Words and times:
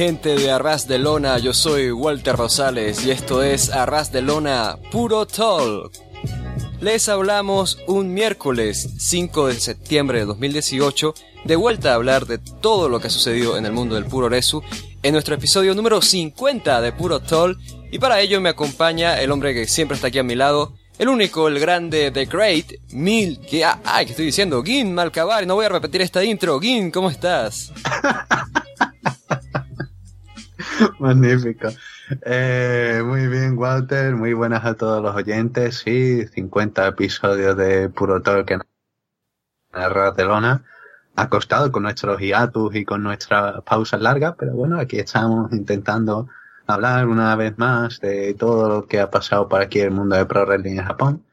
¿Qué 0.00 0.06
tal 0.06 0.14
gente 0.14 0.34
de 0.34 0.50
Arras 0.50 0.88
de 0.88 0.98
Lona? 0.98 1.36
Yo 1.36 1.52
soy 1.52 1.92
Walter 1.92 2.34
Rosales 2.34 3.04
y 3.04 3.10
esto 3.10 3.42
es 3.42 3.68
Arras 3.68 4.10
de 4.10 4.22
Lona 4.22 4.78
Puro 4.90 5.26
Talk. 5.26 5.92
Les 6.80 7.06
hablamos 7.10 7.76
un 7.86 8.14
miércoles 8.14 8.94
5 8.98 9.48
de 9.48 9.60
septiembre 9.60 10.20
de 10.20 10.24
2018 10.24 11.12
de 11.44 11.56
vuelta 11.56 11.92
a 11.92 11.96
hablar 11.96 12.24
de 12.24 12.38
todo 12.38 12.88
lo 12.88 12.98
que 12.98 13.08
ha 13.08 13.10
sucedido 13.10 13.58
en 13.58 13.66
el 13.66 13.72
mundo 13.72 13.94
del 13.94 14.06
Puro 14.06 14.30
Resu 14.30 14.62
en 15.02 15.12
nuestro 15.12 15.34
episodio 15.34 15.74
número 15.74 16.00
50 16.00 16.80
de 16.80 16.92
Puro 16.92 17.20
Talk 17.20 17.58
y 17.92 17.98
para 17.98 18.22
ello 18.22 18.40
me 18.40 18.48
acompaña 18.48 19.20
el 19.20 19.30
hombre 19.30 19.52
que 19.52 19.66
siempre 19.66 19.96
está 19.96 20.06
aquí 20.06 20.18
a 20.18 20.22
mi 20.22 20.34
lado, 20.34 20.72
el 20.98 21.10
único, 21.10 21.46
el 21.46 21.60
grande, 21.60 22.10
The 22.10 22.24
Great, 22.24 22.72
Mil, 22.92 23.38
que, 23.40 23.66
ah, 23.66 23.80
ay, 23.84 24.06
que 24.06 24.12
estoy 24.12 24.24
diciendo, 24.24 24.62
Gin 24.62 24.94
Malcabar, 24.94 25.46
no 25.46 25.56
voy 25.56 25.66
a 25.66 25.68
repetir 25.68 26.00
esta 26.00 26.24
intro, 26.24 26.58
Gin, 26.58 26.90
¿cómo 26.90 27.10
estás? 27.10 27.70
Magnífico. 30.98 31.68
Eh, 32.24 33.02
muy 33.04 33.26
bien, 33.28 33.56
Walter. 33.58 34.14
Muy 34.14 34.32
buenas 34.32 34.64
a 34.64 34.74
todos 34.74 35.02
los 35.02 35.14
oyentes. 35.14 35.78
Sí, 35.78 36.26
50 36.26 36.86
episodios 36.88 37.56
de 37.56 37.88
Puro 37.88 38.22
Talk 38.22 38.50
en 38.50 38.60
Barcelona. 39.72 40.64
Acostado 41.16 41.70
con 41.70 41.82
nuestros 41.82 42.20
hiatus 42.20 42.74
y 42.74 42.84
con 42.84 43.02
nuestras 43.02 43.62
pausas 43.62 44.00
largas, 44.00 44.34
pero 44.38 44.54
bueno, 44.54 44.78
aquí 44.78 44.98
estamos 44.98 45.52
intentando 45.52 46.28
hablar 46.66 47.08
una 47.08 47.34
vez 47.36 47.58
más 47.58 48.00
de 48.00 48.34
todo 48.34 48.68
lo 48.68 48.86
que 48.86 49.00
ha 49.00 49.10
pasado 49.10 49.48
por 49.48 49.60
aquí 49.60 49.80
en 49.80 49.86
el 49.86 49.90
mundo 49.90 50.16
de 50.16 50.24
Pro 50.24 50.46
Wrestling 50.46 50.78
en 50.78 50.84
Japón. 50.84 51.24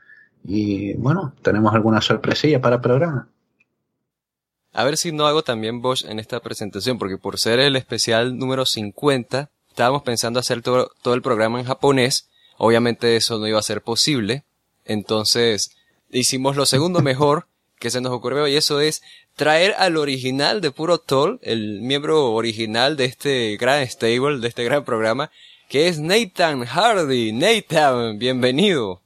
Y 0.43 0.93
bueno, 0.97 1.33
tenemos 1.41 1.73
alguna 1.73 2.01
sorpresilla 2.01 2.59
para 2.59 2.75
el 2.75 2.81
programa. 2.81 3.29
A 4.77 4.83
ver 4.83 4.95
si 4.95 5.11
no 5.11 5.25
hago 5.25 5.41
también 5.41 5.81
Bosch 5.81 6.05
en 6.05 6.19
esta 6.19 6.39
presentación, 6.39 6.99
porque 6.99 7.17
por 7.17 7.39
ser 7.39 7.59
el 7.59 7.75
especial 7.75 8.37
número 8.37 8.63
50, 8.63 9.49
estábamos 9.69 10.03
pensando 10.03 10.39
hacer 10.39 10.61
todo, 10.61 10.91
todo 11.01 11.15
el 11.15 11.23
programa 11.23 11.59
en 11.59 11.65
japonés. 11.65 12.29
Obviamente 12.59 13.15
eso 13.15 13.39
no 13.39 13.47
iba 13.47 13.57
a 13.57 13.63
ser 13.63 13.81
posible. 13.81 14.43
Entonces, 14.85 15.71
hicimos 16.11 16.55
lo 16.55 16.67
segundo 16.67 16.99
mejor 17.01 17.47
que 17.79 17.89
se 17.89 18.01
nos 18.01 18.13
ocurrió 18.13 18.47
y 18.47 18.55
eso 18.55 18.79
es 18.79 19.01
traer 19.35 19.73
al 19.79 19.97
original 19.97 20.61
de 20.61 20.69
Puro 20.69 20.99
Toll, 20.99 21.39
el 21.41 21.81
miembro 21.81 22.33
original 22.33 22.97
de 22.97 23.05
este 23.05 23.57
gran 23.57 23.81
stable, 23.87 24.41
de 24.41 24.47
este 24.47 24.63
gran 24.63 24.85
programa, 24.85 25.31
que 25.69 25.87
es 25.87 25.97
Nathan 25.97 26.65
Hardy. 26.65 27.31
Nathan, 27.31 28.19
bienvenido. 28.19 29.01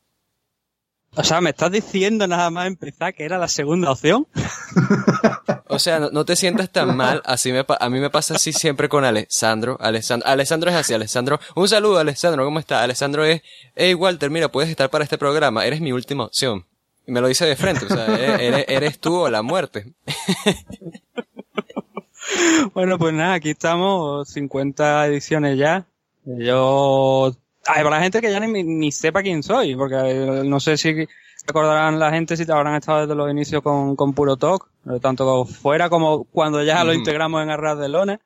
O 1.15 1.23
sea, 1.23 1.39
¿me 1.39 1.51
estás 1.51 1.71
diciendo 1.71 2.27
nada 2.27 2.49
más 2.49 2.67
empezar 2.67 3.13
que 3.13 3.23
era 3.23 3.37
la 3.37 3.47
segunda 3.47 3.91
opción? 3.91 4.27
O 5.81 5.83
sea, 5.83 5.99
no, 5.99 6.25
te 6.25 6.35
sientas 6.35 6.69
tan 6.69 6.95
mal. 6.95 7.23
Así 7.25 7.51
me, 7.51 7.65
a 7.67 7.89
mí 7.89 7.99
me 7.99 8.11
pasa 8.11 8.35
así 8.35 8.53
siempre 8.53 8.87
con 8.87 9.03
Alessandro. 9.03 9.77
Alessandro, 9.79 10.29
Alessandro 10.29 10.69
es 10.69 10.75
así. 10.75 10.93
Alessandro, 10.93 11.39
un 11.55 11.67
saludo, 11.67 11.97
Alessandro. 11.97 12.45
¿Cómo 12.45 12.59
está? 12.59 12.83
Alessandro 12.83 13.25
es, 13.25 13.41
hey 13.75 13.95
Walter, 13.95 14.29
mira, 14.29 14.51
puedes 14.51 14.69
estar 14.69 14.91
para 14.91 15.03
este 15.03 15.17
programa. 15.17 15.65
Eres 15.65 15.81
mi 15.81 15.91
última 15.91 16.25
opción. 16.25 16.65
Y 17.07 17.11
me 17.11 17.19
lo 17.19 17.27
dice 17.27 17.47
de 17.47 17.55
frente. 17.55 17.85
O 17.85 17.89
sea, 17.89 18.05
eres, 18.39 18.65
eres 18.67 18.99
tú 18.99 19.21
o 19.21 19.29
la 19.29 19.41
muerte. 19.41 19.91
bueno, 22.75 22.99
pues 22.99 23.13
nada, 23.15 23.33
aquí 23.33 23.49
estamos, 23.49 24.29
50 24.29 25.07
ediciones 25.07 25.57
ya. 25.57 25.87
Yo 26.25 27.35
hay 27.65 27.83
para 27.83 28.01
gente 28.01 28.21
que 28.21 28.31
ya 28.31 28.39
ni, 28.39 28.63
ni 28.63 28.91
sepa 28.91 29.23
quién 29.23 29.41
soy, 29.41 29.75
porque 29.75 29.95
eh, 29.95 30.43
no 30.45 30.59
sé 30.59 30.77
si 30.77 31.07
recordarán 31.45 31.99
la 31.99 32.11
gente 32.11 32.37
si 32.37 32.45
te 32.45 32.51
habrán 32.51 32.75
estado 32.75 33.01
desde 33.01 33.15
los 33.15 33.29
inicios 33.29 33.61
con, 33.61 33.95
con 33.95 34.13
Puro 34.13 34.37
Talk, 34.37 34.69
eh, 34.89 34.99
tanto 35.01 35.45
fuera 35.45 35.89
como 35.89 36.25
cuando 36.25 36.63
ya 36.63 36.83
lo 36.83 36.93
integramos 36.93 37.41
en 37.43 37.49
Arras 37.49 37.79
de 37.79 37.89
Lona. 37.89 38.19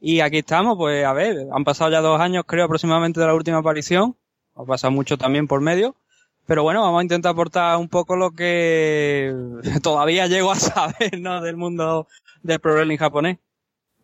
Y 0.00 0.20
aquí 0.20 0.38
estamos, 0.38 0.76
pues 0.76 1.04
a 1.04 1.12
ver, 1.12 1.48
han 1.52 1.64
pasado 1.64 1.90
ya 1.90 2.00
dos 2.00 2.20
años 2.20 2.44
creo 2.46 2.64
aproximadamente 2.64 3.18
de 3.18 3.26
la 3.26 3.34
última 3.34 3.58
aparición, 3.58 4.16
ha 4.54 4.64
pasado 4.64 4.92
mucho 4.92 5.18
también 5.18 5.48
por 5.48 5.60
medio, 5.60 5.96
pero 6.46 6.62
bueno, 6.62 6.82
vamos 6.82 7.00
a 7.00 7.02
intentar 7.02 7.32
aportar 7.32 7.76
un 7.76 7.88
poco 7.88 8.16
lo 8.16 8.30
que 8.30 9.34
todavía 9.82 10.26
llego 10.28 10.52
a 10.52 10.56
saber, 10.56 11.18
¿no? 11.18 11.40
Del 11.42 11.56
mundo 11.56 12.06
del 12.42 12.60
pro 12.60 12.74
wrestling 12.74 12.96
japonés. 12.96 13.38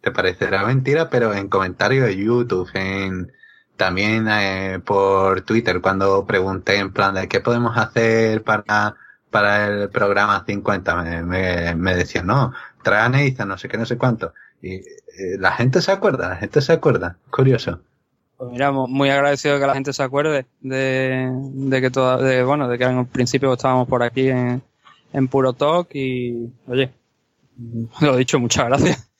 Te 0.00 0.10
parecerá 0.10 0.66
mentira, 0.66 1.08
pero 1.08 1.32
en 1.32 1.48
comentarios 1.48 2.06
de 2.06 2.16
YouTube, 2.16 2.68
en 2.74 3.32
también 3.76 4.26
eh, 4.28 4.80
por 4.84 5.42
Twitter 5.42 5.80
cuando 5.80 6.26
pregunté 6.26 6.78
en 6.78 6.92
plan 6.92 7.14
de 7.14 7.28
qué 7.28 7.40
podemos 7.40 7.76
hacer 7.76 8.42
para, 8.42 8.96
para 9.30 9.66
el 9.66 9.88
programa 9.90 10.44
50, 10.46 11.02
me, 11.02 11.22
me, 11.22 11.74
me 11.74 11.94
decían, 11.94 12.26
no, 12.26 12.52
trae 12.82 13.02
a 13.02 13.08
Nathan, 13.08 13.48
no 13.48 13.58
sé 13.58 13.68
qué, 13.68 13.76
no 13.76 13.86
sé 13.86 13.98
cuánto. 13.98 14.32
Y 14.62 14.74
eh, 14.76 15.38
la 15.38 15.52
gente 15.52 15.82
se 15.82 15.92
acuerda, 15.92 16.28
la 16.28 16.36
gente 16.36 16.60
se 16.60 16.72
acuerda, 16.72 17.16
curioso. 17.30 17.80
Pues 18.36 18.50
mira, 18.50 18.72
muy 18.72 19.10
agradecido 19.10 19.58
que 19.60 19.66
la 19.66 19.74
gente 19.74 19.92
se 19.92 20.02
acuerde 20.02 20.46
de, 20.60 21.30
de 21.32 21.80
que 21.80 21.90
toda, 21.90 22.18
de, 22.18 22.42
bueno, 22.42 22.68
de 22.68 22.78
que 22.78 22.84
en 22.84 23.06
principio 23.06 23.52
estábamos 23.52 23.88
por 23.88 24.02
aquí 24.02 24.28
en, 24.28 24.62
en 25.12 25.28
Puro 25.28 25.52
Talk 25.52 25.88
y, 25.94 26.52
oye, 26.66 26.92
lo 28.00 28.14
he 28.14 28.18
dicho, 28.18 28.38
muchas 28.38 28.66
gracias. 28.66 29.10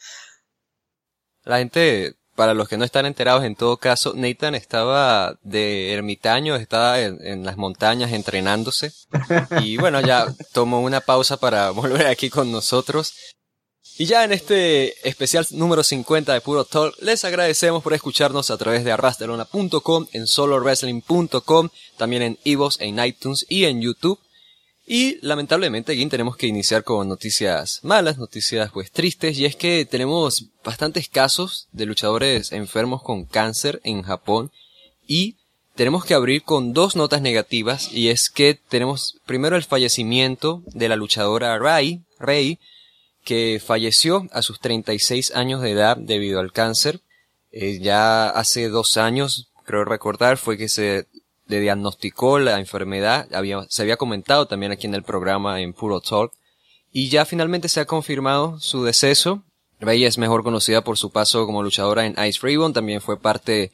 La 1.44 1.58
gente 1.58 2.14
para 2.34 2.54
los 2.54 2.68
que 2.68 2.76
no 2.76 2.84
están 2.84 3.06
enterados, 3.06 3.44
en 3.44 3.54
todo 3.54 3.76
caso, 3.76 4.12
Nathan 4.14 4.54
estaba 4.54 5.38
de 5.42 5.92
ermitaño, 5.92 6.56
estaba 6.56 7.00
en, 7.00 7.44
las 7.44 7.56
montañas 7.56 8.12
entrenándose. 8.12 8.92
Y 9.62 9.76
bueno, 9.76 10.00
ya 10.00 10.26
tomó 10.52 10.80
una 10.80 11.00
pausa 11.00 11.36
para 11.36 11.70
volver 11.72 12.06
aquí 12.06 12.30
con 12.30 12.50
nosotros. 12.50 13.14
Y 13.96 14.06
ya 14.06 14.24
en 14.24 14.32
este 14.32 15.08
especial 15.08 15.46
número 15.52 15.84
50 15.84 16.32
de 16.32 16.40
Puro 16.40 16.64
Talk, 16.64 16.96
les 17.00 17.24
agradecemos 17.24 17.82
por 17.82 17.94
escucharnos 17.94 18.50
a 18.50 18.56
través 18.56 18.84
de 18.84 18.90
arrastrelona.com, 18.90 20.06
en 20.12 20.26
solowrestling.com, 20.26 21.68
también 21.96 22.22
en 22.22 22.38
Evox, 22.44 22.80
en 22.80 23.04
iTunes 23.04 23.46
y 23.48 23.66
en 23.66 23.80
YouTube. 23.80 24.18
Y 24.86 25.18
lamentablemente 25.22 25.92
aquí 25.92 26.06
tenemos 26.06 26.36
que 26.36 26.46
iniciar 26.46 26.84
con 26.84 27.08
noticias 27.08 27.80
malas, 27.82 28.18
noticias 28.18 28.70
pues 28.70 28.90
tristes, 28.90 29.38
y 29.38 29.46
es 29.46 29.56
que 29.56 29.86
tenemos 29.86 30.46
bastantes 30.62 31.08
casos 31.08 31.68
de 31.72 31.86
luchadores 31.86 32.52
enfermos 32.52 33.02
con 33.02 33.24
cáncer 33.24 33.80
en 33.84 34.02
Japón. 34.02 34.52
Y 35.06 35.36
tenemos 35.74 36.04
que 36.04 36.14
abrir 36.14 36.42
con 36.42 36.72
dos 36.72 36.96
notas 36.96 37.22
negativas. 37.22 37.92
Y 37.92 38.08
es 38.08 38.28
que 38.28 38.54
tenemos 38.68 39.20
primero 39.26 39.56
el 39.56 39.64
fallecimiento 39.64 40.62
de 40.66 40.88
la 40.88 40.96
luchadora 40.96 41.58
Rai, 41.58 42.02
Rei, 42.18 42.58
que 43.24 43.60
falleció 43.64 44.28
a 44.32 44.42
sus 44.42 44.60
36 44.60 45.34
años 45.34 45.62
de 45.62 45.70
edad 45.70 45.96
debido 45.96 46.40
al 46.40 46.52
cáncer. 46.52 47.00
Eh, 47.52 47.78
ya 47.80 48.28
hace 48.28 48.68
dos 48.68 48.96
años, 48.98 49.48
creo 49.64 49.84
recordar, 49.84 50.36
fue 50.36 50.58
que 50.58 50.68
se 50.68 51.06
le 51.46 51.60
diagnosticó 51.60 52.38
la 52.38 52.58
enfermedad, 52.58 53.28
había, 53.34 53.66
se 53.68 53.82
había 53.82 53.96
comentado 53.96 54.46
también 54.46 54.72
aquí 54.72 54.86
en 54.86 54.94
el 54.94 55.02
programa 55.02 55.60
en 55.60 55.72
Puro 55.72 56.00
Talk, 56.00 56.32
y 56.92 57.08
ya 57.08 57.24
finalmente 57.24 57.68
se 57.68 57.80
ha 57.80 57.86
confirmado 57.86 58.58
su 58.60 58.84
deceso. 58.84 59.42
Ella 59.80 60.08
es 60.08 60.16
mejor 60.16 60.42
conocida 60.44 60.82
por 60.82 60.96
su 60.96 61.10
paso 61.10 61.44
como 61.44 61.62
luchadora 61.62 62.06
en 62.06 62.16
Ice 62.24 62.40
Ribbon, 62.42 62.72
también 62.72 63.00
fue 63.00 63.20
parte 63.20 63.72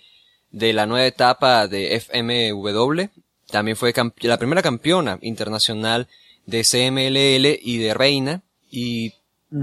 de 0.51 0.73
la 0.73 0.87
nueva 0.87 1.07
etapa 1.07 1.69
de 1.69 1.95
FMW, 2.01 3.03
también 3.51 3.77
fue 3.77 3.93
la 4.23 4.39
primera 4.39 4.63
campeona 4.63 5.19
internacional 5.23 6.09
de 6.47 6.65
CMLL 6.65 7.61
y 7.63 7.79
de 7.79 7.95
Reina, 7.95 8.43
y 8.71 9.15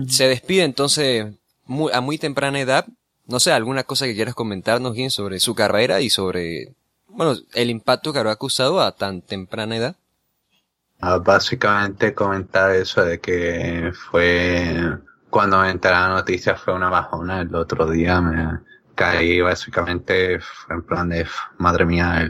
se 0.08 0.28
despide 0.28 0.64
entonces 0.64 1.26
a 1.92 2.02
muy 2.02 2.18
temprana 2.18 2.60
edad. 2.60 2.86
No 3.26 3.40
sé, 3.40 3.52
alguna 3.52 3.84
cosa 3.84 4.06
que 4.06 4.16
quieras 4.16 4.36
comentarnos, 4.36 4.94
bien 4.94 5.12
sobre 5.12 5.40
su 5.40 5.56
carrera 5.56 6.02
y 6.02 6.10
sobre 6.10 6.74
bueno, 7.18 7.34
el 7.56 7.70
impacto 7.72 8.14
que 8.14 8.20
habrá 8.20 8.32
acusado 8.32 8.80
a 8.80 8.92
tan 8.92 9.22
temprana 9.22 9.76
edad. 9.76 9.96
Ah, 11.02 11.18
básicamente 11.18 12.14
comentar 12.14 12.72
eso 12.72 13.04
de 13.04 13.20
que 13.20 13.92
fue 13.94 15.00
cuando 15.30 15.60
me 15.62 15.70
enteré 15.70 15.96
la 15.96 16.10
noticia 16.10 16.56
fue 16.56 16.74
una 16.74 16.90
bajona 16.90 17.42
el 17.42 17.54
otro 17.54 17.90
día 17.90 18.20
me 18.22 18.60
caí 18.96 19.42
básicamente 19.42 20.40
en 20.70 20.82
plan 20.84 21.10
de 21.10 21.28
madre 21.60 21.86
mía 21.86 22.28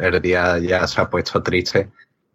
el, 0.00 0.20
día 0.20 0.58
ya 0.58 0.86
se 0.88 1.00
ha 1.00 1.08
puesto 1.08 1.42
triste 1.42 1.92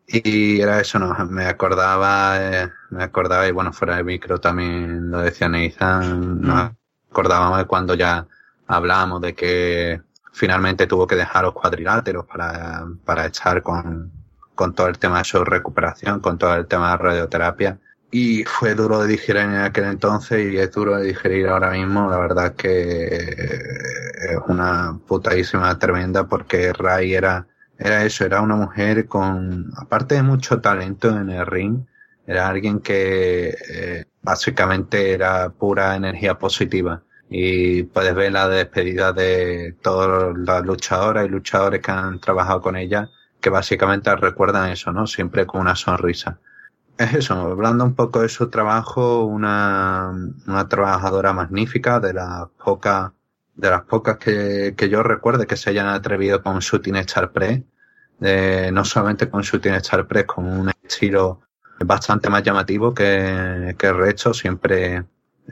y 0.07 0.61
era 0.61 0.79
eso 0.79 0.99
no 0.99 1.13
me 1.25 1.45
acordaba 1.47 2.37
eh, 2.39 2.71
me 2.91 3.03
acordaba 3.03 3.45
y 3.47 3.51
bueno 3.51 3.73
fuera 3.73 3.97
del 3.97 4.05
micro 4.05 4.39
también 4.39 5.11
lo 5.11 5.19
decía 5.19 5.49
Nathan 5.49 6.41
nos 6.41 6.71
acordábamos 7.11 7.57
de 7.57 7.65
cuando 7.65 7.95
ya 7.95 8.25
hablábamos 8.67 9.19
de 9.21 9.35
que 9.35 10.01
finalmente 10.33 10.87
tuvo 10.87 11.07
que 11.07 11.15
dejar 11.15 11.45
los 11.45 11.53
cuadriláteros 11.53 12.25
para, 12.25 12.85
para 13.05 13.27
echar 13.27 13.61
con, 13.61 14.11
con 14.55 14.73
todo 14.73 14.87
el 14.87 14.97
tema 14.97 15.19
de 15.19 15.23
su 15.25 15.43
recuperación, 15.45 16.19
con 16.19 16.37
todo 16.37 16.55
el 16.55 16.67
tema 16.67 16.91
de 16.91 16.97
radioterapia. 16.97 17.79
Y 18.11 18.43
fue 18.43 18.75
duro 18.75 19.01
de 19.01 19.07
digerir 19.07 19.43
en 19.43 19.55
aquel 19.55 19.85
entonces 19.85 20.53
y 20.53 20.57
es 20.57 20.71
duro 20.71 20.97
de 20.97 21.05
digerir 21.05 21.47
ahora 21.47 21.71
mismo. 21.71 22.09
La 22.09 22.17
verdad 22.17 22.53
que 22.53 23.15
es 23.15 24.39
una 24.47 24.99
putadísima 25.07 25.77
tremenda 25.79 26.27
porque 26.27 26.73
Ray 26.73 27.13
era, 27.13 27.47
era 27.77 28.03
eso, 28.03 28.25
era 28.25 28.41
una 28.41 28.55
mujer 28.55 29.07
con, 29.07 29.71
aparte 29.77 30.15
de 30.15 30.23
mucho 30.23 30.61
talento 30.61 31.09
en 31.09 31.29
el 31.29 31.45
ring, 31.45 31.85
era 32.25 32.47
alguien 32.47 32.79
que 32.79 33.55
eh, 33.69 34.05
básicamente 34.21 35.11
era 35.11 35.49
pura 35.49 35.95
energía 35.95 36.37
positiva 36.37 37.03
y 37.29 37.83
puedes 37.83 38.13
ver 38.15 38.31
la 38.31 38.47
despedida 38.47 39.13
de 39.13 39.75
todas 39.81 40.37
las 40.37 40.63
luchadoras 40.65 41.25
y 41.25 41.29
luchadores 41.29 41.81
que 41.81 41.91
han 41.91 42.19
trabajado 42.19 42.61
con 42.61 42.75
ella, 42.75 43.09
que 43.41 43.49
básicamente 43.49 44.15
recuerdan 44.15 44.69
eso, 44.69 44.91
¿no? 44.91 45.07
Siempre 45.07 45.45
con 45.45 45.61
una 45.61 45.75
sonrisa. 45.75 46.39
Es 46.97 47.13
eso, 47.13 47.33
hablando 47.33 47.83
un 47.85 47.95
poco 47.95 48.21
de 48.21 48.29
su 48.29 48.49
trabajo, 48.49 49.25
una, 49.25 50.11
una 50.47 50.67
trabajadora 50.69 51.33
magnífica, 51.33 51.99
de 51.99 52.13
las 52.13 52.47
pocas, 52.63 53.11
de 53.55 53.69
las 53.69 53.81
pocas 53.81 54.17
que, 54.17 54.75
que 54.77 54.89
yo 54.89 55.01
recuerde 55.01 55.47
que 55.47 55.57
se 55.57 55.71
hayan 55.71 55.87
atrevido 55.87 56.43
con 56.43 56.61
su 56.61 56.79
Teenage 56.79 57.27
Press, 57.29 57.61
no 58.71 58.85
solamente 58.85 59.29
con 59.29 59.43
su 59.43 59.59
Teenage 59.59 60.03
Press, 60.03 60.25
con 60.25 60.45
un 60.45 60.71
estilo 60.83 61.41
bastante 61.79 62.29
más 62.29 62.43
llamativo 62.43 62.93
que, 62.93 63.75
que 63.77 63.87
el 63.87 63.97
resto, 63.97 64.33
siempre 64.33 65.03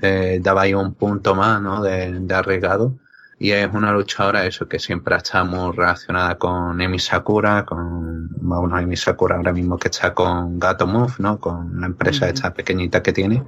eh, 0.02 0.40
daba 0.42 0.62
ahí 0.64 0.74
un 0.74 0.94
punto 0.94 1.36
más, 1.36 1.62
¿no? 1.62 1.82
De, 1.82 2.20
de 2.20 2.34
arriesgado. 2.36 2.96
Y 3.40 3.52
es 3.54 3.68
una 3.74 3.92
luchadora, 3.92 4.46
eso, 4.46 4.68
que 4.68 4.78
siempre 4.78 5.16
está 5.16 5.44
muy 5.44 5.76
relacionada 5.76 6.38
con 6.38 6.80
Emi 6.80 7.00
Sakura, 7.00 7.66
con, 7.66 8.30
bueno, 8.40 8.78
Emi 8.78 8.96
Sakura 8.96 9.36
ahora 9.36 9.52
mismo 9.52 9.80
que 9.80 9.88
está 9.88 10.14
con 10.14 10.60
Gato 10.60 10.86
Move, 10.86 11.14
¿no? 11.18 11.40
Con 11.40 11.82
la 11.82 11.88
empresa 11.88 12.30
esta 12.30 12.54
pequeñita 12.54 13.02
que 13.02 13.12
tiene. 13.12 13.44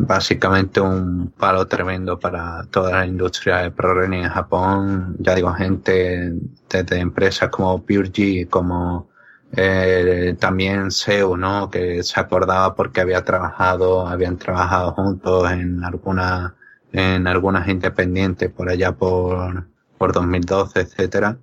Básicamente 0.00 0.80
un 0.80 1.30
palo 1.38 1.66
tremendo 1.68 2.18
para 2.18 2.64
toda 2.64 2.90
la 2.90 3.06
industria 3.06 3.58
de 3.58 3.70
pro 3.70 4.02
en 4.02 4.28
Japón. 4.28 5.14
Ya 5.20 5.36
digo, 5.36 5.52
gente 5.54 6.34
desde 6.68 6.98
empresas 6.98 7.48
como 7.50 7.80
Pure 7.84 8.10
G, 8.10 8.48
como 8.48 9.08
eh, 9.52 10.36
también 10.38 10.90
Seu, 10.90 11.36
¿no? 11.36 11.70
Que 11.70 12.02
se 12.02 12.20
acordaba 12.20 12.74
porque 12.74 13.00
había 13.00 13.24
trabajado, 13.24 14.06
habían 14.06 14.36
trabajado 14.38 14.92
juntos 14.92 15.50
en 15.50 15.84
alguna, 15.84 16.56
en 16.92 17.26
algunas 17.26 17.68
independientes 17.68 18.50
por 18.50 18.68
allá 18.68 18.92
por, 18.92 19.66
por 19.98 20.12
2012, 20.12 20.80
etcétera. 20.80 21.38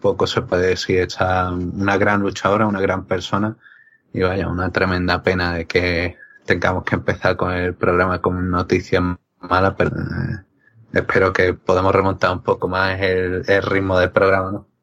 Poco 0.00 0.26
se 0.26 0.42
puede 0.42 0.68
decir, 0.68 1.00
está 1.00 1.50
una 1.52 1.96
gran 1.96 2.20
luchadora, 2.20 2.66
una 2.66 2.80
gran 2.80 3.04
persona 3.06 3.56
y 4.12 4.22
vaya, 4.22 4.48
una 4.48 4.70
tremenda 4.70 5.22
pena 5.22 5.54
de 5.54 5.66
que 5.66 6.16
tengamos 6.46 6.84
que 6.84 6.96
empezar 6.96 7.36
con 7.36 7.52
el 7.52 7.74
programa 7.74 8.20
con 8.20 8.50
noticias 8.50 9.02
malas, 9.40 9.74
pero 9.76 9.90
eh, 9.96 10.44
espero 10.92 11.32
que 11.32 11.54
podamos 11.54 11.94
remontar 11.94 12.32
un 12.32 12.42
poco 12.42 12.68
más 12.68 13.00
el, 13.00 13.44
el 13.48 13.62
ritmo 13.62 13.98
del 13.98 14.10
programa, 14.12 14.52
¿no? 14.52 14.73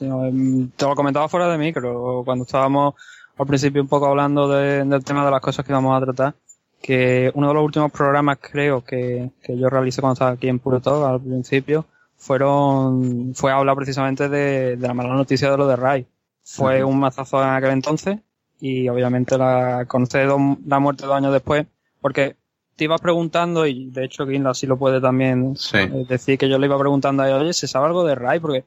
Em, 0.00 0.68
te 0.70 0.84
lo 0.86 0.94
comentaba 0.94 1.28
fuera 1.28 1.48
de 1.48 1.58
micro, 1.58 2.22
cuando 2.24 2.44
estábamos 2.44 2.94
al 3.38 3.46
principio 3.46 3.82
un 3.82 3.88
poco 3.88 4.06
hablando 4.06 4.48
del 4.48 5.04
tema 5.04 5.24
de 5.24 5.30
las 5.30 5.40
cosas 5.40 5.64
que 5.64 5.72
vamos 5.72 5.96
a 6.00 6.04
tratar, 6.04 6.34
que 6.80 7.30
uno 7.34 7.48
de 7.48 7.54
los 7.54 7.64
últimos 7.64 7.90
programas 7.92 8.38
creo 8.40 8.82
que, 8.84 9.30
que 9.42 9.58
yo 9.58 9.68
realicé 9.68 10.00
cuando 10.00 10.14
estaba 10.14 10.30
aquí 10.32 10.48
en 10.48 10.58
Puro 10.58 10.80
Talk 10.80 11.04
al 11.04 11.20
principio 11.20 11.84
fueron 12.16 13.32
fue 13.34 13.52
hablar 13.52 13.76
precisamente 13.76 14.28
de, 14.28 14.76
de 14.76 14.86
la 14.88 14.94
mala 14.94 15.14
noticia 15.14 15.50
de 15.50 15.56
lo 15.56 15.66
de 15.66 15.76
Rai. 15.76 16.06
Fue 16.44 16.84
un 16.84 16.98
mazazo 17.00 17.42
en 17.42 17.48
aquel 17.50 17.70
entonces 17.70 18.18
y 18.60 18.88
obviamente 18.88 19.36
la 19.36 19.84
conocer 19.86 20.28
la 20.66 20.78
muerte 20.78 21.04
dos 21.06 21.14
años 21.14 21.32
después 21.32 21.66
porque 22.00 22.36
te 22.76 22.84
ibas 22.84 23.00
preguntando 23.00 23.66
y 23.66 23.90
de 23.90 24.04
hecho 24.04 24.26
Kim 24.26 24.46
así 24.46 24.66
lo 24.66 24.76
puede 24.76 25.00
también 25.00 25.56
Sí. 25.56 25.78
eh, 25.78 26.06
decir 26.08 26.38
que 26.38 26.48
yo 26.48 26.58
le 26.58 26.66
iba 26.66 26.78
preguntando 26.78 27.22
a 27.22 27.28
ella, 27.28 27.38
oye, 27.38 27.52
¿se 27.52 27.66
sabe 27.66 27.86
algo 27.86 28.04
de 28.04 28.14
Rai? 28.14 28.38
Porque 28.38 28.64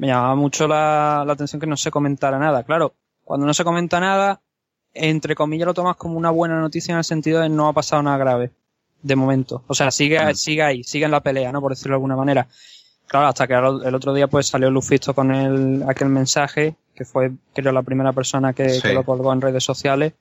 me 0.00 0.06
llamaba 0.06 0.34
mucho 0.34 0.66
la, 0.66 1.24
la 1.26 1.34
atención 1.34 1.60
que 1.60 1.66
no 1.66 1.76
se 1.76 1.90
comentara 1.90 2.38
nada. 2.38 2.62
Claro, 2.62 2.94
cuando 3.22 3.44
no 3.44 3.52
se 3.52 3.64
comenta 3.64 4.00
nada, 4.00 4.40
entre 4.94 5.34
comillas 5.34 5.66
lo 5.66 5.74
tomas 5.74 5.96
como 5.96 6.16
una 6.16 6.30
buena 6.30 6.58
noticia 6.58 6.92
en 6.92 6.98
el 6.98 7.04
sentido 7.04 7.42
de 7.42 7.50
no 7.50 7.68
ha 7.68 7.74
pasado 7.74 8.02
nada 8.02 8.16
grave. 8.16 8.50
De 9.02 9.14
momento. 9.14 9.62
O 9.66 9.74
sea, 9.74 9.90
sigue, 9.90 10.18
sigue 10.34 10.62
ahí, 10.62 10.84
sigue 10.84 11.04
en 11.04 11.10
la 11.10 11.20
pelea, 11.20 11.52
¿no? 11.52 11.60
Por 11.60 11.72
decirlo 11.72 11.92
de 11.92 11.96
alguna 11.96 12.16
manera. 12.16 12.48
Claro, 13.06 13.26
hasta 13.26 13.46
que 13.46 13.52
el 13.52 13.94
otro 13.94 14.14
día 14.14 14.26
pues 14.26 14.46
salió 14.46 14.70
Lufisto 14.70 15.14
con 15.14 15.34
el, 15.34 15.84
aquel 15.86 16.08
mensaje, 16.08 16.76
que 16.94 17.04
fue 17.04 17.32
creo 17.52 17.72
la 17.72 17.82
primera 17.82 18.14
persona 18.14 18.54
que, 18.54 18.70
Sí. 18.70 18.80
que 18.80 18.94
lo 18.94 19.04
colgó 19.04 19.34
en 19.34 19.42
redes 19.42 19.64
sociales, 19.64 20.14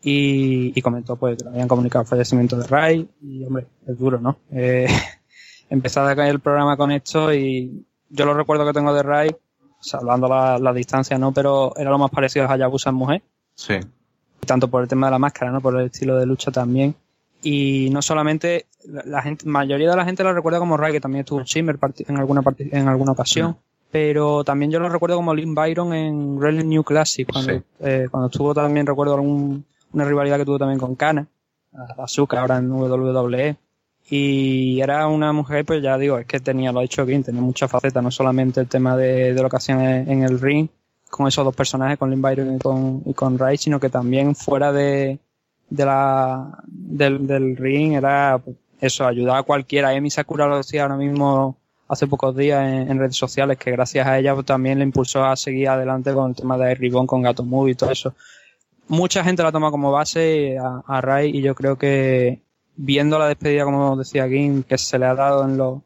y, 0.00 0.78
y 0.78 0.82
comentó 0.82 1.16
pues 1.16 1.38
que 1.38 1.44
le 1.44 1.50
habían 1.50 1.66
comunicado 1.68 2.02
el 2.02 2.08
fallecimiento 2.08 2.56
de 2.56 2.66
Ray, 2.68 3.08
y 3.20 3.44
hombre, 3.44 3.66
es 3.84 3.98
duro, 3.98 4.20
¿no? 4.20 4.36
Eh, 4.52 4.86
empezar 5.70 6.16
el 6.20 6.38
programa 6.40 6.76
con 6.76 6.92
esto 6.92 7.34
y 7.34 7.84
yo 8.14 8.24
lo 8.26 8.34
recuerdo 8.34 8.64
que 8.66 8.72
tengo 8.72 8.92
de 8.94 9.02
Ray, 9.02 9.36
salvando 9.80 10.28
la, 10.28 10.58
la 10.58 10.72
distancia, 10.72 11.18
¿no? 11.18 11.32
Pero 11.32 11.72
era 11.76 11.90
lo 11.90 11.98
más 11.98 12.10
parecido 12.10 12.46
a 12.46 12.52
Hayabusa 12.52 12.90
en 12.90 12.96
mujer 12.96 13.22
Sí. 13.54 13.74
tanto 14.46 14.68
por 14.68 14.82
el 14.82 14.88
tema 14.88 15.06
de 15.06 15.12
la 15.12 15.18
máscara, 15.18 15.50
¿no? 15.52 15.60
Por 15.60 15.78
el 15.78 15.86
estilo 15.86 16.16
de 16.16 16.26
lucha 16.26 16.50
también. 16.50 16.94
Y 17.42 17.90
no 17.90 18.00
solamente, 18.00 18.66
la, 18.88 19.02
la 19.04 19.22
gente, 19.22 19.46
mayoría 19.46 19.90
de 19.90 19.96
la 19.96 20.04
gente 20.04 20.24
lo 20.24 20.32
recuerda 20.32 20.58
como 20.58 20.76
Ray, 20.76 20.92
que 20.92 21.00
también 21.00 21.20
estuvo 21.20 21.40
en 21.40 21.44
Shimmer 21.44 21.78
en 22.08 22.16
alguna 22.16 22.42
en 22.58 22.88
alguna 22.88 23.12
ocasión. 23.12 23.56
Pero 23.90 24.42
también 24.44 24.70
yo 24.70 24.80
lo 24.80 24.88
recuerdo 24.88 25.16
como 25.16 25.34
Lynn 25.34 25.54
Byron 25.54 25.92
en 25.94 26.36
Wrestling 26.38 26.68
New 26.68 26.82
Classic, 26.82 27.30
cuando, 27.30 27.52
Sí. 27.52 27.62
eh, 27.80 28.08
cuando 28.10 28.26
estuvo 28.28 28.52
también, 28.54 28.86
recuerdo 28.86 29.14
algún, 29.14 29.64
una 29.92 30.04
rivalidad 30.04 30.38
que 30.38 30.44
tuvo 30.44 30.58
también 30.58 30.80
con 30.80 30.94
Kana, 30.96 31.26
Azuka, 31.98 32.40
ahora 32.40 32.56
en 32.58 32.70
WWE. 32.72 33.56
Y 34.10 34.80
era 34.80 35.06
una 35.06 35.32
mujer, 35.32 35.64
pues 35.64 35.82
ya 35.82 35.96
digo, 35.96 36.18
es 36.18 36.26
que 36.26 36.38
tenía, 36.38 36.72
lo 36.72 36.80
ha 36.80 36.82
dicho 36.82 37.06
Kim, 37.06 37.22
tenía 37.22 37.40
muchas 37.40 37.70
facetas, 37.70 38.02
no 38.02 38.10
solamente 38.10 38.60
el 38.60 38.68
tema 38.68 38.96
de, 38.96 39.32
de 39.32 39.42
lo 39.42 39.48
que 39.48 39.56
hacían 39.56 39.80
en, 39.80 40.22
el 40.22 40.40
ring, 40.40 40.68
con 41.08 41.26
esos 41.26 41.44
dos 41.44 41.56
personajes, 41.56 41.98
con 41.98 42.10
Lynn 42.10 42.20
Byron 42.20 42.56
y 42.56 42.58
con, 42.58 43.02
y 43.06 43.14
con 43.14 43.38
Ray, 43.38 43.56
sino 43.56 43.80
que 43.80 43.88
también 43.88 44.34
fuera 44.34 44.72
de, 44.72 45.18
de 45.70 45.84
la, 45.86 46.58
del, 46.66 47.26
del 47.26 47.56
ring 47.56 47.94
era 47.94 48.38
pues, 48.44 48.56
eso, 48.80 49.06
ayudar 49.06 49.38
a 49.38 49.42
cualquiera. 49.42 49.94
Emi 49.94 50.10
Sakura 50.10 50.46
lo 50.46 50.58
decía 50.58 50.82
ahora 50.82 50.96
mismo 50.96 51.56
hace 51.88 52.06
pocos 52.06 52.36
días 52.36 52.62
en, 52.62 52.90
en 52.90 52.98
redes 52.98 53.16
sociales, 53.16 53.56
que 53.56 53.70
gracias 53.70 54.06
a 54.06 54.18
ella 54.18 54.34
pues, 54.34 54.44
también 54.44 54.78
le 54.78 54.84
impulsó 54.84 55.24
a 55.24 55.34
seguir 55.36 55.70
adelante 55.70 56.12
con 56.12 56.30
el 56.30 56.36
tema 56.36 56.58
de 56.58 56.74
Ribbon, 56.74 57.06
con 57.06 57.22
Gato 57.22 57.42
Movie 57.42 57.72
y 57.72 57.76
todo 57.76 57.90
eso. 57.90 58.14
Mucha 58.86 59.24
gente 59.24 59.42
la 59.42 59.50
toma 59.50 59.70
como 59.70 59.90
base 59.90 60.58
a, 60.58 60.82
a 60.86 61.00
Ray 61.00 61.34
y 61.34 61.40
yo 61.40 61.54
creo 61.54 61.78
que 61.78 62.43
viendo 62.76 63.18
la 63.18 63.28
despedida, 63.28 63.64
como 63.64 63.96
decía 63.96 64.28
Kim, 64.28 64.62
que 64.62 64.78
se 64.78 64.98
le 64.98 65.06
ha 65.06 65.14
dado 65.14 65.44
en 65.44 65.56
los 65.56 65.80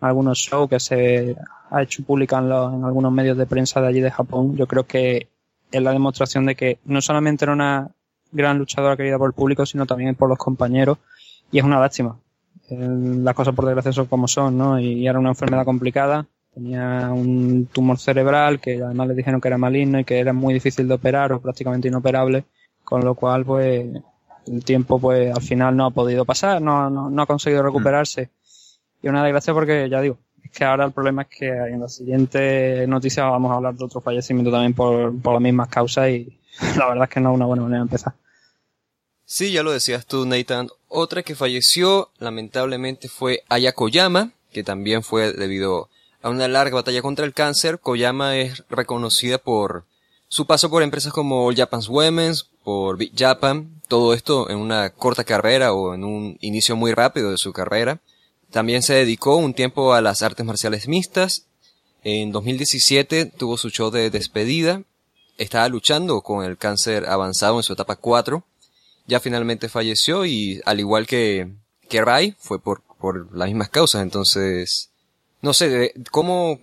algunos 0.00 0.38
shows, 0.38 0.68
que 0.68 0.80
se 0.80 1.36
ha 1.70 1.82
hecho 1.82 2.04
pública 2.04 2.38
en, 2.38 2.48
los- 2.50 2.74
en 2.74 2.84
algunos 2.84 3.10
medios 3.12 3.38
de 3.38 3.46
prensa 3.46 3.80
de 3.80 3.88
allí 3.88 4.00
de 4.00 4.10
Japón, 4.10 4.54
yo 4.56 4.66
creo 4.66 4.86
que 4.86 5.28
es 5.72 5.82
la 5.82 5.92
demostración 5.92 6.44
de 6.46 6.54
que 6.54 6.78
no 6.84 7.00
solamente 7.00 7.44
era 7.44 7.52
una 7.54 7.90
gran 8.30 8.58
luchadora 8.58 8.96
querida 8.96 9.16
por 9.18 9.28
el 9.28 9.32
público, 9.34 9.64
sino 9.64 9.86
también 9.86 10.14
por 10.14 10.28
los 10.28 10.38
compañeros, 10.38 10.98
y 11.50 11.58
es 11.58 11.64
una 11.64 11.80
lástima. 11.80 12.18
Eh, 12.68 12.76
Las 12.78 13.34
cosas 13.34 13.54
por 13.54 13.64
desgracia 13.64 13.92
son 13.92 14.06
como 14.06 14.28
son, 14.28 14.58
¿no? 14.58 14.78
Y 14.78 15.06
era 15.06 15.18
una 15.18 15.30
enfermedad 15.30 15.64
complicada, 15.64 16.26
tenía 16.52 17.10
un 17.12 17.66
tumor 17.72 17.98
cerebral 17.98 18.60
que 18.60 18.82
además 18.82 19.08
le 19.08 19.14
dijeron 19.14 19.40
que 19.40 19.48
era 19.48 19.58
maligno 19.58 19.98
y 20.00 20.04
que 20.04 20.18
era 20.18 20.32
muy 20.32 20.52
difícil 20.54 20.86
de 20.86 20.94
operar 20.94 21.32
o 21.32 21.40
prácticamente 21.40 21.88
inoperable, 21.88 22.44
con 22.84 23.02
lo 23.04 23.14
cual 23.14 23.44
pues 23.44 23.86
el 24.46 24.64
tiempo 24.64 24.98
pues 24.98 25.34
al 25.34 25.42
final 25.42 25.76
no 25.76 25.86
ha 25.86 25.90
podido 25.90 26.24
pasar, 26.24 26.60
no, 26.60 26.90
no, 26.90 27.10
no 27.10 27.22
ha 27.22 27.26
conseguido 27.26 27.62
recuperarse. 27.62 28.30
Y 29.02 29.08
una 29.08 29.22
desgracia 29.22 29.52
porque 29.52 29.88
ya 29.88 30.00
digo, 30.00 30.18
es 30.42 30.50
que 30.50 30.64
ahora 30.64 30.84
el 30.84 30.92
problema 30.92 31.22
es 31.22 31.28
que 31.28 31.48
en 31.48 31.80
la 31.80 31.88
siguiente 31.88 32.86
noticia 32.86 33.24
vamos 33.24 33.50
a 33.52 33.56
hablar 33.56 33.74
de 33.74 33.84
otro 33.84 34.00
fallecimiento 34.00 34.50
también 34.50 34.74
por, 34.74 35.20
por 35.20 35.34
las 35.34 35.42
mismas 35.42 35.68
causas 35.68 36.08
y 36.10 36.38
la 36.78 36.88
verdad 36.88 37.04
es 37.04 37.10
que 37.10 37.20
no 37.20 37.30
es 37.30 37.36
una 37.36 37.46
buena 37.46 37.62
manera 37.62 37.80
de 37.80 37.84
empezar. 37.84 38.14
Sí, 39.26 39.52
ya 39.52 39.62
lo 39.62 39.72
decías 39.72 40.06
tú, 40.06 40.26
Nathan. 40.26 40.68
Otra 40.88 41.22
que 41.22 41.34
falleció, 41.34 42.10
lamentablemente, 42.18 43.08
fue 43.08 43.42
Aya 43.48 43.72
Koyama, 43.72 44.32
que 44.52 44.62
también 44.62 45.02
fue 45.02 45.32
debido 45.32 45.88
a 46.22 46.28
una 46.28 46.46
larga 46.46 46.76
batalla 46.76 47.02
contra 47.02 47.24
el 47.24 47.32
cáncer. 47.32 47.78
Koyama 47.80 48.36
es 48.36 48.64
reconocida 48.68 49.38
por 49.38 49.86
su 50.28 50.46
paso 50.46 50.68
por 50.68 50.82
empresas 50.82 51.12
como 51.12 51.46
All 51.46 51.56
Japan's 51.56 51.88
Women's, 51.88 52.50
por 52.64 52.96
Big 52.96 53.12
Japan, 53.16 53.80
todo 53.88 54.14
esto 54.14 54.50
en 54.50 54.56
una 54.58 54.90
corta 54.90 55.22
carrera 55.24 55.72
o 55.72 55.94
en 55.94 56.02
un 56.04 56.38
inicio 56.40 56.74
muy 56.76 56.92
rápido 56.92 57.30
de 57.30 57.38
su 57.38 57.52
carrera. 57.52 58.00
También 58.50 58.82
se 58.82 58.94
dedicó 58.94 59.36
un 59.36 59.54
tiempo 59.54 59.92
a 59.94 60.00
las 60.00 60.22
artes 60.22 60.44
marciales 60.46 60.88
mixtas. 60.88 61.46
En 62.02 62.32
2017 62.32 63.26
tuvo 63.26 63.56
su 63.58 63.70
show 63.70 63.90
de 63.90 64.10
despedida. 64.10 64.82
Estaba 65.38 65.68
luchando 65.68 66.20
con 66.22 66.44
el 66.44 66.56
cáncer 66.56 67.06
avanzado 67.08 67.56
en 67.58 67.62
su 67.62 67.72
etapa 67.74 67.96
4 67.96 68.44
ya 69.06 69.20
finalmente 69.20 69.68
falleció 69.68 70.24
y 70.24 70.62
al 70.64 70.80
igual 70.80 71.06
que, 71.06 71.50
que 71.90 72.00
Rai 72.02 72.34
fue 72.38 72.58
por, 72.58 72.80
por 72.98 73.36
las 73.36 73.48
mismas 73.48 73.68
causas. 73.68 74.00
Entonces, 74.02 74.88
no 75.42 75.52
sé, 75.52 75.68
de- 75.68 75.94
¿cómo 76.10 76.58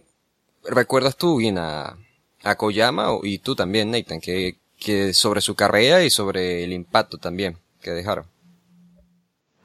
recuerdas 0.64 1.18
tú 1.18 1.38
bien 1.38 1.60
a, 1.60 1.98
a 2.42 2.56
Koyama 2.56 3.10
y 3.22 3.38
tú 3.38 3.54
también, 3.56 3.92
Nathan, 3.92 4.20
que, 4.22 4.58
que 4.82 5.14
sobre 5.14 5.42
su 5.42 5.56
carrera 5.56 6.04
y 6.04 6.10
sobre 6.10 6.64
el 6.64 6.74
impacto 6.74 7.18
también 7.18 7.58
que 7.82 7.92
dejaron? 7.92 8.26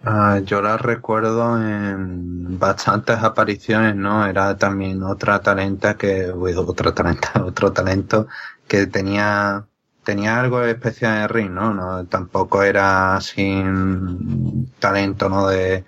Ah, 0.04 0.40
yo 0.44 0.62
la 0.62 0.76
recuerdo 0.76 1.56
en 1.61 2.58
bastantes 2.58 3.16
apariciones, 3.18 3.96
¿no? 3.96 4.26
Era 4.26 4.56
también 4.56 5.02
otra 5.02 5.40
talenta 5.40 5.96
que, 5.96 6.30
otra 6.30 6.94
talenta, 6.94 7.32
otro 7.44 7.73
talento 7.73 8.28
que 8.68 8.87
tenía, 8.87 9.66
tenía 10.04 10.38
algo 10.38 10.62
especial 10.62 11.16
en 11.16 11.23
el 11.23 11.28
ring, 11.28 11.50
¿no? 11.50 11.75
no 11.75 12.06
tampoco 12.06 12.62
era 12.62 13.20
sin 13.20 14.70
talento, 14.78 15.28
¿no? 15.28 15.49
De, 15.49 15.85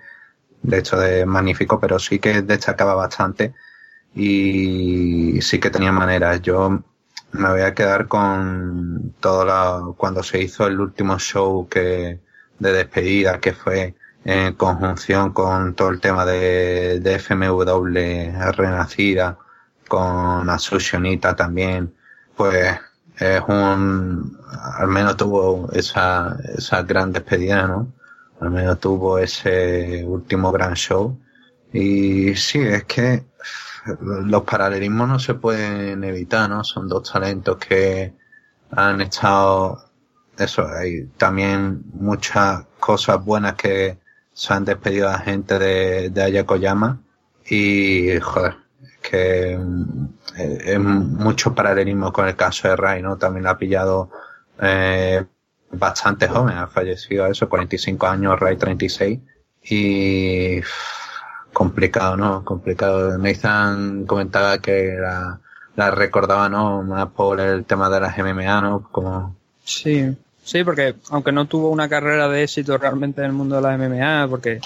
de 0.63 0.77
hecho 0.79 0.97
de 0.99 1.25
magnífico, 1.25 1.79
pero 1.79 1.99
sí 1.99 2.19
que 2.19 2.41
destacaba 2.41 2.95
bastante 2.95 3.53
y 4.15 5.39
sí 5.41 5.59
que 5.59 5.69
tenía 5.69 5.91
maneras. 5.91 6.41
Yo 6.41 6.83
me 7.31 7.49
voy 7.49 7.61
a 7.61 7.73
quedar 7.73 8.07
con 8.07 9.13
todo 9.19 9.45
la, 9.45 9.81
cuando 9.97 10.23
se 10.23 10.41
hizo 10.41 10.67
el 10.67 10.79
último 10.79 11.19
show 11.19 11.67
que 11.69 12.19
de 12.59 12.73
despedida 12.73 13.39
que 13.39 13.53
fue 13.53 13.95
en 14.25 14.53
conjunción 14.53 15.31
con 15.33 15.75
todo 15.75 15.89
el 15.89 16.01
tema 16.01 16.25
de, 16.25 16.99
de 16.99 17.19
FMW 17.19 18.51
renacida 18.51 19.37
con 19.87 20.49
Asusionita 20.49 21.35
también 21.35 21.93
pues 22.35 22.77
es 23.17 23.41
un 23.47 24.37
al 24.75 24.87
menos 24.87 25.17
tuvo 25.17 25.69
esa 25.71 26.37
esa 26.57 26.83
gran 26.83 27.11
despedida 27.11 27.67
no 27.67 27.93
al 28.39 28.51
menos 28.51 28.79
tuvo 28.79 29.19
ese 29.19 30.03
último 30.05 30.51
gran 30.51 30.73
show. 30.73 31.17
Y 31.73 32.35
sí 32.35 32.59
es 32.59 32.85
que 32.85 33.23
los 34.01 34.43
paralelismos 34.43 35.07
no 35.07 35.19
se 35.19 35.33
pueden 35.35 36.03
evitar, 36.03 36.49
¿no? 36.49 36.63
Son 36.63 36.87
dos 36.87 37.11
talentos 37.11 37.57
que 37.57 38.13
han 38.71 39.01
estado, 39.01 39.83
eso, 40.37 40.67
hay 40.67 41.05
también 41.17 41.83
muchas 41.93 42.65
cosas 42.79 43.23
buenas 43.23 43.55
que 43.55 43.97
se 44.33 44.53
han 44.53 44.65
despedido 44.65 45.09
a 45.09 45.19
gente 45.19 45.59
de, 45.59 46.09
de 46.09 46.23
Ayakoyama 46.23 47.01
y, 47.49 48.19
joder, 48.19 48.55
que 49.01 49.53
eh, 50.37 50.61
es 50.65 50.79
mucho 50.79 51.53
paralelismo 51.55 52.13
con 52.13 52.27
el 52.27 52.35
caso 52.35 52.67
de 52.67 52.75
Ray, 52.75 53.01
¿no? 53.01 53.17
También 53.17 53.43
lo 53.43 53.49
ha 53.49 53.57
pillado 53.57 54.09
eh, 54.61 55.25
bastante 55.71 56.27
joven, 56.27 56.57
ha 56.57 56.67
fallecido 56.67 57.25
a 57.25 57.29
eso, 57.29 57.49
45 57.49 58.07
años, 58.07 58.39
Ray 58.39 58.57
36 58.57 59.19
y 59.63 60.61
complicado, 61.53 62.17
¿no? 62.17 62.43
Complicado. 62.43 63.17
Nathan 63.17 64.05
comentaba 64.05 64.59
que 64.59 64.95
la, 64.99 65.39
la 65.75 65.91
recordaba, 65.91 66.49
¿no? 66.49 66.83
Más 66.83 67.07
por 67.09 67.39
el 67.39 67.65
tema 67.65 67.89
de 67.89 67.99
las 67.99 68.17
MMA, 68.17 68.61
¿no? 68.61 68.87
Como... 68.91 69.35
Sí, 69.63 70.15
sí, 70.43 70.63
porque 70.63 70.95
aunque 71.09 71.31
no 71.31 71.45
tuvo 71.45 71.69
una 71.69 71.89
carrera 71.89 72.27
de 72.27 72.43
éxito 72.43 72.77
realmente 72.77 73.21
en 73.21 73.27
el 73.27 73.33
mundo 73.33 73.55
de 73.55 73.61
las 73.61 73.79
MMA, 73.79 74.27
porque 74.29 74.59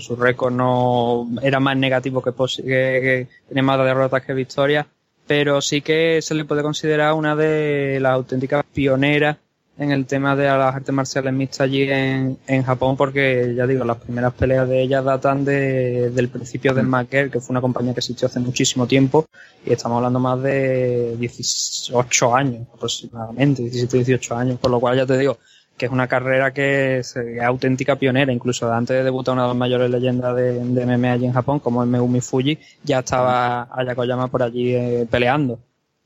su 0.00 0.16
récord 0.16 0.52
no 0.52 1.26
era 1.42 1.58
más 1.60 1.76
negativo 1.76 2.22
que, 2.22 2.32
que, 2.32 2.62
que 2.62 3.28
tenía 3.48 3.62
más 3.62 3.78
derrotas 3.78 4.22
que 4.22 4.34
victorias, 4.34 4.86
pero 5.26 5.60
sí 5.60 5.80
que 5.80 6.20
se 6.22 6.34
le 6.34 6.44
puede 6.44 6.62
considerar 6.62 7.14
una 7.14 7.34
de 7.34 7.98
las 8.00 8.12
auténticas 8.12 8.64
pioneras 8.72 9.38
en 9.76 9.90
el 9.90 10.06
tema 10.06 10.36
de 10.36 10.44
las 10.44 10.74
artes 10.74 10.94
marciales 10.94 11.32
mixtas 11.32 11.62
allí 11.62 11.82
en, 11.82 12.38
en 12.46 12.62
Japón 12.62 12.96
porque 12.96 13.54
ya 13.56 13.66
digo 13.66 13.84
las 13.84 13.96
primeras 13.96 14.32
peleas 14.34 14.68
de 14.68 14.82
ellas 14.82 15.04
datan 15.04 15.44
de, 15.44 16.10
del 16.10 16.28
principio 16.28 16.74
del 16.74 16.86
Maker 16.86 17.30
que 17.30 17.40
fue 17.40 17.54
una 17.54 17.60
compañía 17.60 17.92
que 17.92 18.00
existió 18.00 18.28
hace 18.28 18.38
muchísimo 18.38 18.86
tiempo 18.86 19.26
y 19.66 19.72
estamos 19.72 19.96
hablando 19.96 20.20
más 20.20 20.40
de 20.42 21.16
18 21.18 22.36
años 22.36 22.68
aproximadamente 22.72 23.62
17 23.62 23.96
18 23.98 24.36
años 24.36 24.58
por 24.60 24.70
lo 24.70 24.78
cual 24.78 24.96
ya 24.96 25.06
te 25.06 25.18
digo 25.18 25.38
que 25.76 25.86
es 25.86 25.92
una 25.92 26.06
carrera 26.06 26.52
que 26.52 26.98
es, 26.98 27.16
auténtica 27.42 27.96
pionera 27.96 28.32
incluso 28.32 28.72
antes 28.72 28.96
de 28.96 29.02
debutar 29.02 29.34
una 29.34 29.42
de 29.42 29.48
las 29.48 29.56
mayores 29.56 29.90
leyendas 29.90 30.36
de, 30.36 30.52
de 30.52 30.86
MMA 30.86 31.12
allí 31.12 31.26
en 31.26 31.32
Japón 31.32 31.58
como 31.58 31.82
es 31.82 31.88
Megumi 31.88 32.20
Fuji 32.20 32.60
ya 32.84 33.00
estaba 33.00 33.68
Ayakoyama 33.72 34.28
por 34.28 34.44
allí 34.44 34.72
eh, 34.72 35.06
peleando 35.10 35.58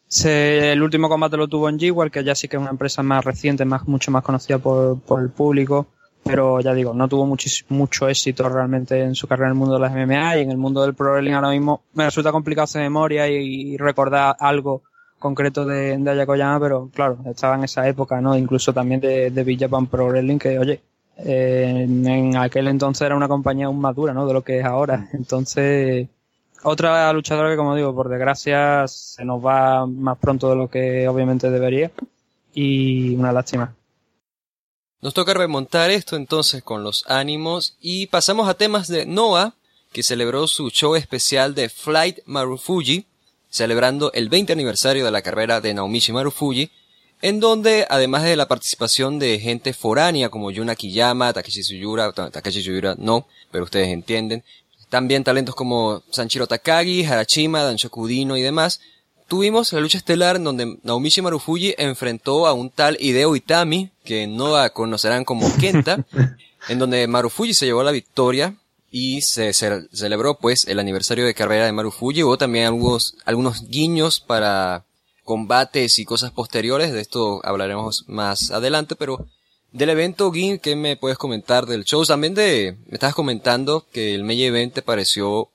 se, 0.08 0.72
el 0.72 0.82
último 0.82 1.08
combate 1.08 1.36
lo 1.36 1.48
tuvo 1.48 1.68
en 1.68 1.78
G-War, 1.78 2.10
que 2.10 2.24
ya 2.24 2.34
sí 2.34 2.48
que 2.48 2.56
es 2.56 2.60
una 2.60 2.70
empresa 2.70 3.02
más 3.02 3.24
reciente, 3.24 3.64
más, 3.64 3.86
mucho 3.86 4.10
más 4.10 4.22
conocida 4.24 4.58
por, 4.58 4.98
por 5.00 5.20
el 5.20 5.30
público, 5.30 5.86
pero 6.24 6.60
ya 6.60 6.74
digo, 6.74 6.94
no 6.94 7.08
tuvo 7.08 7.26
mucho 7.68 8.08
éxito 8.08 8.48
realmente 8.48 9.02
en 9.02 9.14
su 9.14 9.26
carrera 9.26 9.48
en 9.48 9.52
el 9.52 9.58
mundo 9.58 9.74
de 9.74 9.80
las 9.80 9.92
MMA 9.92 10.38
y 10.38 10.42
en 10.42 10.50
el 10.50 10.58
mundo 10.58 10.82
del 10.82 10.94
pro 10.94 11.12
wrestling 11.12 11.32
ahora 11.32 11.50
mismo 11.50 11.82
me 11.94 12.04
resulta 12.04 12.32
complicado 12.32 12.64
hacer 12.64 12.82
memoria 12.82 13.28
y, 13.28 13.76
recordar 13.76 14.36
algo 14.40 14.82
concreto 15.18 15.64
de, 15.64 15.96
de 15.98 16.10
Ayakoyama, 16.10 16.60
pero 16.60 16.90
claro, 16.92 17.18
estaba 17.26 17.56
en 17.56 17.64
esa 17.64 17.86
época, 17.88 18.20
¿no? 18.20 18.36
Incluso 18.36 18.72
también 18.72 19.00
de, 19.00 19.30
de 19.30 19.44
Big 19.44 19.58
Japan 19.58 19.86
Pro 19.86 20.08
Wrestling, 20.08 20.38
que 20.38 20.58
oye, 20.58 20.80
eh, 21.18 21.86
en 21.88 22.36
aquel 22.36 22.68
entonces 22.68 23.02
era 23.02 23.16
una 23.16 23.26
compañía 23.26 23.66
aún 23.66 23.80
madura, 23.80 24.14
¿no? 24.14 24.26
De 24.26 24.32
lo 24.32 24.42
que 24.42 24.60
es 24.60 24.64
ahora. 24.64 25.08
Entonces, 25.12 26.08
otra 26.62 27.12
luchadora 27.12 27.50
que, 27.50 27.56
como 27.56 27.74
digo, 27.74 27.94
por 27.94 28.08
desgracia 28.08 28.86
se 28.88 29.24
nos 29.24 29.44
va 29.44 29.86
más 29.86 30.18
pronto 30.18 30.50
de 30.50 30.56
lo 30.56 30.68
que 30.68 31.08
obviamente 31.08 31.50
debería. 31.50 31.90
Y 32.54 33.14
una 33.14 33.32
lástima. 33.32 33.74
Nos 35.00 35.14
toca 35.14 35.32
remontar 35.32 35.90
esto 35.90 36.16
entonces 36.16 36.62
con 36.62 36.82
los 36.82 37.04
ánimos 37.06 37.76
y 37.80 38.08
pasamos 38.08 38.48
a 38.48 38.54
temas 38.54 38.88
de 38.88 39.06
Noah, 39.06 39.54
que 39.92 40.02
celebró 40.02 40.48
su 40.48 40.70
show 40.70 40.96
especial 40.96 41.54
de 41.54 41.68
Flight 41.68 42.18
Marufuji, 42.26 43.06
celebrando 43.48 44.12
el 44.12 44.28
20 44.28 44.52
aniversario 44.52 45.04
de 45.04 45.12
la 45.12 45.22
carrera 45.22 45.60
de 45.60 45.72
Naomichi 45.72 46.12
Marufuji, 46.12 46.70
en 47.22 47.40
donde, 47.40 47.86
además 47.88 48.22
de 48.24 48.36
la 48.36 48.48
participación 48.48 49.18
de 49.18 49.38
gente 49.38 49.72
foránea 49.72 50.28
como 50.28 50.50
Yuna 50.50 50.74
Kiyama, 50.74 51.32
Takeshi 51.32 51.62
Suyura, 51.62 52.12
Takeshi 52.12 52.62
Suyura 52.62 52.94
no, 52.98 53.26
pero 53.50 53.64
ustedes 53.64 53.88
entienden, 53.88 54.44
también 54.88 55.24
talentos 55.24 55.54
como 55.54 56.02
Sanchiro 56.10 56.46
Takagi, 56.46 57.04
Harashima, 57.04 57.62
Danshokudino 57.62 58.36
y 58.36 58.42
demás. 58.42 58.80
Tuvimos 59.28 59.72
la 59.72 59.80
lucha 59.80 59.98
estelar 59.98 60.36
en 60.36 60.44
donde 60.44 60.78
Naomichi 60.82 61.20
Marufuji 61.20 61.74
enfrentó 61.76 62.46
a 62.46 62.54
un 62.54 62.70
tal 62.70 62.96
Hideo 62.98 63.36
Itami, 63.36 63.90
que 64.04 64.26
no 64.26 64.54
conocerán 64.72 65.24
como 65.24 65.54
Kenta, 65.58 66.06
en 66.68 66.78
donde 66.78 67.06
Marufuji 67.06 67.52
se 67.52 67.66
llevó 67.66 67.82
la 67.82 67.90
victoria 67.90 68.56
y 68.90 69.20
se, 69.20 69.52
celebró 69.52 70.38
pues 70.38 70.66
el 70.66 70.78
aniversario 70.78 71.26
de 71.26 71.34
carrera 71.34 71.66
de 71.66 71.72
Marufuji. 71.72 72.22
Hubo 72.22 72.38
también 72.38 72.66
algunos, 72.66 73.16
algunos 73.26 73.68
guiños 73.68 74.20
para 74.20 74.84
combates 75.24 75.98
y 75.98 76.06
cosas 76.06 76.30
posteriores, 76.30 76.90
de 76.90 77.02
esto 77.02 77.44
hablaremos 77.44 78.04
más 78.06 78.50
adelante, 78.50 78.96
pero 78.96 79.26
del 79.72 79.90
evento, 79.90 80.32
Gin, 80.32 80.58
¿qué 80.58 80.76
me 80.76 80.96
puedes 80.96 81.18
comentar 81.18 81.66
del 81.66 81.84
show? 81.84 82.04
También 82.04 82.34
de, 82.34 82.76
me 82.86 82.94
estabas 82.94 83.14
comentando 83.14 83.84
que 83.92 84.14
el 84.14 84.24
Meiji 84.24 84.44
Event 84.44 84.74
te 84.74 84.82
pareció 84.82 85.48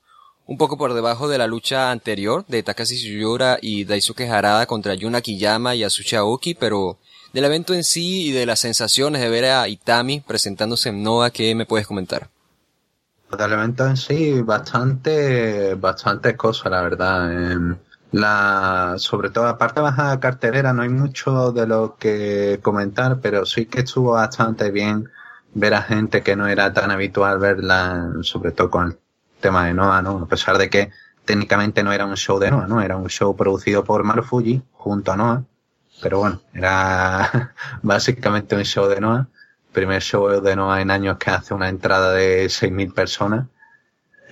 un 0.46 0.58
poco 0.58 0.76
por 0.76 0.94
debajo 0.94 1.28
de 1.28 1.38
la 1.38 1.46
lucha 1.46 1.90
anterior 1.90 2.44
de 2.46 2.62
Takashi 2.62 2.98
Suyura 2.98 3.58
y 3.60 3.84
Daisuke 3.84 4.28
Harada 4.28 4.66
contra 4.66 4.94
Yuna 4.94 5.20
Kiyama 5.20 5.74
y 5.74 5.84
Asushi 5.84 6.16
Aoki, 6.16 6.54
pero 6.54 6.98
del 7.32 7.44
evento 7.44 7.74
en 7.74 7.82
sí 7.82 8.28
y 8.28 8.32
de 8.32 8.46
las 8.46 8.60
sensaciones 8.60 9.20
de 9.20 9.28
ver 9.28 9.46
a 9.46 9.68
Itami 9.68 10.20
presentándose 10.20 10.90
en 10.90 11.02
Noah, 11.02 11.30
¿qué 11.30 11.54
me 11.54 11.66
puedes 11.66 11.86
comentar? 11.86 12.28
Del 13.36 13.52
evento 13.52 13.86
en 13.86 13.96
sí, 13.96 14.42
bastante, 14.42 15.74
bastantes 15.74 16.36
cosas, 16.36 16.70
la 16.70 16.82
verdad. 16.82 17.52
Em, 17.52 17.76
la, 18.14 18.94
sobre 18.98 19.30
todo, 19.30 19.48
aparte 19.48 19.80
de 19.80 19.82
baja 19.82 20.20
cartelera, 20.20 20.72
no 20.72 20.82
hay 20.82 20.88
mucho 20.88 21.50
de 21.50 21.66
lo 21.66 21.96
que 21.96 22.60
comentar, 22.62 23.18
pero 23.20 23.44
sí 23.44 23.66
que 23.66 23.80
estuvo 23.80 24.12
bastante 24.12 24.70
bien 24.70 25.10
ver 25.52 25.74
a 25.74 25.82
gente 25.82 26.22
que 26.22 26.36
no 26.36 26.46
era 26.46 26.72
tan 26.72 26.92
habitual 26.92 27.40
verla, 27.40 28.12
sobre 28.22 28.52
todo 28.52 28.70
con 28.70 28.86
el 28.86 28.98
tema 29.40 29.66
de 29.66 29.74
Noah, 29.74 30.00
¿no? 30.00 30.18
A 30.20 30.26
pesar 30.26 30.58
de 30.58 30.70
que 30.70 30.90
técnicamente 31.24 31.82
no 31.82 31.92
era 31.92 32.06
un 32.06 32.16
show 32.16 32.38
de 32.38 32.52
Noah, 32.52 32.68
¿no? 32.68 32.80
Era 32.80 32.96
un 32.96 33.08
show 33.08 33.34
producido 33.36 33.82
por 33.82 34.04
Marufuji 34.04 34.62
junto 34.72 35.10
a 35.10 35.16
Noah. 35.16 35.44
Pero 36.00 36.20
bueno, 36.20 36.40
era 36.52 37.52
básicamente 37.82 38.54
un 38.54 38.62
show 38.62 38.86
de 38.88 39.00
Noah. 39.00 39.26
Primer 39.72 40.00
show 40.00 40.40
de 40.40 40.54
Noah 40.54 40.80
en 40.82 40.92
años 40.92 41.18
que 41.18 41.30
hace 41.32 41.52
una 41.52 41.68
entrada 41.68 42.12
de 42.12 42.46
6.000 42.46 42.94
personas 42.94 43.46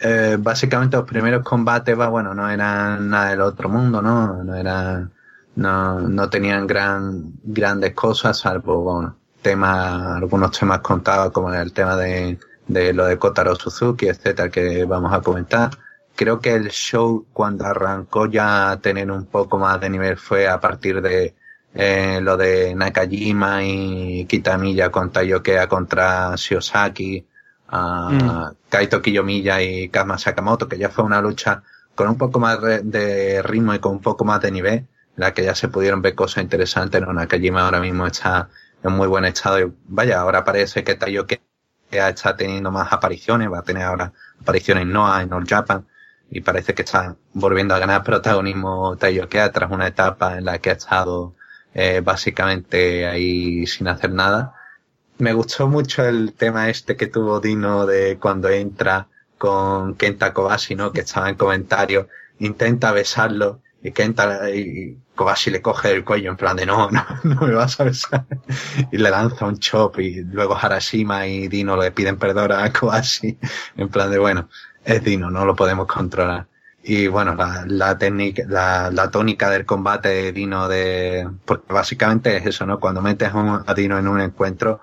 eh, 0.02 0.36
básicamente 0.38 0.96
los 0.96 1.06
primeros 1.06 1.44
combates, 1.44 1.96
bueno, 1.96 2.34
no 2.34 2.50
eran 2.50 3.08
nada 3.08 3.30
del 3.30 3.40
otro 3.40 3.68
mundo, 3.68 4.02
¿no? 4.02 4.42
No 4.42 4.54
eran, 4.54 5.12
no, 5.56 6.00
no 6.00 6.28
tenían 6.28 6.66
gran, 6.66 7.32
grandes 7.42 7.94
cosas, 7.94 8.38
salvo, 8.38 8.82
bueno, 8.82 9.16
temas, 9.40 10.16
algunos 10.16 10.58
temas 10.58 10.80
contados 10.80 11.32
como 11.32 11.52
el 11.54 11.72
tema 11.72 11.96
de, 11.96 12.38
de 12.66 12.92
lo 12.92 13.06
de 13.06 13.18
Kotaro 13.18 13.54
Suzuki, 13.54 14.06
etcétera, 14.08 14.50
que 14.50 14.84
vamos 14.84 15.12
a 15.12 15.20
comentar. 15.20 15.70
Creo 16.16 16.40
que 16.40 16.54
el 16.54 16.70
show 16.70 17.26
cuando 17.32 17.64
arrancó 17.64 18.26
ya 18.26 18.72
a 18.72 18.80
tener 18.80 19.10
un 19.10 19.26
poco 19.26 19.58
más 19.58 19.80
de 19.80 19.90
nivel 19.90 20.16
fue 20.16 20.48
a 20.48 20.60
partir 20.60 21.00
de 21.00 21.34
eh, 21.74 22.20
lo 22.20 22.36
de 22.36 22.74
Nakajima 22.74 23.64
y 23.64 24.26
Kitamiya 24.26 24.90
contra 24.90 25.22
Yokea 25.22 25.68
contra 25.68 26.34
Shiosaki, 26.36 27.24
a 27.72 28.10
mm. 28.10 28.56
Kaito 28.68 29.02
Kiyomiya 29.02 29.62
y 29.62 29.88
Kazma 29.88 30.18
Sakamoto, 30.18 30.68
que 30.68 30.78
ya 30.78 30.90
fue 30.90 31.04
una 31.04 31.20
lucha 31.20 31.62
con 31.94 32.08
un 32.08 32.18
poco 32.18 32.38
más 32.38 32.60
de 32.60 33.42
ritmo 33.42 33.74
y 33.74 33.78
con 33.78 33.92
un 33.92 34.00
poco 34.00 34.24
más 34.24 34.40
de 34.42 34.50
nivel, 34.50 34.86
la 35.16 35.32
que 35.34 35.44
ya 35.44 35.54
se 35.54 35.68
pudieron 35.68 36.02
ver 36.02 36.14
cosas 36.14 36.42
interesantes, 36.42 37.00
¿no? 37.00 37.12
Nakajima 37.12 37.64
ahora 37.64 37.80
mismo 37.80 38.06
está 38.06 38.48
en 38.82 38.92
muy 38.92 39.08
buen 39.08 39.24
estado 39.24 39.60
y 39.60 39.72
vaya, 39.88 40.20
ahora 40.20 40.44
parece 40.44 40.84
que 40.84 40.94
Tayoke 40.94 41.40
está 41.90 42.36
teniendo 42.36 42.70
más 42.70 42.92
apariciones, 42.92 43.50
va 43.50 43.58
a 43.58 43.62
tener 43.62 43.84
ahora 43.84 44.12
apariciones 44.40 44.82
en 44.82 44.92
Noah, 44.92 45.22
en 45.22 45.32
All 45.32 45.46
Japan, 45.46 45.86
y 46.30 46.40
parece 46.40 46.74
que 46.74 46.82
está 46.82 47.16
volviendo 47.34 47.74
a 47.74 47.78
ganar 47.78 48.02
protagonismo 48.02 48.96
Taiyokea 48.96 49.52
tras 49.52 49.70
una 49.70 49.86
etapa 49.86 50.38
en 50.38 50.46
la 50.46 50.58
que 50.58 50.70
ha 50.70 50.74
estado 50.74 51.34
eh, 51.74 52.00
básicamente 52.02 53.06
ahí 53.06 53.66
sin 53.66 53.88
hacer 53.88 54.12
nada 54.12 54.54
me 55.22 55.32
gustó 55.32 55.68
mucho 55.68 56.04
el 56.04 56.34
tema 56.34 56.68
este 56.68 56.96
que 56.96 57.06
tuvo 57.06 57.38
Dino 57.38 57.86
de 57.86 58.18
cuando 58.18 58.48
entra 58.48 59.06
con 59.38 59.94
Kenta 59.94 60.32
Kobashi, 60.32 60.74
¿no? 60.74 60.90
Que 60.92 61.02
estaba 61.02 61.28
en 61.28 61.36
comentarios, 61.36 62.08
intenta 62.40 62.90
besarlo 62.90 63.60
y 63.84 63.92
Kenta 63.92 64.50
y 64.50 64.98
Kobashi 65.14 65.52
le 65.52 65.62
coge 65.62 65.92
el 65.92 66.04
cuello 66.04 66.32
en 66.32 66.36
plan 66.36 66.56
de 66.56 66.66
no, 66.66 66.90
no, 66.90 67.06
no 67.22 67.40
me 67.46 67.54
vas 67.54 67.78
a 67.78 67.84
besar 67.84 68.26
y 68.90 68.98
le 68.98 69.10
lanza 69.10 69.46
un 69.46 69.58
chop 69.58 70.00
y 70.00 70.22
luego 70.24 70.56
Harashima 70.56 71.28
y 71.28 71.46
Dino 71.46 71.76
le 71.76 71.92
piden 71.92 72.18
perdón 72.18 72.50
a 72.50 72.72
Kobashi 72.72 73.38
en 73.76 73.88
plan 73.90 74.10
de 74.10 74.18
bueno, 74.18 74.48
es 74.84 75.04
Dino, 75.04 75.30
no 75.30 75.44
lo 75.44 75.54
podemos 75.54 75.86
controlar. 75.86 76.48
Y 76.84 77.06
bueno, 77.06 77.36
la, 77.36 77.64
la 77.68 77.96
técnica, 77.96 78.42
la, 78.48 78.90
la 78.90 79.08
tónica 79.08 79.48
del 79.50 79.64
combate 79.64 80.08
de 80.08 80.32
Dino 80.32 80.66
de, 80.66 81.28
porque 81.44 81.72
básicamente 81.72 82.36
es 82.36 82.44
eso, 82.44 82.66
¿no? 82.66 82.80
Cuando 82.80 83.00
metes 83.00 83.30
a 83.32 83.72
Dino 83.74 83.96
en 84.00 84.08
un 84.08 84.20
encuentro, 84.20 84.80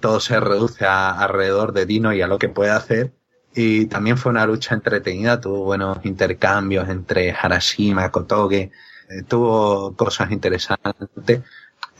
todo 0.00 0.20
se 0.20 0.38
reduce 0.40 0.84
a, 0.84 1.10
alrededor 1.10 1.72
de 1.72 1.86
Dino 1.86 2.12
y 2.12 2.22
a 2.22 2.26
lo 2.26 2.38
que 2.38 2.48
puede 2.48 2.70
hacer. 2.70 3.12
Y 3.54 3.86
también 3.86 4.16
fue 4.16 4.30
una 4.30 4.46
lucha 4.46 4.74
entretenida, 4.74 5.40
tuvo 5.40 5.64
buenos 5.64 5.98
intercambios 6.04 6.88
entre 6.88 7.32
Harashima, 7.32 8.10
Kotoge, 8.10 8.70
eh, 9.08 9.22
tuvo 9.28 9.94
cosas 9.94 10.30
interesantes. 10.30 11.40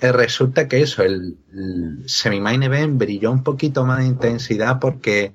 Eh, 0.01 0.13
resulta 0.13 0.67
que 0.67 0.83
eso, 0.83 1.03
el, 1.03 1.37
el 1.53 2.09
semi-main 2.09 2.63
event 2.63 2.99
brilló 2.99 3.31
un 3.31 3.43
poquito 3.43 3.85
más 3.85 3.99
de 3.99 4.07
intensidad 4.07 4.81
porque 4.81 5.35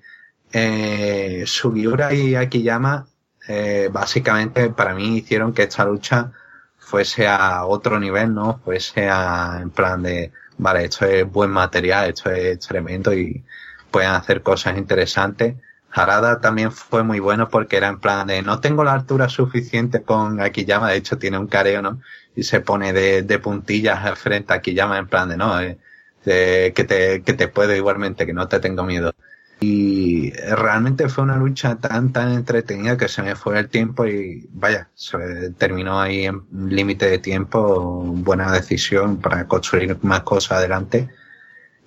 eh, 0.52 1.44
Sugiura 1.46 2.14
y 2.14 2.36
Akiyama 2.36 3.08
eh, 3.48 3.90
básicamente 3.92 4.70
para 4.70 4.94
mí 4.94 5.18
hicieron 5.18 5.54
que 5.54 5.64
esta 5.64 5.86
lucha 5.86 6.32
fuese 6.78 7.28
a 7.28 7.66
otro 7.66 8.00
nivel, 8.00 8.34
¿no? 8.34 8.60
Fuese 8.64 9.10
a, 9.10 9.60
en 9.62 9.70
plan 9.70 10.04
de, 10.04 10.32
vale, 10.58 10.86
esto 10.86 11.06
es 11.06 11.30
buen 11.32 11.50
material, 11.52 12.10
esto 12.10 12.30
es 12.32 12.60
tremendo 12.60 13.14
y 13.14 13.44
pueden 13.92 14.12
hacer 14.12 14.42
cosas 14.42 14.78
interesantes. 14.78 15.56
Harada 15.92 16.42
también 16.42 16.72
fue 16.72 17.04
muy 17.04 17.20
bueno 17.20 17.50
porque 17.50 17.78
era 17.78 17.88
en 17.88 18.00
plan 18.00 18.28
de, 18.28 18.42
no 18.42 18.60
tengo 18.60 18.84
la 18.84 18.94
altura 18.94 19.30
suficiente 19.30 20.04
con 20.04 20.42
Akiyama, 20.42 20.90
de 20.92 20.98
hecho 20.98 21.18
tiene 21.18 21.38
un 21.38 21.48
careo, 21.48 21.82
¿no? 21.82 22.02
Y 22.36 22.44
se 22.44 22.60
pone 22.62 22.94
de, 22.94 23.24
de 23.24 23.40
puntillas 23.40 24.18
frente 24.20 24.54
a 24.54 24.58
Akiyama 24.58 24.98
en 24.98 25.08
plan 25.08 25.30
de, 25.30 25.38
no, 25.38 25.60
eh, 25.62 25.78
de, 26.26 26.74
que 26.76 26.84
te, 26.84 27.24
que 27.24 27.34
te 27.34 27.48
puedo 27.48 27.76
igualmente, 27.76 28.26
que 28.26 28.34
no 28.34 28.48
te 28.48 28.60
tengo 28.60 28.84
miedo. 28.84 29.14
Y 29.60 30.32
realmente 30.34 31.10
fue 31.10 31.24
una 31.24 31.36
lucha 31.38 31.78
tan, 31.78 32.14
tan 32.14 32.32
entretenida 32.32 32.96
que 32.96 33.08
se 33.08 33.24
me 33.24 33.36
fue 33.36 33.58
el 33.60 33.70
tiempo 33.70 34.06
y 34.06 34.48
vaya, 34.52 34.90
se 34.94 35.52
terminó 35.58 36.00
ahí 36.00 36.26
en 36.26 36.44
límite 36.52 37.10
de 37.10 37.18
tiempo, 37.18 38.04
buena 38.04 38.52
decisión 38.52 39.18
para 39.18 39.48
construir 39.48 39.98
más 40.04 40.22
cosas 40.22 40.60
adelante. 40.60 41.10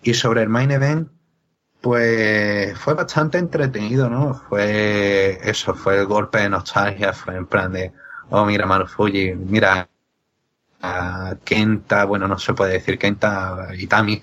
Y 0.03 0.15
sobre 0.15 0.43
el 0.43 0.49
main 0.49 0.73
event, 0.73 1.11
pues 1.81 2.77
fue 2.79 2.95
bastante 2.95 3.39
entretenido, 3.39 4.11
¿no? 4.11 4.35
Fue 4.49 5.39
eso, 5.43 5.75
fue 5.75 6.01
el 6.01 6.07
golpe 6.07 6.39
de 6.39 6.51
nostalgia, 6.51 7.13
fue 7.13 7.37
en 7.37 7.47
plan 7.47 7.73
de, 7.73 7.93
oh 8.31 8.45
mira 8.47 8.67
Marufuji, 8.67 9.35
mira 9.35 9.90
a 10.83 11.37
Kenta, 11.45 12.05
bueno, 12.05 12.27
no 12.27 12.39
se 12.39 12.55
puede 12.55 12.75
decir 12.75 12.99
Kenta, 12.99 13.69
Itami. 13.77 14.23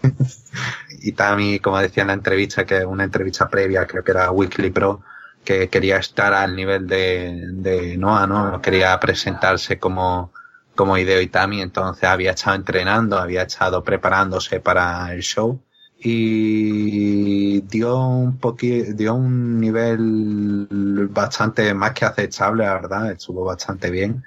Itami, 1.01 1.59
como 1.63 1.79
decía 1.79 2.01
en 2.01 2.07
la 2.07 2.13
entrevista, 2.13 2.65
que 2.65 2.83
una 2.85 3.03
entrevista 3.03 3.47
previa, 3.49 3.85
creo 3.85 4.03
que 4.03 4.11
era 4.11 4.31
Weekly 4.31 4.71
Pro, 4.71 5.01
que 5.43 5.69
quería 5.69 5.97
estar 5.97 6.33
al 6.33 6.55
nivel 6.55 6.87
de, 6.87 7.41
de 7.53 7.97
Noah, 7.97 8.27
¿no? 8.27 8.61
Quería 8.61 8.99
presentarse 8.99 9.79
como, 9.79 10.33
como 10.75 10.97
Hideo 10.97 11.21
Itami, 11.21 11.61
entonces 11.61 12.03
había 12.05 12.31
estado 12.31 12.55
entrenando, 12.55 13.17
había 13.17 13.43
estado 13.43 13.83
preparándose 13.83 14.59
para 14.59 15.13
el 15.13 15.21
show 15.21 15.61
y 15.99 17.61
dio 17.61 17.97
un 17.97 18.37
poquito, 18.37 18.93
dio 18.93 19.15
un 19.15 19.59
nivel 19.59 21.07
bastante 21.11 21.73
más 21.73 21.91
que 21.93 22.05
aceptable, 22.05 22.65
la 22.65 22.73
verdad, 22.75 23.11
estuvo 23.11 23.43
bastante 23.43 23.89
bien 23.89 24.23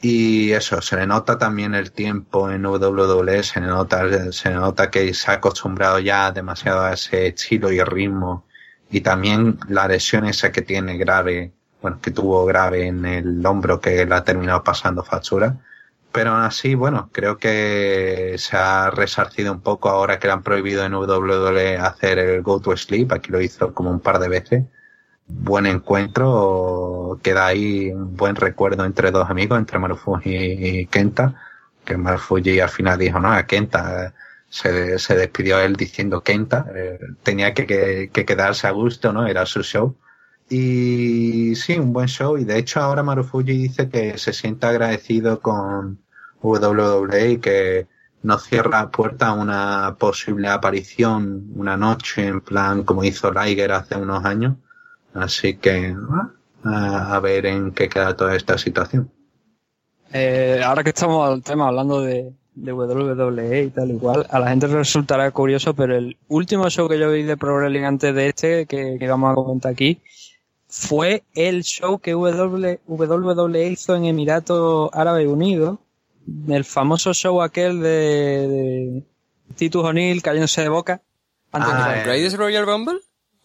y 0.00 0.52
eso, 0.52 0.80
se 0.80 0.96
le 0.96 1.06
nota 1.06 1.38
también 1.38 1.74
el 1.74 1.90
tiempo 1.90 2.50
en 2.50 2.64
WWE, 2.64 3.42
se 3.42 3.60
le 3.60 3.66
nota, 3.66 4.30
se 4.32 4.50
nota 4.50 4.90
que 4.90 5.12
se 5.12 5.30
ha 5.30 5.34
acostumbrado 5.34 5.98
ya 5.98 6.30
demasiado 6.30 6.82
a 6.82 6.92
ese 6.92 7.28
estilo 7.28 7.72
y 7.72 7.82
ritmo. 7.82 8.46
Y 8.90 9.00
también 9.00 9.58
la 9.68 9.88
lesión 9.88 10.24
esa 10.26 10.52
que 10.52 10.62
tiene 10.62 10.96
grave, 10.98 11.52
bueno, 11.82 12.00
que 12.00 12.12
tuvo 12.12 12.44
grave 12.46 12.86
en 12.86 13.04
el 13.04 13.44
hombro 13.44 13.80
que 13.80 14.06
le 14.06 14.14
ha 14.14 14.24
terminado 14.24 14.62
pasando 14.62 15.02
factura. 15.04 15.58
Pero 16.12 16.30
aún 16.30 16.42
así, 16.42 16.74
bueno, 16.74 17.10
creo 17.12 17.38
que 17.38 18.36
se 18.38 18.56
ha 18.56 18.90
resarcido 18.90 19.52
un 19.52 19.60
poco 19.62 19.88
ahora 19.90 20.18
que 20.18 20.28
le 20.28 20.32
han 20.34 20.42
prohibido 20.42 20.84
en 20.84 20.94
WWE 20.94 21.76
hacer 21.76 22.18
el 22.18 22.42
Go 22.42 22.60
to 22.60 22.76
Sleep. 22.76 23.12
Aquí 23.12 23.30
lo 23.32 23.40
hizo 23.40 23.74
como 23.74 23.90
un 23.90 24.00
par 24.00 24.18
de 24.20 24.28
veces 24.28 24.64
buen 25.28 25.66
encuentro, 25.66 27.20
queda 27.22 27.46
ahí 27.46 27.90
un 27.92 28.16
buen 28.16 28.34
recuerdo 28.36 28.84
entre 28.84 29.10
dos 29.10 29.28
amigos, 29.30 29.58
entre 29.58 29.78
Marufuji 29.78 30.30
y 30.34 30.86
Kenta, 30.86 31.34
que 31.84 31.96
Marufuji 31.96 32.60
al 32.60 32.70
final 32.70 32.98
dijo, 32.98 33.20
no, 33.20 33.32
a 33.32 33.44
Kenta 33.46 34.14
se, 34.48 34.98
se 34.98 35.14
despidió 35.16 35.60
él 35.60 35.76
diciendo 35.76 36.22
Kenta, 36.22 36.66
eh, 36.74 36.98
tenía 37.22 37.54
que, 37.54 37.66
que, 37.66 38.10
que, 38.12 38.24
quedarse 38.24 38.66
a 38.66 38.70
gusto, 38.70 39.12
¿no? 39.12 39.26
Era 39.26 39.46
su 39.46 39.62
show. 39.62 39.96
Y 40.48 41.54
sí, 41.56 41.78
un 41.78 41.92
buen 41.92 42.08
show, 42.08 42.38
y 42.38 42.44
de 42.44 42.58
hecho 42.58 42.80
ahora 42.80 43.02
Marufuji 43.02 43.52
dice 43.52 43.90
que 43.90 44.16
se 44.16 44.32
siente 44.32 44.66
agradecido 44.66 45.40
con 45.40 46.00
WWE 46.40 47.32
y 47.32 47.38
que 47.38 47.86
no 48.22 48.38
cierra 48.38 48.90
puerta 48.90 49.28
a 49.28 49.32
una 49.34 49.96
posible 49.98 50.48
aparición 50.48 51.52
una 51.54 51.76
noche 51.76 52.26
en 52.26 52.40
plan 52.40 52.82
como 52.82 53.04
hizo 53.04 53.32
Liger 53.32 53.72
hace 53.72 53.96
unos 53.96 54.24
años 54.24 54.56
Así 55.14 55.56
que 55.56 55.94
a, 56.64 57.14
a 57.14 57.20
ver 57.20 57.46
en 57.46 57.72
qué 57.72 57.88
queda 57.88 58.16
toda 58.16 58.36
esta 58.36 58.58
situación. 58.58 59.10
Eh, 60.12 60.60
ahora 60.64 60.82
que 60.82 60.90
estamos 60.90 61.28
al 61.28 61.42
tema 61.42 61.68
hablando 61.68 62.00
de, 62.00 62.32
de 62.54 62.72
WWE 62.72 63.62
y 63.64 63.70
tal 63.70 63.90
igual, 63.90 64.26
a 64.30 64.38
la 64.38 64.48
gente 64.48 64.66
resultará 64.66 65.30
curioso, 65.30 65.74
pero 65.74 65.96
el 65.96 66.16
último 66.28 66.68
show 66.70 66.88
que 66.88 66.98
yo 66.98 67.10
vi 67.10 67.22
de 67.22 67.36
Pro 67.36 67.56
Wrestling 67.56 67.84
antes 67.84 68.14
de 68.14 68.28
este, 68.28 68.66
que, 68.66 68.96
que 68.98 69.08
vamos 69.08 69.32
a 69.32 69.34
comentar 69.34 69.72
aquí, 69.72 70.00
fue 70.68 71.24
el 71.34 71.62
show 71.62 71.98
que 71.98 72.14
WWE 72.14 73.68
hizo 73.68 73.96
en 73.96 74.04
Emiratos 74.06 74.90
Árabes 74.92 75.26
Unidos, 75.26 75.78
el 76.48 76.64
famoso 76.64 77.14
show 77.14 77.40
aquel 77.42 77.80
de, 77.80 78.48
de 78.48 79.02
Titus 79.56 79.84
O'Neill 79.84 80.22
cayéndose 80.22 80.62
de 80.62 80.68
boca. 80.68 81.02
Antes 81.52 81.70
ah, 81.72 81.92
de 81.92 82.02
Greatest 82.02 82.36
Royal 82.36 82.66
Rumble? 82.66 83.00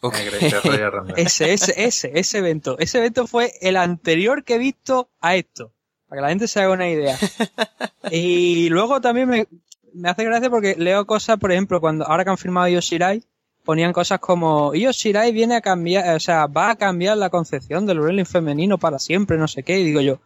Okay. 0.05 0.27
ese, 1.15 1.53
ese, 1.53 1.73
ese, 1.81 2.11
ese 2.13 2.37
evento. 2.37 2.77
Ese 2.77 2.97
evento 2.97 3.25
fue 3.25 3.53
el 3.61 3.77
anterior 3.77 4.43
que 4.43 4.55
he 4.55 4.57
visto 4.57 5.07
a 5.21 5.37
esto. 5.37 5.71
Para 6.09 6.19
que 6.19 6.21
la 6.23 6.29
gente 6.29 6.49
se 6.49 6.59
haga 6.59 6.73
una 6.73 6.89
idea. 6.89 7.17
y 8.11 8.67
luego 8.67 8.99
también 8.99 9.29
me, 9.29 9.47
me 9.93 10.09
hace 10.09 10.25
gracia 10.25 10.49
porque 10.49 10.75
leo 10.77 11.05
cosas, 11.05 11.39
por 11.39 11.53
ejemplo, 11.53 11.79
cuando 11.79 12.05
ahora 12.05 12.25
que 12.25 12.31
han 12.31 12.37
firmado 12.37 12.67
Yoshirai, 12.67 13.23
ponían 13.63 13.93
cosas 13.93 14.19
como 14.19 14.73
Yoshirai 14.73 15.31
viene 15.31 15.55
a 15.55 15.61
cambiar, 15.61 16.13
o 16.17 16.19
sea, 16.19 16.47
va 16.47 16.71
a 16.71 16.75
cambiar 16.75 17.15
la 17.17 17.29
concepción 17.29 17.85
del 17.85 18.01
wrestling 18.01 18.25
femenino 18.25 18.77
para 18.77 18.99
siempre, 18.99 19.37
no 19.37 19.47
sé 19.47 19.63
qué. 19.63 19.79
Y 19.79 19.85
digo 19.85 20.01
yo, 20.01 20.19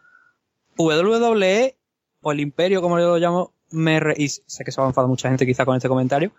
WWE 0.76 1.76
o 2.22 2.32
el 2.32 2.40
Imperio, 2.40 2.82
como 2.82 2.98
yo 2.98 3.06
lo 3.06 3.18
llamo, 3.18 3.52
me 3.70 4.00
re... 4.00 4.14
y 4.16 4.28
sé 4.28 4.64
que 4.64 4.72
se 4.72 4.80
va 4.80 4.88
a 4.88 4.90
enfadar 4.90 5.08
mucha 5.08 5.28
gente 5.28 5.46
quizá 5.46 5.64
con 5.64 5.76
este 5.76 5.88
comentario, 5.88 6.32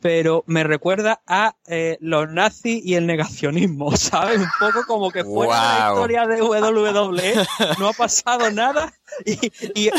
pero 0.00 0.44
me 0.46 0.64
recuerda 0.64 1.20
a 1.26 1.56
eh, 1.66 1.98
los 2.00 2.30
nazis 2.30 2.84
y 2.84 2.94
el 2.94 3.06
negacionismo, 3.06 3.94
¿sabes? 3.96 4.38
Un 4.38 4.48
poco 4.58 4.84
como 4.86 5.10
que 5.10 5.24
fuera 5.24 5.78
la 5.78 5.88
historia 5.88 6.26
de 6.26 6.42
WWE, 6.42 7.34
no 7.78 7.88
ha 7.88 7.92
pasado 7.92 8.50
nada 8.50 8.92
y, 9.24 9.32
y 9.74 9.88
eh, 9.88 9.92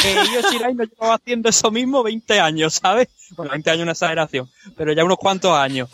Shirai 0.52 0.74
no 0.74 0.84
llevaba 0.84 1.16
haciendo 1.16 1.50
eso 1.50 1.70
mismo 1.72 2.04
20 2.04 2.40
años, 2.40 2.74
¿sabes? 2.76 3.10
Bueno, 3.36 3.52
20 3.52 3.70
años 3.72 3.84
una 3.84 3.92
exageración, 3.92 4.50
pero 4.76 4.92
ya 4.94 5.06
unos 5.06 5.18
cuantos 5.18 5.56
años. 5.56 5.90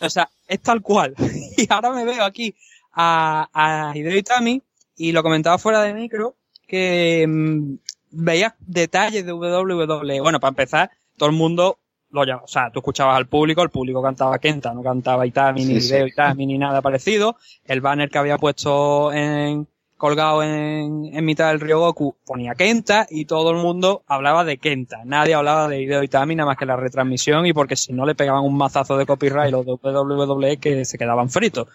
O 0.00 0.08
sea, 0.08 0.28
es 0.46 0.60
tal 0.60 0.80
cual. 0.82 1.14
Y 1.56 1.66
ahora 1.70 1.90
me 1.90 2.04
veo 2.04 2.22
aquí 2.22 2.54
a, 2.92 3.48
a 3.52 3.92
Hideo 3.96 4.16
Itami 4.16 4.62
y 4.96 5.10
lo 5.10 5.24
comentaba 5.24 5.58
fuera 5.58 5.82
de 5.82 5.92
micro 5.92 6.36
que 6.68 7.26
mmm, 7.26 7.74
veía 8.10 8.54
detalles 8.60 9.26
de 9.26 9.32
WWE. 9.32 10.20
Bueno, 10.20 10.38
para 10.38 10.50
empezar, 10.50 10.90
todo 11.16 11.28
el 11.28 11.34
mundo 11.34 11.78
lo 12.10 12.22
o 12.22 12.46
sea, 12.46 12.70
tú 12.70 12.80
escuchabas 12.80 13.16
al 13.16 13.26
público, 13.26 13.62
el 13.62 13.70
público 13.70 14.02
cantaba 14.02 14.38
Kenta, 14.38 14.72
no 14.72 14.82
cantaba 14.82 15.26
Itami, 15.26 15.64
ni 15.64 15.80
sí, 15.80 15.92
Video. 15.92 16.06
Itami, 16.06 16.46
ni 16.46 16.58
nada 16.58 16.80
parecido. 16.80 17.36
El 17.64 17.80
banner 17.80 18.10
que 18.10 18.18
había 18.18 18.38
puesto 18.38 19.12
en, 19.12 19.66
colgado 19.96 20.42
en, 20.42 21.10
en 21.12 21.24
mitad 21.24 21.48
del 21.48 21.60
río 21.60 21.80
Goku 21.80 22.16
ponía 22.24 22.54
Kenta 22.54 23.06
y 23.10 23.26
todo 23.26 23.50
el 23.50 23.56
mundo 23.58 24.02
hablaba 24.06 24.44
de 24.44 24.58
Kenta. 24.58 25.04
Nadie 25.04 25.34
hablaba 25.34 25.68
de 25.68 25.82
Hideo 25.82 26.02
Itami 26.02 26.34
nada 26.34 26.46
más 26.46 26.56
que 26.56 26.66
la 26.66 26.76
retransmisión 26.76 27.44
y 27.46 27.52
porque 27.52 27.76
si 27.76 27.92
no 27.92 28.06
le 28.06 28.14
pegaban 28.14 28.44
un 28.44 28.56
mazazo 28.56 28.96
de 28.96 29.04
copyright 29.04 29.52
los 29.52 29.66
de 29.66 29.72
WWE 29.72 30.56
que 30.58 30.84
se 30.84 30.96
quedaban 30.96 31.28
fritos. 31.28 31.68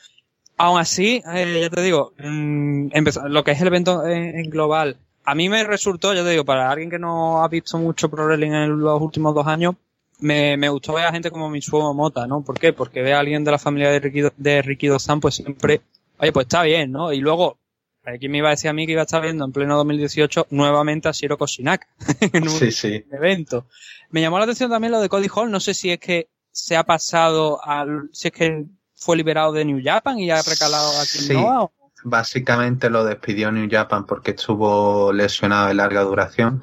Aún 0.58 0.80
así, 0.80 1.22
eh, 1.34 1.60
ya 1.62 1.70
te 1.70 1.82
digo, 1.82 2.14
mmm, 2.18 2.88
empezó, 2.92 3.28
lo 3.28 3.44
que 3.44 3.52
es 3.52 3.62
el 3.62 3.68
evento 3.68 4.06
en, 4.06 4.38
en, 4.38 4.50
global, 4.50 4.98
a 5.26 5.36
mí 5.36 5.50
me 5.50 5.64
resultó, 5.64 6.14
ya 6.14 6.24
te 6.24 6.30
digo, 6.30 6.46
para 6.46 6.70
alguien 6.70 6.92
que 6.92 7.00
no 7.00 7.44
ha 7.44 7.48
visto 7.48 7.78
mucho 7.80 8.10
pro 8.10 8.26
wrestling 8.26 8.52
en 8.52 8.80
los 8.80 9.02
últimos 9.02 9.34
dos 9.34 9.48
años, 9.48 9.76
me, 10.24 10.58
me 10.58 10.70
gustó 10.70 10.94
ver 10.94 11.06
a 11.06 11.12
gente 11.12 11.30
como 11.32 11.50
Mitsuo 11.50 11.94
Mota, 11.94 12.26
¿no? 12.28 12.42
¿Por 12.44 12.58
qué? 12.60 12.74
Porque 12.74 13.02
ve 13.02 13.14
a 13.14 13.20
alguien 13.20 13.44
de 13.44 13.52
la 13.52 13.60
familia 13.60 13.90
de 13.92 14.00
Rikido, 14.00 14.32
de 14.38 14.62
Rikido 14.62 14.98
San, 15.00 15.20
pues 15.20 15.36
siempre 15.36 15.82
Oye, 16.20 16.32
pues 16.32 16.46
está 16.46 16.62
bien, 16.64 16.92
¿no? 16.92 17.12
Y 17.12 17.20
luego, 17.20 17.58
aquí 18.06 18.30
me 18.30 18.38
iba 18.38 18.48
a 18.48 18.52
decir 18.52 18.70
a 18.70 18.74
mí 18.74 18.86
que 18.86 18.94
iba 18.94 19.02
a 19.02 19.06
estar 19.06 19.22
viendo 19.22 19.44
en 19.44 19.52
pleno 19.52 19.76
2018 19.78 20.48
nuevamente 20.52 21.10
a 21.10 21.12
Shiro 21.12 21.38
Koshinak 21.38 21.88
en 22.34 22.44
un 22.44 22.50
Sí, 22.50 22.72
sí. 22.72 23.04
evento. 23.12 23.66
Me 24.12 24.22
llamó 24.22 24.38
la 24.38 24.44
atención 24.46 24.70
también 24.70 24.92
lo 24.92 25.02
de 25.02 25.10
Cody 25.10 25.28
Hall, 25.34 25.52
no 25.52 25.60
sé 25.60 25.74
si 25.74 25.90
es 25.92 26.00
que 26.00 26.30
se 26.52 26.78
ha 26.78 26.84
pasado 26.84 27.60
al, 27.66 28.10
si 28.14 28.28
es 28.30 28.34
que 28.34 28.66
fue 28.96 29.18
liberado 29.18 29.52
de 29.52 29.66
New 29.66 29.82
Japan 29.84 30.20
y 30.20 30.30
ha 30.32 30.42
recalado 30.42 30.90
aquí 31.02 31.18
en 31.18 31.24
Sí. 31.26 31.34
Noah, 31.34 31.64
o- 31.64 31.72
Básicamente 32.06 32.90
lo 32.90 33.04
despidió 33.06 33.52
New 33.52 33.68
Japan 33.70 34.06
porque 34.06 34.32
estuvo 34.32 35.12
lesionado 35.14 35.68
de 35.68 35.74
larga 35.74 36.02
duración. 36.04 36.62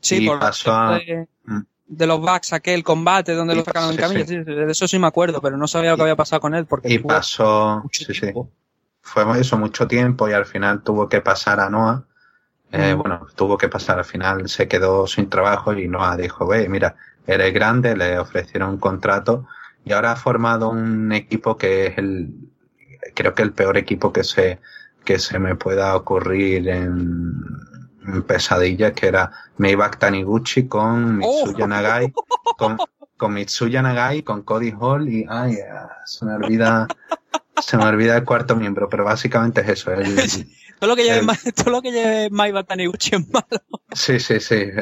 Sí, 0.00 0.24
Y 0.24 0.26
por 0.28 0.38
pasó 0.40 0.72
a- 0.74 0.98
de. 0.98 1.26
De 1.86 2.06
los 2.06 2.20
Bucks, 2.20 2.52
aquel 2.52 2.82
combate 2.84 3.34
donde 3.34 3.54
Y 3.54 3.56
lo 3.56 3.64
sacaron 3.64 3.90
en 3.90 3.94
sí, 3.94 3.98
camilla, 3.98 4.24
sí. 4.24 4.26
sí, 4.26 4.36
de 4.44 4.70
eso 4.70 4.88
sí 4.88 4.98
me 4.98 5.06
acuerdo, 5.06 5.40
pero 5.40 5.56
no 5.56 5.68
sabía 5.68 5.90
lo 5.92 5.96
que 5.96 6.02
había 6.02 6.16
pasado 6.16 6.40
con 6.40 6.54
él 6.54 6.66
porque 6.66 6.92
Y 6.92 6.98
pasó, 6.98 7.84
sí, 7.92 8.04
sí, 8.12 8.32
fue 9.00 9.40
eso 9.40 9.56
mucho 9.58 9.86
tiempo 9.86 10.28
y 10.28 10.32
al 10.32 10.46
final 10.46 10.82
tuvo 10.82 11.08
que 11.08 11.20
pasar 11.20 11.60
a 11.60 11.70
Noah. 11.70 12.04
Eh, 12.72 12.94
Mm. 12.94 12.98
Bueno, 12.98 13.26
tuvo 13.36 13.58
que 13.58 13.68
pasar, 13.68 13.98
al 13.98 14.04
final 14.04 14.48
se 14.48 14.68
quedó 14.68 15.06
sin 15.06 15.30
trabajo 15.30 15.72
y 15.74 15.88
Noah 15.88 16.16
dijo, 16.16 16.46
ve, 16.46 16.68
mira, 16.68 16.96
eres 17.26 17.54
grande, 17.54 17.96
le 17.96 18.18
ofrecieron 18.18 18.70
un 18.70 18.78
contrato 18.78 19.46
y 19.84 19.92
ahora 19.92 20.12
ha 20.12 20.16
formado 20.16 20.70
un 20.70 21.12
equipo 21.12 21.56
que 21.56 21.86
es 21.88 21.98
el, 21.98 22.34
creo 23.14 23.34
que 23.34 23.42
el 23.42 23.52
peor 23.52 23.76
equipo 23.78 24.12
que 24.12 24.24
se, 24.24 24.60
que 25.04 25.18
se 25.18 25.38
me 25.38 25.54
pueda 25.56 25.94
ocurrir 25.96 26.68
en, 26.68 26.92
en 26.94 27.65
pesadillas, 28.26 28.92
que 28.92 29.06
era 29.08 29.30
Maybach 29.58 29.98
Taniguchi 29.98 30.66
con 30.68 31.18
Mitsuya 31.18 31.64
Oh. 31.64 31.68
Nagai, 31.68 32.12
con, 32.58 32.78
con 33.16 33.32
Mitsuya 33.34 33.82
Nagai, 33.82 34.22
con 34.22 34.42
Cody 34.42 34.72
Hall 34.78 35.08
y, 35.08 35.24
ay, 35.28 35.56
se 36.04 36.24
me 36.24 36.34
olvida, 36.34 36.86
se 37.60 37.76
me 37.76 37.84
olvida 37.84 38.16
el 38.16 38.24
cuarto 38.24 38.54
miembro, 38.56 38.88
pero 38.88 39.04
básicamente 39.04 39.60
es 39.62 39.68
eso, 39.68 39.92
el, 39.92 40.04
Todo 40.78 40.90
lo 40.90 40.96
que 40.96 41.04
lleve, 41.04 41.20
El- 41.44 41.54
todo 41.54 41.70
lo 41.70 41.80
que 41.82 41.90
lleve 41.92 42.30
Maiba 42.30 42.64
Taniguchi 42.64 43.16
es 43.16 43.28
malo. 43.30 43.46
Sí, 43.92 44.18
sí, 44.20 44.40
sí. 44.40 44.54
eh, 44.56 44.72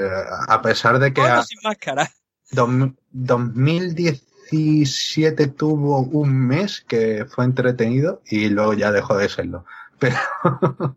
A 0.49 0.61
pesar 0.63 0.99
de 0.99 1.13
que 1.13 1.21
a 1.23 1.43
sin 1.45 1.59
máscara. 1.63 2.11
dos- 2.51 2.91
2017 3.13 5.47
tuvo 5.49 6.01
un 6.01 6.47
mes 6.47 6.85
que 6.87 7.25
fue 7.27 7.45
entretenido 7.45 8.23
y 8.27 8.49
luego 8.49 8.75
ya 8.75 8.91
dejó 8.93 9.17
de 9.17 9.29
serlo. 9.29 9.65
Pero, 9.99 10.17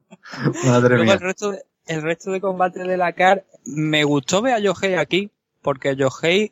madre 0.65 0.95
Luego 0.95 1.03
mía. 1.05 1.13
el 1.13 1.19
resto, 1.19 1.51
de, 1.51 1.61
el 1.87 2.01
resto 2.01 2.31
de 2.31 2.41
combate 2.41 2.83
de 2.83 2.97
la 2.97 3.13
CAR, 3.13 3.43
me 3.65 4.03
gustó 4.03 4.41
ver 4.41 4.53
a 4.55 4.59
Yohei 4.59 4.95
aquí, 4.95 5.31
porque 5.61 5.95
Yohei 5.95 6.51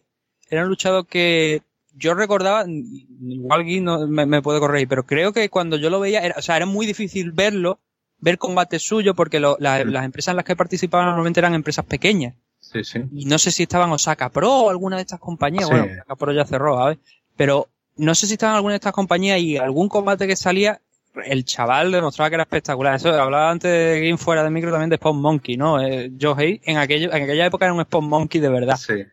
era 0.50 0.64
un 0.64 0.70
luchador 0.70 1.06
que 1.08 1.62
yo 1.98 2.14
recordaba, 2.14 2.66
igual 2.68 3.64
Gui 3.64 3.80
no, 3.82 4.06
me, 4.08 4.26
me 4.26 4.42
puede 4.42 4.60
corregir, 4.60 4.88
pero 4.88 5.06
creo 5.06 5.32
que 5.34 5.50
cuando 5.50 5.78
yo 5.78 5.90
lo 5.90 6.00
veía, 6.00 6.22
era, 6.22 6.36
o 6.38 6.42
sea, 6.42 6.58
era 6.58 6.66
muy 6.66 6.86
difícil 6.86 7.32
verlo, 7.32 7.80
ver 8.20 8.38
combate 8.38 8.80
suyo, 8.80 9.14
porque 9.16 9.40
lo- 9.40 9.58
la- 9.60 9.84
las 9.86 10.06
empresas 10.06 10.32
en 10.34 10.38
las 10.38 10.46
que 10.46 10.56
participaba 10.56 11.06
normalmente 11.06 11.40
eran 11.40 11.54
empresas 11.54 11.86
pequeñas. 11.86 12.36
Sí, 12.60 12.84
sí. 12.84 13.00
Y 13.14 13.26
no 13.26 13.38
sé 13.38 13.52
si 13.52 13.64
estaban 13.64 13.92
Osaka 13.92 14.30
Pro 14.30 14.52
o 14.52 14.70
alguna 14.70 14.96
de 14.98 15.04
estas 15.04 15.20
compañías. 15.20 15.70
Bueno, 15.70 15.86
Osaka 15.94 16.16
Pro 16.16 16.32
ya 16.34 16.46
cerró, 16.46 16.78
¿sabes? 16.78 16.98
Pero 17.38 17.68
no 17.98 18.16
sé 18.16 18.26
si 18.28 18.34
estaban 18.34 18.56
alguna 18.56 18.74
de 18.74 18.78
estas 18.78 18.94
compañías 18.94 19.40
y 19.40 19.58
algún 19.58 19.88
combate 19.88 20.28
que 20.28 20.36
salía, 20.36 20.82
el 21.24 21.46
chaval 21.46 21.92
demostraba 21.92 22.30
que 22.30 22.36
era 22.36 22.44
espectacular. 22.44 22.96
Eso 22.96 23.10
hablaba 23.10 23.52
antes 23.52 23.72
de 23.72 24.02
Game 24.02 24.18
fuera 24.18 24.44
de 24.44 24.50
micro 24.50 24.72
también 24.72 24.90
de 24.90 24.98
Spawn 24.98 25.22
Monkey, 25.22 25.58
¿no? 25.58 25.82
Eh, 25.82 26.12
Yohei 26.18 26.62
en, 26.66 26.78
aquello, 26.78 27.14
en 27.14 27.24
aquella 27.24 27.46
época 27.46 27.66
era 27.66 27.74
un 27.74 27.84
Spawn 27.84 28.08
Monkey 28.08 28.42
de 28.42 28.50
verdad. 28.50 28.78
Sí. 28.78 29.04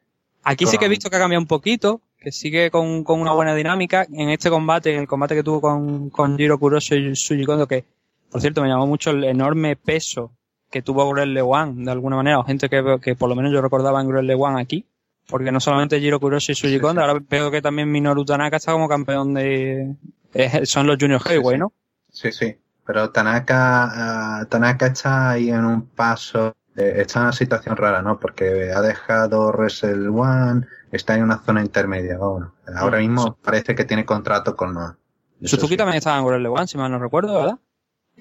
Aquí 0.44 0.66
sí 0.66 0.78
que 0.78 0.86
he 0.86 0.88
visto 0.88 1.08
que 1.08 1.16
ha 1.16 1.20
cambiado 1.20 1.40
un 1.40 1.46
poquito, 1.46 2.00
que 2.18 2.32
sigue 2.32 2.70
con, 2.70 3.04
con 3.04 3.20
una 3.20 3.32
buena 3.32 3.54
dinámica. 3.54 4.06
En 4.12 4.30
este 4.30 4.50
combate, 4.50 4.92
en 4.92 5.00
el 5.00 5.06
combate 5.06 5.36
que 5.36 5.44
tuvo 5.44 5.60
con, 5.60 6.10
con 6.10 6.36
Jiro 6.36 6.58
Kuroso 6.58 6.96
y 6.96 7.14
Suji 7.14 7.44
Kondo, 7.44 7.68
que 7.68 7.84
por 8.30 8.40
cierto 8.40 8.62
me 8.62 8.68
llamó 8.68 8.86
mucho 8.86 9.10
el 9.10 9.22
enorme 9.24 9.76
peso 9.76 10.32
que 10.70 10.82
tuvo 10.82 11.08
Grelle 11.12 11.42
One, 11.42 11.84
de 11.84 11.90
alguna 11.90 12.16
manera, 12.16 12.38
o 12.38 12.44
gente 12.44 12.68
que, 12.68 12.98
que 13.00 13.14
por 13.14 13.28
lo 13.28 13.36
menos 13.36 13.52
yo 13.52 13.60
recordaba 13.60 14.00
en 14.00 14.08
Grelle 14.08 14.34
One 14.34 14.60
aquí. 14.60 14.86
Porque 15.28 15.52
no 15.52 15.60
solamente 15.60 16.00
Jiro 16.00 16.18
Kuroso 16.18 16.50
y 16.50 16.56
Suji 16.56 16.80
Kondo, 16.80 17.00
ahora 17.02 17.22
veo 17.28 17.50
que 17.50 17.62
también 17.62 17.90
Minoru 17.92 18.24
Tanaka 18.24 18.56
está 18.56 18.72
como 18.72 18.88
campeón 18.88 19.34
de... 19.34 19.94
eh, 20.34 20.66
son 20.66 20.88
los 20.88 20.96
Junior 21.00 21.22
Heavyweight. 21.22 21.60
¿no? 21.60 21.72
Sí, 22.12 22.32
sí. 22.32 22.58
Pero 22.84 23.10
Tanaka, 23.10 24.40
ah, 24.40 24.46
Tanaka 24.48 24.86
está 24.86 25.30
ahí 25.30 25.50
en 25.50 25.64
un 25.64 25.88
paso, 25.88 26.54
eh, 26.76 26.94
está 26.98 27.20
en 27.20 27.24
una 27.26 27.32
situación 27.32 27.76
rara, 27.76 28.02
¿no? 28.02 28.18
Porque 28.20 28.72
ha 28.72 28.80
dejado 28.82 29.50
Wrestle 29.52 30.08
One, 30.08 30.66
está 30.92 31.14
en 31.16 31.24
una 31.24 31.38
zona 31.44 31.62
intermedia. 31.62 32.18
Bueno, 32.18 32.54
ahora 32.76 32.98
Mm, 32.98 33.00
mismo 33.00 33.36
parece 33.42 33.74
que 33.74 33.84
tiene 33.84 34.04
contrato 34.04 34.56
con 34.56 34.74
Noah. 34.74 34.98
Suzuki 35.44 35.74
sí. 35.74 35.76
también 35.76 35.98
estaba 35.98 36.18
en 36.18 36.26
Grelle 36.26 36.48
One, 36.48 36.66
si 36.68 36.78
mal 36.78 36.90
no 36.90 36.98
recuerdo, 37.00 37.34
¿verdad? 37.34 37.58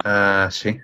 Ah, 0.04 0.50
sí. 0.52 0.80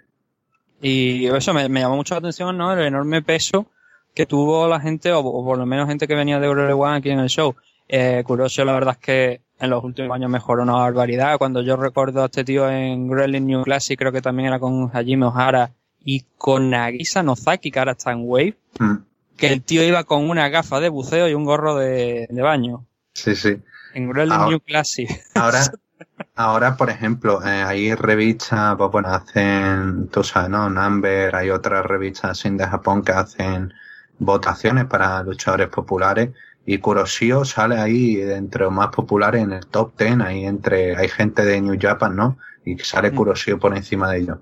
Y 0.82 1.28
eso 1.28 1.54
me, 1.54 1.70
me 1.70 1.82
llamó 1.82 1.96
mucho 1.96 2.13
la 2.15 2.20
atención, 2.20 2.58
¿no? 2.58 2.74
El 2.74 2.80
enorme 2.86 3.22
peso 3.24 3.72
que 4.13 4.26
tuvo 4.26 4.67
la 4.67 4.80
gente, 4.80 5.12
o, 5.13 5.20
o 5.20 5.46
por 5.46 5.58
lo 5.58 5.65
menos 5.65 5.88
gente 5.88 6.08
que 6.08 6.15
venía 6.15 6.39
de 6.39 6.48
Eurole 6.48 6.74
One 6.74 6.98
aquí 6.98 7.10
en 7.12 7.20
el 7.20 7.30
show. 7.30 7.56
Eh, 7.88 8.24
Kuroshio, 8.26 8.65
la 8.65 8.74
verdad 8.74 8.96
es 9.00 9.06
que 9.06 9.41
en 9.60 9.70
los 9.70 9.84
últimos 9.84 10.13
años 10.15 10.30
mejoró 10.30 10.63
una 10.63 10.74
barbaridad. 10.74 11.38
Cuando 11.38 11.62
yo 11.62 11.76
recuerdo 11.78 12.22
a 12.24 12.26
este 12.26 12.43
tío 12.43 12.70
en 12.70 13.10
Wrestling 13.10 13.46
New 13.46 13.63
Classic, 13.63 13.98
creo 13.98 14.12
que 14.12 14.22
también 14.22 14.48
era 14.50 14.60
con 14.60 14.89
Hajime 14.93 15.26
Ohara 15.26 15.72
y 16.04 16.26
con 16.38 16.70
Nagisa 16.70 17.24
Nozaki, 17.24 17.72
que 17.72 17.80
ahora 17.80 17.91
está 17.93 18.12
en 18.12 18.20
Wave, 18.24 18.56
Mm, 18.80 18.96
que 19.36 19.48
el 19.54 19.63
tío 19.63 19.84
iba 19.84 20.04
con 20.04 20.30
una 20.30 20.50
gafa 20.50 20.80
de 20.80 20.89
buceo 20.89 21.28
y 21.28 21.34
un 21.34 21.43
gorro 21.46 21.76
de, 21.76 22.28
de 22.30 22.41
baño. 22.41 22.86
Sí, 23.13 23.36
sí. 23.36 23.58
En 23.93 24.10
Wrestling 24.10 24.34
Ahora- 24.36 24.50
New 24.50 24.60
Classic. 24.60 25.10
Ahora, 25.36 25.62
ahora, 26.36 26.78
por 26.78 26.89
ejemplo, 26.91 27.43
eh, 27.43 27.63
hay 27.63 27.96
revistas, 27.96 28.76
pues 28.78 28.91
bueno, 28.91 29.10
hacen, 29.10 30.08
tú 30.10 30.24
sabes, 30.24 30.50
¿no? 30.52 30.70
Number, 30.70 31.36
hay 31.36 31.50
otras 31.50 31.84
revistas 31.86 32.32
así 32.32 32.50
de 32.52 32.65
Japón 32.67 33.04
que 33.04 33.12
hacen 33.13 33.74
votaciones 34.20 34.86
para 34.86 35.22
luchadores 35.24 35.70
populares 35.70 36.30
y 36.69 36.77
Kuroshio 36.80 37.45
sale 37.45 37.77
ahí 37.80 38.19
entre 38.21 38.65
los 38.65 38.73
más 38.73 38.89
populares 38.89 39.41
en 39.41 39.53
el 39.53 39.65
top 39.65 39.97
10, 39.97 40.19
ahí 40.19 40.45
entre, 40.45 40.95
hay 40.97 41.08
gente 41.08 41.43
de 41.45 41.62
New 41.62 41.77
Japan, 41.82 42.15
¿no? 42.15 42.38
Y 42.65 42.77
sale 42.80 43.10
Mm. 43.12 43.15
Kuroshio 43.15 43.58
por 43.58 43.75
encima 43.75 44.12
de 44.12 44.19
ellos. 44.19 44.38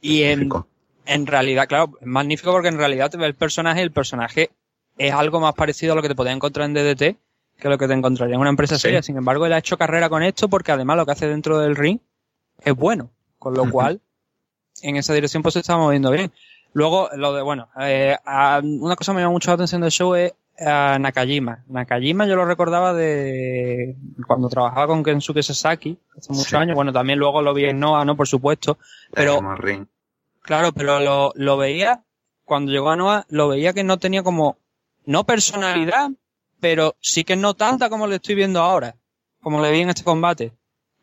Y 0.00 0.22
en, 0.22 0.30
Magnífico. 0.48 0.66
en 1.04 1.26
realidad, 1.26 1.68
claro, 1.68 1.92
es 2.00 2.06
magnífico 2.06 2.50
porque 2.52 2.68
en 2.68 2.78
realidad 2.78 3.10
te 3.10 3.18
ve 3.18 3.26
el 3.26 3.34
personaje, 3.34 3.82
el 3.82 3.92
personaje 3.92 4.50
es 4.96 5.12
algo 5.12 5.40
más 5.40 5.52
parecido 5.54 5.92
a 5.92 5.96
lo 5.96 6.00
que 6.02 6.08
te 6.08 6.14
podías 6.14 6.34
encontrar 6.34 6.66
en 6.66 6.74
DDT 6.74 7.16
que 7.58 7.68
lo 7.68 7.76
que 7.78 7.86
te 7.86 7.92
encontraría 7.92 8.34
en 8.34 8.40
una 8.40 8.50
empresa 8.50 8.76
Sí. 8.76 8.80
seria. 8.82 9.02
Sin 9.02 9.16
embargo, 9.18 9.44
él 9.46 9.52
ha 9.52 9.58
hecho 9.58 9.76
carrera 9.76 10.08
con 10.08 10.22
esto 10.22 10.48
porque 10.48 10.72
además 10.72 10.96
lo 10.96 11.04
que 11.06 11.12
hace 11.12 11.28
dentro 11.28 11.58
del 11.58 11.76
ring 11.76 11.98
es 12.64 12.74
bueno. 12.74 13.10
Con 13.38 13.54
lo 13.54 13.68
cual, 13.70 14.00
en 14.80 14.96
esa 14.96 15.12
dirección 15.12 15.42
pues 15.42 15.52
se 15.52 15.60
está 15.60 15.76
moviendo 15.76 16.10
bien. 16.10 16.32
Luego, 16.72 17.10
lo 17.14 17.34
de, 17.34 17.42
bueno, 17.42 17.68
eh, 17.78 18.16
a- 18.24 18.60
una 18.64 18.96
cosa 18.96 19.12
que 19.12 19.16
me 19.16 19.20
llama 19.22 19.32
mucho 19.32 19.50
la 19.50 19.54
atención 19.56 19.82
del 19.82 19.90
show 19.90 20.14
es 20.14 20.32
a 20.58 20.98
Nakajima. 20.98 21.64
Nakajima 21.68 22.26
yo 22.26 22.36
lo 22.36 22.44
recordaba 22.44 22.92
de 22.94 23.96
cuando 24.26 24.48
trabajaba 24.48 24.86
con 24.86 25.02
Kensuke 25.02 25.42
Sasaki 25.42 25.98
hace 26.16 26.32
muchos 26.32 26.48
Sí. 26.48 26.56
años. 26.56 26.74
Bueno, 26.74 26.92
también 26.92 27.18
luego 27.18 27.42
lo 27.42 27.54
vi 27.54 27.64
en 27.66 27.80
Noah, 27.80 28.04
¿no? 28.04 28.16
Por 28.16 28.28
supuesto. 28.28 28.78
Pero. 29.12 29.40
Claro, 30.42 30.72
pero 30.72 30.98
lo, 31.00 31.32
lo 31.36 31.56
veía, 31.56 32.02
cuando 32.44 32.72
llegó 32.72 32.90
a 32.90 32.96
Noah, 32.96 33.24
lo 33.28 33.48
veía 33.48 33.72
que 33.72 33.84
no 33.84 33.98
tenía 33.98 34.22
como, 34.24 34.58
no 35.06 35.24
personalidad, 35.24 36.10
pero 36.60 36.96
sí 37.00 37.22
que 37.24 37.36
no 37.36 37.54
tanta 37.54 37.88
como 37.88 38.06
le 38.08 38.16
estoy 38.16 38.34
viendo 38.34 38.60
ahora, 38.60 38.96
como 39.40 39.62
le 39.62 39.70
vi 39.70 39.80
en 39.80 39.90
este 39.90 40.02
combate. 40.04 40.52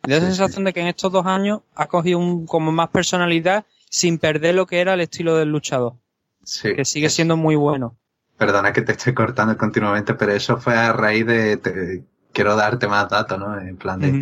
Me 0.06 0.14
da 0.14 0.20
sí. 0.20 0.26
sensación 0.28 0.64
de 0.66 0.74
que 0.74 0.82
en 0.82 0.88
estos 0.88 1.12
dos 1.12 1.26
años 1.26 1.62
ha 1.76 1.88
cogido 1.88 2.20
un, 2.20 2.46
como 2.46 2.72
más 2.72 2.90
personalidad 2.90 3.66
sin 3.90 4.18
perder 4.20 4.56
lo 4.56 4.66
que 4.66 4.80
era 4.82 4.94
el 4.94 5.02
estilo 5.02 5.36
del 5.36 5.50
luchador, 5.50 5.94
Sí. 6.44 6.76
que 6.76 6.84
sigue 6.86 7.10
siendo 7.10 7.38
muy 7.38 7.56
bueno. 7.56 7.96
Perdona 8.40 8.74
que 8.74 8.82
te 8.82 8.94
esté 8.94 9.14
cortando 9.14 9.58
continuamente, 9.58 10.14
pero 10.16 10.32
eso 10.34 10.58
fue 10.58 10.76
a 10.76 10.94
raíz 10.94 11.26
de, 11.28 11.58
te- 11.58 12.06
quiero 12.34 12.56
darte 12.56 12.88
más 12.88 13.10
datos, 13.10 13.38
¿no? 13.40 13.60
En 13.60 13.78
plan 13.78 14.00
de. 14.00 14.18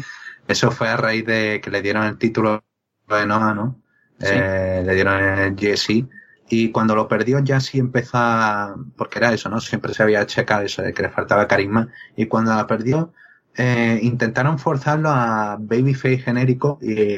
Eso 0.47 0.71
fue 0.71 0.89
a 0.89 0.97
raíz 0.97 1.25
de 1.25 1.62
que 1.63 1.69
le 1.71 1.82
dieron 1.82 2.03
el 2.06 2.17
título 2.17 2.63
de 3.08 3.25
Noah, 3.27 3.53
¿no? 3.53 3.82
Sí. 4.19 4.27
Eh, 4.32 4.84
le 4.86 4.95
dieron 4.95 5.23
el 5.23 5.56
GSI. 5.56 6.10
Y 6.49 6.71
cuando 6.71 6.95
lo 6.95 7.08
perdió 7.08 7.39
ya 7.39 7.60
sí 7.60 7.77
empezó 7.80 8.17
a, 8.17 8.75
porque 8.95 9.19
era 9.19 9.34
eso, 9.34 9.49
¿no? 9.49 9.60
Siempre 9.62 9.93
se 9.93 10.03
había 10.03 10.25
checado 10.25 10.63
eso 10.63 10.82
de 10.82 10.93
que 10.93 11.03
le 11.03 11.10
faltaba 11.10 11.47
carisma. 11.47 11.89
Y 12.15 12.25
cuando 12.27 12.56
la 12.56 12.65
perdió, 12.67 13.13
eh, 13.56 13.99
intentaron 14.01 14.58
forzarlo 14.60 15.10
a 15.12 15.58
babyface 15.60 16.19
genérico 16.19 16.80
y 16.82 17.17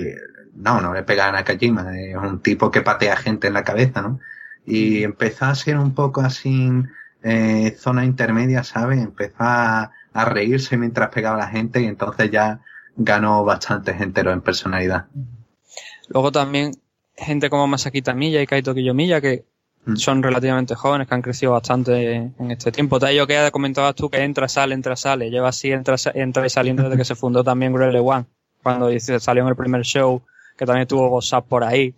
no, 0.55 0.81
no 0.81 0.93
le 0.93 1.03
pegaban 1.03 1.35
a 1.35 1.39
Nakajima. 1.39 1.97
Es 1.97 2.15
un 2.17 2.41
tipo 2.41 2.71
que 2.71 2.81
patea 2.81 3.15
gente 3.17 3.47
en 3.47 3.53
la 3.53 3.63
cabeza, 3.63 4.01
¿no? 4.01 4.19
Y 4.65 5.03
empezó 5.03 5.45
a 5.45 5.55
ser 5.55 5.77
un 5.77 5.93
poco 5.93 6.21
así, 6.21 6.69
eh, 7.23 7.75
zona 7.77 8.05
intermedia, 8.05 8.63
¿sabes? 8.63 8.99
Empezó 8.99 9.37
a, 9.39 9.91
a 10.13 10.25
reírse 10.25 10.77
mientras 10.77 11.09
pegaba 11.09 11.35
a 11.35 11.45
la 11.45 11.51
gente 11.51 11.81
y 11.81 11.85
entonces 11.85 12.29
ya 12.31 12.61
ganó 12.95 13.43
bastantes 13.43 13.99
enteros 13.99 14.33
en 14.33 14.41
personalidad. 14.41 15.05
Luego 16.09 16.31
también 16.31 16.71
gente 17.15 17.49
como 17.49 17.67
Masaki 17.67 18.01
Miya 18.15 18.41
y 18.41 18.47
Kaito 18.47 18.73
Kiyomiya 18.73 19.21
que 19.21 19.45
Mm. 19.85 19.95
son 19.95 20.23
relativamente 20.23 20.75
jóvenes, 20.75 21.07
que 21.07 21.15
han 21.15 21.21
crecido 21.21 21.53
bastante 21.53 22.15
en 22.15 22.51
este 22.51 22.71
tiempo. 22.71 22.99
Tayo 22.99 23.25
que 23.25 23.49
comentabas 23.51 23.95
tú 23.95 24.09
que 24.09 24.23
entra, 24.23 24.47
sale, 24.47 24.75
entra, 24.75 24.95
sale. 24.95 25.29
Lleva 25.29 25.49
así, 25.49 25.71
entra, 25.71 25.95
entra 26.13 26.45
y 26.45 26.49
saliendo 26.49 26.83
desde 26.83 26.97
que 26.97 27.05
se 27.05 27.15
fundó 27.15 27.43
también 27.43 27.73
Grelle 27.73 27.99
One. 27.99 28.25
Cuando 28.61 28.89
salió 28.99 29.43
en 29.43 29.49
el 29.49 29.55
primer 29.55 29.81
show 29.83 30.21
que 30.57 30.65
también 30.65 30.87
tuvo 30.87 31.07
WhatsApp 31.09 31.47
por 31.47 31.63
ahí. 31.63 31.93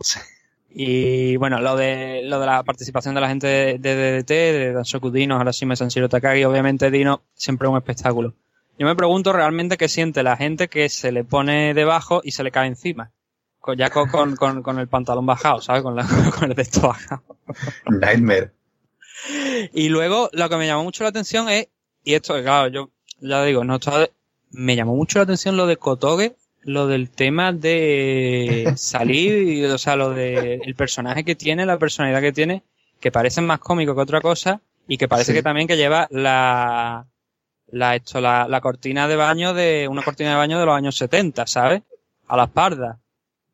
Y 0.73 1.35
bueno, 1.35 1.59
lo 1.59 1.75
de, 1.75 2.21
lo 2.23 2.39
de 2.39 2.45
la 2.45 2.63
participación 2.63 3.13
de 3.13 3.21
la 3.21 3.27
gente 3.27 3.47
de, 3.47 3.77
DDT, 3.77 4.29
de 4.29 4.73
Dansoku 4.73 5.11
Dino, 5.11 5.35
ahora 5.35 5.51
sí 5.51 5.65
me 5.65 5.75
Sanshiro 5.75 6.07
Takagi, 6.07 6.45
obviamente 6.45 6.89
Dino 6.91 7.21
siempre 7.33 7.67
es 7.67 7.71
un 7.71 7.77
espectáculo. 7.77 8.33
Yo 8.79 8.87
me 8.87 8.95
pregunto 8.95 9.33
realmente 9.33 9.77
qué 9.77 9.89
siente 9.89 10.23
la 10.23 10.37
gente 10.37 10.69
que 10.69 10.89
se 10.89 11.11
le 11.11 11.23
pone 11.23 11.73
debajo 11.73 12.21
y 12.23 12.31
se 12.31 12.43
le 12.43 12.51
cae 12.51 12.67
encima. 12.67 13.11
Ya 13.77 13.89
con, 13.91 14.35
con, 14.35 14.63
con, 14.63 14.79
el 14.79 14.87
pantalón 14.87 15.25
bajado, 15.25 15.61
¿sabes? 15.61 15.83
Con, 15.83 15.95
la, 15.95 16.07
con 16.39 16.49
el 16.49 16.55
texto 16.55 16.87
bajado. 16.87 17.21
Nightmare. 17.87 18.51
Y 19.73 19.89
luego 19.89 20.29
lo 20.33 20.49
que 20.49 20.57
me 20.57 20.65
llamó 20.65 20.83
mucho 20.83 21.03
la 21.03 21.09
atención 21.09 21.47
es, 21.49 21.67
y 22.03 22.15
esto, 22.15 22.41
claro, 22.41 22.69
yo 22.69 22.89
ya 23.19 23.43
digo, 23.43 23.63
no 23.63 23.77
me 24.49 24.75
llamó 24.75 24.95
mucho 24.95 25.19
la 25.19 25.23
atención 25.23 25.57
lo 25.57 25.67
de 25.67 25.77
Kotoge, 25.77 26.35
lo 26.63 26.87
del 26.87 27.09
tema 27.09 27.51
de 27.51 28.73
salir, 28.75 29.65
o 29.67 29.77
sea, 29.77 29.95
lo 29.95 30.11
de 30.11 30.55
el 30.63 30.75
personaje 30.75 31.23
que 31.23 31.35
tiene, 31.35 31.65
la 31.65 31.79
personalidad 31.79 32.21
que 32.21 32.31
tiene, 32.31 32.63
que 32.99 33.11
parece 33.11 33.41
más 33.41 33.59
cómico 33.59 33.95
que 33.95 34.01
otra 34.01 34.21
cosa, 34.21 34.61
y 34.87 34.97
que 34.97 35.07
parece 35.07 35.33
que 35.33 35.43
también 35.43 35.67
que 35.67 35.77
lleva 35.77 36.07
la, 36.11 37.07
la, 37.71 37.95
esto, 37.95 38.19
la, 38.19 38.47
la 38.47 38.61
cortina 38.61 39.07
de 39.07 39.15
baño 39.15 39.53
de, 39.53 39.87
una 39.87 40.03
cortina 40.03 40.31
de 40.31 40.35
baño 40.35 40.59
de 40.59 40.65
los 40.65 40.75
años 40.75 40.97
70, 40.97 41.47
¿sabes? 41.47 41.81
A 42.27 42.37
la 42.37 42.43
espalda. 42.43 42.99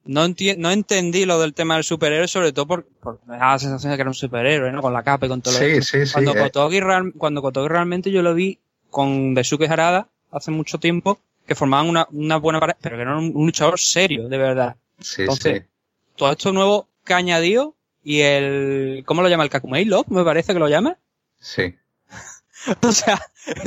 No, 0.06 0.26
no 0.26 0.72
entendí 0.72 1.26
lo 1.26 1.40
del 1.40 1.54
tema 1.54 1.76
del 1.76 1.84
superhéroe, 1.84 2.28
sobre 2.28 2.54
todo 2.54 2.66
por, 2.66 2.86
por 3.02 3.20
me 3.28 3.38
daba 3.38 3.54
la 3.54 3.60
sensación 3.60 3.92
de 3.92 3.98
que 3.98 4.02
era 4.02 4.10
un 4.10 4.16
superhéroe, 4.16 4.72
¿no? 4.72 4.82
Con 4.82 4.94
la 4.94 5.04
capa 5.04 5.26
y 5.26 5.30
con 5.30 5.42
todo 5.42 5.54
sí, 5.54 5.76
lo 5.76 5.82
sí, 5.82 6.06
sí, 6.06 6.14
cuando, 6.14 6.32
eh. 6.36 6.42
Kotogi 6.44 6.80
real, 6.80 7.14
cuando 7.18 7.42
Kotogi 7.42 7.68
realmente 7.68 8.10
yo 8.10 8.22
lo 8.22 8.34
vi 8.34 8.60
con 8.90 9.34
Daisuke 9.34 9.68
Harada 9.68 10.08
hace 10.32 10.52
mucho 10.52 10.80
tiempo, 10.80 11.20
que 11.48 11.56
formaban 11.56 11.90
una, 11.90 12.08
una 12.12 12.38
buena 12.38 12.60
pareja, 12.60 12.78
pero 12.82 12.98
que 12.98 13.02
era 13.02 13.18
un, 13.18 13.32
luchador 13.34 13.80
serio, 13.80 14.28
de 14.28 14.38
verdad. 14.38 14.76
Sí, 15.00 15.22
Entonces, 15.22 15.62
sí. 15.62 15.68
todo 16.16 16.32
esto 16.32 16.52
nuevo 16.52 16.90
que 17.06 17.14
añadió 17.14 17.76
y 18.04 18.22
el, 18.22 19.04
¿cómo 19.06 19.22
lo 19.22 19.30
llama? 19.30 19.44
El 19.44 19.50
Kakumei 19.50 19.86
Love, 19.86 20.08
me 20.10 20.24
parece 20.24 20.54
que 20.54 20.60
lo 20.60 20.68
llama. 20.68 20.98
Sí. 21.40 21.76
o 22.82 22.92
sea, 22.92 23.20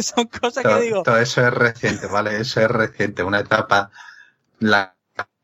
son 0.02 0.26
cosas 0.26 0.62
todo, 0.62 0.78
que 0.78 0.84
digo. 0.84 1.02
Todo 1.02 1.18
eso 1.18 1.46
es 1.46 1.54
reciente, 1.54 2.06
¿vale? 2.06 2.38
Eso 2.38 2.60
es 2.60 2.70
reciente. 2.70 3.22
Una 3.22 3.40
etapa, 3.40 3.90
la 4.58 4.94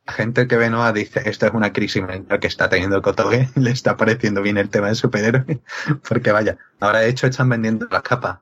gente 0.06 0.46
que 0.46 0.56
ve 0.56 0.70
Noah 0.70 0.92
dice, 0.92 1.22
esto 1.28 1.46
es 1.46 1.52
una 1.54 1.72
crisis 1.72 2.02
mental 2.02 2.38
que 2.38 2.46
está 2.46 2.68
teniendo 2.68 3.00
Kotoge, 3.02 3.48
le 3.56 3.70
está 3.70 3.96
pareciendo 3.96 4.42
bien 4.42 4.58
el 4.58 4.68
tema 4.68 4.88
de 4.88 4.94
superhéroe, 4.94 5.60
porque 6.08 6.32
vaya, 6.32 6.58
ahora 6.80 7.00
de 7.00 7.08
hecho 7.08 7.26
están 7.26 7.48
vendiendo 7.48 7.88
las 7.90 8.02
capas 8.02 8.38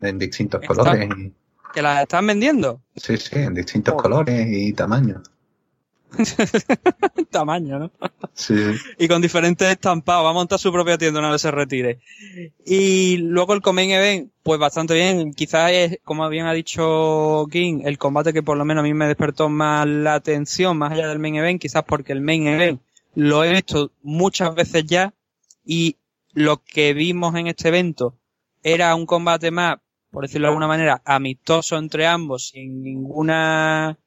en 0.00 0.18
distintos 0.18 0.62
Está- 0.62 0.74
colores. 0.74 1.10
Que 1.74 1.82
las 1.82 2.02
están 2.02 2.26
vendiendo. 2.26 2.80
sí, 2.96 3.16
sí, 3.16 3.30
en 3.34 3.54
distintos 3.54 3.94
colores 3.94 4.46
y 4.48 4.72
tamaños. 4.72 5.22
Tamaño, 7.30 7.78
¿no? 7.78 7.90
Sí, 8.34 8.54
y 8.98 9.08
con 9.08 9.20
diferentes 9.20 9.68
estampados. 9.68 10.24
Va 10.24 10.30
a 10.30 10.34
montar 10.34 10.58
su 10.58 10.72
propia 10.72 10.98
tienda 10.98 11.20
una 11.20 11.30
vez 11.30 11.42
se 11.42 11.50
retire. 11.50 11.98
Y 12.64 13.16
luego 13.16 13.54
el 13.54 13.62
Comain 13.62 13.90
Event, 13.90 14.30
pues 14.42 14.60
bastante 14.60 14.94
bien. 14.94 15.34
Quizás 15.34 15.72
es, 15.72 15.98
como 16.04 16.28
bien 16.28 16.46
ha 16.46 16.52
dicho 16.52 17.46
King, 17.50 17.82
el 17.84 17.98
combate 17.98 18.32
que 18.32 18.42
por 18.42 18.56
lo 18.56 18.64
menos 18.64 18.82
a 18.82 18.84
mí 18.84 18.94
me 18.94 19.06
despertó 19.06 19.48
más 19.48 19.86
la 19.86 20.14
atención, 20.14 20.78
más 20.78 20.92
allá 20.92 21.08
del 21.08 21.18
Main 21.18 21.36
Event, 21.36 21.60
quizás 21.60 21.84
porque 21.84 22.12
el 22.12 22.20
Main 22.20 22.46
Event 22.46 22.80
lo 23.14 23.44
he 23.44 23.52
visto 23.52 23.92
muchas 24.02 24.54
veces 24.54 24.84
ya 24.86 25.14
y 25.64 25.96
lo 26.32 26.62
que 26.62 26.94
vimos 26.94 27.34
en 27.36 27.46
este 27.46 27.68
evento 27.68 28.16
era 28.62 28.94
un 28.94 29.06
combate 29.06 29.50
más, 29.50 29.78
por 30.14 30.22
decirlo 30.22 30.46
de 30.46 30.50
alguna 30.50 30.68
manera, 30.68 31.02
amistoso 31.04 31.76
entre 31.76 32.06
ambos, 32.06 32.50
sin 32.50 32.82
ninguna 32.84 33.98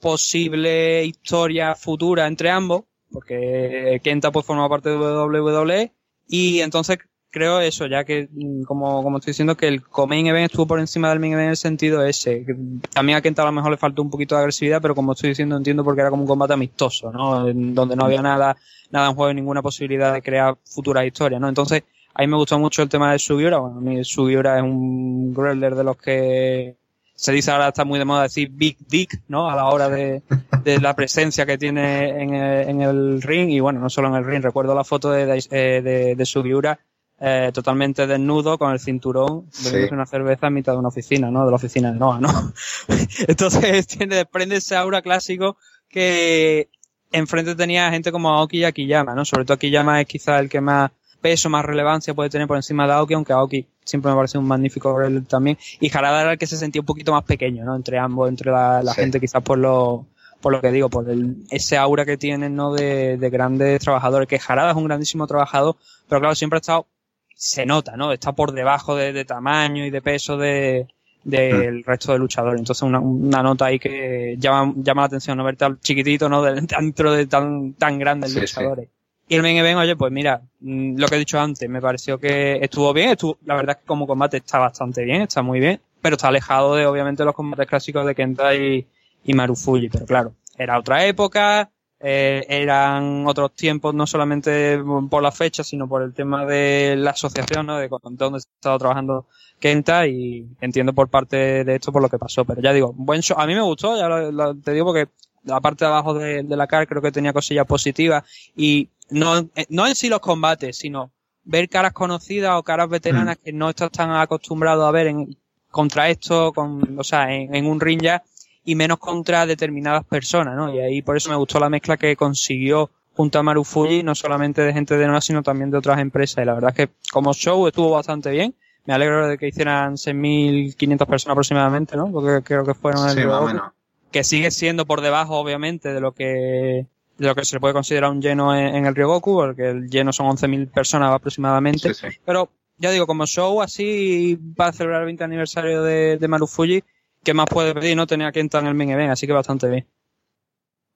posible 0.00 1.04
historia 1.04 1.74
futura 1.74 2.26
entre 2.26 2.50
ambos, 2.50 2.84
porque 3.12 4.00
Kenta 4.02 4.32
pues 4.32 4.46
forma 4.46 4.66
parte 4.70 4.88
de 4.88 4.96
WWE 4.96 5.92
y 6.28 6.60
entonces 6.60 6.98
creo 7.30 7.60
eso, 7.60 7.86
ya 7.86 8.04
que 8.04 8.26
mm, 8.32 8.62
como, 8.62 9.02
como 9.02 9.18
estoy 9.18 9.32
diciendo 9.32 9.54
que 9.54 9.68
el 9.68 9.82
main 10.08 10.26
event 10.28 10.50
estuvo 10.50 10.66
por 10.66 10.80
encima 10.80 11.10
del 11.10 11.20
main 11.20 11.34
event 11.34 11.44
en 11.44 11.50
el 11.50 11.56
sentido 11.58 12.02
ese. 12.02 12.46
También 12.94 13.18
a 13.18 13.20
Kenta 13.20 13.42
a 13.42 13.46
lo 13.46 13.52
mejor 13.52 13.70
le 13.70 13.76
faltó 13.76 14.00
un 14.00 14.10
poquito 14.10 14.34
de 14.34 14.40
agresividad, 14.40 14.80
pero 14.80 14.94
como 14.94 15.12
estoy 15.12 15.28
diciendo 15.28 15.58
entiendo 15.58 15.84
porque 15.84 16.00
era 16.00 16.10
como 16.10 16.22
un 16.22 16.28
combate 16.28 16.54
amistoso, 16.54 17.12
¿no? 17.12 17.48
En 17.48 17.74
donde 17.74 17.96
no 17.96 18.06
había 18.06 18.22
nada, 18.22 18.56
nada 18.90 19.10
en 19.10 19.14
juego, 19.14 19.34
ninguna 19.34 19.60
posibilidad 19.60 20.14
de 20.14 20.22
crear 20.22 20.56
futuras 20.64 21.04
historias, 21.04 21.38
¿no? 21.38 21.50
Entonces, 21.50 21.82
a 22.14 22.22
mí 22.22 22.26
me 22.28 22.36
gustó 22.36 22.58
mucho 22.58 22.82
el 22.82 22.88
tema 22.88 23.12
de 23.12 23.18
Sugiura, 23.18 23.58
bueno, 23.58 23.78
a 23.78 23.80
mí 23.80 24.04
Sugiura 24.04 24.56
es 24.58 24.62
un 24.62 25.32
growler 25.32 25.74
de 25.74 25.84
los 25.84 25.96
que 25.96 26.76
se 27.14 27.32
dice 27.32 27.50
ahora 27.52 27.68
está 27.68 27.84
muy 27.84 27.98
de 27.98 28.04
moda 28.04 28.22
decir 28.24 28.48
Big 28.50 28.76
Dick, 28.88 29.20
¿no? 29.28 29.48
A 29.48 29.54
la 29.54 29.66
hora 29.66 29.88
de, 29.88 30.22
de 30.64 30.80
la 30.80 30.94
presencia 30.94 31.46
que 31.46 31.56
tiene 31.58 32.08
en 32.22 32.34
el, 32.34 32.68
en 32.68 32.82
el 32.82 33.22
ring 33.22 33.50
y 33.50 33.60
bueno, 33.60 33.78
no 33.80 33.88
solo 33.90 34.08
en 34.08 34.14
el 34.14 34.24
ring, 34.24 34.42
recuerdo 34.42 34.74
la 34.74 34.82
foto 34.84 35.10
de, 35.12 35.26
de, 35.26 35.82
de, 35.82 36.14
de 36.16 36.26
Sugiura 36.26 36.78
eh, 37.20 37.52
totalmente 37.54 38.06
desnudo 38.08 38.58
con 38.58 38.72
el 38.72 38.80
cinturón 38.80 39.46
bebiéndose 39.62 39.88
Sí. 39.88 39.94
una 39.94 40.06
cerveza 40.06 40.48
en 40.48 40.54
mitad 40.54 40.72
de 40.72 40.78
una 40.78 40.88
oficina, 40.88 41.30
¿no? 41.30 41.44
De 41.44 41.50
la 41.50 41.56
oficina 41.56 41.92
de 41.92 41.98
Noah, 41.98 42.18
¿no? 42.20 42.52
Entonces 43.28 43.86
tiene, 43.86 44.16
desprende 44.16 44.56
ese 44.56 44.74
aura 44.74 45.02
clásico 45.02 45.56
que 45.88 46.68
enfrente 47.12 47.54
tenía 47.54 47.90
gente 47.90 48.10
como 48.10 48.30
Aoki 48.30 48.58
y 48.58 48.64
Akiyama, 48.64 49.14
¿no? 49.14 49.24
Sobre 49.24 49.44
todo 49.44 49.54
Akiyama 49.54 50.00
es 50.00 50.06
quizá 50.08 50.40
el 50.40 50.48
que 50.48 50.60
más 50.60 50.90
peso, 51.22 51.48
más 51.48 51.64
relevancia 51.64 52.12
puede 52.12 52.28
tener 52.28 52.46
por 52.46 52.56
encima 52.58 52.86
de 52.86 52.92
Aoki, 52.92 53.14
aunque 53.14 53.32
Aoki 53.32 53.66
siempre 53.84 54.10
me 54.10 54.16
parece 54.16 54.36
un 54.36 54.46
magnífico 54.46 54.94
también. 55.28 55.56
Y 55.80 55.96
Harada 55.96 56.20
era 56.22 56.32
el 56.32 56.38
que 56.38 56.46
se 56.46 56.56
sentía 56.58 56.82
un 56.82 56.86
poquito 56.86 57.12
más 57.12 57.24
pequeño, 57.24 57.64
¿no? 57.64 57.74
Entre 57.74 57.98
ambos, 57.98 58.28
entre 58.28 58.50
la, 58.50 58.82
la 58.82 58.92
Sí. 58.92 59.00
gente 59.00 59.20
quizás 59.20 59.42
por 59.42 59.56
lo, 59.58 60.04
por 60.40 60.52
lo 60.52 60.60
que 60.60 60.70
digo, 60.70 60.90
por 60.90 61.08
el, 61.08 61.36
ese 61.50 61.78
aura 61.78 62.04
que 62.04 62.16
tienen, 62.18 62.54
¿no? 62.54 62.74
De, 62.74 63.16
de 63.16 63.30
grandes 63.30 63.80
trabajadores, 63.80 64.28
que 64.28 64.40
Harada 64.46 64.72
es 64.72 64.76
un 64.76 64.84
grandísimo 64.84 65.26
trabajador, 65.26 65.76
pero 66.08 66.20
claro, 66.20 66.34
siempre 66.34 66.56
ha 66.56 66.60
estado, 66.60 66.86
se 67.34 67.64
nota, 67.64 67.96
¿no? 67.96 68.12
Está 68.12 68.32
por 68.32 68.52
debajo 68.52 68.94
de, 68.96 69.12
de 69.12 69.24
tamaño 69.24 69.86
y 69.86 69.90
de 69.90 70.02
peso 70.02 70.36
de, 70.36 70.86
del 71.24 71.84
resto 71.84 72.12
de 72.12 72.18
luchadores. 72.18 72.58
Entonces 72.60 72.82
una, 72.82 72.98
una 73.00 73.42
nota 73.42 73.66
ahí 73.66 73.78
que 73.78 74.36
llama, 74.38 74.72
llama 74.76 75.02
la 75.02 75.06
atención, 75.06 75.38
¿no? 75.38 75.44
Ver 75.44 75.56
tan 75.56 75.78
chiquitito, 75.80 76.28
¿no? 76.28 76.42
De- 76.42 76.60
Dentro 76.60 77.12
de 77.12 77.26
tan, 77.26 77.74
tan 77.74 77.98
grandes 77.98 78.32
Sí, 78.32 78.40
luchadores. 78.40 78.88
Y 79.28 79.36
el 79.36 79.42
main 79.42 79.56
event, 79.56 79.78
oye, 79.78 79.96
pues 79.96 80.12
mira, 80.12 80.42
mm, 80.60 80.98
lo 80.98 81.06
que 81.08 81.14
he 81.14 81.18
dicho 81.18 81.40
antes, 81.40 81.68
me 81.68 81.80
pareció 81.80 82.18
que 82.18 82.58
estuvo 82.62 82.92
bien, 82.92 83.10
estuvo, 83.10 83.38
la 83.44 83.56
verdad 83.56 83.76
es 83.76 83.82
que 83.82 83.86
como 83.86 84.06
combate 84.06 84.38
está 84.38 84.58
bastante 84.58 85.04
bien, 85.04 85.22
está 85.22 85.42
muy 85.42 85.60
bien, 85.60 85.80
pero 86.00 86.16
está 86.16 86.28
alejado 86.28 86.74
de, 86.74 86.86
obviamente, 86.86 87.24
los 87.24 87.34
combates 87.34 87.66
clásicos 87.66 88.04
de 88.04 88.14
Kenta 88.14 88.54
y, 88.54 88.86
y 89.24 89.32
Marufuji, 89.34 89.88
pero 89.88 90.06
claro, 90.06 90.34
era 90.58 90.78
otra 90.78 91.06
época, 91.06 91.70
eh, 92.04 92.44
eran 92.48 93.26
otros 93.28 93.52
tiempos, 93.52 93.94
no 93.94 94.08
solamente 94.08 94.76
por 95.08 95.22
la 95.22 95.30
fecha, 95.30 95.62
sino 95.62 95.88
por 95.88 96.02
el 96.02 96.12
tema 96.12 96.44
de 96.44 96.96
la 96.98 97.12
asociación, 97.12 97.66
¿no? 97.66 97.78
De 97.78 97.88
dónde 97.88 98.38
estaba 98.38 98.76
trabajando 98.76 99.26
Kenta 99.60 100.08
y 100.08 100.44
entiendo 100.60 100.92
por 100.92 101.08
parte 101.08 101.62
de 101.62 101.76
esto 101.76 101.92
por 101.92 102.02
lo 102.02 102.08
que 102.08 102.18
pasó, 102.18 102.44
pero 102.44 102.60
ya 102.60 102.72
digo, 102.72 102.92
buen 102.96 103.22
show, 103.22 103.38
a 103.38 103.46
mí 103.46 103.54
me 103.54 103.62
gustó, 103.62 103.96
ya 103.96 104.08
lo, 104.08 104.56
te 104.56 104.72
digo 104.72 104.86
porque 104.86 105.10
la 105.44 105.60
parte 105.60 105.84
de 105.84 105.90
abajo 105.90 106.14
de, 106.14 106.42
de 106.42 106.56
la 106.56 106.66
cara 106.66 106.86
creo 106.86 107.00
que 107.00 107.12
tenía 107.12 107.32
cosillas 107.32 107.66
positivas 107.66 108.24
y 108.56 108.88
no, 109.12 109.38
eh, 109.38 109.66
no 109.68 109.86
en 109.86 109.94
sí 109.94 110.08
los 110.08 110.20
combates, 110.20 110.78
sino 110.78 111.12
ver 111.44 111.68
caras 111.68 111.92
conocidas 111.92 112.58
o 112.58 112.62
caras 112.62 112.88
veteranas 112.88 113.38
que 113.38 113.52
no 113.52 113.70
estás 113.70 113.90
tan 113.90 114.10
acostumbrado 114.12 114.86
a 114.86 114.90
ver 114.90 115.08
en, 115.08 115.36
contra 115.70 116.08
esto, 116.08 116.52
con, 116.52 116.98
o 116.98 117.04
sea, 117.04 117.34
en, 117.34 117.54
en 117.54 117.66
un 117.66 117.80
ring 117.80 118.00
ya, 118.00 118.22
y 118.64 118.74
menos 118.74 118.98
contra 118.98 119.46
determinadas 119.46 120.04
personas, 120.04 120.56
¿no? 120.56 120.72
Y 120.72 120.78
ahí 120.78 121.02
por 121.02 121.16
eso 121.16 121.30
me 121.30 121.36
gustó 121.36 121.58
la 121.58 121.68
mezcla 121.68 121.96
que 121.96 122.14
consiguió 122.16 122.90
junto 123.14 123.38
a 123.38 123.42
Marufuji, 123.42 124.02
no 124.02 124.14
solamente 124.14 124.62
de 124.62 124.72
gente 124.72 124.96
de 124.96 125.06
Noah, 125.06 125.20
sino 125.20 125.42
también 125.42 125.70
de 125.70 125.78
otras 125.78 125.98
empresas. 125.98 126.42
Y 126.42 126.46
la 126.46 126.54
verdad 126.54 126.70
es 126.70 126.76
que 126.76 126.92
como 127.12 127.32
show 127.34 127.66
estuvo 127.66 127.90
bastante 127.90 128.30
bien. 128.30 128.54
Me 128.84 128.94
alegro 128.94 129.28
de 129.28 129.38
que 129.38 129.48
hicieran 129.48 129.94
6.500 129.94 131.06
personas 131.06 131.32
aproximadamente, 131.32 131.96
¿no? 131.96 132.10
Porque 132.10 132.42
creo 132.42 132.64
que 132.64 132.74
fueron 132.74 133.08
el 133.08 133.14
sí, 133.14 133.20
menos. 133.20 133.72
que 134.10 134.24
sigue 134.24 134.50
siendo 134.50 134.86
por 134.86 135.02
debajo, 135.02 135.36
obviamente, 135.36 135.92
de 135.92 136.00
lo 136.00 136.12
que 136.12 136.86
lo 137.26 137.34
que 137.34 137.44
se 137.44 137.56
le 137.56 137.60
puede 137.60 137.74
considerar 137.74 138.10
un 138.10 138.20
lleno 138.20 138.56
en, 138.56 138.74
en 138.74 138.86
el 138.86 138.94
Ryogoku, 138.94 139.34
porque 139.34 139.70
el 139.70 139.88
lleno 139.88 140.12
son 140.12 140.26
11.000 140.26 140.70
personas 140.70 141.12
aproximadamente. 141.12 141.94
Sí, 141.94 142.08
sí. 142.08 142.18
Pero 142.24 142.50
ya 142.78 142.90
digo, 142.90 143.06
como 143.06 143.26
show 143.26 143.62
así 143.62 144.38
para 144.56 144.72
celebrar 144.72 145.02
el 145.02 145.06
20 145.06 145.24
aniversario 145.24 145.82
de, 145.82 146.18
de 146.18 146.28
Marufuji, 146.28 146.82
¿qué 147.22 147.34
más 147.34 147.46
puede 147.48 147.74
pedir? 147.74 147.96
No 147.96 148.06
tenía 148.06 148.32
que 148.32 148.40
entrar 148.40 148.62
en 148.62 148.68
el 148.68 148.74
main 148.74 148.90
event, 148.90 149.12
así 149.12 149.26
que 149.26 149.32
bastante 149.32 149.68
bien. 149.68 149.86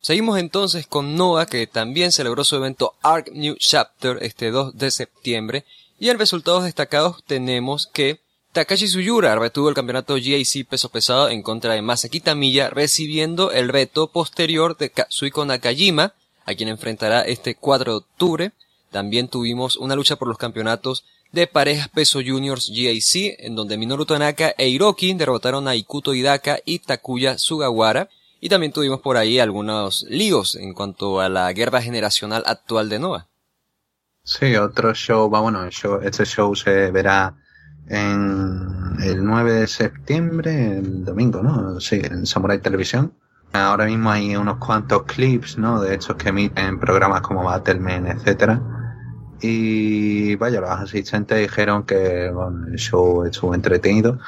Seguimos 0.00 0.38
entonces 0.38 0.86
con 0.86 1.16
Noah, 1.16 1.46
que 1.46 1.66
también 1.66 2.12
celebró 2.12 2.44
su 2.44 2.56
evento 2.56 2.94
Arc 3.02 3.30
New 3.32 3.56
Chapter 3.58 4.18
este 4.20 4.50
2 4.50 4.76
de 4.76 4.90
septiembre. 4.90 5.64
Y 5.98 6.10
en 6.10 6.18
resultados 6.18 6.64
destacados 6.64 7.24
tenemos 7.24 7.86
que 7.92 8.20
Takashi 8.56 8.88
Suyura 8.88 9.38
retuvo 9.38 9.68
el 9.68 9.74
campeonato 9.74 10.14
GAC 10.14 10.66
peso 10.66 10.88
pesado 10.88 11.28
en 11.28 11.42
contra 11.42 11.74
de 11.74 11.82
Masaki 11.82 12.20
Tamiya, 12.20 12.70
recibiendo 12.70 13.52
el 13.52 13.68
reto 13.68 14.06
posterior 14.06 14.78
de 14.78 14.88
Katsuhiko 14.88 15.44
Nakajima, 15.44 16.14
a 16.46 16.54
quien 16.54 16.70
enfrentará 16.70 17.20
este 17.20 17.54
4 17.54 17.92
de 17.92 17.96
octubre. 17.98 18.52
También 18.90 19.28
tuvimos 19.28 19.76
una 19.76 19.94
lucha 19.94 20.16
por 20.16 20.28
los 20.28 20.38
campeonatos 20.38 21.04
de 21.32 21.46
parejas 21.46 21.90
peso 21.90 22.20
juniors 22.26 22.72
GAC, 22.74 23.36
en 23.40 23.56
donde 23.56 23.76
Minoru 23.76 24.06
Tanaka 24.06 24.54
e 24.56 24.68
Hiroki 24.68 25.12
derrotaron 25.12 25.68
a 25.68 25.76
Ikuto 25.76 26.14
Hidaka 26.14 26.58
y 26.64 26.78
Takuya 26.78 27.36
Sugawara. 27.36 28.08
Y 28.40 28.48
también 28.48 28.72
tuvimos 28.72 29.02
por 29.02 29.18
ahí 29.18 29.38
algunos 29.38 30.06
líos 30.08 30.54
en 30.54 30.72
cuanto 30.72 31.20
a 31.20 31.28
la 31.28 31.52
guerra 31.52 31.82
generacional 31.82 32.42
actual 32.46 32.88
de 32.88 33.00
Noah. 33.00 33.26
Sí, 34.24 34.56
otro 34.56 34.94
show, 34.94 35.28
bueno, 35.28 35.66
este 35.66 36.24
show 36.24 36.56
se 36.56 36.90
verá 36.90 37.36
en 37.88 38.96
el 39.02 39.24
9 39.24 39.52
de 39.52 39.66
septiembre, 39.66 40.78
el 40.78 41.04
domingo, 41.04 41.42
¿no? 41.42 41.80
Sí, 41.80 42.00
en 42.02 42.26
Samurai 42.26 42.58
Televisión. 42.58 43.12
Ahora 43.52 43.86
mismo 43.86 44.10
hay 44.10 44.36
unos 44.36 44.58
cuantos 44.58 45.04
clips, 45.04 45.56
¿no? 45.58 45.80
De 45.80 45.94
hechos 45.94 46.16
que 46.16 46.30
emiten 46.30 46.78
programas 46.78 47.20
como 47.22 47.44
Battleman, 47.44 48.06
etcétera. 48.08 48.60
Y 49.40 50.34
vaya, 50.36 50.60
los 50.60 50.70
asistentes 50.70 51.38
dijeron 51.38 51.84
que 51.84 52.26
el 52.26 52.76
show 52.76 53.24
estuvo 53.24 53.54
entretenido. 53.54 54.18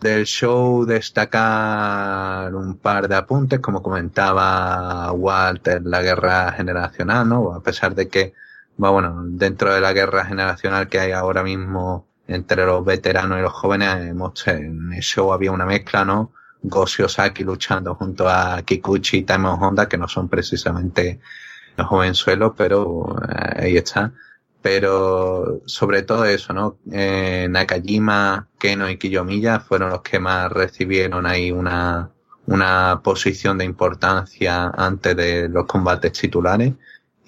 Del 0.00 0.26
show 0.26 0.84
destacar 0.84 2.54
un 2.54 2.76
par 2.76 3.08
de 3.08 3.16
apuntes, 3.16 3.60
como 3.60 3.82
comentaba 3.82 5.10
Walter, 5.12 5.82
la 5.84 6.02
guerra 6.02 6.52
generacional, 6.52 7.28
¿no? 7.28 7.52
A 7.54 7.62
pesar 7.62 7.94
de 7.94 8.08
que, 8.08 8.34
bueno, 8.76 9.22
dentro 9.26 9.72
de 9.72 9.80
la 9.80 9.92
guerra 9.92 10.26
generacional 10.26 10.88
que 10.88 11.00
hay 11.00 11.12
ahora 11.12 11.42
mismo 11.42 12.05
entre 12.28 12.66
los 12.66 12.84
veteranos 12.84 13.38
y 13.38 13.42
los 13.42 13.52
jóvenes, 13.52 14.14
en 14.46 14.92
el 14.92 15.02
show 15.02 15.32
había 15.32 15.52
una 15.52 15.66
mezcla, 15.66 16.04
¿no? 16.04 16.32
Goshi 16.62 17.08
Saki 17.08 17.44
luchando 17.44 17.94
junto 17.94 18.28
a 18.28 18.62
Kikuchi 18.62 19.18
y 19.18 19.22
Taimo 19.22 19.54
Honda, 19.54 19.88
que 19.88 19.98
no 19.98 20.08
son 20.08 20.28
precisamente 20.28 21.20
los 21.76 21.86
jovenzuelos, 21.86 22.52
pero 22.56 23.16
eh, 23.28 23.64
ahí 23.64 23.76
está. 23.76 24.12
Pero 24.62 25.62
sobre 25.66 26.02
todo 26.02 26.24
eso, 26.24 26.52
¿no? 26.52 26.78
Eh, 26.90 27.46
Nakajima, 27.48 28.48
Keno 28.58 28.90
y 28.90 28.98
Kiyomiya 28.98 29.60
fueron 29.60 29.90
los 29.90 30.02
que 30.02 30.18
más 30.18 30.50
recibieron 30.50 31.26
ahí 31.26 31.52
una, 31.52 32.10
una 32.46 33.00
posición 33.04 33.58
de 33.58 33.64
importancia 33.64 34.72
antes 34.76 35.16
de 35.16 35.48
los 35.48 35.66
combates 35.66 36.12
titulares. 36.12 36.74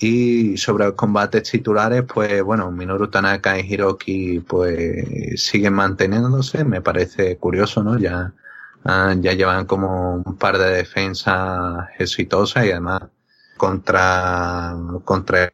Y 0.01 0.57
sobre 0.57 0.87
los 0.87 0.95
combates 0.95 1.51
titulares, 1.51 2.05
pues 2.05 2.43
bueno, 2.43 2.71
Minoru 2.71 3.09
Tanaka 3.09 3.59
y 3.59 3.67
Hiroki 3.73 4.41
pues 4.41 5.43
siguen 5.43 5.75
manteniéndose, 5.75 6.65
me 6.65 6.81
parece 6.81 7.37
curioso, 7.37 7.83
¿no? 7.83 7.99
Ya, 7.99 8.33
ah, 8.85 9.15
ya 9.19 9.33
llevan 9.33 9.67
como 9.67 10.23
un 10.25 10.37
par 10.39 10.59
de 10.59 10.71
defensas 10.71 11.89
exitosas 11.99 12.67
y 12.67 12.71
además 12.71 13.03
contra, 13.57 14.77
contra 15.05 15.53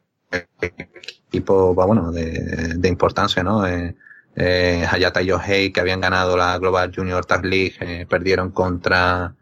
equipo, 0.61 1.73
bueno, 1.73 2.11
de, 2.11 2.75
de 2.77 2.87
importancia, 2.89 3.43
¿no? 3.43 3.65
Eh, 3.65 3.95
eh, 4.35 4.85
Hayata 4.89 5.21
Yohei, 5.21 5.71
que 5.71 5.79
habían 5.79 6.01
ganado 6.01 6.35
la 6.37 6.57
Global 6.57 6.91
Junior 6.95 7.25
Tag 7.25 7.45
League, 7.45 7.75
eh, 7.79 8.05
perdieron 8.09 8.51
contra, 8.51 9.35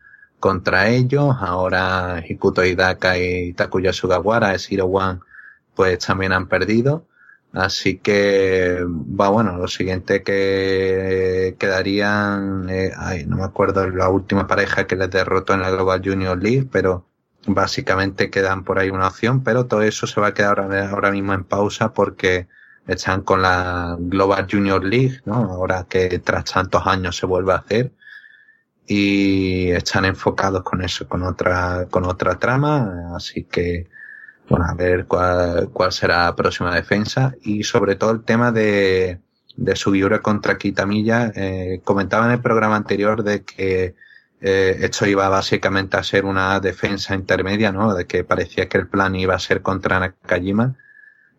contra 0.43 0.89
ellos. 0.89 1.37
Ahora 1.39 2.21
Hikuto 2.27 2.65
Hidaka 2.65 3.17
y 3.17 3.53
Takuya 3.53 3.93
Sugawara, 3.93 4.59
Zero 4.59 4.87
One, 4.87 5.21
pues 5.73 5.99
también 5.99 6.33
han 6.33 6.49
perdido. 6.49 7.07
Así 7.53 7.97
que, 7.99 8.79
va 8.85 9.29
bueno, 9.29 9.55
lo 9.57 9.69
siguiente 9.69 10.21
que 10.21 11.55
quedarían, 11.57 12.67
eh, 12.69 12.91
ay, 12.97 13.25
no 13.25 13.37
me 13.37 13.43
acuerdo 13.45 13.89
la 13.89 14.09
última 14.09 14.45
pareja 14.45 14.85
que 14.85 14.97
les 14.97 15.09
derrotó 15.11 15.53
en 15.53 15.61
la 15.61 15.71
Global 15.71 16.01
Junior 16.03 16.37
League, 16.37 16.67
pero 16.69 17.05
básicamente 17.47 18.29
quedan 18.29 18.65
por 18.65 18.79
ahí 18.79 18.89
una 18.89 19.07
opción, 19.07 19.43
pero 19.43 19.67
todo 19.67 19.81
eso 19.83 20.07
se 20.07 20.19
va 20.19 20.27
a 20.27 20.33
quedar 20.33 20.59
ahora, 20.59 20.89
ahora 20.89 21.11
mismo 21.11 21.33
en 21.33 21.45
pausa 21.45 21.93
porque 21.93 22.47
están 22.85 23.21
con 23.21 23.41
la 23.43 23.95
Global 23.97 24.45
Junior 24.51 24.83
League, 24.83 25.21
¿no? 25.25 25.35
Ahora 25.35 25.85
que 25.89 26.19
tras 26.19 26.45
tantos 26.51 26.85
años 26.85 27.15
se 27.15 27.25
vuelve 27.27 27.53
a 27.53 27.57
hacer 27.57 27.93
y 28.87 29.69
están 29.71 30.05
enfocados 30.05 30.63
con 30.63 30.83
eso, 30.83 31.07
con 31.07 31.23
otra, 31.23 31.87
con 31.89 32.05
otra 32.05 32.37
trama, 32.39 33.15
así 33.15 33.43
que, 33.45 33.87
bueno, 34.49 34.65
a 34.65 34.73
ver 34.73 35.05
cuál, 35.05 35.69
cuál 35.71 35.91
será 35.91 36.25
la 36.25 36.35
próxima 36.35 36.73
defensa 36.75 37.33
y 37.41 37.63
sobre 37.63 37.95
todo 37.95 38.11
el 38.11 38.23
tema 38.23 38.51
de, 38.51 39.19
de 39.55 39.75
Sugiura 39.75 40.21
contra 40.21 40.57
Kitamilla, 40.57 41.31
eh, 41.35 41.81
comentaba 41.83 42.25
en 42.25 42.33
el 42.33 42.41
programa 42.41 42.75
anterior 42.75 43.23
de 43.23 43.43
que 43.43 43.95
eh, 44.41 44.77
esto 44.81 45.05
iba 45.05 45.29
básicamente 45.29 45.95
a 45.97 46.03
ser 46.03 46.25
una 46.25 46.59
defensa 46.59 47.15
intermedia, 47.15 47.71
¿no? 47.71 47.93
De 47.95 48.05
que 48.05 48.23
parecía 48.25 48.67
que 48.67 48.77
el 48.77 48.87
plan 48.87 49.15
iba 49.15 49.35
a 49.35 49.39
ser 49.39 49.61
contra 49.61 49.99
Nakajima. 49.99 50.75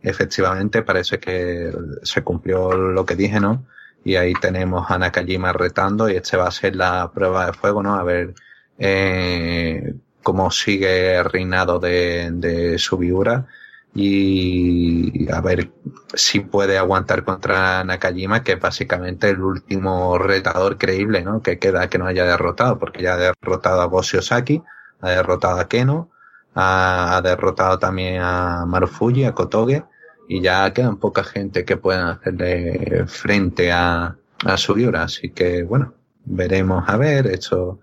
Efectivamente, 0.03 0.83
parece 0.83 1.19
que 1.19 1.71
se 2.03 2.23
cumplió 2.23 2.73
lo 2.73 3.05
que 3.05 3.17
dije, 3.17 3.41
¿no? 3.41 3.67
Y 4.05 4.17
ahí 4.17 4.35
tenemos 4.35 4.91
a 4.91 4.99
Nakajima 4.99 5.53
retando 5.53 6.09
y 6.11 6.17
este 6.17 6.37
va 6.37 6.49
a 6.49 6.51
ser 6.51 6.77
la 6.77 7.11
prueba 7.13 7.47
de 7.47 7.53
fuego, 7.55 7.83
¿no? 7.83 7.95
A 7.95 8.03
ver 8.03 8.35
eh, 8.79 9.95
cómo 10.23 10.51
sigue 10.51 11.17
el 11.17 11.25
reinado 11.25 11.79
de, 11.79 12.31
de 12.33 12.79
Subiura 12.79 13.47
y 13.95 15.31
a 15.33 15.41
ver 15.41 15.71
si 16.15 16.41
puede 16.41 16.77
aguantar 16.77 17.25
contra 17.25 17.83
Nakajima, 17.85 18.43
que 18.43 18.53
es 18.53 18.61
básicamente 18.61 19.31
el 19.31 19.41
último 19.41 20.19
retador 20.19 20.77
creíble, 20.79 21.23
¿no? 21.23 21.41
Que 21.43 21.59
queda 21.59 21.89
que 21.89 21.99
no 21.99 22.07
haya 22.07 22.25
derrotado, 22.25 22.79
porque 22.79 23.03
ya 23.03 23.15
ha 23.15 23.17
derrotado 23.17 23.81
a 23.81 23.87
Boshi 23.87 24.19
Osaki, 24.19 24.63
ha 25.01 25.11
derrotado 25.11 25.61
a 25.61 25.69
Keno, 25.69 26.11
ha, 26.55 27.17
ha 27.17 27.23
derrotado 27.23 27.79
también 27.79 28.21
a 28.21 28.67
Marufuji, 28.67 29.25
a 29.25 29.33
Kotoge, 29.33 29.85
y 30.29 30.41
ya 30.41 30.73
quedan 30.73 30.97
poca 30.97 31.25
gente 31.25 31.65
que 31.65 31.77
pueda 31.77 32.13
hacerle 32.13 33.05
frente 33.07 33.73
a, 33.73 34.17
a 34.45 34.57
Sugiura. 34.57 35.05
Así 35.05 35.31
que, 35.31 35.63
bueno, 35.63 35.95
veremos 36.25 36.85
a 36.87 36.97
ver. 36.97 37.27
Esto 37.27 37.81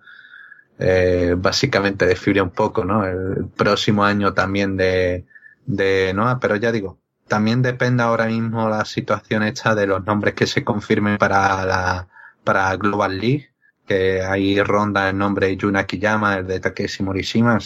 eh, 0.80 1.36
básicamente 1.38 2.06
desfibra 2.06 2.44
un 2.44 2.52
poco, 2.52 2.84
¿no? 2.84 3.06
El 3.06 3.48
próximo 3.56 4.04
año 4.04 4.34
también 4.34 4.78
de, 4.78 5.26
de 5.66 6.12
Noah, 6.14 6.40
pero 6.40 6.56
ya 6.56 6.72
digo, 6.72 7.00
también 7.28 7.62
depende 7.62 8.04
ahora 8.04 8.26
mismo 8.26 8.68
la 8.68 8.84
situación 8.86 9.44
hecha 9.44 9.76
de 9.76 9.88
los 9.88 10.06
nombres 10.06 10.34
que 10.34 10.48
se 10.48 10.64
confirmen 10.64 11.18
para 11.18 11.66
la 11.66 12.08
para 12.44 12.76
Global 12.76 13.20
League, 13.20 13.52
que 13.86 14.22
ahí 14.22 14.60
ronda 14.62 15.10
el 15.10 15.18
nombre 15.18 15.48
de 15.48 15.58
Yuna 15.58 15.86
Kiyama, 15.86 16.40
el 16.40 16.48
de 16.48 16.60
Takeshi 16.60 17.04
Morishima. 17.04 17.60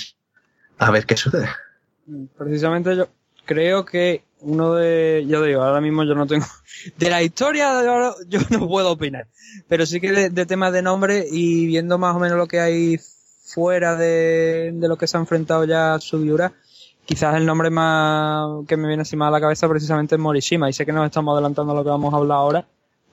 A 0.77 0.91
ver 0.91 1.05
qué 1.05 1.15
sucede. 1.15 1.47
Precisamente 2.37 2.95
yo 2.95 3.07
creo 3.45 3.85
que 3.85 4.23
uno 4.45 4.75
de, 4.75 5.25
yo 5.27 5.41
digo, 5.41 5.63
ahora 5.63 5.81
mismo 5.81 6.03
yo 6.03 6.13
no 6.13 6.27
tengo, 6.27 6.45
de 6.97 7.09
la 7.09 7.23
historia 7.23 8.13
yo 8.27 8.39
no 8.51 8.67
puedo 8.67 8.91
opinar, 8.91 9.27
pero 9.67 9.85
sí 9.85 9.99
que 9.99 10.29
de, 10.29 10.45
temas 10.45 10.71
de 10.71 10.81
nombre 10.81 11.25
y 11.29 11.65
viendo 11.65 11.97
más 11.97 12.15
o 12.15 12.19
menos 12.19 12.37
lo 12.37 12.47
que 12.47 12.59
hay 12.59 12.99
fuera 13.43 13.95
de, 13.95 14.71
de 14.73 14.87
lo 14.87 14.97
que 14.97 15.07
se 15.07 15.17
ha 15.17 15.19
enfrentado 15.19 15.65
ya 15.65 15.97
Subiura, 15.99 16.53
quizás 17.05 17.35
el 17.35 17.45
nombre 17.45 17.69
más 17.69 18.65
que 18.67 18.77
me 18.77 18.87
viene 18.87 19.01
así 19.01 19.15
más 19.15 19.29
a 19.29 19.31
la 19.31 19.41
cabeza 19.41 19.67
precisamente 19.67 20.15
es 20.15 20.21
Morishima 20.21 20.69
y 20.69 20.73
sé 20.73 20.85
que 20.85 20.93
nos 20.93 21.05
estamos 21.05 21.33
adelantando 21.33 21.73
a 21.73 21.75
lo 21.75 21.83
que 21.83 21.89
vamos 21.89 22.13
a 22.13 22.17
hablar 22.17 22.37
ahora, 22.37 22.65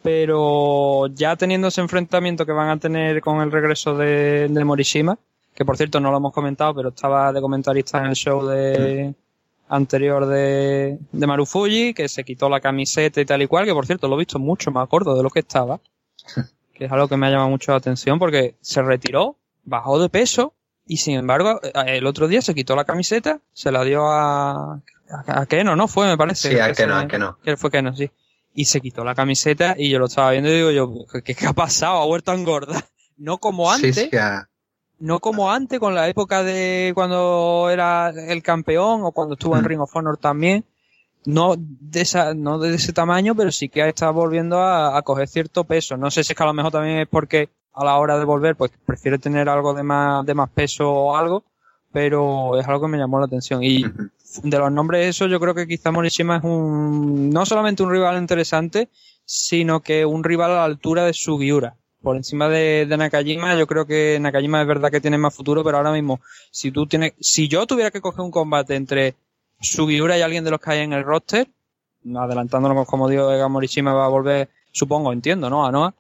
pero 0.02 1.07
ya 1.09 1.36
teniendo 1.36 1.68
ese 1.68 1.80
enfrentamiento 1.80 2.44
que 2.44 2.52
van 2.52 2.68
a 2.68 2.78
tener 2.78 3.22
con 3.22 3.40
el 3.40 3.50
regreso 3.50 3.96
de, 3.96 4.48
de 4.48 4.64
Morishima, 4.64 5.18
que 5.54 5.64
por 5.64 5.78
cierto 5.78 5.98
no 5.98 6.11
lo 6.11 6.18
hemos 6.18 6.32
comentado, 6.32 6.74
pero 6.74 6.90
estaba 6.90 7.32
de 7.32 7.40
comentarista 7.40 7.98
en 7.98 8.07
el 8.07 8.14
show 8.14 8.46
de, 8.46 9.14
anterior 9.72 10.26
de, 10.26 10.98
de 11.12 11.26
Marufuji, 11.26 11.94
que 11.94 12.06
se 12.08 12.24
quitó 12.24 12.50
la 12.50 12.60
camiseta 12.60 13.22
y 13.22 13.24
tal 13.24 13.40
y 13.40 13.46
cual, 13.46 13.64
que 13.64 13.72
por 13.72 13.86
cierto 13.86 14.06
lo 14.06 14.16
he 14.16 14.18
visto 14.18 14.38
mucho 14.38 14.70
más 14.70 14.86
gordo 14.86 15.16
de 15.16 15.22
lo 15.22 15.30
que 15.30 15.40
estaba, 15.40 15.80
que 16.74 16.84
es 16.84 16.92
algo 16.92 17.08
que 17.08 17.16
me 17.16 17.26
ha 17.26 17.30
llamado 17.30 17.48
mucho 17.48 17.72
la 17.72 17.78
atención 17.78 18.18
porque 18.18 18.56
se 18.60 18.82
retiró, 18.82 19.36
bajó 19.64 19.98
de 19.98 20.10
peso 20.10 20.52
y 20.86 20.98
sin 20.98 21.16
embargo 21.16 21.58
eh, 21.62 21.72
el 21.86 22.06
otro 22.06 22.28
día 22.28 22.42
se 22.42 22.54
quitó 22.54 22.76
la 22.76 22.84
camiseta, 22.84 23.40
se 23.54 23.72
la 23.72 23.82
dio 23.82 24.10
a, 24.10 24.82
a, 25.26 25.46
Keno, 25.46 25.74
¿no? 25.74 25.88
Fue, 25.88 26.06
me 26.06 26.18
parece. 26.18 26.50
Sí, 26.50 26.60
a 26.60 26.72
Keno, 26.74 26.96
a 26.96 27.08
Keno. 27.08 27.38
Que 27.42 27.56
fue 27.56 27.70
Keno, 27.70 27.96
sí. 27.96 28.10
Y 28.54 28.66
se 28.66 28.82
quitó 28.82 29.04
la 29.04 29.14
camiseta 29.14 29.74
y 29.78 29.88
yo 29.88 29.98
lo 29.98 30.04
estaba 30.04 30.32
viendo 30.32 30.50
y 30.50 30.54
digo 30.54 30.70
yo, 30.70 31.06
¿qué, 31.24 31.34
qué 31.34 31.46
ha 31.46 31.54
pasado? 31.54 32.02
Ha 32.02 32.06
vuelto 32.06 32.30
a 32.30 32.34
engordar. 32.34 32.84
No 33.18 33.38
como 33.38 33.70
antes. 33.70 33.94
Sí, 33.94 34.08
sí, 34.10 34.16
no 35.03 35.18
como 35.18 35.50
antes, 35.50 35.80
con 35.80 35.96
la 35.96 36.09
época 36.09 36.44
de 36.44 36.92
cuando 36.94 37.68
era 37.70 38.11
el 38.11 38.40
campeón 38.40 39.00
o 39.03 39.11
cuando 39.11 39.34
estuvo 39.34 39.57
en. 39.57 39.64
Ring 39.64 39.80
of 39.80 39.94
Honor 39.96 40.16
también. 40.16 40.64
No 41.24 41.57
de 41.59 42.00
esa, 42.00 42.34
no 42.34 42.61
de 42.61 42.74
ese 42.74 42.92
tamaño, 42.92 43.34
pero 43.34 43.50
sí 43.50 43.68
que 43.68 43.86
está 43.88 44.11
volviendo 44.11 44.61
a, 44.61 44.96
a, 44.96 45.03
coger 45.03 45.26
cierto 45.26 45.64
peso. 45.64 45.96
No 45.96 46.11
sé 46.12 46.22
si 46.22 46.32
es 46.32 46.36
que 46.36 46.42
a 46.44 46.46
lo 46.46 46.55
mejor 46.55 46.70
también 46.70 47.00
es 47.00 47.09
porque 47.09 47.48
a 47.72 47.84
la 47.84 47.96
hora 47.96 48.16
de 48.16 48.24
volver, 48.24 48.55
pues 48.55 48.70
prefiere 48.86 49.18
tener 49.18 49.48
algo 49.48 49.74
de 49.74 49.82
más, 49.82 50.24
de 50.24 50.34
más 50.34 50.50
peso 50.50 50.88
o 50.88 51.16
algo, 51.16 51.44
pero 51.90 52.59
es 52.59 52.66
algo 52.68 52.82
que 52.82 52.92
me 52.92 52.98
llamó 52.98 53.18
la 53.18 53.26
atención. 53.26 53.61
Y 53.62 53.82
de 53.82 54.59
los 54.59 54.70
nombres 54.70 55.09
eso, 55.09 55.26
yo 55.26 55.40
creo 55.40 55.55
que 55.55 55.66
quizá 55.66 55.90
Morishima 55.90 56.36
es 56.36 56.44
un, 56.44 57.30
no 57.30 57.44
solamente 57.44 57.82
un 57.82 57.90
rival 57.90 58.18
interesante, 58.18 58.88
sino 59.24 59.80
que 59.80 60.07
un 60.07 60.22
rival 60.22 60.53
a 60.53 60.57
la 60.57 60.64
altura 60.64 61.05
de 61.05 61.12
Sugiura 61.12 61.76
por 62.03 62.16
encima 62.16 62.48
de, 62.48 62.86
de, 62.86 62.96
Nakajima, 62.96 63.57
yo 63.57 63.66
creo 63.66 63.86
que 63.86 64.18
Nakajima 64.20 64.61
es 64.61 64.66
verdad 64.66 64.90
que 64.90 65.00
tiene 65.00 65.18
más 65.18 65.34
futuro, 65.34 65.62
pero 65.64 65.78
ahora 65.78 65.92
mismo, 65.92 66.20
si 66.50 66.70
tú 66.70 66.86
tienes, 66.86 67.12
si 67.20 67.48
yo 67.48 67.66
tuviera 67.66 67.90
que 67.90 68.00
coger 68.00 68.20
un 68.20 68.30
combate 68.30 68.74
entre 68.74 69.14
Sugiura 69.61 70.18
y 70.18 70.22
alguien 70.22 70.44
de 70.44 70.50
los 70.50 70.61
que 70.61 70.72
hay 70.72 70.80
en 70.80 70.92
el 70.92 71.05
roster, 71.05 71.48
adelantándonos 72.14 72.86
como 72.86 73.09
digo, 73.09 73.48
Morishima 73.48 73.94
va 73.94 74.07
a 74.07 74.09
volver, 74.09 74.48
supongo, 74.72 75.12
entiendo, 75.12 75.48
¿no? 75.48 75.64
A 75.64 75.70
Noah, 75.70 75.94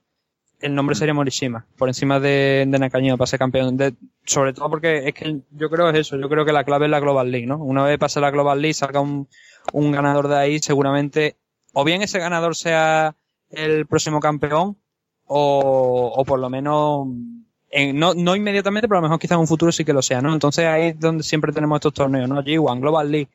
el 0.60 0.74
nombre 0.74 0.96
sería 0.96 1.14
Morishima, 1.14 1.64
por 1.76 1.88
encima 1.88 2.18
de, 2.20 2.64
de 2.68 2.78
Nakajima 2.78 3.16
para 3.16 3.26
ser 3.26 3.38
campeón. 3.38 3.78
Sobre 4.24 4.52
todo 4.52 4.70
porque 4.70 5.08
es 5.08 5.14
que 5.14 5.40
yo 5.50 5.70
creo 5.70 5.90
es 5.90 5.98
eso, 5.98 6.16
yo 6.16 6.28
creo 6.28 6.44
que 6.44 6.52
la 6.52 6.64
clave 6.64 6.86
es 6.86 6.90
la 6.90 7.00
Global 7.00 7.30
League, 7.30 7.46
¿no? 7.46 7.58
Una 7.58 7.84
vez 7.84 7.98
pase 7.98 8.20
la 8.20 8.30
Global 8.30 8.60
League, 8.60 8.74
salga 8.74 9.00
un, 9.00 9.28
un 9.72 9.92
ganador 9.92 10.28
de 10.28 10.36
ahí, 10.36 10.58
seguramente, 10.58 11.36
o 11.72 11.84
bien 11.84 12.02
ese 12.02 12.18
ganador 12.18 12.56
sea 12.56 13.14
el 13.50 13.86
próximo 13.86 14.20
campeón, 14.20 14.76
o, 15.26 16.12
o 16.16 16.24
por 16.24 16.38
lo 16.38 16.50
menos, 16.50 17.08
en, 17.70 17.98
no, 17.98 18.14
no 18.14 18.36
inmediatamente, 18.36 18.88
pero 18.88 18.98
a 18.98 19.02
lo 19.02 19.08
mejor 19.08 19.18
quizás 19.18 19.36
en 19.36 19.40
un 19.40 19.46
futuro 19.46 19.72
sí 19.72 19.84
que 19.84 19.92
lo 19.92 20.02
sea, 20.02 20.20
¿no? 20.20 20.32
Entonces 20.32 20.66
ahí 20.66 20.88
es 20.88 21.00
donde 21.00 21.22
siempre 21.22 21.52
tenemos 21.52 21.76
estos 21.76 21.94
torneos, 21.94 22.28
¿no? 22.28 22.42
G1, 22.42 22.80
Global 22.80 23.10
League, 23.10 23.28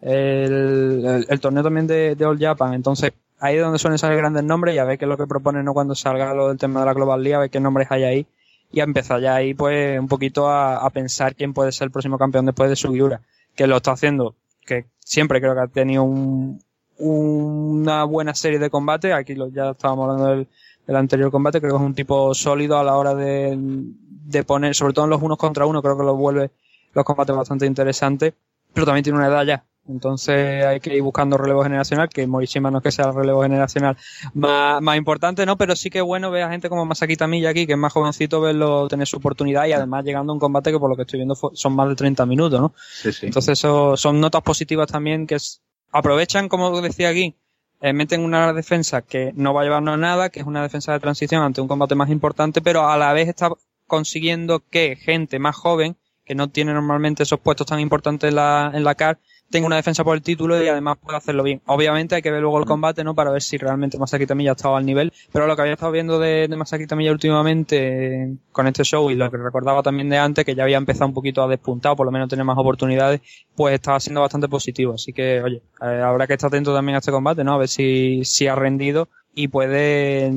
el, 0.00 1.26
el, 1.28 1.40
torneo 1.40 1.62
también 1.62 1.86
de, 1.86 2.14
de 2.14 2.24
All 2.24 2.38
Japan, 2.38 2.74
entonces 2.74 3.12
ahí 3.38 3.56
es 3.56 3.62
donde 3.62 3.78
suelen 3.78 3.98
salir 3.98 4.18
grandes 4.18 4.44
nombres 4.44 4.74
y 4.74 4.78
a 4.78 4.84
ver 4.84 4.98
qué 4.98 5.04
es 5.04 5.08
lo 5.08 5.18
que 5.18 5.26
proponen 5.26 5.64
¿no? 5.64 5.74
cuando 5.74 5.94
salga 5.94 6.32
lo 6.32 6.48
del 6.48 6.58
tema 6.58 6.80
de 6.80 6.86
la 6.86 6.94
Global 6.94 7.22
League, 7.22 7.34
a 7.34 7.40
ver 7.40 7.50
qué 7.50 7.60
nombres 7.60 7.88
hay 7.90 8.04
ahí 8.04 8.26
y 8.72 8.80
a 8.80 8.84
empezar 8.84 9.20
ya 9.20 9.34
ahí 9.34 9.54
pues 9.54 9.98
un 9.98 10.08
poquito 10.08 10.48
a, 10.48 10.76
a 10.76 10.90
pensar 10.90 11.34
quién 11.34 11.52
puede 11.52 11.72
ser 11.72 11.86
el 11.86 11.90
próximo 11.90 12.18
campeón 12.18 12.46
después 12.46 12.70
de 12.70 12.76
Sugiura, 12.76 13.20
que 13.54 13.66
lo 13.66 13.76
está 13.76 13.92
haciendo, 13.92 14.36
que 14.64 14.86
siempre 15.00 15.40
creo 15.40 15.54
que 15.54 15.60
ha 15.60 15.66
tenido 15.66 16.04
un, 16.04 16.62
una 16.98 18.04
buena 18.04 18.34
serie 18.34 18.58
de 18.58 18.70
combate, 18.70 19.12
aquí 19.12 19.34
lo, 19.34 19.48
ya 19.48 19.70
estábamos 19.70 20.04
hablando 20.04 20.26
del, 20.30 20.48
del 20.90 20.96
anterior 20.96 21.30
combate, 21.30 21.60
creo 21.60 21.74
que 21.74 21.76
es 21.84 21.86
un 21.86 21.94
tipo 21.94 22.34
sólido 22.34 22.76
a 22.76 22.82
la 22.82 22.96
hora 22.96 23.14
de, 23.14 23.56
de 23.56 24.42
poner, 24.42 24.74
sobre 24.74 24.92
todo 24.92 25.04
en 25.04 25.10
los 25.10 25.22
unos 25.22 25.38
contra 25.38 25.64
uno, 25.64 25.80
creo 25.80 25.96
que 25.96 26.02
lo 26.02 26.16
vuelve 26.16 26.50
los 26.92 27.04
combates 27.04 27.36
bastante 27.36 27.64
interesantes, 27.64 28.34
pero 28.74 28.86
también 28.86 29.04
tiene 29.04 29.16
una 29.20 29.28
edad 29.28 29.44
ya, 29.44 29.64
entonces 29.88 30.64
hay 30.64 30.80
que 30.80 30.96
ir 30.96 31.02
buscando 31.02 31.36
relevo 31.38 31.62
generacional, 31.62 32.08
que 32.08 32.26
Morishima 32.26 32.72
no 32.72 32.78
es 32.78 32.82
que 32.82 32.90
sea 32.90 33.06
el 33.06 33.14
relevo 33.14 33.42
generacional 33.42 33.96
más, 34.34 34.82
más 34.82 34.96
importante, 34.96 35.46
¿no? 35.46 35.56
Pero 35.56 35.76
sí 35.76 35.90
que 35.90 35.98
es 35.98 36.04
bueno 36.04 36.32
ver 36.32 36.42
a 36.42 36.50
gente 36.50 36.68
como 36.68 36.84
Masaki 36.84 37.14
Tamilla 37.14 37.50
aquí, 37.50 37.68
que 37.68 37.74
es 37.74 37.78
más 37.78 37.92
jovencito, 37.92 38.40
verlo 38.40 38.88
tener 38.88 39.06
su 39.06 39.18
oportunidad 39.18 39.66
y 39.66 39.72
además 39.72 40.04
llegando 40.04 40.32
a 40.32 40.34
un 40.34 40.40
combate 40.40 40.72
que 40.72 40.80
por 40.80 40.90
lo 40.90 40.96
que 40.96 41.02
estoy 41.02 41.18
viendo 41.20 41.36
son 41.36 41.76
más 41.76 41.88
de 41.88 41.94
30 41.94 42.26
minutos, 42.26 42.60
¿no? 42.60 42.74
Sí, 42.76 43.12
sí. 43.12 43.26
Entonces 43.26 43.60
eso 43.60 43.96
son 43.96 44.18
notas 44.18 44.42
positivas 44.42 44.88
también 44.88 45.28
que 45.28 45.36
es, 45.36 45.62
aprovechan, 45.92 46.48
como 46.48 46.80
decía 46.80 47.10
aquí, 47.10 47.36
eh, 47.80 47.92
meten 47.92 48.22
una 48.22 48.52
defensa 48.52 49.02
que 49.02 49.32
no 49.34 49.54
va 49.54 49.62
a 49.62 49.64
llevarnos 49.64 49.94
a 49.94 49.96
nada, 49.96 50.28
que 50.30 50.40
es 50.40 50.46
una 50.46 50.62
defensa 50.62 50.92
de 50.92 51.00
transición 51.00 51.42
ante 51.42 51.60
un 51.60 51.68
combate 51.68 51.94
más 51.94 52.10
importante, 52.10 52.60
pero 52.60 52.88
a 52.88 52.96
la 52.96 53.12
vez 53.12 53.28
está 53.28 53.50
consiguiendo 53.86 54.60
que 54.70 54.96
gente 54.96 55.38
más 55.38 55.56
joven, 55.56 55.96
que 56.24 56.34
no 56.34 56.48
tiene 56.48 56.72
normalmente 56.72 57.22
esos 57.22 57.40
puestos 57.40 57.66
tan 57.66 57.80
importantes 57.80 58.28
en 58.28 58.36
la, 58.36 58.70
en 58.74 58.84
la 58.84 58.94
CAR, 58.94 59.18
tenga 59.50 59.66
una 59.66 59.76
defensa 59.76 60.04
por 60.04 60.16
el 60.16 60.22
título 60.22 60.62
y 60.62 60.68
además 60.68 60.96
pueda 60.98 61.18
hacerlo 61.18 61.42
bien. 61.42 61.60
Obviamente 61.66 62.14
hay 62.14 62.22
que 62.22 62.30
ver 62.30 62.40
luego 62.40 62.58
el 62.58 62.64
combate, 62.66 63.02
¿no? 63.02 63.14
Para 63.14 63.30
ver 63.30 63.42
si 63.42 63.58
realmente 63.58 63.98
Masaki 63.98 64.24
Tamilla 64.26 64.52
estaba 64.52 64.78
al 64.78 64.86
nivel. 64.86 65.12
Pero 65.32 65.46
lo 65.46 65.56
que 65.56 65.62
había 65.62 65.74
estado 65.74 65.90
viendo 65.92 66.18
de, 66.20 66.46
de 66.48 66.56
Masaki 66.56 66.86
Tamilla 66.86 67.10
últimamente 67.10 68.36
con 68.52 68.68
este 68.68 68.84
show 68.84 69.10
y 69.10 69.16
lo 69.16 69.28
que 69.30 69.36
recordaba 69.36 69.82
también 69.82 70.08
de 70.08 70.18
antes, 70.18 70.44
que 70.44 70.54
ya 70.54 70.62
había 70.62 70.76
empezado 70.78 71.08
un 71.08 71.14
poquito 71.14 71.42
a 71.42 71.48
despuntar, 71.48 71.96
por 71.96 72.06
lo 72.06 72.12
menos 72.12 72.28
tener 72.28 72.44
más 72.44 72.58
oportunidades, 72.58 73.20
pues 73.56 73.74
estaba 73.74 73.98
siendo 73.98 74.20
bastante 74.20 74.48
positivo. 74.48 74.94
Así 74.94 75.12
que, 75.12 75.42
oye, 75.42 75.62
eh, 75.82 76.02
habrá 76.04 76.26
que 76.28 76.34
estar 76.34 76.48
atento 76.48 76.72
también 76.72 76.94
a 76.94 76.98
este 76.98 77.10
combate, 77.10 77.42
¿no? 77.42 77.54
A 77.54 77.58
ver 77.58 77.68
si, 77.68 78.24
si 78.24 78.46
ha 78.46 78.54
rendido 78.54 79.08
y 79.34 79.48
puede, 79.48 80.32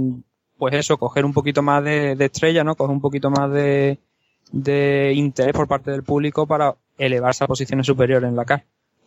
pues 0.57 0.73
eso, 0.73 0.97
coger 0.97 1.23
un 1.23 1.33
poquito 1.33 1.61
más 1.61 1.83
de, 1.83 2.15
de 2.15 2.25
estrella, 2.25 2.63
¿no? 2.63 2.75
Coger 2.75 2.95
un 2.95 3.01
poquito 3.01 3.29
más 3.29 3.51
de, 3.51 3.99
de 4.51 5.13
interés 5.15 5.53
por 5.53 5.67
parte 5.67 5.91
del 5.91 6.03
público 6.03 6.47
para 6.47 6.75
elevarse 6.97 7.43
a 7.43 7.47
posiciones 7.47 7.85
superiores 7.85 8.27
en 8.27 8.35
la 8.35 8.45
CAR 8.45 8.63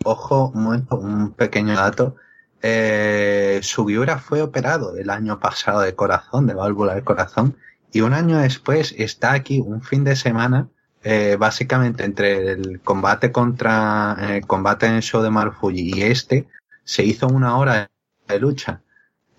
ojo, 0.06 0.52
un 0.54 0.62
momento, 0.62 0.96
un 0.96 1.32
pequeño 1.32 1.74
dato. 1.74 2.16
Eh, 2.62 3.60
Sugiura 3.62 4.18
fue 4.18 4.42
operado 4.42 4.96
el 4.96 5.10
año 5.10 5.38
pasado 5.38 5.80
de 5.80 5.94
corazón, 5.94 6.46
de 6.46 6.54
válvula 6.54 6.94
del 6.94 7.04
corazón, 7.04 7.56
y 7.92 8.00
un 8.00 8.12
año 8.12 8.38
después 8.38 8.94
está 8.98 9.32
aquí 9.32 9.60
un 9.60 9.82
fin 9.82 10.04
de 10.04 10.16
semana, 10.16 10.68
eh, 11.02 11.36
básicamente 11.38 12.04
entre 12.04 12.52
el 12.52 12.80
combate 12.80 13.30
contra 13.30 14.16
el 14.20 14.30
eh, 14.30 14.40
combate 14.40 14.86
en 14.86 14.94
el 14.94 15.02
show 15.02 15.22
de 15.22 15.30
Marufuji 15.30 15.92
y 15.94 16.02
este, 16.02 16.48
se 16.84 17.04
hizo 17.04 17.28
una 17.28 17.56
hora 17.56 17.88
de 18.26 18.40
lucha. 18.40 18.82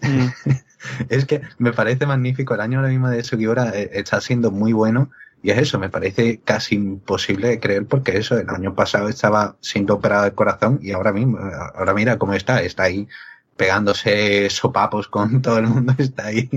Mm. 0.02 0.28
es 1.10 1.26
que 1.26 1.42
me 1.58 1.74
parece 1.74 2.06
magnífico. 2.06 2.54
El 2.54 2.62
año 2.62 2.80
ahora 2.80 2.90
mismo 2.90 3.10
de 3.10 3.24
Sugiura 3.24 3.72
eh, 3.76 3.90
está 3.94 4.22
siendo 4.22 4.52
muy 4.52 4.74
bueno 4.74 5.12
y 5.44 5.52
es 5.52 5.58
eso, 5.60 5.80
me 5.80 5.90
parece 5.90 6.40
casi 6.44 6.76
imposible 6.76 7.48
de 7.50 7.60
creer 7.60 7.86
porque 7.86 8.18
eso, 8.18 8.38
el 8.38 8.50
año 8.50 8.74
pasado 8.76 9.08
estaba 9.08 9.56
siendo 9.62 9.96
operado 9.96 10.26
de 10.26 10.34
corazón 10.34 10.80
y 10.82 10.92
ahora 10.92 11.14
mismo, 11.14 11.40
ahora 11.76 11.94
mira 11.94 12.18
cómo 12.18 12.34
está, 12.34 12.62
está 12.62 12.84
ahí 12.84 13.08
pegándose 13.56 14.50
sopapos 14.50 15.08
con 15.08 15.42
todo 15.42 15.60
el 15.60 15.68
mundo, 15.68 15.94
está 15.98 16.28
ahí 16.28 16.50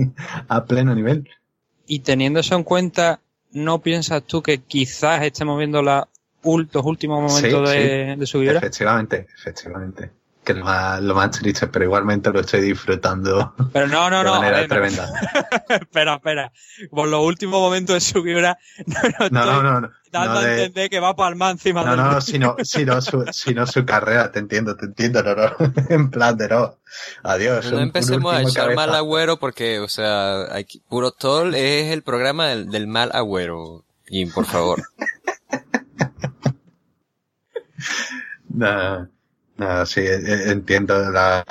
a 0.47 0.65
pleno 0.65 0.95
nivel. 0.95 1.29
Y 1.85 1.99
teniendo 1.99 2.39
eso 2.39 2.55
en 2.55 2.63
cuenta, 2.63 3.21
¿no 3.51 3.81
piensas 3.81 4.23
tú 4.23 4.41
que 4.41 4.59
quizás 4.59 5.23
estemos 5.23 5.57
viendo 5.57 5.81
la, 5.81 6.07
los 6.43 6.85
últimos 6.85 7.21
momentos 7.21 7.69
sí, 7.69 7.77
de, 7.77 8.13
sí. 8.13 8.19
de 8.19 8.25
su 8.25 8.39
vida? 8.39 8.57
Efectivamente, 8.57 9.27
efectivamente 9.37 10.20
que 10.53 10.59
lo 10.59 10.65
más, 10.65 11.01
lo 11.01 11.15
más 11.15 11.31
triste, 11.31 11.67
pero 11.67 11.85
igualmente 11.85 12.31
lo 12.31 12.39
estoy 12.41 12.61
disfrutando 12.61 13.53
pero 13.73 13.87
no, 13.87 14.09
no, 14.09 14.17
de 14.19 14.23
no, 14.23 14.31
manera 14.35 14.57
ver, 14.57 14.67
tremenda. 14.69 15.07
No. 15.69 15.75
espera, 15.75 16.15
espera. 16.15 16.51
Por 16.89 17.07
los 17.07 17.21
últimos 17.25 17.59
momentos 17.59 17.93
de 17.95 18.01
su 18.01 18.21
vibra, 18.21 18.57
no, 18.85 19.29
no, 19.29 19.45
no, 19.45 19.63
no, 19.63 19.81
no, 19.81 19.89
dando 20.11 20.33
no 20.33 20.39
a 20.39 20.43
de, 20.43 20.63
entender 20.65 20.89
que 20.89 20.99
va 20.99 21.15
palmar 21.15 21.51
encima 21.51 21.83
no, 21.83 21.91
del... 21.91 21.99
no, 21.99 22.21
sino, 22.21 22.55
sino, 22.63 23.01
su, 23.01 23.25
sino 23.31 23.65
su 23.67 23.85
carrera, 23.85 24.31
te 24.31 24.39
entiendo, 24.39 24.75
te 24.75 24.85
entiendo, 24.85 25.23
no, 25.23 25.35
no, 25.35 25.53
en 25.89 26.09
plan 26.09 26.37
de 26.37 26.47
no, 26.49 26.77
adiós. 27.23 27.65
No 27.65 27.71
un- 27.71 27.75
un 27.77 27.81
empecemos 27.83 28.33
a 28.33 28.41
echar 28.41 28.67
mal 28.75 28.87
cabeza. 28.87 28.97
agüero 28.97 29.37
porque, 29.37 29.79
o 29.79 29.87
sea, 29.87 30.53
hay 30.53 30.65
que- 30.65 30.79
puro 30.89 31.11
tol 31.11 31.55
es 31.55 31.91
el 31.91 32.03
programa 32.03 32.47
del, 32.47 32.69
del 32.69 32.87
mal 32.87 33.09
agüero. 33.13 33.85
Y 34.13 34.25
por 34.25 34.45
favor. 34.45 34.81
No, 38.49 39.07
no, 39.61 39.85
sí, 39.85 40.01
eh, 40.01 40.51
entiendo 40.51 41.11
la, 41.11 41.45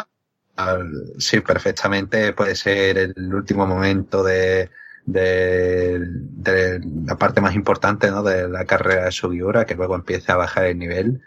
sí, 1.19 1.41
perfectamente 1.41 2.33
puede 2.33 2.57
ser 2.57 2.99
el 2.99 3.35
último 3.35 3.67
momento 3.67 4.25
de, 4.25 4.71
de, 5.07 6.01
de 6.01 6.81
la 7.07 7.17
parte 7.17 7.41
más 7.41 7.55
importante, 7.55 8.11
¿no? 8.11 8.23
De 8.23 8.49
la 8.49 8.65
carrera 8.65 9.05
de 9.05 9.13
Sugiura, 9.13 9.65
que 9.65 9.77
luego 9.77 9.95
empieza 9.95 10.33
a 10.35 10.37
bajar 10.37 10.67
el 10.67 10.79
nivel 10.79 11.23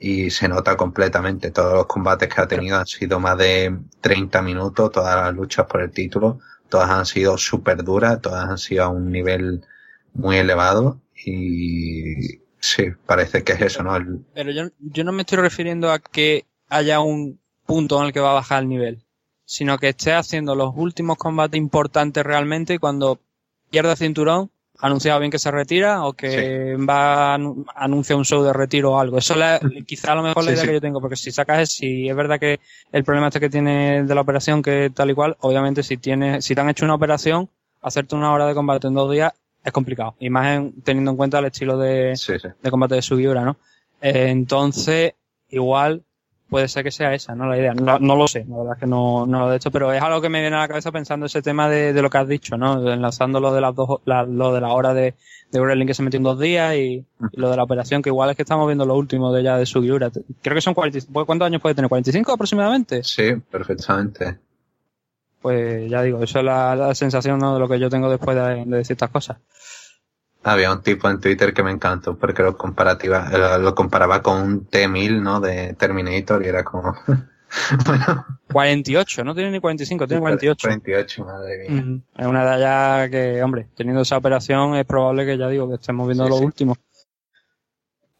y 0.00 0.30
se 0.30 0.48
nota 0.48 0.76
completamente. 0.76 1.50
Todos 1.50 1.74
los 1.74 1.86
combates 1.86 2.32
que 2.32 2.40
ha 2.40 2.48
tenido 2.48 2.78
han 2.78 2.86
sido 2.86 3.20
más 3.20 3.38
de 3.38 3.76
30 4.00 4.42
minutos, 4.42 4.92
todas 4.92 5.16
las 5.16 5.34
luchas 5.34 5.66
por 5.66 5.82
el 5.82 5.90
título, 5.90 6.40
todas 6.70 6.90
han 6.90 7.06
sido 7.06 7.38
súper 7.38 7.84
duras, 7.84 8.20
todas 8.22 8.48
han 8.48 8.58
sido 8.58 8.84
a 8.84 8.88
un 8.88 9.10
nivel 9.12 9.64
muy 10.14 10.38
elevado 10.38 11.00
y 11.14 12.43
sí, 12.64 12.84
parece 13.06 13.42
que 13.44 13.52
es 13.52 13.60
eso, 13.60 13.82
¿no? 13.82 13.94
El, 13.96 14.24
Pero 14.34 14.50
yo, 14.50 14.62
yo 14.80 15.04
no 15.04 15.12
me 15.12 15.22
estoy 15.22 15.38
refiriendo 15.38 15.90
a 15.90 15.98
que 15.98 16.44
haya 16.68 17.00
un 17.00 17.38
punto 17.66 17.98
en 18.00 18.06
el 18.06 18.12
que 18.12 18.20
va 18.20 18.30
a 18.30 18.34
bajar 18.34 18.62
el 18.62 18.68
nivel, 18.68 19.02
sino 19.44 19.78
que 19.78 19.90
esté 19.90 20.12
haciendo 20.12 20.54
los 20.54 20.72
últimos 20.74 21.18
combates 21.18 21.58
importantes 21.58 22.24
realmente 22.24 22.74
y 22.74 22.78
cuando 22.78 23.18
pierda 23.70 23.96
cinturón, 23.96 24.50
anunciado 24.78 25.20
bien 25.20 25.30
que 25.30 25.38
se 25.38 25.50
retira 25.50 26.04
o 26.04 26.14
que 26.14 26.76
va 26.76 27.34
a 27.34 27.38
anu- 27.38 27.64
anuncia 27.76 28.16
un 28.16 28.24
show 28.24 28.42
de 28.42 28.52
retiro 28.52 28.92
o 28.92 28.98
algo. 28.98 29.18
Eso 29.18 29.34
es 29.34 29.38
la- 29.38 29.60
quizá 29.86 30.12
a 30.12 30.14
lo 30.16 30.22
mejor 30.22 30.44
la 30.44 30.50
idea 30.52 30.62
sí. 30.62 30.66
que 30.68 30.74
yo 30.74 30.80
tengo, 30.80 31.00
porque 31.00 31.16
si 31.16 31.30
sacas, 31.30 31.70
si 31.70 32.08
es 32.08 32.16
verdad 32.16 32.40
que 32.40 32.60
el 32.92 33.04
problema 33.04 33.28
este 33.28 33.40
que 33.40 33.50
tiene 33.50 34.02
de 34.04 34.14
la 34.14 34.20
operación, 34.22 34.62
que 34.62 34.90
tal 34.92 35.10
y 35.10 35.14
cual, 35.14 35.36
obviamente 35.40 35.82
si 35.82 35.96
tienes, 35.96 36.44
si 36.44 36.54
te 36.54 36.60
han 36.60 36.68
hecho 36.70 36.84
una 36.84 36.94
operación, 36.94 37.48
hacerte 37.82 38.14
una 38.16 38.32
hora 38.32 38.46
de 38.46 38.54
combate 38.54 38.86
en 38.88 38.94
dos 38.94 39.10
días 39.12 39.32
es 39.64 39.72
complicado. 39.72 40.14
Y 40.20 40.30
más 40.30 40.56
en- 40.56 40.72
teniendo 40.82 41.10
en 41.12 41.16
cuenta 41.16 41.38
el 41.38 41.46
estilo 41.46 41.78
de, 41.78 42.14
sí, 42.16 42.38
sí. 42.38 42.48
de 42.62 42.70
combate 42.70 42.94
de 42.96 43.02
Sugiura, 43.02 43.42
¿no? 43.44 43.56
Eh, 44.00 44.28
entonces, 44.28 45.14
igual 45.48 46.02
puede 46.50 46.68
ser 46.68 46.84
que 46.84 46.90
sea 46.90 47.14
esa, 47.14 47.34
¿no? 47.34 47.46
La 47.46 47.56
idea. 47.58 47.74
No, 47.74 47.98
no 47.98 48.14
lo 48.14 48.28
sé, 48.28 48.44
la 48.48 48.56
verdad 48.58 48.74
es 48.74 48.80
que 48.80 48.86
no, 48.86 49.26
no 49.26 49.40
lo 49.40 49.52
he 49.52 49.56
hecho, 49.56 49.70
pero 49.70 49.92
es 49.92 50.00
algo 50.02 50.20
que 50.20 50.28
me 50.28 50.40
viene 50.40 50.54
a 50.56 50.60
la 50.60 50.68
cabeza 50.68 50.92
pensando 50.92 51.26
ese 51.26 51.42
tema 51.42 51.68
de, 51.68 51.92
de 51.92 52.02
lo 52.02 52.10
que 52.10 52.18
has 52.18 52.28
dicho, 52.28 52.56
¿no? 52.56 52.92
Enlazando 52.92 53.40
lo 53.40 53.52
de 53.52 53.60
las 53.60 53.74
dos, 53.74 54.00
la- 54.04 54.22
lo 54.24 54.52
de 54.52 54.60
la 54.60 54.68
hora 54.72 54.92
de, 54.94 55.14
de 55.50 55.60
wrestling 55.60 55.86
que 55.86 55.94
se 55.94 56.02
metió 56.02 56.18
en 56.18 56.24
dos 56.24 56.38
días 56.38 56.74
y, 56.76 56.78
y 57.32 57.40
lo 57.40 57.50
de 57.50 57.56
la 57.56 57.62
operación, 57.64 58.02
que 58.02 58.10
igual 58.10 58.30
es 58.30 58.36
que 58.36 58.42
estamos 58.42 58.66
viendo 58.68 58.84
lo 58.84 58.94
último 58.94 59.32
de 59.32 59.42
ya 59.42 59.56
de 59.56 59.66
Sugiura. 59.66 60.10
Creo 60.42 60.54
que 60.54 60.60
son 60.60 60.74
40, 60.74 60.98
¿cuántos 61.24 61.46
años 61.46 61.62
puede 61.62 61.74
tener? 61.74 61.90
¿45 61.90 62.34
aproximadamente? 62.34 63.02
Sí, 63.02 63.32
perfectamente. 63.50 64.38
Pues 65.44 65.90
ya 65.90 66.00
digo, 66.00 66.22
eso 66.22 66.38
es 66.38 66.44
la, 66.46 66.74
la 66.74 66.94
sensación, 66.94 67.38
¿no? 67.38 67.52
De 67.52 67.60
lo 67.60 67.68
que 67.68 67.78
yo 67.78 67.90
tengo 67.90 68.08
después 68.08 68.34
de, 68.34 68.64
de 68.64 68.76
decir 68.78 68.94
estas 68.94 69.10
cosas. 69.10 69.36
Había 70.42 70.72
un 70.72 70.80
tipo 70.82 71.06
en 71.10 71.20
Twitter 71.20 71.52
que 71.52 71.62
me 71.62 71.70
encantó 71.70 72.16
porque 72.16 72.42
lo 72.42 72.56
comparativa, 72.56 73.28
eh, 73.30 73.58
lo 73.58 73.74
comparaba 73.74 74.22
con 74.22 74.40
un 74.40 74.64
T-1000, 74.64 75.20
¿no? 75.20 75.40
De 75.40 75.74
Terminator 75.74 76.42
y 76.42 76.48
era 76.48 76.64
como, 76.64 76.94
bueno, 77.84 78.26
48, 78.54 79.22
no 79.22 79.34
tiene 79.34 79.50
ni 79.50 79.60
45, 79.60 80.06
tiene 80.06 80.22
48. 80.22 80.66
48, 80.66 81.24
madre 81.26 81.68
mía. 81.68 81.98
Es 82.16 82.26
una 82.26 82.42
edad 82.42 82.58
ya 83.04 83.10
que, 83.10 83.42
hombre, 83.42 83.68
teniendo 83.76 84.00
esa 84.00 84.16
operación 84.16 84.76
es 84.76 84.86
probable 84.86 85.26
que 85.26 85.36
ya 85.36 85.48
digo 85.48 85.68
que 85.68 85.74
estemos 85.74 86.06
viendo 86.06 86.24
Sí, 86.24 86.30
lo 86.30 86.38
sí. 86.38 86.44
último. 86.46 86.76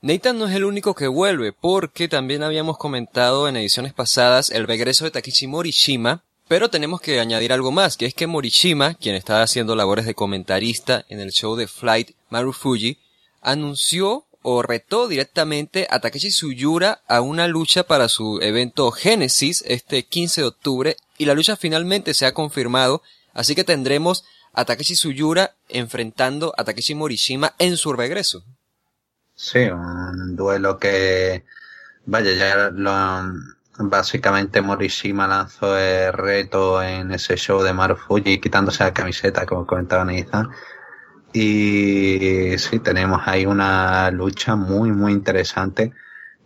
Nathan 0.02 0.38
no 0.38 0.46
es 0.46 0.54
el 0.54 0.64
único 0.64 0.94
que 0.94 1.06
vuelve, 1.08 1.54
porque 1.54 2.06
también 2.06 2.42
habíamos 2.42 2.76
comentado 2.76 3.48
en 3.48 3.56
ediciones 3.56 3.94
pasadas 3.94 4.50
el 4.50 4.66
regreso 4.66 5.06
de 5.06 5.10
Takichi 5.10 5.46
Morishima, 5.46 6.22
pero 6.48 6.68
tenemos 6.68 7.00
que 7.00 7.20
añadir 7.20 7.52
algo 7.52 7.72
más, 7.72 7.96
que 7.96 8.06
es 8.06 8.14
que 8.14 8.26
Morishima, 8.26 8.94
quien 8.94 9.14
estaba 9.14 9.42
haciendo 9.42 9.74
labores 9.76 10.06
de 10.06 10.14
comentarista 10.14 11.04
en 11.08 11.20
el 11.20 11.30
show 11.30 11.56
de 11.56 11.66
Flight 11.66 12.10
Marufuji, 12.30 12.98
anunció 13.40 14.26
o 14.42 14.60
retó 14.62 15.08
directamente 15.08 15.86
a 15.90 16.00
Takeshi 16.00 16.30
Suyura 16.30 17.00
a 17.08 17.22
una 17.22 17.48
lucha 17.48 17.84
para 17.84 18.10
su 18.10 18.40
evento 18.42 18.90
Genesis 18.90 19.64
este 19.66 20.02
15 20.02 20.42
de 20.42 20.46
octubre 20.46 20.96
y 21.16 21.24
la 21.24 21.32
lucha 21.32 21.56
finalmente 21.56 22.12
se 22.12 22.26
ha 22.26 22.34
confirmado, 22.34 23.02
así 23.32 23.54
que 23.54 23.64
tendremos 23.64 24.24
a 24.52 24.66
Takeshi 24.66 24.96
Suyura 24.96 25.54
enfrentando 25.70 26.52
a 26.58 26.64
Takeshi 26.64 26.94
Morishima 26.94 27.54
en 27.58 27.78
su 27.78 27.94
regreso. 27.94 28.44
Sí, 29.34 29.60
un 29.60 30.36
duelo 30.36 30.78
que, 30.78 31.44
vaya, 32.04 32.32
ya 32.32 32.70
lo, 32.70 32.92
básicamente 33.78 34.62
Morishima 34.62 35.26
lanzó 35.26 35.76
el 35.76 36.12
reto 36.12 36.82
en 36.82 37.12
ese 37.12 37.36
show 37.36 37.62
de 37.62 37.72
Marufuji 37.72 38.40
quitándose 38.40 38.84
la 38.84 38.92
camiseta, 38.94 39.46
como 39.46 39.66
comentaba 39.66 40.04
Nathan. 40.04 40.50
Y 41.32 42.56
sí, 42.58 42.78
tenemos 42.78 43.22
ahí 43.26 43.44
una 43.46 44.10
lucha 44.10 44.56
muy, 44.56 44.92
muy 44.92 45.12
interesante. 45.12 45.92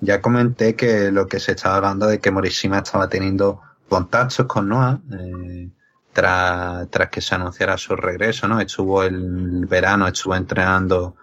Ya 0.01 0.23
comenté 0.23 0.75
que 0.77 1.11
lo 1.11 1.27
que 1.27 1.41
se 1.41 1.53
estaba 1.53 1.77
hablando 1.77 2.07
de 2.07 2.21
que 2.21 2.31
Morishima 2.31 2.79
estaba 2.79 3.09
teniendo 3.09 3.61
contactos 3.89 4.47
con 4.47 4.69
Noah, 4.69 5.01
eh, 5.13 5.69
tras, 6.13 6.89
tras 6.91 7.11
que 7.11 7.21
se 7.21 7.35
anunciara 7.35 7.77
su 7.77 7.95
regreso, 7.97 8.49
¿no? 8.49 8.61
Estuvo 8.61 9.03
el 9.03 9.67
verano, 9.67 10.07
estuvo 10.09 10.35
entrenando 10.35 11.17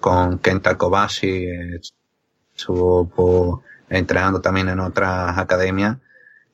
con 0.00 0.38
Kenta 0.40 0.76
Kobashi, 0.76 1.46
estuvo 2.56 3.62
entrenando 3.96 4.40
también 4.40 4.68
en 4.68 4.80
otras 4.80 5.38
academias. 5.38 5.96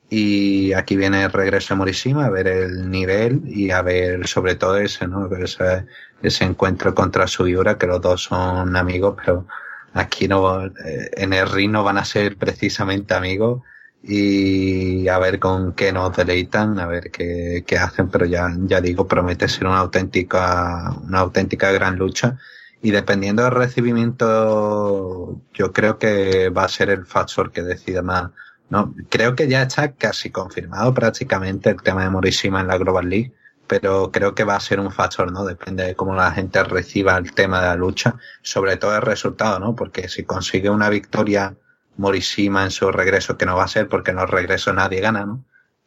Y 0.09 0.73
aquí 0.73 0.97
viene 0.97 1.23
el 1.23 1.31
regreso 1.31 1.73
de 1.73 1.77
Morishima 1.77 2.25
a 2.25 2.29
ver 2.29 2.47
el 2.47 2.89
nivel 2.89 3.43
y 3.45 3.71
a 3.71 3.81
ver 3.81 4.27
sobre 4.27 4.55
todo 4.55 4.77
ese, 4.77 5.07
¿no? 5.07 5.33
Ese, 5.33 5.85
ese 6.21 6.43
encuentro 6.43 6.93
contra 6.93 7.27
Sugiura, 7.27 7.77
que 7.77 7.87
los 7.87 8.01
dos 8.01 8.23
son 8.23 8.75
amigos, 8.75 9.15
pero 9.23 9.47
aquí 9.93 10.27
no, 10.27 10.65
eh, 10.65 11.11
en 11.13 11.33
el 11.33 11.49
ring 11.49 11.71
no 11.71 11.83
van 11.83 11.97
a 11.97 12.05
ser 12.05 12.35
precisamente 12.37 13.13
amigos 13.13 13.61
y 14.03 15.07
a 15.07 15.19
ver 15.19 15.39
con 15.39 15.73
qué 15.73 15.91
nos 15.93 16.15
deleitan, 16.15 16.79
a 16.79 16.87
ver 16.87 17.11
qué, 17.11 17.63
qué 17.65 17.77
hacen, 17.77 18.09
pero 18.09 18.25
ya, 18.25 18.49
ya 18.65 18.81
digo, 18.81 19.07
promete 19.07 19.47
ser 19.47 19.67
una 19.67 19.79
auténtica, 19.79 20.93
una 21.03 21.19
auténtica 21.19 21.71
gran 21.71 21.97
lucha. 21.97 22.37
Y 22.81 22.91
dependiendo 22.91 23.43
del 23.43 23.51
recibimiento, 23.51 25.39
yo 25.53 25.71
creo 25.71 25.99
que 25.99 26.49
va 26.49 26.63
a 26.63 26.69
ser 26.69 26.89
el 26.89 27.05
factor 27.05 27.51
que 27.51 27.61
decida 27.61 28.01
más. 28.01 28.31
No, 28.69 28.95
creo 29.09 29.35
que 29.35 29.47
ya 29.47 29.63
está 29.63 29.91
casi 29.93 30.31
confirmado 30.31 30.93
prácticamente 30.93 31.69
el 31.69 31.81
tema 31.81 32.03
de 32.03 32.09
Morishima 32.09 32.61
en 32.61 32.67
la 32.67 32.77
Global 32.77 33.09
League, 33.09 33.33
pero 33.67 34.11
creo 34.11 34.33
que 34.33 34.43
va 34.45 34.55
a 34.55 34.59
ser 34.59 34.79
un 34.79 34.91
factor, 34.91 35.31
¿no? 35.31 35.45
Depende 35.45 35.85
de 35.85 35.95
cómo 35.95 36.15
la 36.15 36.31
gente 36.31 36.63
reciba 36.63 37.17
el 37.17 37.33
tema 37.33 37.61
de 37.61 37.67
la 37.67 37.75
lucha, 37.75 38.15
sobre 38.41 38.77
todo 38.77 38.95
el 38.95 39.01
resultado, 39.01 39.59
¿no? 39.59 39.75
Porque 39.75 40.09
si 40.09 40.23
consigue 40.23 40.69
una 40.69 40.89
victoria 40.89 41.55
Morishima 41.97 42.63
en 42.63 42.71
su 42.71 42.91
regreso, 42.91 43.37
que 43.37 43.45
no 43.45 43.55
va 43.55 43.65
a 43.65 43.67
ser 43.67 43.87
porque 43.87 44.11
en 44.11 44.17
los 44.17 44.29
regresos 44.29 44.73
nadie 44.73 45.01
gana, 45.01 45.25
¿no? 45.25 45.45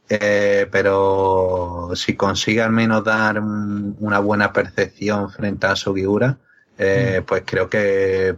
Eh, 0.08 0.68
pero 0.70 1.90
si 1.94 2.14
consigue 2.14 2.62
al 2.62 2.72
menos 2.72 3.02
dar 3.04 3.40
una 3.40 4.18
buena 4.18 4.52
percepción 4.52 5.30
frente 5.30 5.66
a 5.66 5.76
su 5.76 5.94
figura, 5.94 6.38
eh, 6.78 7.20
mm. 7.20 7.24
pues 7.24 7.42
creo 7.46 7.68
que 7.68 8.34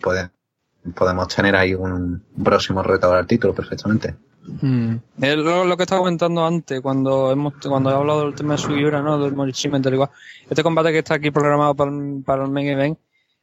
podemos 0.95 1.29
tener 1.29 1.57
ahí 1.57 1.75
un 1.75 2.23
próximo 2.43 2.83
retador 2.83 3.19
al 3.19 3.27
título 3.27 3.55
perfectamente. 3.55 4.15
Mm. 4.61 4.97
Es 5.21 5.37
lo, 5.37 5.77
que 5.77 5.83
estaba 5.83 6.01
comentando 6.01 6.47
antes, 6.47 6.81
cuando 6.81 7.33
hemos 7.33 7.55
cuando 7.67 7.91
he 7.91 7.95
hablado 7.95 8.25
del 8.25 8.35
tema 8.35 8.55
de 8.55 8.59
su 8.59 8.69
figura, 8.69 9.03
¿no? 9.03 9.19
Del 9.19 9.35
Morishima, 9.35 9.79
igual. 9.79 10.11
Este 10.49 10.63
combate 10.63 10.93
que 10.93 10.99
está 10.99 11.15
aquí 11.15 11.31
programado 11.31 11.75
para, 11.75 11.91
para 12.25 12.45
el 12.45 12.51
main 12.51 12.69
event, 12.69 12.99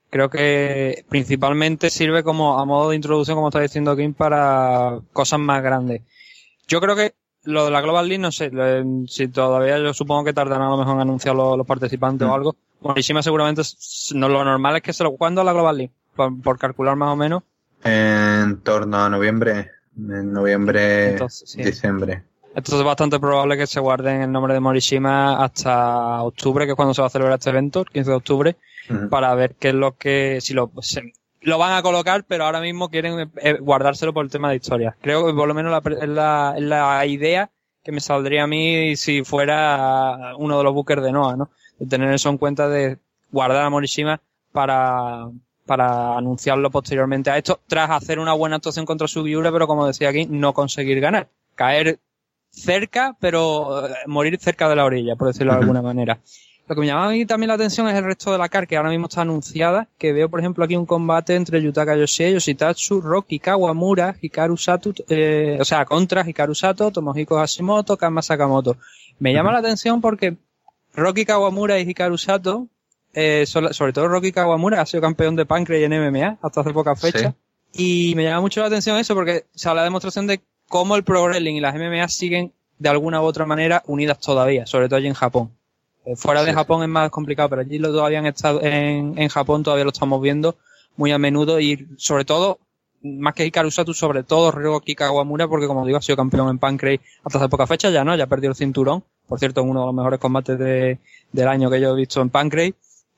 creo 0.09 0.29
que 0.29 1.05
principalmente 1.09 1.89
sirve 1.89 2.23
como 2.23 2.59
a 2.59 2.65
modo 2.65 2.91
de 2.91 2.95
introducción, 2.95 3.35
como 3.35 3.49
está 3.49 3.59
diciendo 3.59 3.95
Kim, 3.97 4.13
para 4.13 4.99
cosas 5.11 5.39
más 5.39 5.61
grandes. 5.61 6.01
Yo 6.67 6.79
creo 6.79 6.95
que 6.95 7.13
lo 7.43 7.65
de 7.65 7.71
la 7.71 7.81
Global 7.81 8.07
League, 8.07 8.21
no 8.21 8.31
sé, 8.31 8.51
si 9.07 9.27
todavía 9.27 9.77
yo 9.79 9.93
supongo 9.93 10.23
que 10.23 10.33
tardarán 10.33 10.67
a 10.67 10.69
lo 10.69 10.77
mejor 10.77 10.95
en 10.95 11.01
anunciar 11.01 11.35
los, 11.35 11.65
participantes 11.67 12.25
o 12.27 12.31
mm. 12.31 12.33
algo. 12.33 12.55
Buenísima 12.83 13.23
seguramente, 13.23 13.61
no, 14.13 14.27
lo 14.27 14.43
normal 14.43 14.75
es 14.75 14.81
que 14.81 14.91
se 14.91 15.03
lo, 15.03 15.15
¿cuándo 15.15 15.41
la 15.43 15.53
Global 15.53 15.77
League? 15.77 15.93
Por, 16.15 16.59
calcular 16.59 16.97
más 16.97 17.13
o 17.13 17.15
menos. 17.15 17.43
En 17.81 18.59
torno 18.59 18.97
a 18.97 19.09
noviembre, 19.09 19.71
en 19.97 20.33
noviembre, 20.33 21.17
diciembre. 21.55 22.23
Entonces 22.49 22.79
es 22.79 22.85
bastante 22.85 23.19
probable 23.19 23.57
que 23.57 23.67
se 23.67 23.79
guarden 23.79 24.21
el 24.21 24.31
nombre 24.31 24.53
de 24.53 24.59
Morishima 24.59 25.43
hasta 25.43 26.21
octubre, 26.21 26.65
que 26.65 26.71
es 26.71 26.75
cuando 26.75 26.93
se 26.93 27.01
va 27.01 27.07
a 27.07 27.09
celebrar 27.09 27.39
este 27.39 27.49
evento, 27.49 27.79
el 27.79 27.87
15 27.87 28.09
de 28.09 28.15
octubre, 28.15 28.55
para 29.09 29.33
ver 29.33 29.55
qué 29.55 29.69
es 29.69 29.75
lo 29.75 29.97
que, 29.97 30.39
si 30.41 30.53
lo, 30.53 30.69
lo 31.41 31.57
van 31.57 31.73
a 31.73 31.81
colocar, 31.81 32.25
pero 32.27 32.43
ahora 32.43 32.59
mismo 32.59 32.89
quieren 32.89 33.31
eh, 33.37 33.57
guardárselo 33.59 34.13
por 34.13 34.25
el 34.25 34.31
tema 34.31 34.49
de 34.49 34.57
historia. 34.57 34.95
Creo 35.01 35.25
que 35.25 35.33
por 35.33 35.47
lo 35.47 35.53
menos 35.53 35.71
la, 35.71 36.05
la, 36.05 36.55
la 36.59 37.05
idea 37.05 37.49
que 37.81 37.91
me 37.91 38.01
saldría 38.01 38.43
a 38.43 38.47
mí 38.47 38.95
si 38.97 39.23
fuera 39.23 40.35
uno 40.37 40.57
de 40.57 40.63
los 40.63 40.73
bookers 40.73 41.01
de 41.01 41.11
Noah, 41.11 41.35
¿no? 41.35 41.49
Tener 41.89 42.13
eso 42.13 42.29
en 42.29 42.37
cuenta 42.37 42.67
de 42.69 42.97
guardar 43.31 43.63
a 43.63 43.69
Morishima 43.69 44.21
para, 44.51 45.29
para 45.65 46.17
anunciarlo 46.17 46.69
posteriormente 46.71 47.31
a 47.31 47.37
esto, 47.37 47.59
tras 47.67 47.89
hacer 47.89 48.19
una 48.19 48.33
buena 48.33 48.57
actuación 48.57 48.85
contra 48.85 49.07
Sugiura, 49.07 49.51
pero 49.51 49.67
como 49.67 49.87
decía 49.87 50.09
aquí, 50.09 50.25
no 50.25 50.53
conseguir 50.53 50.99
ganar. 50.99 51.29
Caer 51.55 51.99
cerca, 52.49 53.17
pero 53.19 53.87
eh, 53.87 53.93
morir 54.07 54.37
cerca 54.39 54.69
de 54.69 54.75
la 54.75 54.85
orilla, 54.85 55.15
por 55.15 55.27
decirlo 55.27 55.53
de 55.53 55.59
alguna 55.59 55.81
manera. 55.81 56.19
Lo 56.65 56.75
que 56.75 56.81
me 56.81 56.87
llama 56.87 57.07
a 57.07 57.09
mí 57.09 57.25
también 57.25 57.49
la 57.49 57.55
atención 57.55 57.89
es 57.89 57.95
el 57.95 58.05
resto 58.05 58.31
de 58.31 58.37
la 58.37 58.47
CAR, 58.47 58.67
que 58.67 58.77
ahora 58.77 58.89
mismo 58.89 59.07
está 59.07 59.21
anunciada, 59.21 59.89
que 59.97 60.13
veo, 60.13 60.29
por 60.29 60.39
ejemplo, 60.39 60.63
aquí 60.63 60.77
un 60.77 60.85
combate 60.85 61.35
entre 61.35 61.61
Yutaka 61.61 61.97
Yoshie, 61.97 62.31
Yoshitatsu, 62.31 63.01
Rocky 63.01 63.39
Kawamura, 63.39 64.15
Hikaru 64.21 64.55
Sato, 64.55 64.93
eh, 65.09 65.57
o 65.59 65.65
sea, 65.65 65.83
contra 65.83 66.27
Hikaru 66.27 66.55
Sato, 66.55 66.89
Tomohiko 66.89 67.37
Hashimoto, 67.37 67.97
Kama 67.97 68.21
Sakamoto. 68.21 68.77
Me 69.19 69.33
llama 69.33 69.51
la 69.51 69.59
atención 69.59 69.99
porque 69.99 70.37
Rocky 70.93 71.25
Kawamura 71.25 71.79
y 71.79 71.89
Hikaru 71.89 72.17
Sato, 72.17 72.67
eh, 73.13 73.45
sobre 73.45 73.93
todo 73.93 74.07
Rocky 74.07 74.31
Kawamura, 74.31 74.81
ha 74.81 74.85
sido 74.85 75.01
campeón 75.01 75.35
de 75.35 75.45
Pancrase 75.45 75.85
en 75.85 75.93
MMA 75.93 76.37
hasta 76.41 76.61
hace 76.61 76.71
poca 76.71 76.95
fecha. 76.95 77.35
Y 77.71 78.13
me 78.15 78.23
llama 78.23 78.41
mucho 78.41 78.61
la 78.61 78.67
atención 78.67 78.97
eso 78.97 79.15
porque 79.15 79.45
o 79.53 79.57
sea, 79.57 79.73
la 79.73 79.83
demostración 79.83 80.27
de 80.27 80.41
cómo 80.67 80.95
el 80.95 81.03
Pro 81.03 81.23
Wrestling 81.23 81.55
y 81.55 81.59
las 81.59 81.75
MMA 81.75 82.07
siguen 82.07 82.53
de 82.77 82.89
alguna 82.89 83.21
u 83.21 83.25
otra 83.25 83.45
manera 83.45 83.83
unidas 83.87 84.19
todavía, 84.19 84.65
sobre 84.65 84.87
todo 84.87 84.97
allí 84.97 85.07
en 85.07 85.13
Japón. 85.13 85.51
Eh, 86.05 86.15
fuera 86.15 86.43
de 86.43 86.53
Japón 86.53 86.83
es 86.83 86.89
más 86.89 87.09
complicado, 87.09 87.49
pero 87.49 87.61
allí 87.61 87.79
lo 87.79 87.89
todavía 87.91 88.19
han 88.19 88.25
estado 88.25 88.61
en, 88.61 89.17
en 89.17 89.29
Japón, 89.29 89.63
todavía 89.63 89.85
lo 89.85 89.91
estamos 89.91 90.21
viendo 90.21 90.57
muy 90.95 91.11
a 91.11 91.17
menudo 91.17 91.59
y 91.59 91.87
sobre 91.97 92.25
todo, 92.25 92.59
más 93.03 93.33
que 93.33 93.45
Hikaru 93.45 93.69
Sato, 93.69 93.93
sobre 93.93 94.23
todo 94.23 94.51
Ryoki 94.51 94.95
Kawamura, 94.95 95.47
porque 95.47 95.67
como 95.67 95.85
digo, 95.85 95.97
ha 95.97 96.01
sido 96.01 96.15
campeón 96.15 96.49
en 96.49 96.57
Pancrase 96.57 97.01
hasta 97.23 97.39
hace 97.39 97.49
poca 97.49 97.67
fecha, 97.67 97.89
ya 97.89 98.03
no, 98.03 98.15
ya 98.15 98.27
perdió 98.27 98.49
el 98.49 98.55
cinturón. 98.55 99.03
Por 99.27 99.39
cierto, 99.39 99.63
uno 99.63 99.81
de 99.81 99.85
los 99.87 99.95
mejores 99.95 100.19
combates 100.19 100.57
de, 100.57 100.99
del 101.31 101.47
año 101.47 101.69
que 101.69 101.81
yo 101.81 101.93
he 101.93 101.95
visto 101.97 102.21
en 102.21 102.29
Pancrase. 102.29 102.75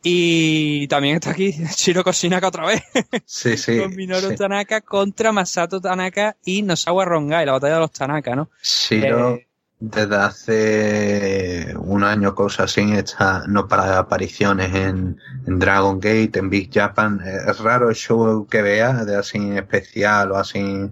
Y 0.08 0.88
también 0.88 1.16
está 1.16 1.32
aquí 1.32 1.52
Shiro 1.76 2.04
Koshinaka 2.04 2.50
otra 2.50 2.68
vez. 2.68 2.84
Sí, 3.26 3.58
sí. 3.58 3.78
Con 3.82 3.96
Minoru 3.96 4.36
Tanaka 4.36 4.82
contra 4.82 5.32
Masato 5.32 5.82
Tanaka 5.82 6.36
y 6.46 6.62
Nosawa 6.62 7.06
Rongai, 7.06 7.46
la 7.46 7.54
batalla 7.54 7.76
de 7.76 7.80
los 7.80 7.92
Tanaka, 7.92 8.36
¿no? 8.36 8.50
Shiro, 8.62 9.36
eh, 9.36 9.48
desde 9.90 10.16
hace 10.16 11.76
un 11.78 12.04
año, 12.04 12.34
cosas 12.34 12.72
así, 12.72 12.92
está, 12.94 13.44
no 13.48 13.68
para 13.68 14.00
apariciones 14.00 14.74
en, 14.74 15.18
Dragon 15.46 16.00
Gate, 16.00 16.40
en 16.40 16.50
Big 16.50 16.74
Japan. 16.74 17.22
Es 17.24 17.60
raro 17.60 17.90
el 17.90 17.96
show 17.96 18.48
que 18.48 18.64
vea 18.64 19.06
de 19.06 19.16
así 19.16 19.52
especial 19.52 20.32
o 20.32 20.38
así 20.38 20.90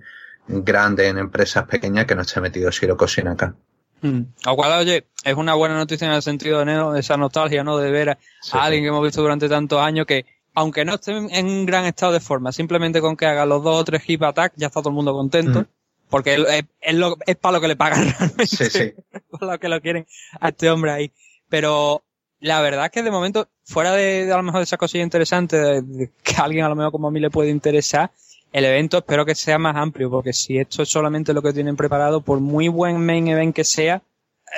grande 0.48 1.08
en 1.08 1.18
empresas 1.18 1.66
pequeñas 1.66 2.06
que 2.06 2.16
no 2.16 2.22
esté 2.22 2.40
metido 2.40 2.70
Shiro 2.70 2.96
Koshinaka. 2.96 3.56
Mm. 4.02 4.22
cual, 4.56 4.82
oye, 4.82 5.08
es 5.24 5.36
una 5.36 5.56
buena 5.56 5.76
noticia 5.76 6.06
en 6.08 6.14
el 6.14 6.22
sentido 6.22 6.64
de 6.64 7.00
esa 7.00 7.18
nostalgia, 7.18 7.64
¿no? 7.64 7.78
De 7.78 7.90
ver 7.90 8.10
a 8.10 8.18
alguien 8.52 8.84
que 8.84 8.90
hemos 8.90 9.04
visto 9.04 9.22
durante 9.22 9.50
tantos 9.50 9.82
años 9.82 10.06
que, 10.06 10.26
aunque 10.54 10.86
no 10.86 10.96
esté 10.96 11.14
en 11.18 11.46
un 11.48 11.66
gran 11.66 11.86
estado 11.86 12.12
de 12.12 12.20
forma, 12.20 12.52
simplemente 12.52 13.02
con 13.02 13.16
que 13.16 13.26
haga 13.26 13.46
los 13.46 13.64
dos 13.64 13.82
o 13.82 13.84
tres 13.84 14.04
hip 14.08 14.22
attack, 14.22 14.54
ya 14.56 14.68
está 14.68 14.82
todo 14.82 14.90
el 14.90 14.96
mundo 14.96 15.14
contento. 15.14 15.62
Mm. 15.62 15.68
Porque 16.14 16.36
es, 16.36 16.96
es, 17.26 17.36
para 17.38 17.54
lo 17.54 17.62
que 17.62 17.68
le 17.68 17.76
pagan 17.76 18.14
realmente. 18.20 18.46
Sí, 18.46 18.66
sí. 18.70 18.94
para 19.32 19.54
lo 19.54 19.60
que 19.60 19.68
lo 19.68 19.82
quieren 19.82 20.06
a 20.40 20.50
este 20.50 20.70
hombre 20.70 20.92
ahí. 20.92 21.12
Pero 21.50 22.04
la 22.40 22.62
verdad 22.62 22.86
es 22.86 22.92
que 22.92 23.02
de 23.02 23.10
momento, 23.10 23.48
fuera 23.64 23.94
de, 23.94 24.32
a 24.32 24.38
lo 24.38 24.44
mejor 24.44 24.60
de 24.60 24.66
esas 24.66 24.78
cosillas 24.78 25.06
interesantes, 25.06 25.84
que 26.22 26.36
a 26.36 26.44
alguien 26.44 26.66
a 26.66 26.70
lo 26.70 26.76
mejor 26.76 26.92
como 26.92 27.08
a 27.08 27.12
mí 27.12 27.20
le 27.20 27.32
puede 27.32 27.50
interesar, 27.50 28.12
el 28.52 28.64
evento 28.64 29.00
espero 29.00 29.26
que 29.26 29.34
sea 29.34 29.58
más 29.58 29.76
amplio, 29.76 30.12
porque 30.12 30.34
si 30.34 30.60
esto 30.60 30.84
es 30.84 30.90
solamente 30.90 31.34
lo 31.34 31.42
que 31.42 31.52
tienen 31.52 31.76
preparado, 31.76 32.22
por 32.22 32.40
muy 32.40 32.68
buen 32.68 33.04
main 33.04 33.28
event 33.30 33.56
que 33.56 33.64
sea, 33.64 34.04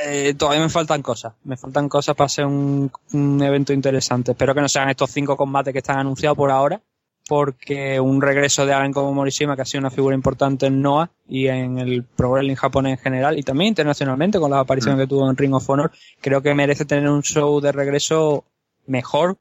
eh, 0.06 0.34
todavía 0.38 0.62
me 0.62 0.70
faltan 0.70 1.02
cosas. 1.02 1.36
Me 1.46 1.56
faltan 1.56 1.88
cosas 1.88 2.18
para 2.18 2.28
ser 2.28 2.48
un, 2.48 2.92
un 3.14 3.42
evento 3.42 3.72
interesante. 3.72 4.32
Espero 4.32 4.54
que 4.54 4.60
no 4.60 4.68
sean 4.68 4.90
estos 4.90 5.10
cinco 5.10 5.38
combates 5.38 5.72
que 5.72 5.80
están 5.80 6.00
anunciados 6.00 6.36
por 6.36 6.52
ahora, 6.52 6.82
porque 7.28 8.00
un 8.00 8.22
regreso 8.22 8.66
de 8.66 8.74
alguien 8.74 8.94
como 8.94 9.14
Morishima, 9.14 9.56
que 9.56 9.64
ha 9.64 9.66
sido 9.66 9.80
una 9.80 9.90
figura 9.90 10.16
importante 10.16 10.68
en 10.68 10.82
Noah 10.82 11.10
y 11.28 11.48
en 11.48 11.80
el 11.80 12.04
Pro 12.04 12.32
Wrestling 12.32 12.56
japonés 12.56 12.98
en 12.98 13.04
general, 13.04 13.40
y 13.40 13.44
también 13.44 13.70
internacionalmente 13.70 14.40
con 14.40 14.52
la 14.52 14.60
aparición 14.60 14.96
mm. 14.96 15.00
que 15.00 15.08
tuvo 15.08 15.30
en 15.30 15.36
Ring 15.36 15.54
of 15.54 15.70
Honor, 15.70 15.92
creo 16.22 16.42
que 16.42 16.54
merece 16.54 16.86
tener 16.86 17.10
un 17.10 17.24
show 17.24 17.60
de 17.62 17.72
regreso 17.72 18.46
mejor 18.86 19.38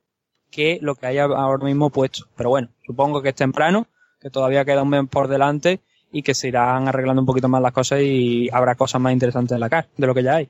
que 0.51 0.79
lo 0.81 0.95
que 0.95 1.07
hay 1.07 1.19
ahora 1.19 1.65
mismo 1.65 1.91
puesto. 1.91 2.27
Pero 2.37 2.51
bueno, 2.51 2.69
supongo 2.87 3.21
que 3.21 3.31
es 3.31 3.35
temprano, 3.35 3.87
que 4.21 4.31
todavía 4.31 4.65
queda 4.65 4.83
un 4.83 4.89
mes 4.89 5.09
por 5.11 5.29
delante 5.29 5.81
y 6.13 6.23
que 6.23 6.33
se 6.33 6.49
irán 6.49 6.89
arreglando 6.89 7.21
un 7.21 7.27
poquito 7.27 7.49
más 7.49 7.61
las 7.61 7.73
cosas 7.73 8.01
y 8.01 8.49
habrá 8.53 8.77
cosas 8.77 9.01
más 9.01 9.13
interesantes 9.13 9.53
en 9.53 9.61
la 9.61 9.69
CAR 9.69 9.89
de 9.97 10.07
lo 10.07 10.15
que 10.15 10.23
ya 10.23 10.37
hay. 10.37 10.49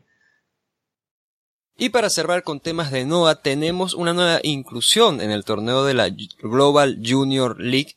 Y 1.76 1.88
para 1.88 2.08
cerrar 2.08 2.44
con 2.44 2.60
temas 2.60 2.92
de 2.92 3.04
NOAA, 3.04 3.42
tenemos 3.42 3.94
una 3.94 4.12
nueva 4.12 4.38
inclusión 4.44 5.20
en 5.20 5.32
el 5.32 5.44
torneo 5.44 5.84
de 5.84 5.94
la 5.94 6.08
Global 6.40 7.00
Junior 7.04 7.60
League, 7.60 7.96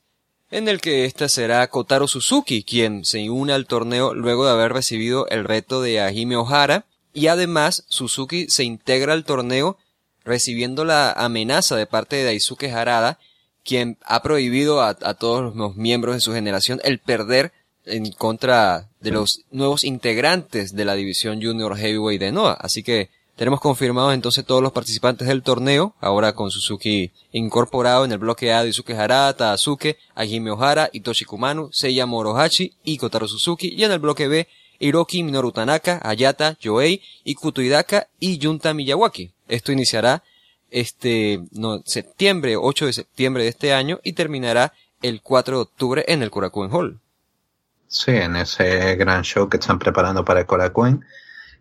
en 0.50 0.68
el 0.68 0.82
que 0.82 1.06
esta 1.06 1.30
será 1.30 1.68
Kotaro 1.68 2.08
Suzuki, 2.08 2.64
quien 2.64 3.06
se 3.06 3.30
une 3.30 3.54
al 3.54 3.68
torneo 3.68 4.16
luego 4.16 4.46
de 4.46 4.52
haber 4.52 4.74
recibido 4.74 5.28
el 5.28 5.44
reto 5.44 5.82
de 5.82 6.02
Ahime 6.02 6.38
Ohara, 6.38 6.86
y 7.14 7.28
además 7.28 7.86
Suzuki 7.88 8.50
se 8.50 8.64
integra 8.64 9.14
al 9.14 9.26
torneo 9.26 9.78
recibiendo 10.24 10.84
la 10.84 11.12
amenaza 11.12 11.76
de 11.76 11.86
parte 11.86 12.16
de 12.16 12.24
Daisuke 12.24 12.72
Harada, 12.72 13.20
quien 13.64 13.98
ha 14.04 14.24
prohibido 14.24 14.82
a, 14.82 14.90
a 14.90 15.14
todos 15.14 15.56
los 15.56 15.76
miembros 15.76 16.16
de 16.16 16.22
su 16.22 16.34
generación 16.34 16.82
el 16.84 17.00
perder 17.00 17.54
en 17.86 18.12
contra 18.12 18.90
de 19.02 19.12
los 19.12 19.42
nuevos 19.52 19.84
integrantes 19.84 20.76
de 20.76 20.86
la 20.86 20.96
división 20.96 21.42
Junior 21.42 21.78
Heavyweight 21.78 22.20
de 22.20 22.32
NOAA. 22.32 22.54
Así 22.54 22.84
que 22.84 23.10
tenemos 23.38 23.62
confirmados 23.62 24.16
entonces 24.16 24.44
todos 24.46 24.64
los 24.64 24.72
participantes 24.72 25.28
del 25.28 25.44
torneo, 25.44 25.94
ahora 26.02 26.34
con 26.34 26.50
Suzuki 26.50 27.12
incorporado 27.32 28.04
en 28.04 28.12
el 28.12 28.18
bloque 28.18 28.52
A 28.52 28.64
de 28.64 28.74
Suzuki 28.74 28.94
Harada, 28.94 29.36
Tadazuke, 29.36 30.00
Hajime 30.16 30.50
Ohara, 30.50 30.90
Itoshi 30.92 31.24
Kumano, 31.24 31.70
Seiya 31.72 32.08
Morohashi 32.08 32.74
y 32.84 32.98
Kotaro 32.98 33.28
Suzuki, 33.28 33.70
y 33.70 33.84
en 33.84 33.92
el 33.92 34.00
bloque 34.00 34.28
B, 34.28 34.48
Hiroki 34.80 35.22
Minoru 35.22 35.52
Tanaka, 35.52 36.02
Ayata, 36.04 36.58
Yoei, 36.60 37.04
Ikuto 37.24 37.62
Hidaka 37.62 38.08
y 38.20 38.40
Junta 38.42 38.74
Miyawaki. 38.74 39.32
Esto 39.48 39.72
iniciará 39.72 40.24
este 40.72 41.42
no, 41.52 41.84
septiembre, 41.86 42.58
8 42.58 42.88
de 42.88 42.94
septiembre 42.94 43.44
de 43.44 43.50
este 43.50 43.72
año 43.72 44.00
y 44.04 44.14
terminará 44.14 44.74
el 45.04 45.22
4 45.22 45.58
de 45.58 45.62
octubre 45.62 46.06
en 46.08 46.24
el 46.24 46.32
Korakuen 46.32 46.74
Hall. 46.74 47.00
Sí, 47.88 48.12
en 48.12 48.36
ese 48.36 48.96
gran 48.96 49.22
show 49.22 49.48
que 49.48 49.58
están 49.58 49.78
preparando 49.78 50.26
para 50.26 50.40
el 50.40 50.48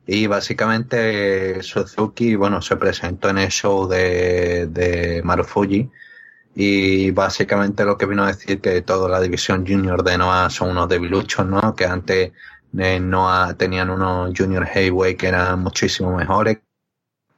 y 0.06 0.26
básicamente 0.28 1.62
Suzuki, 1.62 2.36
bueno, 2.36 2.62
se 2.62 2.76
presentó 2.76 3.28
en 3.28 3.38
el 3.38 3.48
show 3.48 3.88
de, 3.88 4.68
de 4.68 5.20
Marufuji. 5.24 5.90
Y 6.54 7.10
básicamente 7.10 7.84
lo 7.84 7.98
que 7.98 8.06
vino 8.06 8.24
a 8.24 8.28
decir 8.28 8.60
que 8.60 8.80
toda 8.82 9.08
la 9.10 9.20
división 9.20 9.66
junior 9.66 10.02
de 10.04 10.16
Noah 10.16 10.48
son 10.48 10.70
unos 10.70 10.88
debiluchos, 10.88 11.44
¿no? 11.46 11.74
Que 11.74 11.84
antes 11.86 12.32
de 12.72 13.00
Noah 13.00 13.54
tenían 13.54 13.90
unos 13.90 14.32
junior 14.36 14.64
heavyweight 14.64 15.18
que 15.18 15.28
eran 15.28 15.60
muchísimo 15.62 16.16
mejores, 16.16 16.60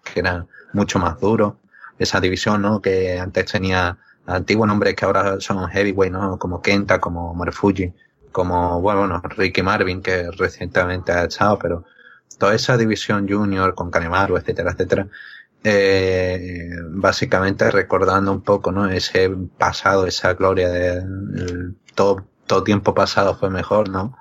que 0.05 0.21
eran 0.21 0.47
mucho 0.73 0.99
más 0.99 1.19
duros. 1.19 1.55
Esa 1.99 2.21
división, 2.21 2.63
¿no? 2.63 2.81
Que 2.83 3.19
antes 3.19 3.51
tenía 3.51 3.99
antiguos 4.27 4.69
nombres 4.69 4.95
que 4.95 5.05
ahora 5.07 5.41
son 5.41 5.69
heavyweight, 5.69 6.13
¿no? 6.13 6.39
Como 6.39 6.61
Kenta, 6.63 7.01
como 7.01 7.35
Marufuji, 7.35 7.93
como, 8.31 8.81
bueno, 8.83 9.21
Ricky 9.25 9.63
Marvin, 9.63 10.03
que 10.03 10.31
recientemente 10.33 11.13
ha 11.13 11.25
echado, 11.25 11.59
pero 11.59 11.85
toda 12.39 12.55
esa 12.55 12.77
división 12.77 13.29
junior 13.29 13.75
con 13.75 13.91
Kanemaru, 13.91 14.37
etcétera, 14.37 14.73
etcétera, 14.73 15.09
eh, 15.65 16.71
básicamente 16.91 17.71
recordando 17.71 18.33
un 18.33 18.43
poco, 18.43 18.73
¿no? 18.73 18.89
Ese 18.89 19.31
pasado, 19.59 20.07
esa 20.07 20.35
gloria 20.35 20.69
de 20.69 21.03
todo, 21.95 22.27
todo 22.47 22.65
tiempo 22.65 22.95
pasado 22.95 23.37
fue 23.37 23.51
mejor, 23.51 23.89
¿no? 23.89 24.17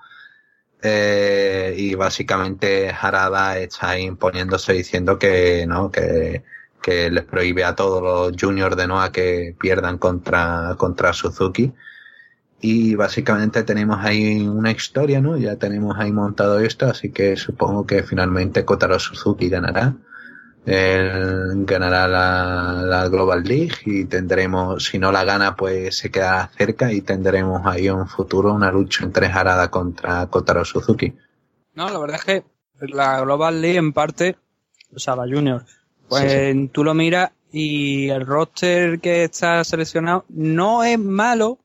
Eh, 0.82 1.74
y 1.78 1.96
básicamente 1.96 2.90
Harada 2.90 3.58
está 3.60 3.98
imponiéndose 4.00 4.74
diciendo 4.74 5.18
que, 5.20 5.66
¿no? 5.68 5.92
Que, 5.92 6.44
que 6.82 7.10
les 7.12 7.24
prohíbe 7.26 7.64
a 7.66 7.76
todos 7.76 8.02
los 8.02 8.42
juniors 8.42 8.78
de 8.78 8.88
Noah 8.88 9.12
que 9.12 9.56
pierdan 9.60 9.98
contra, 9.98 10.76
contra 10.78 11.14
Suzuki 11.14 11.74
y 12.60 12.96
básicamente 12.96 13.64
tenemos 13.64 14.00
ahí 14.02 14.48
una 14.48 14.72
historia, 14.72 15.22
¿no? 15.22 15.38
Ya 15.38 15.58
tenemos 15.58 15.98
ahí 15.98 16.12
montado 16.12 16.60
esto, 16.60 16.88
así 16.88 17.12
que 17.12 17.36
supongo 17.36 17.86
que 17.86 18.04
finalmente 18.04 18.66
Kotaro 18.66 19.00
Suzuki 19.00 19.50
ganará. 19.50 19.96
Él 20.66 21.64
ganará 21.66 22.08
la, 22.10 22.82
la 22.84 23.08
Global 23.08 23.44
League 23.44 23.76
y 23.86 24.04
tendremos, 24.06 24.84
si 24.84 25.00
no 25.00 25.14
la 25.14 25.24
gana, 25.24 25.56
pues 25.56 25.98
se 25.98 26.12
quedará 26.12 26.50
cerca 26.58 26.92
y 26.92 27.02
tendremos 27.02 27.66
ahí 27.66 27.90
un 27.90 28.08
futuro 28.08 28.54
una 28.54 28.72
lucha 28.72 29.06
entre 29.06 29.28
Harada 29.28 29.72
contra 29.72 30.26
Kotaro 30.28 30.66
Suzuki. 30.66 31.14
No, 31.74 31.90
la 31.90 32.00
verdad 32.00 32.18
es 32.18 32.26
que 32.26 32.44
la 32.88 33.22
Global 33.22 33.62
League 33.62 33.78
en 33.78 33.94
parte, 33.94 34.36
o 34.94 35.00
sea, 35.00 35.16
la 35.16 35.24
Junior, 35.24 35.64
pues 36.10 36.72
tú 36.74 36.84
lo 36.84 36.94
miras 36.94 37.32
y 37.52 38.10
el 38.10 38.26
roster 38.26 39.00
que 39.00 39.24
está 39.24 39.64
seleccionado 39.64 40.26
no 40.28 40.84
es 40.84 41.00
malo, 41.00 41.60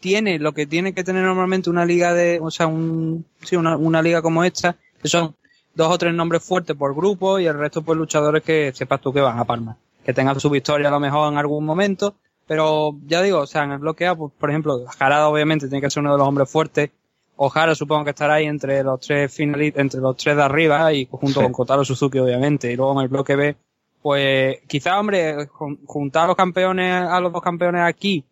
tiene 0.00 0.38
lo 0.38 0.52
que 0.52 0.66
tiene 0.66 0.92
que 0.92 1.04
tener 1.04 1.24
normalmente 1.24 1.70
una 1.70 1.84
liga 1.84 2.14
de, 2.14 2.38
o 2.40 2.50
sea, 2.50 2.66
un, 2.66 3.24
sí, 3.42 3.56
una, 3.56 3.76
una 3.76 4.02
liga 4.02 4.22
como 4.22 4.44
esta, 4.44 4.76
que 5.00 5.08
son 5.08 5.34
dos 5.74 5.92
o 5.92 5.98
tres 5.98 6.14
nombres 6.14 6.42
fuertes 6.42 6.76
por 6.76 6.94
grupo 6.94 7.38
y 7.38 7.46
el 7.46 7.58
resto 7.58 7.82
pues 7.82 7.98
luchadores 7.98 8.42
que 8.42 8.72
sepas 8.74 9.00
tú 9.00 9.12
que 9.12 9.20
van 9.20 9.38
a 9.38 9.44
Palma. 9.44 9.76
Que 10.04 10.14
tengan 10.14 10.38
su 10.40 10.50
victoria 10.50 10.88
a 10.88 10.90
lo 10.90 11.00
mejor 11.00 11.32
en 11.32 11.38
algún 11.38 11.64
momento, 11.64 12.14
pero 12.46 12.96
ya 13.06 13.22
digo, 13.22 13.40
o 13.40 13.46
sea, 13.46 13.64
en 13.64 13.72
el 13.72 13.78
bloque 13.78 14.06
A, 14.06 14.14
pues, 14.14 14.32
por 14.38 14.50
ejemplo, 14.50 14.84
Jarada 14.86 15.28
obviamente 15.28 15.68
tiene 15.68 15.82
que 15.82 15.90
ser 15.90 16.00
uno 16.00 16.12
de 16.12 16.18
los 16.18 16.26
hombres 16.26 16.50
fuertes. 16.50 16.90
Ojara 17.36 17.74
supongo 17.76 18.04
que 18.04 18.10
estará 18.10 18.34
ahí 18.34 18.46
entre 18.46 18.82
los 18.82 18.98
tres 19.00 19.32
finalistas, 19.32 19.80
entre 19.80 20.00
los 20.00 20.16
tres 20.16 20.34
de 20.34 20.42
arriba 20.42 20.92
y 20.92 21.06
junto 21.08 21.40
con 21.40 21.52
Kotaro 21.52 21.84
Suzuki 21.84 22.18
obviamente. 22.18 22.72
Y 22.72 22.76
luego 22.76 22.94
en 22.94 23.04
el 23.04 23.08
bloque 23.08 23.36
B, 23.36 23.56
pues 24.02 24.58
quizá, 24.66 24.98
hombre, 24.98 25.46
juntar 25.46 26.24
a 26.24 26.26
los 26.28 26.36
campeones, 26.36 27.02
a 27.02 27.20
los 27.20 27.32
dos 27.32 27.42
campeones 27.42 27.82
aquí 27.82 28.24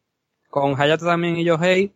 con 0.61 0.81
Hayato 0.81 1.05
también 1.05 1.37
y 1.37 1.45
Yohei, 1.45 1.93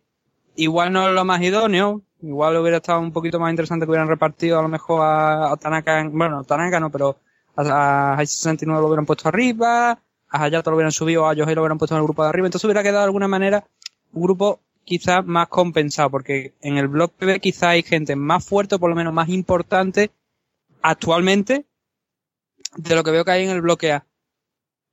igual 0.55 0.93
no 0.93 1.07
es 1.07 1.15
lo 1.15 1.25
más 1.25 1.41
idóneo, 1.41 2.03
igual 2.21 2.55
hubiera 2.57 2.77
estado 2.77 2.99
un 2.99 3.11
poquito 3.11 3.39
más 3.39 3.49
interesante 3.49 3.87
que 3.87 3.89
hubieran 3.89 4.07
repartido 4.07 4.59
a 4.59 4.61
lo 4.61 4.67
mejor 4.67 5.01
a, 5.03 5.57
Tanaka, 5.59 6.07
bueno, 6.11 6.43
Tanaka 6.43 6.79
no, 6.79 6.91
pero 6.91 7.17
a, 7.55 8.13
a 8.13 8.23
69 8.23 8.79
lo 8.79 8.87
hubieran 8.87 9.07
puesto 9.07 9.27
arriba, 9.27 9.91
a 10.29 10.43
Hayato 10.43 10.69
lo 10.69 10.75
hubieran 10.77 10.91
subido, 10.91 11.27
a 11.27 11.33
Yohei 11.33 11.55
lo 11.55 11.61
hubieran 11.61 11.79
puesto 11.79 11.95
en 11.95 12.01
el 12.01 12.03
grupo 12.03 12.21
de 12.21 12.29
arriba, 12.29 12.45
entonces 12.45 12.65
hubiera 12.65 12.83
quedado 12.83 12.99
de 12.99 13.05
alguna 13.05 13.27
manera 13.27 13.65
un 14.13 14.21
grupo 14.21 14.59
quizás 14.83 15.25
más 15.25 15.47
compensado, 15.47 16.11
porque 16.11 16.53
en 16.61 16.77
el 16.77 16.87
bloque 16.87 17.25
B 17.25 17.39
quizás 17.39 17.63
hay 17.63 17.81
gente 17.81 18.15
más 18.15 18.45
fuerte, 18.45 18.75
o 18.75 18.79
por 18.79 18.91
lo 18.91 18.95
menos 18.95 19.11
más 19.11 19.29
importante, 19.29 20.11
actualmente, 20.83 21.65
de 22.75 22.95
lo 22.95 23.03
que 23.03 23.09
veo 23.09 23.25
que 23.25 23.31
hay 23.31 23.43
en 23.45 23.49
el 23.49 23.61
bloque 23.61 23.91
A. 23.91 24.05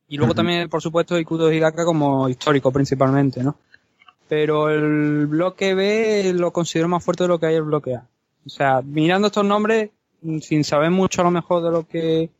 Y 0.09 0.17
luego 0.17 0.35
también, 0.35 0.69
por 0.69 0.81
supuesto, 0.81 1.19
Ikuto 1.19 1.53
Hidaka 1.53 1.85
como 1.85 2.29
histórico 2.29 2.73
principalmente, 2.73 3.43
¿no? 3.43 3.57
Pero 4.29 4.71
el 4.71 5.27
bloque 5.27 5.75
B 5.75 6.33
lo 6.35 6.53
considero 6.53 6.89
más 6.89 7.05
fuerte 7.05 7.25
de 7.25 7.29
lo 7.29 7.39
que 7.39 7.47
hay 7.47 7.55
el 7.57 7.63
bloque 7.63 7.95
A. 7.95 8.07
O 8.47 8.49
sea, 8.49 8.81
mirando 8.83 9.27
estos 9.27 9.45
nombres, 9.45 9.91
sin 10.41 10.65
saber 10.65 10.91
mucho 10.91 11.21
a 11.21 11.25
lo 11.25 11.31
mejor 11.31 11.63
de 11.63 11.71
lo 11.71 11.87
que, 11.87 12.31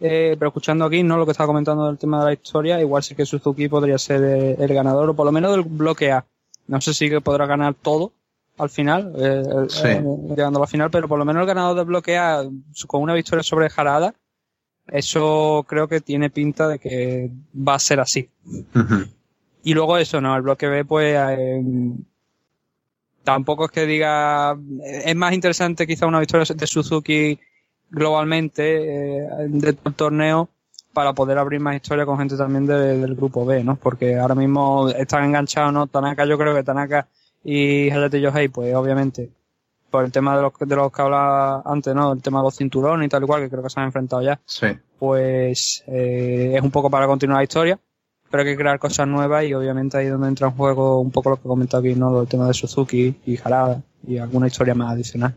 eh, 0.00 0.36
pero 0.38 0.48
escuchando 0.48 0.84
aquí, 0.84 1.02
¿no? 1.02 1.16
Lo 1.16 1.24
que 1.24 1.32
estaba 1.32 1.48
comentando 1.48 1.86
del 1.86 1.98
tema 1.98 2.20
de 2.20 2.24
la 2.26 2.32
historia, 2.32 2.80
igual 2.80 3.02
sí 3.02 3.14
que 3.14 3.26
Suzuki 3.26 3.68
podría 3.68 3.98
ser 3.98 4.22
eh, 4.22 4.56
el 4.58 4.72
ganador, 4.72 5.10
o 5.10 5.14
por 5.14 5.26
lo 5.26 5.32
menos 5.32 5.50
del 5.52 5.62
bloque 5.62 6.12
A. 6.12 6.24
No 6.68 6.80
sé 6.80 6.94
si 6.94 7.08
podrá 7.20 7.46
ganar 7.46 7.74
todo 7.74 8.12
al 8.58 8.70
final, 8.70 9.12
eh, 9.16 9.42
eh, 9.84 10.04
llegando 10.28 10.58
a 10.58 10.62
la 10.62 10.66
final, 10.66 10.90
pero 10.90 11.08
por 11.08 11.18
lo 11.18 11.24
menos 11.24 11.40
el 11.40 11.46
ganador 11.46 11.76
del 11.76 11.86
bloque 11.86 12.18
A, 12.18 12.42
con 12.86 13.02
una 13.02 13.14
victoria 13.14 13.42
sobre 13.42 13.70
Jarada, 13.70 14.14
eso 14.92 15.64
creo 15.68 15.88
que 15.88 16.00
tiene 16.00 16.30
pinta 16.30 16.68
de 16.68 16.78
que 16.78 17.30
va 17.54 17.74
a 17.74 17.78
ser 17.78 18.00
así. 18.00 18.28
Y 19.62 19.74
luego 19.74 19.98
eso, 19.98 20.20
¿no? 20.20 20.34
El 20.34 20.42
bloque 20.42 20.66
B, 20.66 20.84
pues, 20.84 21.14
eh, 21.16 21.62
tampoco 23.24 23.66
es 23.66 23.70
que 23.70 23.86
diga, 23.86 24.56
es 24.82 25.16
más 25.16 25.32
interesante 25.34 25.86
quizá 25.86 26.06
una 26.06 26.20
victoria 26.20 26.46
de 26.54 26.66
Suzuki 26.66 27.38
globalmente 27.90 29.18
eh, 29.18 29.28
del 29.48 29.76
torneo 29.76 30.48
para 30.92 31.12
poder 31.12 31.38
abrir 31.38 31.60
más 31.60 31.76
historia 31.76 32.06
con 32.06 32.18
gente 32.18 32.36
también 32.36 32.66
del 32.66 33.14
grupo 33.14 33.44
B, 33.44 33.62
¿no? 33.62 33.76
Porque 33.76 34.16
ahora 34.16 34.34
mismo 34.34 34.88
están 34.88 35.24
enganchados, 35.24 35.72
¿no? 35.72 35.86
Tanaka, 35.86 36.24
yo 36.24 36.38
creo 36.38 36.54
que 36.54 36.62
Tanaka 36.62 37.06
y 37.44 37.90
Hayate 37.90 38.20
Yohei, 38.20 38.48
pues 38.48 38.74
obviamente 38.74 39.30
por 39.90 40.04
el 40.04 40.12
tema 40.12 40.36
de 40.36 40.42
los, 40.42 40.52
de 40.58 40.76
los 40.76 40.92
que 40.92 41.02
hablaba 41.02 41.62
antes, 41.64 41.94
¿no? 41.94 42.12
El 42.12 42.22
tema 42.22 42.40
de 42.40 42.44
los 42.44 42.56
cinturones 42.56 43.06
y 43.06 43.08
tal 43.08 43.24
y 43.24 43.26
cual, 43.26 43.42
que 43.42 43.50
creo 43.50 43.62
que 43.62 43.70
se 43.70 43.80
han 43.80 43.86
enfrentado 43.86 44.22
ya. 44.22 44.40
Sí. 44.44 44.66
Pues 44.98 45.84
eh, 45.86 46.54
es 46.56 46.62
un 46.62 46.70
poco 46.70 46.90
para 46.90 47.06
continuar 47.06 47.38
la 47.38 47.44
historia, 47.44 47.78
pero 48.30 48.42
hay 48.42 48.50
que 48.50 48.56
crear 48.56 48.78
cosas 48.78 49.06
nuevas 49.06 49.44
y 49.44 49.54
obviamente 49.54 49.96
ahí 49.96 50.06
es 50.06 50.12
donde 50.12 50.28
entra 50.28 50.48
en 50.48 50.54
juego 50.54 51.00
un 51.00 51.10
poco 51.10 51.30
lo 51.30 51.36
que 51.36 51.42
he 51.42 51.48
comentado 51.48 51.82
aquí, 51.82 51.94
¿no? 51.94 52.20
El 52.20 52.28
tema 52.28 52.46
de 52.46 52.54
Suzuki 52.54 53.16
y 53.24 53.38
Harada 53.38 53.82
y 54.06 54.18
alguna 54.18 54.46
historia 54.46 54.74
más 54.74 54.92
adicional. 54.92 55.34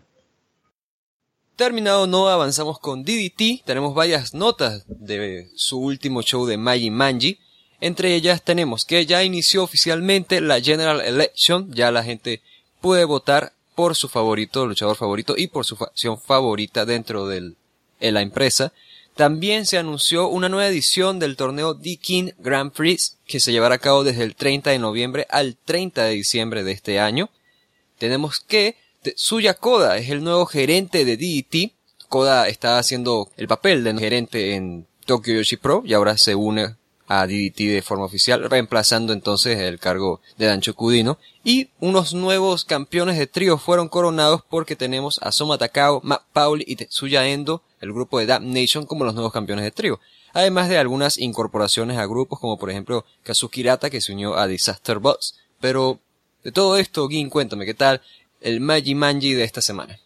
Terminado 1.56 2.08
no 2.08 2.28
avanzamos 2.28 2.80
con 2.80 3.04
DDT, 3.04 3.64
tenemos 3.66 3.94
varias 3.94 4.34
notas 4.34 4.84
de 4.88 5.48
su 5.56 5.80
último 5.80 6.24
show 6.24 6.46
de 6.46 6.58
Maji 6.58 6.90
Manji. 6.90 7.40
Entre 7.80 8.16
ellas 8.16 8.42
tenemos 8.44 8.84
que 8.84 9.06
ya 9.06 9.24
inició 9.24 9.64
oficialmente 9.64 10.42
la 10.42 10.60
General 10.60 11.02
Election, 11.02 11.72
ya 11.72 11.92
la 11.92 12.04
gente 12.04 12.42
puede 12.80 13.06
votar 13.06 13.54
por 13.76 13.96
su 13.96 14.10
favorito, 14.10 14.66
luchador 14.66 14.96
favorito 14.96 15.36
y 15.38 15.48
por 15.48 15.66
su 15.66 15.76
facción 15.76 16.20
favorita 16.20 16.86
dentro 16.86 17.28
de 17.28 17.54
la 18.00 18.22
empresa. 18.22 18.74
También 19.16 19.66
se 19.66 19.78
anunció 19.78 20.28
una 20.28 20.50
nueva 20.50 20.70
edición 20.70 21.20
del 21.20 21.36
torneo 21.36 21.74
D-King 21.74 22.32
Grand 22.40 22.72
Prix 22.72 23.18
que 23.28 23.40
se 23.40 23.52
llevará 23.52 23.76
a 23.76 23.80
cabo 23.80 24.04
desde 24.04 24.24
el 24.24 24.36
30 24.36 24.72
de 24.72 24.80
noviembre 24.80 25.28
al 25.30 25.58
30 25.58 26.04
de 26.04 26.14
diciembre 26.14 26.64
de 26.64 26.72
este 26.72 27.00
año. 27.00 27.30
Tenemos 27.98 28.40
que 28.40 28.78
Suya 29.16 29.54
Koda 29.54 29.98
es 29.98 30.10
el 30.10 30.24
nuevo 30.24 30.46
gerente 30.46 31.06
de 31.06 31.18
DDT. 31.18 31.74
Koda 32.08 32.48
está 32.48 32.78
haciendo 32.78 33.30
el 33.38 33.48
papel 33.48 33.84
de 33.84 33.98
gerente 33.98 34.56
en 34.56 34.88
Tokyo 35.06 35.34
Yoshi 35.34 35.58
Pro 35.58 35.84
y 35.86 35.94
ahora 35.94 36.18
se 36.18 36.36
une 36.36 36.76
a 37.14 37.28
DDT 37.28 37.58
de 37.68 37.82
forma 37.82 38.06
oficial, 38.06 38.50
reemplazando 38.50 39.12
entonces 39.12 39.60
el 39.60 39.80
cargo 39.80 40.22
de 40.38 40.46
Dancho 40.46 40.76
Cudino. 40.76 41.18
Y 41.44 41.68
unos 41.82 42.14
nuevos 42.14 42.64
campeones 42.64 43.18
de 43.18 43.28
trío 43.28 43.58
fueron 43.58 43.90
coronados 43.90 44.44
porque 44.50 44.78
tenemos 44.78 45.20
a 45.22 45.34
Soma 45.34 45.58
Takao, 45.58 46.00
Matt 46.06 46.24
Pauli 46.32 46.64
y 46.66 46.78
Tetsuya 46.78 47.28
Endo, 47.28 47.64
el 47.82 47.92
grupo 47.92 48.18
de 48.18 48.28
Dap 48.28 48.42
Nation, 48.42 48.86
como 48.86 49.04
los 49.04 49.14
nuevos 49.14 49.34
campeones 49.34 49.66
de 49.66 49.72
trío. 49.72 50.00
Además 50.32 50.70
de 50.70 50.78
algunas 50.78 51.18
incorporaciones 51.18 51.98
a 51.98 52.06
grupos 52.06 52.40
como 52.40 52.58
por 52.58 52.70
ejemplo 52.70 53.04
Kazuki 53.24 53.60
Hirata 53.60 53.90
que 53.90 54.00
se 54.00 54.14
unió 54.14 54.38
a 54.38 54.48
Disaster 54.48 55.00
Bots. 55.00 55.36
Pero 55.60 56.00
de 56.46 56.54
todo 56.54 56.78
esto, 56.78 57.10
Gin, 57.10 57.30
cuéntame, 57.30 57.66
¿qué 57.66 57.74
tal 57.74 58.02
el 58.40 58.62
Magi 58.62 58.96
Manji 58.96 59.34
de 59.34 59.44
esta 59.44 59.62
semana? 59.62 60.00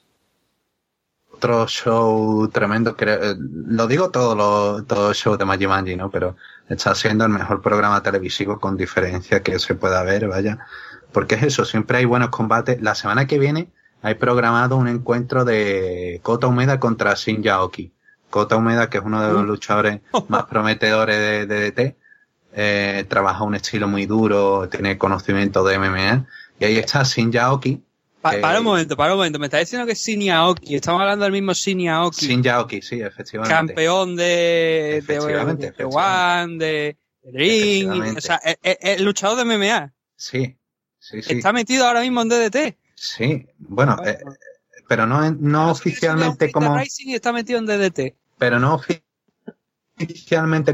Otro 1.32 1.68
show 1.68 2.48
tremendo, 2.48 2.96
que, 2.96 3.06
eh, 3.06 3.36
lo 3.38 3.86
digo 3.86 4.10
todo 4.10 4.34
lo, 4.36 4.84
todo 4.86 5.14
show 5.14 5.38
de 5.38 5.46
Magi 5.46 5.68
Manji, 5.68 5.96
¿no? 5.96 6.10
Pero 6.10 6.36
está 6.70 6.96
siendo 6.96 7.26
el 7.26 7.32
mejor 7.32 7.62
programa 7.62 8.02
televisivo 8.02 8.60
con 8.60 8.78
diferencia 8.78 9.44
que 9.44 9.60
se 9.60 9.76
pueda 9.76 10.04
ver, 10.04 10.28
vaya. 10.28 10.60
Porque 11.12 11.36
es 11.36 11.44
eso, 11.44 11.66
siempre 11.66 12.00
hay 12.00 12.06
buenos 12.06 12.30
combates. 12.30 12.82
La 12.82 12.96
semana 12.96 13.28
que 13.28 13.40
viene 13.40 13.70
hay 14.02 14.16
programado 14.16 14.78
un 14.78 14.88
encuentro 14.88 15.46
de 15.46 16.20
Kota 16.24 16.48
Humeda 16.48 16.80
contra 16.80 17.14
Shin 17.14 17.42
Yaoki. 17.42 17.94
Kota 18.30 18.58
Humeda, 18.58 18.90
que 18.90 18.98
es 18.98 19.04
uno 19.04 19.22
de 19.22 19.32
los 19.32 19.44
mm. 19.44 19.48
luchadores 19.48 20.02
más 20.28 20.44
prometedores 20.46 21.18
de 21.18 21.46
DDT, 21.46 21.96
eh, 22.54 23.06
trabaja 23.08 23.44
un 23.44 23.56
estilo 23.56 23.88
muy 23.88 24.06
duro, 24.06 24.68
tiene 24.70 24.98
conocimiento 24.98 25.64
de 25.64 25.80
MMA. 25.80 26.26
Y 26.60 26.66
ahí 26.66 26.78
está 26.78 27.04
Shin 27.04 27.32
Yaoki, 27.32 27.85
para 28.42 28.60
un 28.60 28.66
momento, 28.66 28.98
para 28.98 29.14
un 29.14 29.18
momento. 29.18 29.40
Me 29.40 29.46
está 29.46 29.60
diciendo 29.60 29.86
que 29.86 29.94
es 29.94 30.00
Shin 30.00 30.22
Yaoki. 30.22 30.76
Estamos 30.76 31.02
hablando 31.02 31.24
del 31.24 31.32
mismo 31.32 31.54
Shin 31.54 31.80
Yaoki. 31.80 32.28
Shin 32.28 32.44
Yaoki, 32.44 32.82
sí, 32.82 33.02
efectivamente. 33.02 33.56
Campeón 33.56 34.16
de, 34.16 35.04
de, 35.06 35.20
de, 35.20 35.72
de 35.72 35.84
One, 35.86 36.58
de, 36.58 36.98
Ring. 37.24 38.18
O 38.18 38.22
sea, 38.22 38.40
el, 38.62 39.04
luchador 39.04 39.38
de 39.38 39.46
MMA. 39.46 39.94
Sí, 40.16 40.58
sí, 41.00 41.22
sí. 41.22 41.34
Está 41.34 41.54
metido 41.54 41.86
ahora 41.86 42.02
mismo 42.02 42.22
en 42.22 42.30
DDT. 42.30 42.78
Sí, 42.96 43.46
bueno, 43.58 43.98
eh, 44.06 44.18
pero 44.88 45.06
no, 45.06 45.30
no 45.32 45.72
oficialmente 45.72 46.52
como. 46.52 46.76
Racing 46.76 47.14
está 47.14 47.32
metido 47.34 47.60
en 47.60 47.66
DDT. 47.66 48.16
Pero 48.38 48.60
no 48.60 48.76
oficialmente 48.76 49.05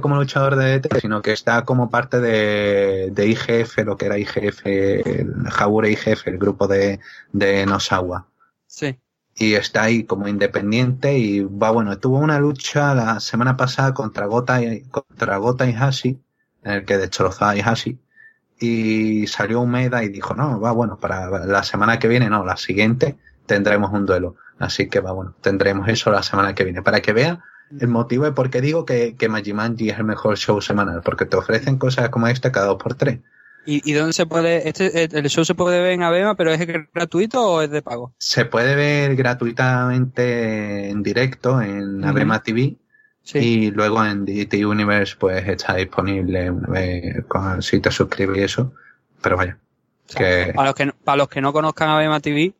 como 0.01 0.15
luchador 0.15 0.55
de 0.55 0.79
DDT, 0.79 0.99
sino 0.99 1.21
que 1.21 1.31
está 1.31 1.63
como 1.63 1.89
parte 1.89 2.19
de, 2.19 3.11
de 3.11 3.27
IGF, 3.27 3.79
lo 3.85 3.97
que 3.97 4.07
era 4.07 4.17
IGF, 4.17 4.65
el 4.65 5.33
Jabure 5.49 5.91
IGF, 5.91 6.27
el 6.27 6.37
grupo 6.37 6.67
de, 6.67 6.99
de 7.31 7.65
Nosawa. 7.65 8.27
Sí. 8.65 8.97
Y 9.35 9.53
está 9.53 9.83
ahí 9.83 10.03
como 10.03 10.27
independiente 10.27 11.17
y 11.17 11.41
va 11.41 11.71
bueno, 11.71 11.97
tuvo 11.97 12.17
una 12.17 12.39
lucha 12.39 12.93
la 12.93 13.19
semana 13.19 13.57
pasada 13.57 13.93
contra 13.93 14.25
Gota 14.25 14.61
y, 14.61 14.81
contra 14.83 15.37
Gota 15.37 15.69
y 15.69 15.73
Hashi, 15.73 16.19
en 16.63 16.71
el 16.71 16.85
que 16.85 16.97
destrozó 16.97 17.45
a 17.45 17.51
Hashi. 17.51 17.99
Y 18.59 19.25
salió 19.27 19.61
Umeda 19.61 20.03
y 20.03 20.09
dijo, 20.09 20.35
no, 20.35 20.59
va 20.59 20.71
bueno, 20.71 20.97
para 20.97 21.45
la 21.45 21.63
semana 21.63 21.97
que 21.97 22.07
viene, 22.07 22.29
no, 22.29 22.45
la 22.45 22.57
siguiente 22.57 23.17
tendremos 23.45 23.91
un 23.91 24.05
duelo. 24.05 24.35
Así 24.59 24.87
que 24.87 24.99
va 24.99 25.11
bueno, 25.11 25.33
tendremos 25.41 25.87
eso 25.87 26.11
la 26.11 26.21
semana 26.21 26.53
que 26.53 26.63
viene. 26.63 26.81
Para 26.83 27.01
que 27.01 27.13
vea 27.13 27.43
el 27.79 27.87
motivo 27.87 28.25
es 28.25 28.33
porque 28.33 28.61
digo 28.61 28.85
que, 28.85 29.15
que 29.15 29.29
Majimanji 29.29 29.89
es 29.89 29.97
el 29.97 30.03
mejor 30.05 30.37
show 30.37 30.61
semanal, 30.61 31.01
porque 31.03 31.25
te 31.25 31.37
ofrecen 31.37 31.77
cosas 31.77 32.09
como 32.09 32.27
esta 32.27 32.51
cada 32.51 32.67
dos 32.67 32.81
por 32.81 32.95
tres. 32.95 33.19
¿Y, 33.65 33.89
¿Y 33.89 33.93
dónde 33.93 34.13
se 34.13 34.25
puede, 34.25 34.67
este, 34.67 35.03
el 35.03 35.29
show 35.29 35.45
se 35.45 35.53
puede 35.53 35.81
ver 35.81 35.91
en 35.91 36.03
Abema, 36.03 36.35
pero 36.35 36.51
es 36.51 36.65
gratuito 36.93 37.43
o 37.43 37.61
es 37.61 37.69
de 37.69 37.81
pago? 37.81 38.13
Se 38.17 38.45
puede 38.45 38.75
ver 38.75 39.15
gratuitamente 39.15 40.89
en 40.89 41.03
directo 41.03 41.61
en 41.61 42.03
Abema 42.03 42.41
TV. 42.41 42.77
Y 43.33 43.69
luego 43.69 44.03
en 44.03 44.25
DT 44.25 44.65
Universe 44.65 45.15
pues 45.17 45.47
está 45.47 45.75
disponible 45.75 46.49
una 46.49 46.67
vez 46.69 47.23
si 47.59 47.79
te 47.79 47.91
suscribes 47.91 48.37
y 48.37 48.41
eso. 48.41 48.73
Pero 49.21 49.37
vaya. 49.37 49.59
que... 50.07 50.51
Para, 50.55 50.69
los 50.69 50.75
que, 50.75 50.91
para 51.03 51.17
los 51.17 51.29
que 51.29 51.39
no 51.39 51.53
conozcan 51.53 51.89
Abema 51.89 52.19
TV, 52.19 52.55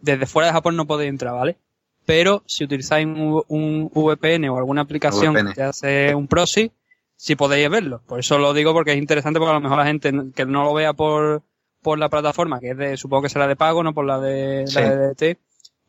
desde 0.00 0.26
fuera 0.26 0.46
de 0.46 0.52
Japón 0.52 0.76
no 0.76 0.86
podéis 0.86 1.10
entrar, 1.10 1.34
¿vale? 1.34 1.58
Pero 2.10 2.42
si 2.44 2.64
utilizáis 2.64 3.06
un, 3.06 3.88
VPN 3.94 4.48
o 4.48 4.58
alguna 4.58 4.80
aplicación 4.80 5.52
que 5.54 5.62
hace 5.62 6.12
un 6.12 6.26
proxy, 6.26 6.72
sí 7.14 7.36
podéis 7.36 7.70
verlo. 7.70 8.02
Por 8.04 8.18
eso 8.18 8.36
lo 8.36 8.52
digo 8.52 8.72
porque 8.72 8.90
es 8.90 8.98
interesante 8.98 9.38
porque 9.38 9.52
a 9.52 9.54
lo 9.54 9.60
mejor 9.60 9.78
la 9.78 9.86
gente 9.86 10.12
que 10.34 10.44
no 10.44 10.64
lo 10.64 10.74
vea 10.74 10.92
por, 10.92 11.44
por 11.80 12.00
la 12.00 12.08
plataforma, 12.08 12.58
que 12.58 12.70
es 12.70 12.76
de, 12.76 12.96
supongo 12.96 13.22
que 13.22 13.28
será 13.28 13.46
de 13.46 13.54
pago, 13.54 13.84
no 13.84 13.94
por 13.94 14.06
la 14.06 14.18
de, 14.18 14.64
la 14.74 14.90
DDT, 14.90 15.38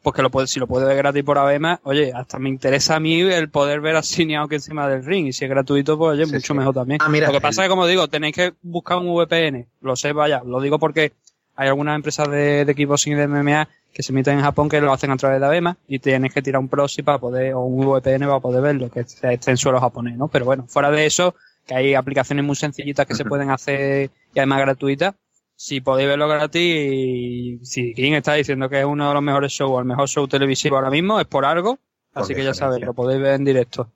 pues 0.03 0.15
que 0.15 0.21
lo 0.21 0.29
puede, 0.29 0.45
si 0.45 0.59
lo 0.59 0.67
puede 0.67 0.85
ver 0.85 0.97
gratis 0.97 1.23
por 1.23 1.39
ABEMA, 1.39 1.79
oye, 1.85 2.13
hasta 2.13 2.37
me 2.37 2.49
interesa 2.49 2.97
a 2.97 2.99
mí 2.99 3.21
el 3.21 3.49
poder 3.49 3.81
ver 3.81 3.95
a 3.95 4.01
que 4.01 4.55
encima 4.55 4.87
del 4.87 5.03
ring. 5.03 5.25
Y 5.25 5.33
si 5.33 5.45
es 5.45 5.49
gratuito, 5.49 5.97
pues 5.97 6.19
oye, 6.19 6.31
mucho 6.31 6.53
mejor 6.53 6.75
también. 6.75 6.99
Ah, 7.01 7.09
lo 7.09 7.31
que 7.31 7.41
pasa 7.41 7.63
es 7.63 7.65
que, 7.65 7.69
como 7.71 7.87
digo, 7.87 8.07
tenéis 8.09 8.35
que 8.35 8.53
buscar 8.61 8.99
un 8.99 9.07
VPN. 9.07 9.65
Lo 9.81 9.95
sé, 9.95 10.13
vaya, 10.13 10.43
lo 10.45 10.61
digo 10.61 10.77
porque 10.77 11.13
hay 11.61 11.67
algunas 11.67 11.95
empresas 11.95 12.27
de, 12.27 12.65
de 12.65 12.73
kickboxing 12.73 13.13
y 13.13 13.15
de 13.15 13.27
MMA 13.27 13.69
que 13.93 14.01
se 14.01 14.11
emiten 14.11 14.39
en 14.39 14.43
Japón 14.43 14.67
que 14.67 14.81
lo 14.81 14.91
hacen 14.91 15.11
a 15.11 15.17
través 15.17 15.39
de 15.39 15.45
ABEMA 15.45 15.77
y 15.87 15.99
tienes 15.99 16.33
que 16.33 16.41
tirar 16.41 16.59
un 16.59 16.67
proxy 16.67 17.03
para 17.03 17.19
poder, 17.19 17.53
o 17.53 17.61
un 17.61 17.85
VPN 17.85 18.25
para 18.25 18.39
poder 18.39 18.63
verlo, 18.63 18.89
que 18.89 19.01
esté 19.01 19.51
en 19.51 19.57
suelo 19.57 19.79
japonés, 19.79 20.17
¿no? 20.17 20.27
Pero 20.27 20.45
bueno, 20.45 20.65
fuera 20.67 20.89
de 20.89 21.05
eso, 21.05 21.35
que 21.67 21.75
hay 21.75 21.93
aplicaciones 21.93 22.43
muy 22.43 22.55
sencillitas 22.55 23.05
que 23.05 23.13
se 23.13 23.25
pueden 23.25 23.51
hacer 23.51 24.09
y 24.33 24.39
además 24.39 24.61
gratuitas, 24.61 25.13
si 25.55 25.81
podéis 25.81 26.09
verlo 26.09 26.27
gratis 26.27 26.63
y 26.63 27.59
si 27.61 27.93
quien 27.93 28.15
está 28.15 28.33
diciendo 28.33 28.67
que 28.67 28.79
es 28.79 28.85
uno 28.85 29.09
de 29.09 29.13
los 29.13 29.21
mejores 29.21 29.51
shows 29.51 29.71
o 29.71 29.79
el 29.79 29.85
mejor 29.85 30.09
show 30.09 30.27
televisivo 30.27 30.77
ahora 30.77 30.89
mismo, 30.89 31.19
es 31.19 31.27
por 31.27 31.45
algo, 31.45 31.77
así 32.15 32.33
que 32.33 32.43
ya 32.43 32.55
sabéis, 32.55 32.87
lo 32.87 32.95
podéis 32.95 33.21
ver 33.21 33.35
en 33.35 33.45
directo. 33.45 33.87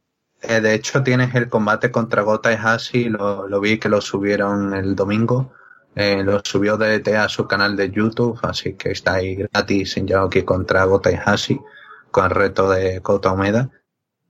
Eh, 0.44 0.62
de 0.62 0.76
hecho, 0.76 1.02
tienes 1.02 1.34
el 1.34 1.50
combate 1.50 1.90
contra 1.90 2.22
Gota 2.22 2.54
y 2.54 2.58
Hashi, 2.58 3.06
lo, 3.06 3.48
lo 3.48 3.60
vi 3.60 3.80
que 3.80 3.90
lo 3.90 4.02
subieron 4.02 4.76
el 4.76 4.96
domingo 4.96 5.52
eh, 5.96 6.24
lo 6.24 6.42
subió 6.44 6.78
DDT 6.78 7.08
a 7.16 7.30
su 7.30 7.48
canal 7.48 7.76
de 7.76 7.90
YouTube, 7.90 8.38
así 8.44 8.74
que 8.74 8.92
está 8.92 9.16
ahí 9.16 9.36
gratis 9.36 9.96
en 9.98 10.08
Yaoki 10.08 10.44
contra 10.44 10.84
Gota 10.84 11.12
y 11.12 11.16
Hashi, 11.16 11.60
con 12.12 12.26
el 12.26 12.32
reto 12.32 12.70
de 12.70 13.02
Kota 13.02 13.32
Omeda. 13.32 13.70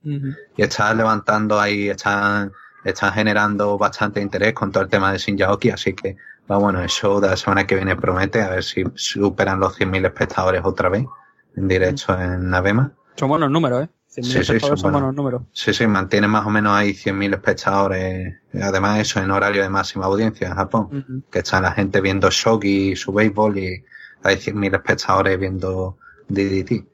Y 0.02 0.62
está 0.62 0.94
levantando 0.94 1.58
ahí, 1.58 1.88
están, 1.88 2.52
están 2.84 3.12
generando 3.12 3.76
bastante 3.76 4.20
interés 4.20 4.54
con 4.54 4.70
todo 4.70 4.84
el 4.84 4.88
tema 4.88 5.10
de 5.10 5.18
Shin 5.18 5.36
Yaoki, 5.36 5.70
así 5.70 5.94
que 5.94 6.16
va 6.48 6.58
bueno, 6.58 6.80
el 6.80 6.88
show 6.88 7.20
de 7.20 7.28
la 7.28 7.36
semana 7.36 7.66
que 7.66 7.74
viene 7.74 7.96
promete, 7.96 8.40
a 8.40 8.50
ver 8.50 8.62
si 8.62 8.84
superan 8.94 9.58
los 9.58 9.76
100.000 9.76 10.06
espectadores 10.06 10.62
otra 10.64 10.88
vez 10.88 11.04
en 11.56 11.66
directo 11.66 12.16
en 12.16 12.48
Navema. 12.48 12.92
Son 13.16 13.28
buenos 13.28 13.50
números, 13.50 13.84
¿eh? 13.84 13.88
Sí, 14.22 14.44
sí, 14.44 14.60
son, 14.60 14.92
buenos 14.92 15.14
números. 15.14 15.42
Sí, 15.52 15.74
sí, 15.74 15.86
mantiene 15.86 16.26
más 16.26 16.46
o 16.46 16.50
menos 16.50 16.72
ahí 16.74 16.92
100.000 16.92 17.34
espectadores. 17.34 18.34
Además, 18.54 19.00
eso 19.00 19.20
en 19.20 19.30
horario 19.30 19.62
de 19.62 19.68
máxima 19.68 20.06
audiencia 20.06 20.48
en 20.48 20.54
Japón. 20.54 21.24
Que 21.30 21.40
está 21.40 21.60
la 21.60 21.72
gente 21.72 22.00
viendo 22.00 22.30
shogi, 22.30 22.96
su 22.96 23.12
béisbol 23.12 23.58
y 23.58 23.84
hay 24.22 24.36
100.000 24.36 24.74
espectadores 24.74 25.38
viendo 25.38 25.98
DDT. 26.28 26.86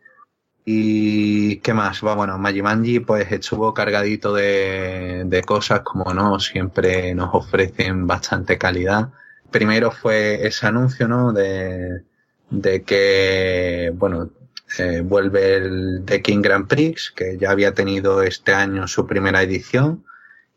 Y 0.64 1.56
qué 1.56 1.74
más, 1.74 2.00
bueno, 2.00 2.38
Majimanji 2.38 3.00
pues 3.00 3.30
estuvo 3.32 3.74
cargadito 3.74 4.32
de, 4.32 5.24
de 5.26 5.42
cosas 5.42 5.80
como 5.80 6.14
no, 6.14 6.38
siempre 6.38 7.14
nos 7.14 7.30
ofrecen 7.34 8.06
bastante 8.06 8.58
calidad. 8.58 9.10
Primero 9.50 9.90
fue 9.90 10.46
ese 10.46 10.66
anuncio, 10.66 11.08
¿no? 11.08 11.32
De, 11.32 12.02
de 12.50 12.82
que, 12.82 13.92
bueno, 13.94 14.30
eh, 14.78 15.02
vuelve 15.02 15.56
el 15.56 16.02
The 16.04 16.22
King 16.22 16.40
Grand 16.42 16.66
Prix, 16.66 17.12
que 17.14 17.36
ya 17.38 17.50
había 17.50 17.74
tenido 17.74 18.22
este 18.22 18.54
año 18.54 18.88
su 18.88 19.06
primera 19.06 19.42
edición, 19.42 20.04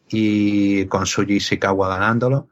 y 0.09 0.85
con 0.85 1.05
Suji 1.05 1.35
Ishikawa 1.35 1.89
ganándolo. 1.89 2.49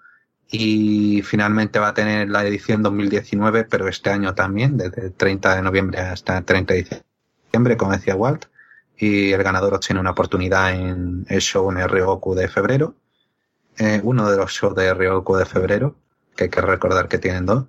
Y 0.49 1.21
finalmente 1.23 1.79
va 1.79 1.89
a 1.89 1.93
tener 1.93 2.29
la 2.29 2.45
edición 2.45 2.83
2019, 2.83 3.65
pero 3.65 3.87
este 3.87 4.09
año 4.09 4.35
también, 4.35 4.77
desde 4.77 5.05
el 5.07 5.13
30 5.13 5.55
de 5.55 5.61
noviembre 5.61 5.99
hasta 5.99 6.37
el 6.37 6.45
30 6.45 6.73
de 6.73 7.03
diciembre, 7.45 7.77
como 7.77 7.93
decía 7.93 8.15
Walt. 8.15 8.45
Y 8.97 9.31
el 9.31 9.41
ganador 9.41 9.79
tiene 9.79 9.99
una 9.99 10.11
oportunidad 10.11 10.71
en 10.73 11.25
el 11.27 11.41
show 11.41 11.71
en 11.71 11.87
Ryoku 11.87 12.35
de 12.35 12.47
febrero. 12.47 12.95
Eh, 13.77 13.99
uno 14.03 14.29
de 14.29 14.37
los 14.37 14.51
shows 14.51 14.75
de 14.75 14.93
Ryoku 14.93 15.35
de 15.35 15.45
febrero, 15.45 15.95
que 16.35 16.45
hay 16.45 16.49
que 16.49 16.61
recordar 16.61 17.07
que 17.07 17.17
tienen 17.17 17.45
dos. 17.45 17.65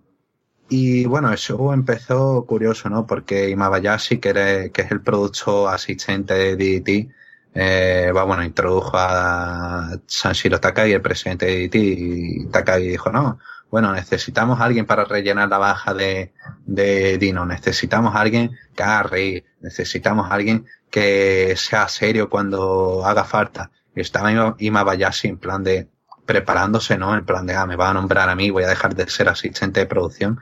Y 0.76 1.04
bueno, 1.06 1.32
eso 1.32 1.72
empezó 1.72 2.44
curioso, 2.46 2.90
¿no? 2.90 3.06
Porque 3.06 3.48
Imabayashi, 3.48 4.18
que, 4.18 4.70
que 4.74 4.82
es 4.82 4.90
el 4.90 5.02
producto 5.02 5.68
asistente 5.68 6.34
de 6.34 6.56
DDT, 6.56 7.12
eh, 7.54 8.10
va, 8.10 8.24
bueno, 8.24 8.42
introdujo 8.42 8.96
a 8.96 9.90
Sanshiro 10.04 10.58
Takagi, 10.58 10.92
el 10.92 11.00
presidente 11.00 11.46
de 11.46 11.68
DDT, 11.68 11.74
y 11.76 12.46
Takagi 12.46 12.88
dijo, 12.88 13.12
no, 13.12 13.38
bueno, 13.70 13.92
necesitamos 13.92 14.60
alguien 14.60 14.84
para 14.84 15.04
rellenar 15.04 15.48
la 15.48 15.58
baja 15.58 15.94
de, 15.94 16.32
de 16.66 17.18
Dino, 17.18 17.46
necesitamos 17.46 18.16
alguien 18.16 18.58
que 18.74 18.82
haga 18.82 19.04
reír, 19.04 19.44
necesitamos 19.60 20.26
alguien 20.32 20.66
que 20.90 21.54
sea 21.56 21.86
serio 21.86 22.28
cuando 22.28 23.06
haga 23.06 23.22
falta. 23.22 23.70
Estaba 23.94 24.32
Imabayashi 24.58 25.28
en 25.28 25.38
plan 25.38 25.62
de 25.62 25.88
preparándose, 26.26 26.98
¿no? 26.98 27.14
En 27.14 27.24
plan 27.24 27.46
de, 27.46 27.54
ah, 27.54 27.64
me 27.64 27.76
va 27.76 27.90
a 27.90 27.94
nombrar 27.94 28.28
a 28.28 28.34
mí, 28.34 28.50
voy 28.50 28.64
a 28.64 28.68
dejar 28.68 28.96
de 28.96 29.08
ser 29.08 29.28
asistente 29.28 29.78
de 29.78 29.86
producción. 29.86 30.40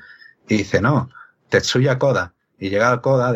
Y 0.52 0.58
dice, 0.58 0.82
no, 0.82 1.08
Tetsuya 1.48 1.98
Koda. 1.98 2.34
Y 2.58 2.68
llega 2.68 3.00
Koda, 3.00 3.34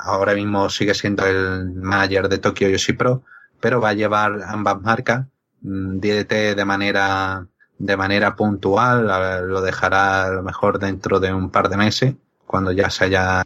ahora 0.00 0.34
mismo 0.34 0.68
sigue 0.68 0.92
siendo 0.92 1.24
el 1.24 1.70
manager 1.72 2.28
de 2.28 2.38
Tokyo 2.38 2.68
Yoshi 2.68 2.94
Pro, 2.94 3.22
pero 3.60 3.80
va 3.80 3.90
a 3.90 3.94
llevar 3.94 4.40
ambas 4.44 4.82
marcas, 4.82 5.26
mm, 5.62 6.00
DDT 6.00 6.56
de 6.56 6.64
manera, 6.64 7.46
de 7.78 7.96
manera 7.96 8.34
puntual, 8.34 9.06
lo 9.48 9.62
dejará 9.62 10.24
a 10.24 10.30
lo 10.30 10.42
mejor 10.42 10.80
dentro 10.80 11.20
de 11.20 11.32
un 11.32 11.48
par 11.50 11.68
de 11.68 11.76
meses, 11.76 12.14
cuando 12.44 12.72
ya 12.72 12.90
se 12.90 13.04
haya 13.04 13.44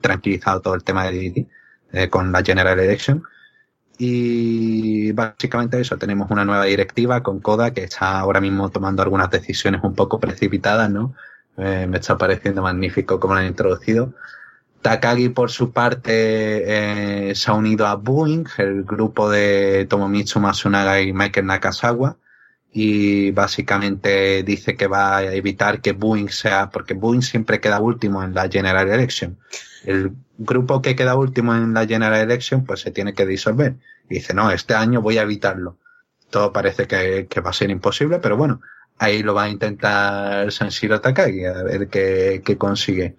tranquilizado 0.00 0.62
todo 0.62 0.74
el 0.74 0.84
tema 0.84 1.04
de 1.04 1.12
DDT, 1.12 1.48
eh, 1.92 2.08
con 2.08 2.32
la 2.32 2.42
General 2.42 2.80
Election. 2.80 3.22
Y 3.98 5.12
básicamente 5.12 5.78
eso, 5.78 5.98
tenemos 5.98 6.30
una 6.30 6.46
nueva 6.46 6.64
directiva 6.64 7.22
con 7.22 7.40
Koda 7.40 7.72
que 7.74 7.84
está 7.84 8.18
ahora 8.18 8.40
mismo 8.40 8.70
tomando 8.70 9.02
algunas 9.02 9.30
decisiones 9.30 9.82
un 9.84 9.94
poco 9.94 10.18
precipitadas, 10.18 10.90
¿no? 10.90 11.14
Eh, 11.56 11.86
me 11.88 11.98
está 11.98 12.16
pareciendo 12.16 12.62
magnífico 12.62 13.20
como 13.20 13.34
lo 13.34 13.40
han 13.40 13.46
introducido. 13.46 14.14
Takagi, 14.80 15.28
por 15.28 15.50
su 15.50 15.72
parte, 15.72 17.30
eh, 17.30 17.34
se 17.34 17.50
ha 17.50 17.54
unido 17.54 17.86
a 17.86 17.94
Boeing, 17.94 18.46
el 18.58 18.82
grupo 18.82 19.30
de 19.30 19.86
Tomomitsu 19.88 20.40
Masunaga 20.40 21.00
y 21.00 21.12
Michael 21.12 21.46
Nakasawa, 21.46 22.16
y 22.72 23.30
básicamente 23.30 24.42
dice 24.42 24.76
que 24.76 24.88
va 24.88 25.18
a 25.18 25.34
evitar 25.34 25.80
que 25.80 25.92
Boeing 25.92 26.30
sea, 26.30 26.70
porque 26.70 26.94
Boeing 26.94 27.22
siempre 27.22 27.60
queda 27.60 27.80
último 27.80 28.24
en 28.24 28.34
la 28.34 28.48
General 28.48 28.88
Election. 28.88 29.38
El 29.84 30.12
grupo 30.38 30.82
que 30.82 30.96
queda 30.96 31.14
último 31.14 31.54
en 31.54 31.74
la 31.74 31.86
General 31.86 32.20
Election, 32.20 32.64
pues 32.64 32.80
se 32.80 32.90
tiene 32.90 33.14
que 33.14 33.26
disolver. 33.26 33.76
Y 34.08 34.14
dice, 34.14 34.34
no, 34.34 34.50
este 34.50 34.74
año 34.74 35.00
voy 35.00 35.18
a 35.18 35.22
evitarlo. 35.22 35.76
Todo 36.30 36.52
parece 36.52 36.86
que, 36.88 37.28
que 37.28 37.40
va 37.40 37.50
a 37.50 37.52
ser 37.52 37.70
imposible, 37.70 38.18
pero 38.18 38.36
bueno, 38.36 38.60
ahí 38.98 39.22
lo 39.22 39.34
va 39.34 39.44
a 39.44 39.48
intentar 39.48 40.52
Sanshiro 40.52 41.00
Takagi, 41.00 41.44
a 41.44 41.62
ver 41.62 41.88
qué, 41.88 42.42
qué 42.44 42.56
consigue. 42.56 43.16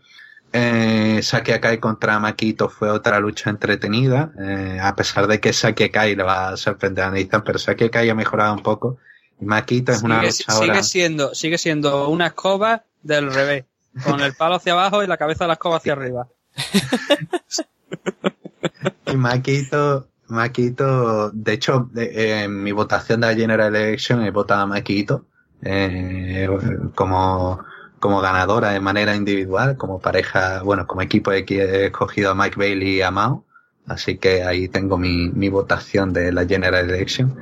Eh, 0.56 1.20
Saki 1.24 1.52
Akai 1.52 1.80
contra 1.80 2.20
Makito 2.20 2.70
fue 2.70 2.92
otra 2.92 3.20
lucha 3.20 3.50
entretenida, 3.50 4.32
eh, 4.40 4.78
a 4.80 4.96
pesar 4.96 5.26
de 5.26 5.40
que 5.40 5.52
Saki 5.52 5.86
Akai 5.86 6.16
le 6.16 6.22
va 6.22 6.50
a 6.50 6.58
sorprender 6.58 7.06
a 7.06 7.10
Nathan, 7.10 7.44
pero 7.44 7.58
Saki 7.58 7.86
Akai 7.86 8.08
ha 8.10 8.16
mejorado 8.16 8.54
un 8.54 8.62
poco. 8.62 9.00
Makito 9.40 9.92
es 9.92 10.04
una 10.04 10.22
luchadora. 10.22 10.68
Sigue 10.68 10.84
siendo, 10.84 11.34
sigue 11.34 11.58
siendo 11.58 12.08
una 12.08 12.28
escoba 12.28 12.84
del 13.02 13.34
revés, 13.34 13.66
con 14.04 14.22
el 14.22 14.36
palo 14.36 14.56
hacia 14.56 14.74
abajo 14.74 15.04
y 15.04 15.08
la 15.08 15.18
cabeza 15.18 15.46
de 15.46 15.48
la 15.48 15.54
escoba 15.54 15.78
hacia 15.78 15.94
arriba. 15.94 16.28
y 19.08 19.18
Makito, 19.18 20.08
Makito, 20.28 21.32
de 21.32 21.54
hecho, 21.54 21.90
en 21.96 22.62
mi 22.62 22.72
votación 22.72 23.22
de 23.22 23.28
la 23.28 23.34
General 23.34 23.76
Election 23.76 24.24
he 24.24 24.30
votado 24.30 24.62
a 24.62 24.68
Makito, 24.68 25.26
eh, 25.66 26.48
como 26.96 27.60
como 28.04 28.20
ganadora 28.20 28.72
de 28.72 28.82
manera 28.82 29.16
individual, 29.16 29.78
como 29.78 30.02
pareja, 30.02 30.62
bueno, 30.62 30.86
como 30.86 31.02
equipo 31.02 31.32
he 31.32 31.46
escogido 31.86 32.32
a 32.32 32.36
Mike 32.36 32.58
Bailey 32.58 32.98
y 32.98 33.02
a 33.02 33.12
Mao, 33.12 33.46
así 33.88 34.18
que 34.18 34.44
ahí 34.44 34.68
tengo 34.68 34.98
mi, 34.98 35.30
mi 35.30 35.48
votación 35.48 36.12
de 36.12 36.34
la 36.34 36.46
General 36.46 36.90
Election. 36.90 37.34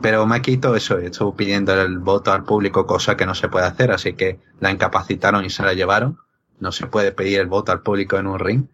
Pero 0.00 0.24
Maquito, 0.24 0.76
eso, 0.76 0.98
estuvo 0.98 1.34
pidiendo 1.34 1.74
el 1.80 1.98
voto 1.98 2.32
al 2.32 2.44
público, 2.44 2.86
cosa 2.86 3.16
que 3.16 3.26
no 3.26 3.34
se 3.34 3.48
puede 3.48 3.66
hacer, 3.66 3.90
así 3.90 4.12
que 4.12 4.38
la 4.60 4.70
incapacitaron 4.70 5.44
y 5.44 5.50
se 5.50 5.64
la 5.64 5.74
llevaron. 5.74 6.16
No 6.60 6.70
se 6.70 6.86
puede 6.86 7.10
pedir 7.10 7.40
el 7.40 7.48
voto 7.48 7.72
al 7.72 7.82
público 7.82 8.16
en 8.16 8.28
un 8.28 8.38
ring. 8.38 8.66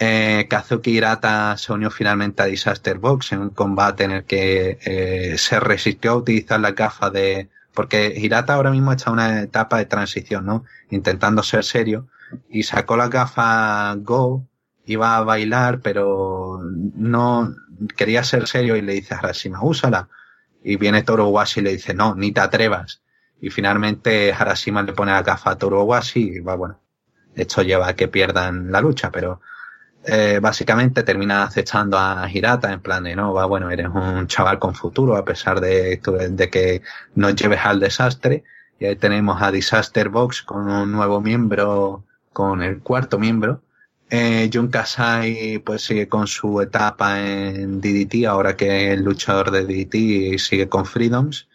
Eh, 0.00 0.46
Kazuki 0.50 0.90
Hirata 0.90 1.56
se 1.58 1.72
unió 1.72 1.92
finalmente 1.92 2.42
a 2.42 2.46
Disaster 2.46 2.98
Box 2.98 3.30
en 3.30 3.40
un 3.40 3.50
combate 3.50 4.02
en 4.02 4.10
el 4.10 4.24
que 4.24 4.78
eh, 4.84 5.38
se 5.38 5.60
resistió 5.60 6.10
a 6.10 6.16
utilizar 6.16 6.58
la 6.58 6.72
gafa 6.72 7.08
de, 7.08 7.50
porque 7.74 8.12
Hirata 8.16 8.54
ahora 8.54 8.70
mismo 8.70 8.92
está 8.92 9.10
en 9.10 9.14
una 9.14 9.42
etapa 9.42 9.78
de 9.78 9.86
transición, 9.86 10.44
¿no? 10.44 10.64
Intentando 10.90 11.42
ser 11.42 11.64
serio 11.64 12.08
y 12.48 12.62
sacó 12.62 12.96
las 12.96 13.10
gafas 13.10 13.96
Go, 14.02 14.46
iba 14.84 15.16
a 15.16 15.24
bailar, 15.24 15.80
pero 15.80 16.60
no 16.62 17.54
quería 17.96 18.24
ser 18.24 18.46
serio 18.46 18.76
y 18.76 18.82
le 18.82 18.94
dice 18.94 19.14
a 19.14 19.18
Harashima, 19.18 19.62
úsala. 19.62 20.08
Y 20.62 20.76
viene 20.76 21.02
Toro 21.02 21.28
Washi 21.28 21.60
y 21.60 21.62
le 21.64 21.72
dice, 21.72 21.94
no, 21.94 22.14
ni 22.14 22.32
te 22.32 22.40
atrevas. 22.40 23.02
Y 23.40 23.50
finalmente 23.50 24.32
Harashima 24.32 24.82
le 24.82 24.92
pone 24.92 25.12
la 25.12 25.22
gafa 25.22 25.50
a 25.50 25.58
Toro 25.58 25.82
Washi 25.84 26.36
y 26.36 26.40
va, 26.40 26.54
bueno, 26.54 26.80
esto 27.34 27.62
lleva 27.62 27.88
a 27.88 27.96
que 27.96 28.08
pierdan 28.08 28.70
la 28.70 28.80
lucha, 28.80 29.10
pero 29.10 29.40
eh, 30.04 30.40
básicamente 30.42 31.04
termina 31.04 31.44
acechando 31.44 31.96
a 31.96 32.28
Hirata 32.30 32.72
en 32.72 32.80
plan 32.80 33.04
de 33.04 33.14
no, 33.14 33.32
va, 33.32 33.46
bueno, 33.46 33.70
eres 33.70 33.88
un 33.88 34.26
chaval 34.26 34.58
con 34.58 34.74
futuro 34.74 35.16
a 35.16 35.24
pesar 35.24 35.60
de, 35.60 36.00
que 36.50 36.82
nos 37.14 37.34
lleves 37.36 37.60
al 37.64 37.80
desastre. 37.80 38.44
Y 38.80 38.86
ahí 38.86 38.96
tenemos 38.96 39.40
a 39.40 39.52
Disaster 39.52 40.08
Box 40.08 40.42
con 40.42 40.68
un 40.68 40.90
nuevo 40.90 41.20
miembro, 41.20 42.04
con 42.32 42.62
el 42.62 42.80
cuarto 42.80 43.18
miembro. 43.18 43.62
Eh, 44.10 44.50
Jun 44.52 44.68
Kasai 44.68 45.62
pues 45.64 45.82
sigue 45.82 46.08
con 46.08 46.26
su 46.26 46.60
etapa 46.60 47.20
en 47.20 47.80
DDT, 47.80 48.26
ahora 48.26 48.56
que 48.56 48.92
es 48.92 49.00
luchador 49.00 49.50
de 49.52 49.64
DDT 49.64 49.94
y 49.94 50.38
sigue 50.38 50.68
con 50.68 50.84
Freedoms. 50.84 51.48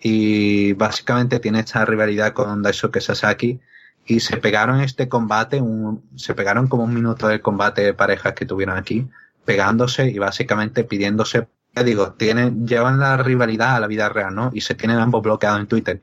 Y 0.00 0.74
básicamente 0.74 1.40
tiene 1.40 1.60
esta 1.60 1.84
rivalidad 1.86 2.34
con 2.34 2.62
Daisuke 2.62 3.00
Sasaki, 3.00 3.60
y 4.06 4.20
se 4.20 4.36
pegaron 4.36 4.80
este 4.80 5.08
combate, 5.08 5.60
un, 5.60 6.04
se 6.16 6.34
pegaron 6.34 6.68
como 6.68 6.84
un 6.84 6.94
minuto 6.94 7.28
del 7.28 7.40
combate 7.40 7.82
de 7.82 7.94
parejas 7.94 8.34
que 8.34 8.46
tuvieron 8.46 8.76
aquí, 8.76 9.08
pegándose 9.44 10.08
y 10.08 10.18
básicamente 10.18 10.84
pidiéndose, 10.84 11.48
ya 11.74 11.82
digo, 11.82 12.12
tienen, 12.12 12.66
llevan 12.66 12.98
la 12.98 13.16
rivalidad 13.16 13.76
a 13.76 13.80
la 13.80 13.86
vida 13.86 14.08
real, 14.08 14.34
¿no? 14.34 14.50
Y 14.52 14.60
se 14.60 14.74
tienen 14.74 14.98
ambos 14.98 15.22
bloqueados 15.22 15.60
en 15.60 15.66
Twitter. 15.66 16.02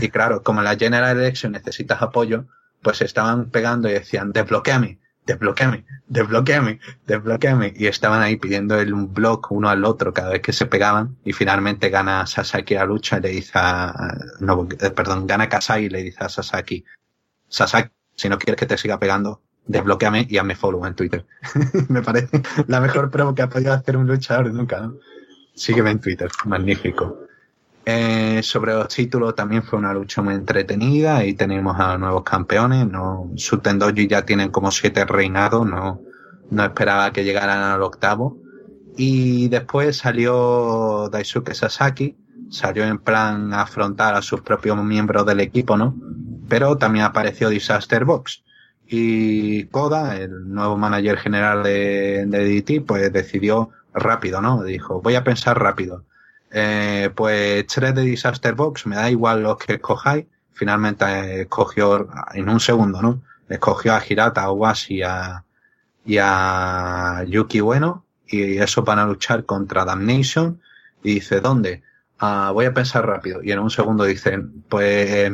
Y 0.00 0.08
claro, 0.08 0.42
como 0.42 0.62
la 0.62 0.76
General 0.76 1.16
Election 1.18 1.52
necesitas 1.52 2.02
apoyo, 2.02 2.46
pues 2.82 2.98
se 2.98 3.04
estaban 3.04 3.50
pegando 3.50 3.88
y 3.88 3.92
decían, 3.92 4.32
desbloqueame, 4.32 4.98
desbloqueame, 5.26 5.84
desbloqueame, 6.06 6.80
desbloqueame. 7.06 7.72
Y 7.76 7.86
estaban 7.86 8.22
ahí 8.22 8.36
pidiendo 8.36 8.78
el 8.78 8.92
un 8.92 9.12
block 9.12 9.50
uno 9.50 9.68
al 9.68 9.84
otro 9.84 10.12
cada 10.12 10.30
vez 10.30 10.42
que 10.42 10.52
se 10.52 10.66
pegaban. 10.66 11.16
Y 11.24 11.32
finalmente 11.32 11.90
gana 11.90 12.26
Sasaki 12.26 12.74
la 12.74 12.84
lucha 12.84 13.18
y 13.18 13.22
le 13.22 13.28
dice 13.30 13.52
a, 13.54 14.14
no, 14.40 14.68
eh, 14.80 14.90
perdón, 14.90 15.26
gana 15.26 15.48
Kasai 15.48 15.84
y 15.84 15.88
le 15.88 16.02
dice 16.02 16.18
a 16.24 16.28
Sasaki, 16.28 16.84
Sasaki, 17.52 17.90
si 18.14 18.28
no 18.30 18.38
quieres 18.38 18.58
que 18.58 18.66
te 18.66 18.78
siga 18.78 18.98
pegando, 18.98 19.42
desbloqueame 19.66 20.26
y 20.28 20.38
hazme 20.38 20.56
follow 20.56 20.86
en 20.86 20.94
Twitter. 20.94 21.26
Me 21.88 22.02
parece 22.02 22.42
la 22.66 22.80
mejor 22.80 23.10
prueba 23.10 23.34
que 23.34 23.42
ha 23.42 23.48
podido 23.48 23.74
hacer 23.74 23.96
un 23.98 24.06
luchador 24.06 24.52
nunca, 24.52 24.80
¿no? 24.80 24.94
Sígueme 25.54 25.90
en 25.90 26.00
Twitter, 26.00 26.30
magnífico. 26.46 27.26
Eh, 27.84 28.40
sobre 28.42 28.72
los 28.72 28.88
títulos 28.88 29.34
también 29.34 29.62
fue 29.62 29.78
una 29.78 29.92
lucha 29.92 30.22
muy 30.22 30.34
entretenida 30.34 31.26
y 31.26 31.34
tenemos 31.34 31.78
a 31.78 31.98
nuevos 31.98 32.22
campeones, 32.22 32.86
no, 32.86 33.30
Sutendoji 33.36 34.06
ya 34.06 34.24
tienen 34.24 34.50
como 34.50 34.70
siete 34.70 35.04
reinados, 35.04 35.66
no, 35.66 36.00
no 36.50 36.64
esperaba 36.64 37.12
que 37.12 37.22
llegaran 37.22 37.58
al 37.58 37.82
octavo. 37.82 38.38
Y 38.96 39.48
después 39.48 39.98
salió 39.98 41.10
Daisuke 41.10 41.54
Sasaki, 41.54 42.16
salió 42.50 42.84
en 42.84 42.98
plan 42.98 43.52
a 43.52 43.62
afrontar 43.62 44.14
a 44.14 44.22
sus 44.22 44.40
propios 44.40 44.82
miembros 44.82 45.26
del 45.26 45.40
equipo, 45.40 45.76
¿no? 45.76 45.94
Pero 46.52 46.76
también 46.76 47.06
apareció 47.06 47.48
Disaster 47.48 48.04
Box. 48.04 48.42
Y 48.86 49.64
Koda, 49.68 50.18
el 50.18 50.52
nuevo 50.52 50.76
manager 50.76 51.16
general 51.16 51.62
de, 51.62 52.26
de 52.26 52.60
DT, 52.60 52.84
pues 52.86 53.10
decidió 53.10 53.70
rápido, 53.94 54.42
¿no? 54.42 54.62
Dijo, 54.62 55.00
voy 55.00 55.14
a 55.14 55.24
pensar 55.24 55.58
rápido. 55.58 56.04
Eh, 56.50 57.08
pues 57.14 57.66
tres 57.68 57.94
de 57.94 58.02
Disaster 58.02 58.54
Box, 58.54 58.84
me 58.84 58.96
da 58.96 59.10
igual 59.10 59.42
los 59.42 59.56
que 59.56 59.72
escojáis. 59.76 60.26
Finalmente 60.52 61.40
escogió 61.40 62.06
en 62.34 62.50
un 62.50 62.60
segundo, 62.60 63.00
¿no? 63.00 63.22
Escogió 63.48 63.94
a 63.94 64.02
Hirata, 64.06 64.42
a 64.42 64.52
Washi 64.52 65.00
a, 65.00 65.44
y 66.04 66.18
a 66.20 67.24
Yuki 67.28 67.60
Bueno. 67.60 68.04
Y 68.26 68.58
eso 68.58 68.84
para 68.84 69.06
luchar 69.06 69.46
contra 69.46 69.86
Damnation. 69.86 70.60
Y 71.02 71.14
dice, 71.14 71.40
¿dónde? 71.40 71.82
Ah, 72.18 72.50
voy 72.52 72.66
a 72.66 72.74
pensar 72.74 73.06
rápido. 73.06 73.42
Y 73.42 73.52
en 73.52 73.58
un 73.58 73.70
segundo 73.70 74.04
dice, 74.04 74.38
pues 74.68 75.32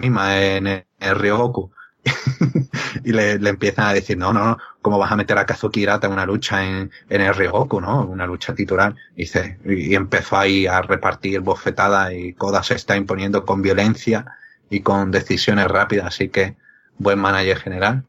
misma 0.00 0.40
en 0.40 0.66
el 0.66 0.86
Ryogoku. 1.00 1.70
y 3.04 3.12
le, 3.12 3.32
empiezan 3.32 3.86
a 3.86 3.92
decir, 3.92 4.16
no, 4.16 4.32
no, 4.32 4.44
no, 4.44 4.58
¿cómo 4.80 4.98
vas 4.98 5.12
a 5.12 5.16
meter 5.16 5.36
a 5.38 5.46
Kazuki 5.46 5.82
Hirata 5.82 6.06
en 6.06 6.14
una 6.14 6.26
lucha 6.26 6.64
en, 6.64 6.90
en 7.08 7.20
el 7.20 7.34
Ryogoku, 7.34 7.80
no? 7.80 8.04
Una 8.04 8.26
lucha 8.26 8.54
titular. 8.54 8.94
Y, 9.16 9.24
y, 9.64 9.94
empezó 9.94 10.38
ahí 10.38 10.66
a 10.66 10.82
repartir 10.82 11.40
bofetadas 11.40 12.12
y 12.12 12.32
Koda 12.32 12.62
se 12.62 12.74
está 12.74 12.96
imponiendo 12.96 13.44
con 13.44 13.62
violencia 13.62 14.36
y 14.70 14.80
con 14.80 15.10
decisiones 15.10 15.68
rápidas, 15.68 16.06
así 16.06 16.28
que 16.28 16.56
buen 16.98 17.18
manager 17.18 17.58
general. 17.58 18.04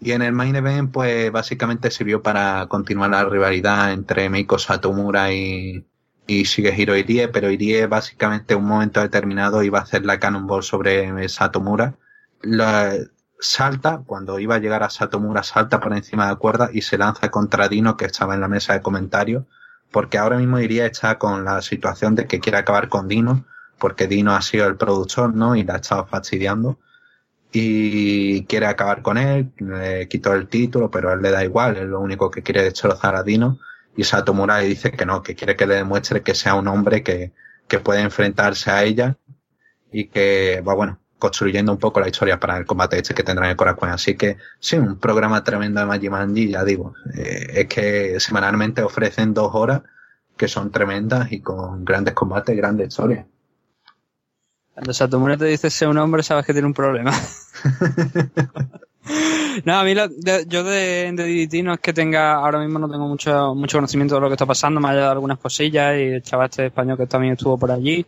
Y 0.00 0.12
en 0.12 0.22
el 0.22 0.32
main 0.32 0.54
event, 0.56 0.92
pues 0.92 1.32
básicamente 1.32 1.90
sirvió 1.90 2.22
para 2.22 2.66
continuar 2.68 3.10
la 3.10 3.24
rivalidad 3.24 3.92
entre 3.92 4.28
Meiko 4.28 4.58
Satomura 4.58 5.32
y, 5.32 5.84
y 6.26 6.44
sigue 6.46 6.74
Hiro 6.76 6.96
Irie, 6.96 7.28
pero 7.28 7.50
Irie 7.50 7.86
básicamente 7.86 8.54
en 8.54 8.60
un 8.60 8.66
momento 8.66 9.00
determinado 9.00 9.62
iba 9.62 9.78
a 9.78 9.82
hacer 9.82 10.04
la 10.06 10.18
Cannonball 10.18 10.62
sobre 10.62 11.28
Satomura. 11.28 11.96
La, 12.42 12.94
salta, 13.44 14.02
cuando 14.06 14.38
iba 14.38 14.56
a 14.56 14.58
llegar 14.58 14.82
a 14.82 14.90
Satomura, 14.90 15.42
salta 15.42 15.80
por 15.80 15.92
encima 15.92 16.24
de 16.24 16.30
la 16.30 16.36
cuerda 16.36 16.70
y 16.72 16.82
se 16.82 16.98
lanza 16.98 17.30
contra 17.30 17.68
Dino, 17.68 17.96
que 17.96 18.06
estaba 18.06 18.34
en 18.34 18.40
la 18.40 18.48
mesa 18.48 18.72
de 18.72 18.80
comentarios, 18.80 19.44
porque 19.90 20.18
ahora 20.18 20.38
mismo 20.38 20.58
iría 20.58 20.86
está 20.86 21.18
con 21.18 21.44
la 21.44 21.62
situación 21.62 22.14
de 22.14 22.26
que 22.26 22.40
quiere 22.40 22.58
acabar 22.58 22.88
con 22.88 23.06
Dino, 23.08 23.44
porque 23.78 24.06
Dino 24.06 24.34
ha 24.34 24.42
sido 24.42 24.66
el 24.66 24.76
productor, 24.76 25.34
¿no? 25.34 25.56
Y 25.56 25.64
la 25.64 25.74
ha 25.74 25.76
estado 25.76 26.06
fastidiando. 26.06 26.78
Y 27.52 28.46
quiere 28.46 28.66
acabar 28.66 29.02
con 29.02 29.16
él, 29.16 29.52
le 29.58 30.08
quitó 30.08 30.32
el 30.32 30.48
título, 30.48 30.90
pero 30.90 31.10
a 31.10 31.14
él 31.14 31.22
le 31.22 31.30
da 31.30 31.44
igual, 31.44 31.76
es 31.76 31.84
lo 31.84 32.00
único 32.00 32.30
que 32.30 32.42
quiere 32.42 32.64
destrozar 32.64 33.14
a 33.14 33.22
Dino. 33.22 33.58
Y 33.96 34.04
Satomura 34.04 34.60
le 34.60 34.66
dice 34.66 34.90
que 34.92 35.06
no, 35.06 35.22
que 35.22 35.34
quiere 35.34 35.56
que 35.56 35.66
le 35.66 35.76
demuestre 35.76 36.22
que 36.22 36.34
sea 36.34 36.54
un 36.54 36.68
hombre 36.68 37.02
que, 37.02 37.32
que 37.68 37.78
puede 37.78 38.00
enfrentarse 38.00 38.70
a 38.70 38.82
ella 38.84 39.16
y 39.92 40.08
que 40.08 40.62
va, 40.66 40.74
bueno, 40.74 40.98
construyendo 41.18 41.72
un 41.72 41.78
poco 41.78 42.00
la 42.00 42.08
historia 42.08 42.38
para 42.38 42.58
el 42.58 42.66
combate 42.66 42.98
este 42.98 43.14
que 43.14 43.22
tendrá 43.22 43.46
en 43.46 43.52
el 43.52 43.56
Korakuen. 43.56 43.90
Así 43.90 44.16
que 44.16 44.36
sí, 44.58 44.76
un 44.76 44.98
programa 44.98 45.42
tremendo 45.42 45.80
de 45.80 45.86
Majimanji, 45.86 46.50
ya 46.50 46.64
digo. 46.64 46.94
Eh, 47.16 47.46
es 47.54 47.66
que 47.66 48.20
semanalmente 48.20 48.82
ofrecen 48.82 49.32
dos 49.32 49.54
horas 49.54 49.82
que 50.36 50.48
son 50.48 50.70
tremendas 50.70 51.32
y 51.32 51.40
con 51.40 51.84
grandes 51.84 52.14
combates, 52.14 52.56
grandes 52.56 52.88
historias. 52.88 53.26
Cuando 54.74 54.92
Satomura 54.92 55.36
te 55.36 55.44
dice 55.44 55.70
ser 55.70 55.88
un 55.88 55.98
hombre, 55.98 56.22
sabes 56.22 56.44
que 56.44 56.52
tiene 56.52 56.66
un 56.66 56.74
problema. 56.74 57.12
no, 59.64 59.78
a 59.78 59.84
mí 59.84 59.94
yo 59.94 60.64
de, 60.64 61.12
de, 61.12 61.46
DDT 61.46 61.64
no 61.64 61.74
es 61.74 61.80
que 61.80 61.92
tenga, 61.92 62.34
ahora 62.34 62.58
mismo 62.58 62.78
no 62.78 62.90
tengo 62.90 63.06
mucho, 63.08 63.54
mucho 63.54 63.78
conocimiento 63.78 64.14
de 64.14 64.20
lo 64.20 64.28
que 64.28 64.34
está 64.34 64.46
pasando, 64.46 64.80
más 64.80 64.92
allá 64.92 65.02
de 65.02 65.12
algunas 65.12 65.38
cosillas 65.38 65.96
y 65.96 66.02
el 66.02 66.22
chaval 66.22 66.48
este 66.50 66.66
español 66.66 66.96
que 66.96 67.06
también 67.06 67.34
estuvo 67.34 67.58
por 67.58 67.70
allí. 67.70 68.04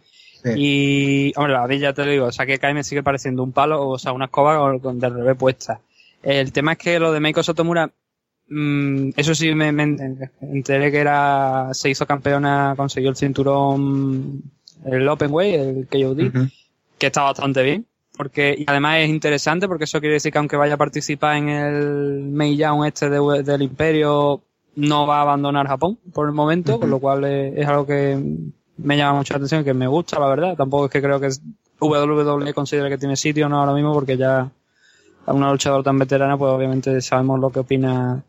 Y, 0.54 1.32
hombre, 1.36 1.54
la 1.54 1.74
ya 1.74 1.92
te 1.92 2.04
lo 2.04 2.10
digo, 2.10 2.26
o 2.26 2.32
sea, 2.32 2.46
que 2.46 2.58
Kai 2.58 2.72
me 2.72 2.84
sigue 2.84 3.02
pareciendo 3.02 3.42
un 3.42 3.52
palo, 3.52 3.88
o 3.88 3.98
sea, 3.98 4.12
una 4.12 4.26
escoba 4.26 4.78
con 4.78 5.00
de 5.00 5.08
revés 5.08 5.36
puesta. 5.36 5.80
El 6.22 6.52
tema 6.52 6.72
es 6.72 6.78
que 6.78 7.00
lo 7.00 7.12
de 7.12 7.20
Meiko 7.20 7.42
Sotomura, 7.42 7.90
mmm, 8.48 9.10
eso 9.16 9.34
sí 9.34 9.54
me, 9.54 9.68
enteré 10.40 10.90
que 10.92 10.98
era, 10.98 11.70
se 11.72 11.90
hizo 11.90 12.06
campeona, 12.06 12.74
consiguió 12.76 13.10
el 13.10 13.16
cinturón, 13.16 14.42
el 14.84 15.08
Open 15.08 15.32
Way, 15.32 15.54
el 15.54 15.88
KOD, 15.88 16.48
que 16.98 17.06
está 17.06 17.22
bastante 17.22 17.62
bien. 17.62 17.86
Porque, 18.16 18.54
y 18.56 18.64
además 18.66 18.98
es 19.00 19.10
interesante 19.10 19.68
porque 19.68 19.84
eso 19.84 20.00
quiere 20.00 20.14
decir 20.14 20.32
que 20.32 20.38
aunque 20.38 20.56
vaya 20.56 20.74
a 20.74 20.78
participar 20.78 21.36
en 21.36 21.48
el 21.48 22.22
Mei 22.22 22.58
este 22.86 23.10
del 23.10 23.62
Imperio, 23.62 24.42
no 24.76 25.06
va 25.06 25.18
a 25.18 25.22
abandonar 25.22 25.66
Japón 25.66 25.98
por 26.12 26.26
el 26.26 26.32
momento, 26.32 26.80
con 26.80 26.90
lo 26.90 26.98
cual 26.98 27.24
es 27.24 27.66
algo 27.66 27.86
que 27.86 28.18
me 28.78 28.96
llama 28.96 29.18
mucho 29.18 29.34
la 29.34 29.38
atención, 29.38 29.64
que 29.64 29.74
me 29.74 29.86
gusta, 29.86 30.18
la 30.18 30.28
verdad. 30.28 30.56
Tampoco 30.56 30.86
es 30.86 30.90
que 30.90 31.02
creo 31.02 31.20
que 31.20 31.28
WWE 31.80 32.54
considere 32.54 32.88
que 32.88 32.98
tiene 32.98 33.16
sitio 33.16 33.48
no 33.48 33.58
ahora 33.58 33.72
mismo, 33.72 33.92
porque 33.92 34.16
ya 34.16 34.50
a 35.26 35.32
una 35.32 35.50
luchadora 35.50 35.82
tan 35.82 35.98
veterana, 35.98 36.36
pues 36.36 36.52
obviamente 36.52 37.00
sabemos 37.00 37.40
lo 37.40 37.50
que 37.50 37.60
opina 37.60 38.22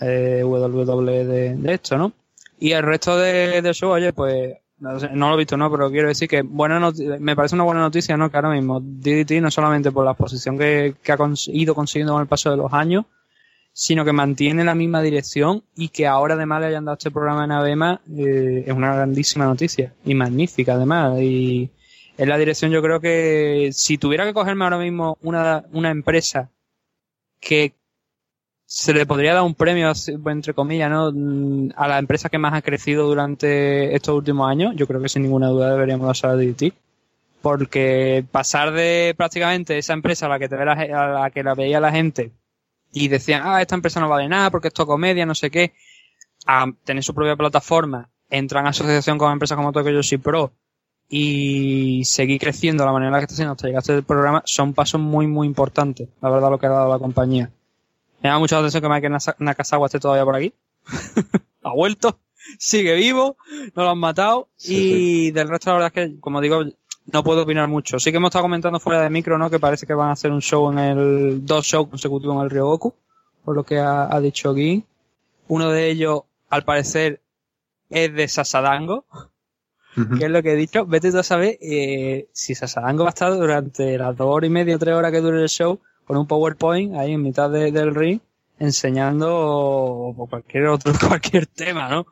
eh, 0.00 0.42
WWE 0.44 1.24
de, 1.24 1.74
esto, 1.74 1.96
¿no? 1.96 2.12
Y 2.58 2.72
el 2.72 2.82
resto 2.82 3.16
de, 3.16 3.62
del 3.62 3.74
show, 3.74 3.90
oye, 3.90 4.12
pues 4.12 4.56
no, 4.82 5.28
lo 5.28 5.34
he 5.34 5.38
visto, 5.38 5.56
¿no? 5.56 5.70
Pero 5.70 5.90
quiero 5.90 6.08
decir 6.08 6.28
que 6.28 6.42
buena 6.42 6.90
me 7.20 7.36
parece 7.36 7.54
una 7.54 7.64
buena 7.64 7.80
noticia, 7.80 8.16
¿no? 8.16 8.30
Que 8.30 8.36
ahora 8.36 8.50
mismo 8.50 8.80
DDT, 8.80 9.40
no 9.40 9.50
solamente 9.50 9.92
por 9.92 10.04
la 10.04 10.14
posición 10.14 10.58
que, 10.58 10.96
que 11.02 11.12
ha 11.12 11.18
ido 11.46 11.74
consiguiendo 11.74 12.14
con 12.14 12.22
el 12.22 12.28
paso 12.28 12.50
de 12.50 12.56
los 12.56 12.72
años, 12.72 13.04
sino 13.72 14.04
que 14.04 14.12
mantiene 14.12 14.64
la 14.64 14.74
misma 14.74 15.00
dirección 15.00 15.62
y 15.76 15.88
que 15.88 16.06
ahora 16.06 16.34
además 16.34 16.60
le 16.60 16.66
hayan 16.66 16.84
dado 16.84 16.96
este 16.96 17.10
programa 17.10 17.44
en 17.44 17.52
Abema 17.52 18.00
eh, 18.16 18.64
es 18.66 18.74
una 18.74 18.94
grandísima 18.94 19.46
noticia 19.46 19.94
y 20.04 20.14
magnífica 20.14 20.74
además 20.74 21.18
y 21.20 21.70
en 22.18 22.28
la 22.28 22.36
dirección 22.36 22.70
yo 22.70 22.82
creo 22.82 23.00
que 23.00 23.70
si 23.72 23.96
tuviera 23.96 24.26
que 24.26 24.34
cogerme 24.34 24.64
ahora 24.64 24.78
mismo 24.78 25.16
una, 25.22 25.64
una 25.72 25.90
empresa 25.90 26.50
que 27.40 27.72
se 28.74 28.94
le 28.94 29.04
podría 29.04 29.34
dar 29.34 29.42
un 29.42 29.54
premio 29.54 29.92
entre 30.26 30.54
comillas 30.54 30.90
¿no? 30.90 31.12
a 31.76 31.88
la 31.88 31.98
empresa 31.98 32.30
que 32.30 32.38
más 32.38 32.54
ha 32.54 32.62
crecido 32.62 33.06
durante 33.06 33.94
estos 33.94 34.16
últimos 34.16 34.50
años 34.50 34.72
yo 34.76 34.86
creo 34.86 35.02
que 35.02 35.10
sin 35.10 35.24
ninguna 35.24 35.48
duda 35.48 35.72
deberíamos 35.72 36.06
pasar 36.06 36.30
a 36.30 36.36
DDT 36.36 36.72
porque 37.42 38.24
pasar 38.32 38.72
de 38.72 39.14
prácticamente 39.14 39.76
esa 39.76 39.92
empresa 39.92 40.24
a 40.24 40.30
la 40.30 40.38
que 40.38 40.48
te 40.48 40.56
ve 40.56 40.64
la, 40.64 41.30
que 41.34 41.42
la 41.42 41.54
veía 41.54 41.80
la 41.80 41.92
gente 41.92 42.32
y 42.92 43.08
decían, 43.08 43.42
ah, 43.44 43.60
esta 43.60 43.74
empresa 43.74 44.00
no 44.00 44.08
vale 44.08 44.26
nada 44.26 44.50
porque 44.50 44.68
esto 44.68 44.86
comedia, 44.86 45.26
no 45.26 45.34
sé 45.34 45.50
qué, 45.50 45.74
a 46.46 46.64
tener 46.84 47.02
su 47.02 47.14
propia 47.14 47.36
plataforma, 47.36 48.08
entran 48.30 48.64
en 48.64 48.68
asociación 48.68 49.18
con 49.18 49.32
empresas 49.32 49.56
como 49.56 49.72
Tokyo 49.72 49.90
Yoshi 49.90 50.16
Pro 50.16 50.52
y 51.10 52.04
seguir 52.06 52.40
creciendo 52.40 52.84
de 52.84 52.86
la 52.86 52.92
manera 52.92 53.08
en 53.08 53.12
la 53.12 53.18
que 53.18 53.24
está 53.24 53.34
haciendo 53.34 53.52
hasta 53.52 53.66
llegar 53.66 53.80
a 53.80 53.82
este 53.82 54.02
programa, 54.02 54.42
son 54.46 54.72
pasos 54.72 55.00
muy, 55.00 55.26
muy 55.26 55.46
importantes, 55.46 56.08
la 56.22 56.30
verdad, 56.30 56.50
lo 56.50 56.58
que 56.58 56.66
ha 56.66 56.70
dado 56.70 56.90
la 56.90 56.98
compañía. 56.98 57.50
Me 58.22 58.28
da 58.28 58.38
mucha 58.38 58.58
atención 58.58 58.82
que 58.82 58.88
Mike 58.88 59.10
Nakasawa 59.38 59.86
esté 59.86 59.98
todavía 59.98 60.24
por 60.24 60.36
aquí. 60.36 60.54
ha 61.62 61.72
vuelto, 61.72 62.18
sigue 62.58 62.94
vivo, 62.94 63.36
no 63.74 63.82
lo 63.82 63.90
han 63.90 63.98
matado 63.98 64.48
y 64.60 65.30
del 65.30 65.48
resto 65.48 65.70
la 65.70 65.74
verdad 65.74 65.92
es 65.94 66.10
que, 66.10 66.20
como 66.20 66.40
digo, 66.40 66.64
no 67.06 67.24
puedo 67.24 67.42
opinar 67.42 67.68
mucho. 67.68 67.98
Sí 67.98 68.10
que 68.10 68.18
hemos 68.18 68.28
estado 68.28 68.44
comentando 68.44 68.78
fuera 68.80 69.02
de 69.02 69.10
micro, 69.10 69.38
¿no? 69.38 69.50
Que 69.50 69.58
parece 69.58 69.86
que 69.86 69.94
van 69.94 70.10
a 70.10 70.12
hacer 70.12 70.30
un 70.30 70.40
show 70.40 70.70
en 70.70 70.78
el, 70.78 71.46
dos 71.46 71.66
shows 71.66 71.88
consecutivos 71.88 72.36
en 72.36 72.42
el 72.42 72.50
Ryogoku, 72.50 72.94
por 73.44 73.56
lo 73.56 73.64
que 73.64 73.78
ha, 73.78 74.20
dicho 74.20 74.54
Gui. 74.54 74.84
Uno 75.48 75.70
de 75.70 75.90
ellos, 75.90 76.22
al 76.48 76.64
parecer, 76.64 77.20
es 77.90 78.14
de 78.14 78.28
Sasadango, 78.28 79.04
que 80.18 80.24
es 80.24 80.30
lo 80.30 80.42
que 80.42 80.52
he 80.52 80.56
dicho. 80.56 80.86
Vete 80.86 81.10
tú 81.10 81.18
a 81.18 81.22
saber 81.22 81.58
eh, 81.60 82.28
si 82.32 82.54
Sasadango 82.54 83.02
va 83.02 83.10
a 83.10 83.14
estar 83.16 83.32
durante 83.32 83.98
las 83.98 84.16
dos 84.16 84.28
horas 84.28 84.48
y 84.48 84.52
media, 84.52 84.78
tres 84.78 84.94
horas 84.94 85.10
que 85.10 85.20
dure 85.20 85.42
el 85.42 85.48
show, 85.48 85.80
con 86.04 86.16
un 86.16 86.26
PowerPoint 86.26 86.94
ahí 86.94 87.12
en 87.12 87.22
mitad 87.22 87.50
del 87.50 87.94
ring, 87.94 88.20
enseñando 88.58 90.14
cualquier 90.28 90.66
otro, 90.66 90.92
cualquier 91.08 91.46
tema, 91.46 91.88
¿no? 91.88 92.06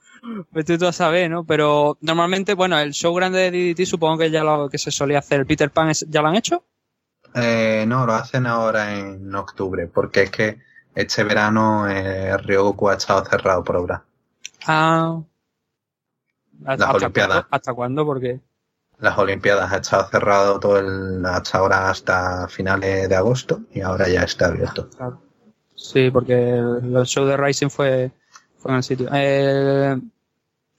Vete 0.51 0.77
tú 0.77 0.87
a 0.87 0.93
saber, 0.93 1.31
¿no? 1.31 1.45
Pero 1.45 1.97
normalmente, 2.01 2.55
bueno, 2.55 2.79
el 2.79 2.93
show 2.93 3.15
grande 3.15 3.51
de 3.51 3.75
DDT 3.75 3.87
supongo 3.87 4.19
que 4.19 4.31
ya 4.31 4.45
lo 4.45 4.69
que 4.69 4.79
se 4.79 4.91
solía 4.91 5.21
hacer. 5.21 5.41
¿El 5.41 5.47
Peter 5.47 5.71
Pan 5.71 5.93
ya 6.09 6.21
lo 6.21 6.29
han 6.29 6.37
hecho? 6.37 6.65
Eh, 7.35 7.85
no, 7.87 8.07
lo 8.07 8.15
hacen 8.15 8.47
ahora 8.47 8.99
en 8.99 9.35
octubre, 9.35 9.87
porque 9.87 10.25
es 10.25 10.31
que 10.31 10.59
este 10.95 11.25
verano 11.25 11.89
eh, 11.89 12.37
Ryogoku 12.37 12.89
ha 12.89 12.95
estado 12.95 13.25
cerrado 13.25 13.65
por 13.65 13.77
obra. 13.77 14.03
Ah. 14.67 15.21
Las 16.63 16.95
Olimpiadas. 16.95 17.47
¿Hasta 17.51 17.73
cuándo? 17.73 18.05
Porque 18.05 18.41
las 19.01 19.19
Olimpiadas 19.19 19.73
ha 19.73 19.77
estado 19.79 20.09
cerrado 20.11 20.61
todo 20.61 20.79
el, 20.79 21.25
hasta 21.25 21.59
ahora 21.59 21.91
hasta 21.91 22.49
finales 22.49 23.09
de 23.09 23.17
agosto 23.17 23.61
y 23.73 23.81
ahora 23.81 24.09
ya 24.09 24.23
está 24.23 24.47
abierto. 24.47 24.89
Sí, 25.75 26.11
porque 26.11 26.59
el 26.59 27.07
show 27.07 27.25
de 27.25 27.37
Rising 27.37 27.71
fue 27.71 28.13
fue 28.61 28.73
en 28.73 28.77
el 28.77 28.83
sitio. 28.83 29.09
Eh, 29.13 29.97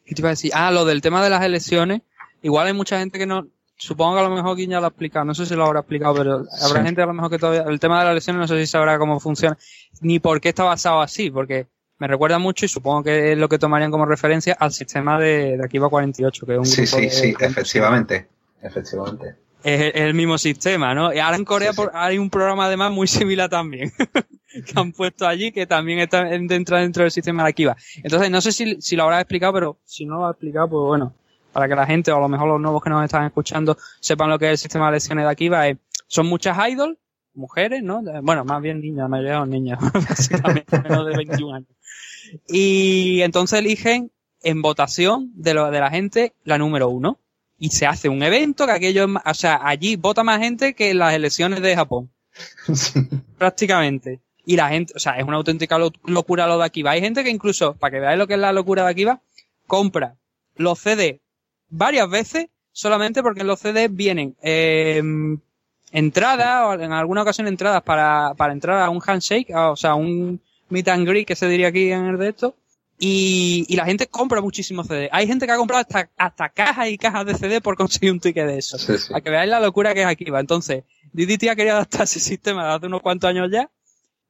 ¿Qué 0.05 0.15
te 0.15 0.21
iba 0.21 0.29
a 0.29 0.31
decir? 0.31 0.51
Ah, 0.53 0.71
lo 0.71 0.85
del 0.85 1.01
tema 1.01 1.23
de 1.23 1.29
las 1.29 1.43
elecciones. 1.43 2.01
Igual 2.43 2.67
hay 2.67 2.73
mucha 2.73 2.99
gente 2.99 3.17
que 3.17 3.25
no, 3.25 3.47
supongo 3.77 4.15
que 4.15 4.21
a 4.21 4.29
lo 4.29 4.35
mejor 4.35 4.55
Guiña 4.55 4.79
lo 4.79 4.85
ha 4.85 4.89
explicado, 4.89 5.25
no 5.25 5.33
sé 5.33 5.45
si 5.45 5.55
lo 5.55 5.65
habrá 5.65 5.79
explicado, 5.81 6.15
pero 6.15 6.45
habrá 6.61 6.83
gente 6.83 7.01
a 7.01 7.05
lo 7.05 7.13
mejor 7.13 7.29
que 7.31 7.39
todavía, 7.39 7.63
el 7.63 7.79
tema 7.79 7.99
de 7.99 8.05
las 8.05 8.11
elecciones 8.11 8.39
no 8.39 8.47
sé 8.47 8.59
si 8.59 8.67
sabrá 8.67 8.97
cómo 8.97 9.19
funciona, 9.19 9.57
ni 10.01 10.19
por 10.19 10.41
qué 10.41 10.49
está 10.49 10.63
basado 10.63 11.01
así, 11.01 11.29
porque 11.29 11.67
me 12.01 12.07
recuerda 12.07 12.39
mucho 12.39 12.65
y 12.65 12.67
supongo 12.67 13.03
que 13.03 13.33
es 13.33 13.37
lo 13.37 13.47
que 13.47 13.59
tomarían 13.59 13.91
como 13.91 14.07
referencia 14.07 14.57
al 14.59 14.71
sistema 14.71 15.19
de, 15.19 15.55
de 15.55 15.63
Akiba 15.63 15.87
48, 15.87 16.45
que 16.47 16.53
es 16.53 16.57
un 16.57 16.65
Sí, 16.65 16.87
sí, 16.87 17.11
sí, 17.11 17.35
efectivamente, 17.39 18.27
efectivamente. 18.59 19.35
Es 19.63 19.91
el 19.93 20.15
mismo 20.15 20.39
sistema, 20.39 20.95
¿no? 20.95 21.13
Y 21.13 21.19
ahora 21.19 21.37
en 21.37 21.45
Corea 21.45 21.73
hay 21.93 22.17
un 22.17 22.31
programa 22.31 22.65
además 22.65 22.91
muy 22.91 23.05
similar 23.05 23.51
también. 23.51 23.91
que 24.65 24.73
han 24.75 24.93
puesto 24.93 25.27
allí 25.27 25.51
que 25.51 25.67
también 25.67 25.99
está 25.99 26.23
dentro, 26.23 26.77
dentro 26.77 27.03
del 27.03 27.11
sistema 27.11 27.43
de 27.43 27.49
Akiva. 27.49 27.77
Entonces, 27.97 28.31
no 28.31 28.41
sé 28.41 28.51
si, 28.51 28.81
si 28.81 28.95
lo 28.95 29.03
habrá 29.03 29.21
explicado, 29.21 29.53
pero 29.53 29.77
si 29.85 30.07
no 30.07 30.17
lo 30.17 30.25
ha 30.25 30.31
explicado, 30.31 30.69
pues 30.69 30.87
bueno, 30.87 31.13
para 31.53 31.67
que 31.67 31.75
la 31.75 31.85
gente, 31.85 32.11
o 32.11 32.17
a 32.17 32.19
lo 32.19 32.29
mejor 32.29 32.47
los 32.47 32.59
nuevos 32.59 32.81
que 32.81 32.89
nos 32.89 33.03
están 33.03 33.25
escuchando, 33.27 33.77
sepan 33.99 34.31
lo 34.31 34.39
que 34.39 34.47
es 34.47 34.51
el 34.53 34.57
sistema 34.57 34.87
de 34.87 34.93
lecciones 34.93 35.23
de 35.23 35.29
Akiva. 35.29 35.65
son 36.07 36.25
muchas 36.25 36.57
idols, 36.67 36.97
mujeres, 37.33 37.83
¿no? 37.83 38.01
Bueno, 38.23 38.43
más 38.43 38.61
bien 38.61 38.81
niñas, 38.81 39.03
la 39.03 39.07
mayoría 39.07 39.35
son 39.35 39.49
niñas, 39.49 39.79
básicamente, 39.93 40.79
menos 40.81 41.05
de 41.05 41.15
21 41.15 41.55
años. 41.55 41.69
Y 42.47 43.21
entonces 43.21 43.59
eligen 43.59 44.11
en 44.43 44.61
votación 44.61 45.31
de, 45.35 45.53
lo, 45.53 45.71
de 45.71 45.79
la 45.79 45.89
gente 45.89 46.33
la 46.43 46.57
número 46.57 46.89
uno. 46.89 47.19
Y 47.57 47.69
se 47.69 47.85
hace 47.85 48.09
un 48.09 48.23
evento 48.23 48.65
que 48.65 48.71
aquello, 48.71 49.07
o 49.23 49.33
sea, 49.33 49.59
allí 49.63 49.95
vota 49.95 50.23
más 50.23 50.39
gente 50.39 50.73
que 50.73 50.89
en 50.89 50.97
las 50.97 51.13
elecciones 51.13 51.61
de 51.61 51.75
Japón. 51.75 52.09
Prácticamente. 53.37 54.19
Y 54.45 54.55
la 54.55 54.69
gente, 54.69 54.93
o 54.95 54.99
sea, 54.99 55.17
es 55.19 55.23
una 55.23 55.37
auténtica 55.37 55.77
locura 55.77 56.47
lo 56.47 56.57
de 56.57 56.65
Akiva. 56.65 56.91
Hay 56.91 57.01
gente 57.01 57.23
que 57.23 57.29
incluso, 57.29 57.75
para 57.75 57.91
que 57.91 57.99
veáis 57.99 58.17
lo 58.17 58.25
que 58.25 58.33
es 58.33 58.39
la 58.39 58.51
locura 58.51 58.83
de 58.83 58.89
Akiva, 58.89 59.21
compra 59.67 60.15
los 60.55 60.79
CD 60.79 61.21
varias 61.71 62.09
veces 62.09 62.47
solamente 62.71 63.23
porque 63.23 63.41
en 63.41 63.47
los 63.47 63.59
CD 63.59 63.87
vienen 63.87 64.35
eh, 64.41 65.01
entradas, 65.91 66.67
o 66.67 66.73
en 66.81 66.91
alguna 66.91 67.23
ocasión 67.23 67.47
entradas 67.47 67.81
para, 67.83 68.33
para 68.35 68.53
entrar 68.53 68.79
a 68.81 68.89
un 68.89 69.01
handshake, 69.01 69.51
o 69.55 69.75
sea, 69.75 69.95
un 69.95 70.41
meet 70.71 70.87
and 70.87 71.07
greet 71.07 71.27
que 71.27 71.35
se 71.35 71.47
diría 71.47 71.67
aquí 71.67 71.91
en 71.91 72.05
el 72.05 72.17
de 72.17 72.29
esto. 72.29 72.55
Y, 73.03 73.65
y 73.67 73.75
la 73.75 73.85
gente 73.85 74.07
compra 74.07 74.41
muchísimos 74.41 74.87
CD. 74.87 75.09
Hay 75.11 75.25
gente 75.25 75.47
que 75.47 75.51
ha 75.51 75.57
comprado 75.57 75.81
hasta, 75.81 76.09
hasta 76.17 76.49
cajas 76.49 76.87
y 76.87 76.99
cajas 76.99 77.25
de 77.25 77.33
CD 77.33 77.59
por 77.59 77.75
conseguir 77.75 78.11
un 78.11 78.19
ticket 78.19 78.45
de 78.45 78.59
eso. 78.59 78.77
Para 79.09 79.21
que 79.21 79.29
veáis 79.31 79.49
la 79.49 79.59
locura 79.59 79.95
que 79.95 80.01
es 80.01 80.07
Akiva. 80.07 80.39
Entonces, 80.39 80.83
DDT 81.11 81.49
ha 81.49 81.55
querido 81.55 81.75
adaptar 81.77 82.03
ese 82.03 82.19
sistema 82.19 82.75
hace 82.75 82.85
unos 82.85 83.01
cuantos 83.01 83.29
años 83.29 83.49
ya. 83.51 83.69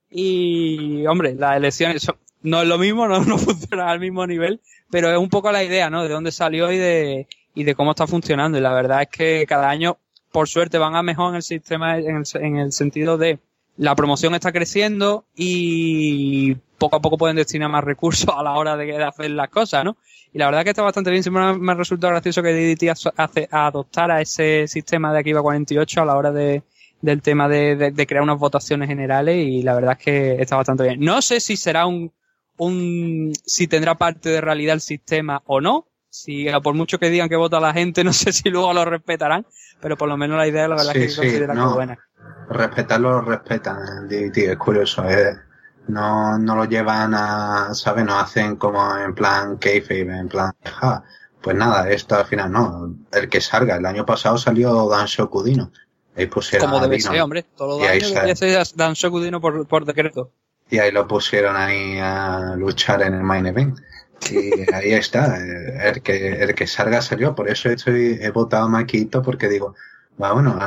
Y, 0.09 1.05
hombre, 1.05 1.35
las 1.35 1.57
elecciones 1.57 2.07
no 2.43 2.61
es 2.61 2.67
lo 2.67 2.77
mismo, 2.77 3.07
no, 3.07 3.19
no 3.25 3.37
funciona 3.37 3.89
al 3.89 3.99
mismo 3.99 4.25
nivel, 4.25 4.61
pero 4.89 5.11
es 5.11 5.17
un 5.17 5.29
poco 5.29 5.51
la 5.51 5.63
idea, 5.63 5.89
¿no? 5.89 6.03
De 6.03 6.09
dónde 6.09 6.31
salió 6.31 6.71
y 6.71 6.77
de, 6.77 7.27
y 7.53 7.63
de 7.63 7.75
cómo 7.75 7.91
está 7.91 8.07
funcionando. 8.07 8.57
Y 8.57 8.61
la 8.61 8.73
verdad 8.73 9.01
es 9.01 9.09
que 9.09 9.45
cada 9.47 9.69
año, 9.69 9.97
por 10.31 10.47
suerte, 10.47 10.77
van 10.77 10.95
a 10.95 11.03
mejor 11.03 11.31
en 11.31 11.35
el 11.35 11.43
sistema, 11.43 11.97
en 11.97 12.17
el, 12.17 12.25
en 12.41 12.57
el 12.57 12.71
sentido 12.71 13.17
de 13.17 13.39
la 13.78 13.95
promoción 13.95 14.36
está 14.36 14.51
creciendo 14.51 15.26
y 15.36 16.55
poco 16.78 16.95
a 16.95 17.01
poco 17.01 17.17
pueden 17.17 17.36
destinar 17.36 17.69
más 17.69 17.84
recursos 17.84 18.30
a 18.36 18.43
la 18.43 18.53
hora 18.53 18.76
de 18.76 19.03
hacer 19.03 19.32
las 19.32 19.49
cosas, 19.49 19.84
¿no? 19.84 19.97
Y 20.34 20.39
la 20.39 20.45
verdad 20.45 20.63
que 20.63 20.69
está 20.69 20.82
bastante 20.82 21.11
bien. 21.11 21.24
Siempre 21.24 21.53
me 21.53 21.72
ha 21.72 21.76
resultado 21.76 22.11
gracioso 22.11 22.41
que 22.41 22.53
DDT 22.53 23.11
hace, 23.17 23.47
adoptara 23.51 24.22
ese 24.22 24.67
sistema 24.67 25.11
de 25.11 25.19
Akiba 25.19 25.41
48 25.41 26.01
a 26.01 26.05
la 26.05 26.15
hora 26.15 26.32
de, 26.32 26.63
del 27.01 27.22
tema 27.22 27.49
de, 27.49 27.76
de, 27.76 28.07
crear 28.07 28.24
unas 28.24 28.39
votaciones 28.39 28.88
generales 28.88 29.36
y 29.45 29.61
la 29.61 29.76
verdad 29.76 29.97
es 29.99 30.03
que 30.05 30.41
está 30.41 30.55
bastante 30.55 30.84
bien. 30.84 30.99
No 30.99 31.22
sé 31.22 31.39
si 31.39 31.57
será 31.57 31.86
un, 31.86 32.11
un, 32.57 33.34
si 33.45 33.67
tendrá 33.67 33.95
parte 33.95 34.30
de 34.30 34.41
realidad 34.41 34.76
el 34.76 34.82
sistema 34.82 35.41
o 35.45 35.59
no. 35.59 35.88
Si 36.12 36.45
por 36.62 36.76
mucho 36.76 36.99
que 36.99 37.09
digan 37.09 37.30
que 37.30 37.38
vota 37.38 37.59
la 37.59 37.74
gente, 37.74 38.03
no 38.03 38.14
sé 38.14 38.32
si 38.32 38.49
luego 38.49 38.72
lo 38.74 38.86
respetarán, 38.86 39.45
pero 39.80 39.97
por 39.97 40.07
lo 40.07 40.18
menos 40.18 40.38
la 40.38 40.47
idea 40.47 40.68
la 40.68 40.76
verdad 40.76 40.95
es 40.95 41.03
que 41.03 41.09
sí, 41.09 41.18
considera 41.18 41.53
no. 41.55 41.74
buena. 41.74 41.97
Respetarlo 42.49 43.12
lo 43.14 43.22
respetan, 43.22 44.07
es 44.12 44.57
curioso, 44.57 45.05
es, 45.05 45.38
no, 45.88 46.38
no 46.38 46.55
lo 46.55 46.66
llevan 46.66 47.14
a, 47.16 47.74
¿sabes? 47.74 48.05
No 48.05 48.20
hacen 48.20 48.57
como 48.57 48.97
en 48.97 49.16
plan 49.16 49.57
kayfabe, 49.57 50.20
en 50.20 50.28
plan, 50.28 50.51
ja, 50.64 51.03
pues 51.41 51.55
nada, 51.55 51.89
esto 51.89 52.16
al 52.16 52.26
final 52.26 52.51
no. 52.51 52.93
El 53.12 53.30
que 53.30 53.41
salga, 53.41 53.78
el 53.78 53.86
año 53.86 54.05
pasado 54.05 54.38
salió 54.38 54.88
Dan 54.89 55.07
Shokudino. 55.07 55.72
Ahí 56.16 56.28
pusieron 56.28 56.70
Como 56.70 56.82
debe 56.82 56.99
ser, 56.99 57.22
hombre. 57.22 57.43
Todos 57.55 57.82
los 57.82 57.89
años 57.89 58.38
ser 58.38 58.64
Dan 58.76 58.93
Shokudino 58.93 59.39
por, 59.39 59.66
por 59.66 59.86
decreto. 59.86 60.32
Y 60.70 60.80
ahí 60.80 60.91
lo 60.91 61.07
pusieron 61.07 61.55
ahí 61.55 61.97
a 61.99 62.55
luchar 62.57 63.01
en 63.01 63.14
el 63.14 63.24
main 63.24 63.45
event. 63.45 63.80
Y 64.30 64.74
ahí 64.74 64.93
está. 64.93 65.38
El 65.38 66.01
que, 66.01 66.43
el 66.43 66.53
que 66.53 66.67
salga 66.67 67.01
salió. 67.01 67.34
Por 67.34 67.49
eso 67.49 67.69
estoy, 67.69 68.19
he 68.22 68.30
votado 68.32 68.65
a 68.65 68.69
Maquito 68.69 69.22
porque 69.22 69.47
digo, 69.47 69.76
bueno, 70.17 70.59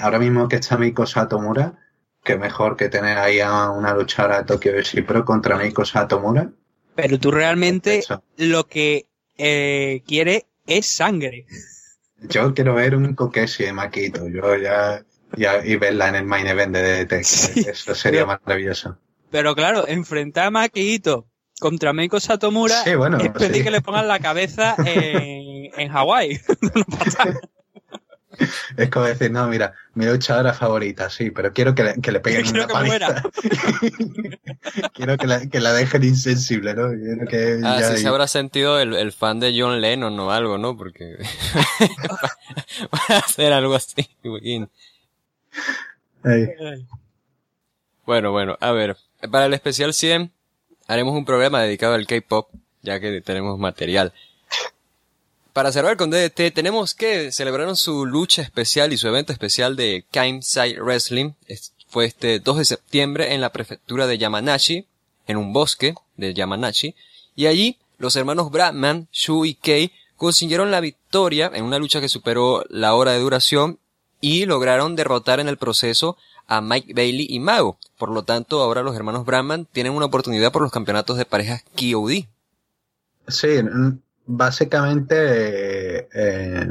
ahora 0.00 0.18
mismo 0.18 0.48
que 0.48 0.56
está 0.56 0.78
Miko 0.78 1.06
Satomura, 1.06 1.78
que 2.22 2.36
mejor 2.36 2.76
que 2.76 2.88
tener 2.88 3.18
ahí 3.18 3.40
a 3.40 3.70
una 3.70 3.94
luchadora 3.94 4.38
de 4.38 4.44
Tokyo 4.44 4.72
Versi 4.72 5.02
Pro 5.02 5.24
contra 5.24 5.56
Meiko 5.56 5.84
Satomura. 5.84 6.50
Pero 6.94 7.18
tú 7.18 7.30
realmente 7.30 8.02
lo 8.36 8.66
que 8.66 9.06
eh, 9.36 10.02
quiere 10.06 10.46
es 10.66 10.86
sangre. 10.86 11.46
Yo 12.20 12.54
quiero 12.54 12.74
ver 12.74 12.96
un 12.96 13.14
Kokeshi 13.14 13.64
de 13.64 13.72
Makito, 13.72 14.28
yo 14.28 14.56
ya, 14.56 15.04
ya, 15.36 15.64
y 15.64 15.76
verla 15.76 16.08
en 16.08 16.14
el 16.14 16.24
main 16.24 16.46
event 16.46 16.74
de 16.74 17.04
DDT. 17.04 17.12
Eso 17.68 17.94
sería 17.94 18.24
maravilloso. 18.24 18.96
Pero 19.30 19.54
claro, 19.54 19.86
enfrentar 19.86 20.46
a 20.46 20.50
Makito 20.50 21.26
contra 21.60 21.92
Meiko 21.92 22.20
Satomura 22.20 22.82
sí, 22.82 22.94
bueno, 22.94 23.18
es 23.18 23.30
pedir 23.30 23.64
que 23.64 23.70
le 23.70 23.80
pongan 23.80 24.08
la 24.08 24.18
cabeza 24.18 24.74
en, 24.84 25.70
en 25.76 25.88
Hawái. 25.88 26.40
Es 28.76 28.90
como 28.90 29.06
decir, 29.06 29.30
no, 29.30 29.46
mira, 29.48 29.74
mi 29.94 30.06
luchadora 30.06 30.52
favorita, 30.52 31.10
sí, 31.10 31.30
pero 31.30 31.52
quiero 31.52 31.74
que 31.74 31.84
le, 31.84 32.00
que 32.00 32.12
le 32.12 32.20
peguen 32.20 32.42
quiero 32.44 32.64
una 32.64 32.66
que 32.66 32.72
paliza. 32.72 33.22
quiero 34.94 35.16
que 35.16 35.26
la, 35.26 35.46
que 35.48 35.60
la 35.60 35.72
dejen 35.72 36.04
insensible, 36.04 36.74
¿no? 36.74 36.88
Quiero 36.90 37.26
que 37.26 37.60
ah, 37.64 37.82
sí 37.82 37.98
se 37.98 38.08
habrá 38.08 38.26
sentido 38.26 38.80
el, 38.80 38.94
el, 38.94 39.12
fan 39.12 39.40
de 39.40 39.54
John 39.56 39.80
Lennon 39.80 40.18
o 40.18 40.30
algo, 40.30 40.58
¿no? 40.58 40.76
Porque 40.76 41.16
va 42.92 43.16
a 43.16 43.18
hacer 43.18 43.52
algo 43.52 43.74
así. 43.74 44.08
Bueno, 48.04 48.32
bueno, 48.32 48.56
a 48.60 48.72
ver, 48.72 48.96
para 49.30 49.46
el 49.46 49.54
especial 49.54 49.94
100 49.94 50.33
haremos 50.86 51.14
un 51.14 51.24
programa 51.24 51.62
dedicado 51.62 51.94
al 51.94 52.06
K-pop, 52.06 52.48
ya 52.82 53.00
que 53.00 53.20
tenemos 53.20 53.58
material 53.58 54.12
para 55.54 55.70
cerrar 55.70 55.96
con 55.96 56.10
DDT, 56.10 56.52
tenemos 56.52 56.94
que 56.94 57.30
celebraron 57.30 57.76
su 57.76 58.06
lucha 58.06 58.42
especial 58.42 58.92
y 58.92 58.96
su 58.96 59.06
evento 59.06 59.32
especial 59.32 59.76
de 59.76 60.04
Kaimsai 60.10 60.80
Wrestling. 60.80 61.34
Fue 61.86 62.06
este 62.06 62.40
2 62.40 62.58
de 62.58 62.64
septiembre 62.64 63.34
en 63.34 63.40
la 63.40 63.52
prefectura 63.52 64.08
de 64.08 64.18
Yamanashi, 64.18 64.84
en 65.28 65.36
un 65.36 65.52
bosque 65.52 65.94
de 66.16 66.34
Yamanashi. 66.34 66.96
Y 67.36 67.46
allí, 67.46 67.78
los 67.98 68.16
hermanos 68.16 68.50
Bradman, 68.50 69.06
Shu 69.12 69.44
y 69.44 69.54
Kei 69.54 69.92
consiguieron 70.16 70.72
la 70.72 70.80
victoria 70.80 71.52
en 71.54 71.64
una 71.64 71.78
lucha 71.78 72.00
que 72.00 72.08
superó 72.08 72.64
la 72.68 72.96
hora 72.96 73.12
de 73.12 73.20
duración 73.20 73.78
y 74.20 74.46
lograron 74.46 74.96
derrotar 74.96 75.38
en 75.38 75.46
el 75.46 75.56
proceso 75.56 76.16
a 76.46 76.60
Mike 76.60 76.94
Bailey 76.94 77.26
y 77.28 77.40
Mago. 77.40 77.78
Por 77.98 78.10
lo 78.10 78.24
tanto, 78.24 78.62
ahora 78.62 78.82
los 78.82 78.96
hermanos 78.96 79.24
Bradman 79.24 79.66
tienen 79.70 79.92
una 79.92 80.06
oportunidad 80.06 80.52
por 80.52 80.62
los 80.62 80.72
campeonatos 80.72 81.16
de 81.18 81.24
parejas 81.24 81.64
KOD. 81.76 82.24
Sí, 83.28 83.48
básicamente 84.26 86.08
eh, 86.12 86.68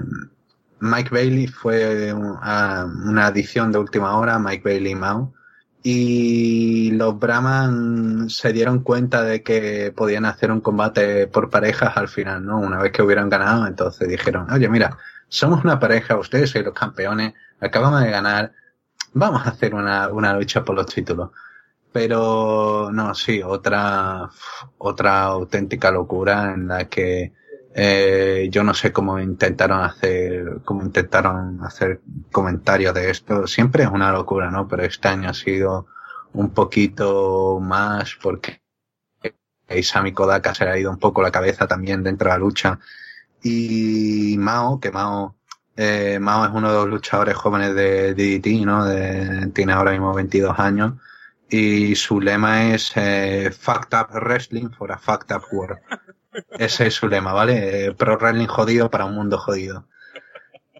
Mike 0.79 1.09
Bailey 1.11 1.47
fue 1.47 2.13
una 2.13 3.25
adición 3.25 3.71
de 3.71 3.79
última 3.79 4.17
hora, 4.17 4.37
Mike 4.37 4.63
Bailey 4.63 4.91
y 4.91 4.95
Mao, 4.95 5.33
y 5.81 6.91
los 6.91 7.17
Brahman 7.19 8.29
se 8.29 8.53
dieron 8.53 8.79
cuenta 8.79 9.23
de 9.23 9.43
que 9.43 9.93
podían 9.95 10.25
hacer 10.25 10.51
un 10.51 10.61
combate 10.61 11.27
por 11.27 11.49
parejas 11.49 11.97
al 11.97 12.07
final, 12.07 12.45
¿no? 12.45 12.59
Una 12.59 12.79
vez 12.79 12.91
que 12.91 13.01
hubieran 13.01 13.29
ganado, 13.29 13.67
entonces 13.67 14.07
dijeron, 14.07 14.49
oye, 14.51 14.69
mira, 14.69 14.97
somos 15.27 15.63
una 15.63 15.79
pareja, 15.79 16.17
ustedes 16.17 16.51
sois 16.51 16.63
los 16.63 16.73
campeones, 16.73 17.33
acabamos 17.59 18.01
de 18.01 18.11
ganar, 18.11 18.53
vamos 19.13 19.45
a 19.45 19.49
hacer 19.49 19.73
una, 19.75 20.09
una 20.09 20.33
lucha 20.33 20.63
por 20.63 20.75
los 20.75 20.87
títulos. 20.87 21.31
Pero 21.91 22.89
no, 22.91 23.13
sí, 23.13 23.41
otra, 23.43 24.29
otra 24.79 25.23
auténtica 25.23 25.91
locura 25.91 26.53
en 26.53 26.67
la 26.67 26.89
que 26.89 27.33
eh, 27.75 28.49
yo 28.51 28.63
no 28.63 28.73
sé 28.73 28.91
cómo 28.91 29.19
intentaron 29.19 29.81
hacer, 29.81 30.61
cómo 30.63 30.83
intentaron 30.83 31.63
hacer 31.63 32.01
comentarios 32.31 32.93
de 32.93 33.09
esto. 33.09 33.47
Siempre 33.47 33.83
es 33.83 33.89
una 33.89 34.11
locura, 34.11 34.51
¿no? 34.51 34.67
Pero 34.67 34.83
este 34.83 35.07
año 35.07 35.29
ha 35.29 35.33
sido 35.33 35.87
un 36.33 36.51
poquito 36.51 37.59
más 37.59 38.17
porque 38.21 38.61
Isami 39.69 40.13
Kodaka 40.13 40.53
se 40.53 40.65
le 40.65 40.71
ha 40.71 40.77
ido 40.79 40.91
un 40.91 40.99
poco 40.99 41.21
la 41.21 41.31
cabeza 41.31 41.67
también 41.67 42.03
dentro 42.03 42.29
de 42.29 42.35
la 42.35 42.39
lucha. 42.39 42.79
Y 43.41 44.35
Mao, 44.37 44.79
que 44.79 44.91
Mao, 44.91 45.35
eh, 45.75 46.19
Mao 46.19 46.45
es 46.45 46.51
uno 46.53 46.69
de 46.69 46.75
los 46.75 46.87
luchadores 46.87 47.35
jóvenes 47.35 47.75
de 47.75 48.13
DDT, 48.13 48.65
¿no? 48.65 48.85
De, 48.85 49.47
tiene 49.53 49.73
ahora 49.73 49.91
mismo 49.91 50.13
22 50.13 50.57
años. 50.59 50.93
Y 51.49 51.95
su 51.95 52.19
lema 52.19 52.73
es 52.73 52.91
eh, 52.95 53.51
Fucked 53.51 53.97
Up 53.97 54.07
Wrestling 54.13 54.69
for 54.69 54.91
a 54.91 54.97
Fucked 54.97 55.35
Up 55.35 55.43
World. 55.51 55.79
Ese 56.51 56.87
es 56.87 56.93
su 56.95 57.07
lema, 57.07 57.33
¿vale? 57.33 57.87
Eh, 57.87 57.91
pro 57.93 58.17
Wrestling 58.17 58.47
jodido 58.47 58.89
para 58.89 59.05
un 59.05 59.15
mundo 59.15 59.37
jodido. 59.37 59.87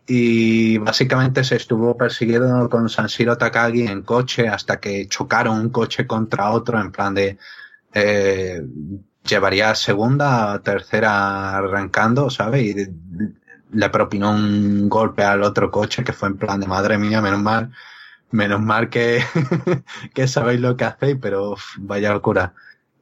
Y 0.05 0.77
básicamente 0.79 1.43
se 1.43 1.55
estuvo 1.55 1.95
persiguiendo 1.95 2.69
con 2.69 2.89
Sanshiro 2.89 3.37
Takagi 3.37 3.87
en 3.87 4.01
coche 4.01 4.47
hasta 4.47 4.79
que 4.79 5.07
chocaron 5.07 5.59
un 5.59 5.69
coche 5.69 6.05
contra 6.05 6.51
otro 6.51 6.79
en 6.79 6.91
plan 6.91 7.13
de 7.13 7.37
eh, 7.93 8.61
llevaría 9.25 9.75
segunda, 9.75 10.59
tercera 10.61 11.57
arrancando, 11.57 12.29
¿sabes? 12.29 12.63
Y 12.63 12.75
le 13.73 13.89
propinó 13.89 14.31
un 14.31 14.89
golpe 14.89 15.23
al 15.23 15.43
otro 15.43 15.71
coche 15.71 16.03
que 16.03 16.13
fue 16.13 16.29
en 16.29 16.37
plan 16.37 16.59
de 16.59 16.67
madre 16.67 16.97
mía, 16.97 17.21
menos 17.21 17.41
mal, 17.41 17.71
menos 18.31 18.61
mal 18.61 18.89
que, 18.89 19.23
que 20.13 20.27
sabéis 20.27 20.61
lo 20.61 20.77
que 20.77 20.85
hacéis, 20.85 21.17
pero 21.21 21.55
vaya 21.77 22.13
locura. 22.13 22.53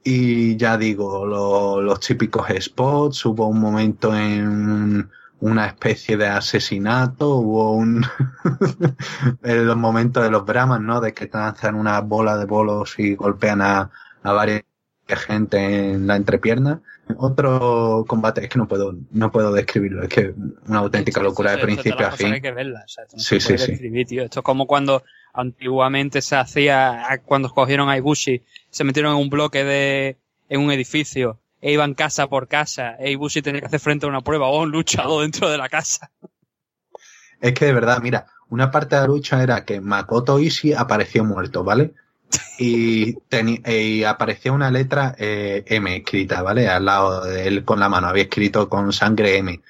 Y 0.03 0.57
ya 0.57 0.77
digo, 0.77 1.25
los 1.25 1.99
típicos 1.99 2.47
spots, 2.59 3.25
hubo 3.25 3.47
un 3.47 3.59
momento 3.59 4.15
en 4.15 5.09
una 5.39 5.67
especie 5.67 6.17
de 6.17 6.27
asesinato, 6.27 7.35
hubo 7.35 7.73
un 7.73 8.05
en 9.43 9.67
los 9.67 9.77
momentos 9.77 10.23
de 10.23 10.31
los 10.31 10.45
Brahmas, 10.45 10.81
¿no? 10.81 11.01
De 11.01 11.13
que 11.13 11.29
lanzan 11.31 11.75
una 11.75 11.99
bola 12.01 12.37
de 12.37 12.45
bolos 12.45 12.97
y 12.99 13.15
golpean 13.15 13.61
a, 13.61 13.91
a 14.23 14.31
varias 14.33 14.63
gente 15.15 15.91
en 15.93 16.07
la 16.07 16.15
entrepierna. 16.15 16.81
Otro 17.17 18.05
combate 18.07 18.43
es 18.43 18.49
que 18.49 18.57
no 18.57 18.67
puedo, 18.67 18.95
no 19.11 19.31
puedo 19.31 19.51
describirlo, 19.53 20.03
es 20.03 20.09
que 20.09 20.33
una 20.67 20.79
auténtica 20.79 21.21
locura 21.21 21.51
de 21.51 21.57
principio 21.59 22.07
a 22.07 22.11
fin. 22.11 22.33
Hay 22.33 22.41
que 22.41 22.51
verla, 22.51 22.83
sí, 22.87 23.39
sí, 23.39 23.57
sí. 23.57 24.05
Tío. 24.05 24.23
Esto 24.23 24.39
es 24.39 24.43
como 24.43 24.67
cuando 24.67 25.03
antiguamente 25.33 26.21
se 26.21 26.35
hacía, 26.35 27.21
cuando 27.25 27.49
cogieron 27.49 27.89
a 27.89 27.97
Ibushi, 27.97 28.43
se 28.69 28.83
metieron 28.83 29.13
en 29.13 29.21
un 29.21 29.29
bloque 29.29 29.63
de, 29.63 30.17
en 30.49 30.61
un 30.61 30.71
edificio, 30.71 31.39
e 31.61 31.71
iban 31.71 31.93
casa 31.93 32.27
por 32.27 32.47
casa, 32.47 32.95
e 32.99 33.11
Ibushi 33.11 33.41
tenía 33.41 33.61
que 33.61 33.67
hacer 33.67 33.79
frente 33.79 34.05
a 34.05 34.09
una 34.09 34.21
prueba, 34.21 34.47
o 34.47 34.61
un 34.61 34.71
luchador 34.71 35.21
dentro 35.23 35.49
de 35.49 35.57
la 35.57 35.69
casa. 35.69 36.11
Es 37.39 37.53
que 37.53 37.65
de 37.65 37.73
verdad, 37.73 38.01
mira, 38.01 38.27
una 38.49 38.69
parte 38.69 38.95
de 38.95 39.01
la 39.01 39.07
lucha 39.07 39.41
era 39.41 39.65
que 39.65 39.81
Makoto 39.81 40.39
Ishii 40.39 40.73
apareció 40.73 41.23
muerto, 41.23 41.63
¿vale? 41.63 41.93
Y, 42.57 43.17
y 43.65 44.03
aparecía 44.03 44.51
una 44.51 44.69
letra 44.69 45.15
eh, 45.17 45.63
M 45.67 45.95
escrita, 45.95 46.41
¿vale? 46.41 46.69
Al 46.69 46.85
lado 46.85 47.25
de 47.25 47.47
él 47.47 47.65
con 47.65 47.79
la 47.79 47.89
mano, 47.89 48.07
había 48.07 48.23
escrito 48.23 48.69
con 48.69 48.93
sangre 48.93 49.37
M. 49.37 49.61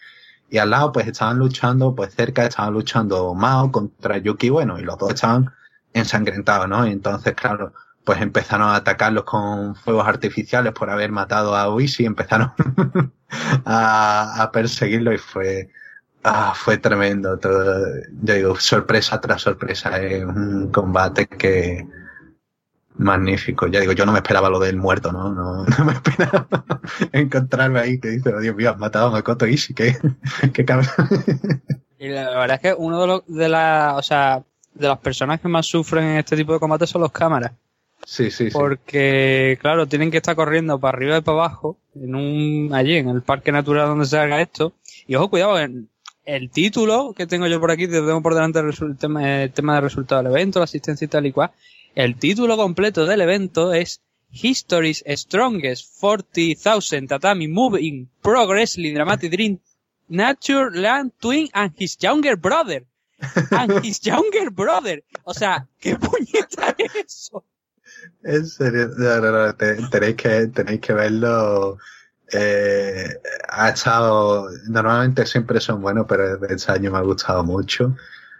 Y 0.49 0.57
al 0.57 0.69
lado, 0.69 0.91
pues 0.91 1.07
estaban 1.07 1.37
luchando, 1.39 1.95
pues 1.95 2.13
cerca 2.13 2.45
estaban 2.45 2.73
luchando 2.73 3.33
Mao 3.33 3.71
contra 3.71 4.17
Yuki 4.17 4.49
Bueno, 4.49 4.77
y 4.79 4.83
los 4.83 4.97
dos 4.97 5.13
estaban 5.13 5.49
ensangrentados, 5.93 6.67
¿no? 6.67 6.85
Y 6.85 6.91
entonces, 6.91 7.33
claro, 7.35 7.73
pues 8.03 8.21
empezaron 8.21 8.67
a 8.69 8.75
atacarlos 8.75 9.23
con 9.23 9.75
fuegos 9.75 10.07
artificiales 10.07 10.73
por 10.73 10.89
haber 10.89 11.11
matado 11.11 11.55
a 11.55 11.69
Oishi, 11.69 12.05
empezaron 12.05 12.51
a, 13.65 14.41
a 14.43 14.51
perseguirlo 14.51 15.13
y 15.13 15.17
fue, 15.17 15.69
ah, 16.23 16.53
fue 16.55 16.77
tremendo. 16.77 17.37
Todo, 17.39 17.85
yo 18.23 18.33
digo, 18.33 18.55
sorpresa 18.59 19.21
tras 19.21 19.41
sorpresa, 19.41 20.01
es 20.01 20.25
un 20.25 20.69
combate 20.71 21.27
que, 21.27 21.87
magnífico. 23.01 23.67
Ya 23.67 23.79
digo, 23.79 23.93
yo 23.93 24.05
no 24.05 24.11
me 24.11 24.19
esperaba 24.19 24.49
lo 24.49 24.59
del 24.59 24.77
muerto, 24.77 25.11
¿no? 25.11 25.31
No, 25.33 25.65
no 25.77 25.85
me 25.85 25.93
esperaba 25.93 26.47
encontrarme 27.11 27.79
ahí 27.79 27.99
que 27.99 28.09
dice, 28.09 28.33
oh, 28.33 28.39
Dios 28.39 28.55
mío, 28.55 28.71
has 28.71 28.77
matado 28.77 29.07
a 29.07 29.11
Makoto 29.11 29.47
Ishii, 29.47 29.75
qué, 29.75 29.97
qué 30.53 30.65
cabrón. 30.65 30.89
Y 31.99 32.09
la 32.09 32.29
verdad 32.31 32.55
es 32.55 32.61
que 32.61 32.73
uno 32.73 33.01
de 33.01 33.07
los, 33.07 33.21
de 33.27 33.49
la, 33.49 33.95
o 33.97 34.01
sea, 34.01 34.43
de 34.73 34.87
las 34.87 34.99
personas 34.99 35.39
que 35.39 35.47
más 35.47 35.65
sufren 35.65 36.05
en 36.05 36.17
este 36.17 36.35
tipo 36.35 36.53
de 36.53 36.59
combates 36.59 36.89
son 36.89 37.01
los 37.01 37.11
cámaras. 37.11 37.51
Sí, 38.05 38.31
sí, 38.31 38.45
sí. 38.45 38.51
Porque, 38.51 39.59
claro, 39.61 39.87
tienen 39.87 40.09
que 40.09 40.17
estar 40.17 40.35
corriendo 40.35 40.79
para 40.79 40.97
arriba 40.97 41.17
y 41.17 41.21
para 41.21 41.37
abajo, 41.37 41.77
en 41.95 42.15
un, 42.15 42.73
allí, 42.73 42.95
en 42.95 43.09
el 43.09 43.21
parque 43.21 43.51
natural 43.51 43.87
donde 43.87 44.05
se 44.05 44.17
haga 44.17 44.41
esto. 44.41 44.73
Y 45.07 45.15
ojo, 45.15 45.29
cuidado, 45.29 45.59
en 45.59 45.89
el 46.25 46.49
título 46.49 47.13
que 47.15 47.27
tengo 47.27 47.47
yo 47.47 47.59
por 47.59 47.71
aquí, 47.71 47.87
tengo 47.87 48.21
por 48.21 48.33
delante 48.33 48.59
el, 48.59 48.97
tema, 48.97 49.43
el 49.43 49.51
tema 49.51 49.75
de 49.75 49.81
resultado 49.81 50.23
del 50.23 50.31
evento, 50.31 50.59
la 50.59 50.65
asistencia 50.65 51.05
y 51.05 51.07
tal 51.07 51.25
y 51.25 51.31
cual. 51.31 51.51
El 51.93 52.17
título 52.17 52.55
completo 52.55 53.05
del 53.05 53.19
evento 53.19 53.73
es 53.73 54.01
History's 54.31 55.03
Strongest 55.05 55.99
40,000 55.99 57.07
Tatami 57.07 57.49
Moving 57.49 58.09
Pro 58.21 58.47
Wrestling 58.47 58.93
Dramatic 58.93 59.29
Dream 59.31 59.59
Nature 60.07 60.71
Land 60.71 61.11
Twin 61.19 61.49
and 61.51 61.73
His 61.77 61.97
Younger 61.97 62.37
Brother. 62.37 62.85
And 63.51 63.83
His 63.83 63.99
Younger 63.99 64.49
Brother. 64.51 65.03
O 65.25 65.33
sea, 65.33 65.67
¿qué 65.79 65.95
puñeta 65.97 66.73
es 66.77 66.95
eso? 67.05 67.45
En 68.23 68.47
serio, 68.47 68.89
no, 68.97 69.19
no, 69.19 69.47
no, 69.47 69.55
tenéis 69.55 70.15
que, 70.15 70.47
tenéis 70.47 70.79
que 70.79 70.93
verlo. 70.93 71.77
Eh, 72.31 73.09
ha 73.49 73.69
estado, 73.69 74.49
normalmente 74.69 75.25
siempre 75.25 75.59
son 75.59 75.81
buenos, 75.81 76.05
pero 76.07 76.43
este 76.47 76.71
año 76.71 76.91
me 76.91 76.99
ha 76.99 77.01
gustado 77.01 77.43
mucho. 77.43 77.95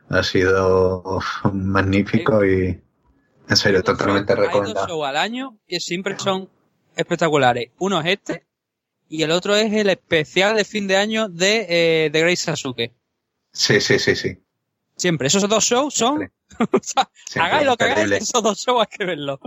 Ha 0.10 0.24
sido 0.24 1.20
magnífico 1.52 2.46
y, 2.46 2.82
en 3.52 3.58
serio, 3.58 3.84
totalmente 3.84 4.34
recomendado. 4.34 4.80
Hay 4.80 4.88
dos 4.88 4.88
shows 4.88 5.08
al 5.08 5.18
año 5.18 5.58
que 5.68 5.82
siempre 5.82 6.18
son 6.18 6.50
espectaculares. 6.96 7.72
Uno 7.80 8.00
es 8.00 8.08
este 8.08 8.46
y 9.10 9.24
el 9.24 9.32
otro 9.32 9.58
es 9.58 9.74
el 9.74 9.90
especial 9.90 10.56
de 10.56 10.64
fin 10.64 10.88
de 10.88 10.96
año 10.96 11.28
de, 11.28 11.66
eh, 11.68 12.10
de 12.12 12.20
Grace 12.22 12.38
Sasuke. 12.38 12.94
Sí, 13.52 13.82
sí, 13.82 14.00
sí, 14.00 14.16
sí. 14.16 14.38
Siempre. 14.96 15.28
Esos 15.28 15.48
dos 15.50 15.66
shows 15.66 15.94
son... 15.94 16.32
o 16.60 16.80
sea, 16.82 17.10
hagáis 17.44 17.66
lo 17.66 17.76
que 17.76 17.84
hagáis, 17.84 18.12
esos 18.12 18.42
dos 18.42 18.58
shows 18.60 18.82
hay 18.82 18.98
que 18.98 19.04
verlo. 19.04 19.38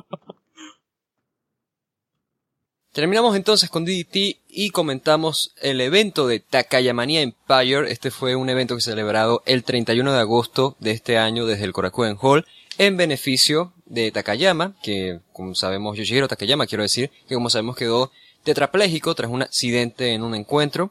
Terminamos 2.93 3.35
entonces 3.36 3.70
con 3.70 3.86
DDT 3.86 4.36
y 4.48 4.70
comentamos 4.70 5.55
el 5.62 5.81
evento 5.81 6.28
de 6.28 6.40
Takayamania 6.40 7.22
Empire. 7.22 7.90
Este 7.90 8.10
fue 8.10 8.36
un 8.36 8.51
evento 8.51 8.76
que 8.76 8.82
se 8.82 8.90
celebrado 8.90 9.43
el 9.47 9.64
31 9.64 10.12
de 10.12 10.20
agosto 10.20 10.76
de 10.78 10.90
este 10.90 11.16
año 11.16 11.47
desde 11.47 11.64
el 11.64 11.72
Korakuen 11.72 12.18
Hall 12.20 12.47
en 12.78 12.97
beneficio 12.97 13.72
de 13.94 14.10
Takayama, 14.10 14.74
que 14.82 15.20
como 15.32 15.54
sabemos, 15.54 15.96
Yoshihiro 15.96 16.28
Takayama 16.28 16.66
quiero 16.66 16.82
decir, 16.82 17.10
que 17.28 17.34
como 17.34 17.48
sabemos 17.48 17.76
quedó 17.76 18.10
tetrapléjico 18.42 19.14
tras 19.14 19.30
un 19.30 19.42
accidente 19.42 20.12
en 20.12 20.22
un 20.22 20.34
encuentro. 20.34 20.90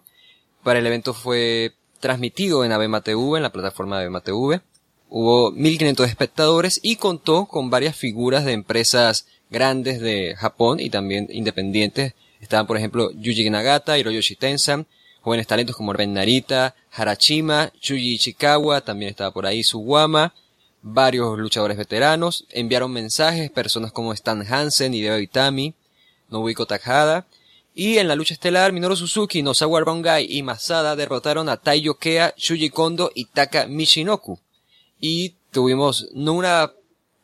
Para 0.63 0.79
el 0.79 0.87
evento 0.87 1.13
fue 1.13 1.73
transmitido 1.99 2.65
en 2.65 2.71
Abema 2.71 3.01
TV, 3.01 3.37
en 3.37 3.43
la 3.43 3.51
plataforma 3.51 3.97
de 3.97 4.03
Abema 4.03 4.21
TV. 4.21 4.61
Hubo 5.09 5.51
1500 5.51 6.07
espectadores 6.07 6.79
y 6.81 6.95
contó 6.95 7.45
con 7.45 7.69
varias 7.69 7.95
figuras 7.95 8.45
de 8.45 8.53
empresas 8.53 9.27
grandes 9.49 10.01
de 10.01 10.35
Japón 10.35 10.79
y 10.79 10.89
también 10.89 11.27
independientes. 11.29 12.13
Estaban, 12.41 12.65
por 12.65 12.77
ejemplo, 12.77 13.11
Yuji 13.11 13.49
Nagata, 13.49 13.97
Hiroyoshi 13.97 14.35
Tensan, 14.35 14.87
jóvenes 15.21 15.47
talentos 15.47 15.75
como 15.75 15.93
Ren 15.93 16.13
Narita, 16.13 16.75
Harashima, 16.91 17.71
Chuji 17.79 18.15
Ichikawa, 18.15 18.81
también 18.81 19.11
estaba 19.11 19.31
por 19.31 19.45
ahí 19.45 19.63
Suwama, 19.63 20.33
varios 20.83 21.39
luchadores 21.39 21.77
veteranos, 21.77 22.45
enviaron 22.49 22.91
mensajes, 22.91 23.49
personas 23.49 23.91
como 23.91 24.13
Stan 24.13 24.45
Hansen, 24.47 24.91
Deva 24.91 25.19
Itami, 25.19 25.73
Nobuko 26.29 26.67
Takahada, 26.67 27.25
y 27.73 27.97
en 27.97 28.07
la 28.07 28.15
lucha 28.15 28.35
estelar, 28.35 28.71
Minoru 28.71 28.95
Suzuki, 28.95 29.41
Nosawa 29.41 29.83
Bangai 29.83 30.27
y 30.29 30.43
Masada 30.43 30.95
derrotaron 30.95 31.49
a 31.49 31.57
Taiyo 31.57 31.95
Kea, 31.95 32.35
Shuji 32.37 32.69
Kondo 32.69 33.11
y 33.15 33.25
Taka 33.25 33.65
Michinoku. 33.65 34.39
Y 34.99 35.35
tuvimos 35.51 36.09
no 36.13 36.33
una 36.33 36.71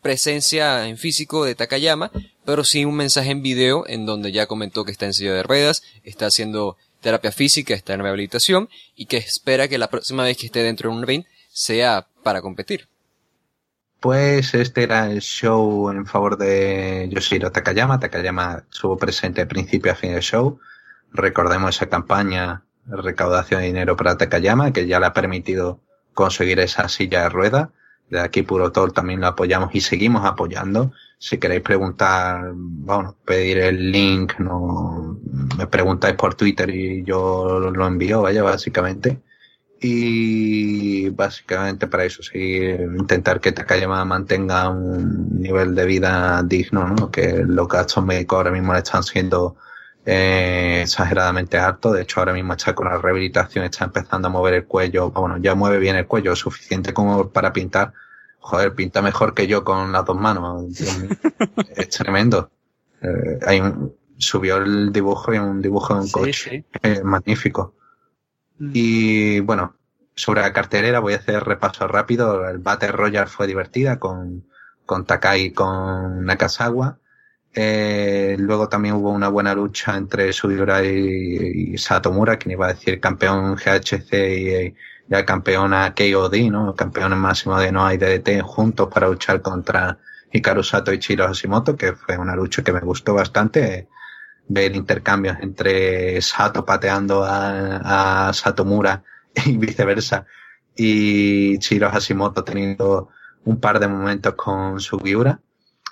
presencia 0.02 0.88
en 0.88 0.98
físico 0.98 1.46
de 1.46 1.54
Takayama, 1.54 2.12
pero 2.46 2.64
sí 2.64 2.84
un 2.84 2.96
mensaje 2.96 3.30
en 3.30 3.44
video 3.44 3.86
en 3.88 4.08
donde 4.08 4.32
ya 4.32 4.48
comentó 4.48 4.86
que 4.86 4.92
está 4.92 5.06
en 5.06 5.14
silla 5.14 5.34
de 5.34 5.44
ruedas, 5.44 5.84
está 6.04 6.28
haciendo 6.28 6.78
terapia 7.02 7.32
física, 7.32 7.76
está 7.76 7.94
en 7.94 8.02
rehabilitación 8.02 8.70
y 8.96 9.06
que 9.06 9.18
espera 9.18 9.68
que 9.68 9.78
la 9.78 9.90
próxima 9.90 10.24
vez 10.24 10.38
que 10.38 10.48
esté 10.48 10.64
dentro 10.64 10.90
de 10.90 10.98
un 10.98 11.06
ring 11.06 11.26
sea 11.52 12.08
para 12.24 12.42
competir. 12.42 12.88
Pues 14.00 14.54
este 14.54 14.84
era 14.84 15.12
el 15.12 15.20
show 15.20 15.90
en 15.90 16.06
favor 16.06 16.38
de 16.38 17.10
Yoshiro 17.12 17.52
Takayama. 17.52 18.00
Takayama 18.00 18.64
estuvo 18.72 18.98
presente 18.98 19.42
al 19.42 19.48
principio 19.48 19.92
a 19.92 19.96
fin 19.96 20.14
del 20.14 20.22
show. 20.22 20.58
Recordemos 21.12 21.76
esa 21.76 21.90
campaña 21.90 22.64
de 22.86 22.96
recaudación 22.96 23.60
de 23.60 23.68
dinero 23.68 23.98
para 23.98 24.18
Takayama 24.18 24.72
que 24.72 24.88
ya 24.88 25.02
le 25.02 25.08
ha 25.08 25.14
permitido 25.14 25.82
conseguir 26.14 26.60
esa 26.60 26.88
silla 26.88 27.24
de 27.24 27.30
rueda. 27.30 27.72
De 28.10 28.22
aquí 28.22 28.42
Puro 28.42 28.72
Tol 28.72 28.94
también 28.94 29.20
lo 29.20 29.28
apoyamos 29.28 29.76
y 29.76 29.82
seguimos 29.82 30.24
apoyando. 30.26 30.94
Si 31.18 31.38
queréis 31.38 31.62
preguntar, 31.62 32.54
bueno, 32.56 33.18
pedir 33.26 33.58
el 33.58 33.92
link, 33.92 34.40
no, 34.40 35.20
me 35.58 35.68
preguntáis 35.68 36.16
por 36.16 36.36
Twitter 36.36 36.70
y 36.70 37.04
yo 37.04 37.60
lo 37.60 37.86
envío, 37.86 38.22
vaya, 38.22 38.44
básicamente 38.44 39.20
y 39.82 41.10
básicamente 41.10 41.88
para 41.88 42.04
eso 42.04 42.22
seguir 42.22 42.82
intentar 42.98 43.40
que 43.40 43.52
Takayama 43.52 44.04
mantenga 44.06 44.70
un 44.70 45.40
nivel 45.40 45.74
de 45.76 45.86
vida 45.86 46.44
digno, 46.44 46.88
¿no? 46.88 47.10
que 47.10 47.44
los 47.46 47.68
gastos 47.68 48.04
médicos 48.04 48.38
ahora 48.38 48.52
mismo 48.52 48.74
le 48.74 48.80
están 48.80 49.04
siendo 49.04 49.56
eh, 50.06 50.82
exageradamente 50.84 51.58
altos, 51.58 51.94
de 51.94 52.02
hecho 52.02 52.20
ahora 52.20 52.34
mismo 52.34 52.54
está 52.54 52.76
con 52.76 52.88
la 52.88 52.98
rehabilitación, 52.98 53.66
está 53.66 53.86
empezando 53.86 54.28
a 54.28 54.32
mover 54.32 54.54
el 54.56 54.66
cuello, 54.66 55.12
bueno, 55.12 55.38
ya 55.38 55.56
mueve 55.56 55.80
bien 55.80 55.96
el 55.96 56.08
cuello, 56.08 56.36
suficiente 56.36 56.94
como 56.94 57.30
para 57.30 57.54
pintar, 57.54 57.94
joder, 58.40 58.74
pinta 58.74 59.02
mejor 59.02 59.34
que 59.34 59.48
yo 59.48 59.64
con 59.64 59.92
las 59.92 60.06
dos 60.06 60.18
manos, 60.18 60.64
es 61.76 61.90
tremendo. 61.90 62.52
Eh, 63.02 63.40
hay 63.46 63.62
un, 63.62 63.94
subió 64.18 64.58
el 64.58 64.92
dibujo 64.92 65.34
y 65.34 65.38
un 65.38 65.62
dibujo 65.62 65.94
de 65.94 66.02
un 66.02 66.10
coche, 66.10 66.66
magnífico. 67.04 67.76
Mm. 68.60 68.72
Y 68.74 69.40
bueno, 69.40 69.76
sobre 70.16 70.42
la 70.42 70.54
cartelera 70.54 71.00
voy 71.00 71.14
a 71.14 71.18
hacer 71.18 71.44
repaso 71.44 71.88
rápido. 71.88 72.48
El 72.48 72.60
Battle 72.60 72.92
Royale 72.92 73.28
fue 73.28 73.48
divertida 73.48 74.00
con, 74.00 74.46
con 74.86 75.06
Takai 75.06 75.46
y 75.46 75.52
con 75.52 76.26
Nakasawa. 76.26 77.00
Eh, 77.54 78.36
luego 78.38 78.70
también 78.70 78.96
hubo 78.96 79.12
una 79.12 79.30
buena 79.30 79.56
lucha 79.56 79.98
entre 79.98 80.32
Sugiura 80.34 80.84
y, 80.84 81.78
Satomura, 81.78 82.38
quien 82.38 82.52
iba 82.52 82.68
a 82.68 82.74
decir 82.74 83.00
campeón 83.00 83.56
GHC 83.56 84.14
y, 84.14 84.76
ya 85.08 85.26
campeona 85.26 85.96
KOD, 85.96 86.36
¿no? 86.52 86.76
Campeones 86.76 87.18
máximo 87.18 87.60
de 87.60 87.72
No 87.72 87.86
hay 87.86 87.98
DDT 87.98 88.42
juntos 88.44 88.90
para 88.94 89.08
luchar 89.08 89.42
contra 89.42 89.98
Hikaru 90.32 90.64
Sato 90.64 90.94
y 90.94 91.00
Chiro 91.00 91.28
Hashimoto, 91.28 91.76
que 91.76 91.94
fue 91.94 92.18
una 92.18 92.36
lucha 92.36 92.64
que 92.64 92.72
me 92.72 92.80
gustó 92.82 93.16
bastante 93.16 93.88
ver 94.50 94.76
intercambios 94.76 95.38
entre 95.42 96.22
Sato 96.22 96.66
pateando 96.66 97.24
a, 97.24 98.28
a 98.28 98.34
Satomura 98.34 99.04
y 99.46 99.56
viceversa. 99.58 100.26
Y 100.76 101.58
Chiro 101.60 101.90
Hashimoto 101.90 102.44
teniendo 102.44 103.10
un 103.46 103.60
par 103.60 103.80
de 103.80 103.88
momentos 103.88 104.34
con 104.36 104.80
Sugiura. 104.80 105.40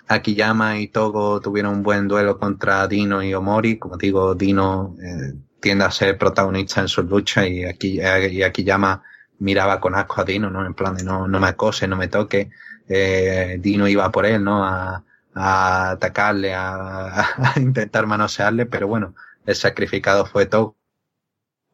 Akiyama 0.07 0.79
y 0.79 0.87
Togo 0.87 1.41
tuvieron 1.41 1.75
un 1.75 1.83
buen 1.83 2.07
duelo 2.07 2.39
contra 2.39 2.87
Dino 2.87 3.21
y 3.21 3.33
Omori. 3.33 3.77
Como 3.77 3.97
digo, 3.97 4.35
Dino 4.35 4.95
eh, 5.01 5.33
tiende 5.59 5.85
a 5.85 5.91
ser 5.91 6.17
protagonista 6.17 6.81
en 6.81 6.87
sus 6.87 7.05
luchas 7.05 7.47
y, 7.47 7.65
aquí, 7.65 7.99
eh, 7.99 8.29
y 8.31 8.41
Akiyama 8.41 9.03
miraba 9.39 9.79
con 9.79 9.95
asco 9.95 10.21
a 10.21 10.23
Dino, 10.23 10.49
¿no? 10.49 10.65
En 10.65 10.73
plan 10.73 10.95
de 10.95 11.03
no, 11.03 11.27
no 11.27 11.39
me 11.39 11.47
acose, 11.47 11.87
no 11.87 11.97
me 11.97 12.07
toque. 12.07 12.49
Eh, 12.87 13.57
Dino 13.59 13.87
iba 13.87 14.09
por 14.11 14.25
él, 14.25 14.43
¿no? 14.43 14.65
A 15.37 15.91
atacarle, 15.91 16.53
a, 16.53 17.21
a, 17.53 17.53
intentar 17.59 18.07
manosearle, 18.07 18.65
pero 18.65 18.87
bueno, 18.87 19.15
el 19.45 19.55
sacrificado 19.55 20.25
fue 20.25 20.45
Togo, 20.45 20.75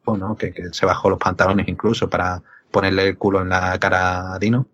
¿no? 0.06 0.36
Que, 0.36 0.52
que, 0.52 0.72
se 0.72 0.86
bajó 0.86 1.10
los 1.10 1.18
pantalones 1.18 1.68
incluso 1.68 2.08
para 2.08 2.42
ponerle 2.70 3.08
el 3.08 3.18
culo 3.18 3.42
en 3.42 3.48
la 3.48 3.78
cara 3.78 4.34
a 4.34 4.38
Dino. 4.38 4.68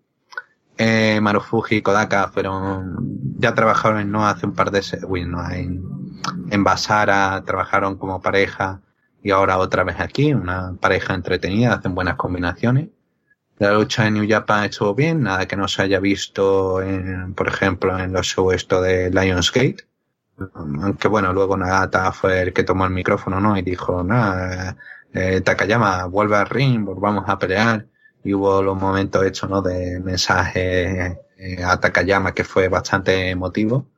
Eh, 0.83 1.21
Marufuji 1.21 1.77
y 1.77 1.83
Kodaka 1.83 2.29
fueron, 2.29 2.97
ya 3.37 3.55
trabajaron 3.55 4.01
en 4.01 4.11
No 4.11 4.27
hace 4.27 4.47
un 4.47 4.55
par 4.55 4.71
de, 4.71 4.83
en 6.51 6.65
Basara, 6.65 7.43
trabajaron 7.45 7.99
como 7.99 8.23
pareja 8.23 8.81
y 9.23 9.31
ahora 9.31 9.59
otra 9.59 9.85
vez 9.85 10.01
aquí, 10.01 10.33
una 10.33 10.75
pareja 10.81 11.15
entretenida, 11.15 11.75
hacen 11.75 11.95
buenas 11.95 12.17
combinaciones. 12.17 12.89
La 13.61 13.75
lucha 13.75 14.05
de 14.05 14.11
New 14.11 14.27
Japan 14.27 14.65
estuvo 14.65 14.95
bien, 14.95 15.23
nada 15.23 15.47
que 15.47 15.55
no 15.55 15.69
se 15.69 15.83
haya 15.83 16.01
visto, 16.01 16.81
en, 16.81 17.35
por 17.35 17.47
ejemplo, 17.47 17.99
en 17.99 18.11
los 18.11 18.27
shows 18.27 18.67
de 18.67 19.11
Lionsgate. 19.11 19.87
Aunque 20.55 21.09
bueno, 21.09 21.31
luego 21.35 21.59
Nagata 21.59 22.11
fue 22.13 22.41
el 22.41 22.53
que 22.55 22.65
tomó 22.65 22.87
el 22.87 22.91
micrófono, 22.93 23.39
¿no? 23.39 23.59
Y 23.59 23.63
dijo, 23.63 24.03
nada, 24.03 24.79
eh, 25.13 25.43
Takayama, 25.43 26.07
vuelve 26.07 26.37
al 26.37 26.47
ring, 26.49 26.87
vamos 26.87 27.25
a 27.29 27.39
pelear. 27.39 27.87
Y 28.25 28.33
hubo 28.33 28.63
los 28.63 28.81
momentos 28.81 29.23
hechos, 29.27 29.51
¿no? 29.51 29.61
De 29.61 30.01
mensaje 30.01 31.21
eh, 31.37 31.63
a 31.63 31.79
Takayama 31.79 32.33
que 32.33 32.45
fue 32.45 32.69
bastante 32.69 33.29
emotivo. 33.29 33.91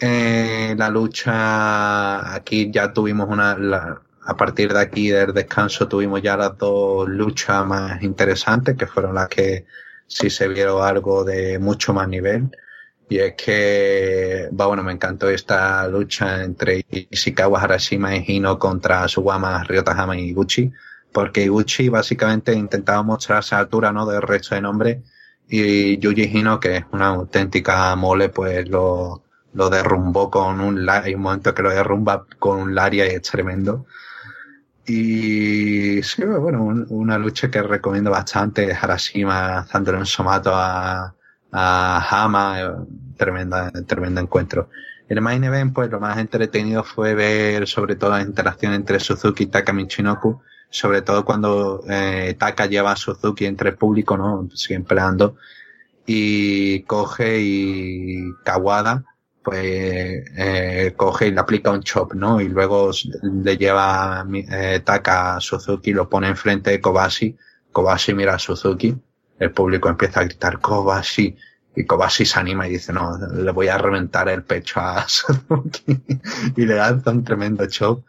Eh, 0.00 0.74
la 0.76 0.88
lucha, 0.90 2.34
aquí 2.34 2.72
ya 2.72 2.92
tuvimos 2.92 3.28
una, 3.28 3.56
la, 3.56 4.02
a 4.28 4.36
partir 4.36 4.74
de 4.74 4.80
aquí 4.80 5.08
del 5.08 5.32
descanso 5.32 5.88
tuvimos 5.88 6.20
ya 6.20 6.36
las 6.36 6.58
dos 6.58 7.08
luchas 7.08 7.64
más 7.66 8.02
interesantes, 8.02 8.76
que 8.76 8.86
fueron 8.86 9.14
las 9.14 9.26
que 9.28 9.64
sí 10.06 10.28
se 10.28 10.48
vieron 10.48 10.82
algo 10.84 11.24
de 11.24 11.58
mucho 11.58 11.94
más 11.94 12.06
nivel. 12.08 12.50
Y 13.08 13.20
es 13.20 13.32
que, 13.36 14.48
bueno, 14.52 14.82
me 14.82 14.92
encantó 14.92 15.30
esta 15.30 15.88
lucha 15.88 16.44
entre 16.44 16.84
Ishikawa 16.90 17.58
Harashima 17.62 18.16
y 18.16 18.24
Hino 18.26 18.58
contra 18.58 19.08
Suwama 19.08 19.64
Ryotahama 19.64 20.18
y 20.18 20.28
Iguchi, 20.28 20.70
porque 21.10 21.44
Iguchi 21.44 21.88
básicamente 21.88 22.52
intentaba 22.52 23.02
mostrar 23.02 23.38
esa 23.38 23.58
altura, 23.58 23.92
¿no? 23.92 24.04
Del 24.04 24.20
resto 24.20 24.54
de 24.54 24.60
nombre, 24.60 25.02
y 25.48 25.96
Yuji 25.98 26.24
Hino, 26.24 26.60
que 26.60 26.76
es 26.76 26.84
una 26.92 27.06
auténtica 27.06 27.96
mole, 27.96 28.28
pues 28.28 28.68
lo, 28.68 29.22
lo 29.54 29.70
derrumbó 29.70 30.30
con 30.30 30.60
un, 30.60 30.86
hay 30.90 31.14
un 31.14 31.22
momento 31.22 31.54
que 31.54 31.62
lo 31.62 31.70
derrumba 31.70 32.26
con 32.38 32.60
un 32.60 32.74
Laria 32.74 33.06
y 33.10 33.16
es 33.16 33.22
tremendo. 33.22 33.86
Y 34.88 36.02
sí, 36.02 36.24
bueno, 36.24 36.64
una 36.88 37.18
lucha 37.18 37.50
que 37.50 37.62
recomiendo 37.62 38.10
bastante, 38.10 38.72
Harashima 38.72 39.66
dándole 39.70 39.98
un 39.98 40.06
somato 40.06 40.50
a, 40.54 41.14
a 41.52 42.06
Hama, 42.10 42.60
eh, 42.62 42.70
tremenda, 43.14 43.70
tremendo 43.86 44.22
encuentro. 44.22 44.70
El 45.06 45.20
main 45.20 45.44
event, 45.44 45.74
pues 45.74 45.90
lo 45.90 46.00
más 46.00 46.16
entretenido 46.16 46.84
fue 46.84 47.14
ver 47.14 47.68
sobre 47.68 47.96
todo 47.96 48.10
la 48.12 48.22
interacción 48.22 48.72
entre 48.72 48.98
Suzuki 48.98 49.44
y 49.44 49.46
Taka 49.48 49.74
Michinoku, 49.74 50.40
sobre 50.70 51.02
todo 51.02 51.22
cuando 51.22 51.82
eh, 51.86 52.34
Taka 52.38 52.64
lleva 52.64 52.92
a 52.92 52.96
Suzuki 52.96 53.44
entre 53.44 53.70
el 53.70 53.76
público, 53.76 54.16
¿no? 54.16 54.48
Siguen 54.54 54.84
peleando. 54.84 55.36
Y 56.06 56.82
coge 56.84 57.40
y 57.42 58.32
Kawada 58.42 59.04
pues 59.48 60.24
eh, 60.36 60.92
coge 60.94 61.28
y 61.28 61.30
le 61.30 61.40
aplica 61.40 61.70
un 61.70 61.82
chop, 61.82 62.12
¿no? 62.12 62.38
Y 62.38 62.48
luego 62.48 62.90
le 63.22 63.56
lleva 63.56 64.26
eh, 64.30 64.82
Taka 64.84 65.36
a 65.36 65.40
Suzuki, 65.40 65.92
lo 65.92 66.06
pone 66.06 66.28
enfrente 66.28 66.70
de 66.70 66.80
Kobashi, 66.82 67.34
Kobashi 67.72 68.12
mira 68.12 68.34
a 68.34 68.38
Suzuki, 68.38 68.94
el 69.38 69.50
público 69.52 69.88
empieza 69.88 70.20
a 70.20 70.24
gritar 70.24 70.60
Kobashi, 70.60 71.34
y 71.74 71.86
Kobashi 71.86 72.26
se 72.26 72.38
anima 72.38 72.68
y 72.68 72.72
dice, 72.72 72.92
no, 72.92 73.16
le 73.16 73.50
voy 73.52 73.68
a 73.68 73.78
reventar 73.78 74.28
el 74.28 74.42
pecho 74.42 74.80
a 74.80 75.04
Suzuki, 75.08 75.98
y 76.54 76.66
le 76.66 76.74
lanza 76.74 77.10
un 77.10 77.24
tremendo 77.24 77.66
chop, 77.68 78.04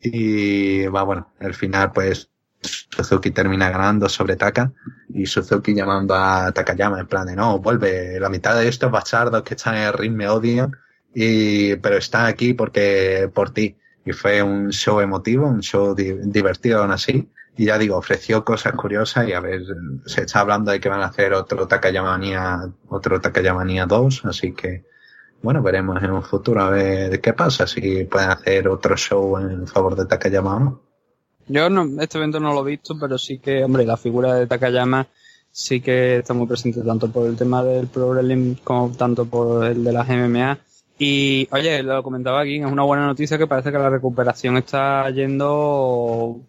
y 0.00 0.86
va, 0.86 1.02
bueno, 1.02 1.30
al 1.40 1.52
final 1.52 1.92
pues 1.92 2.30
Suzuki 2.62 3.30
termina 3.30 3.70
ganando 3.70 4.08
sobre 4.08 4.36
Taka 4.36 4.72
y 5.08 5.26
Suzuki 5.26 5.74
llamando 5.74 6.14
a 6.14 6.52
Takayama 6.52 7.00
en 7.00 7.06
plan 7.06 7.26
de 7.26 7.34
no, 7.34 7.58
vuelve, 7.58 8.20
la 8.20 8.28
mitad 8.28 8.56
de 8.56 8.68
estos 8.68 8.90
bastardos 8.90 9.42
que 9.42 9.54
están 9.54 9.76
en 9.76 9.82
el 9.84 9.92
ring 9.92 10.14
me 10.14 10.28
odian 10.28 10.76
y, 11.14 11.76
pero 11.76 11.96
están 11.96 12.26
aquí 12.26 12.54
porque, 12.54 13.30
por 13.32 13.50
ti. 13.50 13.76
Y 14.04 14.12
fue 14.12 14.42
un 14.42 14.70
show 14.70 15.00
emotivo, 15.00 15.46
un 15.46 15.60
show 15.60 15.94
divertido 15.94 16.82
aún 16.82 16.92
así. 16.92 17.30
Y 17.56 17.66
ya 17.66 17.78
digo, 17.78 17.96
ofreció 17.96 18.44
cosas 18.44 18.72
curiosas 18.74 19.28
y 19.28 19.32
a 19.32 19.40
ver, 19.40 19.62
se 20.06 20.22
está 20.22 20.40
hablando 20.40 20.70
de 20.70 20.80
que 20.80 20.88
van 20.88 21.02
a 21.02 21.06
hacer 21.06 21.34
otro 21.34 21.66
Takayama 21.66 22.72
otro 22.88 23.20
Takayama 23.20 23.64
2, 23.86 24.24
así 24.24 24.52
que, 24.52 24.84
bueno, 25.42 25.62
veremos 25.62 26.02
en 26.02 26.12
un 26.12 26.22
futuro 26.22 26.62
a 26.62 26.70
ver 26.70 27.20
qué 27.20 27.32
pasa, 27.34 27.66
si 27.66 28.04
pueden 28.04 28.30
hacer 28.30 28.68
otro 28.68 28.96
show 28.96 29.36
en 29.38 29.66
favor 29.66 29.96
de 29.96 30.06
Takayama. 30.06 30.80
Yo 31.50 31.68
no, 31.68 32.00
este 32.00 32.16
evento 32.16 32.38
no 32.38 32.52
lo 32.54 32.66
he 32.66 32.70
visto, 32.70 32.96
pero 32.98 33.18
sí 33.18 33.38
que, 33.38 33.64
hombre, 33.64 33.84
la 33.84 33.96
figura 33.96 34.34
de 34.34 34.46
Takayama 34.46 35.08
sí 35.50 35.80
que 35.80 36.18
está 36.18 36.32
muy 36.32 36.46
presente 36.46 36.80
tanto 36.82 37.10
por 37.10 37.26
el 37.26 37.36
tema 37.36 37.64
del 37.64 37.88
Pro 37.88 38.10
Wrestling 38.10 38.54
como 38.62 38.92
tanto 38.96 39.24
por 39.24 39.66
el 39.66 39.82
de 39.82 39.92
las 39.92 40.08
MMA. 40.08 40.58
Y, 40.96 41.48
oye, 41.50 41.82
lo 41.82 42.04
comentaba 42.04 42.42
aquí, 42.42 42.58
es 42.58 42.70
una 42.70 42.84
buena 42.84 43.04
noticia 43.04 43.36
que 43.36 43.48
parece 43.48 43.72
que 43.72 43.78
la 43.78 43.90
recuperación 43.90 44.58
está 44.58 45.10
yendo 45.10 46.40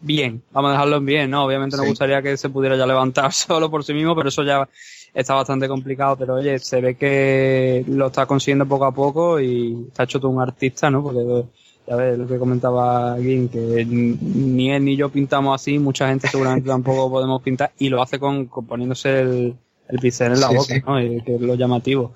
bien. 0.00 0.42
Vamos 0.52 0.70
a 0.70 0.72
dejarlo 0.72 0.96
en 0.96 1.04
bien, 1.04 1.30
¿no? 1.30 1.44
Obviamente 1.44 1.76
nos 1.76 1.86
gustaría 1.86 2.22
que 2.22 2.38
se 2.38 2.48
pudiera 2.48 2.76
ya 2.76 2.86
levantar 2.86 3.32
solo 3.34 3.70
por 3.70 3.84
sí 3.84 3.92
mismo, 3.92 4.16
pero 4.16 4.30
eso 4.30 4.42
ya 4.42 4.66
está 5.12 5.34
bastante 5.34 5.68
complicado. 5.68 6.16
Pero, 6.16 6.36
oye, 6.36 6.58
se 6.60 6.80
ve 6.80 6.94
que 6.94 7.84
lo 7.88 8.06
está 8.06 8.24
consiguiendo 8.24 8.64
poco 8.64 8.86
a 8.86 8.92
poco 8.92 9.38
y 9.38 9.86
está 9.88 10.04
hecho 10.04 10.18
todo 10.18 10.30
un 10.30 10.40
artista, 10.40 10.90
¿no? 10.90 11.02
Porque 11.02 11.44
ya 11.86 11.96
ves 11.96 12.18
lo 12.18 12.26
que 12.26 12.38
comentaba 12.38 13.16
Gin, 13.18 13.48
que 13.48 13.84
ni 13.86 14.72
él 14.72 14.84
ni 14.84 14.96
yo 14.96 15.08
pintamos 15.08 15.54
así, 15.54 15.78
mucha 15.78 16.08
gente 16.08 16.28
seguramente 16.28 16.68
tampoco 16.68 17.10
podemos 17.10 17.42
pintar 17.42 17.72
y 17.78 17.88
lo 17.88 18.02
hace 18.02 18.18
con, 18.18 18.48
poniéndose 18.48 19.20
el, 19.20 19.56
el 19.88 19.98
pincel 19.98 20.32
en 20.32 20.40
la 20.40 20.48
boca, 20.48 20.74
¿no? 20.86 21.00
Y, 21.00 21.22
que 21.22 21.36
es 21.36 21.40
lo 21.40 21.54
llamativo. 21.54 22.14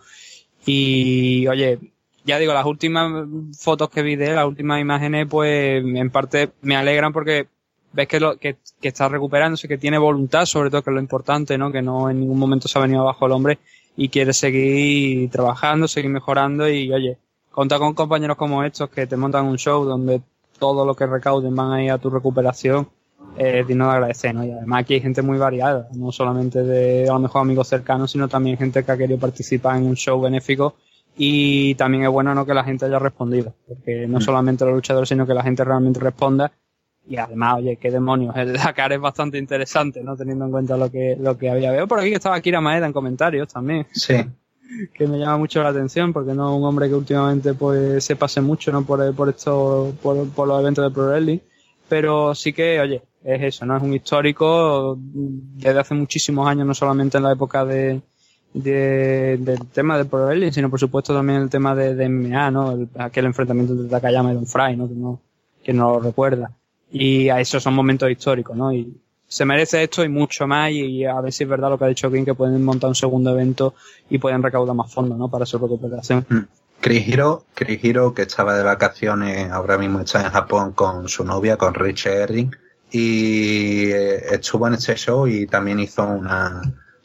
Y 0.66 1.46
oye, 1.46 1.78
ya 2.24 2.38
digo, 2.38 2.52
las 2.52 2.66
últimas 2.66 3.26
fotos 3.58 3.90
que 3.90 4.02
vi 4.02 4.16
de 4.16 4.28
él, 4.28 4.36
las 4.36 4.46
últimas 4.46 4.80
imágenes, 4.80 5.26
pues 5.28 5.84
en 5.84 6.10
parte 6.10 6.50
me 6.62 6.76
alegran 6.76 7.12
porque 7.12 7.46
ves 7.92 8.08
que, 8.08 8.20
lo, 8.20 8.36
que, 8.36 8.56
que 8.80 8.88
está 8.88 9.08
recuperándose, 9.08 9.68
que 9.68 9.78
tiene 9.78 9.98
voluntad, 9.98 10.46
sobre 10.46 10.70
todo 10.70 10.82
que 10.82 10.90
es 10.90 10.94
lo 10.94 11.00
importante, 11.00 11.56
¿no? 11.58 11.72
Que 11.72 11.82
no 11.82 12.10
en 12.10 12.20
ningún 12.20 12.38
momento 12.38 12.68
se 12.68 12.78
ha 12.78 12.82
venido 12.82 13.02
abajo 13.02 13.26
el 13.26 13.32
hombre 13.32 13.58
y 13.96 14.08
quiere 14.08 14.32
seguir 14.32 15.30
trabajando, 15.30 15.88
seguir 15.88 16.10
mejorando 16.10 16.68
y 16.68 16.92
oye, 16.92 17.18
contar 17.50 17.78
con 17.78 17.94
compañeros 17.94 18.36
como 18.36 18.62
estos 18.64 18.90
que 18.90 19.06
te 19.06 19.16
montan 19.16 19.46
un 19.46 19.58
show 19.58 19.84
donde 19.84 20.22
todo 20.58 20.84
lo 20.84 20.94
que 20.94 21.06
recauden 21.06 21.54
van 21.54 21.72
a 21.72 21.82
ir 21.82 21.90
a 21.90 21.98
tu 21.98 22.10
recuperación, 22.10 22.88
es 23.36 23.66
digno 23.66 23.86
de 23.86 23.92
agradecer, 23.92 24.34
¿no? 24.34 24.44
Y 24.44 24.50
además 24.50 24.82
aquí 24.82 24.94
hay 24.94 25.00
gente 25.00 25.22
muy 25.22 25.38
variada, 25.38 25.88
no 25.94 26.12
solamente 26.12 26.62
de 26.62 27.08
a 27.08 27.12
lo 27.12 27.20
mejor 27.20 27.42
amigos 27.42 27.68
cercanos, 27.68 28.10
sino 28.10 28.28
también 28.28 28.58
gente 28.58 28.84
que 28.84 28.92
ha 28.92 28.96
querido 28.96 29.18
participar 29.18 29.76
en 29.78 29.86
un 29.86 29.96
show 29.96 30.20
benéfico 30.20 30.74
y 31.16 31.74
también 31.74 32.04
es 32.04 32.10
bueno 32.10 32.34
no 32.34 32.46
que 32.46 32.54
la 32.54 32.64
gente 32.64 32.86
haya 32.86 32.98
respondido, 32.98 33.54
porque 33.66 34.06
no 34.06 34.18
mm. 34.18 34.22
solamente 34.22 34.64
los 34.64 34.74
luchadores, 34.74 35.08
sino 35.08 35.26
que 35.26 35.34
la 35.34 35.42
gente 35.42 35.64
realmente 35.64 36.00
responda 36.00 36.52
y 37.08 37.16
además, 37.16 37.56
oye, 37.58 37.76
qué 37.76 37.90
demonios, 37.90 38.34
el 38.36 38.52
Dakar 38.52 38.92
es 38.92 39.00
bastante 39.00 39.38
interesante, 39.38 40.02
¿no? 40.02 40.16
Teniendo 40.16 40.44
en 40.44 40.50
cuenta 40.50 40.76
lo 40.76 40.90
que, 40.90 41.16
lo 41.18 41.38
que 41.38 41.50
había. 41.50 41.72
Veo 41.72 41.86
por 41.86 42.00
aquí 42.00 42.10
que 42.10 42.16
estaba 42.16 42.40
Kira 42.40 42.60
Maeda 42.60 42.86
en 42.86 42.92
comentarios 42.92 43.48
también. 43.48 43.86
Sí 43.92 44.14
que 44.94 45.06
me 45.06 45.18
llama 45.18 45.38
mucho 45.38 45.62
la 45.62 45.70
atención 45.70 46.12
porque 46.12 46.34
no 46.34 46.50
es 46.50 46.58
un 46.58 46.64
hombre 46.64 46.88
que 46.88 46.94
últimamente 46.94 47.54
pues 47.54 48.04
se 48.04 48.16
pase 48.16 48.40
mucho 48.40 48.72
no 48.72 48.84
por, 48.84 49.14
por 49.14 49.28
esto 49.28 49.92
por, 50.02 50.48
los 50.48 50.60
eventos 50.60 50.84
de 50.84 50.90
Pro 50.90 51.06
Wrestling. 51.06 51.38
Pero 51.88 52.34
sí 52.34 52.52
que 52.52 52.80
oye 52.80 53.02
es 53.24 53.42
eso 53.42 53.66
no 53.66 53.76
es 53.76 53.82
un 53.82 53.94
histórico 53.94 54.96
desde 54.98 55.78
hace 55.78 55.94
muchísimos 55.94 56.48
años 56.48 56.66
no 56.66 56.74
solamente 56.74 57.18
en 57.18 57.24
la 57.24 57.32
época 57.32 57.64
de, 57.64 58.00
de 58.54 59.36
del 59.38 59.66
tema 59.68 59.98
de 59.98 60.04
Pro 60.04 60.26
Wrestling 60.26 60.52
sino 60.52 60.70
por 60.70 60.80
supuesto 60.80 61.14
también 61.14 61.42
el 61.42 61.50
tema 61.50 61.74
de, 61.74 61.94
de 61.94 62.08
MMA 62.08 62.50
no 62.50 62.88
aquel 62.98 63.26
enfrentamiento 63.26 63.74
entre 63.74 63.88
Takayama 63.88 64.32
y 64.32 64.34
Don 64.34 64.46
Fry 64.46 64.76
no 64.76 64.88
que 64.88 64.94
no 64.94 65.20
que 65.62 65.72
no 65.72 65.92
lo 65.92 66.00
recuerda. 66.00 66.52
Y 66.92 67.28
a 67.28 67.40
esos 67.40 67.62
son 67.62 67.74
momentos 67.74 68.10
históricos 68.10 68.56
no 68.56 68.72
y 68.72 68.96
se 69.30 69.44
merece 69.44 69.84
esto 69.84 70.02
y 70.02 70.08
mucho 70.08 70.48
más 70.48 70.72
y, 70.72 71.04
a 71.04 71.20
ver 71.20 71.32
si 71.32 71.44
es 71.44 71.48
verdad 71.48 71.70
lo 71.70 71.78
que 71.78 71.84
ha 71.84 71.88
dicho 71.88 72.10
King 72.10 72.24
que 72.24 72.34
pueden 72.34 72.64
montar 72.64 72.88
un 72.88 72.96
segundo 72.96 73.30
evento 73.30 73.74
y 74.10 74.18
pueden 74.18 74.42
recaudar 74.42 74.74
más 74.74 74.92
fondos 74.92 75.16
¿no? 75.16 75.28
para 75.28 75.46
su 75.46 75.56
recuperación. 75.56 76.26
Mm. 76.28 76.38
Chris 76.80 77.06
Hiro, 77.84 78.14
que 78.14 78.22
estaba 78.22 78.54
de 78.56 78.64
vacaciones, 78.64 79.50
ahora 79.52 79.78
mismo 79.78 80.00
está 80.00 80.22
en 80.22 80.32
Japón 80.32 80.72
con 80.72 81.08
su 81.08 81.24
novia, 81.24 81.56
con 81.56 81.74
Rich 81.74 82.06
Herring, 82.06 82.56
y 82.90 83.84
eh, 83.90 84.34
estuvo 84.34 84.66
en 84.66 84.74
este 84.74 84.96
show 84.96 85.28
y 85.28 85.46
también 85.46 85.78
hizo 85.78 86.02
una, 86.04 86.60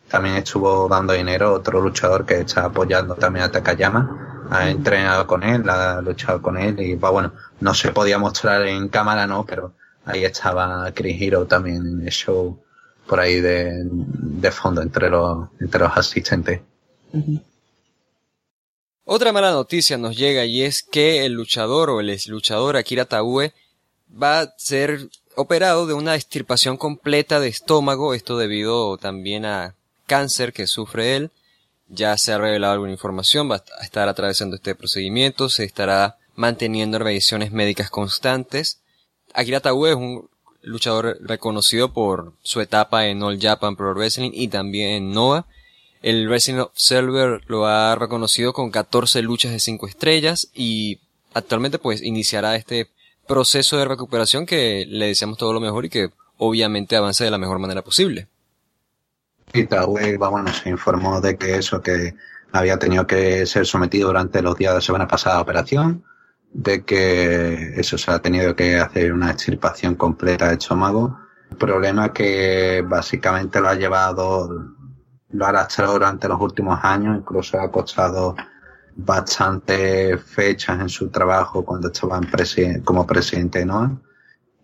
también 0.10 0.38
estuvo 0.38 0.88
dando 0.88 1.14
dinero 1.14 1.54
otro 1.54 1.80
luchador 1.80 2.26
que 2.26 2.40
está 2.40 2.66
apoyando 2.66 3.16
también 3.16 3.46
a 3.46 3.52
Takayama, 3.52 4.48
ha 4.50 4.70
entrenado 4.70 5.28
con 5.28 5.44
él, 5.44 5.70
ha 5.70 6.02
luchado 6.02 6.42
con 6.42 6.58
él 6.58 6.80
y 6.80 6.96
va 6.96 7.12
bueno, 7.12 7.34
no 7.60 7.74
se 7.76 7.92
podía 7.92 8.18
mostrar 8.18 8.66
en 8.66 8.88
cámara, 8.88 9.28
no, 9.28 9.46
pero 9.46 9.74
ahí 10.06 10.24
estaba 10.24 10.92
Chris 10.94 11.22
Hero 11.22 11.46
también 11.46 11.78
en 11.78 12.02
el 12.02 12.12
show 12.12 12.60
por 13.08 13.20
ahí 13.20 13.40
de, 13.40 13.84
de 13.84 14.52
fondo 14.52 14.82
entre 14.82 15.10
los, 15.10 15.50
entre 15.60 15.82
los 15.82 15.96
asistentes. 15.96 16.62
Otra 19.04 19.32
mala 19.32 19.52
noticia 19.52 19.98
nos 19.98 20.18
llega 20.18 20.46
y 20.46 20.64
es 20.64 20.82
que 20.82 21.26
el 21.26 21.34
luchador 21.34 21.90
o 21.90 22.00
el 22.00 22.10
ex 22.10 22.28
luchador 22.28 22.78
Akira 22.78 23.06
Taue 23.06 23.54
va 24.12 24.42
a 24.42 24.54
ser 24.58 25.10
operado 25.36 25.86
de 25.86 25.94
una 25.94 26.16
extirpación 26.16 26.78
completa 26.78 27.40
de 27.40 27.50
estómago, 27.50 28.14
esto 28.14 28.38
debido 28.38 28.98
también 28.98 29.46
a 29.46 29.76
cáncer 30.08 30.54
que 30.54 30.68
sufre 30.68 31.16
él. 31.16 31.32
Ya 31.88 32.18
se 32.18 32.34
ha 32.34 32.40
revelado 32.40 32.74
alguna 32.74 32.94
información, 32.94 33.50
va 33.52 33.64
a 33.80 33.84
estar 33.84 34.10
atravesando 34.10 34.56
este 34.56 34.74
procedimiento, 34.74 35.50
se 35.50 35.66
estará 35.66 36.18
manteniendo 36.36 36.98
revisiones 36.98 37.52
médicas 37.52 37.92
constantes 37.92 38.80
Akira 39.36 39.60
Taue 39.60 39.90
es 39.90 39.96
un 39.96 40.30
luchador 40.62 41.18
reconocido 41.22 41.92
por 41.92 42.34
su 42.42 42.62
etapa 42.62 43.08
en 43.08 43.22
All 43.22 43.40
Japan 43.40 43.76
Pro 43.76 43.94
Wrestling 43.94 44.32
y 44.34 44.48
también 44.48 44.90
en 44.92 45.12
Noah. 45.12 45.46
El 46.02 46.28
Wrestling 46.28 46.60
Observer 46.60 47.42
lo 47.48 47.66
ha 47.66 47.96
reconocido 47.96 48.54
con 48.54 48.72
14 48.72 49.22
luchas 49.22 49.52
de 49.52 49.60
5 49.60 49.88
estrellas 49.88 50.50
y 50.54 51.00
actualmente 51.34 51.80
pues 51.80 52.02
iniciará 52.02 52.56
este 52.56 52.90
proceso 53.28 53.78
de 53.78 53.86
recuperación 53.86 54.46
que 54.46 54.86
le 54.88 55.08
deseamos 55.08 55.38
todo 55.38 55.52
lo 55.52 55.60
mejor 55.60 55.86
y 55.86 55.90
que 55.90 56.12
obviamente 56.38 56.96
avance 56.96 57.24
de 57.24 57.32
la 57.32 57.38
mejor 57.38 57.60
manera 57.60 57.82
posible. 57.82 58.28
Y 59.54 59.66
Taue, 59.66 60.18
se 60.64 60.70
informó 60.70 61.20
de 61.20 61.38
que 61.38 61.56
eso, 61.56 61.82
que 61.82 62.14
había 62.54 62.80
tenido 62.80 63.06
que 63.06 63.46
ser 63.46 63.66
sometido 63.66 64.08
durante 64.08 64.42
los 64.42 64.56
días 64.58 64.76
de 64.76 64.82
semana 64.82 65.08
pasada 65.08 65.38
a 65.38 65.42
operación, 65.42 66.06
de 66.58 66.86
que 66.86 67.74
eso 67.76 67.98
se 67.98 68.12
ha 68.12 68.20
tenido 68.20 68.56
que 68.56 68.78
hacer 68.78 69.12
una 69.12 69.32
extirpación 69.32 69.96
completa 69.96 70.48
de 70.48 70.54
estómago. 70.54 71.20
Problema 71.60 72.14
que 72.14 72.82
básicamente 72.88 73.60
lo 73.60 73.68
ha 73.68 73.76
llevado, 73.76 74.50
lo 75.32 75.46
ha 75.46 75.50
arrastrado 75.50 75.94
durante 75.94 76.30
los 76.30 76.40
últimos 76.40 76.80
años, 76.82 77.18
incluso 77.18 77.60
ha 77.60 77.70
costado 77.70 78.36
bastantes 78.96 80.24
fechas 80.24 80.80
en 80.80 80.88
su 80.88 81.10
trabajo 81.10 81.66
cuando 81.66 81.90
estaba 81.90 82.20
en 82.20 82.82
como 82.84 83.06
presidente 83.06 83.66
¿no? 83.66 84.02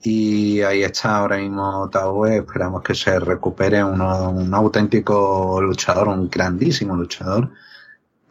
Y 0.02 0.62
ahí 0.62 0.84
está 0.84 1.18
ahora 1.18 1.38
mismo 1.38 1.90
Taue, 1.90 2.38
esperamos 2.38 2.82
que 2.84 2.96
se 2.96 3.20
recupere 3.20 3.84
uno, 3.84 4.32
un 4.32 4.54
auténtico 4.54 5.62
luchador, 5.62 6.08
un 6.08 6.30
grandísimo 6.30 6.96
luchador. 6.96 7.52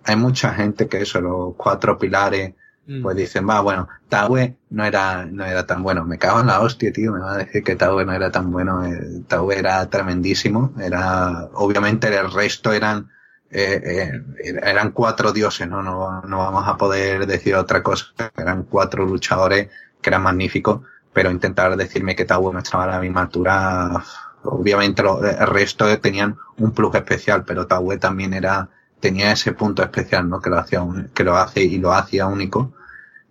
Hay 0.04 0.16
mucha 0.16 0.54
gente 0.54 0.88
que 0.88 1.02
eso, 1.02 1.20
los 1.20 1.54
cuatro 1.56 1.98
pilares. 1.98 2.54
Pues 3.02 3.16
dicen, 3.16 3.48
va, 3.48 3.60
bueno, 3.60 3.88
Taue 4.08 4.56
no 4.70 4.84
era, 4.84 5.24
no 5.26 5.44
era 5.44 5.66
tan 5.66 5.82
bueno. 5.82 6.04
Me 6.04 6.18
cago 6.18 6.40
en 6.40 6.46
la 6.46 6.60
hostia, 6.60 6.92
tío, 6.92 7.12
me 7.12 7.20
va 7.20 7.34
a 7.34 7.38
decir 7.38 7.62
que 7.62 7.76
Taue 7.76 8.04
no 8.04 8.12
era 8.12 8.30
tan 8.30 8.50
bueno. 8.50 8.84
Eh, 8.84 9.22
Taue 9.28 9.58
era 9.58 9.88
tremendísimo. 9.88 10.72
Era, 10.80 11.48
obviamente 11.54 12.08
el 12.08 12.32
resto 12.32 12.72
eran, 12.72 13.10
eh, 13.50 14.12
eh, 14.44 14.54
eran 14.62 14.92
cuatro 14.92 15.32
dioses, 15.32 15.68
¿no? 15.68 15.82
¿no? 15.82 16.22
No 16.22 16.38
vamos 16.38 16.66
a 16.66 16.76
poder 16.76 17.26
decir 17.26 17.54
otra 17.54 17.82
cosa. 17.82 18.06
Eran 18.36 18.64
cuatro 18.64 19.04
luchadores 19.06 19.68
que 20.00 20.10
eran 20.10 20.22
magníficos 20.22 20.80
pero 21.12 21.30
intentar 21.30 21.76
decirme 21.76 22.16
que 22.16 22.24
Tau 22.24 22.52
no 22.52 22.58
estaba 22.58 22.84
a 22.84 22.88
la 22.88 23.00
misma 23.00 23.22
altura, 23.22 24.02
obviamente 24.44 25.02
el 25.02 25.46
resto 25.46 25.98
tenían 25.98 26.36
un 26.58 26.72
plus 26.72 26.94
especial, 26.94 27.44
pero 27.44 27.66
Taue 27.66 27.98
también 27.98 28.34
era, 28.34 28.68
tenía 29.00 29.32
ese 29.32 29.52
punto 29.52 29.82
especial, 29.82 30.28
¿no? 30.28 30.40
Que 30.40 30.50
lo 30.50 30.58
hacía, 30.58 30.84
que 31.12 31.24
lo 31.24 31.36
hace 31.36 31.62
y 31.62 31.78
lo 31.78 31.92
hacía 31.92 32.26
único. 32.26 32.72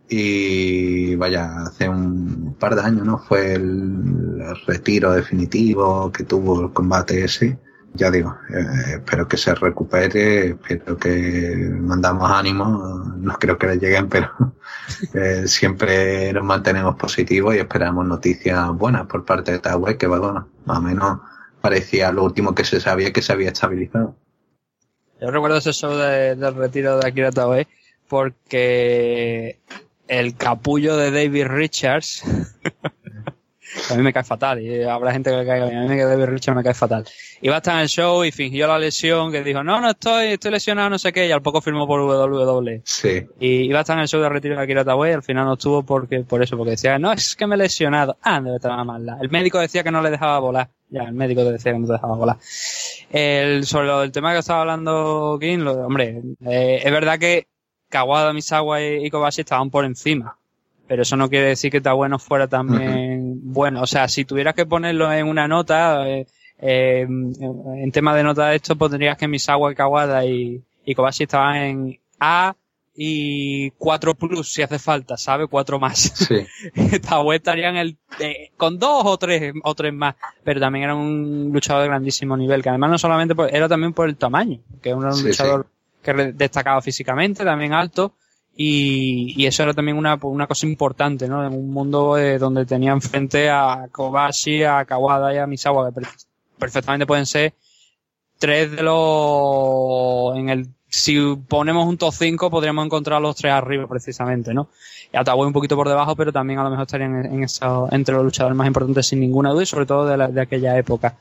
Y 0.09 1.15
vaya, 1.15 1.63
hace 1.63 1.87
un 1.87 2.55
par 2.59 2.75
de 2.75 2.81
años, 2.81 3.05
¿no? 3.05 3.19
Fue 3.19 3.53
el 3.53 4.41
retiro 4.65 5.11
definitivo 5.13 6.11
que 6.11 6.23
tuvo 6.23 6.61
el 6.61 6.73
combate 6.73 7.23
ese 7.23 7.59
ya 7.93 8.11
digo, 8.11 8.37
eh, 8.49 8.95
espero 8.95 9.27
que 9.27 9.37
se 9.37 9.53
recupere, 9.55 10.49
espero 10.49 10.97
que 10.97 11.69
mandamos 11.79 12.29
ánimos, 12.29 13.17
no 13.17 13.33
creo 13.37 13.57
que 13.57 13.67
le 13.67 13.77
lleguen, 13.77 14.09
pero 14.09 14.31
eh, 15.13 15.47
siempre 15.47 16.31
nos 16.33 16.43
mantenemos 16.43 16.95
positivos 16.95 17.55
y 17.55 17.59
esperamos 17.59 18.05
noticias 18.05 18.69
buenas 18.69 19.07
por 19.07 19.25
parte 19.25 19.53
de 19.53 19.59
Tawai, 19.59 19.97
que 19.97 20.07
bueno, 20.07 20.47
más 20.65 20.77
o 20.77 20.81
menos 20.81 21.19
parecía 21.61 22.11
lo 22.11 22.23
último 22.23 22.53
que 22.55 22.63
se 22.63 22.79
sabía 22.79 23.11
que 23.11 23.21
se 23.21 23.33
había 23.33 23.49
estabilizado. 23.49 24.15
Yo 25.19 25.31
recuerdo 25.31 25.57
ese 25.57 25.73
show 25.73 25.93
del 25.95 26.55
retiro 26.55 26.97
de 26.97 27.07
Akira 27.07 27.31
Tawai 27.31 27.67
porque 28.07 29.59
el 30.09 30.35
capullo 30.35 30.97
de 30.97 31.11
David 31.11 31.45
Richards 31.45 32.23
a 33.89 33.95
mí 33.95 34.03
me 34.03 34.11
cae 34.11 34.23
fatal 34.23 34.61
y 34.61 34.83
habrá 34.83 35.11
gente 35.11 35.29
que 35.29 35.37
le 35.37 35.45
caiga 35.45 35.65
A 35.65 35.69
mí 35.69 35.87
me 35.87 36.03
David 36.03 36.25
Richard 36.25 36.55
me 36.55 36.63
cae 36.63 36.73
fatal. 36.73 37.05
Iba 37.41 37.55
a 37.55 37.57
estar 37.57 37.75
en 37.75 37.81
el 37.81 37.87
show 37.87 38.23
y 38.23 38.31
fingió 38.31 38.67
la 38.67 38.79
lesión 38.79 39.31
que 39.31 39.43
dijo, 39.43 39.63
no, 39.63 39.79
no 39.79 39.91
estoy, 39.91 40.27
estoy 40.27 40.51
lesionado, 40.51 40.89
no 40.89 40.99
sé 40.99 41.13
qué, 41.13 41.27
y 41.27 41.31
al 41.31 41.41
poco 41.41 41.61
firmó 41.61 41.87
por 41.87 42.01
WWE. 42.01 42.81
Sí. 42.83 43.27
Y 43.39 43.61
iba 43.63 43.79
a 43.79 43.81
estar 43.81 43.95
en 43.97 44.01
el 44.01 44.07
show 44.07 44.21
de 44.21 44.29
retiro 44.29 44.55
de 44.55 44.63
Akira 44.63 44.83
Tawai 44.83 45.11
y 45.11 45.13
al 45.13 45.23
final 45.23 45.45
no 45.45 45.53
estuvo 45.53 45.83
porque, 45.83 46.21
por 46.21 46.41
eso, 46.41 46.57
porque 46.57 46.71
decía, 46.71 46.97
no, 46.99 47.11
es 47.11 47.35
que 47.35 47.47
me 47.47 47.55
he 47.55 47.57
lesionado. 47.57 48.17
Ah, 48.21 48.41
debe 48.41 48.55
estar 48.57 48.83
mal. 48.83 49.05
El 49.21 49.29
médico 49.29 49.59
decía 49.59 49.83
que 49.83 49.91
no 49.91 50.01
le 50.01 50.09
dejaba 50.09 50.39
volar. 50.39 50.69
Ya, 50.89 51.03
el 51.03 51.13
médico 51.13 51.43
decía 51.43 51.71
que 51.71 51.79
no 51.79 51.87
te 51.87 51.93
dejaba 51.93 52.15
volar. 52.15 52.37
El, 53.11 53.65
sobre 53.65 54.03
el 54.03 54.11
tema 54.11 54.33
que 54.33 54.39
estaba 54.39 54.61
hablando 54.61 55.37
King, 55.39 55.59
lo, 55.59 55.73
hombre, 55.85 56.21
eh, 56.45 56.81
es 56.83 56.91
verdad 56.91 57.19
que 57.19 57.47
Kawada, 57.89 58.33
Misawa 58.33 58.81
y 58.81 59.09
Kobashi 59.09 59.41
estaban 59.41 59.69
por 59.69 59.85
encima 59.85 60.37
pero 60.89 61.03
eso 61.03 61.15
no 61.15 61.29
quiere 61.29 61.49
decir 61.49 61.69
que 61.69 61.77
está 61.77 61.93
bueno 61.93 62.17
fuera 62.17 62.47
también 62.47 63.39
bueno. 63.43 63.83
O 63.83 63.87
sea, 63.87 64.07
si 64.07 64.25
tuvieras 64.25 64.55
que 64.55 64.65
ponerlo 64.65 65.13
en 65.13 65.27
una 65.27 65.47
nota, 65.47 66.09
eh, 66.09 66.25
eh, 66.57 67.01
en 67.01 67.91
tema 67.91 68.15
de 68.15 68.23
nota 68.23 68.47
de 68.47 68.55
esto, 68.55 68.75
pondrías 68.75 69.15
que 69.15 69.27
Misawa, 69.27 69.75
Kawada 69.75 70.25
y, 70.25 70.63
y 70.83 70.95
Kobashi 70.95 71.23
estaban 71.23 71.55
en 71.57 71.99
A 72.19 72.55
y 72.95 73.69
4 73.77 74.15
plus 74.15 74.51
si 74.51 74.63
hace 74.63 74.79
falta, 74.79 75.15
¿sabe? 75.15 75.45
4 75.45 75.79
más. 75.79 75.99
Sí. 75.99 76.47
Taue 77.07 77.35
estaría 77.35 77.69
en 77.69 77.77
el, 77.77 77.97
eh, 78.19 78.49
con 78.57 78.79
dos 78.79 79.03
o 79.05 79.15
tres, 79.17 79.53
o 79.63 79.75
tres 79.75 79.93
más, 79.93 80.15
pero 80.43 80.59
también 80.59 80.85
era 80.85 80.95
un 80.95 81.51
luchador 81.53 81.83
de 81.83 81.89
grandísimo 81.89 82.35
nivel, 82.35 82.63
que 82.63 82.69
además 82.69 82.89
no 82.89 82.97
solamente 82.97 83.35
era 83.51 83.69
también 83.69 83.93
por 83.93 84.09
el 84.09 84.17
tamaño, 84.17 84.59
que 84.81 84.89
era 84.89 84.97
un 84.97 85.23
luchador 85.23 85.67
que 86.01 86.13
destacaba 86.13 86.81
físicamente, 86.81 87.43
también 87.43 87.73
alto, 87.73 88.13
y, 88.55 89.41
y, 89.41 89.45
eso 89.45 89.63
era 89.63 89.73
también 89.73 89.97
una, 89.97 90.19
una 90.21 90.45
cosa 90.45 90.67
importante, 90.67 91.29
¿no? 91.29 91.45
En 91.45 91.53
un 91.53 91.71
mundo 91.71 92.17
eh, 92.17 92.37
donde 92.37 92.65
tenían 92.65 93.01
frente 93.01 93.49
a 93.49 93.87
Kobashi, 93.89 94.63
a 94.63 94.83
Kawada 94.83 95.33
y 95.33 95.37
a 95.37 95.47
Misawa, 95.47 95.93
que 95.93 96.01
perfectamente 96.57 97.05
pueden 97.05 97.25
ser 97.25 97.53
tres 98.37 98.71
de 98.71 98.83
los, 98.83 100.35
en 100.37 100.49
el, 100.49 100.67
si 100.89 101.35
ponemos 101.47 101.87
un 101.87 101.97
top 101.97 102.13
5 102.13 102.49
podríamos 102.49 102.85
encontrar 102.85 103.21
los 103.21 103.35
tres 103.35 103.53
arriba 103.53 103.87
precisamente, 103.87 104.53
¿no? 104.53 104.69
Y 105.13 105.17
Atahualpa 105.17 105.47
un 105.47 105.53
poquito 105.53 105.75
por 105.75 105.87
debajo, 105.87 106.15
pero 106.15 106.33
también 106.33 106.59
a 106.59 106.63
lo 106.63 106.69
mejor 106.69 106.85
estarían 106.85 107.25
en, 107.25 107.33
en 107.33 107.43
eso, 107.43 107.87
entre 107.91 108.15
los 108.15 108.23
luchadores 108.23 108.57
más 108.57 108.67
importantes 108.67 109.07
sin 109.07 109.19
ninguna 109.19 109.51
duda 109.51 109.63
y 109.63 109.67
sobre 109.67 109.85
todo 109.85 110.05
de, 110.05 110.17
la, 110.17 110.27
de 110.27 110.41
aquella 110.41 110.77
época. 110.77 111.17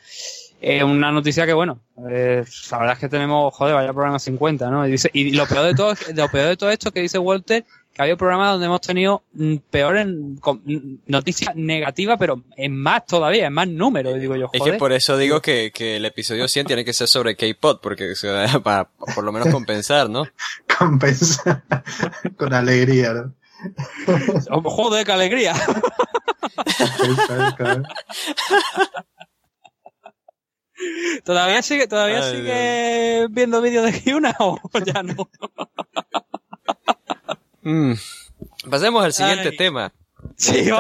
Eh, 0.61 0.83
una 0.83 1.13
noticia 1.13 1.47
que, 1.47 1.53
bueno, 1.53 1.81
eh, 2.11 2.45
la 2.71 2.79
verdad 2.79 2.95
es 2.95 2.99
que 2.99 3.09
tenemos, 3.09 3.55
joder, 3.55 3.75
vaya 3.75 3.93
programa 3.93 4.19
50, 4.19 4.71
¿no? 4.71 4.87
Y, 4.87 4.91
dice, 4.91 5.09
y 5.13 5.31
lo 5.31 5.47
peor 5.47 5.67
de 5.67 5.75
todo, 5.75 5.95
lo 6.15 6.29
peor 6.29 6.49
de 6.49 6.57
todo 6.57 6.71
esto 6.71 6.91
que 6.91 7.01
dice 7.01 7.19
Walter, 7.19 7.65
que 7.93 8.03
había 8.03 8.17
programas 8.17 8.53
donde 8.53 8.67
hemos 8.67 8.81
tenido 8.81 9.23
mm, 9.35 9.57
peores 9.71 10.07
mm, 10.09 10.95
noticias 11.07 11.55
negativas, 11.55 12.17
pero 12.19 12.43
en 12.57 12.77
más 12.77 13.07
todavía, 13.07 13.47
en 13.47 13.53
más 13.53 13.69
números, 13.69 14.21
digo 14.21 14.35
yo. 14.35 14.49
Joder. 14.49 14.63
Es 14.63 14.73
que 14.73 14.79
por 14.79 14.93
eso 14.93 15.17
digo 15.17 15.41
que, 15.41 15.71
que 15.73 15.97
el 15.97 16.05
episodio 16.05 16.49
100 16.49 16.67
tiene 16.67 16.85
que 16.85 16.93
ser 16.93 17.07
sobre 17.07 17.37
K-pop, 17.37 17.81
porque 17.81 18.15
para 18.65 18.89
por 19.15 19.23
lo 19.23 19.31
menos 19.31 19.49
compensar, 19.51 20.11
¿no? 20.11 20.25
compensar 20.79 21.63
con 22.37 22.53
alegría, 22.53 23.13
¿no? 23.13 23.33
Oh, 24.51 24.63
joder, 24.63 25.07
qué 25.07 25.13
alegría. 25.13 25.55
¿Todavía 31.25 31.63
sigue, 31.63 31.87
todavía 31.87 32.23
sigue 32.23 33.27
viendo 33.31 33.61
vídeos 33.61 33.85
de 33.85 34.01
Hyuna 34.01 34.35
o 34.39 34.61
ya 34.85 35.03
no? 35.03 35.29
mm. 37.63 37.95
Pasemos 38.71 39.05
al 39.05 39.13
siguiente 39.13 39.53
tema. 39.53 39.93
Sí, 40.37 40.71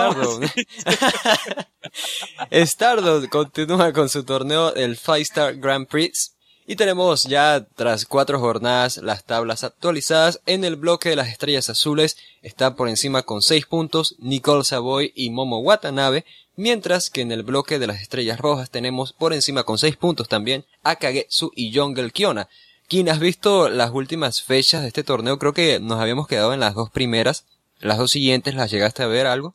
Stardust. 2.50 3.28
continúa 3.30 3.92
con 3.92 4.08
su 4.08 4.24
torneo, 4.24 4.74
el 4.74 4.96
Five 4.96 5.20
Star 5.22 5.56
Grand 5.56 5.86
Prix. 5.86 6.34
Y 6.66 6.76
tenemos 6.76 7.24
ya, 7.24 7.66
tras 7.76 8.04
cuatro 8.04 8.38
jornadas, 8.40 8.98
las 8.98 9.24
tablas 9.24 9.64
actualizadas. 9.64 10.40
En 10.44 10.64
el 10.64 10.76
bloque 10.76 11.08
de 11.08 11.16
las 11.16 11.28
estrellas 11.28 11.70
azules 11.70 12.18
está 12.42 12.76
por 12.76 12.88
encima 12.90 13.22
con 13.22 13.40
seis 13.40 13.64
puntos 13.64 14.16
Nicole 14.18 14.64
Savoy 14.64 15.12
y 15.14 15.30
Momo 15.30 15.60
Watanabe, 15.60 16.26
mientras 16.58 17.08
que 17.08 17.22
en 17.22 17.32
el 17.32 17.44
bloque 17.44 17.78
de 17.78 17.86
las 17.86 18.02
estrellas 18.02 18.38
rojas 18.38 18.68
tenemos 18.68 19.14
por 19.14 19.32
encima 19.32 19.62
con 19.62 19.78
6 19.78 19.96
puntos 19.96 20.28
también 20.28 20.66
a 20.82 20.96
Kagetsu 20.96 21.52
y 21.54 21.74
Jungle 21.74 22.10
Kiona. 22.10 22.48
Quien 22.88 23.08
has 23.08 23.20
visto 23.20 23.68
las 23.68 23.92
últimas 23.92 24.42
fechas 24.42 24.82
de 24.82 24.88
este 24.88 25.04
torneo, 25.04 25.38
creo 25.38 25.52
que 25.52 25.78
nos 25.78 26.00
habíamos 26.00 26.26
quedado 26.26 26.52
en 26.52 26.60
las 26.60 26.74
dos 26.74 26.90
primeras. 26.90 27.46
Las 27.80 27.98
dos 27.98 28.10
siguientes, 28.10 28.54
¿las 28.54 28.70
llegaste 28.70 29.02
a 29.02 29.06
ver 29.06 29.26
algo? 29.26 29.54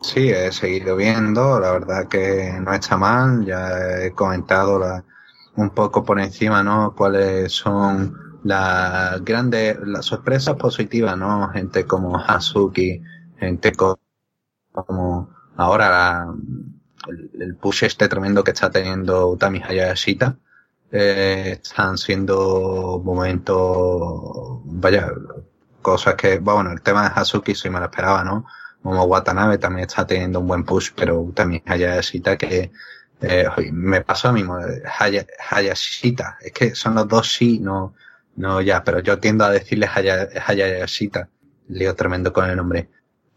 Sí, 0.00 0.28
he 0.28 0.50
seguido 0.50 0.96
viendo, 0.96 1.60
la 1.60 1.70
verdad 1.70 2.08
que 2.08 2.52
no 2.60 2.74
está 2.74 2.96
mal, 2.96 3.46
ya 3.46 4.02
he 4.02 4.10
comentado 4.12 5.04
un 5.56 5.70
poco 5.70 6.04
por 6.04 6.18
encima, 6.20 6.64
¿no? 6.64 6.94
Cuáles 6.96 7.52
son 7.52 8.40
las 8.42 9.24
grandes, 9.24 9.78
las 9.84 10.04
sorpresas 10.04 10.56
positivas, 10.56 11.16
¿no? 11.16 11.48
Gente 11.50 11.86
como 11.86 12.18
Hazuki, 12.18 13.00
gente 13.38 13.72
como 13.72 15.30
ahora 15.56 16.26
el, 17.38 17.56
push 17.56 17.84
este 17.84 18.08
tremendo 18.08 18.42
que 18.44 18.52
está 18.52 18.70
teniendo 18.70 19.28
Utami 19.28 19.62
Hayashita 19.62 20.36
eh, 20.90 21.58
están 21.62 21.98
siendo 21.98 23.00
momentos, 23.04 24.60
vaya, 24.64 25.10
cosas 25.82 26.14
que, 26.14 26.38
bueno, 26.38 26.70
el 26.70 26.82
tema 26.82 27.08
de 27.08 27.20
Hazuki 27.20 27.54
sí 27.54 27.68
me 27.68 27.80
lo 27.80 27.86
esperaba, 27.86 28.22
¿no? 28.22 28.46
Momo 28.82 29.04
Watanabe 29.04 29.58
también 29.58 29.86
está 29.88 30.06
teniendo 30.06 30.40
un 30.40 30.46
buen 30.46 30.64
push, 30.64 30.90
pero 30.94 31.32
también 31.34 31.62
Hayashita 31.66 32.36
que 32.36 32.70
eh, 33.20 33.46
me 33.72 34.02
pasó 34.02 34.28
a 34.28 34.32
mí 34.32 34.40
mismo, 34.40 34.58
Hayashita, 35.50 36.38
es 36.40 36.52
que 36.52 36.74
son 36.74 36.94
los 36.94 37.08
dos 37.08 37.32
sí, 37.32 37.58
no, 37.58 37.94
no 38.36 38.60
ya, 38.60 38.84
pero 38.84 39.00
yo 39.00 39.18
tiendo 39.18 39.44
a 39.44 39.50
decirle 39.50 39.88
Hayashita, 39.88 41.28
lío 41.68 41.94
tremendo 41.94 42.32
con 42.32 42.48
el 42.48 42.56
nombre. 42.56 42.88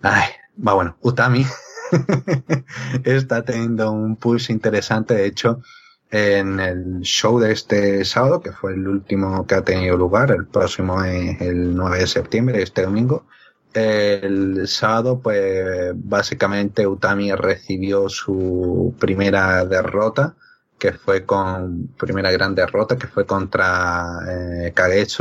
Ay, 0.02 0.30
va 0.65 0.73
bueno, 0.73 0.98
Utami 1.02 1.45
está 3.03 3.43
teniendo 3.43 3.91
un 3.91 4.15
push 4.15 4.49
interesante, 4.49 5.14
de 5.15 5.26
hecho, 5.26 5.61
en 6.09 6.59
el 6.59 7.01
show 7.01 7.39
de 7.39 7.51
este 7.51 8.05
sábado, 8.05 8.41
que 8.41 8.51
fue 8.51 8.73
el 8.73 8.88
último 8.88 9.45
que 9.45 9.55
ha 9.55 9.64
tenido 9.64 9.97
lugar, 9.97 10.31
el 10.31 10.45
próximo 10.47 11.03
es 11.03 11.41
el 11.41 11.76
9 11.76 11.99
de 11.99 12.07
septiembre, 12.07 12.61
este 12.61 12.84
domingo. 12.84 13.26
El 13.73 14.68
sábado, 14.68 15.19
pues 15.19 15.91
básicamente 15.95 16.88
Utami 16.88 17.31
recibió 17.34 18.09
su 18.09 18.95
primera 18.99 19.65
derrota, 19.65 20.35
que 20.80 20.93
fue 20.93 21.26
con, 21.26 21.89
primera 21.97 22.31
gran 22.31 22.55
derrota, 22.55 22.97
que 22.97 23.07
fue 23.07 23.26
contra 23.26 24.19
eh, 24.27 24.73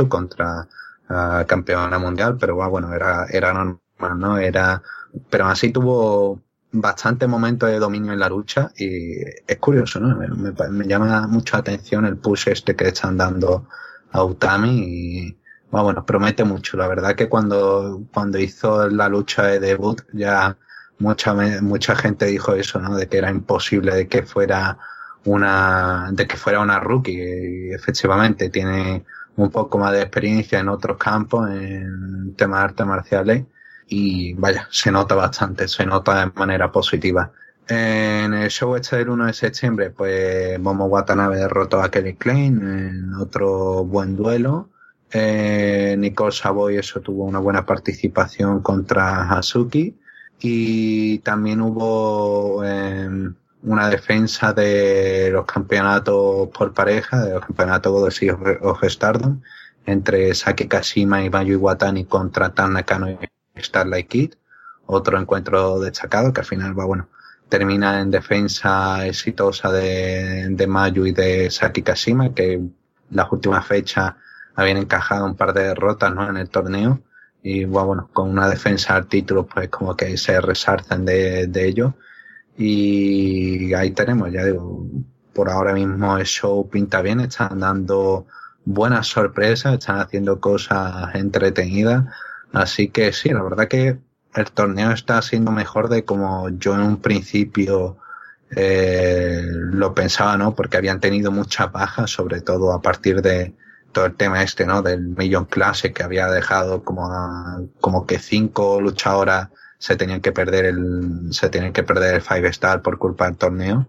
contra 0.07 0.67
uh, 1.09 1.45
campeona 1.45 1.99
mundial, 1.99 2.37
pero 2.39 2.55
bueno, 2.69 2.93
era, 2.93 3.25
era 3.29 3.53
normal, 3.53 4.19
¿no? 4.19 4.37
Era, 4.37 4.81
pero 5.29 5.45
así 5.47 5.71
tuvo 5.71 6.41
bastante 6.71 7.27
momento 7.27 7.65
de 7.65 7.79
dominio 7.79 8.13
en 8.13 8.19
la 8.19 8.29
lucha 8.29 8.71
y 8.77 9.21
es 9.47 9.57
curioso, 9.59 9.99
¿no? 9.99 10.17
Me, 10.17 10.87
llama 10.87 11.27
mucho 11.27 11.57
atención 11.57 12.05
el 12.05 12.17
push 12.17 12.49
este 12.49 12.75
que 12.75 12.89
están 12.89 13.17
dando 13.17 13.67
a 14.11 14.23
Utami 14.23 14.83
y 14.83 15.37
bueno, 15.71 16.05
promete 16.05 16.43
mucho. 16.43 16.77
La 16.77 16.87
verdad 16.87 17.15
que 17.15 17.29
cuando, 17.29 18.03
cuando 18.13 18.37
hizo 18.39 18.89
la 18.89 19.09
lucha 19.09 19.43
de 19.43 19.59
debut 19.59 20.01
ya 20.13 20.57
mucha, 20.99 21.33
mucha 21.61 21.95
gente 21.95 22.25
dijo 22.25 22.53
eso, 22.53 22.79
¿no? 22.79 22.95
De 22.95 23.07
que 23.07 23.17
era 23.17 23.29
imposible 23.29 23.95
de 23.95 24.07
que 24.07 24.23
fuera 24.23 24.77
una, 25.25 26.09
de 26.11 26.27
que 26.27 26.37
fuera 26.37 26.59
una 26.59 26.79
rookie 26.79 27.69
y 27.69 27.73
efectivamente 27.73 28.49
tiene 28.49 29.05
un 29.35 29.51
poco 29.51 29.77
más 29.77 29.91
de 29.93 30.01
experiencia 30.01 30.59
en 30.59 30.69
otros 30.69 30.97
campos, 30.97 31.49
en 31.51 32.33
temas 32.35 32.59
de 32.59 32.65
artes 32.65 32.85
marciales 32.85 33.45
y 33.87 34.33
vaya, 34.33 34.67
se 34.71 34.91
nota 34.91 35.15
bastante, 35.15 35.67
se 35.67 35.85
nota 35.85 36.25
de 36.25 36.31
manera 36.35 36.71
positiva. 36.71 37.31
En 37.67 38.33
el 38.33 38.49
show 38.49 38.75
este 38.75 38.97
del 38.97 39.09
1 39.09 39.25
de 39.25 39.33
septiembre, 39.33 39.89
pues 39.89 40.59
Momo 40.59 40.85
Watanabe 40.85 41.37
derrotó 41.37 41.81
a 41.81 41.91
Kelly 41.91 42.15
Klein 42.15 42.61
en 42.61 43.13
otro 43.15 43.83
buen 43.83 44.15
duelo. 44.15 44.69
Eh, 45.11 45.95
Nicole 45.97 46.31
Savoy, 46.31 46.77
eso 46.77 47.01
tuvo 47.01 47.25
una 47.25 47.39
buena 47.39 47.65
participación 47.65 48.61
contra 48.61 49.29
Hazuki. 49.29 49.97
Y 50.39 51.19
también 51.19 51.61
hubo 51.61 52.63
eh, 52.63 53.09
una 53.63 53.89
defensa 53.89 54.53
de 54.53 55.29
los 55.31 55.45
campeonatos 55.45 56.49
por 56.49 56.73
pareja, 56.73 57.25
de 57.25 57.33
los 57.33 57.45
campeonatos 57.45 57.91
Goddess 57.91 58.21
of 58.61 58.83
Stardom, 58.83 59.41
entre 59.85 60.33
Saki 60.35 60.67
Kashima 60.67 61.23
y 61.23 61.29
Mayu 61.29 61.53
Iwatani 61.53 62.05
contra 62.05 62.53
Tan 62.53 62.73
Nakano 62.73 63.09
y 63.09 63.15
Starlight 63.61 64.07
Kid, 64.07 64.33
otro 64.85 65.19
encuentro 65.19 65.79
destacado 65.79 66.33
que 66.33 66.41
al 66.41 66.47
final 66.47 66.77
va, 66.77 66.85
bueno, 66.85 67.09
termina 67.49 68.01
en 68.01 68.11
defensa 68.11 69.05
exitosa 69.05 69.71
de, 69.71 70.47
de 70.49 70.67
Mayu 70.67 71.05
y 71.05 71.11
de 71.11 71.49
Saki 71.49 71.81
Kashima, 71.81 72.33
que 72.33 72.61
las 73.11 73.31
últimas 73.31 73.65
fechas 73.65 74.13
habían 74.55 74.77
encajado 74.77 75.25
un 75.25 75.35
par 75.35 75.53
de 75.53 75.63
derrotas 75.63 76.13
¿no? 76.13 76.29
en 76.29 76.37
el 76.37 76.49
torneo. 76.49 77.01
Y 77.43 77.65
bueno, 77.65 78.09
con 78.11 78.29
una 78.29 78.49
defensa 78.49 78.95
al 78.95 79.07
título 79.07 79.45
pues 79.45 79.69
como 79.69 79.95
que 79.95 80.17
se 80.17 80.41
resarcen 80.41 81.05
de, 81.05 81.47
de 81.47 81.67
ello. 81.67 81.93
Y 82.57 83.73
ahí 83.73 83.91
tenemos, 83.91 84.31
ya 84.31 84.43
digo, 84.43 84.85
por 85.33 85.49
ahora 85.49 85.73
mismo 85.73 86.17
el 86.17 86.25
show 86.25 86.67
pinta 86.67 87.01
bien, 87.01 87.19
están 87.19 87.59
dando 87.59 88.25
buenas 88.65 89.07
sorpresas, 89.07 89.75
están 89.75 89.99
haciendo 89.99 90.41
cosas 90.41 91.13
entretenidas 91.13 92.05
Así 92.53 92.89
que 92.89 93.13
sí, 93.13 93.29
la 93.29 93.43
verdad 93.43 93.67
que 93.67 93.97
el 94.35 94.51
torneo 94.51 94.91
está 94.91 95.21
siendo 95.21 95.51
mejor 95.51 95.89
de 95.89 96.05
como 96.05 96.49
yo 96.49 96.75
en 96.75 96.81
un 96.81 97.01
principio 97.01 97.97
eh, 98.55 99.41
lo 99.43 99.93
pensaba, 99.93 100.37
¿no? 100.37 100.55
Porque 100.55 100.77
habían 100.77 100.99
tenido 100.99 101.31
mucha 101.31 101.67
baja, 101.67 102.07
sobre 102.07 102.41
todo 102.41 102.71
a 102.71 102.81
partir 102.81 103.21
de 103.21 103.53
todo 103.91 104.05
el 104.05 104.15
tema 104.15 104.43
este, 104.43 104.65
¿no? 104.65 104.81
Del 104.81 105.09
Million 105.09 105.45
Classic 105.45 105.93
que 105.93 106.03
había 106.03 106.27
dejado 106.27 106.83
como 106.83 107.09
como 107.79 108.05
que 108.05 108.19
cinco 108.19 108.79
luchadoras 108.79 109.49
se 109.79 109.95
tenían 109.95 110.21
que 110.21 110.31
perder 110.31 110.65
el 110.65 111.27
se 111.31 111.49
tenían 111.49 111.73
que 111.73 111.83
perder 111.83 112.15
el 112.15 112.21
Five 112.21 112.47
Star 112.49 112.81
por 112.81 112.97
culpa 112.97 113.25
del 113.25 113.37
torneo 113.37 113.87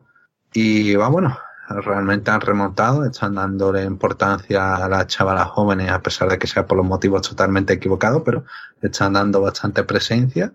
y 0.52 0.94
va 0.94 1.09
bueno 1.09 1.39
realmente 1.69 2.31
han 2.31 2.40
remontado, 2.40 3.05
están 3.05 3.35
dándole 3.35 3.85
importancia 3.85 4.77
a 4.77 4.89
las 4.89 5.07
chavalas 5.07 5.49
jóvenes, 5.49 5.90
a 5.90 6.01
pesar 6.01 6.28
de 6.28 6.39
que 6.39 6.47
sea 6.47 6.66
por 6.66 6.78
los 6.78 6.86
motivos 6.86 7.28
totalmente 7.28 7.74
equivocados, 7.74 8.23
pero 8.24 8.45
están 8.81 9.12
dando 9.12 9.40
bastante 9.40 9.85
presencia. 9.85 10.53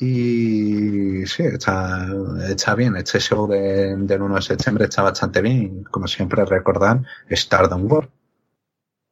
Y 0.00 1.26
sí, 1.26 1.42
está, 1.42 2.74
bien. 2.76 2.96
Este 2.96 3.18
show 3.18 3.48
de, 3.48 3.96
del 3.96 4.22
1 4.22 4.36
de 4.36 4.42
septiembre 4.42 4.84
está 4.84 5.02
bastante 5.02 5.42
bien. 5.42 5.82
Como 5.84 6.06
siempre, 6.06 6.44
recordar 6.44 7.02
Stardom 7.30 7.90
World. 7.90 8.08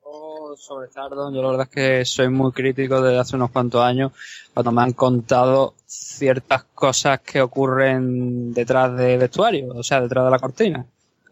Oh, 0.02 0.54
sobre 0.56 0.88
Stardom, 0.88 1.34
yo 1.34 1.42
la 1.42 1.50
verdad 1.50 1.68
es 1.68 1.74
que 1.74 2.04
soy 2.04 2.28
muy 2.28 2.52
crítico 2.52 3.02
desde 3.02 3.18
hace 3.18 3.34
unos 3.34 3.50
cuantos 3.50 3.82
años, 3.82 4.12
cuando 4.54 4.70
me 4.70 4.82
han 4.82 4.92
contado 4.92 5.74
ciertas 5.84 6.64
cosas 6.72 7.20
que 7.20 7.42
ocurren 7.42 8.54
detrás 8.54 8.96
de 8.96 9.18
vestuario, 9.18 9.74
o 9.74 9.82
sea, 9.82 10.00
detrás 10.00 10.24
de 10.24 10.30
la 10.30 10.38
cortina. 10.38 10.86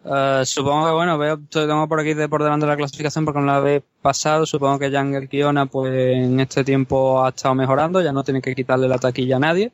Uh, 0.05 0.45
supongo 0.45 0.87
que, 0.87 0.93
bueno, 0.93 1.17
veo, 1.17 1.41
tengo 1.49 1.89
por 1.89 1.99
aquí 1.99 2.13
de 2.13 2.29
por 2.29 2.43
delante 2.43 2.67
la 2.67 2.77
clasificación 2.77 3.25
porque 3.25 3.41
no 3.41 3.47
la 3.47 3.61
vez 3.61 3.83
pasado. 4.03 4.45
Supongo 4.45 4.79
que 4.79 4.91
Jangel 4.91 5.29
Kiona, 5.29 5.67
pues 5.67 5.95
en 5.95 6.39
este 6.41 6.63
tiempo 6.63 7.25
ha 7.25 7.31
estado 7.31 7.55
mejorando, 7.55 8.03
ya 8.03 8.13
no 8.13 8.23
tiene 8.23 8.43
que 8.43 8.55
quitarle 8.55 8.87
la 8.87 8.99
taquilla 8.99 9.37
a 9.37 9.41
nadie. 9.41 9.73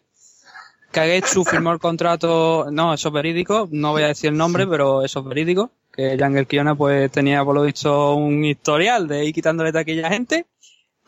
Kagetsu 0.92 1.44
firmó 1.50 1.72
el 1.72 1.80
contrato, 1.80 2.68
no, 2.70 2.94
eso 2.94 3.08
es 3.08 3.14
verídico, 3.14 3.68
no 3.72 3.90
voy 3.90 4.04
a 4.04 4.08
decir 4.08 4.30
el 4.30 4.36
nombre, 4.36 4.66
pero 4.68 5.02
eso 5.02 5.20
es 5.20 5.26
verídico. 5.26 5.70
Que 5.92 6.16
Jangel 6.16 6.46
Kiona, 6.46 6.76
pues 6.76 7.10
tenía 7.10 7.44
por 7.44 7.56
lo 7.56 7.62
visto 7.62 8.14
un 8.14 8.44
historial 8.44 9.08
de 9.08 9.24
ir 9.24 9.34
quitándole 9.34 9.72
taquilla 9.72 10.06
a 10.06 10.10
gente. 10.10 10.46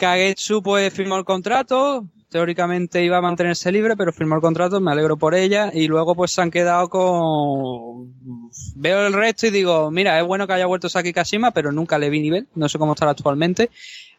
Kagetsu, 0.02 0.64
pues 0.64 0.92
firmó 0.92 1.16
el 1.16 1.24
contrato, 1.24 2.08
teóricamente 2.28 3.04
iba 3.04 3.18
a 3.18 3.20
mantenerse 3.20 3.70
libre, 3.70 3.96
pero 3.96 4.12
firmó 4.12 4.34
el 4.34 4.40
contrato, 4.40 4.80
me 4.80 4.90
alegro 4.90 5.16
por 5.16 5.32
ella, 5.32 5.70
y 5.72 5.86
luego 5.86 6.16
pues 6.16 6.32
se 6.32 6.42
han 6.42 6.50
quedado 6.50 6.88
con... 6.88 8.12
Veo 8.74 9.06
el 9.06 9.12
resto 9.12 9.46
y 9.46 9.50
digo, 9.50 9.92
mira, 9.92 10.18
es 10.18 10.26
bueno 10.26 10.48
que 10.48 10.54
haya 10.54 10.66
vuelto 10.66 10.88
Saki 10.88 11.12
Kashima, 11.12 11.52
pero 11.52 11.70
nunca 11.70 11.98
le 11.98 12.10
vi 12.10 12.20
nivel, 12.20 12.48
no 12.56 12.68
sé 12.68 12.80
cómo 12.80 12.94
estará 12.94 13.12
actualmente. 13.12 13.70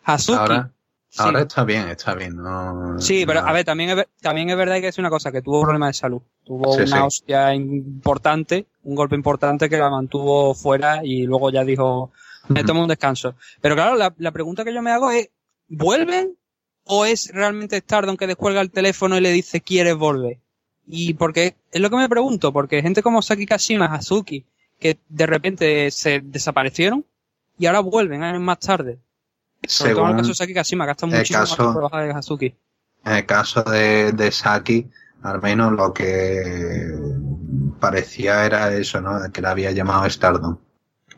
Hazuki. 0.06 0.40
Ahora, 0.40 0.72
ahora 1.18 1.42
está 1.42 1.66
bien, 1.66 1.90
está 1.90 2.16
bien. 2.16 2.38
No, 2.38 2.98
sí, 2.98 3.26
pero 3.26 3.42
a 3.42 3.52
ver, 3.52 3.66
también 3.66 3.90
es, 3.90 4.08
también 4.22 4.50
es 4.50 4.56
verdad 4.56 4.80
que 4.80 4.88
es 4.88 4.98
una 4.98 5.10
cosa, 5.10 5.34
que 5.34 5.42
tuvo 5.42 5.64
problemas 5.64 5.90
de 5.90 5.94
salud. 5.96 6.22
Tuvo 6.46 6.76
una 6.76 7.06
hostia 7.06 7.54
importante, 7.54 8.68
un 8.84 8.96
golpe 8.96 9.16
importante 9.16 9.70
que 9.70 9.78
la 9.78 9.90
mantuvo 9.90 10.54
fuera 10.54 11.02
y 11.04 11.24
luego 11.24 11.50
ya 11.50 11.66
dijo, 11.66 12.14
me 12.48 12.64
tomo 12.64 12.84
un 12.84 12.88
descanso. 12.88 13.36
Pero 13.60 13.76
claro, 13.76 13.96
la, 13.96 14.14
la 14.18 14.32
pregunta 14.32 14.64
que 14.64 14.74
yo 14.74 14.82
me 14.82 14.92
hago 14.92 15.12
es, 15.12 15.30
¿vuelven 15.68 16.38
o 16.86 17.06
es 17.06 17.32
realmente 17.34 17.78
Stardom 17.78 18.18
que 18.18 18.28
descuelga 18.28 18.62
el 18.62 18.72
teléfono 18.72 19.18
y 19.18 19.22
le 19.22 19.32
dice 19.32 19.62
quieres 19.62 19.96
volver. 19.96 20.40
Y 20.86 21.14
porque 21.14 21.56
es 21.72 21.82
lo 21.82 21.90
que 21.90 21.96
me 21.96 22.10
pregunto, 22.10 22.52
porque 22.52 22.82
gente 22.82 23.02
como 23.02 23.22
Saki 23.22 23.46
Kashima, 23.46 23.86
Hazuki, 23.86 24.46
que 24.80 25.00
de 25.08 25.26
repente 25.26 25.92
se 25.92 26.20
desaparecieron 26.20 27.06
y 27.58 27.68
ahora 27.68 27.80
vuelven 27.80 28.24
años 28.24 28.42
más 28.42 28.60
tarde. 28.60 29.00
Sobre 29.66 29.94
todo 29.94 30.06
en 30.06 30.12
el 30.12 30.18
caso 30.18 30.30
de 30.30 30.36
Saki 30.36 30.54
Kashima, 30.54 30.86
gasta 30.86 31.06
muchísimo 31.06 31.40
más 31.40 31.56
trabajo 31.56 31.98
de 31.98 32.12
Hazuki. 32.12 32.56
En 33.06 33.14
el 33.14 33.26
caso 33.26 33.64
de, 33.64 34.12
de 34.12 34.32
Saki, 34.32 34.90
al 35.22 35.42
menos 35.42 35.72
lo 35.72 35.94
que 35.94 36.94
parecía 37.80 38.46
era 38.46 38.74
eso, 38.74 39.00
¿no? 39.00 39.32
Que 39.32 39.42
le 39.42 39.48
había 39.48 39.72
llamado 39.72 40.10
Stardom. 40.10 40.58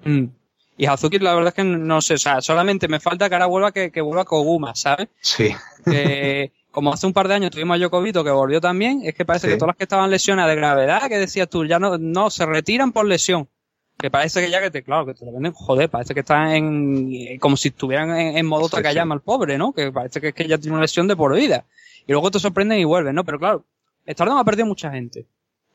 Mm. 0.04 0.26
Y 0.78 0.88
Hazuki, 0.88 1.20
la 1.20 1.34
verdad 1.34 1.50
es 1.50 1.54
que 1.54 1.64
no 1.64 2.02
sé, 2.02 2.16
o 2.16 2.18
sea, 2.18 2.42
solamente 2.42 2.88
me 2.88 3.00
falta 3.00 3.30
que 3.30 3.36
ahora 3.36 3.46
vuelva 3.46 3.72
que, 3.72 3.92
que 3.92 4.02
vuelva 4.02 4.26
Koguma, 4.26 4.76
¿sabes? 4.76 5.10
Sí. 5.22 5.50
Que, 5.86 6.52
como 6.72 6.92
hace 6.92 7.06
un 7.06 7.14
par 7.14 7.28
de 7.28 7.36
años 7.36 7.52
tuvimos 7.52 7.76
a 7.76 7.78
Yokovito 7.78 8.24
que 8.24 8.32
volvió 8.32 8.60
también, 8.60 9.02
es 9.04 9.14
que 9.14 9.24
parece 9.24 9.48
que 9.48 9.56
todas 9.56 9.68
las 9.68 9.76
que 9.78 9.84
estaban 9.84 10.10
lesionadas 10.10 10.50
de 10.50 10.56
gravedad, 10.56 11.08
que 11.08 11.20
decías 11.20 11.48
tú, 11.48 11.64
ya 11.64 11.78
no, 11.78 12.00
no, 12.00 12.32
se 12.32 12.46
retiran 12.46 12.92
por 12.92 13.06
lesión. 13.06 13.48
Que 13.98 14.10
parece 14.10 14.42
que 14.42 14.50
ya 14.50 14.60
que 14.60 14.72
te, 14.72 14.84
claro, 14.84 15.06
que 15.06 15.14
te 15.14 15.26
lo 15.26 15.32
venden, 15.32 15.54
joder, 15.54 15.92
parece 15.92 16.16
que 16.16 16.22
están 16.22 16.52
en, 16.52 17.38
como 17.40 17.56
si 17.56 17.68
estuvieran 17.68 18.10
en, 18.18 18.46
modo 18.48 18.66
sí, 18.66 18.72
Takayama 18.72 19.14
sí. 19.14 19.18
el 19.18 19.22
pobre, 19.22 19.58
¿no? 19.60 19.74
Que 19.74 19.92
parece 19.92 20.20
que 20.20 20.30
es 20.30 20.34
que 20.34 20.48
ya 20.48 20.58
tiene 20.58 20.74
una 20.74 20.82
lesión 20.82 21.08
de 21.08 21.16
por 21.16 21.36
vida. 21.36 21.66
Y 22.08 22.12
luego 22.12 22.32
te 22.32 22.40
sorprenden 22.40 22.80
y 22.80 22.84
vuelven, 22.84 23.14
¿no? 23.14 23.24
Pero 23.24 23.38
claro, 23.38 23.64
Stardom 24.06 24.38
ha 24.38 24.44
perdido 24.44 24.66
mucha 24.66 24.92
gente. 24.92 25.28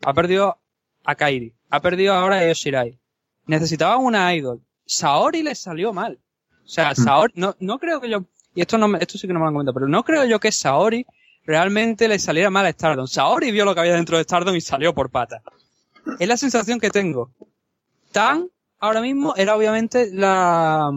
Ha 0.02 0.12
perdido 0.12 0.58
a 1.04 1.14
Kairi. 1.14 1.54
Ha 1.70 1.80
perdido 1.80 2.14
ahora 2.14 2.40
a 2.40 2.48
Yoshirai. 2.48 2.98
Necesitaba 3.46 3.96
una 3.96 4.34
idol 4.34 4.60
Saori 4.90 5.44
le 5.44 5.54
salió 5.54 5.92
mal. 5.92 6.18
O 6.64 6.68
sea, 6.68 6.90
mm. 6.90 6.96
Saori, 6.96 7.32
no, 7.36 7.54
no 7.60 7.78
creo 7.78 8.00
que 8.00 8.10
yo, 8.10 8.24
y 8.54 8.60
esto 8.60 8.76
no 8.76 8.96
esto 8.96 9.18
sí 9.18 9.28
que 9.28 9.32
no 9.32 9.38
me 9.38 9.44
lo 9.44 9.48
han 9.48 9.54
comentado, 9.54 9.74
pero 9.74 9.86
no 9.86 10.02
creo 10.02 10.24
yo 10.24 10.40
que 10.40 10.50
Saori 10.50 11.06
realmente 11.44 12.08
le 12.08 12.18
saliera 12.18 12.50
mal 12.50 12.66
a 12.66 12.72
Stardom. 12.72 13.06
Saori 13.06 13.52
vio 13.52 13.64
lo 13.64 13.72
que 13.72 13.80
había 13.80 13.94
dentro 13.94 14.16
de 14.16 14.24
Stardom 14.24 14.56
y 14.56 14.60
salió 14.60 14.92
por 14.92 15.10
pata. 15.10 15.42
Es 16.18 16.26
la 16.26 16.36
sensación 16.36 16.80
que 16.80 16.90
tengo. 16.90 17.30
Tan, 18.10 18.48
ahora 18.80 19.00
mismo, 19.00 19.34
era 19.36 19.54
obviamente 19.54 20.10
la, 20.12 20.90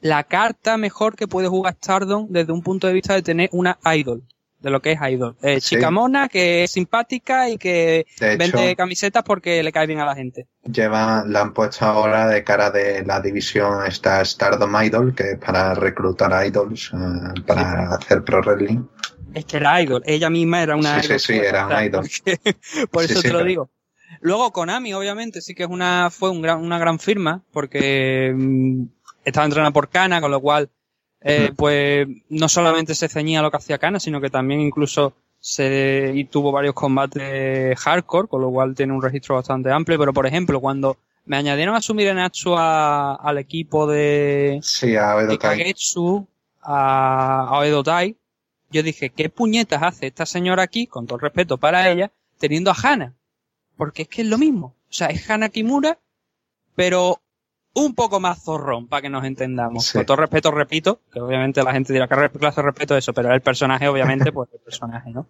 la 0.00 0.24
carta 0.24 0.78
mejor 0.78 1.14
que 1.14 1.28
puede 1.28 1.48
jugar 1.48 1.74
Stardom 1.74 2.28
desde 2.30 2.52
un 2.52 2.62
punto 2.62 2.86
de 2.86 2.94
vista 2.94 3.14
de 3.14 3.22
tener 3.22 3.50
una 3.52 3.78
idol 3.94 4.24
de 4.64 4.70
lo 4.70 4.80
que 4.82 4.92
es 4.92 4.98
Idol. 5.08 5.36
Eh, 5.42 5.60
Sí. 5.60 5.76
Chica 5.76 5.90
mona, 5.92 6.28
que 6.28 6.64
es 6.64 6.72
simpática 6.72 7.48
y 7.48 7.58
que 7.58 8.06
De 8.18 8.36
vende 8.36 8.70
hecho, 8.70 8.76
camisetas 8.76 9.22
porque 9.22 9.62
le 9.62 9.70
cae 9.70 9.86
bien 9.86 10.00
a 10.00 10.06
la 10.06 10.16
gente. 10.16 10.48
lleva, 10.64 11.22
la 11.26 11.42
han 11.42 11.52
puesto 11.52 11.84
ahora 11.84 12.26
de 12.26 12.42
cara 12.42 12.70
de 12.70 13.04
la 13.04 13.20
división 13.20 13.86
esta 13.86 14.24
Stardom 14.24 14.74
Idol, 14.82 15.14
que 15.14 15.32
es 15.32 15.38
para 15.38 15.74
reclutar 15.74 16.44
idols, 16.46 16.90
eh, 16.92 17.40
para 17.46 17.94
hacer 17.94 18.24
pro 18.24 18.40
wrestling. 18.40 18.84
Es 19.34 19.44
que 19.44 19.56
era 19.58 19.80
Idol. 19.82 20.02
Ella 20.06 20.30
misma 20.30 20.62
era 20.62 20.76
una 20.76 21.00
Sí, 21.02 21.06
idol. 21.08 21.20
sí, 21.20 21.32
sí, 21.34 21.38
era 21.38 21.66
una 21.66 21.84
idol. 21.84 22.08
Por 22.90 23.04
eso 23.04 23.20
te 23.20 23.32
lo 23.32 23.44
digo. 23.44 23.70
Luego 24.20 24.52
Konami, 24.52 24.94
obviamente, 24.94 25.40
sí 25.40 25.54
que 25.54 25.64
es 25.64 25.68
una, 25.68 26.08
fue 26.10 26.30
un 26.30 26.40
gran, 26.40 26.60
una 26.60 26.78
gran 26.78 26.98
firma, 27.00 27.42
porque 27.52 28.32
mm, 28.34 28.84
estaba 29.24 29.44
entrenada 29.44 29.72
por 29.72 29.88
Kana, 29.88 30.20
con 30.20 30.30
lo 30.30 30.40
cual, 30.40 30.70
eh, 31.24 31.48
Mm. 31.50 31.56
pues, 31.56 32.06
no 32.28 32.48
solamente 32.48 32.94
se 32.94 33.08
ceñía 33.08 33.40
a 33.40 33.42
lo 33.42 33.50
que 33.50 33.56
hacía 33.56 33.78
Kana, 33.78 33.98
sino 33.98 34.20
que 34.20 34.30
también 34.30 34.60
incluso 34.60 35.14
se, 35.40 36.12
y 36.14 36.24
tuvo 36.26 36.52
varios 36.52 36.74
combates 36.74 37.76
hardcore, 37.80 38.28
con 38.28 38.40
lo 38.42 38.50
cual 38.50 38.74
tiene 38.74 38.92
un 38.92 39.02
registro 39.02 39.34
bastante 39.34 39.70
amplio, 39.72 39.98
pero 39.98 40.12
por 40.12 40.26
ejemplo, 40.26 40.60
cuando 40.60 40.96
me 41.26 41.36
añadieron 41.36 41.74
a 41.74 41.80
Sumire 41.82 42.14
Natsu 42.14 42.54
a- 42.56 43.14
al 43.16 43.38
equipo 43.38 43.86
de, 43.86 44.60
Sí, 44.62 44.94
a 44.96 45.14
de. 45.16 45.38
Kagetsu 45.38 46.26
a, 46.62 47.60
yo 48.70 48.82
dije, 48.82 49.10
¿qué 49.10 49.28
puñetas 49.28 49.82
hace 49.82 50.06
esta 50.08 50.26
señora 50.26 50.62
aquí, 50.62 50.86
con 50.86 51.06
todo 51.06 51.16
el 51.16 51.22
respeto 51.22 51.58
para 51.58 51.88
ella, 51.90 52.10
teniendo 52.38 52.70
a 52.70 52.76
Hana? 52.82 53.14
Porque 53.76 54.02
es 54.02 54.08
que 54.08 54.22
es 54.22 54.28
lo 54.28 54.36
mismo. 54.38 54.74
O 54.88 54.92
sea, 54.92 55.08
es 55.08 55.28
Hana 55.30 55.48
Kimura, 55.48 55.98
pero 56.74 57.20
un 57.74 57.94
poco 57.94 58.20
más 58.20 58.42
zorrón, 58.42 58.86
para 58.86 59.02
que 59.02 59.10
nos 59.10 59.24
entendamos. 59.24 59.86
Sí. 59.86 59.98
Con 59.98 60.06
todo 60.06 60.16
respeto, 60.18 60.50
repito, 60.50 61.00
que 61.12 61.20
obviamente 61.20 61.62
la 61.62 61.72
gente 61.72 61.92
dirá, 61.92 62.08
¿qué 62.08 62.38
clase 62.38 62.62
respeto 62.62 62.96
eso? 62.96 63.12
Pero 63.12 63.32
el 63.32 63.40
personaje, 63.40 63.88
obviamente, 63.88 64.32
pues 64.32 64.48
el 64.52 64.60
personaje, 64.60 65.10
¿no? 65.10 65.26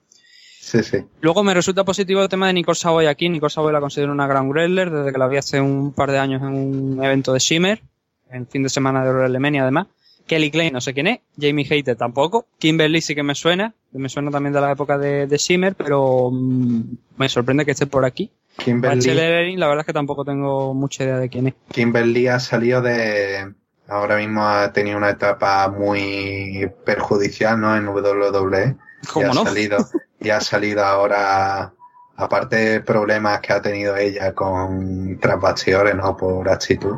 Sí, 0.61 0.83
sí. 0.83 0.99
Luego 1.21 1.45
me 1.45 1.53
resulta 1.53 1.85
positivo 1.85 2.23
el 2.23 2.29
tema 2.29 2.47
de 2.47 2.55
Nicole 2.55 2.75
Savoy 2.75 3.07
aquí. 3.07 3.29
Nicole 3.29 3.51
Savoy 3.51 3.73
la 3.73 3.81
considero 3.81 4.13
una 4.13 4.27
gran 4.27 4.49
wrestler 4.49 4.91
desde 4.91 5.13
que 5.13 5.19
la 5.19 5.29
vi 5.29 5.37
hace 5.37 5.61
un 5.61 5.93
par 5.93 6.11
de 6.11 6.19
años 6.19 6.41
en 6.41 6.49
un 6.49 7.05
evento 7.05 7.35
de 7.35 7.39
Shimmer, 7.39 7.83
en 8.31 8.47
fin 8.47 8.63
de 8.63 8.71
semana 8.71 9.05
de 9.05 9.13
WrestleMania 9.13 9.63
además. 9.63 9.89
Kelly 10.27 10.51
Klein 10.51 10.73
no 10.73 10.81
sé 10.81 10.95
quién 10.95 11.07
es, 11.07 11.21
Jamie 11.39 11.67
Hayter 11.71 11.97
tampoco, 11.97 12.47
Kimberly 12.59 13.03
sí 13.03 13.15
que 13.15 13.23
me 13.23 13.35
suena, 13.35 13.75
que 13.93 13.99
me 13.99 14.09
suena 14.09 14.31
también 14.31 14.55
de 14.55 14.61
la 14.63 14.73
época 14.73 14.97
de, 14.97 15.27
de 15.27 15.37
Shimmer, 15.37 15.75
pero 15.75 16.31
mm, 16.33 16.83
me 17.19 17.29
sorprende 17.29 17.67
que 17.67 17.73
esté 17.73 17.87
por 17.87 18.07
aquí. 18.07 18.31
Rachel 18.57 18.65
Kimberly, 18.83 19.11
Ellering, 19.11 19.61
la 19.61 19.67
verdad 19.67 19.81
es 19.83 19.87
que 19.87 19.93
tampoco 19.93 20.25
tengo 20.25 20.75
mucha 20.75 21.05
idea 21.05 21.19
de 21.19 21.29
quién 21.29 21.49
es. 21.49 21.55
Kimberly 21.71 22.29
ha 22.29 22.39
salido 22.39 22.81
de, 22.83 23.53
ahora 23.89 24.17
mismo 24.17 24.47
ha 24.47 24.73
tenido 24.73 24.97
una 24.97 25.11
etapa 25.11 25.69
muy 25.69 26.71
perjudicial, 26.85 27.61
¿no? 27.61 27.77
En 27.77 27.89
WWE. 27.89 28.77
y 29.03 29.07
¿Cómo 29.07 29.31
ha 29.31 29.35
no? 29.35 29.45
salido 29.45 29.79
y 30.21 30.31
ha 30.31 30.41
salido 30.41 30.85
ahora 30.85 31.73
aparte 32.17 32.57
de 32.57 32.81
problemas 32.81 33.41
que 33.41 33.53
ha 33.53 33.61
tenido 33.61 33.97
ella 33.97 34.33
con 34.33 35.19
tras 35.21 35.41
bastidores 35.41 35.97
no 35.97 36.17
por 36.17 36.49
actitud 36.49 36.97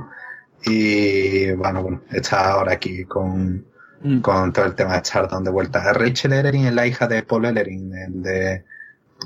y 0.64 1.50
bueno, 1.52 1.82
bueno 1.82 2.02
está 2.12 2.52
ahora 2.52 2.72
aquí 2.72 3.04
con, 3.06 3.64
Mm. 4.02 4.20
con 4.20 4.52
todo 4.52 4.66
el 4.66 4.74
tema 4.74 4.92
de 4.92 5.04
Stardom 5.04 5.42
de 5.42 5.50
vuelta 5.50 5.92
Rachel 5.92 6.34
Ellering 6.34 6.66
es 6.66 6.74
la 6.74 6.86
hija 6.86 7.06
de 7.08 7.22
Paul 7.22 7.46
Ellering 7.46 7.94
el 7.94 8.22
de 8.22 8.64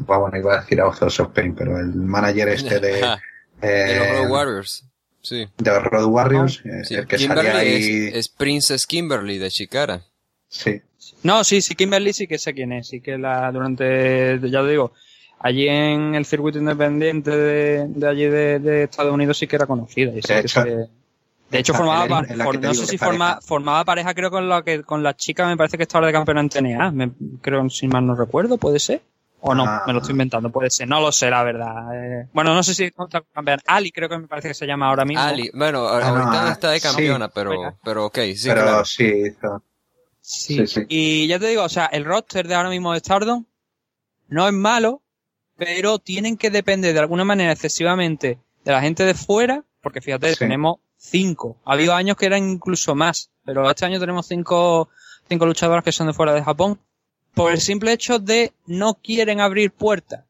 bueno, 0.00 0.22
bueno, 0.22 0.38
iba 0.38 0.54
a 0.56 0.60
decir 0.60 0.80
Authors 0.80 1.20
of 1.20 1.32
Pain 1.32 1.54
pero 1.54 1.78
el 1.78 1.94
manager 1.94 2.48
este 2.48 2.80
de 2.80 3.00
eh, 3.62 3.66
de 3.66 3.98
los 3.98 4.08
Road 4.18 4.30
Warriors. 4.30 4.84
Sí. 5.22 5.46
de 5.58 5.70
los 5.70 5.82
Road 5.84 6.04
Warriors 6.06 6.62
eh, 6.64 6.84
sí. 6.84 6.94
el 6.94 7.06
que 7.06 7.16
Kimberly 7.16 7.46
salía 7.48 7.60
ahí 7.60 8.06
es, 8.08 8.14
es 8.14 8.28
Princess 8.28 8.86
Kimberly 8.86 9.38
de 9.38 9.50
Chikara. 9.50 10.00
sí 10.48 10.80
No, 11.22 11.44
sí, 11.44 11.60
sí, 11.60 11.74
Kimberly 11.74 12.12
sí 12.14 12.26
que 12.26 12.38
sé 12.38 12.54
quién 12.54 12.72
es. 12.72 12.88
Sí 12.88 13.00
que 13.02 13.18
la, 13.18 13.52
durante, 13.52 14.40
ya 14.48 14.62
lo 14.62 14.66
digo, 14.68 14.92
allí 15.40 15.68
en 15.68 16.14
el 16.14 16.24
circuito 16.24 16.58
independiente 16.58 17.30
de, 17.30 17.86
de 17.88 18.08
allí 18.08 18.24
de, 18.24 18.58
de 18.60 18.82
Estados 18.84 19.12
Unidos 19.12 19.36
sí 19.36 19.46
que 19.46 19.56
era 19.56 19.66
conocida. 19.66 20.10
y 20.12 20.22
sí 20.22 20.28
De 20.32 20.40
que 20.40 20.46
hecho, 20.46 20.62
se- 20.62 20.88
de 21.50 21.58
hecho, 21.58 21.74
formaba, 21.74 22.22
for- 22.24 22.60
no 22.60 22.72
sé 22.74 22.86
si 22.86 22.96
forma, 22.96 23.26
pareja. 23.34 23.40
formaba 23.46 23.84
pareja 23.84 24.14
creo 24.14 24.30
con 24.30 24.48
la 24.48 24.62
que, 24.62 24.82
con 24.84 25.02
la 25.02 25.14
chica 25.16 25.46
me 25.48 25.56
parece 25.56 25.76
que 25.76 25.82
está 25.82 25.98
ahora 25.98 26.06
de 26.06 26.12
campeona 26.14 26.40
en 26.42 26.48
TNA. 26.48 26.90
Me, 26.92 27.10
creo, 27.42 27.68
si 27.68 27.88
mal 27.88 28.06
no 28.06 28.14
recuerdo, 28.14 28.56
puede 28.56 28.78
ser. 28.78 29.02
O 29.42 29.54
no, 29.54 29.64
Ah. 29.66 29.84
me 29.86 29.92
lo 29.92 30.00
estoy 30.00 30.12
inventando, 30.12 30.50
puede 30.50 30.70
ser. 30.70 30.86
No 30.88 31.00
lo 31.00 31.10
sé, 31.12 31.30
la 31.30 31.42
verdad. 31.42 31.94
Eh, 31.94 32.28
bueno, 32.32 32.54
no 32.54 32.62
sé 32.62 32.74
si 32.74 32.84
está 32.84 33.22
campeona. 33.32 33.62
Ali 33.66 33.90
creo 33.90 34.08
que 34.08 34.18
me 34.18 34.26
parece 34.28 34.48
que 34.48 34.54
se 34.54 34.66
llama 34.66 34.88
ahora 34.88 35.04
mismo. 35.04 35.22
Ali, 35.22 35.50
bueno, 35.54 35.86
Ah, 35.88 36.08
ahorita 36.08 36.30
no, 36.30 36.42
no 36.44 36.48
está 36.52 36.70
de 36.70 36.80
sí. 36.80 36.86
campeona, 36.88 37.28
pero, 37.28 37.78
pero 37.82 38.06
ok, 38.06 38.18
sí, 38.36 38.48
pero 38.48 38.62
claro. 38.62 38.84
sí 38.84 39.04
hizo 39.04 39.62
Sí. 40.22 40.56
Sí, 40.58 40.66
sí. 40.66 40.86
Y 40.88 41.26
ya 41.26 41.38
te 41.38 41.46
digo, 41.48 41.62
o 41.64 41.68
sea, 41.68 41.86
el 41.86 42.04
roster 42.04 42.46
de 42.46 42.54
ahora 42.54 42.68
mismo 42.68 42.92
de 42.92 43.00
Stardom 43.00 43.46
no 44.28 44.46
es 44.46 44.52
malo, 44.52 45.02
pero 45.56 45.98
tienen 45.98 46.36
que 46.36 46.50
depender 46.50 46.92
de 46.92 47.00
alguna 47.00 47.24
manera 47.24 47.52
excesivamente 47.52 48.38
de 48.64 48.72
la 48.72 48.80
gente 48.82 49.04
de 49.04 49.14
fuera, 49.14 49.64
porque 49.80 50.00
fíjate, 50.02 50.32
Sí. 50.32 50.38
tenemos 50.38 50.76
cinco. 50.96 51.56
Ha 51.64 51.72
habido 51.72 51.94
años 51.94 52.16
que 52.16 52.26
eran 52.26 52.48
incluso 52.48 52.94
más, 52.94 53.30
pero 53.44 53.68
este 53.68 53.86
año 53.86 53.98
tenemos 53.98 54.26
cinco, 54.26 54.90
cinco 55.28 55.46
luchadoras 55.46 55.82
que 55.82 55.92
son 55.92 56.06
de 56.06 56.12
fuera 56.12 56.34
de 56.34 56.44
Japón, 56.44 56.78
por 57.34 57.52
el 57.52 57.60
simple 57.60 57.92
hecho 57.92 58.18
de 58.18 58.52
no 58.66 58.94
quieren 58.94 59.40
abrir 59.40 59.70
puertas. 59.70 60.24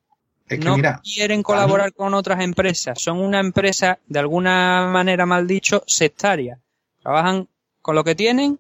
es 0.49 0.59
que 0.59 0.65
no 0.65 0.77
mira 0.77 1.01
quieren 1.03 1.43
colaborar 1.43 1.93
con 1.93 2.15
otras 2.15 2.41
empresas. 2.41 3.01
Son 3.01 3.19
una 3.19 3.41
empresa, 3.41 3.99
de 4.07 4.19
alguna 4.19 4.89
manera 4.93 5.27
mal 5.27 5.47
dicho, 5.47 5.83
sectaria. 5.87 6.59
Trabajan 7.03 7.49
con 7.81 7.95
lo 7.95 8.05
que 8.05 8.15
tienen 8.15 8.59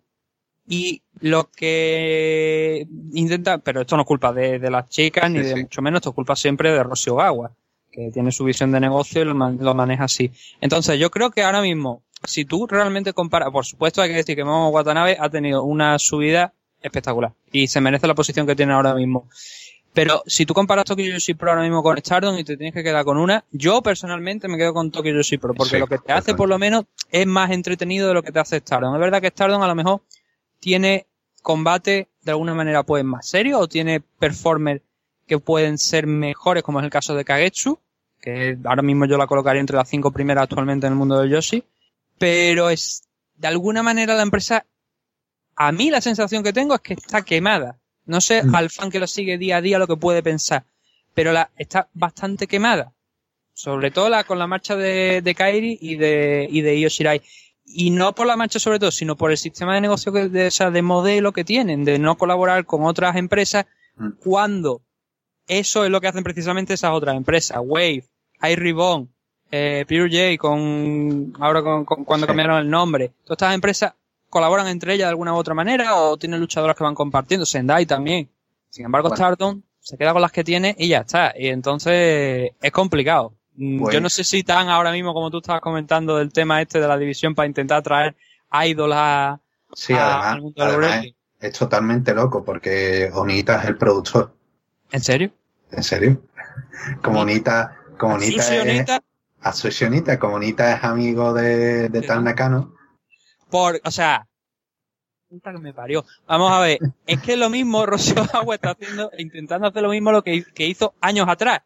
y 0.67 1.03
lo 1.21 1.51
que 1.51 2.87
intentan, 3.13 3.61
pero 3.61 3.83
esto 3.83 3.97
no 3.97 4.03
es 4.03 4.09
culpa 4.09 4.33
de, 4.33 4.59
de 4.59 4.71
las 4.71 4.89
chicas, 4.89 5.31
ni 5.31 5.41
de 5.41 5.55
sí. 5.55 5.61
mucho 5.63 5.83
menos, 5.83 5.99
esto 5.99 6.11
es 6.11 6.15
culpa 6.15 6.37
siempre 6.37 6.73
de 6.73 6.83
Rosy 6.83 7.11
Ogawa, 7.11 7.51
que 7.91 8.11
tiene 8.13 8.33
su 8.33 8.45
visión 8.45 8.71
de 8.73 8.81
negocio 8.81 9.23
y 9.23 9.25
lo, 9.25 9.35
lo 9.35 9.75
maneja 9.75 10.05
así. 10.05 10.31
Entonces, 10.61 10.99
yo 10.99 11.11
creo 11.11 11.31
que 11.31 11.43
ahora 11.43 11.61
mismo, 11.61 12.03
si 12.25 12.45
tú 12.45 12.67
realmente 12.67 13.13
comparas, 13.13 13.51
por 13.51 13.67
supuesto 13.67 14.01
hay 14.01 14.11
que 14.11 14.17
decir 14.17 14.37
que 14.37 14.45
Momo 14.45 14.69
Watanabe 14.71 15.17
ha 15.19 15.29
tenido 15.29 15.65
una 15.65 15.99
subida 15.99 16.55
espectacular 16.83 17.33
y 17.53 17.69
se 17.69 17.81
merece 17.81 18.07
la 18.07 18.15
posición 18.15 18.47
que 18.47 18.57
tiene 18.57 18.73
ahora 18.73 18.95
mismo. 18.95 19.29
Pero 19.93 20.23
si 20.27 20.47
tú 20.47 20.55
comparas 20.55 20.85
Tokyo 20.85 21.05
Yoshi 21.05 21.35
Pro 21.35 21.51
ahora 21.51 21.63
mismo 21.63 21.83
con 21.83 21.99
Stardom 21.99 22.39
y 22.39 22.45
te 22.45 22.57
tienes 22.57 22.73
que 22.73 22.85
quedar 22.85 23.05
con 23.05 23.19
una, 23.19 23.45
yo 23.51 23.83
personalmente 23.83 24.47
me 24.47 24.57
quedo 24.57 24.73
con 24.73 24.91
Tokyo 24.93 25.13
Yoshi 25.13 25.39
Pro, 25.39 25.53
porque 25.53 25.77
Sí, 25.77 25.79
lo 25.79 25.89
que 25.89 25.99
te 25.99 26.13
hace 26.13 26.35
por 26.35 26.49
lo 26.49 26.59
menos 26.59 26.85
es 27.11 27.27
más 27.27 27.51
entretenido 27.51 28.07
de 28.07 28.15
lo 28.15 28.23
que 28.23 28.31
te 28.31 28.39
hace 28.39 28.59
Stardom. 28.59 28.95
Es 28.95 29.01
verdad 29.01 29.21
que 29.21 29.29
Stardom 29.29 29.63
a 29.63 29.67
lo 29.67 29.75
mejor 29.75 30.03
tiene 30.61 31.07
combate 31.43 32.09
de 32.23 32.31
alguna 32.31 32.55
manera 32.55 32.83
pues 32.85 33.03
más 33.05 33.27
serio 33.27 33.59
o 33.59 33.69
tiene 33.69 34.01
performers 34.01 34.83
que 35.27 35.39
pueden 35.39 35.79
ser 35.79 36.07
mejores, 36.07 36.63
como 36.63 36.81
es 36.81 36.85
el 36.85 36.91
caso 36.91 37.15
de 37.15 37.25
Kagetsu, 37.25 37.79
que 38.21 38.59
ahora 38.65 38.83
mismo 38.83 39.07
yo 39.07 39.17
la 39.17 39.27
colocaría 39.27 39.61
entre 39.61 39.77
las 39.77 39.89
cinco 39.89 40.11
primeras 40.13 40.45
actualmente 40.45 40.87
en 40.87 40.93
el 40.93 40.99
mundo 40.99 41.19
del 41.19 41.31
Yoshi, 41.31 41.65
pero 42.19 42.69
es 42.71 43.05
de 43.37 43.49
alguna 43.49 43.83
manera 43.83 44.15
la 44.15 44.23
empresa, 44.23 44.67
a 45.67 45.73
mí 45.73 45.91
la 45.91 46.01
sensación 46.01 46.43
que 46.43 46.53
tengo 46.55 46.75
es 46.75 46.81
que 46.81 46.95
está 46.95 47.21
quemada. 47.23 47.77
No 48.07 48.21
sé 48.23 48.43
Mm. 48.43 48.55
al 48.55 48.71
fan 48.71 48.91
que 48.91 48.99
lo 48.99 49.07
sigue 49.07 49.37
día 49.37 49.59
a 49.59 49.61
día 49.61 49.79
lo 49.79 49.87
que 49.87 49.97
puede 49.97 50.23
pensar, 50.23 50.65
pero 51.13 51.33
la 51.33 51.51
está 51.59 51.89
bastante 51.93 52.47
quemada. 52.47 52.93
Sobre 53.53 53.91
todo 53.91 54.09
la, 54.09 54.25
con 54.25 54.39
la 54.39 54.47
marcha 54.47 54.75
de, 54.75 55.21
de 55.23 55.35
Kairi 55.35 55.77
y 55.81 55.97
de, 55.97 56.49
y 56.51 56.63
de 56.63 56.79
Io 56.79 56.89
Shirai. 56.89 57.21
Y 57.67 57.91
no 57.91 58.15
por 58.15 58.27
la 58.27 58.37
marcha 58.37 58.59
sobre 58.59 58.79
todo, 58.79 58.91
sino 58.91 59.17
por 59.17 59.31
el 59.31 59.37
sistema 59.37 59.75
de 59.75 59.83
negocio 59.83 60.13
que, 60.13 60.29
de, 60.31 60.47
o 60.47 60.51
sea, 60.51 60.71
de 60.71 60.81
modelo 60.83 61.33
que 61.33 61.45
tienen, 61.45 61.85
de 61.85 61.99
no 61.99 62.17
colaborar 62.17 62.65
con 62.65 62.85
otras 62.85 63.17
empresas 63.17 63.67
Mm. 63.97 64.13
cuando 64.25 64.81
eso 65.47 65.85
es 65.85 65.91
lo 65.91 66.01
que 66.01 66.09
hacen 66.09 66.25
precisamente 66.25 66.73
esas 66.73 66.93
otras 66.93 67.15
empresas. 67.17 67.59
Wave, 67.63 68.05
iRibbon, 68.43 69.11
eh, 69.51 69.85
Pure 69.87 70.09
J, 70.09 70.39
con, 70.39 71.35
ahora 71.39 71.61
con, 71.63 71.85
con- 71.85 72.05
cuando 72.07 72.25
Sí. 72.25 72.29
cambiaron 72.29 72.59
el 72.61 72.71
nombre. 72.71 73.09
Todas 73.25 73.37
estas 73.37 73.55
empresas 73.55 73.93
colaboran 74.31 74.67
entre 74.69 74.95
ellas 74.95 75.07
de 75.07 75.11
alguna 75.11 75.35
u 75.35 75.37
otra 75.37 75.53
manera 75.55 75.97
o 75.97 76.17
tienen 76.17 76.41
luchadoras 76.41 76.75
que 76.77 76.85
van 76.85 76.95
compartiendo. 76.95 77.45
Sendai 77.45 77.85
también. 77.85 78.31
Sin 78.71 78.85
embargo, 78.87 79.09
Bueno. 79.09 79.17
Stardom 79.17 79.63
se 79.81 79.99
queda 79.99 80.13
con 80.13 80.23
las 80.23 80.33
que 80.33 80.45
tiene 80.45 80.75
y 80.79 80.89
ya 80.89 80.99
está. 81.01 81.35
Y 81.37 81.49
entonces 81.49 82.53
es 82.61 82.73
complicado. 82.73 83.35
Mm, 83.57 83.81
Pues- 83.81 83.95
Yo 83.95 84.01
no 84.01 84.09
sé 84.09 84.25
si 84.25 84.43
tan 84.45 84.69
ahora 84.69 84.93
mismo 84.93 85.13
como 85.13 85.31
tú 85.31 85.39
estabas 85.39 85.61
comentando 85.61 86.17
del 86.17 86.33
tema 86.33 86.63
este 86.63 86.81
de 86.81 86.89
la 86.89 86.97
división 86.97 87.35
para 87.35 87.47
intentar 87.49 87.83
traer 87.83 88.15
idols 88.65 88.95
a, 88.97 89.41
sí 89.75 89.93
a- 89.95 90.07
además, 90.07 90.27
al 90.35 90.41
mundo 90.43 90.63
además 90.65 91.07
es 91.41 91.59
totalmente 91.59 92.15
loco 92.15 92.45
porque 92.45 93.11
Onita 93.13 93.61
es 93.63 93.69
el 93.69 93.77
productor 93.77 94.35
¿En 94.93 95.01
serio? 95.01 95.31
¿En 95.73 95.83
serio? 95.83 96.23
Como 97.03 97.21
Onita, 97.21 97.77
como 97.99 98.15
Onita 98.15 98.43
es, 98.43 98.63
Onita, 98.63 99.03
Onita, 99.87 100.19
como 100.19 100.35
Onita 100.37 100.75
es 100.77 100.85
amigo 100.85 101.33
de, 101.33 101.89
de. 101.89 102.03
Tal 102.03 102.25
Nakano, 102.25 102.75
por, 103.51 103.81
o 103.85 103.91
sea, 103.91 104.27
puta 105.29 105.53
que 105.53 105.59
me 105.59 105.73
parió. 105.73 106.05
Vamos 106.27 106.51
a 106.53 106.61
ver, 106.61 106.79
es 107.07 107.21
que 107.21 107.37
lo 107.37 107.51
mismo 107.51 107.87
Rocío 107.87 108.23
Agua 108.33 108.57
está 108.57 108.71
haciendo, 108.71 109.11
intentando 109.19 109.69
hacer 109.69 109.83
lo 109.83 109.91
mismo 109.91 110.13
lo 110.13 110.23
que, 110.23 110.45
que 110.45 110.67
hizo 110.67 110.95
años 111.01 111.29
atrás 111.29 111.61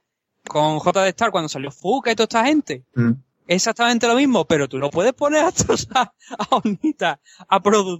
con 0.46 0.78
JD 0.78 1.08
Star 1.08 1.30
cuando 1.30 1.48
salió 1.48 1.70
Fuca 1.70 2.12
y 2.12 2.14
toda 2.14 2.24
esta 2.24 2.44
gente. 2.44 2.84
Mm. 2.94 3.12
Exactamente 3.46 4.06
lo 4.06 4.14
mismo, 4.14 4.46
pero 4.46 4.68
tú 4.68 4.78
no 4.78 4.88
puedes 4.88 5.12
poner 5.12 5.44
a, 5.44 5.48
a, 5.94 6.12
a 6.38 6.56
Onita 6.56 7.20
a 7.46 7.56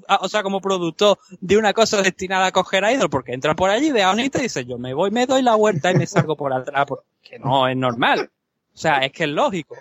a, 0.09 0.17
o 0.17 0.29
sea, 0.29 0.43
como 0.43 0.61
productor 0.61 1.19
de 1.41 1.59
una 1.59 1.75
cosa 1.75 2.01
destinada 2.01 2.47
a 2.47 2.53
coger 2.53 2.85
a 2.85 2.93
Idol, 2.93 3.11
porque 3.11 3.35
entra 3.35 3.55
por 3.55 3.69
allí, 3.69 3.93
ve 3.93 4.03
a 4.03 4.11
Onita 4.11 4.39
y 4.39 4.45
dice, 4.45 4.65
yo 4.65 4.79
me 4.79 4.95
voy, 4.95 5.11
me 5.11 5.27
doy 5.27 5.43
la 5.43 5.55
vuelta 5.55 5.91
y 5.91 5.97
me 5.97 6.07
salgo 6.07 6.37
por 6.37 6.53
atrás, 6.53 6.87
porque 6.87 7.39
no 7.39 7.69
es 7.69 7.77
normal. 7.77 8.31
O 8.73 8.77
sea, 8.77 8.99
es 8.99 9.13
que 9.13 9.25
es 9.25 9.31
lógico. 9.31 9.77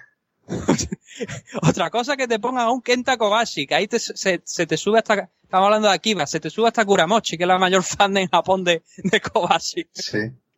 Otra 1.61 1.89
cosa 1.89 2.17
que 2.17 2.27
te 2.27 2.39
pongan 2.39 2.65
a 2.67 2.71
un 2.71 2.81
Kenta 2.81 3.17
Kobashi, 3.17 3.67
que 3.67 3.75
ahí 3.75 3.87
te, 3.87 3.99
se, 3.99 4.41
se, 4.43 4.67
te 4.67 4.77
sube 4.77 4.99
hasta, 4.99 5.29
estamos 5.43 5.65
hablando 5.65 5.87
de 5.87 5.93
Akiba, 5.93 6.25
se 6.27 6.39
te 6.39 6.49
sube 6.49 6.67
hasta 6.67 6.85
Kuramochi, 6.85 7.37
que 7.37 7.43
es 7.43 7.47
la 7.47 7.57
mayor 7.57 7.83
fan 7.83 8.15
en 8.17 8.27
Japón 8.29 8.63
de, 8.63 8.83
de 8.97 9.21
Kobashi. 9.21 9.87
Sí. 9.93 10.17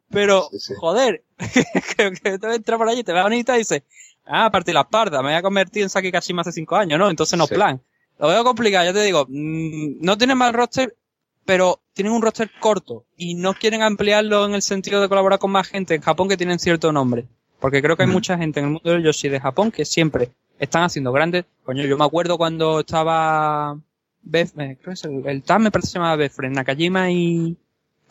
Pero, 0.09 0.47
Sí, 0.51 0.59
sí. 0.59 0.73
joder, 0.77 1.23
que, 1.97 2.11
que 2.11 2.37
te 2.39 2.55
entra 2.55 2.77
por 2.77 2.87
allí, 2.89 3.03
te 3.03 3.11
ve 3.13 3.21
bonita 3.21 3.55
y 3.55 3.59
dice, 3.59 3.83
ah, 4.25 4.49
partí 4.51 4.71
la 4.71 4.87
parda, 4.87 5.21
me 5.21 5.29
voy 5.29 5.37
a 5.37 5.41
convertir 5.41 5.83
en 5.83 5.89
Saki 5.89 6.11
Kashima 6.11 6.41
hace 6.41 6.51
cinco 6.51 6.75
años, 6.75 6.99
¿no? 6.99 7.09
Entonces 7.09 7.37
no 7.37 7.47
Sí. 7.47 7.55
plan. 7.55 7.81
Lo 8.17 8.27
veo 8.29 8.43
complicado, 8.45 8.85
ya 8.85 8.93
te 8.93 9.03
digo, 9.03 9.25
mm, 9.27 9.97
no 9.99 10.17
tienen 10.17 10.37
mal 10.37 10.53
roster, 10.53 10.95
pero 11.43 11.81
tienen 11.93 12.13
un 12.13 12.21
roster 12.21 12.49
corto 12.59 13.05
y 13.17 13.35
no 13.35 13.53
quieren 13.53 13.81
ampliarlo 13.81 14.45
en 14.45 14.55
el 14.55 14.61
sentido 14.61 15.01
de 15.01 15.09
colaborar 15.09 15.37
con 15.39 15.51
más 15.51 15.67
gente 15.67 15.95
en 15.95 16.01
Japón 16.01 16.29
que 16.29 16.37
tienen 16.37 16.59
cierto 16.59 16.91
nombre. 16.93 17.25
Porque 17.59 17.81
creo 17.81 17.95
que 17.97 18.03
hay 18.03 18.09
mucha 18.09 18.37
gente 18.37 18.59
en 18.59 18.65
el 18.67 18.71
mundo 18.73 18.91
del 18.91 19.03
Yoshi 19.03 19.29
de 19.29 19.39
Japón 19.39 19.71
que 19.71 19.85
siempre 19.85 20.29
están 20.59 20.83
haciendo 20.83 21.11
grandes. 21.11 21.45
Coño, 21.63 21.83
yo 21.83 21.97
me 21.97 22.05
acuerdo 22.05 22.37
cuando 22.37 22.81
estaba 22.81 23.77
Bef, 24.21 24.51
eh, 24.59 24.77
creo 24.81 24.85
que 24.85 24.91
es 24.93 25.03
el, 25.05 25.25
el 25.27 25.43
TAM 25.43 25.63
me 25.63 25.71
parece 25.71 25.87
que 25.87 25.91
se 25.93 25.97
llamaba 25.99 26.15
Befren, 26.15 26.53
Nakajima 26.53 27.11
y 27.11 27.55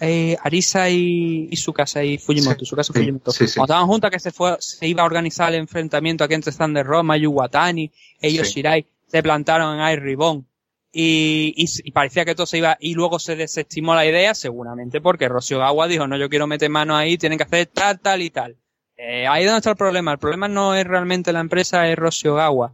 eh, 0.01 0.37
Arisa 0.43 0.89
y, 0.91 1.49
y 1.51 1.57
Tsukasa 1.57 2.03
y 2.05 2.19
Fujimoto, 2.19 2.59
Sí, 2.61 2.65
Tsukasa 2.67 2.93
y 2.95 2.99
Fujimoto. 2.99 3.31
sí, 3.33 3.47
sí. 3.47 3.55
Cuando 3.55 3.73
estaban 3.75 3.87
juntas 3.89 4.11
que 4.11 4.19
se 4.21 4.31
fue, 4.33 4.57
se 4.61 4.87
iba 4.89 5.03
a 5.03 5.07
organizar 5.07 5.53
el 5.53 5.61
enfrentamiento 5.61 6.25
aquí 6.25 6.35
entre 6.35 6.53
Thunder 6.53 6.85
Roma, 6.87 7.17
Yuwatani, 7.17 7.91
ellos 8.21 8.49
Sí. 8.49 8.55
Shirai, 8.55 8.87
se 9.07 9.23
plantaron 9.23 9.75
en 9.77 9.81
Air 9.87 10.03
Ribbon. 10.03 10.47
Y, 10.97 11.53
y, 11.57 11.67
y 11.89 11.91
parecía 11.91 12.25
que 12.25 12.37
todo 12.37 12.47
se 12.47 12.59
iba, 12.59 12.77
y 12.79 12.95
luego 12.95 13.19
se 13.19 13.35
desestimó 13.35 13.97
la 13.97 14.07
idea, 14.07 14.33
seguramente 14.35 15.01
porque 15.01 15.29
Rocío 15.29 15.59
Gawa 15.59 15.89
dijo, 15.89 16.07
no, 16.07 16.17
yo 16.17 16.29
quiero 16.29 16.47
meter 16.47 16.71
mano 16.71 16.97
ahí, 16.97 17.19
tienen 17.19 17.37
que 17.37 17.43
hacer 17.45 17.67
tal, 17.67 17.99
tal 17.99 18.23
y 18.23 18.31
tal. 18.31 18.57
Eh, 18.97 19.27
ahí 19.27 19.45
donde 19.45 19.59
está 19.59 19.71
el 19.71 19.77
problema. 19.77 20.13
El 20.13 20.19
problema 20.19 20.49
no 20.49 20.75
es 20.75 20.87
realmente 20.87 21.33
la 21.33 21.41
empresa, 21.41 21.89
es 21.89 21.97
Rocío 21.97 22.35
Gawa. 22.35 22.73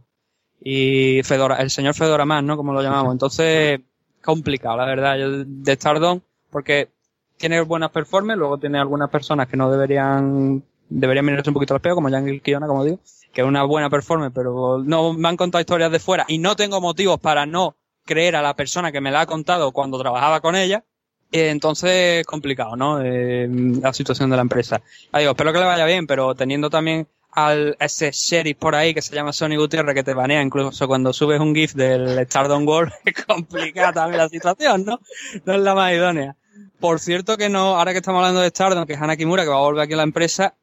Y 0.63 1.21
Fedora, 1.23 1.55
el 1.55 1.71
señor 1.71 1.95
Fedora 1.95 2.25
más, 2.25 2.43
¿no? 2.43 2.55
Como 2.55 2.73
lo 2.73 2.81
llamamos. 2.81 3.11
Entonces, 3.11 3.81
complicado, 4.23 4.77
la 4.77 4.85
verdad. 4.85 5.17
Yo, 5.17 5.43
de 5.45 5.73
Stardom, 5.73 6.21
porque 6.51 6.89
tiene 7.37 7.59
buenas 7.61 7.89
performances, 7.89 8.39
luego 8.39 8.59
tiene 8.59 8.79
algunas 8.79 9.09
personas 9.09 9.47
que 9.47 9.57
no 9.57 9.71
deberían, 9.71 10.63
deberían 10.87 11.25
mirarse 11.25 11.49
un 11.49 11.55
poquito 11.55 11.73
al 11.73 11.81
peo, 11.81 11.95
como 11.95 12.09
Yangel 12.09 12.41
Kiona, 12.41 12.67
como 12.67 12.85
digo, 12.85 12.99
que 13.33 13.41
es 13.41 13.47
una 13.47 13.63
buena 13.63 13.89
performance, 13.89 14.31
pero 14.33 14.77
no 14.85 15.13
me 15.13 15.27
han 15.27 15.37
contado 15.37 15.59
historias 15.59 15.91
de 15.91 15.99
fuera 15.99 16.25
y 16.27 16.37
no 16.37 16.55
tengo 16.55 16.79
motivos 16.79 17.19
para 17.19 17.47
no 17.47 17.75
creer 18.05 18.35
a 18.35 18.43
la 18.43 18.55
persona 18.55 18.91
que 18.91 19.01
me 19.01 19.09
la 19.09 19.21
ha 19.21 19.25
contado 19.25 19.71
cuando 19.71 19.99
trabajaba 19.99 20.39
con 20.41 20.55
ella. 20.55 20.85
Entonces, 21.31 22.25
complicado, 22.25 22.75
¿no? 22.75 23.01
Eh, 23.01 23.47
la 23.81 23.93
situación 23.93 24.29
de 24.29 24.35
la 24.35 24.41
empresa. 24.41 24.81
Digo, 25.17 25.31
espero 25.31 25.53
que 25.53 25.59
le 25.59 25.65
vaya 25.65 25.85
bien, 25.85 26.05
pero 26.05 26.35
teniendo 26.35 26.69
también 26.69 27.07
al 27.31 27.77
ese 27.79 28.11
sheriff 28.11 28.57
por 28.57 28.75
ahí 28.75 28.93
que 28.93 29.01
se 29.01 29.15
llama 29.15 29.31
Sony 29.31 29.55
Gutiérrez 29.55 29.95
que 29.95 30.03
te 30.03 30.13
banea 30.13 30.41
incluso 30.41 30.85
cuando 30.87 31.13
subes 31.13 31.39
un 31.39 31.55
GIF 31.55 31.73
del 31.73 32.25
Stardom 32.25 32.67
World, 32.67 32.91
es 33.05 33.25
complicada 33.25 33.93
también 33.93 34.17
la 34.17 34.29
situación, 34.29 34.83
¿no? 34.85 34.99
No 35.45 35.53
es 35.53 35.61
la 35.61 35.73
más 35.73 35.93
idónea. 35.93 36.35
Por 36.79 36.99
cierto 36.99 37.37
que 37.37 37.47
no, 37.47 37.77
ahora 37.77 37.91
que 37.93 37.99
estamos 37.99 38.19
hablando 38.19 38.41
de 38.41 38.49
Stardom, 38.49 38.85
que 38.85 38.93
es 38.93 39.01
Hana 39.01 39.15
Kimura, 39.15 39.43
que 39.43 39.49
va 39.49 39.57
a 39.57 39.61
volver 39.61 39.83
aquí 39.83 39.93
a 39.93 39.97
la 39.97 40.03
empresa, 40.03 40.55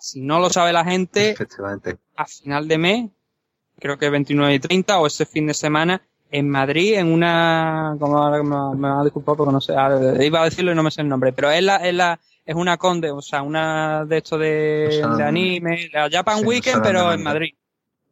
si 0.00 0.20
no 0.20 0.40
lo 0.40 0.50
sabe 0.50 0.72
la 0.72 0.84
gente, 0.84 1.34
a 2.16 2.26
final 2.26 2.68
de 2.68 2.78
mes, 2.78 3.10
creo 3.78 3.96
que 3.96 4.10
29 4.10 4.54
y 4.54 4.58
30 4.58 4.98
o 4.98 5.06
ese 5.06 5.24
fin 5.24 5.46
de 5.46 5.54
semana, 5.54 6.02
en 6.38 6.50
Madrid, 6.50 6.94
en 6.94 7.12
una, 7.12 7.96
como 7.98 8.18
ahora 8.18 8.42
me, 8.42 8.76
me 8.80 8.88
va 8.88 9.00
a 9.00 9.04
disculpar 9.04 9.36
porque 9.36 9.52
no 9.52 9.60
sé, 9.60 9.72
iba 10.24 10.40
a 10.40 10.44
decirlo 10.44 10.72
y 10.72 10.74
no 10.74 10.82
me 10.82 10.90
sé 10.90 11.00
el 11.02 11.08
nombre, 11.08 11.32
pero 11.32 11.50
es 11.50 11.62
la, 11.62 11.76
es 11.76 11.94
la, 11.94 12.18
es 12.44 12.54
una 12.56 12.76
conde, 12.76 13.10
o 13.10 13.22
sea, 13.22 13.42
una 13.42 14.04
de 14.04 14.16
estos 14.18 14.40
de, 14.40 14.86
O 14.88 14.92
sea, 14.92 15.08
de 15.16 15.22
anime, 15.24 15.88
la 15.92 16.08
Japan 16.10 16.40
sí, 16.40 16.44
Weekend, 16.46 16.82
pero 16.82 17.12
en. 17.12 17.22
Madrid. 17.22 17.54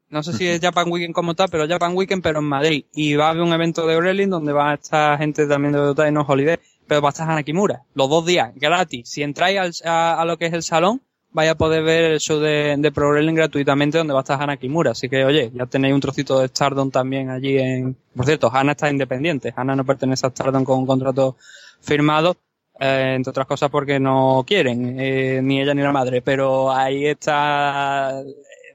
No 0.09 0.23
sé 0.23 0.35
si 0.35 0.47
es 0.47 0.61
Japan 0.61 0.91
Weekend 0.93 1.15
como 1.15 1.35
tal, 1.35 1.49
pero 1.51 1.67
Japan 1.67 1.97
Weekend, 1.97 2.23
pero 2.23 2.41
en 2.41 2.45
Madrid. 2.45 2.85
Y 2.93 3.15
va 3.17 3.29
a 3.29 3.31
haber 3.31 3.43
un 3.43 3.53
evento 3.55 3.87
de 3.87 3.97
Gremlin 3.97 4.29
donde 4.29 4.53
va 4.53 4.71
a 4.73 4.75
estar 4.75 5.17
gente 5.19 5.47
también 5.47 5.73
de 5.73 5.79
Dota 5.79 6.07
y 6.07 6.13
no 6.13 6.21
Holiday, 6.21 6.59
pero 6.87 7.01
va 7.01 7.09
a 7.09 7.13
estar 7.13 7.29
Hana 7.31 7.43
Kimura. 7.43 7.83
Los 7.95 8.11
dos 8.11 8.27
días, 8.27 8.53
gratis. 8.55 9.09
Si 9.09 9.23
entráis 9.23 9.59
al- 9.59 9.89
a, 9.91 10.21
a 10.21 10.25
lo 10.27 10.37
que 10.37 10.47
es 10.47 10.53
el 10.53 10.63
salón, 10.63 11.01
vais 11.33 11.51
a 11.51 11.55
poder 11.55 11.83
ver 11.83 12.13
el 12.13 12.21
show 12.21 12.39
de, 12.39 12.77
de 12.79 12.93
Pro 12.93 13.11
Wrestling 13.11 13.35
gratuitamente 13.35 13.99
donde 13.99 14.13
va 14.13 14.21
a 14.21 14.23
estar 14.23 14.41
Hana 14.41 14.57
Kimura. 14.57 14.93
Así 14.93 15.09
que, 15.09 15.25
oye, 15.25 15.51
ya 15.55 15.67
tenéis 15.67 15.95
un 15.95 16.01
trocito 16.01 16.39
de 16.41 16.49
Stardom 16.49 16.91
también 16.91 17.31
allí 17.31 17.59
en... 17.59 17.97
Por 18.15 18.27
cierto, 18.27 18.51
Hana 18.53 18.73
está 18.73 18.91
independiente. 18.91 19.53
Hana 19.57 19.75
no 19.75 19.85
pertenece 19.85 20.27
a 20.27 20.31
Stardom 20.31 20.65
con 20.65 20.79
un 20.79 20.87
contrato 20.87 21.37
firmado, 21.81 22.37
eh, 22.79 23.15
entre 23.17 23.31
otras 23.31 23.47
cosas 23.47 23.71
porque 23.71 23.99
no 23.99 24.45
quieren, 24.47 25.01
eh, 25.01 25.41
ni 25.43 25.61
ella 25.61 25.75
ni 25.75 25.83
la 25.83 25.93
madre. 25.93 26.23
Pero 26.23 26.71
ahí 26.71 27.07
está... 27.07 28.23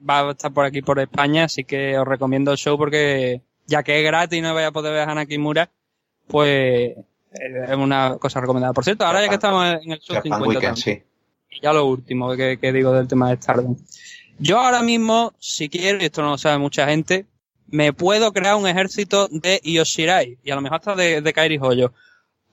Va 0.07 0.19
a 0.19 0.31
estar 0.31 0.53
por 0.53 0.65
aquí, 0.65 0.81
por 0.81 0.99
España, 0.99 1.45
así 1.45 1.63
que 1.63 1.97
os 1.97 2.07
recomiendo 2.07 2.51
el 2.51 2.57
show 2.57 2.77
porque 2.77 3.41
ya 3.65 3.81
que 3.81 3.99
es 3.99 4.05
gratis 4.05 4.37
y 4.37 4.41
no 4.41 4.53
vais 4.53 4.67
a 4.67 4.71
poder 4.71 4.93
ver 4.93 5.07
a 5.07 5.11
Hana 5.11 5.25
Kimura, 5.25 5.71
pues 6.27 6.95
eh, 7.33 7.65
es 7.67 7.75
una 7.75 8.17
cosa 8.17 8.39
recomendada. 8.39 8.73
Por 8.73 8.83
cierto, 8.83 9.05
ahora 9.05 9.21
ya 9.21 9.29
que 9.29 9.35
estamos 9.35 9.65
en 9.83 9.91
el 9.91 9.99
show 9.99 10.15
Japan 10.15 10.23
50 10.23 10.47
Weekend, 10.47 10.75
también. 10.75 11.01
sí. 11.01 11.06
Y 11.49 11.61
ya 11.61 11.73
lo 11.73 11.85
último 11.85 12.35
que, 12.35 12.57
que 12.59 12.71
digo 12.71 12.91
del 12.93 13.07
tema 13.07 13.29
de 13.29 13.37
Stardom. 13.37 13.75
Yo 14.39 14.59
ahora 14.59 14.83
mismo, 14.83 15.33
si 15.39 15.69
quiero, 15.69 16.01
y 16.01 16.05
esto 16.05 16.21
no 16.21 16.31
lo 16.31 16.37
sabe 16.37 16.59
mucha 16.59 16.85
gente, 16.87 17.25
me 17.67 17.93
puedo 17.93 18.31
crear 18.31 18.55
un 18.55 18.67
ejército 18.67 19.27
de 19.29 19.61
Yoshirai. 19.63 20.39
Y 20.43 20.51
a 20.51 20.55
lo 20.55 20.61
mejor 20.61 20.77
hasta 20.77 20.95
de, 20.95 21.21
de 21.21 21.33
Kairi 21.33 21.57
Hoyo. 21.59 21.93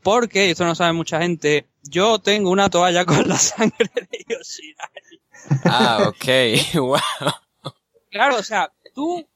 Porque, 0.02 0.46
y 0.46 0.50
esto 0.50 0.64
no 0.64 0.70
lo 0.70 0.74
sabe 0.74 0.92
mucha 0.92 1.20
gente, 1.20 1.66
yo 1.82 2.18
tengo 2.18 2.50
una 2.50 2.70
toalla 2.70 3.04
con 3.06 3.28
la 3.28 3.38
sangre 3.38 3.90
de 3.94 4.24
Yoshirai. 4.28 5.20
Ah, 5.64 6.08
ok. 6.08 6.74
wow. 6.74 7.32
Claro, 8.10 8.36
o 8.36 8.42
sea, 8.42 8.72
tú 8.94 9.26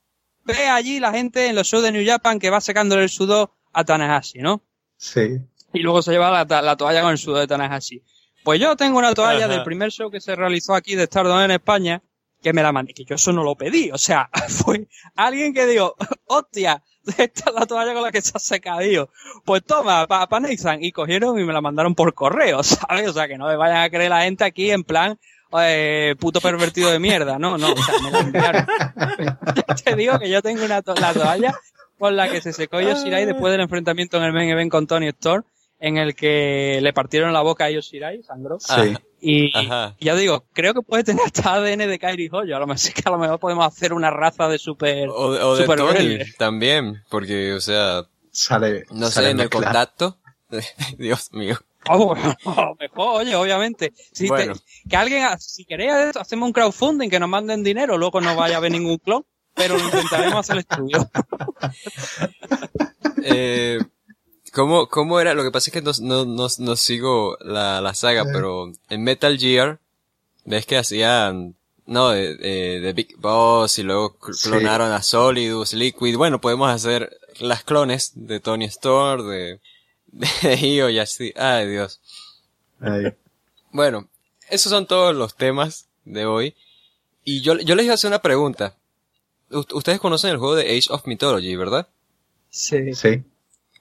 ves 0.45 0.69
allí 0.71 1.01
la 1.01 1.13
gente 1.13 1.47
en 1.49 1.55
los 1.55 1.67
shows 1.67 1.83
de 1.83 1.93
New 1.93 2.07
Japan 2.07 2.39
que 2.39 2.51
va 2.51 2.61
secándole 2.61 3.03
el 3.03 3.11
sudor 3.11 3.53
a 3.73 3.85
Tanahashi, 3.85 4.39
¿no? 4.39 4.63
Sí. 4.97 5.39
y 5.73 5.81
luego 5.81 6.03
se 6.03 6.11
lleva 6.11 6.45
la, 6.45 6.63
la 6.63 6.77
toalla 6.77 7.03
con 7.03 7.13
el 7.13 7.19
sudor 7.19 7.41
de 7.41 7.47
Tanahashi. 7.47 8.03
Pues 8.49 8.61
yo 8.61 8.77
tengo 8.77 8.97
una 8.99 9.13
toalla 9.13 9.45
Ajá. 9.45 9.49
del 9.57 9.63
primer 9.63 9.91
show 9.91 10.11
que 10.11 10.23
se 10.23 10.35
realizó 10.35 10.75
aquí 10.75 10.95
de 10.95 11.05
Stardom 11.05 11.39
en 11.43 11.51
España, 11.51 12.01
que 12.43 12.55
me 12.55 12.63
la 12.63 12.73
mandé, 12.73 12.95
que 12.95 13.05
yo 13.05 13.17
eso 13.17 13.31
no 13.31 13.43
lo 13.45 13.57
pedí, 13.57 13.91
o 13.91 13.99
sea, 13.99 14.31
fue 14.49 14.89
alguien 15.17 15.53
que 15.53 15.67
dijo, 15.67 15.95
hostia, 16.25 16.83
esta 17.19 17.51
es 17.51 17.55
la 17.55 17.67
toalla 17.67 17.93
con 17.93 18.03
la 18.05 18.11
que 18.11 18.23
se 18.23 18.33
ha 18.35 18.39
secado, 18.39 19.11
pues 19.45 19.63
toma, 19.65 20.07
pa, 20.07 20.27
pa 20.31 20.41
Nathan, 20.41 20.83
y 20.83 20.93
cogieron 20.93 21.39
y 21.39 21.45
me 21.45 21.53
la 21.53 21.61
mandaron 21.61 21.95
por 21.95 22.15
correo, 22.15 22.63
¿sabes? 22.63 23.07
O 23.11 23.13
sea, 23.13 23.29
que 23.29 23.37
no 23.37 23.49
me 23.49 23.57
vayan 23.57 23.83
a 23.83 23.91
creer 23.91 24.09
la 24.09 24.23
gente 24.23 24.45
aquí 24.45 24.71
en 24.71 24.83
plan, 24.83 25.19
eh, 25.61 26.15
puto 26.19 26.41
pervertido 26.41 26.91
de 26.91 26.99
mierda, 27.01 27.39
no, 27.39 27.59
no, 27.59 27.71
o 27.71 27.77
sea, 27.77 27.95
me 28.03 28.11
la 28.11 28.19
enviaron. 28.21 28.67
Te 29.85 29.95
digo 29.95 30.19
que 30.19 30.31
yo 30.31 30.41
tengo 30.41 30.65
una 30.65 30.81
to- 30.81 30.95
la 30.95 31.13
toalla 31.13 31.55
con 31.99 32.17
la 32.17 32.31
que 32.31 32.41
se 32.41 32.55
secó 32.55 32.81
Yoshirai 32.81 33.27
después 33.27 33.53
del 33.53 33.61
enfrentamiento 33.61 34.17
en 34.17 34.23
el 34.23 34.33
main 34.33 34.49
event 34.49 34.71
con 34.71 34.87
Tony 34.87 35.09
Storm, 35.09 35.45
en 35.81 35.97
el 35.97 36.15
que 36.15 36.81
le 36.83 36.93
partieron 36.93 37.33
la 37.33 37.41
boca 37.43 37.67
a 37.67 37.71
Yoshirai, 37.71 38.23
sangró. 38.23 38.59
Sí. 38.61 38.97
Y, 39.21 39.57
Ajá. 39.57 39.97
y 39.99 40.05
ya 40.07 40.15
digo, 40.15 40.45
creo 40.53 40.75
que 40.75 40.83
puede 40.83 41.03
tener 41.05 41.25
hasta 41.27 41.55
ADN 41.55 41.79
de 41.89 41.99
Kairi 41.99 42.29
Hoyo. 42.33 42.57
A 42.57 42.61
lo 42.61 42.67
mejor 42.67 42.79
sí 42.79 42.93
que 42.93 43.03
a 43.05 43.11
lo 43.11 43.19
mejor 43.19 43.39
podemos 43.41 43.67
hacer 43.67 43.93
una 43.93 44.11
raza 44.11 44.49
de 44.49 44.59
super. 44.59 45.09
O, 45.09 45.15
o 45.29 45.57
de 45.57 45.63
Super 45.63 45.79
Tony 45.79 46.19
también, 46.39 47.03
porque, 47.11 47.53
o 47.53 47.61
sea, 47.61 48.03
Sale. 48.31 48.85
no 48.91 49.09
sale 49.11 49.27
sé, 49.29 49.31
en 49.33 49.41
el 49.41 49.51
contacto. 49.51 50.19
Dios 50.99 51.33
mío. 51.33 51.57
Oh, 51.91 52.07
bueno, 52.15 52.37
mejor, 52.81 53.23
oye, 53.23 53.35
obviamente. 53.35 53.93
Si 54.13 54.29
te- 54.29 54.53
que 54.89 54.97
alguien, 54.97 55.25
ha- 55.25 55.39
si 55.39 55.65
queréis 55.65 56.17
hacemos 56.17 56.47
un 56.47 56.53
crowdfunding, 56.53 57.09
que 57.11 57.19
nos 57.21 57.29
manden 57.29 57.63
dinero, 57.65 57.99
luego 57.99 58.21
no 58.21 58.35
vaya 58.37 58.55
a 58.55 58.59
haber 58.59 58.73
ningún 58.73 58.99
clon, 58.99 59.25
pero 59.55 59.77
lo 59.79 59.85
intentaremos 59.85 60.39
hacer 60.41 60.57
el 60.57 60.61
estudio. 60.61 61.11
Eh, 63.25 63.79
¿cómo, 64.59 64.89
¿Cómo 64.89 65.21
era? 65.21 65.35
Lo 65.35 65.45
que 65.45 65.53
pasa 65.53 65.71
es 65.71 65.73
que 65.73 65.83
no, 65.83 65.93
no, 66.01 66.25
no, 66.25 66.49
no 66.59 66.77
sigo 66.77 67.37
la, 67.41 67.81
la 67.81 67.95
saga, 67.95 68.25
pero 68.33 68.73
en 68.89 69.03
Metal 69.05 69.39
Gear, 69.39 69.79
ves 70.45 70.67
que 70.67 70.77
hacían, 70.77 71.55
no, 71.87 72.11
de, 72.11 72.35
de, 72.37 72.81
de 72.81 72.93
Big 72.93 73.17
Boss 73.19 73.79
y 73.79 73.85
luego 73.85 74.19
cl- 74.19 74.35
Sí. 74.35 74.49
clonaron 74.51 74.91
a 74.93 75.03
Solidus, 75.03 75.73
Liquid. 75.75 76.17
Bueno, 76.17 76.41
podemos 76.41 76.71
hacer 76.71 77.17
las 77.39 77.63
clones 77.63 78.13
de 78.15 78.41
Tony 78.41 78.65
Storm, 78.65 79.29
de, 79.29 79.61
de 80.07 80.57
Io 80.75 80.91
y 80.91 80.99
así. 80.99 81.33
Ay, 81.37 81.69
Dios. 81.69 82.01
Ahí. 82.81 83.05
Bueno, 83.71 84.09
esos 84.51 84.71
son 84.71 84.87
todos 84.87 85.15
los 85.15 85.37
temas 85.37 85.87
de 86.05 86.27
hoy. 86.27 86.55
Y 87.25 87.43
yo, 87.43 87.57
yo 87.59 87.75
les 87.77 87.85
iba 87.85 87.93
a 87.93 87.95
hacer 87.95 88.09
una 88.09 88.23
pregunta. 88.23 88.75
U- 89.51 89.65
Ustedes 89.73 90.01
conocen 90.01 90.31
el 90.31 90.39
juego 90.39 90.57
de 90.57 90.77
Age 90.77 90.89
of 90.91 91.07
Mythology, 91.07 91.55
¿verdad? 91.57 91.89
Sí. 92.51 92.95
Sí. 92.95 93.23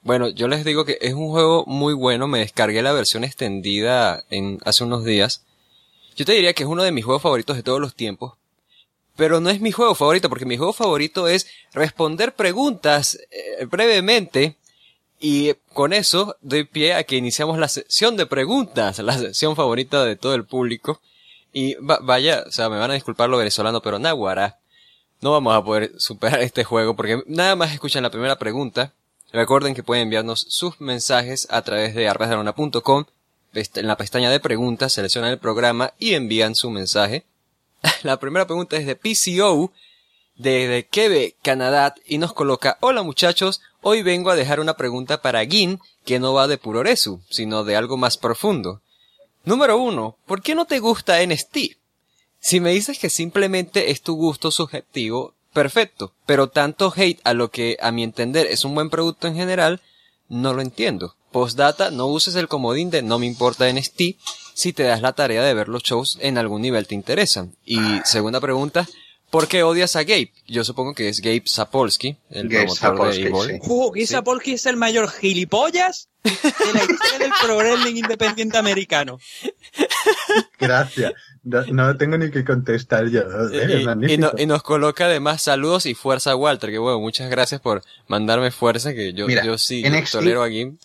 Bueno, 0.02 0.28
yo 0.28 0.48
les 0.48 0.64
digo 0.64 0.84
que 0.84 0.98
es 1.00 1.14
un 1.14 1.28
juego 1.28 1.64
muy 1.66 1.92
bueno, 1.94 2.28
me 2.28 2.38
descargué 2.38 2.82
la 2.82 2.92
versión 2.92 3.24
extendida 3.24 4.24
en, 4.30 4.58
hace 4.64 4.84
unos 4.84 5.04
días. 5.04 5.44
Yo 6.16 6.24
te 6.24 6.32
diría 6.32 6.52
que 6.52 6.62
es 6.62 6.68
uno 6.68 6.82
de 6.82 6.92
mis 6.92 7.04
juegos 7.04 7.22
favoritos 7.22 7.56
de 7.56 7.62
todos 7.62 7.80
los 7.80 7.94
tiempos, 7.94 8.34
pero 9.16 9.40
no 9.40 9.50
es 9.50 9.60
mi 9.60 9.72
juego 9.72 9.94
favorito, 9.94 10.28
porque 10.28 10.46
mi 10.46 10.56
juego 10.56 10.72
favorito 10.72 11.28
es 11.28 11.48
responder 11.72 12.34
preguntas 12.34 13.18
eh, 13.30 13.66
brevemente 13.66 14.56
y 15.20 15.54
con 15.72 15.92
eso 15.92 16.36
doy 16.40 16.64
pie 16.64 16.94
a 16.94 17.02
que 17.02 17.16
iniciamos 17.16 17.58
la 17.58 17.68
sesión 17.68 18.16
de 18.16 18.26
preguntas, 18.26 18.98
la 19.00 19.18
sesión 19.18 19.56
favorita 19.56 20.04
de 20.04 20.16
todo 20.16 20.34
el 20.34 20.44
público. 20.44 21.00
Y 21.52 21.74
vaya, 21.80 22.44
o 22.46 22.52
sea, 22.52 22.68
me 22.68 22.78
van 22.78 22.90
a 22.90 22.94
disculpar 22.94 23.28
lo 23.28 23.38
venezolano, 23.38 23.80
pero 23.82 23.98
Naguará, 23.98 24.58
no 25.20 25.32
vamos 25.32 25.56
a 25.56 25.64
poder 25.64 25.92
superar 25.98 26.40
este 26.42 26.62
juego 26.62 26.94
porque 26.94 27.22
nada 27.26 27.56
más 27.56 27.72
escuchan 27.72 28.02
la 28.02 28.10
primera 28.10 28.38
pregunta. 28.38 28.92
Recuerden 29.32 29.74
que 29.74 29.82
pueden 29.82 30.04
enviarnos 30.04 30.46
sus 30.48 30.80
mensajes 30.80 31.46
a 31.50 31.62
través 31.62 31.94
de 31.94 32.08
arbesdarona.com. 32.08 33.04
En 33.52 33.86
la 33.86 33.96
pestaña 33.96 34.30
de 34.30 34.40
preguntas 34.40 34.92
seleccionan 34.92 35.30
el 35.30 35.38
programa 35.38 35.92
y 35.98 36.14
envían 36.14 36.54
su 36.54 36.70
mensaje. 36.70 37.24
La 38.02 38.18
primera 38.18 38.46
pregunta 38.46 38.76
es 38.76 38.86
de 38.86 38.96
PCO, 38.96 39.72
de 40.36 40.86
Quebec, 40.90 41.36
Canadá, 41.42 41.94
y 42.06 42.18
nos 42.18 42.32
coloca, 42.32 42.78
hola 42.80 43.02
muchachos, 43.02 43.60
hoy 43.82 44.02
vengo 44.02 44.30
a 44.30 44.36
dejar 44.36 44.60
una 44.60 44.76
pregunta 44.76 45.20
para 45.20 45.44
Gin 45.44 45.80
que 46.04 46.18
no 46.18 46.32
va 46.32 46.46
de 46.46 46.58
Puroresu, 46.58 47.20
sino 47.28 47.64
de 47.64 47.76
algo 47.76 47.96
más 47.96 48.16
profundo. 48.16 48.80
Número 49.44 49.78
uno, 49.78 50.16
¿por 50.26 50.42
qué 50.42 50.54
no 50.54 50.66
te 50.66 50.78
gusta 50.78 51.24
NST? 51.24 51.76
Si 52.40 52.60
me 52.60 52.70
dices 52.70 52.98
que 52.98 53.10
simplemente 53.10 53.90
es 53.90 54.02
tu 54.02 54.14
gusto 54.14 54.50
subjetivo, 54.50 55.34
perfecto, 55.58 56.14
pero 56.24 56.50
tanto 56.50 56.92
hate 56.94 57.20
a 57.24 57.34
lo 57.34 57.50
que 57.50 57.78
a 57.80 57.90
mi 57.90 58.04
entender 58.04 58.46
es 58.46 58.64
un 58.64 58.76
buen 58.76 58.90
producto 58.90 59.26
en 59.26 59.34
general, 59.34 59.80
no 60.28 60.54
lo 60.54 60.62
entiendo. 60.62 61.16
Postdata, 61.32 61.90
no 61.90 62.06
uses 62.06 62.36
el 62.36 62.46
comodín 62.46 62.90
de 62.90 63.02
no 63.02 63.18
me 63.18 63.26
importa 63.26 63.68
NST 63.68 64.00
si 64.54 64.72
te 64.72 64.84
das 64.84 65.02
la 65.02 65.14
tarea 65.14 65.42
de 65.42 65.54
ver 65.54 65.66
los 65.66 65.82
shows 65.82 66.16
en 66.20 66.38
algún 66.38 66.62
nivel 66.62 66.86
te 66.86 66.94
interesan. 66.94 67.56
Y 67.64 67.80
segunda 68.04 68.40
pregunta, 68.40 68.86
¿Por 69.30 69.46
qué 69.46 69.62
odias 69.62 69.94
a 69.94 70.04
Gabe? 70.04 70.32
Yo 70.46 70.64
supongo 70.64 70.94
que 70.94 71.10
es 71.10 71.20
Gabe 71.20 71.42
Sapolsky, 71.44 72.16
el 72.30 72.48
Gabe 72.48 72.64
promotor 72.64 73.14
de 73.14 73.20
Evil. 73.20 73.60
Uh, 73.62 73.90
Gabe 73.90 74.06
Sapolsky 74.06 74.52
es 74.52 74.64
el 74.64 74.78
mayor 74.78 75.10
gilipollas 75.10 76.08
de 76.24 76.72
la 76.72 76.80
historia 76.80 77.18
del 77.18 77.32
pro 77.42 77.88
independiente 77.88 78.56
americano. 78.56 79.18
Gracias. 80.58 81.12
No, 81.48 81.96
tengo 81.96 82.18
ni 82.18 82.30
que 82.30 82.44
contestar 82.44 83.08
yo. 83.08 83.22
Y, 84.36 84.46
nos 84.46 84.62
coloca 84.62 85.06
además 85.06 85.42
saludos 85.42 85.86
y 85.86 85.94
fuerza 85.94 86.32
a 86.32 86.36
Walter, 86.36 86.70
que 86.70 86.78
bueno, 86.78 87.00
muchas 87.00 87.30
gracias 87.30 87.60
por 87.60 87.82
mandarme 88.06 88.50
fuerza, 88.50 88.92
que 88.92 89.12
yo, 89.12 89.26
yo 89.28 89.56
sí 89.58 89.82
tolero 90.10 90.42
a 90.42 90.48
Gim. 90.48 90.78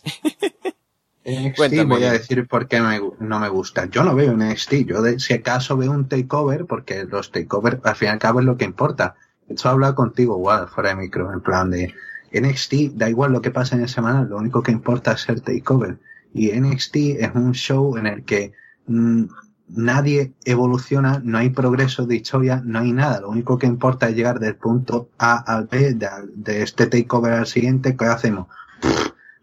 NXT 1.26 1.86
voy 1.88 2.04
a 2.04 2.12
decir 2.12 2.48
por 2.48 2.68
qué 2.68 2.80
no 2.80 3.40
me 3.40 3.50
gusta. 3.50 3.86
Yo 3.86 4.04
no 4.04 4.16
veo 4.16 4.36
NXT. 4.36 4.74
Yo 4.86 5.04
si 5.18 5.34
acaso 5.34 5.78
veo 5.78 5.92
un 5.92 6.08
takeover, 6.08 6.66
porque 6.66 7.06
los 7.06 7.32
takeovers 7.32 7.80
al 7.84 7.96
fin 7.96 8.10
y 8.10 8.12
al 8.12 8.20
cabo 8.20 8.40
es 8.40 8.46
lo 8.46 8.58
que 8.58 8.66
importa. 8.66 9.16
De 9.48 9.54
hecho, 9.54 9.70
he 9.70 9.72
hablado 9.72 9.96
contigo 9.96 10.38
igual, 10.38 10.68
fuera 10.68 10.90
de 10.90 10.96
micro, 10.96 11.32
en 11.32 11.42
plan 11.42 11.70
de 11.70 11.94
NXT, 12.34 12.96
da 12.96 13.10
igual 13.10 13.32
lo 13.32 13.42
que 13.42 13.52
pasa 13.52 13.76
en 13.76 13.84
el 13.84 13.90
semana, 13.90 14.24
lo 14.24 14.38
único 14.38 14.64
que 14.64 14.72
importa 14.72 15.14
es 15.14 15.28
el 15.30 15.42
takeover. 15.42 15.98
Y 16.34 16.52
NXT 16.52 16.96
es 16.96 17.36
un 17.36 17.54
show 17.54 17.98
en 17.98 18.08
el 18.08 18.24
que 18.26 18.54
mm, 18.88 19.26
nadie 19.70 20.34
evoluciona, 20.46 21.22
no 21.24 21.38
hay 21.38 21.50
progreso 21.50 22.06
de 22.06 22.16
historia, 22.18 22.62
no 22.66 22.80
hay 22.80 22.92
nada. 22.94 23.22
Lo 23.22 23.30
único 23.30 23.58
que 23.58 23.68
importa 23.68 24.10
es 24.10 24.16
llegar 24.16 24.40
del 24.40 24.56
punto 24.56 25.10
A 25.18 25.38
al 25.38 25.68
B, 25.68 25.94
de, 25.94 26.08
de 26.36 26.64
este 26.64 26.88
takeover 26.88 27.34
al 27.34 27.48
siguiente. 27.48 27.96
¿Qué 27.96 28.06
hacemos? 28.06 28.48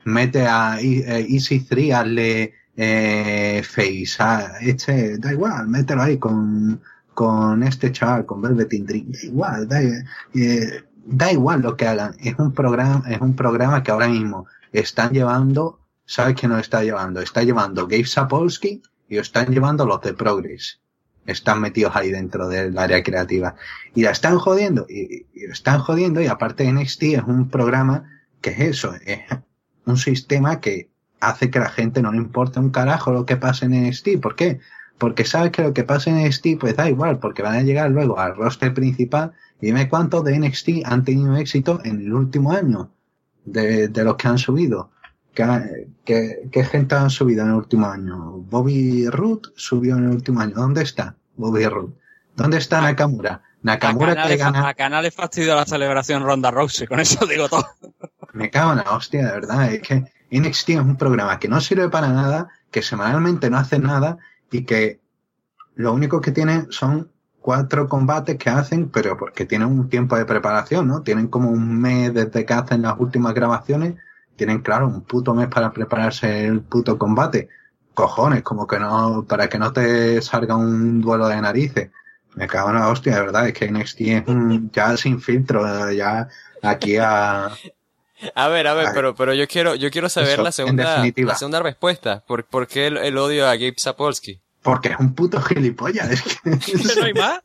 mete 0.04 0.46
a 0.46 0.80
eh, 0.80 1.26
Easy 1.28 1.60
3, 1.60 1.94
hazle 1.94 2.54
eh, 2.76 3.62
Face, 3.64 4.16
a 4.18 4.58
este, 4.60 5.18
da 5.18 5.32
igual, 5.32 5.68
mételo 5.68 6.02
ahí 6.02 6.18
con, 6.18 6.80
con 7.14 7.62
este 7.62 7.92
chaval, 7.92 8.26
con 8.26 8.40
Velvet 8.40 8.70
Dream, 8.70 9.10
da 9.10 9.18
igual, 9.22 9.68
da, 9.68 9.82
eh, 9.82 10.84
da 11.04 11.32
igual 11.32 11.62
lo 11.62 11.76
que 11.76 11.86
hagan, 11.86 12.14
es 12.18 12.38
un 12.38 12.52
programa, 12.52 13.04
es 13.08 13.20
un 13.20 13.34
programa 13.34 13.82
que 13.82 13.90
ahora 13.90 14.08
mismo 14.08 14.46
están 14.72 15.12
llevando, 15.12 15.80
¿sabes 16.06 16.36
qué 16.36 16.48
nos 16.48 16.60
está 16.60 16.82
llevando? 16.82 17.20
Está 17.20 17.42
llevando 17.42 17.86
Gabe 17.86 18.06
Sapolsky 18.06 18.82
y 19.10 19.16
lo 19.16 19.20
están 19.20 19.52
llevando 19.52 19.84
los 19.84 20.00
de 20.00 20.14
Progress. 20.14 20.80
Están 21.26 21.60
metidos 21.60 21.94
ahí 21.94 22.10
dentro 22.10 22.48
del 22.48 22.78
área 22.78 23.02
creativa. 23.02 23.56
Y 23.94 24.02
la 24.02 24.12
están 24.12 24.38
jodiendo, 24.38 24.86
y, 24.88 25.26
y 25.34 25.44
están 25.44 25.80
jodiendo, 25.80 26.22
y 26.22 26.28
aparte 26.28 26.72
NXT 26.72 27.02
es 27.02 27.22
un 27.24 27.50
programa 27.50 28.08
que 28.40 28.50
es 28.50 28.60
eso, 28.60 28.94
es 29.04 29.20
un 29.84 29.98
sistema 29.98 30.60
que 30.60 30.90
hace 31.20 31.50
que 31.50 31.58
la 31.58 31.68
gente 31.68 32.00
no 32.00 32.12
le 32.12 32.18
importe 32.18 32.58
un 32.58 32.70
carajo 32.70 33.12
lo 33.12 33.26
que 33.26 33.36
pase 33.36 33.66
en 33.66 33.86
NXT. 33.86 34.20
¿Por 34.22 34.36
qué? 34.36 34.60
Porque 34.96 35.24
sabes 35.24 35.50
que 35.50 35.62
lo 35.62 35.74
que 35.74 35.84
pasa 35.84 36.10
en 36.10 36.24
NXT 36.26 36.58
pues 36.58 36.76
da 36.76 36.88
igual, 36.88 37.18
porque 37.18 37.42
van 37.42 37.56
a 37.56 37.62
llegar 37.62 37.90
luego 37.90 38.18
al 38.18 38.36
roster 38.36 38.72
principal 38.72 39.32
y 39.60 39.66
dime 39.66 39.88
cuántos 39.88 40.24
de 40.24 40.38
NXT 40.38 40.68
han 40.84 41.04
tenido 41.04 41.36
éxito 41.36 41.80
en 41.84 42.00
el 42.00 42.12
último 42.14 42.52
año 42.52 42.90
de, 43.44 43.88
de 43.88 44.04
los 44.04 44.16
que 44.16 44.28
han 44.28 44.38
subido. 44.38 44.92
¿Qué, 45.34 46.48
qué, 46.50 46.64
gente 46.64 46.94
han 46.94 47.10
subido 47.10 47.42
en 47.42 47.50
el 47.50 47.54
último 47.54 47.86
año? 47.86 48.32
Bobby 48.32 49.08
Root 49.08 49.52
subió 49.56 49.96
en 49.96 50.04
el 50.04 50.10
último 50.10 50.40
año. 50.40 50.54
¿Dónde 50.54 50.82
está 50.82 51.16
Bobby 51.36 51.66
Root? 51.66 51.94
¿Dónde 52.36 52.58
está 52.58 52.80
Nakamura? 52.80 53.42
Nakamura 53.62 54.26
que 54.26 54.36
gana... 54.36 54.68
A 54.68 54.74
Canales 54.74 55.14
fastidio 55.14 55.54
la 55.54 55.64
celebración 55.64 56.24
Ronda 56.24 56.50
Rousey, 56.50 56.86
con 56.86 57.00
eso 57.00 57.26
digo 57.26 57.48
todo. 57.48 57.66
Me 58.32 58.50
cago 58.50 58.72
en 58.72 58.78
la 58.78 58.96
hostia, 58.96 59.26
de 59.26 59.32
verdad. 59.32 59.72
Es 59.72 59.82
que 59.82 60.04
NXT 60.30 60.70
es 60.70 60.80
un 60.80 60.96
programa 60.96 61.38
que 61.38 61.48
no 61.48 61.60
sirve 61.60 61.88
para 61.88 62.08
nada, 62.08 62.48
que 62.70 62.82
semanalmente 62.82 63.50
no 63.50 63.58
hace 63.58 63.78
nada 63.78 64.18
y 64.50 64.64
que 64.64 65.00
lo 65.74 65.92
único 65.92 66.20
que 66.20 66.32
tiene 66.32 66.66
son 66.70 67.10
cuatro 67.40 67.88
combates 67.88 68.36
que 68.36 68.50
hacen, 68.50 68.88
pero 68.90 69.16
porque 69.16 69.46
tienen 69.46 69.68
un 69.68 69.88
tiempo 69.88 70.16
de 70.16 70.24
preparación, 70.24 70.88
¿no? 70.88 71.02
Tienen 71.02 71.28
como 71.28 71.50
un 71.50 71.80
mes 71.80 72.12
desde 72.12 72.44
que 72.44 72.52
hacen 72.52 72.82
las 72.82 72.98
últimas 72.98 73.34
grabaciones, 73.34 73.94
tienen 74.40 74.62
claro 74.62 74.86
un 74.86 75.02
puto 75.02 75.34
mes 75.34 75.48
para 75.48 75.70
prepararse 75.70 76.46
el 76.46 76.62
puto 76.62 76.96
combate. 76.96 77.50
Cojones, 77.92 78.42
como 78.42 78.66
que 78.66 78.78
no, 78.78 79.26
para 79.28 79.50
que 79.50 79.58
no 79.58 79.70
te 79.70 80.22
salga 80.22 80.56
un 80.56 81.02
duelo 81.02 81.28
de 81.28 81.42
narices. 81.42 81.90
Me 82.36 82.46
cago 82.46 82.70
en 82.70 82.76
la 82.76 82.88
hostia, 82.88 83.16
de 83.16 83.20
verdad, 83.20 83.46
es 83.46 83.52
que 83.52 83.70
NXT 83.70 84.00
es 84.00 84.24
ya 84.72 84.96
sin 84.96 85.20
filtro, 85.20 85.92
ya 85.92 86.26
aquí 86.62 86.96
a, 86.96 87.50
a 88.34 88.48
ver, 88.48 88.66
a 88.66 88.72
ver, 88.72 88.88
pero, 88.94 89.14
pero 89.14 89.34
yo 89.34 89.46
quiero, 89.46 89.74
yo 89.74 89.90
quiero 89.90 90.08
saber 90.08 90.38
la 90.38 90.52
segunda, 90.52 91.04
la 91.04 91.34
segunda 91.34 91.60
respuesta. 91.60 92.24
¿Por, 92.26 92.46
por 92.46 92.66
qué 92.66 92.86
el, 92.86 93.18
odio 93.18 93.46
a 93.46 93.56
Gabe 93.56 93.74
Sapolsky? 93.76 94.40
Porque 94.62 94.88
es 94.88 94.98
un 94.98 95.14
puto 95.14 95.38
gilipollas. 95.42 96.10
Es 96.10 96.22
que... 96.22 96.50
¿No 96.98 97.04
hay 97.04 97.12
más? 97.12 97.40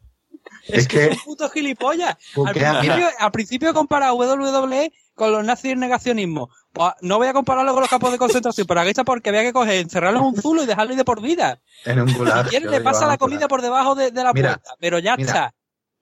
Es, 0.68 0.88
que, 0.88 1.06
es 1.06 1.18
un 1.18 1.24
puto 1.24 1.50
gilipollas. 1.50 2.18
Al 2.46 2.54
principio, 2.54 3.08
al 3.20 3.32
principio 3.32 3.74
compara 3.74 4.14
WWE 4.14 4.92
con 5.14 5.32
los 5.32 5.44
nazis 5.44 5.74
y 5.74 5.76
negacionismo. 5.76 6.50
Pues 6.74 6.94
no 7.02 7.18
voy 7.18 7.28
a 7.28 7.34
compararlo 7.34 7.72
con 7.74 7.82
los 7.82 7.90
campos 7.90 8.12
de 8.12 8.18
concentración, 8.18 8.68
pero 8.68 8.82
aquí 8.82 8.92
porque 9.06 9.30
había 9.30 9.44
que 9.44 9.54
coger, 9.54 9.76
encerrarlo 9.76 10.20
en 10.20 10.26
un 10.26 10.36
zulo 10.36 10.64
y 10.64 10.66
dejarlo 10.66 10.92
ahí 10.92 10.98
de 10.98 11.06
por 11.06 11.22
vida. 11.22 11.62
En 11.86 12.02
un 12.02 12.14
gulag. 12.14 12.50
Si 12.50 12.60
le 12.60 12.82
pasa 12.82 13.08
la 13.08 13.18
comida 13.18 13.48
por 13.48 13.62
debajo 13.62 13.96
de, 13.96 14.12
la 14.12 14.34
puerta, 14.34 14.62
pero 14.80 15.00
ya 15.00 15.16
está. 15.16 15.54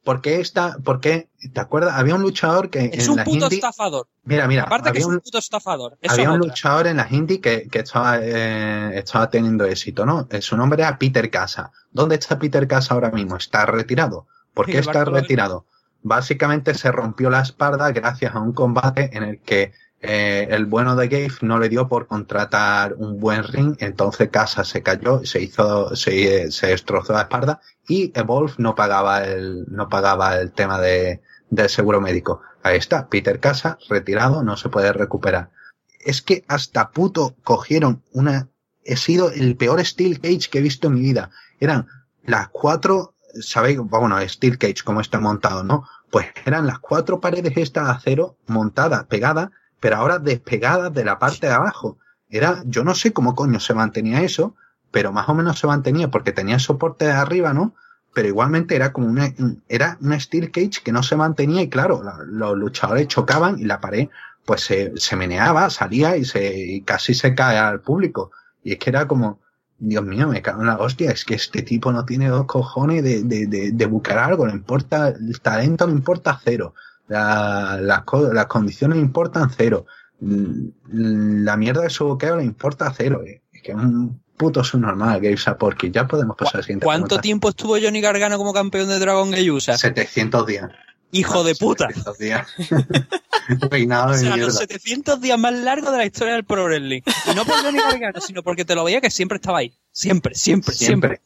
¿Por 0.03 0.19
qué 0.19 0.41
está, 0.41 0.77
por 0.84 0.99
qué, 0.99 1.30
te 1.53 1.61
acuerdas? 1.61 1.94
Había 1.95 2.15
un 2.15 2.22
luchador 2.23 2.69
que 2.69 2.91
es 2.91 3.07
un 3.07 3.23
puto 3.23 3.48
estafador. 3.48 4.10
Mira, 4.23 4.48
mira. 4.49 4.64
Aparte 4.64 4.91
que 4.91 4.99
es 4.99 5.06
un 5.06 5.22
puto 5.22 5.38
estafador. 5.38 5.98
había 6.10 6.31
un 6.31 6.40
luchador 6.40 6.88
en 6.88 6.98
la 6.98 7.07
indie 7.10 7.40
que, 7.40 7.69
que 7.69 7.80
estaba, 7.80 8.19
eh, 8.22 8.98
estaba 8.99 9.30
teniendo 9.30 9.64
éxito, 9.64 10.06
¿no? 10.06 10.27
Eh, 10.30 10.41
su 10.41 10.57
nombre 10.57 10.81
era 10.81 10.98
Peter 10.98 11.30
Casa. 11.30 11.72
¿Dónde 11.90 12.15
está 12.15 12.38
Peter 12.38 12.68
Casa 12.68 12.95
ahora 12.95 13.11
mismo? 13.11 13.38
Está 13.38 13.65
retirado. 13.65 14.27
¿Por 14.54 14.66
qué 14.66 14.80
está 14.80 15.06
retirado? 15.06 15.66
Básicamente 16.02 16.74
se 16.74 16.92
rompió 16.92 17.30
la 17.30 17.42
espalda 17.42 17.92
gracias 17.92 18.36
a 18.36 18.40
un 18.40 18.54
combate 18.54 19.10
en 19.14 19.24
el 19.24 19.40
que 19.40 19.74
eh, 20.02 20.48
el 20.52 20.66
bueno 20.66 20.98
de 20.98 21.08
Gabe 21.08 21.32
no 21.42 21.60
le 21.60 21.70
dio 21.70 21.88
por 21.88 22.08
contratar 22.08 22.94
un 22.98 23.22
buen 23.22 23.44
ring, 23.46 23.78
entonces 23.80 24.30
Casa 24.30 24.66
se 24.66 24.84
cayó, 24.84 25.24
se 25.26 25.42
hizo, 25.42 25.96
se, 25.96 26.52
se 26.52 26.68
destrozó 26.68 27.14
la 27.14 27.22
espalda 27.22 27.62
y 27.88 28.12
Evolve 28.14 28.54
no 28.58 28.76
pagaba 28.76 29.24
el, 29.24 29.66
no 29.70 29.88
pagaba 29.88 30.36
el 30.36 30.52
tema 30.52 30.80
de, 30.82 31.22
del 31.50 31.70
seguro 31.70 32.02
médico. 32.02 32.42
Ahí 32.64 32.78
está, 32.78 33.08
Peter 33.08 33.40
Casa, 33.40 33.78
retirado, 33.90 34.44
no 34.44 34.58
se 34.58 34.70
puede 34.70 34.92
recuperar. 34.92 35.52
Es 36.00 36.22
que 36.22 36.44
hasta 36.50 36.92
puto 36.92 37.36
cogieron 37.44 38.04
una, 38.12 38.50
he 38.84 38.98
sido 38.98 39.32
el 39.32 39.56
peor 39.56 39.84
Steel 39.86 40.20
Cage 40.20 40.50
que 40.50 40.60
he 40.60 40.62
visto 40.62 40.88
en 40.88 40.96
mi 40.96 41.02
vida. 41.02 41.30
Eran 41.62 41.88
las 42.24 42.50
cuatro, 42.50 43.12
sabéis, 43.42 43.78
bueno, 43.80 44.20
Steel 44.28 44.58
Cage 44.58 44.84
como 44.84 45.02
está 45.02 45.20
montado, 45.20 45.64
¿no? 45.64 45.88
Pues 46.12 46.28
eran 46.46 46.68
las 46.68 46.80
cuatro 46.80 47.20
paredes 47.20 47.54
estas 47.58 47.86
de 47.86 47.92
acero 47.92 48.38
montadas, 48.48 49.06
pegadas, 49.06 49.50
pero 49.80 49.98
ahora 49.98 50.20
despegadas 50.20 50.94
de 50.94 51.06
la 51.06 51.20
parte 51.20 51.48
de 51.48 51.54
abajo. 51.54 51.98
Era, 52.30 52.64
yo 52.66 52.84
no 52.84 52.96
sé 52.96 53.14
cómo 53.14 53.36
coño 53.36 53.60
se 53.60 53.74
mantenía 53.74 54.22
eso, 54.22 54.56
pero 54.92 55.12
más 55.12 55.28
o 55.30 55.34
menos 55.34 55.60
se 55.60 55.68
mantenía 55.68 56.10
porque 56.10 56.32
tenía 56.32 56.60
soporte 56.60 57.06
de 57.06 57.12
arriba, 57.12 57.54
¿no? 57.54 57.76
Pero 58.14 58.28
igualmente 58.28 58.76
era 58.76 58.94
como 58.94 59.08
una, 59.08 59.34
era 59.68 59.98
una 60.02 60.20
steel 60.20 60.52
cage 60.52 60.82
que 60.84 60.92
no 60.92 61.04
se 61.04 61.16
mantenía 61.16 61.64
y 61.64 61.70
claro, 61.70 62.02
los 62.28 62.58
luchadores 62.58 63.08
chocaban 63.08 63.60
y 63.60 63.64
la 63.64 63.82
pared 63.82 64.10
pues 64.46 64.62
se, 64.62 64.94
se 64.98 65.16
meneaba, 65.16 65.70
salía 65.70 66.18
y 66.18 66.26
se 66.26 66.54
y 66.56 66.82
casi 66.82 67.14
se 67.14 67.34
cae 67.34 67.58
al 67.58 67.82
público. 67.82 68.32
Y 68.64 68.74
es 68.74 68.80
que 68.80 68.90
era 68.90 69.08
como, 69.08 69.40
Dios 69.86 70.04
mío, 70.06 70.30
me 70.30 70.42
cago 70.42 70.62
en 70.62 70.68
la 70.68 70.78
hostia, 70.78 71.12
es 71.12 71.26
que 71.26 71.36
este 71.36 71.62
tipo 71.62 71.92
no 71.92 72.06
tiene 72.06 72.30
dos 72.30 72.46
cojones 72.46 73.04
de, 73.04 73.24
de, 73.24 73.48
de, 73.48 73.72
de 73.74 73.86
buscar 73.86 74.18
algo, 74.18 74.48
le 74.48 74.54
importa, 74.54 75.10
el 75.10 75.42
talento 75.42 75.86
no 75.86 75.92
importa 75.92 76.40
cero, 76.42 76.74
la, 77.10 77.78
las, 77.82 78.04
las 78.32 78.46
condiciones 78.46 78.98
importan 78.98 79.50
cero, 79.50 79.86
la 80.22 81.58
mierda 81.58 81.82
de 81.82 81.90
su 81.90 82.06
boqueo 82.06 82.38
le 82.38 82.46
importa 82.46 82.94
cero, 82.96 83.24
eh. 83.26 83.42
es 83.52 83.62
que 83.62 83.72
es 83.74 83.78
un 83.78 84.22
puto 84.38 84.64
subnormal 84.64 85.20
Gabe 85.20 85.38
Porque 85.60 85.92
ya 85.92 86.08
podemos 86.08 86.36
pasar 86.38 86.58
al 86.58 86.64
siguiente 86.64 86.86
¿Cuánto 86.86 87.20
tiempo 87.20 87.50
estuvo 87.50 87.78
Johnny 87.80 88.02
Gargano 88.02 88.38
como 88.38 88.54
campeón 88.54 88.88
de 88.88 89.00
Dragon 89.00 89.32
Gate 89.32 89.52
USA? 89.52 89.78
700 89.78 90.48
días. 90.48 90.72
¡Hijo 91.14 91.44
de 91.44 91.56
puta! 91.56 91.88
700 91.88 92.18
días. 92.18 92.48
Reinado 93.69 94.10
O 94.10 94.11
de 94.14 94.18
sea, 94.19 94.34
mierda. 94.35 94.48
los 94.48 94.57
700 94.57 95.22
días 95.22 95.38
más 95.40 95.53
largos 95.53 95.91
de 95.91 95.98
la 95.98 96.06
historia 96.06 96.34
del 96.34 96.44
Pro 96.44 96.65
Wrestling. 96.65 97.02
Y 97.31 97.35
no 97.35 97.45
por 97.45 97.61
Johnny 97.61 97.80
Gargano, 97.80 98.19
sino 98.19 98.44
porque 98.44 98.65
te 98.65 98.76
lo 98.76 98.84
veía 98.84 98.99
que 99.02 99.10
siempre 99.11 99.35
estaba 99.38 99.60
ahí. 99.60 99.73
Siempre, 99.91 100.35
siempre, 100.35 100.73
siempre. 100.76 101.22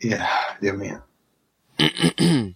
siempre. 0.00 0.18
Yeah, 0.18 0.28
Dios 0.60 0.76
mío. 0.76 1.04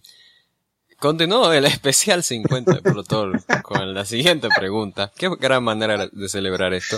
Continuó 0.99 1.51
el 1.51 1.65
especial 1.65 2.23
50 2.23 2.73
de 2.73 2.81
Protol 2.81 3.43
con 3.63 3.93
la 3.93 4.05
siguiente 4.05 4.49
pregunta. 4.55 5.11
Qué 5.15 5.29
gran 5.39 5.63
manera 5.63 6.07
de 6.07 6.29
celebrar 6.29 6.73
esto. 6.73 6.97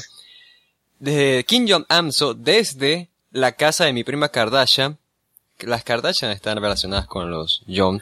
De 1.00 1.46
Kim 1.48 1.66
Jong-amso 1.68 2.34
desde 2.34 3.10
la 3.32 3.54
casa 3.54 3.86
de 3.86 3.94
mi 3.94 4.04
prima 4.04 4.30
Kardashian. 4.30 4.98
Las 5.60 5.84
Kardashian 5.86 6.32
están 6.32 6.62
relacionadas 6.62 7.08
con 7.08 7.32
los 7.32 7.64
Jong. 7.68 8.02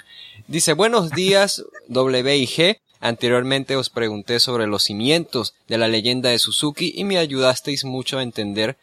Dice, 0.52 0.74
buenos 0.74 1.12
días 1.12 1.64
W 1.88 2.36
y 2.36 2.46
G. 2.46 2.82
Anteriormente 3.00 3.78
os 3.78 3.90
pregunté 3.90 4.42
sobre 4.42 4.68
los 4.68 4.84
cimientos 4.84 5.54
de 5.70 5.78
la 5.78 5.88
leyenda 5.88 6.30
de 6.30 6.40
Suzuki 6.40 6.92
y 6.94 7.06
me 7.06 7.20
ayudasteis 7.20 7.86
mucho 7.86 8.18
a 8.18 8.24
entender, 8.24 8.78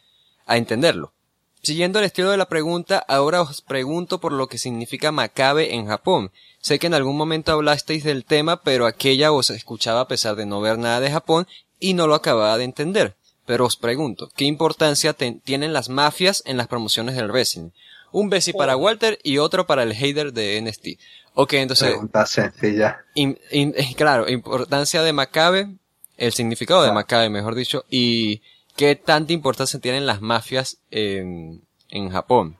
a 0.47 0.57
entenderlo. 0.57 1.12
Siguiendo 1.61 1.99
el 1.99 2.07
estilo 2.07 2.31
de 2.31 2.39
la 2.39 2.49
pregunta, 2.49 3.05
ahora 3.07 3.43
os 3.43 3.61
pregunto 3.61 4.19
por 4.19 4.32
lo 4.32 4.47
que 4.47 4.57
significa 4.57 5.12
Makabe 5.12 5.74
en 5.74 5.86
Japón. 5.86 6.32
Sé 6.59 6.78
que 6.78 6.86
en 6.86 6.95
algún 6.95 7.19
momento 7.19 7.53
hablasteis 7.53 8.03
del 8.03 8.24
tema, 8.24 8.62
pero 8.62 8.86
aquella 8.86 9.31
os 9.31 9.51
escuchaba 9.51 10.01
a 10.01 10.09
pesar 10.09 10.36
de 10.36 10.47
no 10.47 10.62
ver 10.62 10.78
nada 10.78 11.01
de 11.01 11.11
Japón 11.11 11.47
y 11.78 11.93
no 11.93 12.07
lo 12.07 12.15
acababa 12.15 12.57
de 12.57 12.65
entender. 12.65 13.15
Pero 13.45 13.66
os 13.66 13.77
pregunto, 13.77 14.31
¿qué 14.35 14.47
importancia 14.47 15.12
tienen 15.12 15.74
las 15.74 15.90
mafias 15.90 16.43
en 16.47 16.57
las 16.57 16.69
promociones 16.69 17.15
del 17.15 17.31
wrestling? 17.31 17.73
Un 18.11 18.31
besi 18.31 18.55
para 18.55 18.74
Walter 18.74 19.19
y 19.23 19.36
otro 19.36 19.66
para 19.66 19.82
el 19.82 19.93
hater 19.93 20.32
de 20.32 20.62
NXT. 20.62 20.99
Ok, 21.40 21.52
entonces, 21.52 21.90
Pregunta 21.90 22.27
sencilla. 22.27 23.05
in- 23.15 23.39
in- 23.52 23.73
claro, 23.97 24.28
importancia 24.28 25.02
de 25.02 25.12
Macabe, 25.12 25.69
el 26.16 26.32
significado 26.32 26.81
de 26.82 26.86
Claro. 26.86 26.94
Macabe, 26.97 27.31
mejor 27.31 27.55
dicho, 27.55 27.85
y 27.89 28.43
qué 28.77 28.97
tanta 28.97 29.32
importancia 29.32 29.78
tienen 29.78 30.05
las 30.05 30.20
mafias 30.20 30.78
en, 30.90 31.62
en 31.90 32.10
Japón. 32.10 32.56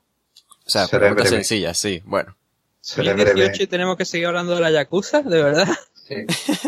O 0.65 0.71
sea, 0.71 0.87
Seré 0.87 1.01
pregunta 1.01 1.23
breve. 1.25 1.37
sencilla, 1.39 1.75
sí, 1.75 2.03
bueno. 2.05 2.37
Seré 2.81 3.15
breve. 3.15 3.31
2018 3.33 3.63
y 3.65 3.67
tenemos 3.67 3.97
que 3.97 4.05
seguir 4.05 4.29
hablando 4.29 4.55
de 4.55 4.61
la 4.61 4.71
Yakuza, 4.71 5.23
de 5.23 5.43
verdad. 5.43 5.69
Sí. 5.95 6.15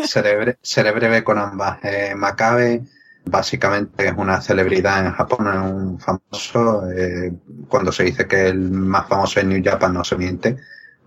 Seré, 0.05 0.37
bre- 0.39 0.57
seré 0.61 0.91
breve 0.91 1.23
con 1.23 1.37
ambas. 1.37 1.79
Eh, 1.83 2.13
Makabe 2.15 2.81
básicamente 3.25 4.07
es 4.07 4.13
una 4.17 4.41
celebridad 4.41 5.05
en 5.05 5.13
Japón, 5.13 5.47
es 5.47 5.71
un 5.71 5.99
famoso. 5.99 6.83
eh, 6.91 7.31
cuando 7.69 7.91
se 7.93 8.03
dice 8.03 8.27
que 8.27 8.47
el 8.47 8.69
más 8.69 9.07
famoso 9.07 9.39
es 9.39 9.45
New 9.45 9.61
Japan 9.63 9.93
no 9.93 10.03
se 10.03 10.15
miente, 10.17 10.57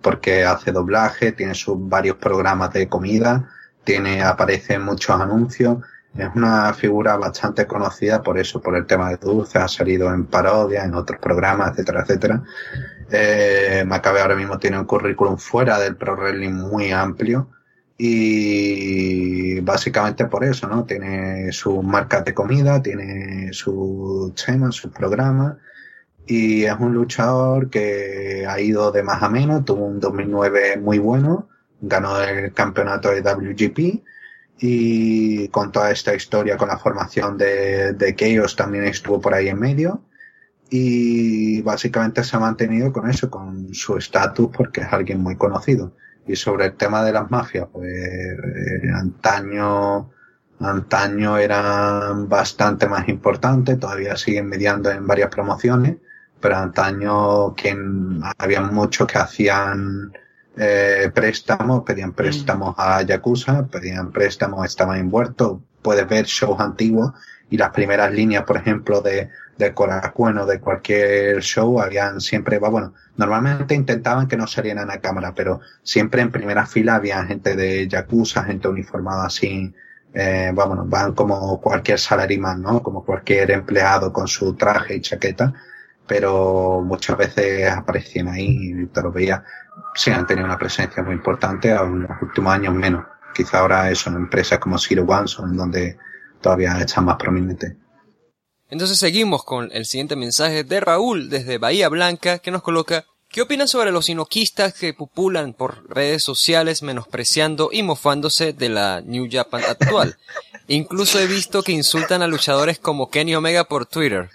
porque 0.05 0.45
hace 0.45 0.71
doblaje, 0.71 1.33
tiene 1.33 1.55
sus 1.55 1.77
varios 1.79 2.17
programas 2.19 2.75
de 2.75 2.89
comida, 2.89 3.49
tiene, 3.85 4.23
aparece 4.23 4.75
en 4.75 4.83
muchos 4.83 5.19
anuncios. 5.19 5.79
Es 6.15 6.29
una 6.35 6.75
figura 6.75 7.17
bastante 7.17 7.67
conocida 7.67 8.23
por 8.23 8.39
eso, 8.39 8.61
por 8.61 8.77
el 8.77 8.85
tema 8.87 9.09
de 9.09 9.17
dulces, 9.17 9.57
ha 9.57 9.67
salido 9.67 10.13
en 10.13 10.27
parodias, 10.27 10.85
en 10.85 10.95
otros 10.95 11.19
programas, 11.19 11.71
etcétera, 11.71 12.03
etcétera. 12.03 12.43
Eh, 13.11 13.83
Makabe 13.87 14.21
ahora 14.21 14.37
mismo 14.37 14.59
tiene 14.59 14.79
un 14.79 14.85
currículum 14.85 15.39
fuera 15.39 15.79
del 15.79 15.97
pro 15.97 16.15
wrestling 16.17 16.53
muy 16.53 16.93
amplio 16.93 17.49
y 17.97 19.61
básicamente 19.61 20.27
por 20.27 20.45
eso, 20.45 20.69
¿no? 20.69 20.85
Tiene 20.85 21.51
sus 21.51 21.83
marcas 21.83 22.25
de 22.27 22.35
comida, 22.35 22.83
tiene 22.83 23.53
sus 23.53 24.35
temas, 24.35 24.75
sus 24.75 24.93
programas 24.93 25.57
y 26.27 26.65
es 26.65 26.75
un 26.79 26.95
luchador 26.95 27.71
que 27.71 28.47
ha 28.49 28.61
ido 28.61 28.93
de 28.93 29.03
más 29.03 29.23
a 29.23 29.29
menos, 29.29 29.65
tuvo 29.65 29.87
un 29.87 30.01
2009 30.01 30.79
muy 30.79 30.99
bueno, 30.99 31.49
ganó 31.81 32.21
el 32.21 32.53
campeonato 32.53 33.11
de 33.11 33.21
WGP 33.21 34.03
y 34.59 35.49
con 35.49 35.73
toda 35.73 35.91
esta 35.91 36.15
historia 36.15 36.57
con 36.57 36.69
la 36.69 36.79
formación 36.79 37.37
de, 37.37 37.93
de 37.93 38.15
Chaos 38.15 38.57
también 38.57 38.85
estuvo 38.85 39.21
por 39.21 39.35
ahí 39.35 39.49
en 39.49 39.59
medio 39.59 40.03
y 40.71 41.63
básicamente 41.63 42.25
se 42.25 42.37
ha 42.37 42.41
mantenido 42.41 42.93
con 42.93 43.09
eso, 43.09 43.31
con 43.31 43.73
su 43.75 43.97
estatus 43.97 44.51
porque 44.55 44.81
es 44.81 44.93
alguien 44.93 45.21
muy 45.21 45.37
conocido. 45.37 45.95
Y 46.27 46.37
sobre 46.37 46.67
el 46.67 46.75
tema 46.75 47.05
de 47.05 47.13
las 47.13 47.31
mafias, 47.31 47.69
pues 47.71 47.89
eh, 47.89 48.91
antaño, 48.93 50.11
antaño 50.59 51.39
eran 51.39 52.29
bastante 52.29 52.89
más 52.89 53.09
importantes, 53.09 53.79
todavía 53.79 54.17
siguen 54.17 54.49
mediando 54.49 54.91
en 54.91 55.07
varias 55.07 55.29
promociones, 55.29 55.99
pero 56.45 56.59
antaño 56.59 57.55
quien 57.55 58.21
había 58.37 58.61
muchos 58.61 59.07
que 59.07 59.17
hacían 59.17 60.13
eh, 60.59 61.11
préstamos, 61.15 61.85
pedían 61.85 62.13
préstamos 62.13 62.75
a 62.77 63.01
Yakuza, 63.01 63.67
pedían 63.67 64.13
préstamos, 64.13 64.67
estaban 64.67 64.99
envueltos, 64.99 65.61
puedes 65.81 66.07
ver 66.07 66.27
shows 66.27 66.61
antiguos 66.61 67.13
y 67.49 67.57
las 67.57 67.71
primeras 67.71 68.13
líneas, 68.13 68.45
por 68.45 68.59
ejemplo, 68.59 69.01
de, 69.01 69.31
de 69.57 69.73
Korakuen 69.73 70.37
o 70.37 70.45
de 70.45 70.61
cualquier 70.61 71.41
show, 71.41 71.81
habían 71.81 72.21
siempre, 72.21 72.59
va, 72.59 72.69
bueno, 72.69 72.93
normalmente 73.17 73.75
intentaban 73.75 74.29
que 74.29 74.37
no 74.37 74.47
salieran 74.47 74.91
a 74.91 74.99
cámara, 74.99 75.33
pero 75.35 75.63
siempre 75.83 76.21
en 76.21 76.31
primera 76.31 76.67
fila 76.67 76.97
había 76.97 77.25
gente 77.25 77.57
de 77.57 77.89
Yakuza, 77.89 78.45
gente 78.45 78.69
uniformada 78.69 79.25
así, 79.25 79.73
eh, 80.13 80.53
vámonos, 80.55 80.91
van 80.91 81.15
como 81.15 81.59
cualquier 81.59 81.99
salaryman, 81.99 82.61
¿no? 82.61 82.83
Como 82.83 83.03
cualquier 83.03 83.51
empleado 83.51 84.13
con 84.13 84.29
su 84.29 84.53
traje 84.57 84.97
y 84.97 85.01
chaqueta, 85.01 85.55
pero 86.07 86.83
muchas 86.85 87.17
veces 87.17 87.71
aparecían 87.71 88.29
ahí 88.29 88.73
y 88.73 88.87
te 88.87 89.03
lo 89.03 89.13
veía. 89.13 89.45
Sí, 89.95 90.11
han 90.11 90.27
tenido 90.27 90.47
una 90.47 90.59
presencia 90.59 91.03
muy 91.03 91.15
importante, 91.15 91.71
en 91.71 92.03
los 92.03 92.23
últimos 92.23 92.53
años 92.53 92.75
menos. 92.75 93.05
Quizá 93.35 93.61
ahora 93.61 93.91
eso 93.91 94.11
en 94.11 94.17
empresas 94.17 94.59
como 94.59 94.79
Zero 94.79 95.05
One 95.05 95.27
son 95.27 95.57
donde 95.57 95.97
todavía 96.41 96.79
están 96.79 97.07
más 97.07 97.17
prominentes. 97.17 97.75
Entonces 98.71 98.99
seguimos 98.99 99.45
con 99.45 99.71
el 99.73 99.87
siguiente 99.87 100.17
mensaje 100.17 100.65
de 100.65 100.81
Raúl 100.81 101.29
desde 101.31 101.59
Bahía 101.59 101.89
Blanca 101.89 102.39
que 102.39 102.51
nos 102.51 102.63
coloca 102.63 103.05
¿Qué 103.35 103.43
opinan 103.43 103.67
sobre 103.67 103.91
los 103.91 104.09
inoquistas 104.09 104.75
que 104.75 104.95
populan 104.95 105.55
por 105.55 105.91
redes 105.93 106.23
sociales 106.23 106.85
menospreciando 106.85 107.71
y 107.73 107.83
mofándose 107.83 108.53
de 108.53 108.69
la 108.69 109.01
New 109.01 109.27
Japan 109.29 109.61
actual? 109.69 110.17
Incluso 110.69 111.19
he 111.19 111.27
visto 111.27 111.65
que 111.65 111.73
insultan 111.73 112.23
a 112.23 112.29
luchadores 112.29 112.79
como 112.79 113.11
Kenny 113.11 113.35
Omega 113.35 113.65
por 113.65 113.87
Twitter. 113.87 114.31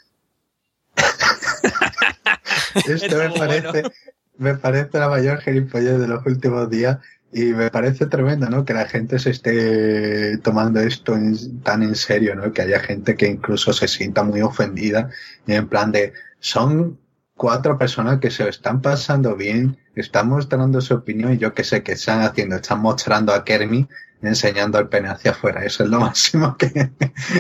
Esto 2.85 3.17
me 3.17 3.29
parece, 3.31 3.81
bueno. 3.81 3.89
me 4.37 4.55
parece 4.55 4.99
la 4.99 5.09
mayor 5.09 5.39
gilipollez 5.41 5.99
de 5.99 6.07
los 6.07 6.25
últimos 6.25 6.69
días 6.69 6.97
y 7.31 7.45
me 7.53 7.69
parece 7.69 8.07
tremendo, 8.07 8.49
¿no? 8.49 8.65
Que 8.65 8.73
la 8.73 8.87
gente 8.87 9.19
se 9.19 9.31
esté 9.31 10.37
tomando 10.39 10.79
esto 10.79 11.15
en- 11.15 11.61
tan 11.61 11.83
en 11.83 11.95
serio, 11.95 12.35
¿no? 12.35 12.51
Que 12.53 12.63
haya 12.63 12.79
gente 12.79 13.15
que 13.15 13.27
incluso 13.27 13.73
se 13.73 13.87
sienta 13.87 14.23
muy 14.23 14.41
ofendida 14.41 15.09
y 15.45 15.53
en 15.53 15.67
plan 15.67 15.91
de, 15.91 16.13
son 16.39 16.99
cuatro 17.35 17.77
personas 17.77 18.19
que 18.19 18.31
se 18.31 18.43
lo 18.43 18.49
están 18.49 18.81
pasando 18.81 19.35
bien, 19.35 19.77
están 19.95 20.27
mostrando 20.29 20.81
su 20.81 20.93
opinión 20.95 21.33
y 21.33 21.37
yo 21.37 21.53
que 21.53 21.63
sé 21.63 21.83
que 21.83 21.93
están 21.93 22.21
haciendo, 22.21 22.55
están 22.55 22.81
mostrando 22.81 23.33
a 23.33 23.43
Kermit 23.45 23.89
enseñando 24.21 24.79
el 24.79 24.89
pene 24.89 25.09
hacia 25.09 25.31
afuera. 25.31 25.63
Eso 25.63 25.83
es 25.83 25.89
lo 25.89 25.99
máximo 26.01 26.57
que, 26.57 26.91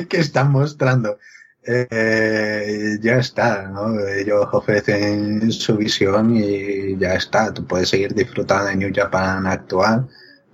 que 0.07 0.17
están 0.17 0.51
mostrando. 0.51 1.17
Eh, 1.63 2.97
ya 3.01 3.17
está, 3.17 3.67
¿no? 3.67 3.99
Ellos 4.07 4.47
ofrecen 4.51 5.51
su 5.51 5.77
visión 5.77 6.35
y 6.35 6.97
ya 6.97 7.13
está. 7.15 7.53
Tú 7.53 7.65
puedes 7.65 7.89
seguir 7.89 8.13
disfrutando 8.13 8.65
de 8.65 8.75
New 8.77 8.91
Japan 8.93 9.45
actual, 9.45 10.07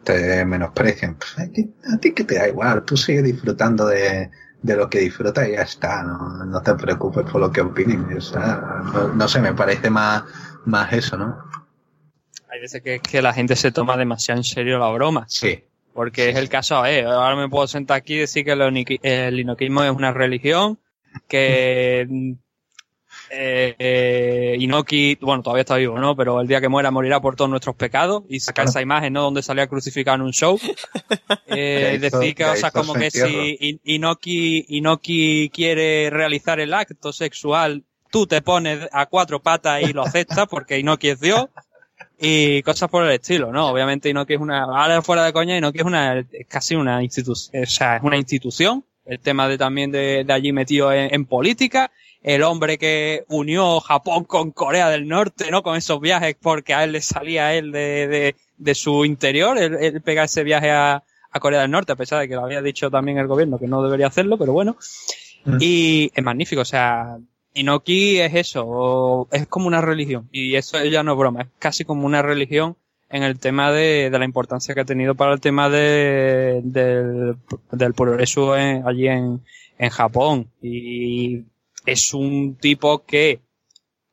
te 0.03 0.43
menosprecian. 0.45 1.15
Pues, 1.15 1.37
a 1.39 1.51
ti- 1.51 1.73
a 1.93 1.97
ti 1.97 2.11
que 2.13 2.23
te 2.23 2.35
da 2.35 2.47
igual, 2.47 2.83
tú 2.83 2.97
sigue 2.97 3.21
disfrutando 3.21 3.85
de, 3.87 4.29
de 4.61 4.75
lo 4.75 4.89
que 4.89 4.99
disfrutas 4.99 5.47
y 5.47 5.51
ya 5.53 5.61
está, 5.61 6.03
no, 6.03 6.43
no 6.45 6.61
te 6.61 6.73
preocupes 6.75 7.23
por 7.31 7.39
lo 7.39 7.51
que 7.51 7.61
opinen. 7.61 8.07
ya 8.09 8.17
está. 8.17 8.81
No, 8.93 9.07
no 9.13 9.27
sé, 9.27 9.39
me 9.39 9.53
parece 9.53 9.89
más, 9.89 10.23
más 10.65 10.91
eso, 10.91 11.17
¿no? 11.17 11.37
Hay 12.49 12.61
veces 12.61 12.81
que, 12.81 12.99
que 12.99 13.21
la 13.21 13.33
gente 13.33 13.55
se 13.55 13.71
toma 13.71 13.95
demasiado 13.97 14.39
en 14.39 14.43
serio 14.43 14.79
la 14.79 14.89
broma. 14.89 15.25
Sí. 15.27 15.63
Porque 15.93 16.29
es 16.29 16.35
el 16.35 16.49
caso, 16.49 16.85
eh, 16.85 17.05
ahora 17.05 17.35
me 17.37 17.47
puedo 17.47 17.67
sentar 17.67 17.97
aquí 17.97 18.15
y 18.15 18.19
decir 18.19 18.43
que 18.43 18.51
el 18.51 18.61
el 19.03 19.39
inoquismo 19.39 19.83
es 19.83 19.91
una 19.91 20.11
religión, 20.11 20.77
que 21.27 22.07
eh, 23.29 23.75
eh, 23.79 24.55
Inoki, 24.59 25.17
bueno, 25.21 25.41
todavía 25.41 25.61
está 25.61 25.75
vivo, 25.77 25.97
¿no? 25.97 26.15
Pero 26.15 26.39
el 26.41 26.47
día 26.47 26.61
que 26.61 26.69
muera 26.69 26.91
morirá 26.91 27.19
por 27.19 27.35
todos 27.35 27.49
nuestros 27.49 27.75
pecados 27.75 28.23
y 28.29 28.39
sacar 28.39 28.65
esa 28.67 28.81
imagen, 28.81 29.13
¿no? 29.13 29.23
Donde 29.23 29.41
salía 29.41 29.67
crucificado 29.67 30.15
en 30.15 30.21
un 30.21 30.31
show. 30.33 30.59
Eh, 31.47 31.93
hizo- 32.01 32.19
decir 32.19 32.35
que, 32.35 32.43
o 32.45 32.55
sea, 32.55 32.71
como 32.71 32.93
que 32.93 33.05
entierro. 33.05 33.29
si 33.29 33.57
In- 33.61 33.81
Inoki, 33.83 34.65
Inoki 34.69 35.49
quiere 35.53 36.09
realizar 36.09 36.59
el 36.59 36.73
acto 36.73 37.13
sexual, 37.13 37.83
tú 38.11 38.27
te 38.27 38.41
pones 38.41 38.87
a 38.91 39.05
cuatro 39.05 39.41
patas 39.41 39.81
y 39.83 39.93
lo 39.93 40.03
aceptas 40.03 40.47
porque 40.49 40.77
Inoki 40.79 41.09
es 41.09 41.19
Dios. 41.19 41.47
Y 42.19 42.61
cosas 42.63 42.89
por 42.89 43.03
el 43.05 43.11
estilo, 43.11 43.51
¿no? 43.51 43.67
Obviamente 43.69 44.09
Inoki 44.09 44.33
es 44.33 44.39
una, 44.39 44.63
ahora 44.63 45.01
fuera 45.01 45.23
de 45.25 45.33
coña, 45.33 45.57
Inoki 45.57 45.79
es 45.79 45.85
una, 45.85 46.19
es 46.19 46.47
casi 46.47 46.75
una 46.75 47.01
institución, 47.03 47.63
o 47.63 47.65
sea, 47.65 47.97
es 47.97 48.03
una 48.03 48.17
institución. 48.17 48.83
El 49.05 49.19
tema 49.19 49.47
de 49.47 49.57
también 49.57 49.91
de, 49.91 50.23
de 50.23 50.33
allí 50.33 50.51
metido 50.51 50.91
en, 50.91 51.13
en 51.13 51.25
política. 51.25 51.91
El 52.23 52.41
hombre 52.41 52.77
que 52.79 53.23
unió 53.27 53.79
Japón 53.79 54.23
con 54.23 54.51
Corea 54.51 54.89
del 54.89 55.07
Norte, 55.07 55.51
¿no? 55.51 55.61
Con 55.61 55.77
esos 55.77 55.99
viajes 56.01 56.35
porque 56.41 56.73
a 56.73 56.83
él 56.83 56.93
le 56.93 57.01
salía 57.01 57.47
a 57.47 57.53
él 57.53 57.71
de, 57.71 58.07
de, 58.07 58.35
de 58.57 58.75
su 58.75 59.05
interior, 59.05 59.57
él, 59.59 59.77
él 59.79 60.01
pega 60.01 60.23
ese 60.23 60.43
viaje 60.43 60.71
a, 60.71 61.03
a 61.31 61.39
Corea 61.39 61.61
del 61.61 61.71
Norte, 61.71 61.91
a 61.91 61.97
pesar 61.97 62.21
de 62.21 62.27
que 62.27 62.35
lo 62.35 62.45
había 62.45 62.61
dicho 62.61 62.89
también 62.89 63.17
el 63.17 63.27
gobierno 63.27 63.59
que 63.59 63.67
no 63.67 63.83
debería 63.83 64.07
hacerlo, 64.07 64.37
pero 64.37 64.53
bueno. 64.53 64.77
Mm. 65.43 65.57
Y 65.59 66.11
es 66.15 66.23
magnífico, 66.23 66.61
o 66.61 66.65
sea, 66.65 67.17
Inoki 67.53 68.19
es 68.19 68.33
eso, 68.33 69.27
es 69.31 69.45
como 69.45 69.67
una 69.67 69.81
religión. 69.81 70.29
Y 70.31 70.55
eso 70.55 70.83
ya 70.85 71.03
no 71.03 71.11
es 71.11 71.17
broma, 71.17 71.41
es 71.43 71.47
casi 71.59 71.85
como 71.85 72.05
una 72.05 72.21
religión 72.21 72.77
en 73.09 73.23
el 73.23 73.39
tema 73.39 73.71
de, 73.71 74.09
de 74.09 74.19
la 74.19 74.25
importancia 74.25 74.73
que 74.73 74.81
ha 74.81 74.85
tenido 74.85 75.15
para 75.15 75.33
el 75.33 75.39
tema 75.41 75.69
de, 75.69 76.61
del, 76.63 77.37
del 77.71 77.93
progreso 77.93 78.57
en- 78.57 78.87
allí 78.87 79.07
en, 79.07 79.41
en 79.77 79.89
Japón. 79.89 80.49
Y 80.61 81.43
es 81.85 82.13
un 82.13 82.55
tipo 82.55 83.05
que 83.05 83.39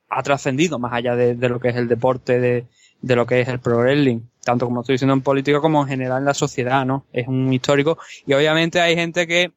ha 0.09 0.21
trascendido 0.23 0.77
más 0.79 0.93
allá 0.93 1.15
de, 1.15 1.35
de 1.35 1.49
lo 1.49 1.59
que 1.59 1.69
es 1.69 1.75
el 1.75 1.87
deporte, 1.87 2.39
de, 2.39 2.65
de 3.01 3.15
lo 3.15 3.25
que 3.25 3.41
es 3.41 3.47
el 3.47 3.59
pro 3.59 3.77
wrestling, 3.79 4.21
tanto 4.43 4.65
como 4.65 4.81
estoy 4.81 4.93
diciendo 4.93 5.13
en 5.13 5.21
política 5.21 5.59
como 5.59 5.81
en 5.81 5.87
general 5.89 6.19
en 6.19 6.25
la 6.25 6.33
sociedad, 6.35 6.85
¿no? 6.85 7.05
Es 7.11 7.27
un 7.27 7.51
histórico 7.51 7.97
y 8.25 8.33
obviamente 8.33 8.79
hay 8.79 8.95
gente 8.95 9.25
que 9.27 9.51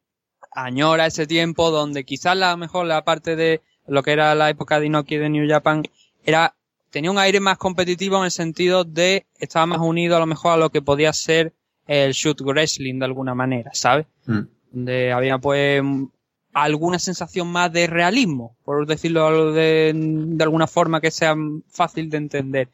añora 0.50 1.06
ese 1.06 1.26
tiempo 1.26 1.70
donde 1.70 2.04
quizás 2.04 2.36
la 2.36 2.56
mejor 2.56 2.86
la 2.86 3.04
parte 3.04 3.36
de 3.36 3.60
lo 3.86 4.02
que 4.02 4.12
era 4.12 4.34
la 4.34 4.48
época 4.48 4.80
de 4.80 4.86
Inoki 4.86 5.16
de 5.18 5.28
New 5.28 5.46
Japan 5.48 5.82
era 6.24 6.54
tenía 6.96 7.10
un 7.10 7.18
aire 7.18 7.40
más 7.40 7.58
competitivo 7.58 8.16
en 8.16 8.24
el 8.24 8.30
sentido 8.30 8.82
de 8.84 9.26
estaba 9.38 9.66
más 9.66 9.80
unido 9.80 10.16
a 10.16 10.18
lo 10.18 10.24
mejor 10.24 10.52
a 10.52 10.56
lo 10.56 10.70
que 10.70 10.80
podía 10.80 11.12
ser 11.12 11.52
el 11.86 12.12
shoot 12.12 12.40
wrestling 12.40 12.98
de 13.00 13.04
alguna 13.04 13.34
manera, 13.34 13.70
¿sabes? 13.74 14.06
Mm. 14.24 14.40
donde 14.72 15.12
había 15.12 15.36
pues 15.36 15.82
alguna 16.54 16.98
sensación 16.98 17.48
más 17.48 17.70
de 17.70 17.86
realismo, 17.86 18.56
por 18.64 18.86
decirlo 18.86 19.52
de, 19.52 19.92
de 19.94 20.42
alguna 20.42 20.66
forma 20.66 21.02
que 21.02 21.10
sea 21.10 21.36
fácil 21.68 22.08
de 22.08 22.16
entender. 22.16 22.68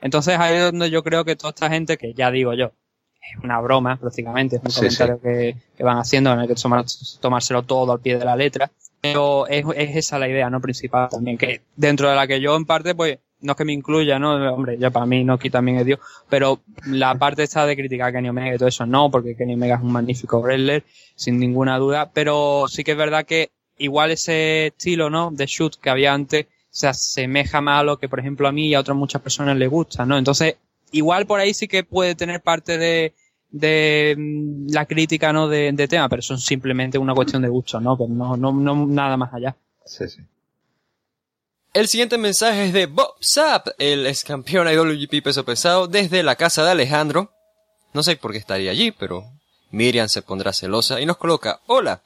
Entonces 0.00 0.38
ahí 0.38 0.56
es 0.56 0.62
donde 0.72 0.88
yo 0.88 1.02
creo 1.02 1.22
que 1.26 1.36
toda 1.36 1.50
esta 1.50 1.68
gente, 1.68 1.98
que 1.98 2.14
ya 2.14 2.30
digo 2.30 2.54
yo, 2.54 2.72
es 3.20 3.44
una 3.44 3.60
broma 3.60 3.98
prácticamente, 3.98 4.56
es 4.56 4.62
un 4.62 4.70
Sí, 4.70 4.76
comentario 4.80 5.20
Que, 5.20 5.56
que 5.76 5.84
van 5.84 5.98
haciendo 5.98 6.32
en 6.32 6.40
el 6.40 6.48
que 6.48 6.54
tomar- 6.54 6.86
tomárselo 7.20 7.62
todo 7.62 7.92
al 7.92 8.00
pie 8.00 8.16
de 8.18 8.24
la 8.24 8.36
letra, 8.36 8.70
pero 9.02 9.46
es, 9.48 9.66
es 9.76 9.96
esa 9.96 10.18
la 10.18 10.28
idea 10.30 10.48
no 10.48 10.62
principal 10.62 11.10
también, 11.10 11.36
que 11.36 11.60
dentro 11.76 12.08
de 12.08 12.16
la 12.16 12.26
que 12.26 12.40
yo 12.40 12.56
en 12.56 12.64
parte 12.64 12.94
pues 12.94 13.18
no 13.40 13.52
es 13.52 13.56
que 13.56 13.64
me 13.64 13.72
incluya, 13.72 14.18
¿no? 14.18 14.34
Hombre, 14.54 14.78
ya 14.78 14.90
para 14.90 15.06
mí 15.06 15.24
Noki 15.24 15.50
también 15.50 15.78
es 15.78 15.86
Dios, 15.86 16.00
pero 16.28 16.60
la 16.86 17.14
parte 17.16 17.42
esta 17.42 17.66
de 17.66 17.76
criticar 17.76 18.08
a 18.08 18.12
Kenny 18.12 18.28
Omega 18.28 18.54
y 18.54 18.58
todo 18.58 18.68
eso 18.68 18.86
no, 18.86 19.10
porque 19.10 19.36
Kenny 19.36 19.54
Omega 19.54 19.76
es 19.76 19.82
un 19.82 19.92
magnífico 19.92 20.40
wrestler, 20.40 20.84
sin 21.14 21.38
ninguna 21.38 21.78
duda, 21.78 22.10
pero 22.12 22.66
sí 22.68 22.84
que 22.84 22.92
es 22.92 22.98
verdad 22.98 23.26
que 23.26 23.50
igual 23.78 24.10
ese 24.10 24.68
estilo, 24.68 25.10
¿no? 25.10 25.30
De 25.30 25.46
shoot 25.46 25.76
que 25.76 25.90
había 25.90 26.14
antes 26.14 26.46
se 26.70 26.88
asemeja 26.88 27.60
más 27.60 27.80
a 27.80 27.84
lo 27.84 27.98
que, 27.98 28.08
por 28.08 28.20
ejemplo, 28.20 28.48
a 28.48 28.52
mí 28.52 28.68
y 28.68 28.74
a 28.74 28.80
otras 28.80 28.96
muchas 28.96 29.22
personas 29.22 29.56
les 29.56 29.70
gusta, 29.70 30.04
¿no? 30.04 30.18
Entonces, 30.18 30.56
igual 30.92 31.26
por 31.26 31.40
ahí 31.40 31.54
sí 31.54 31.68
que 31.68 31.84
puede 31.84 32.14
tener 32.14 32.42
parte 32.42 32.78
de, 32.78 33.14
de 33.50 34.14
mm, 34.18 34.72
la 34.72 34.86
crítica, 34.86 35.32
¿no? 35.32 35.48
De, 35.48 35.72
de 35.72 35.88
tema, 35.88 36.08
pero 36.08 36.22
son 36.22 36.38
simplemente 36.38 36.98
una 36.98 37.14
cuestión 37.14 37.42
de 37.42 37.48
gusto, 37.48 37.80
¿no? 37.80 37.96
Pues 37.96 38.10
no, 38.10 38.36
no, 38.36 38.52
no 38.52 38.86
nada 38.86 39.16
más 39.16 39.32
allá. 39.32 39.56
Sí, 39.84 40.08
sí. 40.08 40.20
El 41.76 41.88
siguiente 41.88 42.16
mensaje 42.16 42.64
es 42.64 42.72
de 42.72 42.86
Bob 42.86 43.16
Sapp, 43.20 43.68
el 43.76 44.06
ex 44.06 44.24
campeón 44.24 44.66
IWGP 44.66 45.22
peso 45.22 45.44
pesado 45.44 45.86
desde 45.86 46.22
la 46.22 46.34
casa 46.34 46.64
de 46.64 46.70
Alejandro. 46.70 47.30
No 47.92 48.02
sé 48.02 48.16
por 48.16 48.32
qué 48.32 48.38
estaría 48.38 48.70
allí, 48.70 48.92
pero 48.92 49.26
Miriam 49.72 50.08
se 50.08 50.22
pondrá 50.22 50.54
celosa 50.54 51.02
y 51.02 51.04
nos 51.04 51.18
coloca, 51.18 51.60
hola, 51.66 52.00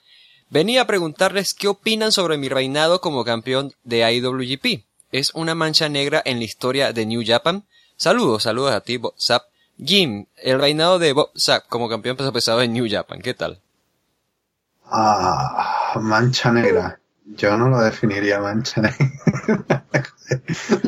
venía 0.48 0.82
a 0.82 0.86
preguntarles 0.88 1.54
qué 1.54 1.68
opinan 1.68 2.10
sobre 2.10 2.36
mi 2.36 2.48
reinado 2.48 3.00
como 3.00 3.24
campeón 3.24 3.72
de 3.84 4.12
IWGP. 4.12 4.86
Es 5.12 5.30
una 5.34 5.54
mancha 5.54 5.88
negra 5.88 6.20
en 6.24 6.38
la 6.38 6.46
historia 6.46 6.92
de 6.92 7.06
New 7.06 7.22
Japan. 7.24 7.62
Saludos, 7.96 8.42
saludos 8.42 8.72
a 8.72 8.80
ti, 8.80 8.96
Bob 8.96 9.14
Sapp. 9.18 9.44
Jim, 9.78 10.26
el 10.38 10.60
reinado 10.60 10.98
de 10.98 11.12
Bob 11.12 11.30
Sapp 11.36 11.68
como 11.68 11.88
campeón 11.88 12.16
peso 12.16 12.32
pesado 12.32 12.58
de 12.58 12.66
New 12.66 12.88
Japan, 12.90 13.22
¿qué 13.22 13.34
tal? 13.34 13.60
Ah, 14.86 15.92
mancha 16.00 16.50
negra. 16.50 17.00
Yo 17.24 17.56
no 17.56 17.68
lo 17.68 17.80
definiría 17.80 18.40
mancha 18.40 18.80
negra. 18.82 19.84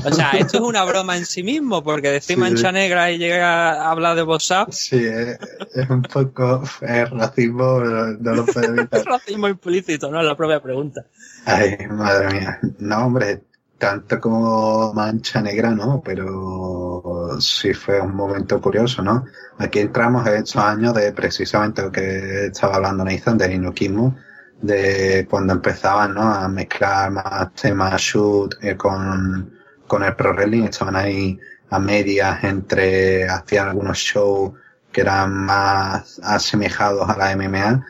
O 0.04 0.12
sea, 0.12 0.32
esto 0.32 0.58
es 0.58 0.62
una 0.62 0.84
broma 0.84 1.16
en 1.16 1.26
sí 1.26 1.42
mismo, 1.42 1.82
porque 1.82 2.10
decir 2.12 2.36
Sí. 2.36 2.40
mancha 2.40 2.70
negra 2.70 3.10
y 3.10 3.18
llega 3.18 3.72
a 3.72 3.90
hablar 3.90 4.14
de 4.14 4.22
WhatsApp 4.22 4.68
Sí, 4.70 5.04
es, 5.04 5.36
es 5.74 5.90
un 5.90 6.02
poco 6.02 6.62
es 6.80 7.10
racismo, 7.10 7.78
pero 7.80 8.06
no 8.20 8.34
lo 8.34 8.46
puedo 8.46 8.68
evitar. 8.72 9.00
es 9.00 9.04
racismo 9.04 9.48
implícito, 9.48 10.10
¿no? 10.12 10.20
Es 10.20 10.26
la 10.26 10.36
propia 10.36 10.60
pregunta. 10.62 11.04
Ay, 11.44 11.76
madre 11.90 12.38
mía. 12.38 12.60
No, 12.78 13.06
hombre, 13.06 13.42
tanto 13.78 14.20
como 14.20 14.92
mancha 14.94 15.40
negra, 15.42 15.70
no, 15.72 16.00
pero 16.04 17.40
sí 17.40 17.74
fue 17.74 18.00
un 18.00 18.14
momento 18.14 18.60
curioso, 18.60 19.02
¿no? 19.02 19.24
Aquí 19.58 19.80
entramos 19.80 20.24
en 20.28 20.34
estos 20.34 20.56
años 20.62 20.94
de 20.94 21.10
precisamente 21.12 21.82
lo 21.82 21.90
que 21.90 22.46
estaba 22.46 22.76
hablando 22.76 23.04
Nathan, 23.04 23.38
del 23.38 23.54
inoquismo, 23.54 24.16
de 24.62 25.26
cuando 25.28 25.52
empezaban, 25.52 26.14
¿no? 26.14 26.22
A 26.22 26.48
mezclar 26.48 27.10
más 27.10 27.52
temas 27.54 28.00
shoot 28.00 28.54
eh, 28.62 28.76
con, 28.76 29.52
con 29.86 30.02
el 30.04 30.16
pro 30.16 30.32
wrestling, 30.32 30.64
estaban 30.64 30.96
ahí 30.96 31.38
a 31.70 31.78
medias 31.78 32.44
entre, 32.44 33.28
hacían 33.28 33.68
algunos 33.68 33.98
shows 33.98 34.52
que 34.92 35.00
eran 35.00 35.32
más 35.32 36.20
asemejados 36.22 37.08
a 37.08 37.16
la 37.16 37.36
MMA 37.36 37.84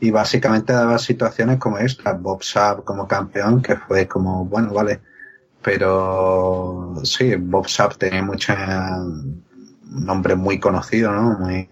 y 0.00 0.10
básicamente 0.10 0.72
daba 0.72 0.98
situaciones 0.98 1.58
como 1.58 1.78
esta, 1.78 2.12
Bob 2.12 2.42
Sapp 2.42 2.84
como 2.84 3.08
campeón, 3.08 3.62
que 3.62 3.76
fue 3.76 4.06
como, 4.06 4.44
bueno, 4.44 4.72
vale, 4.72 5.00
pero 5.62 6.94
sí, 7.04 7.34
Bob 7.36 7.68
Sapp 7.68 7.96
tenía 7.96 8.22
mucho, 8.22 8.54
nombre 9.84 10.34
muy 10.34 10.60
conocido, 10.60 11.12
¿no? 11.12 11.38
Muy, 11.38 11.68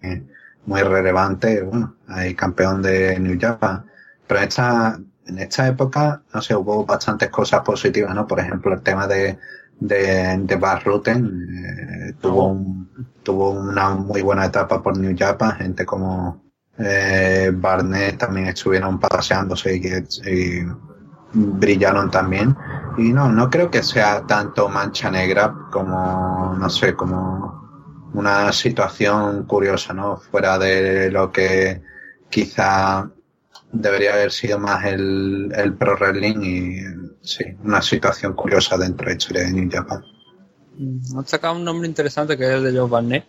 muy 0.66 0.82
relevante, 0.82 1.62
bueno, 1.62 1.96
hay 2.08 2.34
campeón 2.34 2.82
de 2.82 3.18
New 3.20 3.38
Japan, 3.40 3.86
pero 4.26 4.40
en 4.40 4.48
esta, 4.48 4.98
en 5.26 5.38
esta 5.38 5.66
época, 5.66 6.22
no 6.32 6.42
sé, 6.42 6.54
hubo 6.54 6.84
bastantes 6.84 7.30
cosas 7.30 7.60
positivas, 7.62 8.14
¿no? 8.14 8.26
Por 8.26 8.40
ejemplo, 8.40 8.72
el 8.74 8.82
tema 8.82 9.06
de, 9.06 9.38
de, 9.80 10.38
de 10.38 10.56
Bas 10.56 10.84
Rutten, 10.84 11.26
eh, 11.26 12.14
tuvo 12.20 12.48
un, 12.48 12.90
tuvo 13.22 13.50
una 13.50 13.90
muy 13.90 14.22
buena 14.22 14.46
etapa 14.46 14.82
por 14.82 14.96
New 14.96 15.14
Japan, 15.18 15.52
gente 15.52 15.84
como, 15.84 16.42
eh, 16.78 17.50
Barnett 17.54 18.18
también 18.18 18.48
estuvieron 18.48 18.98
paseándose 19.00 19.76
y, 19.76 20.30
y 20.30 20.66
brillaron 21.32 22.10
también. 22.10 22.56
Y 22.98 23.12
no, 23.12 23.30
no 23.30 23.50
creo 23.50 23.70
que 23.70 23.82
sea 23.82 24.22
tanto 24.26 24.68
mancha 24.68 25.10
negra 25.10 25.54
como, 25.70 26.54
no 26.58 26.70
sé, 26.70 26.94
como 26.94 27.66
una 28.14 28.52
situación 28.52 29.44
curiosa, 29.44 29.92
¿no? 29.92 30.16
Fuera 30.16 30.58
de 30.58 31.10
lo 31.10 31.30
que 31.30 31.82
quizá 32.30 33.10
debería 33.72 34.14
haber 34.14 34.32
sido 34.32 34.58
más 34.58 34.84
el, 34.84 35.52
el 35.54 35.74
pro 35.74 35.96
wrestling 35.96 36.42
y 36.42 36.76
sí, 37.20 37.44
una 37.64 37.82
situación 37.82 38.34
curiosa 38.34 38.76
dentro 38.76 39.06
de 39.06 39.12
la 39.12 39.16
historia 39.16 39.42
de 39.44 39.52
New 39.52 39.70
Japan. 39.70 40.04
Mm, 40.78 41.18
Han 41.18 41.26
sacado 41.26 41.54
un 41.56 41.64
nombre 41.64 41.88
interesante 41.88 42.36
que 42.36 42.44
es 42.44 42.50
el 42.50 42.64
de 42.64 42.78
Joe 42.78 42.88
Barnett. 42.88 43.24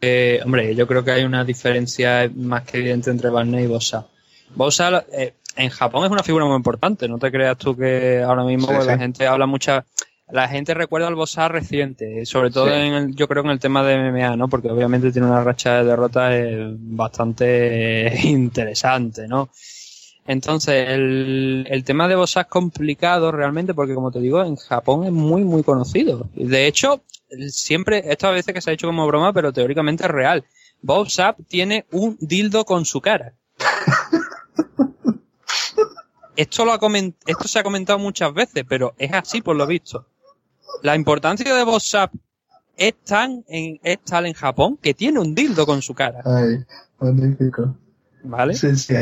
Eh, 0.00 0.40
hombre, 0.44 0.74
yo 0.74 0.86
creo 0.86 1.04
que 1.04 1.12
hay 1.12 1.24
una 1.24 1.44
diferencia 1.44 2.30
más 2.34 2.62
que 2.64 2.78
evidente 2.78 3.10
entre 3.10 3.30
Barnett 3.30 3.64
y 3.64 3.68
Bosa. 3.68 4.06
Bosa 4.54 5.04
eh, 5.12 5.34
en 5.56 5.70
Japón 5.70 6.04
es 6.04 6.10
una 6.10 6.22
figura 6.22 6.44
muy 6.44 6.56
importante, 6.56 7.08
no 7.08 7.18
te 7.18 7.30
creas 7.30 7.56
tú 7.58 7.76
que 7.76 8.22
ahora 8.22 8.44
mismo 8.44 8.68
Sí, 8.68 8.86
la 8.86 8.98
gente 8.98 9.26
habla 9.26 9.46
mucha, 9.46 9.84
la 10.32 10.48
gente 10.48 10.74
recuerda 10.74 11.06
al 11.08 11.14
Bosa 11.14 11.46
reciente, 11.48 12.24
sobre 12.26 12.50
todo 12.50 12.66
Sí. 12.66 12.72
en 12.72 12.94
el- 12.94 13.14
yo 13.14 13.28
creo 13.28 13.44
en 13.44 13.50
el 13.50 13.60
tema 13.60 13.82
de 13.84 13.94
MMA, 13.96 14.36
¿no? 14.36 14.48
Porque 14.48 14.70
obviamente 14.70 15.12
tiene 15.12 15.28
una 15.28 15.44
racha 15.44 15.78
de 15.78 15.84
derrotas 15.84 16.32
eh, 16.34 16.74
bastante 16.78 18.12
interesante, 18.24 19.28
¿no? 19.28 19.48
Entonces, 20.26 20.88
el, 20.88 21.66
el 21.68 21.84
tema 21.84 22.06
de 22.08 22.14
Bosa 22.14 22.42
es 22.42 22.46
complicado 22.46 23.32
realmente 23.32 23.74
porque, 23.74 23.94
como 23.94 24.10
te 24.12 24.20
digo, 24.20 24.42
en 24.42 24.56
Japón 24.56 25.04
es 25.04 25.12
muy, 25.12 25.42
muy 25.44 25.62
conocido. 25.64 26.28
De 26.34 26.66
hecho, 26.66 27.02
siempre, 27.48 28.04
esto 28.06 28.28
a 28.28 28.30
veces 28.30 28.54
que 28.54 28.60
se 28.60 28.70
ha 28.70 28.72
hecho 28.72 28.86
como 28.86 29.06
broma, 29.06 29.32
pero 29.32 29.52
teóricamente 29.52 30.04
es 30.04 30.10
real. 30.10 30.44
Bob 30.80 31.08
Sapp 31.10 31.40
tiene 31.48 31.86
un 31.90 32.16
dildo 32.20 32.64
con 32.64 32.84
su 32.84 33.00
cara. 33.00 33.32
esto, 36.36 36.64
lo 36.64 36.72
ha 36.72 36.78
coment 36.78 37.14
esto 37.26 37.46
se 37.48 37.58
ha 37.58 37.62
comentado 37.62 37.98
muchas 37.98 38.32
veces, 38.32 38.64
pero 38.68 38.94
es 38.98 39.12
así 39.12 39.42
por 39.42 39.56
lo 39.56 39.66
visto. 39.66 40.06
La 40.82 40.96
importancia 40.96 41.54
de 41.54 41.62
WhatsApp 41.62 42.12
es 42.76 42.94
tan 43.04 43.44
en, 43.48 43.78
es 43.82 44.00
tal 44.04 44.26
en 44.26 44.34
Japón 44.34 44.78
que 44.80 44.94
tiene 44.94 45.20
un 45.20 45.34
dildo 45.34 45.64
con 45.64 45.80
su 45.80 45.94
cara. 45.94 46.22
Ay, 46.24 46.64
magnífico. 46.98 47.76
¿Vale? 48.24 48.54
Sí, 48.54 48.76
sí. 48.76 48.94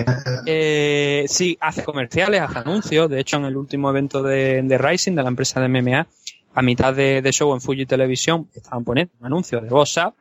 Eh, 0.46 1.24
sí, 1.28 1.56
hace 1.60 1.84
comerciales, 1.84 2.40
hace 2.40 2.58
anuncios. 2.58 3.08
De 3.10 3.20
hecho, 3.20 3.36
en 3.36 3.44
el 3.44 3.56
último 3.56 3.90
evento 3.90 4.22
de, 4.22 4.62
de 4.62 4.78
Rising, 4.78 5.14
de 5.14 5.22
la 5.22 5.28
empresa 5.28 5.60
de 5.60 5.68
MMA, 5.68 6.06
a 6.54 6.62
mitad 6.62 6.94
de, 6.94 7.22
de 7.22 7.32
show 7.32 7.52
en 7.54 7.60
Fuji 7.60 7.86
Televisión, 7.86 8.48
estaban 8.54 8.84
poniendo 8.84 9.12
un 9.20 9.26
anuncio 9.26 9.60
de 9.60 9.68
WhatsApp. 9.68 10.14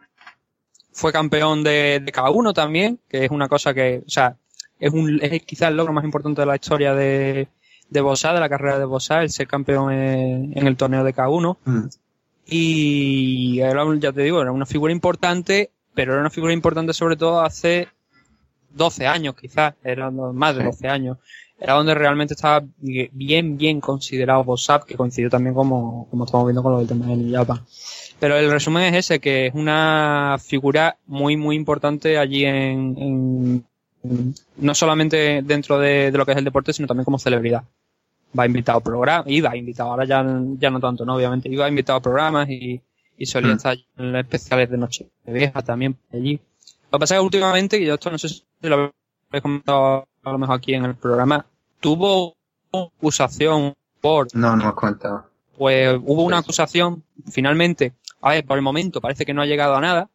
Fue 0.91 1.13
campeón 1.13 1.63
de, 1.63 2.01
de 2.03 2.11
K1 2.11 2.53
también, 2.53 2.99
que 3.07 3.25
es 3.25 3.31
una 3.31 3.47
cosa 3.47 3.73
que, 3.73 4.03
o 4.05 4.09
sea, 4.09 4.35
es, 4.79 4.91
un, 4.91 5.19
es 5.21 5.43
quizás 5.43 5.69
el 5.69 5.77
logro 5.77 5.93
más 5.93 6.03
importante 6.03 6.41
de 6.41 6.47
la 6.47 6.55
historia 6.55 6.93
de, 6.93 7.47
de 7.89 8.01
Bossa, 8.01 8.33
de 8.33 8.39
la 8.39 8.49
carrera 8.49 8.77
de 8.79 8.85
Bossa, 8.85 9.21
el 9.21 9.29
ser 9.29 9.47
campeón 9.47 9.91
en, 9.91 10.57
en 10.57 10.67
el 10.67 10.77
torneo 10.77 11.03
de 11.03 11.13
K1. 11.13 11.57
Mm. 11.65 11.87
Y 12.51 13.59
era, 13.59 13.83
ya 13.99 14.11
te 14.11 14.21
digo, 14.23 14.41
era 14.41 14.51
una 14.51 14.65
figura 14.65 14.91
importante, 14.91 15.71
pero 15.93 16.13
era 16.13 16.21
una 16.21 16.29
figura 16.29 16.53
importante 16.53 16.93
sobre 16.93 17.15
todo 17.15 17.41
hace 17.41 17.87
12 18.71 19.07
años 19.07 19.35
quizás, 19.39 19.73
eran 19.83 20.15
más 20.35 20.55
de 20.55 20.61
Sí. 20.61 20.67
12 20.67 20.87
años. 20.87 21.17
Era 21.61 21.73
donde 21.73 21.93
realmente 21.93 22.33
estaba 22.35 22.65
bien, 22.79 23.57
bien 23.57 23.81
considerado 23.81 24.41
WhatsApp, 24.43 24.85
que 24.85 24.95
coincidió 24.95 25.29
también 25.29 25.53
como, 25.53 26.07
como 26.09 26.23
estamos 26.25 26.47
viendo 26.47 26.63
con 26.63 26.71
lo 26.71 26.77
del 26.79 26.87
tema 26.87 27.07
de 27.07 27.17
New 27.17 27.33
Japan. 27.35 27.59
Pero 28.17 28.37
el 28.37 28.49
resumen 28.49 28.83
es 28.93 29.05
ese, 29.05 29.19
que 29.19 29.47
es 29.47 29.53
una 29.53 30.37
figura 30.41 30.97
muy, 31.05 31.35
muy 31.37 31.55
importante 31.57 32.17
allí 32.17 32.45
en- 32.45 32.97
en- 32.97 33.65
no 34.03 34.73
solamente 34.75 35.41
dentro 35.43 35.79
de, 35.79 36.11
de 36.11 36.17
lo 36.17 36.25
que 36.25 36.31
es 36.31 36.37
el 36.37 36.45
deporte, 36.45 36.73
sino 36.73 36.87
también 36.87 37.05
como 37.05 37.19
celebridad. 37.19 37.63
Va 38.37 38.45
invitado 38.45 38.77
a 38.79 38.83
programas, 38.83 39.27
iba 39.27 39.55
invitado, 39.57 39.89
ahora 39.91 40.05
ya, 40.05 40.23
ya 40.59 40.69
no 40.69 40.79
tanto, 40.79 41.03
¿no? 41.05 41.15
Obviamente, 41.15 41.49
iba 41.49 41.67
invitado 41.67 41.97
a 41.97 42.01
programas 42.01 42.47
y, 42.49 42.79
y 43.17 43.25
solía 43.25 43.53
Mm. 43.53 43.57
estar 43.57 43.77
en 43.97 44.11
los 44.13 44.21
especiales 44.21 44.69
de 44.69 44.77
Noche 44.77 45.09
Vieja 45.25 45.61
también 45.63 45.97
allí. 46.13 46.39
Lo 46.91 46.97
que 46.97 46.99
pasa 47.01 47.15
es 47.15 47.19
que 47.21 47.25
últimamente, 47.25 47.79
y 47.79 47.85
yo 47.85 47.95
esto 47.95 48.09
no 48.11 48.17
sé 48.17 48.29
si 48.29 48.43
lo 48.61 48.75
habéis 49.29 49.41
comentado 49.41 50.07
a 50.23 50.31
lo 50.31 50.37
mejor 50.37 50.55
aquí 50.57 50.73
en 50.73 50.85
el 50.85 50.95
programa, 50.95 51.45
tuvo 51.79 52.35
una 52.71 52.83
acusación 52.97 53.73
por 54.01 54.27
No, 54.35 54.55
no 54.55 54.67
has 54.69 54.73
contado. 54.75 55.25
pues 55.57 55.97
hubo 56.03 56.23
una 56.23 56.37
Pues- 56.37 56.45
acusación, 56.45 57.03
finalmente, 57.31 57.93
a 58.21 58.29
ver, 58.31 58.45
por 58.45 58.57
el 58.57 58.63
momento 58.63 59.01
parece 59.01 59.25
que 59.25 59.33
no 59.33 59.41
ha 59.41 59.45
llegado 59.45 59.75
a 59.75 59.81
nada, 59.81 60.09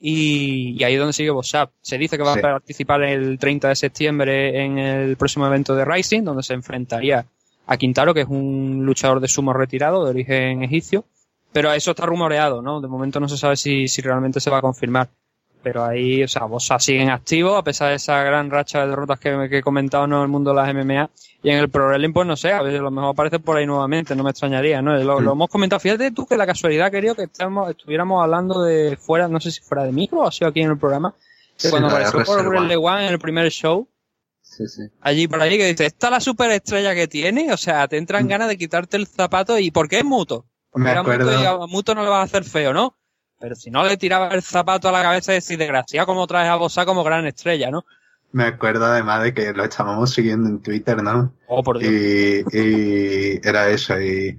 y, 0.00 0.76
y 0.80 0.84
ahí 0.84 0.94
es 0.94 0.98
donde 0.98 1.12
sigue 1.12 1.30
WhatsApp. 1.30 1.70
Se 1.82 1.98
dice 1.98 2.16
que 2.16 2.22
va 2.24 2.32
Sí. 2.34 2.38
a 2.40 2.42
participar 2.42 3.02
el 3.02 3.38
30 3.38 3.68
de 3.68 3.76
septiembre 3.76 4.64
en 4.64 4.78
el 4.78 5.16
próximo 5.16 5.46
evento 5.46 5.74
de 5.74 5.84
Rising, 5.84 6.22
donde 6.24 6.42
se 6.42 6.54
enfrentaría 6.54 7.26
a 7.66 7.76
Quintaro, 7.76 8.14
que 8.14 8.22
es 8.22 8.28
un 8.28 8.82
luchador 8.84 9.20
de 9.20 9.28
sumo 9.28 9.52
retirado 9.52 10.04
de 10.04 10.10
origen 10.10 10.62
egipcio, 10.64 11.04
pero 11.52 11.72
eso 11.72 11.90
está 11.92 12.06
rumoreado, 12.06 12.62
¿no? 12.62 12.80
De 12.80 12.88
momento 12.88 13.20
no 13.20 13.28
se 13.28 13.36
sabe 13.36 13.56
si, 13.56 13.86
si 13.88 14.00
realmente 14.02 14.40
se 14.40 14.50
va 14.50 14.58
a 14.58 14.62
confirmar. 14.62 15.08
Pero 15.62 15.84
ahí, 15.84 16.22
o 16.22 16.28
sea, 16.28 16.46
WhatsApp 16.46 16.80
sigue 16.80 17.02
en 17.02 17.10
activo, 17.10 17.56
a 17.56 17.62
pesar 17.62 17.90
de 17.90 17.96
esa 17.96 18.22
gran 18.22 18.50
racha 18.50 18.80
de 18.80 18.88
derrotas 18.88 19.18
que, 19.20 19.46
que 19.50 19.58
he 19.58 19.62
comentado 19.62 20.06
¿no? 20.06 20.16
en 20.18 20.22
el 20.22 20.28
mundo 20.28 20.50
de 20.50 20.56
las 20.56 20.74
MMA. 20.74 21.10
Y 21.42 21.50
en 21.50 21.58
el 21.58 21.68
Pro 21.70 21.86
Wrestling, 21.88 22.12
pues 22.12 22.26
no 22.26 22.36
sé, 22.36 22.52
a 22.52 22.62
veces 22.62 22.80
a 22.80 22.82
lo 22.82 22.90
mejor 22.90 23.10
aparece 23.10 23.38
por 23.38 23.56
ahí 23.56 23.66
nuevamente, 23.66 24.14
no 24.14 24.22
me 24.22 24.30
extrañaría, 24.30 24.80
¿no? 24.82 24.96
Lo, 24.98 25.20
Mm. 25.20 25.24
lo 25.24 25.32
hemos 25.32 25.48
comentado. 25.48 25.80
Fíjate 25.80 26.10
tú 26.12 26.26
que 26.26 26.36
la 26.36 26.46
casualidad, 26.46 26.90
querido, 26.90 27.14
que 27.14 27.24
estamos, 27.24 27.70
estuviéramos 27.70 28.22
hablando 28.22 28.62
de 28.62 28.96
fuera, 28.96 29.28
no 29.28 29.40
sé 29.40 29.50
si 29.50 29.60
fuera 29.60 29.84
de 29.84 29.92
micro 29.92 30.20
o 30.20 30.26
ha 30.28 30.32
sido 30.32 30.48
aquí 30.48 30.60
en 30.60 30.70
el 30.70 30.78
programa, 30.78 31.14
que 31.56 31.68
Sí, 31.68 31.70
cuando 31.70 31.88
apareció 31.88 32.22
por 32.24 32.46
Wrestle 32.46 32.76
One 32.76 33.06
en 33.06 33.12
el 33.12 33.18
primer 33.18 33.50
show, 33.50 33.88
Sí, 34.42 34.66
sí. 34.66 34.82
allí 35.02 35.28
por 35.28 35.40
allí, 35.40 35.56
que 35.58 35.66
dice, 35.66 35.86
esta 35.86 36.08
es 36.08 36.10
la 36.10 36.20
superestrella 36.20 36.94
que 36.94 37.06
tiene, 37.08 37.52
o 37.52 37.56
sea, 37.56 37.86
te 37.88 37.96
entran 37.98 38.24
Mm. 38.24 38.28
ganas 38.28 38.48
de 38.48 38.58
quitarte 38.58 38.96
el 38.96 39.06
zapato 39.06 39.58
y 39.58 39.70
¿por 39.70 39.88
qué 39.88 39.98
es 39.98 40.04
muto? 40.04 40.46
Me 40.74 40.90
Era 40.90 41.00
acuerdo. 41.00 41.26
Muto 41.30 41.42
y 41.42 41.46
a 41.46 41.56
Muto 41.66 41.94
no 41.94 42.02
le 42.02 42.10
vas 42.10 42.20
a 42.20 42.22
hacer 42.24 42.44
feo, 42.44 42.72
¿no? 42.72 42.96
Pero 43.40 43.54
si 43.54 43.70
no 43.70 43.84
le 43.84 43.96
tiraba 43.96 44.28
el 44.28 44.42
zapato 44.42 44.88
a 44.88 44.92
la 44.92 45.02
cabeza 45.02 45.32
y 45.32 45.36
decir, 45.36 45.58
desgraciado, 45.58 46.06
como 46.06 46.26
traes 46.26 46.50
a 46.50 46.56
Bosa 46.56 46.84
como 46.84 47.02
gran 47.02 47.26
estrella, 47.26 47.70
¿no? 47.70 47.84
Me 48.32 48.44
acuerdo 48.44 48.84
además 48.84 49.24
de 49.24 49.34
que 49.34 49.52
lo 49.52 49.64
estábamos 49.64 50.12
siguiendo 50.12 50.48
en 50.48 50.60
Twitter, 50.60 51.02
¿no? 51.02 51.32
Oh, 51.48 51.62
por 51.62 51.78
Dios. 51.78 51.90
Y, 51.92 52.44
y 52.56 53.40
era 53.42 53.68
eso, 53.70 54.00
y, 54.00 54.38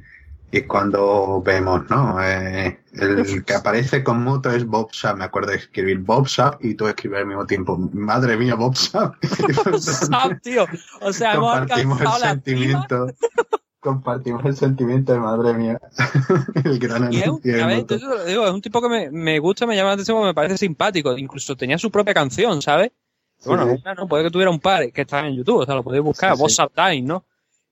y 0.52 0.62
cuando 0.64 1.42
vemos, 1.42 1.90
¿no? 1.90 2.24
Eh, 2.24 2.80
el 2.94 3.44
que 3.46 3.54
aparece 3.54 4.04
con 4.04 4.24
Muto 4.24 4.52
es 4.52 4.66
Bob 4.66 4.94
Sapp, 4.94 5.18
me 5.18 5.24
acuerdo 5.24 5.52
de 5.52 5.58
escribir 5.58 6.00
Bob 6.00 6.28
Sapp 6.28 6.64
y 6.64 6.76
tú 6.76 6.88
escribir 6.88 7.20
al 7.20 7.26
mismo 7.26 7.46
tiempo, 7.46 7.78
madre 7.94 8.36
mía, 8.38 8.56
Bob 8.56 8.76
Sapp. 8.76 9.16
Sabe, 9.80 10.36
tío. 10.42 10.66
O 11.00 11.14
sea, 11.14 11.34
hemos 11.34 11.56
el 11.56 11.62
alcanzado 11.64 11.98
la 11.98 12.18
cima 12.18 12.20
sentimiento, 12.20 13.08
compartimos 13.82 14.46
el 14.46 14.56
sentimiento 14.56 15.12
de 15.12 15.20
madre 15.20 15.54
mía. 15.54 15.78
el 16.64 16.80
gran 16.80 17.12
y 17.12 17.18
es 17.18 17.28
a 17.28 17.68
ver, 17.68 17.78
Muto. 17.80 17.98
yo 17.98 18.10
te 18.10 18.16
lo 18.16 18.24
digo, 18.26 18.46
es 18.48 18.52
un 18.54 18.62
tipo 18.62 18.82
que 18.82 18.88
me, 18.88 19.12
me 19.12 19.40
gusta, 19.40 19.66
me 19.66 19.76
llama 19.76 19.90
la 19.90 19.94
atención 19.96 20.16
porque 20.18 20.28
me 20.28 20.34
parece 20.34 20.58
simpático. 20.58 21.18
Incluso 21.18 21.56
tenía 21.58 21.78
su 21.78 21.92
propia 21.92 22.14
canción, 22.14 22.62
¿sabes? 22.62 22.92
Sí, 23.40 23.50
bueno, 23.50 23.66
sí. 23.66 23.82
una 23.84 23.94
no, 23.96 24.08
puede 24.08 24.24
que 24.24 24.30
tuviera 24.32 24.52
un 24.52 24.60
par 24.60 24.90
que 24.94 25.02
están 25.02 25.26
en 25.26 25.36
YouTube, 25.36 25.58
o 25.62 25.66
sea, 25.66 25.76
lo 25.76 25.84
podéis 25.84 26.04
buscar, 26.04 26.36
Sí. 26.36 26.42
Boss 26.42 26.58
Time, 26.74 27.02
¿no? 27.02 27.26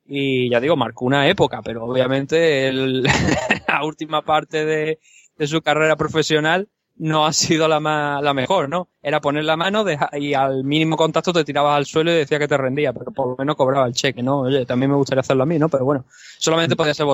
Y 0.06 0.50
ya 0.50 0.60
digo, 0.60 0.76
marcó 0.76 1.06
una 1.06 1.28
época, 1.30 1.62
pero 1.64 1.86
obviamente 1.86 2.68
el- 2.68 3.04
la 3.68 3.86
última 3.86 4.24
parte 4.24 4.66
de, 4.66 5.00
de 5.38 5.48
su 5.48 5.62
carrera 5.62 5.96
profesional 5.96 6.68
no 7.00 7.26
ha 7.26 7.34
sido 7.34 7.68
la 7.68 7.80
más, 7.80 8.22
la 8.22 8.34
mejor, 8.34 8.70
¿no? 8.70 8.90
Era 9.02 9.22
poner 9.22 9.46
la 9.46 9.58
mano 9.58 9.86
y 10.14 10.34
al 10.34 10.64
mínimo 10.64 10.98
contacto 10.98 11.34
te 11.34 11.44
tirabas 11.44 11.78
al 11.78 11.86
suelo 11.86 12.12
y 12.12 12.16
decía 12.16 12.38
que 12.38 12.48
te 12.48 12.58
rendía, 12.58 12.94
pero 12.94 13.12
por 13.12 13.30
lo 13.30 13.36
menos 13.38 13.56
cobraba 13.56 13.88
el 13.88 13.94
cheque, 13.94 14.22
¿no? 14.22 14.42
Oye, 14.42 14.66
también 14.66 14.92
me 14.92 14.98
gustaría 14.98 15.22
hacerlo 15.22 15.44
a 15.44 15.46
mí, 15.46 15.58
¿no? 15.58 15.70
Pero 15.70 15.86
bueno, 15.86 16.06
solamente 16.38 16.76
podía 16.76 16.94
ser. 16.94 17.08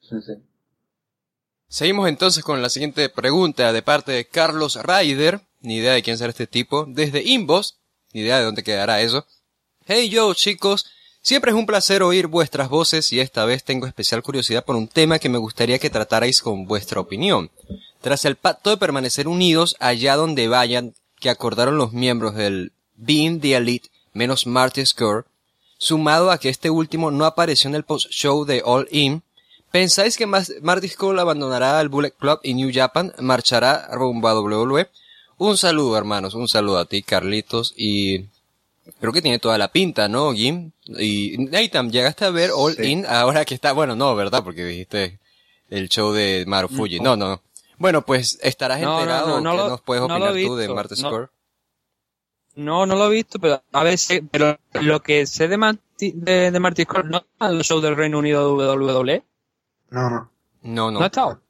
Sí, 0.00 0.16
sí. 0.24 0.32
Seguimos 1.68 2.08
entonces 2.08 2.42
con 2.42 2.62
la 2.62 2.68
siguiente 2.68 3.08
pregunta 3.08 3.72
de 3.72 3.82
parte 3.82 4.12
de 4.12 4.26
Carlos 4.26 4.78
Ryder. 4.82 5.40
Ni 5.60 5.76
idea 5.76 5.92
de 5.92 6.02
quién 6.02 6.16
será 6.16 6.30
este 6.30 6.46
tipo. 6.46 6.86
Desde 6.88 7.22
Inbox. 7.22 7.78
Ni 8.12 8.22
idea 8.22 8.38
de 8.38 8.44
dónde 8.44 8.62
quedará 8.62 9.00
eso. 9.00 9.26
Hey 9.86 10.08
yo 10.08 10.32
chicos. 10.34 10.86
Siempre 11.22 11.50
es 11.50 11.56
un 11.56 11.66
placer 11.66 12.02
oír 12.02 12.28
vuestras 12.28 12.70
voces 12.70 13.12
y 13.12 13.20
esta 13.20 13.44
vez 13.44 13.62
tengo 13.62 13.86
especial 13.86 14.22
curiosidad 14.22 14.64
por 14.64 14.74
un 14.74 14.88
tema 14.88 15.18
que 15.18 15.28
me 15.28 15.36
gustaría 15.36 15.78
que 15.78 15.90
tratarais 15.90 16.40
con 16.40 16.64
vuestra 16.64 17.00
opinión. 17.00 17.50
Tras 18.00 18.24
el 18.24 18.36
pacto 18.36 18.70
de 18.70 18.76
permanecer 18.76 19.28
unidos 19.28 19.76
allá 19.78 20.16
donde 20.16 20.48
vayan 20.48 20.94
que 21.18 21.30
acordaron 21.30 21.76
los 21.76 21.92
miembros 21.92 22.34
del 22.34 22.72
Being 22.96 23.40
the 23.40 23.56
Elite 23.56 23.90
menos 24.12 24.46
Marty 24.46 24.84
Score, 24.84 25.24
sumado 25.78 26.30
a 26.30 26.38
que 26.38 26.48
este 26.48 26.70
último 26.70 27.10
no 27.10 27.24
apareció 27.24 27.68
en 27.68 27.74
el 27.74 27.84
post-show 27.84 28.44
de 28.44 28.62
All 28.64 28.88
In, 28.90 29.22
¿pensáis 29.70 30.16
que 30.16 30.26
Marty 30.26 30.88
Scurll 30.88 31.18
abandonará 31.18 31.80
el 31.80 31.88
Bullet 31.88 32.12
Club 32.12 32.40
y 32.42 32.54
New 32.54 32.70
Japan, 32.72 33.12
marchará 33.18 33.88
rumbo 33.92 34.28
a 34.28 34.38
WWE? 34.38 34.88
Un 35.38 35.56
saludo, 35.56 35.96
hermanos, 35.96 36.34
un 36.34 36.48
saludo 36.48 36.78
a 36.78 36.84
ti, 36.84 37.02
Carlitos, 37.02 37.72
y 37.76 38.26
creo 39.00 39.12
que 39.12 39.22
tiene 39.22 39.38
toda 39.38 39.56
la 39.56 39.72
pinta, 39.72 40.08
¿no, 40.08 40.34
Jim? 40.34 40.72
Y 40.86 41.36
Nathan, 41.38 41.90
¿llegaste 41.90 42.26
a 42.26 42.30
ver 42.30 42.50
All 42.54 42.76
Sí. 42.76 42.82
In 42.82 43.06
ahora 43.06 43.44
que 43.44 43.54
está, 43.54 43.72
bueno, 43.72 43.96
no, 43.96 44.14
¿verdad? 44.14 44.44
Porque 44.44 44.64
dijiste 44.64 45.18
el 45.70 45.88
show 45.88 46.12
de 46.12 46.44
Marufuji. 46.46 47.00
No, 47.00 47.16
no, 47.16 47.28
no. 47.28 47.42
Bueno, 47.80 48.02
pues 48.02 48.38
estarás 48.42 48.78
No, 48.80 48.86
no, 48.94 49.00
enterado, 49.00 49.28
no, 49.28 49.40
no 49.40 49.50
¿qué 49.50 49.56
lo- 49.56 49.68
nos 49.70 49.80
puedes 49.80 50.02
opinar 50.04 50.36
he 50.36 50.44
tú 50.46 50.54
de 50.54 50.66
visto, 50.68 50.74
Marty 50.76 51.02
no. 51.02 51.30
No, 52.56 52.84
no 52.86 52.94
lo 52.94 53.06
he 53.06 53.14
visto, 53.14 53.38
pero 53.38 53.62
a 53.72 53.82
ver, 53.84 53.96
sé- 53.98 54.22
pero 54.30 54.58
lo 54.82 55.00
que 55.02 55.26
sé 55.26 55.48
de, 55.48 55.56
Marty, 55.56 56.12
de, 56.14 56.50
de 56.50 56.60
Marty 56.60 56.82
Scurll, 56.82 57.08
¿no 57.08 57.18
está 57.18 57.48
en 57.48 57.56
el 57.56 57.64
show 57.64 57.80
del 57.80 57.96
Reino 57.96 58.18
Unido 58.18 58.56
de 58.58 58.66
WWE? 58.76 59.24
No, 59.90 60.10
no. 60.10 60.30
No, 60.62 60.90
¿No, 60.90 60.90
no. 60.90 61.00
ha 61.02 61.06
estado? 61.06 61.40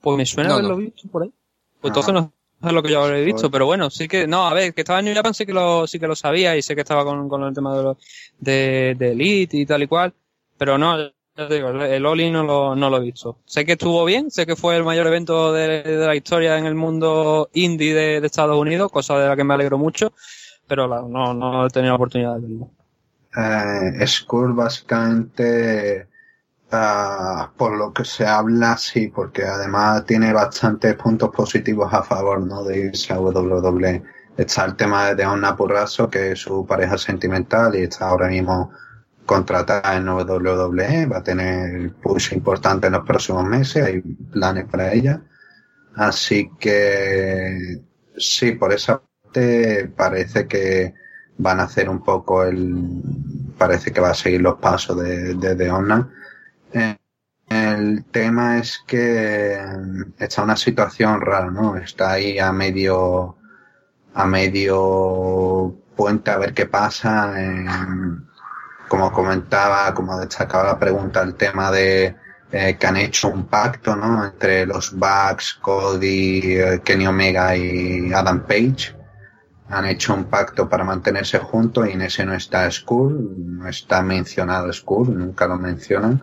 Pues 0.00 0.16
me 0.16 0.24
suena 0.24 0.48
No, 0.48 0.54
haberlo 0.54 0.70
no. 0.70 0.76
visto 0.78 1.06
por 1.08 1.24
ahí. 1.24 1.32
Pues 1.80 1.90
entonces 1.90 2.14
no 2.14 2.32
es 2.64 2.72
lo 2.72 2.82
que 2.82 2.90
yo 2.92 3.02
habré 3.04 3.22
visto, 3.24 3.50
pero 3.50 3.66
bueno, 3.66 3.90
sí 3.90 4.08
que, 4.08 4.26
no, 4.26 4.46
a 4.48 4.54
ver, 4.54 4.72
que 4.74 4.80
estaba 4.80 5.00
en 5.00 5.04
New 5.06 5.14
Japan 5.14 5.34
sí 5.34 5.44
que 5.44 5.52
lo, 5.52 5.86
sí 5.86 6.00
que 6.00 6.06
lo 6.08 6.16
sabía 6.16 6.56
y 6.56 6.62
sé 6.62 6.74
que 6.74 6.80
estaba 6.80 7.04
con, 7.04 7.28
con 7.28 7.42
el 7.42 7.52
tema 7.54 7.76
de, 7.76 7.82
lo- 7.82 7.98
de, 8.38 8.96
de 8.98 9.12
Elite 9.12 9.56
y 9.58 9.66
tal 9.66 9.82
y 9.82 9.86
cual, 9.86 10.14
pero 10.56 10.78
no, 10.78 10.96
el 11.38 12.04
Oli 12.04 12.30
no 12.30 12.42
lo, 12.42 12.74
no 12.74 12.90
lo 12.90 12.96
he 12.96 13.00
visto. 13.00 13.38
Sé 13.44 13.64
que 13.64 13.72
estuvo 13.72 14.04
bien, 14.04 14.30
sé 14.30 14.44
que 14.44 14.56
fue 14.56 14.76
el 14.76 14.82
mayor 14.82 15.06
evento 15.06 15.52
de, 15.52 15.84
la 15.84 16.16
historia 16.16 16.58
en 16.58 16.66
el 16.66 16.74
mundo 16.74 17.48
indie 17.52 17.94
de, 17.94 18.26
Estados 18.26 18.58
Unidos, 18.58 18.90
cosa 18.90 19.16
de 19.18 19.28
la 19.28 19.36
que 19.36 19.44
me 19.44 19.54
alegro 19.54 19.78
mucho, 19.78 20.12
pero 20.66 20.88
no, 20.88 21.34
no 21.34 21.66
he 21.66 21.70
tenido 21.70 21.92
la 21.92 21.96
oportunidad 21.96 22.34
de 22.34 22.40
verlo. 22.40 22.70
Eh, 23.36 24.06
Skull 24.06 24.52
básicamente, 24.52 26.08
ah, 26.72 27.50
por 27.56 27.76
lo 27.76 27.92
que 27.92 28.04
se 28.04 28.26
habla, 28.26 28.76
sí, 28.76 29.06
porque 29.08 29.44
además 29.44 30.04
tiene 30.06 30.32
bastantes 30.32 30.96
puntos 30.96 31.30
positivos 31.30 31.92
a 31.92 32.02
favor, 32.02 32.40
¿no? 32.40 32.64
De 32.64 32.78
irse 32.80 33.12
a 33.12 33.20
WWE. 33.20 34.02
Está 34.36 34.64
el 34.64 34.74
tema 34.74 35.06
de 35.06 35.14
Deonna 35.14 35.56
Purrazzo, 35.56 36.10
que 36.10 36.32
es 36.32 36.40
su 36.40 36.66
pareja 36.66 36.98
sentimental 36.98 37.76
y 37.76 37.82
está 37.82 38.08
ahora 38.08 38.28
mismo 38.28 38.72
contratada 39.28 39.94
en 39.94 40.08
WWE, 40.08 41.04
va 41.06 41.18
a 41.18 41.22
tener 41.22 41.92
push 42.02 42.32
importante 42.32 42.86
en 42.86 42.94
los 42.94 43.04
próximos 43.06 43.44
meses, 43.44 43.84
hay 43.84 44.00
planes 44.00 44.64
para 44.64 44.90
ella. 44.94 45.20
Así 45.94 46.50
que 46.58 47.82
sí, 48.16 48.52
por 48.52 48.72
esa 48.72 49.02
parte 49.02 49.92
parece 49.94 50.48
que 50.48 50.94
van 51.36 51.60
a 51.60 51.64
hacer 51.64 51.90
un 51.90 52.02
poco 52.02 52.42
el, 52.42 53.02
parece 53.58 53.92
que 53.92 54.00
va 54.00 54.10
a 54.10 54.14
seguir 54.14 54.40
los 54.40 54.56
pasos 54.58 54.98
de, 54.98 55.34
de, 55.34 55.54
de 55.54 55.70
el 57.50 58.04
tema 58.06 58.58
es 58.58 58.82
que 58.86 59.58
está 60.18 60.42
una 60.42 60.56
situación 60.56 61.20
rara, 61.20 61.50
¿no? 61.50 61.76
Está 61.76 62.12
ahí 62.12 62.38
a 62.38 62.50
medio, 62.50 63.36
a 64.14 64.26
medio 64.26 65.76
puente 65.96 66.30
a 66.30 66.38
ver 66.38 66.54
qué 66.54 66.64
pasa. 66.64 67.34
Como 68.88 69.12
comentaba, 69.12 69.92
como 69.94 70.18
destacaba 70.18 70.64
la 70.64 70.78
pregunta, 70.78 71.22
el 71.22 71.34
tema 71.34 71.70
de 71.70 72.16
eh, 72.50 72.76
que 72.78 72.86
han 72.86 72.96
hecho 72.96 73.28
un 73.28 73.46
pacto, 73.46 73.94
¿no? 73.94 74.24
Entre 74.24 74.66
los 74.66 74.92
Bucks, 74.92 75.58
Cody, 75.60 76.56
eh, 76.56 76.80
Kenny 76.82 77.06
Omega 77.06 77.56
y 77.56 78.12
Adam 78.12 78.40
Page. 78.46 78.96
Han 79.68 79.84
hecho 79.84 80.14
un 80.14 80.24
pacto 80.24 80.68
para 80.68 80.82
mantenerse 80.82 81.38
juntos 81.38 81.86
y 81.88 81.92
en 81.92 82.02
ese 82.02 82.24
no 82.24 82.34
está 82.34 82.70
Skull, 82.70 83.58
no 83.58 83.68
está 83.68 84.02
mencionado 84.02 84.72
Skull, 84.72 85.16
nunca 85.16 85.46
lo 85.46 85.58
mencionan 85.58 86.22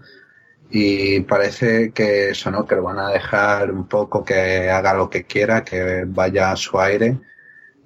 y 0.70 1.22
parece 1.22 1.92
que 1.92 2.30
eso, 2.30 2.52
¿no? 2.52 2.66
Que 2.66 2.76
lo 2.76 2.84
van 2.84 3.00
a 3.00 3.10
dejar 3.10 3.72
un 3.72 3.88
poco 3.88 4.24
que 4.24 4.70
haga 4.70 4.94
lo 4.94 5.10
que 5.10 5.26
quiera, 5.26 5.64
que 5.64 6.04
vaya 6.08 6.52
a 6.52 6.56
su 6.56 6.80
aire. 6.80 7.18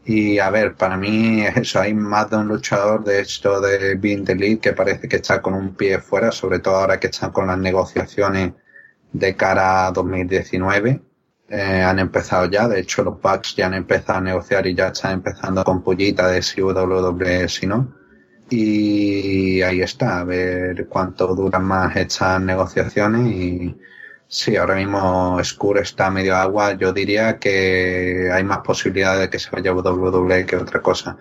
Y 0.05 0.39
a 0.39 0.49
ver, 0.49 0.76
para 0.76 0.97
mí 0.97 1.43
eso, 1.55 1.80
hay 1.80 1.93
más 1.93 2.30
de 2.30 2.38
un 2.38 2.47
luchador 2.47 3.03
de 3.03 3.21
esto 3.21 3.61
de 3.61 3.95
Being 3.95 4.26
the 4.26 4.59
que 4.59 4.73
parece 4.73 5.07
que 5.07 5.17
está 5.17 5.41
con 5.41 5.53
un 5.53 5.76
pie 5.76 5.99
fuera, 5.99 6.31
sobre 6.31 6.59
todo 6.59 6.77
ahora 6.77 6.99
que 6.99 7.07
están 7.07 7.31
con 7.31 7.47
las 7.47 7.57
negociaciones 7.57 8.53
de 9.11 9.35
cara 9.35 9.88
a 9.88 9.91
2019. 9.91 11.01
Eh, 11.51 11.81
han 11.81 11.97
empezado 11.99 12.45
ya, 12.49 12.67
de 12.67 12.80
hecho 12.80 13.03
los 13.03 13.19
Bucks 13.21 13.55
ya 13.55 13.67
han 13.67 13.73
empezado 13.73 14.19
a 14.19 14.21
negociar 14.21 14.67
y 14.67 14.76
ya 14.76 14.89
están 14.89 15.13
empezando 15.13 15.63
con 15.63 15.84
pullita 15.84 16.27
de 16.27 16.41
si 16.43 16.61
WWE 16.61 17.49
si 17.49 17.65
no. 17.67 17.95
Y 18.49 19.61
ahí 19.61 19.81
está, 19.81 20.19
a 20.19 20.23
ver 20.23 20.88
cuánto 20.88 21.35
duran 21.35 21.63
más 21.65 21.95
estas 21.95 22.41
negociaciones. 22.41 23.31
Y 23.31 23.77
sí, 24.30 24.56
ahora 24.56 24.76
mismo 24.76 25.43
Skur 25.43 25.80
está 25.80 26.10
medio 26.10 26.38
agua. 26.38 26.73
Yo 26.73 26.93
diría 26.93 27.38
que 27.39 28.30
hay 28.31 28.43
más 28.45 28.60
posibilidades 28.60 29.19
de 29.22 29.30
que 29.30 29.39
se 29.39 29.49
vaya 29.49 29.73
WWE 29.73 30.45
que 30.45 30.56
otra 30.56 30.81
cosa. 30.81 31.18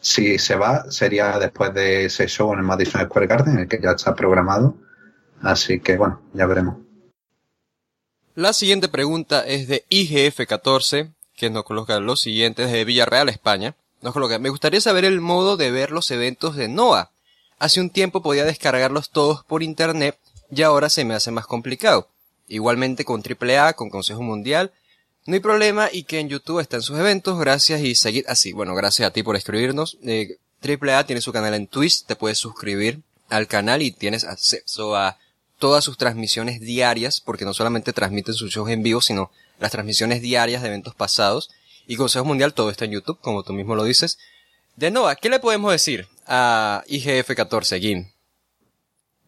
Si 0.00 0.38
se 0.38 0.56
va, 0.56 0.90
sería 0.90 1.38
después 1.38 1.72
de 1.74 2.06
ese 2.06 2.26
show 2.26 2.52
en 2.52 2.58
el 2.58 2.64
Madison 2.64 3.04
Square 3.04 3.26
Garden, 3.28 3.58
el 3.58 3.68
que 3.68 3.80
ya 3.80 3.92
está 3.92 4.14
programado. 4.14 4.76
Así 5.42 5.78
que 5.78 5.96
bueno, 5.96 6.20
ya 6.32 6.46
veremos. 6.46 6.78
La 8.34 8.52
siguiente 8.52 8.88
pregunta 8.88 9.46
es 9.46 9.68
de 9.68 9.84
IGF14, 9.88 11.14
que 11.36 11.50
nos 11.50 11.64
coloca 11.64 11.98
los 12.00 12.20
siguientes 12.20 12.70
de 12.70 12.84
Villarreal, 12.84 13.28
España. 13.28 13.74
Me 14.40 14.50
gustaría 14.50 14.80
saber 14.80 15.04
el 15.04 15.20
modo 15.20 15.56
de 15.56 15.70
ver 15.70 15.90
los 15.90 16.10
eventos 16.10 16.54
de 16.56 16.68
NOAA. 16.68 17.10
Hace 17.58 17.80
un 17.80 17.90
tiempo 17.90 18.22
podía 18.22 18.44
descargarlos 18.44 19.10
todos 19.10 19.42
por 19.44 19.62
internet 19.62 20.18
y 20.50 20.62
ahora 20.62 20.90
se 20.90 21.04
me 21.04 21.14
hace 21.14 21.30
más 21.30 21.46
complicado. 21.46 22.08
Igualmente 22.48 23.04
con 23.04 23.22
AAA, 23.22 23.72
con 23.74 23.90
Consejo 23.90 24.22
Mundial, 24.22 24.72
no 25.26 25.34
hay 25.34 25.40
problema 25.40 25.88
y 25.92 26.04
que 26.04 26.20
en 26.20 26.28
YouTube 26.28 26.60
están 26.60 26.82
sus 26.82 26.98
eventos, 26.98 27.38
gracias 27.38 27.80
y 27.80 27.94
seguid 27.94 28.24
así. 28.28 28.52
Bueno, 28.52 28.74
gracias 28.74 29.08
a 29.08 29.12
ti 29.12 29.22
por 29.22 29.36
escribirnos. 29.36 29.98
Eh, 30.04 30.38
AAA 30.62 31.04
tiene 31.06 31.20
su 31.20 31.32
canal 31.32 31.54
en 31.54 31.66
Twitch, 31.66 32.04
te 32.04 32.16
puedes 32.16 32.38
suscribir 32.38 33.00
al 33.28 33.48
canal 33.48 33.82
y 33.82 33.90
tienes 33.90 34.24
acceso 34.24 34.94
a 34.94 35.18
todas 35.58 35.82
sus 35.84 35.98
transmisiones 35.98 36.60
diarias, 36.60 37.20
porque 37.20 37.44
no 37.44 37.54
solamente 37.54 37.92
transmiten 37.92 38.34
sus 38.34 38.52
shows 38.52 38.70
en 38.70 38.82
vivo, 38.82 39.00
sino 39.00 39.30
las 39.58 39.72
transmisiones 39.72 40.22
diarias 40.22 40.62
de 40.62 40.68
eventos 40.68 40.94
pasados 40.94 41.50
y 41.86 41.96
Consejo 41.96 42.24
Mundial, 42.24 42.52
todo 42.52 42.70
está 42.70 42.84
en 42.84 42.92
YouTube, 42.92 43.18
como 43.20 43.42
tú 43.42 43.52
mismo 43.52 43.74
lo 43.74 43.84
dices. 43.84 44.18
De 44.74 44.90
Nova, 44.90 45.16
¿qué 45.16 45.28
le 45.30 45.38
podemos 45.38 45.72
decir 45.72 46.08
a 46.26 46.82
IGF14, 46.88 47.80
Gin? 47.80 48.12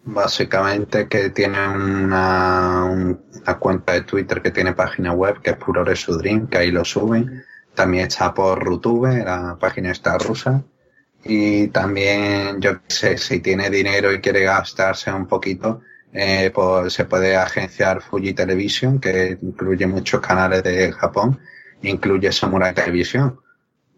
Básicamente 0.05 1.07
que 1.09 1.31
tiene 1.31 1.69
una, 1.69 2.85
una, 2.85 3.59
cuenta 3.59 3.93
de 3.93 4.03
Twitter 4.03 4.41
que 4.41 4.51
tiene 4.51 4.73
página 4.73 5.13
web, 5.13 5.41
que 5.43 5.51
es 5.51 5.57
Puro 5.57 5.85
Dream, 5.85 6.49
que 6.49 6.59
ahí 6.59 6.71
lo 6.71 6.85
suben. 6.85 7.45
También 7.75 8.07
está 8.07 8.33
por 8.33 8.63
Rutube, 8.63 9.25
la 9.25 9.57
página 9.61 9.91
está 9.91 10.17
rusa. 10.19 10.63
Y 11.25 11.69
también, 11.69 12.61
yo 12.61 12.79
sé, 12.87 13.19
si 13.19 13.41
tiene 13.41 13.71
dinero 13.71 14.13
y 14.13 14.21
quiere 14.21 14.45
gastarse 14.45 15.13
un 15.13 15.27
poquito, 15.27 15.83
eh, 16.13 16.51
pues 16.55 16.93
se 16.95 17.05
puede 17.05 17.37
agenciar 17.37 18.01
Fuji 18.01 18.33
Television, 18.33 18.99
que 18.99 19.37
incluye 19.43 19.87
muchos 19.87 20.21
canales 20.21 20.63
de 20.63 20.93
Japón 20.93 21.39
incluye 21.83 22.33
Samurai 22.33 22.75
Televisión. 22.75 23.41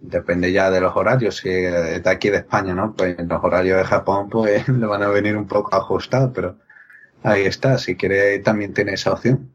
Depende 0.03 0.51
ya 0.51 0.71
de 0.71 0.81
los 0.81 0.97
horarios. 0.97 1.37
Si 1.37 1.51
de 1.51 2.03
aquí 2.07 2.31
de 2.31 2.39
España, 2.39 2.75
¿no? 2.75 2.95
Pues 2.97 3.17
los 3.19 3.45
horarios 3.45 3.79
de 3.79 3.85
Japón, 3.85 4.29
pues 4.31 4.67
le 4.69 4.87
van 4.87 5.03
a 5.03 5.09
venir 5.09 5.37
un 5.37 5.47
poco 5.47 5.77
ajustados, 5.77 6.31
pero 6.35 6.57
ahí 7.23 7.43
está. 7.43 7.79
Si 7.79 7.97
quiere, 7.97 8.39
también 8.39 8.73
tiene 8.73 8.95
esa 8.95 9.13
opción. 9.13 9.53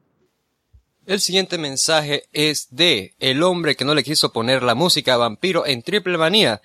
El 1.08 1.20
siguiente 1.20 1.58
mensaje 1.58 2.24
es 2.32 2.68
de 2.72 3.14
el 3.20 3.44
hombre 3.44 3.76
que 3.76 3.86
no 3.86 3.94
le 3.94 4.04
quiso 4.04 4.32
poner 4.34 4.64
la 4.64 4.76
música 4.76 5.18
vampiro 5.18 5.66
en 5.66 5.84
Triple 5.84 6.18
Manía 6.18 6.62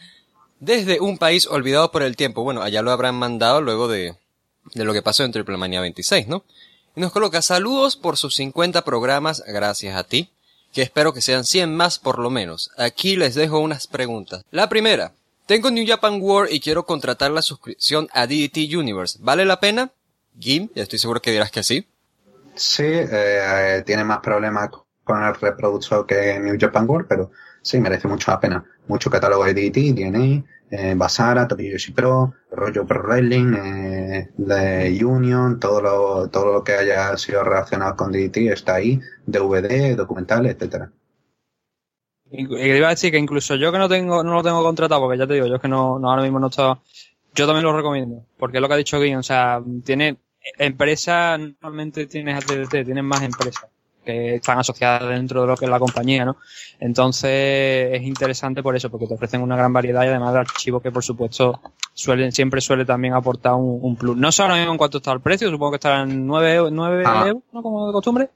desde 0.61 1.01
un 1.01 1.19
país 1.19 1.47
olvidado 1.47 1.91
por 1.91 2.03
el 2.03 2.17
tiempo. 2.17 2.43
Bueno, 2.43 2.63
allá 2.63 2.83
lo 2.83 2.91
habrán 2.91 3.15
mandado 3.15 3.61
luego 3.61 3.89
de, 3.89 4.15
de 4.75 4.85
lo 4.85 4.93
que 4.93 5.03
pasó 5.03 5.25
en 5.25 5.33
Triple 5.33 5.57
Manía 5.57 5.81
26, 5.81 6.29
¿no? 6.29 6.45
Y 6.97 7.01
nos 7.01 7.13
coloca 7.13 7.41
saludos 7.41 7.97
por 7.97 8.17
sus 8.17 8.35
50 8.35 8.83
programas, 8.83 9.43
gracias 9.47 9.97
a 9.97 10.05
ti 10.05 10.31
que 10.73 10.83
espero 10.83 11.13
que 11.13 11.23
sean 11.23 11.45
100 11.45 11.75
más 11.75 11.99
por 11.99 12.19
lo 12.19 12.31
menos. 12.31 12.71
Aquí 12.77 13.17
les 13.17 13.35
dejo 13.35 13.59
unas 13.59 13.87
preguntas. 13.87 14.45
La 14.51 14.69
primera, 14.69 15.13
tengo 15.47 15.71
New 15.71 15.87
Japan 15.87 16.21
World 16.21 16.53
y 16.53 16.61
quiero 16.61 16.85
contratar 16.87 17.31
la 17.31 17.43
suscripción 17.43 18.09
a 18.13 18.27
DDT 18.27 18.73
Universe. 18.77 19.19
¿Vale 19.21 19.45
la 19.45 19.59
pena? 19.59 19.91
Gim, 20.39 20.69
ya 20.75 20.83
estoy 20.83 20.99
seguro 20.99 21.21
que 21.21 21.33
dirás 21.33 21.51
que 21.51 21.65
sí. 21.65 21.87
Sí, 22.55 22.85
eh, 22.85 23.83
tiene 23.85 24.05
más 24.05 24.21
problemas 24.21 24.71
con 25.03 25.23
el 25.25 25.35
reproductor 25.35 26.07
que 26.07 26.39
New 26.39 26.57
Japan 26.59 26.89
World, 26.89 27.09
pero 27.09 27.31
sí, 27.63 27.81
merece 27.81 28.07
mucho 28.07 28.31
la 28.31 28.39
pena. 28.39 28.65
Mucho 28.87 29.11
catálogo 29.11 29.45
de 29.45 29.55
DDT, 29.55 29.95
DNA, 29.95 30.45
eh, 30.71 30.95
Basara, 30.97 31.49
Tokyo 31.49 31.77
Pro, 31.95 32.35
Rollo 32.51 32.87
Pro 32.87 33.03
Wrestling, 33.03 33.55
eh, 33.55 34.31
de 34.37 35.05
Union, 35.05 35.59
todo 35.59 35.81
lo, 35.81 36.29
todo 36.29 36.53
lo 36.53 36.65
que 36.65 36.75
haya 36.75 37.17
sido 37.17 37.43
relacionado 37.43 37.97
con 37.97 38.13
DDT 38.13 38.37
está 38.53 38.77
ahí, 38.77 39.01
DVD, 39.27 39.97
documentales, 39.97 40.55
etcétera. 40.55 40.91
Y 42.31 42.43
iba 42.43 42.87
a 42.87 42.91
decir 42.91 43.11
que 43.11 43.19
incluso 43.19 43.57
yo 43.57 43.73
que 43.73 43.79
no 43.79 43.89
tengo, 43.89 44.23
no 44.23 44.35
lo 44.35 44.43
tengo 44.43 44.63
contratado, 44.63 45.01
porque 45.01 45.19
ya 45.19 45.27
te 45.27 45.35
digo, 45.35 45.47
yo 45.47 45.57
es 45.57 45.61
que 45.61 45.69
no, 45.69 45.99
no 45.99 46.11
ahora 46.11 46.23
mismo 46.23 46.39
no 46.39 46.47
está, 46.47 46.79
yo 47.35 47.47
también 47.47 47.65
lo 47.65 47.77
recomiendo, 47.77 48.25
porque 48.39 48.59
es 48.59 48.61
lo 48.61 48.69
que 48.69 48.75
ha 48.75 48.77
dicho 48.77 49.01
Guion, 49.01 49.19
o 49.19 49.23
sea, 49.25 49.61
tiene, 49.85 50.19
empresa, 50.57 51.37
normalmente 51.37 52.07
tienes 52.07 52.37
ATT, 52.37 52.85
tienes 52.85 53.03
más 53.05 53.23
empresas 53.23 53.69
que 54.05 54.37
están 54.37 54.59
asociadas 54.59 55.09
dentro 55.09 55.43
de 55.43 55.47
lo 55.49 55.57
que 55.57 55.67
es 55.67 55.71
la 55.71 55.79
compañía, 55.79 56.25
¿no? 56.25 56.37
Entonces 56.79 57.91
es 57.93 58.03
interesante 58.03 58.63
por 58.63 58.77
eso, 58.77 58.91
porque 58.91 59.07
te 59.07 59.15
ofrecen 59.15 59.43
una 59.43 59.57
gran 59.57 59.73
variedad 59.73 60.05
y 60.05 60.09
además 60.09 60.33
de 60.33 60.41
archivos 60.41 60.83
que 60.83 60.91
por 60.91 61.05
supuesto 61.05 61.61
suelen, 61.93 62.33
siempre 62.33 62.61
suele 62.61 62.85
también 62.85 63.15
aportar 63.15 63.55
un, 63.55 63.97
plus. 63.97 64.17
No 64.17 64.33
sé 64.33 64.43
ahora 64.43 64.57
mismo 64.57 64.73
en 64.73 64.79
cuánto 64.79 64.99
está 64.99 65.13
el 65.13 65.21
precio, 65.21 65.51
supongo 65.51 65.73
que 65.73 65.77
estará 65.77 66.03
en 66.03 66.27
9, 66.27 66.71
9 66.73 67.05
ah. 67.07 67.25
euros, 67.27 67.43
¿no? 67.53 67.63
Como 67.63 67.87
de 67.87 67.93
costumbre. 67.93 68.31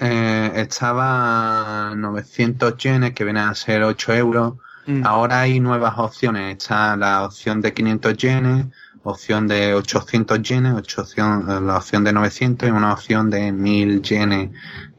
Eh, 0.00 0.52
estaba 0.54 1.92
900 1.96 2.76
yenes, 2.76 3.12
que 3.12 3.24
vienen 3.24 3.44
a 3.44 3.54
ser 3.54 3.82
8 3.82 4.14
euros. 4.14 4.54
Mm. 4.86 5.04
Ahora 5.04 5.40
hay 5.40 5.58
nuevas 5.58 5.98
opciones. 5.98 6.56
Está 6.56 6.96
la 6.96 7.24
opción 7.24 7.60
de 7.60 7.74
500 7.74 8.16
yenes, 8.16 8.66
opción 9.02 9.48
de 9.48 9.74
800 9.74 10.40
yenes, 10.42 10.72
opción, 10.72 11.66
la 11.66 11.76
opción 11.76 12.04
de 12.04 12.12
900 12.12 12.68
y 12.68 12.72
una 12.72 12.92
opción 12.92 13.28
de 13.28 13.50
1000 13.50 14.02
yenes 14.02 14.50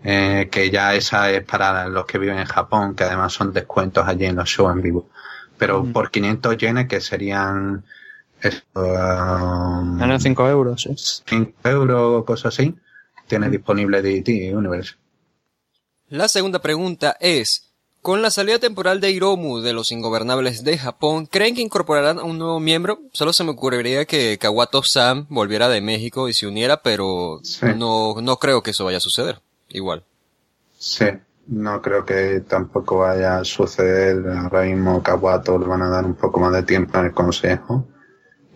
eh, 0.03 0.47
que 0.49 0.69
ya 0.69 0.95
esa 0.95 1.30
es 1.31 1.43
para 1.43 1.88
los 1.88 2.05
que 2.05 2.17
viven 2.17 2.39
en 2.39 2.45
Japón, 2.45 2.95
que 2.95 3.03
además 3.03 3.34
son 3.34 3.51
descuentos 3.51 4.07
allí 4.07 4.26
en 4.26 4.38
los 4.38 4.47
shows 4.47 4.73
en 4.73 4.81
vivo. 4.81 5.09
Pero 5.57 5.84
mm. 5.84 5.91
por 5.91 6.11
500 6.11 6.57
yenes, 6.57 6.88
que 6.88 7.01
serían... 7.01 7.84
Um, 8.73 10.17
5 10.17 10.47
euros, 10.47 10.84
sí. 10.84 10.95
5 11.27 11.69
euros 11.69 12.21
o 12.21 12.26
cosas 12.26 12.53
así, 12.53 12.73
tiene 13.27 13.49
disponible 13.49 14.01
DDT 14.01 14.55
Universe. 14.55 14.95
La 16.07 16.30
segunda 16.30 16.59
pregunta 16.59 17.17
es, 17.19 17.73
con 18.01 18.21
la 18.21 18.31
salida 18.31 18.57
temporal 18.57 19.01
de 19.01 19.11
Hiromu 19.11 19.59
de 19.59 19.73
los 19.73 19.91
Ingobernables 19.91 20.63
de 20.63 20.77
Japón, 20.77 21.26
¿creen 21.26 21.53
que 21.53 21.61
incorporarán 21.61 22.19
a 22.19 22.23
un 22.23 22.39
nuevo 22.39 22.61
miembro? 22.61 23.01
Solo 23.11 23.34
se 23.34 23.43
me 23.43 23.51
ocurriría 23.51 24.05
que 24.05 24.38
Kawato 24.38 24.84
Sam 24.84 25.27
volviera 25.27 25.67
de 25.67 25.81
México 25.81 26.30
y 26.30 26.34
se 26.34 26.47
uniera, 26.47 26.81
pero 26.81 27.41
no, 27.76 28.21
no 28.21 28.38
creo 28.38 28.63
que 28.63 28.71
eso 28.71 28.85
vaya 28.85 28.99
a 28.99 29.01
suceder 29.01 29.41
igual. 29.69 30.03
Sí, 30.77 31.05
no 31.47 31.81
creo 31.81 32.05
que 32.05 32.41
tampoco 32.47 32.99
vaya 32.99 33.37
a 33.39 33.43
suceder. 33.45 34.25
Ahora 34.29 34.63
mismo 34.63 35.01
Kawato 35.03 35.57
le 35.57 35.65
van 35.67 35.81
a 35.81 35.89
dar 35.89 36.05
un 36.05 36.15
poco 36.15 36.39
más 36.39 36.53
de 36.53 36.63
tiempo 36.63 36.97
en 36.99 37.05
el 37.05 37.11
consejo. 37.13 37.87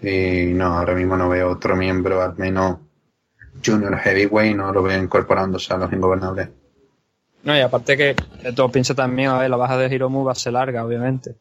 Y 0.01 0.53
no, 0.53 0.77
ahora 0.77 0.93
mismo 0.95 1.15
no 1.15 1.29
veo 1.29 1.51
otro 1.51 1.75
miembro, 1.75 2.21
al 2.21 2.35
menos 2.37 2.77
Junior 3.65 3.97
Heavyweight, 3.97 4.55
no 4.55 4.71
lo 4.73 4.83
veo 4.83 5.01
incorporándose 5.01 5.73
a 5.73 5.77
los 5.77 5.91
ingobernables. 5.93 6.49
No, 7.43 7.57
y 7.57 7.61
aparte 7.61 7.97
que 7.97 8.15
todo 8.53 8.69
piensa 8.69 8.93
también, 8.95 9.29
a 9.29 9.37
ver, 9.39 9.49
la 9.49 9.57
baja 9.57 9.77
de 9.77 9.93
Hiromu 9.93 10.23
va 10.23 10.31
a 10.33 10.35
ser 10.35 10.53
larga, 10.53 10.85
obviamente. 10.85 11.35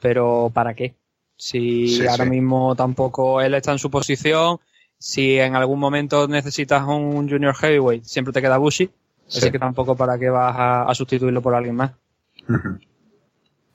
Pero 0.00 0.50
¿para 0.52 0.74
qué? 0.74 0.94
Si 1.36 1.88
Sí, 1.88 2.06
ahora 2.06 2.24
sí. 2.24 2.30
mismo 2.30 2.74
tampoco 2.76 3.40
él 3.40 3.54
está 3.54 3.72
en 3.72 3.78
su 3.78 3.90
posición, 3.90 4.58
si 4.98 5.38
en 5.38 5.56
algún 5.56 5.78
momento 5.80 6.28
necesitas 6.28 6.82
un 6.86 7.28
junior 7.28 7.54
heavyweight, 7.54 8.04
siempre 8.04 8.32
te 8.32 8.42
queda 8.42 8.58
Bushi, 8.58 8.90
así 9.30 9.40
Sí. 9.40 9.50
que 9.50 9.58
tampoco 9.58 9.96
para 9.96 10.18
qué 10.18 10.28
vas 10.28 10.54
a, 10.56 10.82
a 10.82 10.94
sustituirlo 10.94 11.40
por 11.40 11.54
alguien 11.54 11.76
más. 11.76 11.92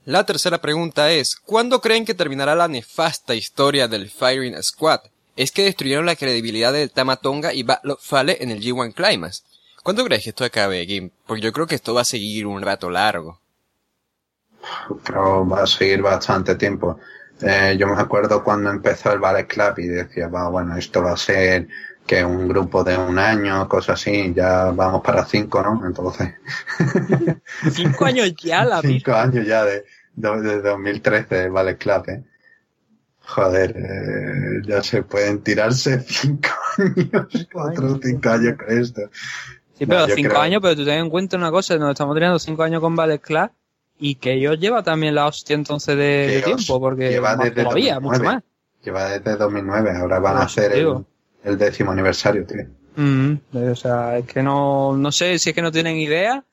La 0.05 0.23
tercera 0.25 0.59
pregunta 0.61 1.11
es, 1.11 1.35
¿cuándo 1.35 1.81
creen 1.81 2.05
que 2.05 2.13
terminará 2.13 2.53
la 2.55 2.67
nefasta 2.67 3.33
historia 3.33 3.87
del 3.87 4.09
Firing 4.09 4.61
Squad? 4.61 4.99
Es 5.35 5.51
que 5.51 5.63
destruyeron 5.63 6.05
la 6.05 6.15
credibilidad 6.15 6.71
de 6.71 6.87
Tamatonga 6.87 7.53
y 7.53 7.63
Battle 7.63 7.95
Fale 7.99 8.37
en 8.39 8.51
el 8.51 8.61
G1 8.61 8.93
Climax. 8.93 9.43
¿Cuándo 9.83 10.03
crees 10.05 10.23
que 10.23 10.29
esto 10.29 10.45
acabe, 10.45 10.85
Kim? 10.87 11.09
Porque 11.25 11.41
yo 11.41 11.51
creo 11.51 11.67
que 11.67 11.75
esto 11.75 11.93
va 11.93 12.01
a 12.01 12.05
seguir 12.05 12.45
un 12.47 12.61
rato 12.61 12.89
largo. 12.89 13.39
Pero 15.05 15.47
va 15.47 15.63
a 15.63 15.67
seguir 15.67 16.01
bastante 16.01 16.55
tiempo. 16.55 16.99
Eh, 17.41 17.75
yo 17.77 17.87
me 17.87 17.99
acuerdo 18.01 18.43
cuando 18.43 18.69
empezó 18.69 19.11
el 19.11 19.19
Ballet 19.19 19.47
Club 19.47 19.77
y 19.79 19.87
decía, 19.87 20.27
va, 20.27 20.49
bueno, 20.49 20.75
esto 20.77 21.03
va 21.03 21.11
a 21.13 21.17
ser 21.17 21.67
que 22.05 22.23
un 22.23 22.47
grupo 22.47 22.83
de 22.83 22.97
un 22.97 23.17
año, 23.17 23.67
cosas 23.67 23.99
así, 23.99 24.31
ya 24.35 24.65
vamos 24.71 25.01
para 25.03 25.25
cinco, 25.25 25.61
¿no? 25.63 25.85
Entonces, 25.85 26.33
Cinco 27.71 28.05
años 28.05 28.33
ya, 28.35 28.63
la 28.63 28.81
cinco 28.81 29.11
años 29.13 29.45
ya 29.45 29.63
de, 29.65 29.85
de, 30.15 30.41
de 30.41 30.61
2013 30.61 31.43
el 31.45 31.51
Ballet 31.51 31.77
Club, 31.77 32.03
¿eh? 32.09 32.23
Joder, 33.27 33.75
eh, 33.75 34.61
ya 34.67 34.83
se 34.83 35.01
pueden 35.01 35.41
tirarse 35.41 35.99
cinco 36.01 36.49
años, 36.77 37.47
cuatro 37.51 37.93
o 37.93 37.99
cinco 38.01 38.29
años 38.29 38.53
con 38.57 38.77
esto. 38.77 39.01
Sí, 39.77 39.85
pero 39.87 40.07
No, 40.07 40.13
cinco 40.13 40.29
creo- 40.29 40.41
años, 40.41 40.61
pero 40.61 40.75
tú 40.75 40.85
ten 40.85 40.99
en 40.99 41.09
cuenta 41.09 41.35
una 41.37 41.49
cosa, 41.51 41.75
nos 41.77 41.91
estamos 41.91 42.15
tirando 42.15 42.37
cinco 42.37 42.61
años 42.63 42.81
con 42.81 42.95
Ballet 42.95 43.19
Club 43.21 43.49
y 43.97 44.15
que 44.15 44.33
ellos 44.33 44.59
lleva 44.59 44.83
también 44.83 45.15
la 45.15 45.25
hostia 45.25 45.55
entonces 45.55 45.97
de, 45.97 46.41
tiempo, 46.45 46.79
porque 46.79 47.09
lleva 47.09 47.35
desde 47.35 47.63
todavía, 47.63 47.95
2009. 47.95 48.01
mucho 48.19 48.23
más. 48.35 48.43
Lleva 48.83 49.05
desde 49.09 49.35
2009, 49.37 49.91
ahora 49.97 50.19
van 50.19 50.37
a 50.37 50.41
hacer 50.43 50.71
el. 50.73 51.05
El 51.45 51.57
décimo 51.57 51.91
aniversario, 51.91 52.45
tío. 52.45 52.65
Mm, 52.95 53.35
o 53.71 53.75
sea, 53.75 54.17
es 54.17 54.25
que 54.25 54.41
no, 54.41 54.97
no 54.97 55.11
sé 55.11 55.37
si 55.39 55.49
es 55.49 55.55
que 55.55 55.61
no 55.61 55.71
tienen 55.71 55.97
idea 55.97 56.43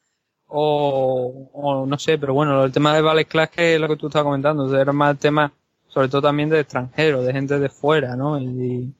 o, 0.46 1.50
o 1.52 1.86
no 1.86 1.98
sé, 1.98 2.18
pero 2.18 2.34
bueno, 2.34 2.64
el 2.64 2.72
tema 2.72 2.94
de 2.94 3.00
Ballet 3.00 3.26
Class 3.26 3.50
que 3.50 3.74
es 3.74 3.80
lo 3.80 3.88
que 3.88 3.96
tú 3.96 4.08
estabas 4.08 4.24
comentando, 4.24 4.64
o 4.64 4.70
sea, 4.70 4.80
era 4.80 4.92
más 4.92 5.12
el 5.12 5.18
tema, 5.18 5.52
sobre 5.88 6.08
todo 6.08 6.22
también 6.22 6.50
de 6.50 6.60
extranjeros, 6.60 7.24
de 7.24 7.32
gente 7.32 7.58
de 7.58 7.68
fuera, 7.68 8.16
¿no? 8.16 8.38
Y 8.38 8.92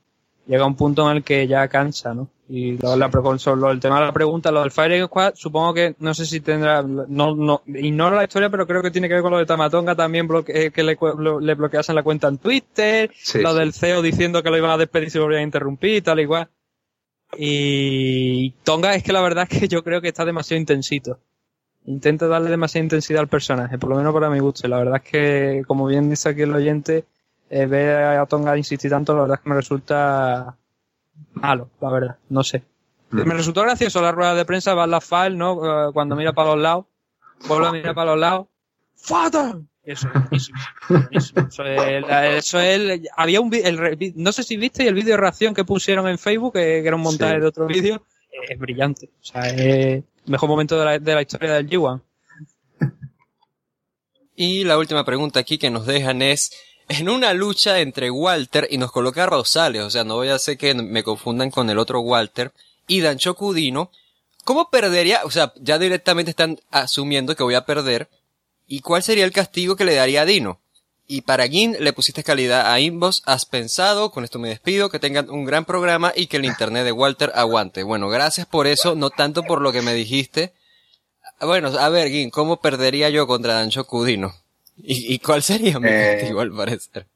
llega 0.47 0.66
un 0.66 0.74
punto 0.77 1.09
en 1.10 1.19
el 1.19 1.23
que 1.23 1.47
ya 1.47 1.66
cansa, 1.69 2.14
¿no? 2.14 2.28
Y 2.48 2.77
lo, 2.77 2.97
la, 2.97 3.09
pre- 3.09 3.39
sobre 3.39 3.60
lo- 3.60 3.70
el 3.70 3.81
tema 3.81 3.98
de 4.01 4.06
la 4.06 4.12
pregunta, 4.12 4.51
lo 4.51 4.60
del 4.60 4.70
Fire 4.70 5.06
Squad, 5.06 5.32
supongo 5.36 5.73
que 5.73 5.94
no 6.01 6.12
sé 6.12 6.27
si 6.27 6.40
tendrá, 6.40 6.82
no, 6.82 7.35
no, 7.35 7.62
ignoro 7.66 8.16
la 8.16 8.24
historia, 8.24 8.51
pero 8.51 8.66
creo 8.66 8.82
que 8.82 8.90
tiene 8.90 9.09
que 9.09 9.14
ver 9.14 9.23
con 9.23 9.32
lo 9.32 9.39
de 9.39 9.47
Tamatonga 9.47 9.94
también, 9.94 10.28
bloque- 10.28 10.52
eh, 10.66 10.70
que 10.70 10.82
le, 10.82 10.98
lo- 11.19 11.40
le 11.40 11.55
bloqueasen 11.55 11.94
la 11.94 12.02
cuenta 12.02 12.28
en 12.28 12.39
Twitter, 12.39 13.10
Sí, 13.14 13.40
lo 13.40 13.52
sí. 13.52 13.59
del 13.59 13.73
CEO 13.73 14.02
diciendo 14.02 14.43
que 14.43 14.51
lo 14.51 14.59
iban 14.59 14.70
a 14.73 14.77
despedir 14.77 15.10
si 15.10 15.19
lo 15.19 15.24
volvían 15.24 15.40
a 15.43 15.44
interrumpir, 15.44 16.02
tal 16.02 16.20
y 16.20 16.27
cual. 16.27 16.48
Y 17.39 18.51
Tonga 18.64 18.94
es 18.94 19.02
que 19.02 19.12
la 19.12 19.23
verdad 19.23 19.47
es 19.51 19.59
que 19.60 19.69
yo 19.69 19.82
creo 19.82 20.01
que 20.01 20.09
está 20.09 20.24
demasiado 20.24 20.60
intensito. 20.60 21.19
Intenta 21.86 22.28
darle 22.28 22.51
demasiada 22.51 22.85
intensidad 22.85 23.20
al 23.23 23.28
personaje, 23.28 23.78
por 23.78 23.90
lo 23.90 23.97
menos 23.97 24.12
para 24.12 24.31
mi 24.31 24.39
gusto. 24.39 24.66
Y 24.66 24.70
la 24.70 24.78
verdad 24.78 25.01
es 25.02 25.10
que, 25.10 25.62
como 25.66 25.86
bien 25.86 26.10
dice 26.10 26.28
aquí 26.28 26.43
el 26.43 26.55
oyente, 26.55 27.05
eh, 27.53 27.66
ver 27.66 27.95
a 28.19 28.27
Tonga 28.27 28.57
insistir 28.57 28.91
tanto, 28.91 29.15
la 29.15 29.20
verdad 29.23 29.37
es 29.39 29.43
que 29.45 29.49
me 29.51 29.57
resulta 29.57 30.57
malo, 31.35 31.69
la 31.81 31.91
verdad. 31.91 32.16
No 32.31 32.43
sé. 32.43 32.62
Mm. 33.11 33.23
Me 33.29 33.35
resultó 33.35 33.61
gracioso 33.62 34.01
la 34.01 34.11
rueda 34.12 34.35
de 34.35 34.45
prensa, 34.45 34.74
va 34.74 34.87
la 34.87 35.01
file, 35.03 35.37
¿no? 35.37 35.89
Eh, 35.89 35.93
Cuando 35.93 36.16
mira 36.16 36.33
para 36.33 36.51
los 36.55 36.59
lados, 36.62 36.87
vuelve 37.47 37.66
a 37.69 37.73
mirar 37.73 37.95
para 37.95 38.12
los 38.12 38.20
lados. 38.20 38.47
¡Fatal! 38.97 39.66
Eso 39.85 40.07
es 40.07 40.12
buenísimo. 40.15 40.59
buenísimo. 40.89 41.49
Eso 41.49 41.65
es, 41.65 42.05
eso 42.39 42.61
es- 42.61 43.01
había 43.16 43.41
un 43.41 43.53
el 43.53 44.12
no 44.16 44.31
sé 44.33 44.45
si 44.45 44.57
viste 44.57 44.87
el 44.87 44.95
vídeo 44.95 45.11
de 45.16 45.20
reacción 45.20 45.53
que 45.55 45.65
pusieron 45.65 46.07
en 46.09 46.19
Facebook, 46.19 46.53
que, 46.55 46.81
que 46.83 46.87
era 46.87 46.95
un 46.97 47.03
montaje 47.03 47.35
Sí. 47.35 47.41
de 47.41 47.47
otro 47.47 47.66
vídeo, 47.66 47.97
eh, 48.31 48.53
es 48.53 48.59
brillante. 48.59 49.11
O 49.20 49.24
sea, 49.24 49.43
es 49.49 49.59
el 49.61 50.05
mejor 50.27 50.49
momento 50.49 50.79
de 50.79 50.85
la, 50.85 50.99
de 50.99 51.15
la 51.15 51.20
historia 51.23 51.53
del 51.55 51.69
G1. 51.69 52.01
Y 54.35 54.65
la 54.65 54.79
última 54.79 55.05
pregunta 55.05 55.41
aquí 55.41 55.59
que 55.59 55.70
nos 55.70 55.85
dejan 55.87 56.23
es, 56.23 56.53
en 56.98 57.09
una 57.09 57.32
lucha 57.32 57.81
entre 57.81 58.10
Walter 58.10 58.69
y 58.70 58.78
nos 58.78 58.93
coloca 58.93 59.27
Rosales, 59.27 59.82
o 59.82 59.90
sea, 59.90 60.05
no 60.05 60.16
voy 60.16 60.28
a 60.28 60.35
hacer 60.35 60.59
que 60.59 60.74
me 60.74 61.02
confundan 61.02 61.51
con 61.51 61.70
el 61.70 61.78
otro 61.78 62.01
Walter, 62.01 62.52
y 62.86 63.01
Dancho 63.01 63.36
Dino, 63.55 63.90
¿cómo 64.44 64.70
perdería? 64.70 65.20
O 65.24 65.31
sea, 65.31 65.52
ya 65.56 65.78
directamente 65.78 66.31
están 66.31 66.60
asumiendo 66.70 67.36
que 67.36 67.43
voy 67.43 67.55
a 67.55 67.66
perder, 67.66 68.09
¿y 68.66 68.81
cuál 68.81 69.02
sería 69.02 69.24
el 69.24 69.32
castigo 69.32 69.77
que 69.77 69.85
le 69.85 69.94
daría 69.94 70.23
a 70.23 70.27
Dino? 70.27 70.60
Y 71.06 71.23
para 71.23 71.47
Gin 71.48 71.77
le 71.78 71.93
pusiste 71.93 72.24
calidad 72.24 72.73
a 72.73 72.81
Inbox, 72.81 73.23
has 73.27 73.44
pensado, 73.44 74.10
con 74.10 74.24
esto 74.24 74.39
me 74.39 74.48
despido, 74.48 74.89
que 74.89 74.98
tengan 74.98 75.31
un 75.31 75.44
gran 75.44 75.64
programa 75.64 76.12
y 76.14 76.27
que 76.27 76.39
el 76.39 76.44
internet 76.44 76.85
de 76.85 76.93
Walter 76.93 77.32
aguante. 77.35 77.82
Bueno, 77.82 78.09
gracias 78.09 78.47
por 78.47 78.66
eso, 78.66 78.94
no 78.94 79.10
tanto 79.10 79.43
por 79.43 79.60
lo 79.60 79.73
que 79.73 79.82
me 79.82 79.94
dijiste. 79.94 80.52
Bueno, 81.40 81.69
a 81.78 81.89
ver, 81.89 82.09
Gin, 82.09 82.31
¿cómo 82.31 82.60
perdería 82.60 83.10
yo 83.10 83.27
contra 83.27 83.55
Dancho 83.55 83.85
Cudino? 83.85 84.41
¿Y, 84.77 85.15
y 85.15 85.19
cuál 85.19 85.43
sería 85.43 85.78
mi 85.78 85.89
Eh, 85.89 86.16
castigo 86.19 86.40
al 86.40 86.53
parecer? 86.53 87.07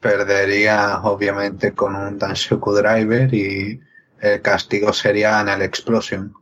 Perdería, 0.00 1.00
obviamente, 1.02 1.72
con 1.72 1.94
un 1.96 2.18
Danshoku 2.18 2.72
Driver 2.72 3.32
y 3.32 3.80
el 4.20 4.42
castigo 4.42 4.92
sería 4.92 5.40
en 5.40 5.48
el 5.48 5.62
Explosion. 5.62 6.34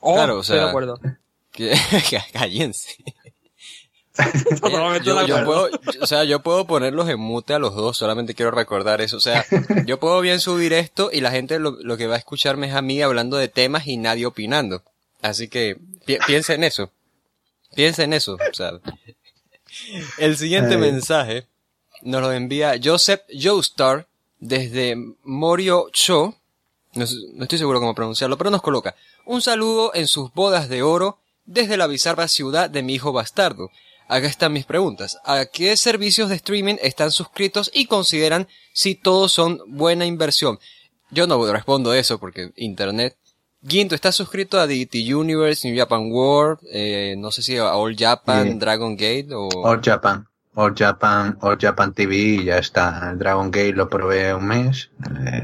Oh, 0.00 0.14
Claro, 0.14 0.38
o 0.38 0.40
estoy 0.42 0.56
de 0.56 0.62
sea, 0.62 0.68
acuerdo. 0.68 1.00
Que, 1.50 1.74
cállense. 2.32 2.96
Totalmente 4.60 5.04
Yo, 5.06 5.26
yo 5.26 5.44
puedo, 5.44 5.68
yo- 5.70 5.78
o 6.00 6.06
sea, 6.06 6.24
yo 6.24 6.40
puedo 6.42 6.66
ponerlos 6.66 7.08
en 7.08 7.18
mute 7.20 7.52
a 7.54 7.58
los 7.58 7.74
dos, 7.74 7.98
solamente 7.98 8.34
quiero 8.34 8.50
recordar 8.50 9.00
eso. 9.00 9.16
O 9.18 9.20
sea, 9.20 9.44
yo 9.84 9.98
puedo 10.00 10.20
bien 10.20 10.40
subir 10.40 10.72
esto 10.72 11.10
y 11.12 11.20
la 11.20 11.30
gente 11.30 11.58
lo, 11.58 11.72
lo 11.82 11.96
que 11.96 12.06
va 12.06 12.14
a 12.14 12.18
escucharme 12.18 12.68
es 12.68 12.74
a 12.74 12.82
mí 12.82 13.02
hablando 13.02 13.36
de 13.36 13.48
temas 13.48 13.86
y 13.86 13.96
nadie 13.98 14.24
opinando. 14.26 14.82
Así 15.22 15.48
que 15.48 15.76
pi 16.06 16.16
piensa 16.26 16.54
en 16.54 16.64
eso. 16.64 16.90
Piensa 17.74 18.04
en 18.04 18.12
eso. 18.14 18.34
O 18.50 18.54
sea, 18.54 18.72
el 20.18 20.36
siguiente 20.36 20.76
mensaje 20.76 21.46
nos 22.02 22.22
lo 22.22 22.32
envía 22.32 22.78
Joseph 22.82 23.22
Joestar 23.30 24.06
desde 24.38 24.96
Morio 25.22 25.88
Cho. 25.92 26.34
No, 26.94 27.04
no 27.34 27.42
estoy 27.44 27.58
seguro 27.58 27.80
cómo 27.80 27.94
pronunciarlo, 27.94 28.38
pero 28.38 28.50
nos 28.50 28.62
coloca 28.62 28.94
un 29.26 29.42
saludo 29.42 29.92
en 29.94 30.06
sus 30.06 30.32
bodas 30.32 30.68
de 30.68 30.82
oro 30.82 31.18
desde 31.44 31.76
la 31.76 31.86
bizarra 31.86 32.28
ciudad 32.28 32.70
de 32.70 32.82
mi 32.82 32.94
hijo 32.94 33.12
bastardo. 33.12 33.70
Acá 34.08 34.28
están 34.28 34.52
mis 34.52 34.64
preguntas. 34.64 35.18
¿A 35.24 35.46
qué 35.46 35.76
servicios 35.76 36.28
de 36.28 36.36
streaming 36.36 36.76
están 36.80 37.10
suscritos 37.10 37.70
y 37.74 37.86
consideran 37.86 38.46
si 38.72 38.94
todos 38.94 39.32
son 39.32 39.60
buena 39.66 40.06
inversión? 40.06 40.60
Yo 41.10 41.26
no 41.26 41.52
respondo 41.52 41.92
eso 41.92 42.18
porque 42.18 42.52
internet. 42.56 43.16
Guinto, 43.68 43.96
¿estás 43.96 44.14
suscrito 44.14 44.60
a 44.60 44.66
DT 44.68 44.94
Universe, 45.12 45.68
New 45.68 45.76
Japan 45.76 46.12
World, 46.12 46.60
eh, 46.70 47.16
no 47.18 47.32
sé 47.32 47.42
si 47.42 47.56
a 47.56 47.74
All 47.74 47.96
Japan, 47.96 48.52
Sí. 48.52 48.58
Dragon 48.58 48.92
Gate 48.96 49.26
o... 49.32 49.48
All 49.64 49.80
Japan. 49.82 50.24
All 50.54 50.72
Japan, 50.74 51.36
All 51.40 51.58
Japan 51.58 51.92
TV 51.92 52.44
ya 52.44 52.58
está. 52.58 53.12
Dragon 53.16 53.50
Gate 53.50 53.72
lo 53.72 53.88
probé 53.88 54.32
un 54.32 54.46
mes. 54.46 54.90
eh, 55.04 55.42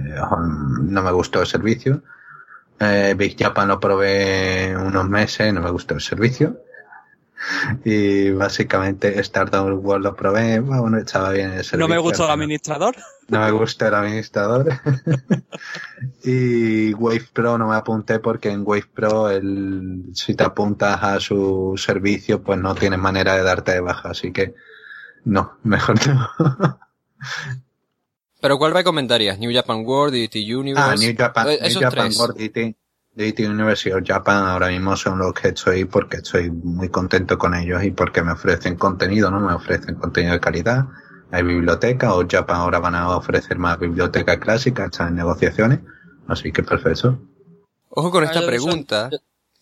no 0.84 1.02
me 1.02 1.10
gustó 1.10 1.40
el 1.40 1.48
servicio. 1.48 2.02
Eh, 2.78 3.14
Big 3.18 3.36
Japan 3.36 3.68
lo 3.68 3.80
probé 3.80 4.74
unos 4.76 5.08
meses, 5.08 5.52
no 5.52 5.60
me 5.60 5.70
gustó 5.70 5.94
el 5.94 6.00
servicio. 6.00 6.60
Y 7.84 8.30
básicamente 8.30 9.18
Stardust 9.20 9.84
World 9.84 10.04
lo 10.04 10.14
probé, 10.16 10.60
bueno, 10.60 10.98
estaba 10.98 11.30
bien 11.30 11.46
el 11.52 11.64
servicio. 11.64 11.78
No 11.78 11.88
me 11.88 11.98
gustó 11.98 12.24
el 12.24 12.30
administrador. 12.30 12.94
No 13.28 13.40
me 13.40 13.50
gusta 13.50 13.88
el 13.88 13.94
administrador. 13.94 14.68
y 16.24 16.92
Wave 16.94 17.26
Pro 17.32 17.58
no 17.58 17.68
me 17.68 17.76
apunté 17.76 18.18
porque 18.18 18.50
en 18.50 18.62
Wave 18.64 18.86
Pro 18.94 19.30
el, 19.30 20.04
si 20.14 20.34
te 20.34 20.44
apuntas 20.44 21.02
a 21.02 21.18
su 21.20 21.74
servicio 21.76 22.42
pues 22.42 22.58
no 22.58 22.74
tienes 22.74 22.98
manera 22.98 23.34
de 23.36 23.42
darte 23.42 23.72
de 23.72 23.80
baja, 23.80 24.10
así 24.10 24.32
que 24.32 24.54
no, 25.24 25.52
mejor 25.62 25.96
no. 26.06 26.30
¿Pero 28.40 28.58
cuál 28.58 28.74
recomendarías? 28.74 29.38
New 29.38 29.52
Japan 29.54 29.84
World, 29.86 30.14
DT 30.14 30.36
Universe. 30.54 30.90
ah, 30.90 30.94
New 30.96 31.14
Japan, 31.16 31.46
Eh, 31.48 31.58
New 31.68 31.80
Japan. 31.80 32.10
World 32.18 32.36
DT, 32.36 32.76
DT 33.14 33.40
University 33.40 33.92
of 33.92 34.02
Japan 34.06 34.46
ahora 34.46 34.68
mismo 34.68 34.96
son 34.96 35.18
los 35.18 35.34
que 35.34 35.48
estoy 35.48 35.84
porque 35.84 36.18
estoy 36.18 36.50
muy 36.50 36.88
contento 36.88 37.36
con 37.36 37.54
ellos 37.54 37.84
y 37.84 37.90
porque 37.90 38.22
me 38.22 38.32
ofrecen 38.32 38.76
contenido, 38.76 39.30
¿no? 39.30 39.40
Me 39.40 39.52
ofrecen 39.52 39.96
contenido 39.96 40.32
de 40.32 40.40
calidad. 40.40 40.86
Hay 41.30 41.42
biblioteca, 41.42 42.14
o 42.14 42.26
Japan 42.28 42.56
ahora 42.56 42.78
van 42.78 42.94
a 42.94 43.16
ofrecer 43.16 43.58
más 43.58 43.78
biblioteca 43.78 44.38
clásica, 44.38 44.86
están 44.86 45.08
en 45.08 45.16
negociaciones, 45.16 45.80
así 46.26 46.52
que 46.52 46.62
perfecto. 46.62 47.18
Ojo 47.88 48.10
con 48.10 48.24
esta 48.24 48.44
pregunta. 48.46 49.10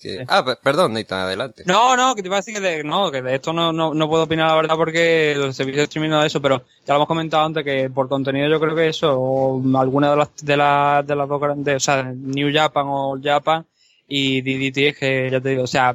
Yo- 0.00 0.10
que- 0.10 0.18
sí. 0.18 0.24
Ah, 0.28 0.44
pe- 0.44 0.56
perdón, 0.62 0.92
Nathan, 0.94 1.20
adelante. 1.20 1.62
No, 1.66 1.96
no, 1.96 2.14
que 2.14 2.22
te 2.22 2.28
iba 2.28 2.36
a 2.36 2.40
decir 2.40 2.54
que 2.54 2.60
de, 2.60 2.82
no, 2.84 3.10
que 3.10 3.22
de 3.22 3.34
esto 3.36 3.52
no, 3.52 3.72
no, 3.72 3.92
no 3.94 4.08
puedo 4.08 4.24
opinar 4.24 4.48
la 4.48 4.54
verdad 4.56 4.76
porque 4.76 5.34
los 5.36 5.54
servicios 5.54 5.78
de 5.80 5.84
streaming 5.84 6.10
no 6.10 6.20
de 6.20 6.26
eso, 6.26 6.40
pero 6.40 6.64
ya 6.86 6.94
lo 6.94 6.96
hemos 6.96 7.08
comentado 7.08 7.44
antes 7.44 7.64
que 7.64 7.90
por 7.90 8.08
contenido 8.08 8.48
yo 8.48 8.58
creo 8.60 8.74
que 8.74 8.88
eso, 8.88 9.14
o 9.18 9.78
alguna 9.78 10.10
de 10.10 10.16
las, 10.16 10.28
de 10.42 10.56
las, 10.56 11.06
de 11.06 11.14
las 11.16 11.28
dos 11.28 11.40
grandes, 11.40 11.76
o 11.76 11.80
sea, 11.80 12.02
New 12.14 12.50
Japan 12.52 12.86
o 12.88 13.18
Japan 13.22 13.64
y 14.08 14.40
DDT 14.42 14.88
es 14.88 14.96
que 14.98 15.28
ya 15.30 15.40
te 15.40 15.50
digo, 15.50 15.62
o 15.64 15.66
sea, 15.68 15.94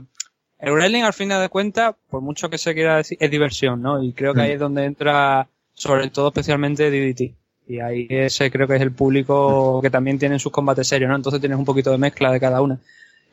el 0.60 0.72
wrestling 0.74 1.04
al 1.04 1.14
fin 1.14 1.30
de 1.30 1.50
cuentas, 1.50 1.96
por 2.10 2.22
mucho 2.22 2.50
que 2.50 2.58
se 2.58 2.74
quiera 2.74 2.98
decir, 2.98 3.18
es 3.20 3.30
diversión, 3.30 3.82
¿no? 3.82 4.02
Y 4.02 4.14
creo 4.14 4.34
que 4.34 4.40
Mm. 4.40 4.44
ahí 4.44 4.52
es 4.52 4.60
donde 4.60 4.86
entra, 4.86 5.48
sobre 5.74 6.10
todo 6.10 6.30
especialmente 6.30 6.90
DDT. 6.90 7.34
Y 7.68 7.80
ahí 7.80 8.08
ese 8.10 8.50
creo 8.52 8.68
que 8.68 8.76
es 8.76 8.82
el 8.82 8.92
público 8.92 9.82
que 9.82 9.90
también 9.90 10.18
tiene 10.20 10.40
sus 10.40 10.52
combates 10.52 10.88
serios, 10.88 11.10
¿no? 11.10 11.16
Entonces 11.16 11.42
tienes 11.42 11.58
un 11.58 11.66
poquito 11.66 11.92
de 11.92 11.98
mezcla 11.98 12.32
de 12.32 12.40
cada 12.40 12.62
una. 12.62 12.80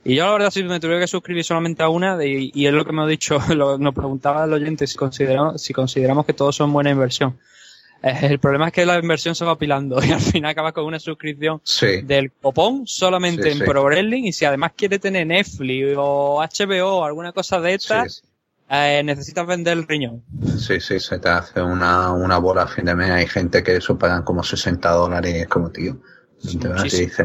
Y 0.05 0.17
yo 0.17 0.27
la 0.27 0.33
verdad 0.33 0.51
si 0.51 0.65
me 0.65 0.81
tuviera 0.81 1.01
que 1.01 1.07
suscribir 1.07 1.45
solamente 1.45 1.83
a 1.83 1.89
una, 1.89 2.17
de, 2.17 2.51
y 2.53 2.67
es 2.67 2.73
lo 2.73 2.85
que 2.85 2.93
me 2.93 3.03
ha 3.03 3.07
dicho, 3.07 3.39
lo, 3.55 3.79
nos 3.79 3.95
preguntaba 3.95 4.45
el 4.45 4.53
oyente 4.53 4.87
si 4.87 4.97
consideramos, 4.97 5.63
si 5.63 5.73
consideramos 5.73 6.27
que 6.27 6.33
todos 6.33 6.57
son 6.57 6.73
buena 6.73 6.91
inversión. 6.91 7.39
Eh, 8.03 8.19
el 8.23 8.41
problema 8.41 8.69
es 8.69 8.73
que 8.73 8.85
la 8.85 8.99
inversión 8.99 9.35
se 9.37 9.45
va 9.45 9.53
apilando 9.53 10.03
y 10.05 10.11
al 10.11 10.21
final 10.21 10.51
acabas 10.51 10.73
con 10.73 10.85
una 10.85 10.99
suscripción 10.99 11.61
del 12.05 12.33
copón 12.33 12.87
solamente 12.87 13.53
en 13.53 13.61
Pro 13.61 13.85
Wrestling 13.85 14.25
y 14.25 14.33
si 14.33 14.45
además 14.45 14.73
quiere 14.77 14.99
tener 14.99 15.27
Netflix 15.27 15.95
o 15.97 16.43
HBO 16.43 16.99
o 16.99 17.05
alguna 17.05 17.31
cosa 17.33 17.61
de 17.61 17.75
estas, 17.75 18.25
eh, 18.69 19.03
necesitas 19.05 19.47
vender 19.47 19.79
el 19.79 19.87
riñón. 19.87 20.23
Sí, 20.59 20.81
sí, 20.81 20.99
se 20.99 21.19
te 21.19 21.29
hace 21.29 21.63
una, 21.63 22.11
una 22.11 22.39
bola 22.39 22.63
a 22.63 22.67
fin 22.67 22.87
de 22.87 22.97
mes. 22.97 23.11
Hay 23.11 23.27
gente 23.29 23.63
que 23.63 23.77
eso 23.77 23.97
pagan 23.97 24.25
como 24.25 24.43
60 24.43 24.91
dólares 24.91 25.35
y 25.37 25.39
es 25.41 25.49
Y 26.43 26.57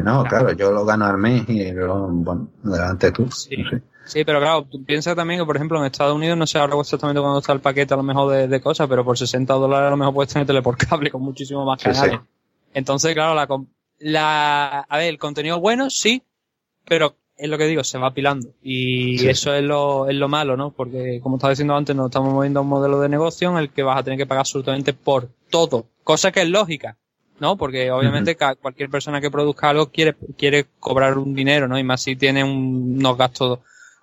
no, 0.02 0.24
claro, 0.24 0.52
yo 0.52 0.70
lo 0.70 0.84
gano 0.84 1.06
al 1.06 1.18
mes 1.18 1.48
y 1.48 1.72
lo, 1.72 2.08
bueno, 2.08 2.48
delante 2.62 3.10
tú. 3.10 3.30
Sí. 3.30 3.56
Sí, 4.04 4.24
pero 4.24 4.40
claro, 4.40 4.64
tú 4.64 4.82
piensas 4.84 5.14
también 5.14 5.38
que, 5.38 5.44
por 5.44 5.56
ejemplo, 5.56 5.78
en 5.78 5.84
Estados 5.84 6.14
Unidos, 6.14 6.38
no 6.38 6.46
sé 6.46 6.58
ahora 6.58 6.80
exactamente 6.80 7.20
cuándo 7.20 7.40
está 7.40 7.52
el 7.52 7.60
paquete 7.60 7.92
a 7.92 7.98
lo 7.98 8.02
mejor 8.02 8.32
de, 8.32 8.48
de, 8.48 8.60
cosas, 8.60 8.88
pero 8.88 9.04
por 9.04 9.18
60 9.18 9.52
dólares 9.52 9.88
a 9.88 9.90
lo 9.90 9.98
mejor 9.98 10.14
puedes 10.14 10.32
tener 10.32 10.46
tele 10.46 10.62
por 10.62 10.78
cable 10.78 11.10
con 11.10 11.20
muchísimo 11.20 11.64
más 11.66 11.82
canales. 11.82 12.20
Entonces, 12.72 13.12
claro, 13.12 13.34
la, 13.34 13.46
la, 13.98 14.80
a 14.80 14.96
ver, 14.96 15.08
el 15.08 15.18
contenido 15.18 15.60
bueno, 15.60 15.90
sí, 15.90 16.22
pero 16.86 17.16
es 17.36 17.48
lo 17.50 17.58
que 17.58 17.66
digo, 17.66 17.84
se 17.84 17.98
va 17.98 18.08
apilando. 18.08 18.48
Y 18.62 19.26
eso 19.28 19.52
es 19.52 19.62
lo, 19.62 20.08
es 20.08 20.16
lo 20.16 20.28
malo, 20.28 20.56
¿no? 20.56 20.70
Porque, 20.70 21.20
como 21.22 21.36
estaba 21.36 21.50
diciendo 21.50 21.76
antes, 21.76 21.94
nos 21.94 22.06
estamos 22.06 22.32
moviendo 22.32 22.60
a 22.60 22.62
un 22.62 22.68
modelo 22.68 23.00
de 23.00 23.10
negocio 23.10 23.50
en 23.50 23.58
el 23.58 23.70
que 23.70 23.82
vas 23.82 23.98
a 23.98 24.02
tener 24.02 24.18
que 24.18 24.26
pagar 24.26 24.40
absolutamente 24.40 24.94
por 24.94 25.28
todo. 25.50 25.86
Cosa 26.02 26.32
que 26.32 26.40
es 26.40 26.48
lógica, 26.48 26.96
¿no? 27.40 27.56
Porque 27.56 27.90
obviamente 27.90 28.36
cualquier 28.36 28.90
persona 28.90 29.20
que 29.20 29.30
produzca 29.30 29.70
algo 29.70 29.90
quiere, 29.90 30.14
quiere 30.36 30.66
cobrar 30.78 31.18
un 31.18 31.34
dinero, 31.34 31.68
¿no? 31.68 31.78
Y 31.78 31.84
más 31.84 32.02
si 32.02 32.16
tiene 32.16 32.44
unos 32.44 33.16
gastos 33.16 33.60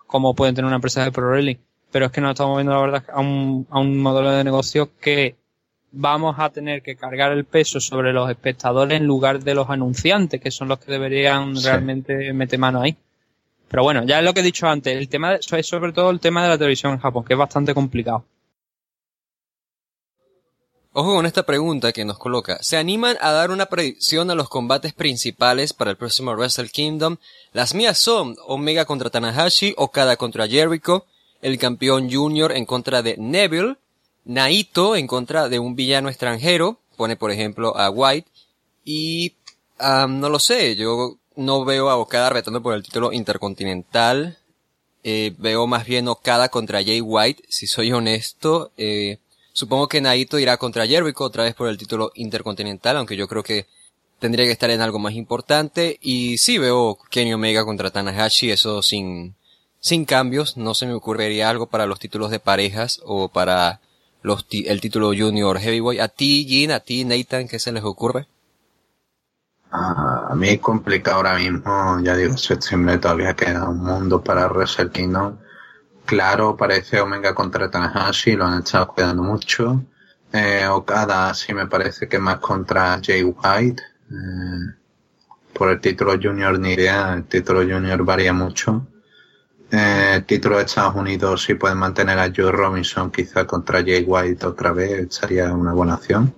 como 0.07 0.35
pueden 0.35 0.55
tener 0.55 0.67
una 0.67 0.75
empresa 0.75 1.03
de 1.03 1.11
pro 1.11 1.29
wrestling. 1.29 1.57
Pero 1.91 2.07
es 2.07 2.11
que 2.11 2.21
nos 2.21 2.31
estamos 2.31 2.51
moviendo, 2.51 2.73
la 2.73 2.81
verdad, 2.81 3.03
a 3.13 3.21
un, 3.21 3.67
a 3.69 3.79
un 3.79 3.97
modelo 4.01 4.31
de 4.31 4.43
negocio 4.43 4.89
que 4.99 5.35
vamos 5.91 6.35
a 6.37 6.49
tener 6.49 6.81
que 6.81 6.95
cargar 6.95 7.31
el 7.31 7.45
peso 7.45 7.79
sobre 7.79 8.11
los 8.11 8.29
espectadores 8.29 8.99
en 8.99 9.07
lugar 9.07 9.39
de 9.39 9.55
los 9.55 9.69
anunciantes, 9.69 10.41
que 10.41 10.51
son 10.51 10.67
los 10.67 10.79
que 10.79 10.91
deberían 10.91 11.55
realmente 11.61 12.33
meter 12.33 12.59
mano 12.59 12.81
ahí. 12.81 12.97
Pero 13.69 13.83
bueno, 13.83 14.03
ya 14.03 14.19
es 14.19 14.25
lo 14.25 14.33
que 14.33 14.41
he 14.41 14.43
dicho 14.43 14.67
antes, 14.67 14.95
el 14.95 15.09
tema 15.09 15.35
es 15.35 15.45
sobre 15.65 15.91
todo 15.91 16.09
el 16.11 16.19
tema 16.19 16.43
de 16.43 16.49
la 16.49 16.57
televisión 16.57 16.93
en 16.93 16.99
Japón, 16.99 17.23
que 17.23 17.33
es 17.33 17.39
bastante 17.39 17.73
complicado. 17.73 18.25
Ojo 20.97 21.13
con 21.13 21.25
esta 21.25 21.43
pregunta 21.43 21.91
que 21.91 22.05
nos 22.05 22.17
coloca. 22.17 22.57
¿Se 22.61 22.77
animan 22.77 23.17
a 23.19 23.31
dar 23.31 23.51
una 23.51 23.65
predicción 23.65 24.31
a 24.31 24.35
los 24.35 24.47
combates 24.47 24.93
principales 24.93 25.73
para 25.73 25.91
el 25.91 25.97
próximo 25.97 26.31
Wrestle 26.31 26.69
Kingdom? 26.69 27.17
Las 27.51 27.73
mías 27.75 27.97
son 27.97 28.37
Omega 28.47 28.85
contra 28.85 29.09
Tanahashi, 29.09 29.73
Okada 29.75 30.15
contra 30.15 30.47
Jericho, 30.47 31.05
el 31.41 31.57
campeón 31.57 32.09
junior 32.09 32.53
en 32.53 32.65
contra 32.65 33.01
de 33.01 33.17
Neville, 33.17 33.75
Naito 34.23 34.95
en 34.95 35.05
contra 35.05 35.49
de 35.49 35.59
un 35.59 35.75
villano 35.75 36.07
extranjero, 36.07 36.79
pone 36.95 37.17
por 37.17 37.29
ejemplo 37.29 37.75
a 37.75 37.89
White, 37.89 38.29
y 38.85 39.33
no 39.77 40.29
lo 40.29 40.39
sé, 40.39 40.77
yo 40.77 41.17
no 41.35 41.65
veo 41.65 41.89
a 41.89 41.97
Okada 41.97 42.29
retando 42.29 42.63
por 42.63 42.73
el 42.73 42.83
título 42.83 43.11
intercontinental. 43.11 44.37
Eh, 45.03 45.35
veo 45.37 45.67
más 45.67 45.85
bien 45.85 46.07
Okada 46.07 46.47
contra 46.47 46.81
Jay 46.81 47.01
White, 47.01 47.43
si 47.49 47.67
soy 47.67 47.91
honesto. 47.91 48.71
Eh, 48.77 49.17
supongo 49.55 49.87
que 49.87 50.01
Naito 50.01 50.37
irá 50.37 50.57
contra 50.57 50.85
Jericho 50.85 51.23
otra 51.23 51.45
vez 51.45 51.55
por 51.55 51.69
el 51.69 51.77
título 51.77 52.11
intercontinental, 52.13 52.97
aunque 52.97 53.15
yo 53.15 53.27
creo 53.27 53.41
que 53.41 53.67
tendría 54.19 54.45
que 54.45 54.51
estar 54.51 54.69
en 54.69 54.81
algo 54.81 54.99
más 54.99 55.13
importante. 55.13 55.97
Y 56.01 56.37
sí 56.37 56.57
veo 56.57 56.99
Kenny 57.09 57.33
Omega 57.33 57.63
contra 57.65 57.89
Tanahashi, 57.89 58.51
eso 58.51 58.81
sin, 58.83 59.35
sin 59.79 60.05
cambios. 60.05 60.57
No 60.57 60.73
se 60.73 60.85
me 60.85 60.93
ocurriría 60.93 61.49
algo 61.49 61.67
para 61.67 61.85
los 61.85 61.99
títulos 61.99 62.31
de 62.31 62.39
parejas 62.39 62.99
o 63.05 63.29
para 63.29 63.79
los 64.21 64.45
el 64.51 64.81
título 64.81 65.13
Junior 65.17 65.57
Heavyweight. 65.57 66.01
A 66.01 66.09
ti, 66.09 66.45
Jin, 66.47 66.71
a 66.71 66.81
ti, 66.81 67.05
Nathan, 67.05 67.47
¿qué 67.47 67.57
se 67.57 67.71
les 67.71 67.83
ocurre? 67.83 68.27
a 69.77 70.33
mí 70.35 70.49
es 70.49 70.59
complicado 70.59 71.17
ahora 71.17 71.35
mismo, 71.35 71.99
ya 72.01 72.15
digo, 72.15 72.37
septiembre 72.37 72.97
todavía 72.97 73.33
queda 73.35 73.67
un 73.69 73.79
mundo 73.79 74.21
para. 74.21 74.49
Claro, 76.05 76.55
parece 76.55 77.01
Omega 77.01 77.33
contra 77.33 77.69
Tanahashi, 77.69 78.33
lo 78.35 78.45
han 78.45 78.59
estado 78.59 78.87
cuidando 78.87 79.23
mucho. 79.23 79.83
Eh, 80.31 80.67
Okada 80.67 81.33
sí 81.33 81.53
me 81.53 81.67
parece 81.67 82.07
que 82.07 82.19
más 82.19 82.39
contra 82.39 82.99
Jay 83.03 83.23
White. 83.23 83.81
Eh, 84.11 84.73
por 85.53 85.69
el 85.71 85.81
título 85.81 86.13
junior 86.21 86.59
ni 86.59 86.73
idea, 86.73 87.13
el 87.15 87.23
título 87.25 87.61
junior 87.61 88.03
varía 88.03 88.33
mucho. 88.33 88.85
Eh, 89.71 90.13
el 90.17 90.25
título 90.25 90.57
de 90.57 90.65
Estados 90.65 90.95
Unidos 90.95 91.43
si 91.43 91.55
pueden 91.55 91.79
mantener 91.79 92.19
a 92.19 92.31
Joe 92.35 92.51
Robinson 92.51 93.11
quizá 93.11 93.45
contra 93.47 93.81
Jay 93.81 94.03
White 94.05 94.45
otra 94.45 94.71
vez, 94.73 95.15
sería 95.15 95.51
una 95.53 95.73
buena 95.73 95.95
acción. 95.95 96.35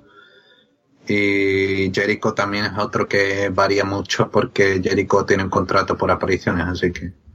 Y 1.07 1.91
Jericho 1.93 2.33
también 2.33 2.65
es 2.65 2.77
otro 2.77 3.07
que 3.07 3.49
varía 3.49 3.83
mucho 3.83 4.29
porque 4.31 4.81
Jericho 4.83 5.25
tiene 5.25 5.43
un 5.43 5.49
contrato 5.49 5.97
por 5.97 6.11
apariciones, 6.11 6.65
así 6.67 6.91
que. 6.91 7.26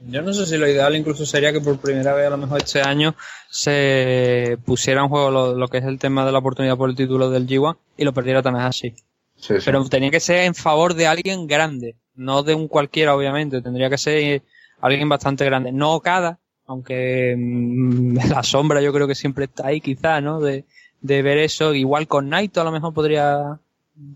Yo 0.00 0.22
no 0.22 0.32
sé 0.32 0.46
si 0.46 0.56
lo 0.56 0.68
ideal 0.68 0.94
incluso 0.94 1.26
sería 1.26 1.52
que 1.52 1.60
por 1.60 1.78
primera 1.78 2.14
vez 2.14 2.28
a 2.28 2.30
lo 2.30 2.36
mejor 2.36 2.58
este 2.58 2.80
año 2.80 3.16
se 3.50 4.56
pusiera 4.64 5.02
en 5.02 5.08
juego 5.08 5.30
lo, 5.54 5.68
que 5.68 5.78
es 5.78 5.84
el 5.84 5.98
tema 5.98 6.24
de 6.24 6.32
la 6.32 6.38
oportunidad 6.38 6.76
por 6.76 6.88
el 6.88 6.96
título 6.96 7.30
del 7.30 7.46
G1 7.46 7.76
y 7.96 8.04
lo 8.04 8.12
perdiera 8.12 8.42
Tanahashi. 8.42 8.90
Sí, 9.36 9.54
sí. 9.54 9.62
Pero 9.64 9.84
tenía 9.88 10.10
que 10.10 10.20
ser 10.20 10.44
en 10.44 10.54
favor 10.54 10.94
de 10.94 11.06
alguien 11.06 11.46
grande, 11.46 11.96
no 12.14 12.42
de 12.42 12.54
un 12.54 12.68
cualquiera 12.68 13.14
obviamente, 13.14 13.60
tendría 13.60 13.90
que 13.90 13.98
ser 13.98 14.42
alguien 14.80 15.08
bastante 15.08 15.44
grande. 15.44 15.72
No 15.72 15.94
Okada, 15.94 16.38
aunque 16.66 17.34
mm, 17.36 18.18
la 18.30 18.42
sombra 18.44 18.80
yo 18.80 18.92
creo 18.92 19.08
que 19.08 19.14
siempre 19.14 19.46
está 19.46 19.66
ahí 19.66 19.80
quizá, 19.80 20.20
¿no? 20.20 20.40
De, 20.40 20.64
de 21.00 21.22
ver 21.22 21.38
eso. 21.38 21.74
Igual 21.74 22.06
con 22.06 22.28
Naito 22.28 22.60
a 22.60 22.64
lo 22.64 22.72
mejor 22.72 22.94
podría, 22.94 23.58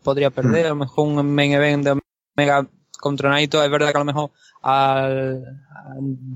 podría 0.05 0.31
perder, 0.31 0.67
a 0.67 0.71
lo 0.71 0.77
mejor 0.77 1.09
un 1.09 1.35
main 1.35 1.53
event 1.53 1.85
de 1.85 2.01
Omega 2.37 2.69
contra 3.03 3.31
Naito, 3.31 3.63
es 3.63 3.69
verdad 3.69 3.91
que 3.91 3.97
a 3.97 4.05
lo 4.05 4.05
mejor 4.05 4.31
al, 4.63 5.45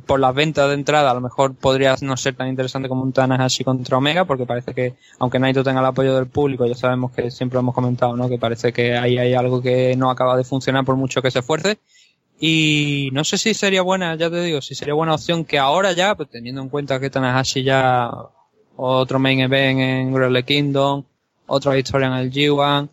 por 0.04 0.18
las 0.18 0.34
ventas 0.34 0.66
de 0.66 0.74
entrada 0.74 1.12
a 1.12 1.14
lo 1.14 1.20
mejor 1.20 1.54
podría 1.54 1.94
no 2.00 2.16
ser 2.16 2.34
tan 2.34 2.48
interesante 2.48 2.88
como 2.88 3.04
un 3.04 3.12
Tanahashi 3.12 3.62
contra 3.62 3.96
Omega, 3.96 4.24
porque 4.24 4.46
parece 4.46 4.74
que 4.74 4.96
aunque 5.20 5.38
Naito 5.38 5.62
tenga 5.62 5.78
el 5.78 5.86
apoyo 5.86 6.16
del 6.16 6.26
público, 6.26 6.66
ya 6.66 6.74
sabemos 6.74 7.12
que 7.12 7.30
siempre 7.30 7.54
lo 7.54 7.60
hemos 7.60 7.74
comentado, 7.74 8.16
¿no? 8.16 8.28
Que 8.28 8.36
parece 8.36 8.72
que 8.72 8.96
ahí 8.96 9.16
hay 9.16 9.32
algo 9.34 9.62
que 9.62 9.94
no 9.94 10.10
acaba 10.10 10.36
de 10.36 10.42
funcionar 10.42 10.84
por 10.84 10.96
mucho 10.96 11.22
que 11.22 11.30
se 11.30 11.38
esfuerce. 11.38 11.78
Y 12.40 13.10
no 13.12 13.22
sé 13.22 13.38
si 13.38 13.54
sería 13.54 13.82
buena, 13.82 14.16
ya 14.16 14.28
te 14.28 14.42
digo, 14.42 14.60
si 14.60 14.74
sería 14.74 14.94
buena 14.94 15.14
opción 15.14 15.44
que 15.44 15.60
ahora 15.60 15.92
ya, 15.92 16.16
pues 16.16 16.28
teniendo 16.28 16.60
en 16.62 16.68
cuenta 16.68 16.98
que 16.98 17.10
Tanahashi 17.10 17.62
ya 17.62 18.10
otro 18.74 19.20
main 19.20 19.38
event 19.38 19.80
en 19.80 20.12
Wrestle 20.12 20.42
Kingdom, 20.42 21.04
otra 21.46 21.78
historia 21.78 22.08
en 22.08 22.14
el 22.14 22.32
G1. 22.32 22.90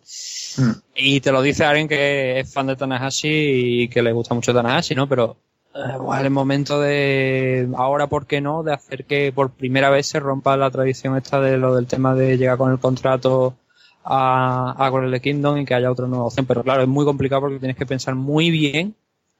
Mm. 0.56 0.70
Y 0.94 1.20
te 1.20 1.32
lo 1.32 1.42
dice 1.42 1.64
alguien 1.64 1.88
que 1.88 2.40
es 2.40 2.52
fan 2.52 2.66
de 2.66 2.76
Tanahashi 2.76 3.82
y 3.82 3.88
que 3.88 4.02
le 4.02 4.12
gusta 4.12 4.34
mucho 4.34 4.54
Tanahashi, 4.54 4.94
¿no? 4.94 5.08
Pero 5.08 5.36
eh, 5.74 5.98
el 6.20 6.30
momento 6.30 6.80
de, 6.80 7.68
ahora, 7.76 8.06
¿por 8.06 8.26
qué 8.26 8.40
no? 8.40 8.62
De 8.62 8.72
hacer 8.72 9.04
que 9.04 9.32
por 9.32 9.50
primera 9.50 9.90
vez 9.90 10.06
se 10.06 10.20
rompa 10.20 10.56
la 10.56 10.70
tradición 10.70 11.16
esta 11.16 11.40
de 11.40 11.58
lo 11.58 11.74
del 11.74 11.86
tema 11.86 12.14
de 12.14 12.36
llegar 12.38 12.58
con 12.58 12.70
el 12.70 12.78
contrato 12.78 13.56
a, 14.04 14.74
a 14.78 14.90
Wrestle 14.90 15.20
Kingdom 15.20 15.58
y 15.58 15.64
que 15.64 15.74
haya 15.74 15.90
otra 15.90 16.06
nueva 16.06 16.26
opción. 16.26 16.46
Pero 16.46 16.62
claro, 16.62 16.82
es 16.82 16.88
muy 16.88 17.04
complicado 17.04 17.42
porque 17.42 17.58
tienes 17.58 17.76
que 17.76 17.86
pensar 17.86 18.14
muy 18.14 18.50
bien 18.50 18.94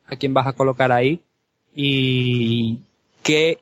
a 0.06 0.16
quién 0.16 0.34
vas 0.34 0.46
a 0.46 0.52
colocar 0.52 0.90
ahí 0.92 1.20
y 1.74 2.80
qué 3.22 3.60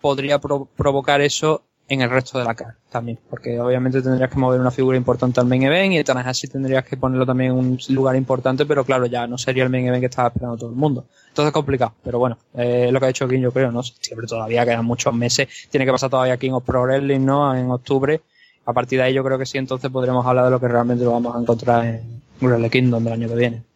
podría 0.00 0.38
provocar 0.38 1.20
eso 1.20 1.62
en 1.88 2.00
el 2.00 2.10
resto 2.10 2.38
de 2.38 2.44
la 2.44 2.54
cara 2.54 2.76
también, 2.90 3.18
porque 3.30 3.60
obviamente 3.60 4.02
tendrías 4.02 4.30
que 4.30 4.38
mover 4.38 4.60
una 4.60 4.70
figura 4.70 4.96
importante 4.96 5.38
al 5.38 5.46
main 5.46 5.62
event 5.62 5.92
y 5.94 6.02
Tanahashi 6.02 6.48
tendrías 6.48 6.84
que 6.84 6.96
ponerlo 6.96 7.24
también 7.24 7.52
en 7.52 7.58
un 7.58 7.78
lugar 7.90 8.16
importante, 8.16 8.66
pero 8.66 8.84
claro, 8.84 9.06
ya 9.06 9.26
no 9.26 9.38
sería 9.38 9.62
el 9.62 9.70
main 9.70 9.86
event 9.86 10.00
que 10.00 10.06
estaba 10.06 10.28
esperando 10.28 10.56
todo 10.56 10.70
el 10.70 10.76
mundo. 10.76 11.06
Entonces 11.28 11.48
es 11.48 11.52
complicado, 11.52 11.92
pero 12.02 12.18
bueno, 12.18 12.38
eh, 12.54 12.90
lo 12.90 12.98
que 12.98 13.04
ha 13.04 13.08
dicho 13.08 13.28
King 13.28 13.40
yo 13.40 13.52
creo, 13.52 13.70
¿no? 13.70 13.82
Siempre 13.82 14.26
todavía 14.26 14.64
quedan 14.64 14.84
muchos 14.84 15.14
meses, 15.14 15.48
tiene 15.70 15.86
que 15.86 15.92
pasar 15.92 16.10
todavía 16.10 16.36
King 16.36 16.52
of 16.52 16.64
Pro 16.64 16.82
Wrestling, 16.82 17.24
¿no? 17.24 17.54
En 17.54 17.70
octubre. 17.70 18.20
A 18.64 18.72
partir 18.72 18.98
de 18.98 19.04
ahí 19.04 19.14
yo 19.14 19.22
creo 19.22 19.38
que 19.38 19.46
sí, 19.46 19.58
entonces 19.58 19.90
podremos 19.90 20.26
hablar 20.26 20.46
de 20.46 20.50
lo 20.50 20.58
que 20.58 20.66
realmente 20.66 21.04
lo 21.04 21.12
vamos 21.12 21.36
a 21.36 21.40
encontrar 21.40 21.84
en 21.84 22.22
Wrestle 22.40 22.68
Kingdom 22.68 23.04
del 23.04 23.12
año 23.12 23.28
que 23.28 23.36
viene. 23.36 23.75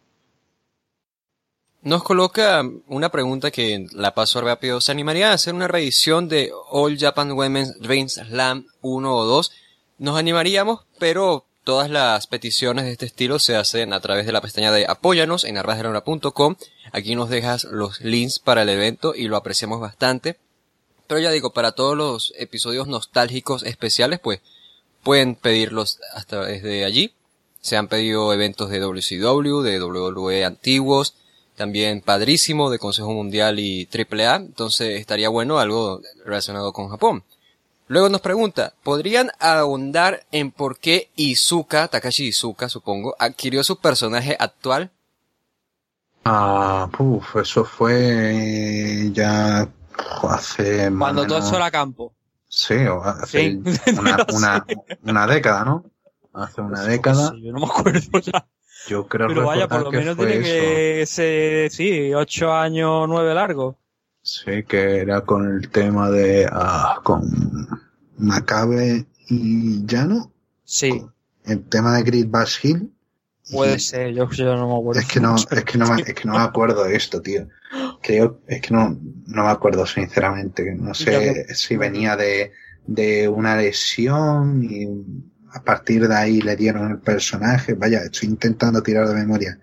Nos 1.82 2.02
coloca 2.02 2.62
una 2.88 3.10
pregunta 3.10 3.50
que 3.50 3.86
la 3.92 4.14
paso 4.14 4.42
rápido. 4.42 4.82
¿Se 4.82 4.92
animaría 4.92 5.30
a 5.30 5.34
hacer 5.34 5.54
una 5.54 5.66
reedición 5.66 6.28
de 6.28 6.52
All 6.70 6.98
Japan 6.98 7.32
Women's 7.32 7.80
Dreams 7.80 8.14
Slam 8.14 8.66
1 8.82 9.16
o 9.16 9.24
2? 9.24 9.50
Nos 9.96 10.18
animaríamos, 10.18 10.80
pero 10.98 11.46
todas 11.64 11.88
las 11.88 12.26
peticiones 12.26 12.84
de 12.84 12.92
este 12.92 13.06
estilo 13.06 13.38
se 13.38 13.56
hacen 13.56 13.94
a 13.94 14.00
través 14.00 14.26
de 14.26 14.32
la 14.32 14.42
pestaña 14.42 14.72
de 14.72 14.86
apóyanos 14.86 15.44
en 15.44 15.56
arrasdelona.com. 15.56 16.56
Aquí 16.92 17.14
nos 17.14 17.30
dejas 17.30 17.64
los 17.64 18.02
links 18.02 18.40
para 18.40 18.62
el 18.62 18.68
evento 18.68 19.14
y 19.14 19.28
lo 19.28 19.36
apreciamos 19.36 19.80
bastante. 19.80 20.38
Pero 21.06 21.18
ya 21.18 21.30
digo, 21.30 21.54
para 21.54 21.72
todos 21.72 21.96
los 21.96 22.34
episodios 22.36 22.88
nostálgicos 22.88 23.62
especiales, 23.62 24.20
pues 24.20 24.40
pueden 25.02 25.34
pedirlos 25.34 25.98
hasta 26.12 26.44
desde 26.44 26.84
allí. 26.84 27.14
Se 27.62 27.78
han 27.78 27.88
pedido 27.88 28.32
eventos 28.34 28.68
de 28.68 28.80
WCW, 28.80 29.62
de 29.62 29.82
WWE 29.82 30.44
antiguos, 30.44 31.14
también 31.60 32.00
Padrísimo 32.00 32.70
de 32.70 32.78
Consejo 32.78 33.12
Mundial 33.12 33.58
y 33.58 33.86
AAA, 33.86 34.36
entonces 34.36 34.98
estaría 34.98 35.28
bueno 35.28 35.58
algo 35.58 36.00
relacionado 36.24 36.72
con 36.72 36.88
Japón. 36.88 37.22
Luego 37.86 38.08
nos 38.08 38.22
pregunta, 38.22 38.72
¿podrían 38.82 39.30
ahondar 39.38 40.24
en 40.32 40.52
por 40.52 40.78
qué 40.78 41.10
Izuka, 41.16 41.88
Takashi 41.88 42.28
Izuka 42.28 42.70
supongo, 42.70 43.14
adquirió 43.18 43.62
su 43.62 43.76
personaje 43.76 44.34
actual? 44.40 44.90
Ah, 46.24 46.88
puf, 46.96 47.36
eso 47.36 47.66
fue 47.66 49.10
ya 49.12 49.68
hace 50.30 50.90
Cuando 50.98 51.26
todo 51.26 51.40
eso 51.40 51.56
era 51.56 51.70
campo. 51.70 52.14
Sí, 52.48 52.86
o 52.86 53.04
hace 53.04 53.58
una, 53.98 54.26
una, 54.32 54.66
una, 55.02 55.26
década, 55.26 55.66
¿no? 55.66 55.84
Hace 56.32 56.62
una 56.62 56.84
década. 56.84 57.34
yo 57.38 57.52
no 57.52 57.58
me 57.58 57.66
acuerdo 57.66 58.18
ya. 58.20 58.46
Yo 58.90 59.06
creo 59.06 59.28
Pero 59.28 59.46
vaya, 59.46 59.68
por 59.68 59.84
lo 59.84 59.92
menos 59.92 60.16
tiene 60.16 60.40
que 60.40 61.06
ser, 61.06 61.70
sí, 61.70 62.12
ocho 62.12 62.52
años, 62.52 63.08
nueve 63.08 63.32
largos. 63.32 63.76
Sí, 64.20 64.64
que 64.64 64.98
era 64.98 65.20
con 65.20 65.46
el 65.46 65.70
tema 65.70 66.10
de, 66.10 66.48
ah, 66.50 66.98
con 67.04 67.22
Macabe 68.18 69.06
y 69.28 69.86
Llano. 69.86 70.32
Sí. 70.64 71.06
el 71.44 71.62
tema 71.68 71.98
de 71.98 72.02
Grid 72.02 72.26
Bash 72.28 72.58
Hill. 72.64 72.92
Puede 73.52 73.78
ser, 73.78 74.12
yo, 74.12 74.28
yo, 74.30 74.56
no 74.56 74.66
me 74.66 74.80
acuerdo. 74.80 75.00
Es 75.00 75.06
que 75.06 75.20
no, 75.20 75.36
es 75.50 75.64
que 75.64 75.78
no 75.78 75.86
me, 75.86 76.02
es 76.02 76.14
que 76.14 76.24
no 76.24 76.32
me 76.32 76.42
acuerdo 76.42 76.82
de 76.82 76.96
esto, 76.96 77.22
tío. 77.22 77.46
Creo, 78.02 78.40
es 78.48 78.60
que 78.60 78.74
no, 78.74 78.98
no 79.26 79.44
me 79.44 79.50
acuerdo 79.50 79.86
sinceramente. 79.86 80.74
No 80.74 80.94
sé 80.94 81.46
si 81.54 81.76
venía 81.76 82.16
de, 82.16 82.50
de 82.88 83.28
una 83.28 83.56
lesión 83.56 84.64
y 84.64 84.88
a 85.52 85.62
partir 85.62 86.06
de 86.08 86.14
ahí 86.14 86.40
le 86.40 86.56
dieron 86.56 86.90
el 86.90 86.98
personaje. 86.98 87.74
Vaya, 87.74 88.02
estoy 88.02 88.28
intentando 88.28 88.82
tirar 88.82 89.08
de 89.08 89.14
memoria. 89.14 89.58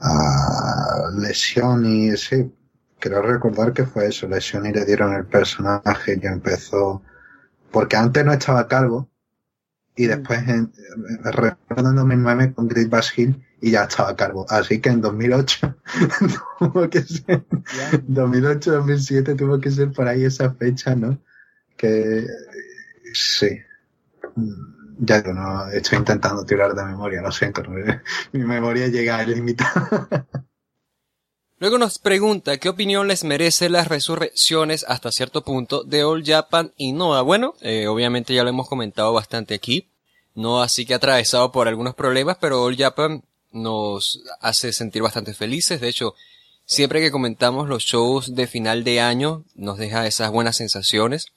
a 0.00 1.10
lesión 1.16 1.86
y 1.86 2.16
sí, 2.16 2.52
quiero 2.98 3.22
recordar 3.22 3.72
que 3.72 3.84
fue 3.84 4.06
eso, 4.06 4.28
lesión 4.28 4.66
y 4.66 4.72
le 4.72 4.84
dieron 4.84 5.14
el 5.14 5.26
personaje 5.26 6.18
y 6.20 6.26
empezó, 6.26 7.02
porque 7.70 7.96
antes 7.96 8.24
no 8.24 8.32
estaba 8.32 8.66
calvo 8.68 9.08
y 9.96 10.06
mm. 10.06 10.08
después 10.08 10.48
en, 10.48 10.72
recordando 11.24 12.00
2009 12.02 12.54
con 12.54 12.68
Great 12.68 12.88
Bash 12.88 13.10
Hill 13.16 13.42
y 13.60 13.72
ya 13.72 13.84
estaba 13.84 14.16
calvo. 14.16 14.46
Así 14.48 14.80
que 14.80 14.90
en 14.90 15.00
2008 15.00 15.76
tuvo 16.58 16.88
que 16.90 17.02
ser, 17.02 17.44
2008-2007 18.08 19.36
tuvo 19.36 19.60
que 19.60 19.70
ser 19.70 19.92
por 19.92 20.08
ahí 20.08 20.24
esa 20.24 20.52
fecha, 20.54 20.94
¿no? 20.94 21.18
Que 21.76 22.26
sí. 23.12 23.58
Ya 24.98 25.20
digo, 25.20 25.34
no, 25.34 25.68
estoy 25.68 25.98
intentando 25.98 26.44
tirar 26.44 26.74
de 26.74 26.84
memoria, 26.84 27.20
lo 27.20 27.32
siento, 27.32 27.62
mi 28.32 28.40
memoria 28.40 28.88
llega 28.88 29.16
al 29.16 29.30
límite. 29.30 29.64
Luego 31.58 31.78
nos 31.78 31.98
pregunta 31.98 32.58
qué 32.58 32.68
opinión 32.68 33.08
les 33.08 33.24
merece 33.24 33.70
las 33.70 33.88
resurrecciones 33.88 34.84
hasta 34.88 35.12
cierto 35.12 35.44
punto 35.44 35.82
de 35.84 36.04
All 36.04 36.24
Japan 36.24 36.72
y 36.76 36.92
Noah. 36.92 37.22
Bueno, 37.22 37.54
eh, 37.60 37.86
obviamente 37.86 38.34
ya 38.34 38.42
lo 38.42 38.50
hemos 38.50 38.68
comentado 38.68 39.12
bastante 39.12 39.54
aquí. 39.54 39.88
Noah 40.34 40.68
sí 40.68 40.84
que 40.84 40.94
atravesado 40.94 41.52
por 41.52 41.68
algunos 41.68 41.94
problemas, 41.94 42.36
pero 42.40 42.62
All 42.62 42.76
Japan 42.76 43.22
nos 43.52 44.22
hace 44.40 44.72
sentir 44.72 45.02
bastante 45.02 45.32
felices. 45.32 45.80
De 45.80 45.88
hecho, 45.88 46.14
siempre 46.66 47.00
que 47.00 47.12
comentamos 47.12 47.68
los 47.68 47.84
shows 47.84 48.34
de 48.34 48.46
final 48.46 48.84
de 48.84 49.00
año, 49.00 49.44
nos 49.54 49.78
deja 49.78 50.06
esas 50.06 50.30
buenas 50.32 50.56
sensaciones 50.56 51.32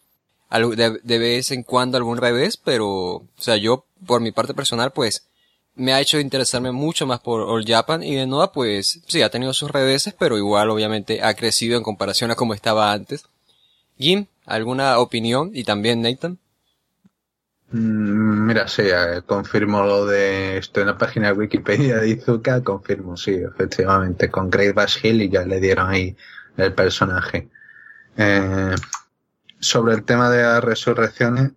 de, 0.50 1.19
vez 1.19 1.51
en 1.51 1.64
cuando 1.64 1.98
algún 1.98 2.17
revés, 2.17 2.58
pero, 2.58 2.88
o 2.88 3.27
sea, 3.38 3.58
yo, 3.58 3.85
por 4.06 4.22
mi 4.22 4.32
parte 4.32 4.53
personal, 4.53 4.92
pues, 4.92 5.27
me 5.76 5.93
ha 5.93 6.01
hecho 6.01 6.19
interesarme 6.19 6.72
mucho 6.72 7.06
más 7.06 7.19
por 7.19 7.42
All 7.42 7.66
Japan 7.66 8.01
y 8.03 8.16
de 8.16 8.26
Noah, 8.26 8.51
pues, 8.51 9.01
sí, 9.08 9.22
ha 9.22 9.30
tenido 9.30 9.53
sus 9.53 9.69
reveses, 9.72 10.16
pero 10.17 10.38
igual, 10.38 10.69
obviamente, 10.69 11.22
ha 11.22 11.34
crecido 11.35 11.77
en 11.77 11.84
comparación 11.84 12.32
a 12.32 12.35
como 12.35 12.53
estaba 12.53 12.92
antes. 12.92 13.26
Jim, 13.98 14.27
¿alguna 14.45 15.00
opinión? 15.00 15.51
Y 15.53 15.64
también 15.64 16.01
Nathan. 16.01 16.40
Mm, 17.72 18.45
mira, 18.48 18.67
sí, 18.67 18.84
eh, 18.84 19.22
confirmo 19.26 19.84
lo 19.84 20.06
de 20.06 20.58
esto 20.58 20.80
en 20.82 20.88
la 20.88 20.98
página 20.98 21.27
de 21.27 21.34
Wikipedia 21.34 21.98
de 21.98 22.09
Izuka, 22.09 22.64
confirmo, 22.64 23.17
sí, 23.17 23.32
efectivamente, 23.34 24.30
con 24.32 24.50
Great 24.50 24.74
Bash 24.74 25.06
Hill 25.06 25.22
y 25.22 25.30
ya 25.30 25.43
le 25.43 25.59
dieron 25.59 25.90
ahí 25.90 26.16
el 26.56 26.74
personaje. 26.74 27.50
Eh, 28.17 28.76
sobre 29.60 29.94
el 29.95 30.03
tema 30.03 30.30
de 30.30 30.44
las 30.44 30.64
resurrecciones, 30.64 31.52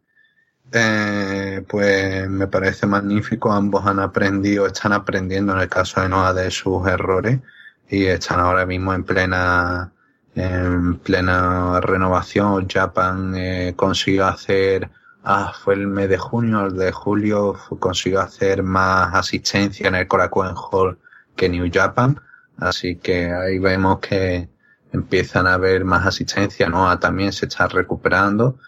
eh, 0.73 1.65
pues 1.69 2.29
me 2.29 2.47
parece 2.47 2.87
magnífico. 2.87 3.53
Ambos 3.53 3.87
han 3.87 3.99
aprendido, 4.01 4.67
están 4.67 4.93
aprendiendo 4.93 5.53
en 5.55 5.61
el 5.61 5.69
caso 5.69 6.01
de 6.01 6.09
Noah 6.09 6.33
de 6.33 6.51
sus 6.51 6.87
errores 6.87 7.41
y 7.89 8.07
están 8.07 8.41
ahora 8.41 8.67
mismo 8.67 8.95
en 8.95 9.05
plena, 9.05 9.93
en 10.35 10.99
plena 10.99 11.81
renovación. 11.81 12.69
Japan 12.69 13.35
eh, 13.37 13.75
consiguió 13.77 14.27
hacer, 14.27 14.91
ah, 15.25 15.53
fue 15.53 15.75
el 15.75 15.87
mes 15.89 16.09
de 16.09 16.19
junio, 16.19 16.67
el 16.67 16.77
de 16.77 16.93
julio, 16.93 17.57
consiguió 17.81 18.21
hacer 18.21 18.63
más 18.63 19.15
asistencia 19.15 19.89
en 19.89 19.97
el 19.97 20.07
Korakuen 20.07 20.55
Hall 20.55 20.99
que 21.37 21.49
New 21.49 21.69
Japan. 21.73 22.21
Así 22.59 22.97
que 22.97 23.33
ahí 23.33 23.59
vemos 23.59 24.01
que, 24.01 24.50
empiezan 24.93 25.47
a 25.47 25.55
haber 25.55 25.85
más 25.85 26.07
asistencia, 26.07 26.69
¿no? 26.69 26.99
También 26.99 27.33
se 27.33 27.47
está 27.47 27.69
recuperando 27.69 28.59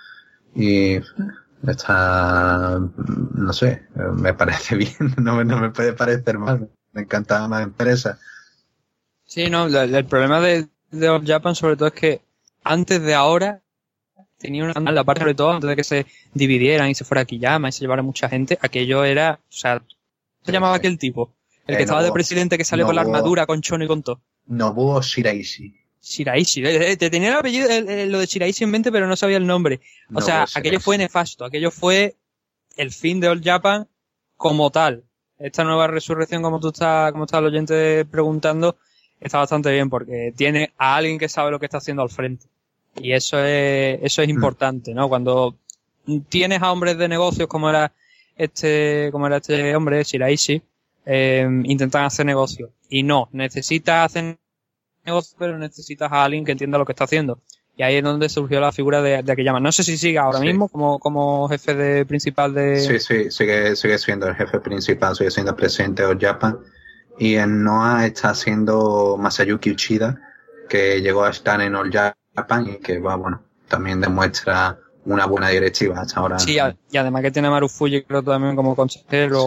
y 0.55 0.99
está, 1.67 2.79
no 2.79 3.53
sé, 3.53 3.87
me 4.15 4.35
parece 4.35 4.77
bien, 4.77 5.15
no, 5.19 5.43
no 5.45 5.61
me 5.61 5.71
puede 5.71 5.93
parecer 5.93 6.39
mal, 6.39 6.71
me 6.93 7.03
encanta 7.03 7.47
la 7.49 7.63
empresa. 7.63 8.19
Sí, 9.25 9.49
no, 9.49 9.67
el, 9.67 10.05
problema 10.05 10.41
de, 10.41 10.69
de 10.91 11.23
Japan 11.25 11.55
sobre 11.55 11.77
todo 11.77 11.89
es 11.89 11.95
que 11.95 12.21
antes 12.65 13.03
de 13.03 13.15
ahora 13.15 13.63
tenía 14.39 14.65
una 14.65 14.93
la 14.93 15.05
parte 15.05 15.21
sobre 15.21 15.35
todo 15.35 15.53
antes 15.53 15.69
de 15.69 15.77
que 15.77 15.85
se 15.85 16.07
dividieran 16.35 16.91
y 16.91 16.95
se 16.95 17.05
fuera 17.05 17.25
Kiyama 17.25 17.69
y 17.69 17.73
se 17.73 17.81
llevara 17.81 18.03
mucha 18.03 18.29
gente, 18.29 18.59
aquello 18.61 19.05
era, 19.05 19.41
o 19.43 19.53
sea, 19.53 19.83
se 20.45 20.53
llamaba 20.53 20.77
aquel 20.77 20.99
tipo, 20.99 21.35
el 21.67 21.77
que 21.77 21.83
eh, 21.83 21.85
estaba 21.85 22.03
de 22.03 22.13
presidente 22.13 22.59
que 22.59 22.65
salió 22.65 22.85
con 22.85 22.97
la 22.97 23.03
armadura, 23.03 23.47
con 23.47 23.63
chono 23.63 23.85
y 23.85 23.89
con 23.89 24.03
todo. 24.03 24.21
Nobuo 24.47 25.01
Shiraishi. 25.01 25.82
Shiraishi. 26.03 26.65
Eh, 26.65 26.93
eh, 26.93 26.97
te 26.97 27.11
tenía 27.11 27.31
el 27.31 27.37
apellido, 27.37 27.69
lo 28.07 28.19
de 28.19 28.27
Shiraishi 28.27 28.65
en 28.65 28.71
mente, 28.71 28.91
pero 28.91 29.07
no 29.07 29.17
sabía 29.17 29.37
el 29.37 29.47
nombre. 29.47 29.81
O 30.13 30.21
sea, 30.21 30.47
aquello 30.55 30.81
fue 30.81 30.99
nefasto. 30.99 31.45
Aquello 31.45 31.71
fue 31.71 32.17
el 32.77 32.91
fin 32.91 33.21
de 33.21 33.29
All 33.29 33.43
Japan 33.43 33.89
como 34.37 34.71
tal. 34.71 35.05
Esta 35.39 35.65
nueva 35.65 35.87
resurrección, 35.87 36.43
como 36.43 36.61
tú 36.61 36.69
estás, 36.69 37.13
como 37.13 37.25
está 37.25 37.39
el 37.39 37.47
oyente 37.47 38.05
preguntando, 38.05 38.77
está 39.21 39.39
bastante 39.39 39.73
bien 39.73 39.91
porque 39.91 40.33
tiene 40.37 40.73
a 40.79 40.97
alguien 40.97 41.19
que 41.19 41.29
sabe 41.29 41.51
lo 41.51 41.59
que 41.59 41.67
está 41.67 41.79
haciendo 41.79 42.03
al 42.03 42.11
frente. 42.11 42.47
Y 42.97 43.13
eso 43.13 43.39
es, 43.39 44.01
eso 44.03 44.23
es 44.23 44.29
mm. 44.29 44.31
importante, 44.31 44.95
¿no? 44.95 45.09
Cuando 45.09 45.57
tienes 46.29 46.61
a 46.63 46.73
hombres 46.73 46.99
de 46.99 47.09
negocios 47.09 47.49
como 47.49 47.71
era 47.71 47.93
este, 48.37 49.09
como 49.13 49.27
era 49.27 49.37
este 49.37 49.75
hombre, 49.75 50.03
Shiraishi, 50.03 50.63
eh, 51.07 51.47
intentan 51.65 52.05
hacer 52.05 52.27
negocios. 52.27 52.71
Y 52.89 53.03
no, 53.03 53.29
necesitas 53.33 54.07
hacer 54.07 54.37
negocio, 55.05 55.37
pero 55.39 55.59
necesitas 55.59 56.11
a 56.13 56.25
alguien 56.25 56.45
que 56.45 56.53
entienda 56.53 56.79
lo 56.79 56.85
que 56.85 56.93
está 56.93 57.05
haciendo. 57.05 57.41
Y 57.77 57.83
ahí 57.83 57.97
es 57.97 58.05
donde 58.05 58.29
surgió 58.29 58.61
la 58.61 58.71
figura 58.71 59.01
de, 59.01 59.23
de 59.23 59.33
Akiyama. 59.33 59.59
No 59.59 59.73
sé 59.73 59.83
si 59.83 59.97
sigue 59.97 60.19
ahora 60.19 60.41
mismo 60.41 60.69
como, 60.69 60.99
como 60.99 61.49
jefe 61.49 61.75
de, 61.75 62.05
principal 62.05 62.53
de... 62.53 62.79
Sí, 62.79 62.99
sí, 62.99 63.31
sigue, 63.31 63.77
sigue 63.77 63.99
siendo 63.99 64.29
el 64.29 64.35
jefe 64.35 64.61
principal, 64.61 65.17
sigue 65.17 65.31
siendo 65.31 65.57
presidente 65.57 66.07
de 66.07 66.17
Japan. 66.21 66.59
Y 67.19 67.37
en 67.37 67.65
Noah 67.65 68.07
está 68.07 68.35
siendo 68.35 69.17
Masayuki 69.19 69.71
Uchida, 69.71 70.21
que 70.69 71.01
llegó 71.01 71.25
a 71.25 71.31
estar 71.31 71.61
en 71.63 71.75
All 71.75 71.91
Japan 71.91 72.69
y 72.69 72.77
que 72.79 72.99
va, 72.99 73.17
bueno, 73.17 73.43
también 73.69 74.01
demuestra 74.01 74.79
una 75.05 75.27
buena 75.27 75.49
directiva 75.49 76.01
hasta 76.01 76.21
ahora. 76.21 76.39
Sí, 76.39 76.57
y 76.91 76.97
además 76.97 77.23
que 77.23 77.31
tiene 77.31 77.49
a 77.49 77.51
Marufuji 77.51 78.03
creo 78.03 78.23
también 78.23 78.57
como 78.57 78.77
consejero 78.77 79.47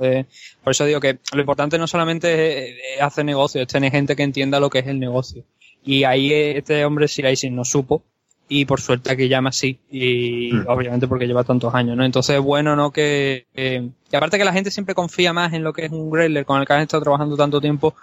de... 0.00 0.26
Por 0.62 0.70
eso 0.70 0.84
digo 0.84 1.00
que 1.00 1.18
lo 1.32 1.40
importante 1.40 1.78
no 1.78 1.86
solamente 1.86 2.94
es 2.96 3.02
hacer 3.02 3.24
negocio, 3.24 3.62
es 3.62 3.68
tener 3.68 3.90
gente 3.90 4.16
que 4.16 4.22
entienda 4.22 4.60
lo 4.60 4.70
que 4.70 4.80
es 4.80 4.86
el 4.86 4.98
negocio. 4.98 5.44
Y 5.84 6.04
ahí 6.04 6.32
este 6.32 6.84
hombre 6.84 7.08
sí 7.08 7.22
no 7.50 7.64
supo 7.64 8.02
y 8.48 8.66
por 8.66 8.80
suerte 8.80 9.10
aquí 9.10 9.28
llama 9.28 9.50
así 9.50 9.78
y 9.90 10.50
mm. 10.52 10.64
obviamente 10.68 11.08
porque 11.08 11.26
lleva 11.26 11.44
tantos 11.44 11.74
años, 11.74 11.96
¿no? 11.96 12.04
Entonces 12.04 12.36
es 12.36 12.42
bueno, 12.42 12.76
¿no? 12.76 12.90
Que, 12.90 13.46
que, 13.54 13.90
aparte 14.12 14.38
que 14.38 14.44
la 14.44 14.52
gente 14.52 14.70
siempre 14.70 14.94
confía 14.94 15.32
más 15.32 15.52
en 15.52 15.64
lo 15.64 15.72
que 15.72 15.86
es 15.86 15.92
un 15.92 16.10
Grailer 16.10 16.44
con 16.44 16.60
el 16.60 16.66
que 16.66 16.72
han 16.72 16.82
estado 16.82 17.02
trabajando 17.02 17.36
tanto 17.36 17.60
tiempo 17.60 17.94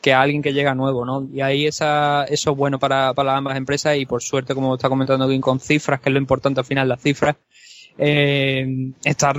que 0.00 0.12
a 0.14 0.20
alguien 0.22 0.42
que 0.42 0.52
llega 0.52 0.74
nuevo, 0.74 1.04
¿no? 1.04 1.28
Y 1.32 1.40
ahí 1.40 1.66
esa, 1.66 2.24
eso 2.24 2.50
es 2.52 2.56
bueno 2.56 2.78
para, 2.78 3.12
para 3.14 3.36
ambas 3.36 3.56
empresas 3.56 3.96
y 3.96 4.06
por 4.06 4.22
suerte, 4.22 4.54
como 4.54 4.74
está 4.74 4.88
comentando 4.88 5.26
aquí 5.26 5.38
con 5.40 5.60
cifras, 5.60 6.00
que 6.00 6.08
es 6.08 6.12
lo 6.12 6.18
importante 6.18 6.60
al 6.60 6.66
final, 6.66 6.88
las 6.88 7.00
cifras, 7.00 7.36
eh, 7.98 8.92
estar, 9.04 9.36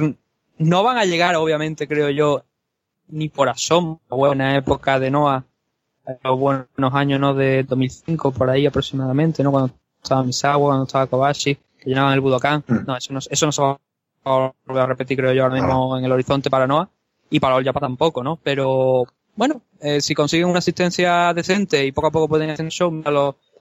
no 0.58 0.84
van 0.84 0.98
a 0.98 1.06
llegar, 1.06 1.36
obviamente, 1.36 1.88
creo 1.88 2.10
yo, 2.10 2.44
ni 3.08 3.30
por 3.30 3.50
asomo, 3.50 4.02
buena 4.10 4.56
época 4.56 5.00
de 5.00 5.10
Noah, 5.10 5.46
los 6.24 6.40
buenos 6.40 6.94
años, 6.94 7.20
¿no? 7.20 7.34
De 7.34 7.64
2005, 7.64 8.32
por 8.32 8.50
ahí 8.50 8.66
aproximadamente, 8.66 9.44
¿no? 9.44 9.52
Cuando 9.52 9.74
estaba 10.02 10.24
Misawa, 10.24 10.70
cuando 10.70 10.86
estaba 10.86 11.08
Kobashi, 11.08 11.56
que 11.56 11.90
llenaban 11.90 12.14
el 12.14 12.22
Budokan. 12.22 12.64
Mm. 12.68 12.86
No, 12.88 12.98
eso 12.98 13.14
no, 13.14 13.20
eso 13.20 13.46
no 13.46 13.52
se 13.52 13.62
va 13.62 14.84
a 14.84 14.86
repetir, 14.86 15.18
creo 15.18 15.34
yo, 15.34 15.44
ahora 15.44 15.56
mismo 15.56 15.98
en 15.98 16.06
el 16.06 16.12
horizonte 16.12 16.50
para 16.50 16.68
Noah. 16.68 16.90
Y 17.30 17.40
para 17.40 17.56
All 17.56 17.64
Japan 17.64 17.82
tampoco, 17.82 18.24
¿no? 18.24 18.38
Pero, 18.44 19.06
bueno, 19.36 19.62
eh, 19.82 20.00
si 20.00 20.14
consiguen 20.14 20.48
una 20.48 20.60
asistencia 20.60 21.34
decente 21.34 21.84
y 21.86 21.92
poco 21.92 22.08
a 22.08 22.12
poco 22.12 22.30
pueden 22.30 22.52
hacer 22.52 22.66
un 22.66 22.72
show, 22.72 23.04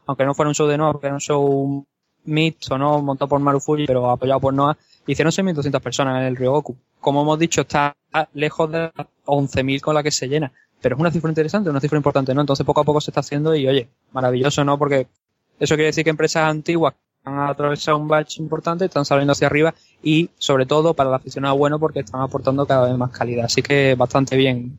aunque 0.07 0.25
no 0.25 0.35
fuera 0.35 0.49
un 0.49 0.55
show 0.55 0.69
de 0.69 0.77
Noah, 0.77 0.93
porque 0.93 1.07
era 1.07 1.15
un 1.15 1.21
show 1.21 1.87
mixto, 2.25 2.77
¿no? 2.77 3.01
Montado 3.01 3.29
por 3.29 3.41
Marufuji, 3.41 3.87
pero 3.87 4.11
apoyado 4.11 4.41
por 4.41 4.53
Noah, 4.53 4.77
hicieron 5.07 5.33
6.200 5.33 5.81
personas 5.81 6.21
en 6.21 6.27
el 6.27 6.37
Ryogoku. 6.37 6.77
Como 7.01 7.23
hemos 7.23 7.39
dicho, 7.39 7.63
está 7.63 7.97
lejos 8.35 8.71
de 8.71 8.91
11.000 9.25 9.81
con 9.81 9.95
la 9.95 10.03
que 10.03 10.11
se 10.11 10.29
llena. 10.29 10.53
Pero 10.83 10.97
es 10.97 11.01
una 11.01 11.11
cifra 11.11 11.31
interesante, 11.31 11.71
una 11.71 11.81
cifra 11.81 11.97
importante, 11.97 12.35
¿no? 12.35 12.41
Entonces 12.43 12.67
poco 12.67 12.83
a 12.83 12.85
poco 12.85 13.01
se 13.01 13.11
está 13.11 13.21
haciendo 13.21 13.55
y, 13.55 13.67
oye, 13.67 13.89
maravilloso, 14.13 14.65
¿no? 14.65 14.79
Porque 14.79 15.07
eso 15.59 15.75
quiere 15.75 15.87
decir 15.87 16.05
que 16.05 16.11
empresas 16.11 16.45
antiguas 16.45 16.95
han 17.25 17.39
atravesado 17.39 17.99
un 17.99 18.09
batch 18.09 18.39
importante, 18.39 18.87
están 18.87 19.05
saliendo 19.05 19.33
hacia 19.33 19.47
arriba 19.47 19.75
y, 20.03 20.31
sobre 20.39 20.67
todo, 20.67 20.95
para 20.95 21.11
el 21.11 21.15
aficionado 21.15 21.57
bueno 21.57 21.79
porque 21.79 22.01
están 22.01 22.23
aportando 22.23 22.67
cada 22.67 22.89
vez 22.89 22.97
más 22.97 23.11
calidad. 23.11 23.45
Así 23.47 23.63
que 23.63 23.95
bastante 23.95 24.37
bien. 24.37 24.79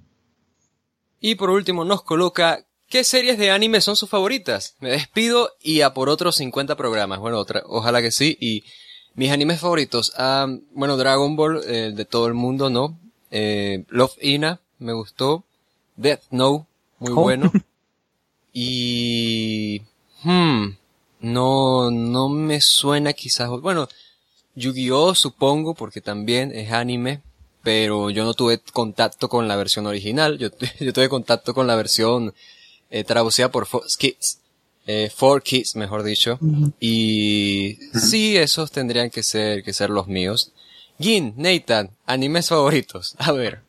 Y 1.22 1.36
por 1.36 1.50
último 1.50 1.86
nos 1.86 2.04
coloca 2.04 2.66
¿Qué 2.92 3.06
series 3.06 3.38
de 3.38 3.52
anime 3.52 3.80
son 3.80 3.96
sus 3.96 4.10
favoritas? 4.10 4.76
Me 4.82 4.90
despido 4.90 5.52
y 5.62 5.80
a 5.80 5.94
por 5.94 6.10
otros 6.10 6.36
50 6.36 6.76
programas. 6.76 7.20
Bueno, 7.20 7.38
otra, 7.40 7.64
ojalá 7.66 8.02
que 8.02 8.12
sí. 8.12 8.38
Y 8.42 8.66
mis 9.16 9.32
animes 9.32 9.62
favoritos. 9.62 10.12
Ah, 10.18 10.46
bueno, 10.74 10.98
Dragon 10.98 11.38
Ball, 11.38 11.62
eh, 11.66 11.94
de 11.96 12.04
todo 12.04 12.28
el 12.28 12.34
mundo, 12.34 12.70
¿no? 12.70 13.00
Eh, 13.32 13.86
Love 13.88 14.18
Ina, 14.22 14.60
me 14.80 14.92
gustó. 14.92 15.46
Death 15.96 16.24
No, 16.32 16.68
muy 17.00 17.12
oh. 17.12 17.16
bueno. 17.16 17.50
Y... 18.54 19.84
Hmm, 20.24 20.72
no, 21.22 21.92
no 21.92 22.28
me 22.28 22.60
suena 22.60 23.14
quizás... 23.14 23.50
Bueno, 23.50 23.88
Yu-Gi-Oh 24.56 25.16
supongo, 25.16 25.76
porque 25.76 26.02
también 26.02 26.52
es 26.54 26.74
anime, 26.74 27.22
pero 27.64 28.10
yo 28.10 28.24
no 28.24 28.34
tuve 28.34 28.60
contacto 28.74 29.30
con 29.30 29.48
la 29.48 29.56
versión 29.56 29.88
original, 29.88 30.38
yo, 30.38 30.50
yo 30.80 30.94
tuve 30.94 31.10
contacto 31.10 31.54
con 31.54 31.68
la 31.68 31.76
versión 31.76 32.34
eh, 32.90 33.04
traducida 33.04 33.50
por 33.50 33.66
Fox 33.66 33.98
Kids, 33.98 34.40
eh, 34.88 35.12
For 35.14 35.42
Kids, 35.42 35.76
mejor 35.76 36.04
dicho. 36.04 36.40
Y 36.80 37.80
sí, 37.94 38.36
esos 38.38 38.72
tendrían 38.72 39.10
que 39.10 39.24
ser, 39.24 39.64
que 39.64 39.74
ser 39.74 39.90
los 39.90 40.08
míos. 40.08 40.52
Gin, 41.00 41.34
Nathan, 41.38 41.92
animes 42.06 42.50
favoritos. 42.50 43.16
A 43.18 43.32
ver. 43.32 43.62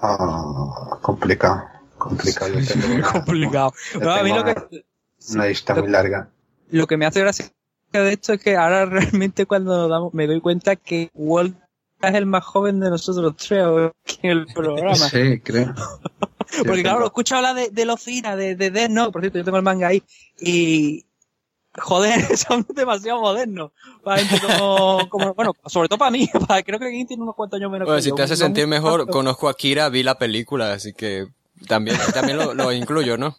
Ah, 0.00 0.98
complicado. 1.02 1.62
Complicado. 1.98 2.54
complicado. 3.12 3.72
a 4.08 4.22
mí 4.22 4.32
lo 4.32 4.44
que, 4.44 4.84
una 5.32 5.46
lista 5.46 5.74
muy 5.74 5.88
larga. 5.88 6.28
Lo 6.70 6.86
que 6.86 6.96
me 6.96 7.06
hace 7.06 7.20
gracia 7.20 7.50
de 7.92 8.12
esto 8.12 8.34
es 8.34 8.40
que 8.40 8.56
ahora 8.56 8.86
realmente 8.86 9.46
cuando 9.46 10.10
me 10.12 10.26
doy 10.26 10.40
cuenta 10.40 10.76
que 10.76 11.10
Walt 11.14 11.56
es 12.02 12.14
el 12.14 12.26
más 12.26 12.44
joven 12.44 12.80
de 12.80 12.90
nosotros 12.90 13.34
tres 13.36 13.64
en 14.22 14.30
el 14.30 14.46
programa. 14.46 14.94
Sí, 15.10 15.40
creo. 15.40 15.74
Porque 16.66 16.82
claro, 16.82 17.06
escucho 17.06 17.36
hablar 17.36 17.54
de, 17.54 17.70
de 17.70 17.84
Locina, 17.84 18.34
de, 18.34 18.56
de 18.56 18.70
Death 18.70 18.90
no, 18.90 19.12
por 19.12 19.22
cierto, 19.22 19.38
yo 19.38 19.44
tengo 19.44 19.56
el 19.56 19.62
manga 19.62 19.86
ahí, 19.86 20.02
y 20.40 21.06
joder, 21.78 22.36
son 22.36 22.66
demasiado 22.74 23.20
modernos. 23.20 23.70
Para 24.02 24.24
gente 24.24 24.44
como, 24.44 25.08
como, 25.08 25.34
bueno, 25.34 25.54
sobre 25.66 25.88
todo 25.88 25.98
para 25.98 26.10
mí, 26.10 26.28
para, 26.48 26.62
creo 26.62 26.78
que 26.78 26.86
alguien 26.86 27.06
tiene 27.06 27.22
unos 27.22 27.36
cuantos 27.36 27.58
años 27.58 27.70
menos 27.70 27.86
bueno, 27.86 28.02
si 28.02 28.12
te 28.12 28.22
hace 28.22 28.36
sentir 28.36 28.66
mejor, 28.66 29.06
conozco 29.08 29.48
a 29.48 29.54
Kira, 29.54 29.88
vi 29.90 30.02
la 30.02 30.18
película, 30.18 30.72
así 30.72 30.92
que 30.92 31.28
también, 31.68 31.96
también 32.12 32.38
lo, 32.38 32.54
lo 32.54 32.72
incluyo, 32.72 33.16
¿no? 33.16 33.36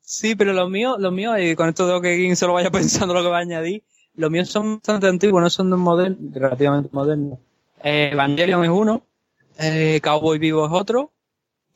Sí, 0.00 0.34
pero 0.34 0.52
los 0.52 0.70
míos, 0.70 0.96
los 0.98 1.12
míos, 1.12 1.36
y 1.40 1.54
con 1.54 1.68
esto 1.68 1.86
tengo 1.86 2.00
que 2.00 2.12
alguien 2.12 2.36
se 2.36 2.46
lo 2.46 2.54
vaya 2.54 2.70
pensando 2.70 3.14
lo 3.14 3.22
que 3.22 3.28
va 3.28 3.38
a 3.38 3.40
añadir, 3.40 3.82
los 4.14 4.30
míos 4.30 4.48
son 4.48 4.76
bastante 4.76 5.08
antiguos, 5.08 5.42
no 5.42 5.50
son 5.50 5.70
de 5.70 5.76
un 5.76 5.82
modelo 5.82 6.16
relativamente 6.32 6.88
moderno. 6.92 7.38
Eh, 7.84 8.08
Evangelion 8.12 8.64
es 8.64 8.70
uno, 8.70 9.06
eh, 9.58 10.00
Cowboy 10.02 10.38
Vivo 10.38 10.66
es 10.66 10.72
otro, 10.72 11.12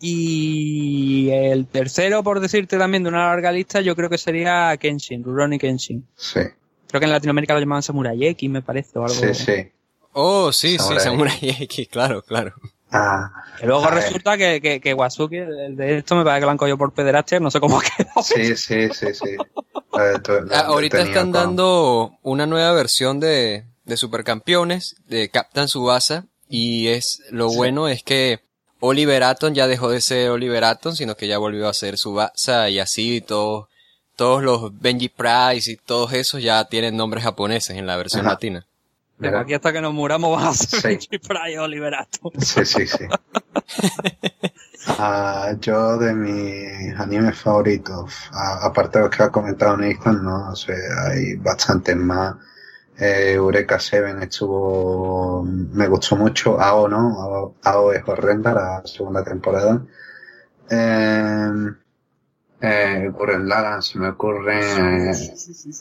y 0.00 1.28
el 1.30 1.66
tercero, 1.66 2.22
por 2.22 2.40
decirte 2.40 2.78
también 2.78 3.02
de 3.02 3.10
una 3.10 3.26
larga 3.26 3.52
lista, 3.52 3.82
yo 3.82 3.94
creo 3.94 4.08
que 4.08 4.16
sería 4.16 4.74
Kenshin, 4.78 5.22
Rurouni 5.22 5.58
Kenshin. 5.58 6.08
Sí. 6.16 6.40
Creo 6.88 7.00
que 7.00 7.04
en 7.04 7.12
Latinoamérica 7.12 7.52
lo 7.52 7.60
llamaban 7.60 7.82
Samurai 7.82 8.26
X, 8.26 8.48
me 8.48 8.62
parece, 8.62 8.98
o 8.98 9.04
algo. 9.04 9.14
Sí, 9.14 9.34
sí. 9.34 9.70
Oh, 10.12 10.50
sí, 10.50 10.78
sí, 10.78 10.94
Samurai 10.98 11.38
X, 11.42 11.88
claro, 11.88 12.22
claro. 12.22 12.54
Ah, 12.90 13.30
y 13.62 13.66
luego 13.66 13.86
resulta 13.88 14.38
que, 14.38 14.62
que, 14.62 14.80
que 14.80 14.94
Wasuki, 14.94 15.36
de 15.36 15.98
esto 15.98 16.16
me 16.16 16.24
parece 16.24 16.40
que 16.40 16.46
lo 16.46 16.52
han 16.52 16.56
cogido 16.56 16.78
por 16.78 16.94
pederastia, 16.94 17.38
no 17.38 17.50
sé 17.50 17.60
cómo 17.60 17.78
ha 17.78 17.82
quedado. 17.82 18.22
Sí, 18.22 18.56
sí, 18.56 18.88
sí, 18.94 19.12
sí. 19.12 19.36
Ah, 19.92 20.60
ahorita 20.68 21.02
están 21.02 21.32
dando 21.32 22.18
una 22.22 22.46
nueva 22.46 22.72
versión 22.72 23.20
de, 23.20 23.66
de 23.88 23.96
Supercampeones, 23.96 24.96
de 25.08 25.30
Captain 25.30 25.66
Subasa, 25.66 26.26
y 26.48 26.88
es, 26.88 27.22
lo 27.30 27.48
bueno 27.48 27.88
es 27.88 28.02
que 28.02 28.40
Oliver 28.80 29.24
Atom 29.24 29.54
ya 29.54 29.66
dejó 29.66 29.90
de 29.90 30.00
ser 30.00 30.30
Oliver 30.30 30.62
Atom, 30.62 30.94
sino 30.94 31.16
que 31.16 31.26
ya 31.26 31.38
volvió 31.38 31.68
a 31.68 31.74
ser 31.74 31.98
Subasa 31.98 32.68
y 32.68 32.78
así 32.78 33.22
todos, 33.22 33.66
todos 34.14 34.42
los 34.42 34.78
Benji 34.78 35.08
Price 35.08 35.72
y 35.72 35.76
todos 35.76 36.12
esos 36.12 36.42
ya 36.42 36.64
tienen 36.66 36.96
nombres 36.96 37.24
japoneses 37.24 37.76
en 37.76 37.86
la 37.86 37.96
versión 37.96 38.26
latina. 38.26 38.66
De 39.18 39.36
aquí 39.36 39.54
hasta 39.54 39.72
que 39.72 39.80
nos 39.80 39.92
muramos 39.92 40.36
vas 40.40 40.60
a 40.60 40.64
ser 40.64 40.82
Benji 40.82 41.18
Price 41.18 41.52
y 41.52 41.56
Oliver 41.56 41.94
Atom. 41.94 42.30
Sí, 42.40 42.64
sí, 42.66 42.86
sí. 42.86 43.04
uh, 44.98 45.56
yo 45.60 45.96
de 45.96 46.14
mis 46.14 46.94
animes 47.00 47.38
favoritos, 47.38 48.12
aparte 48.32 48.98
de 48.98 49.04
los 49.06 49.16
que 49.16 49.22
ha 49.22 49.30
comentado 49.30 49.78
Nathan, 49.78 50.22
no, 50.22 50.50
o 50.50 50.56
sea, 50.56 50.76
hay 51.10 51.34
bastantes 51.36 51.96
más 51.96 52.36
eh, 52.98 53.32
Eureka 53.34 53.78
Seven 53.78 54.22
estuvo, 54.22 55.42
me 55.44 55.86
gustó 55.88 56.16
mucho. 56.16 56.60
AO, 56.60 56.88
¿no? 56.88 57.54
AO, 57.62 57.92
es 57.92 58.02
horrenda 58.06 58.52
la 58.52 58.82
segunda 58.84 59.22
temporada. 59.22 59.82
Eh, 60.70 61.50
eh, 62.60 63.10
Gurren 63.12 63.48
Lagann 63.48 63.82
se 63.82 63.98
me 64.00 64.08
ocurre, 64.08 64.58
eh, 64.58 65.12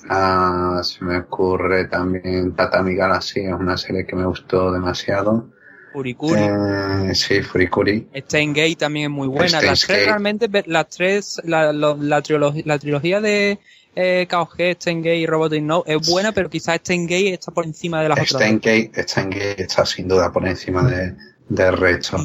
ah, 0.10 0.80
se 0.84 1.04
me 1.04 1.18
ocurre 1.18 1.86
también 1.86 2.56
Tatami 2.56 2.94
Galaxy, 2.94 3.40
es 3.40 3.54
una 3.54 3.78
serie 3.78 4.06
que 4.06 4.16
me 4.16 4.26
gustó 4.26 4.72
demasiado. 4.72 5.50
Furikuri. 5.92 6.40
Eh, 6.40 7.16
sí, 7.16 7.42
Furikuri. 7.42 8.08
Stein 8.16 8.54
Gate 8.54 8.76
también 8.76 9.06
es 9.06 9.18
muy 9.18 9.28
buena. 9.28 9.60
las 9.60 9.82
tres 9.82 10.06
realmente, 10.06 10.48
las 10.68 10.90
tres, 10.90 11.42
la, 11.46 11.74
la, 11.74 12.22
trilogía, 12.22 12.64
la 12.66 12.78
trilogía 12.78 13.22
de 13.22 13.58
eh, 14.00 14.28
KOG, 14.30 14.76
Steingate 14.76 15.16
y 15.18 15.26
Robotic 15.26 15.64
No 15.64 15.84
es 15.88 16.08
buena, 16.08 16.32
pero 16.32 16.50
quizás 16.50 16.76
Steingate 16.78 17.34
está 17.34 17.52
por 17.52 17.66
encima 17.66 18.02
de 18.04 18.10
las 18.10 18.20
otras. 18.20 18.44
Steingate, 18.44 18.92
Steingate 19.04 19.64
está 19.64 19.86
sin 19.88 20.08
duda 20.08 20.32
por 20.32 20.48
encima 20.48 20.84
de, 20.84 21.16
del 21.50 21.76
resto. 21.76 22.18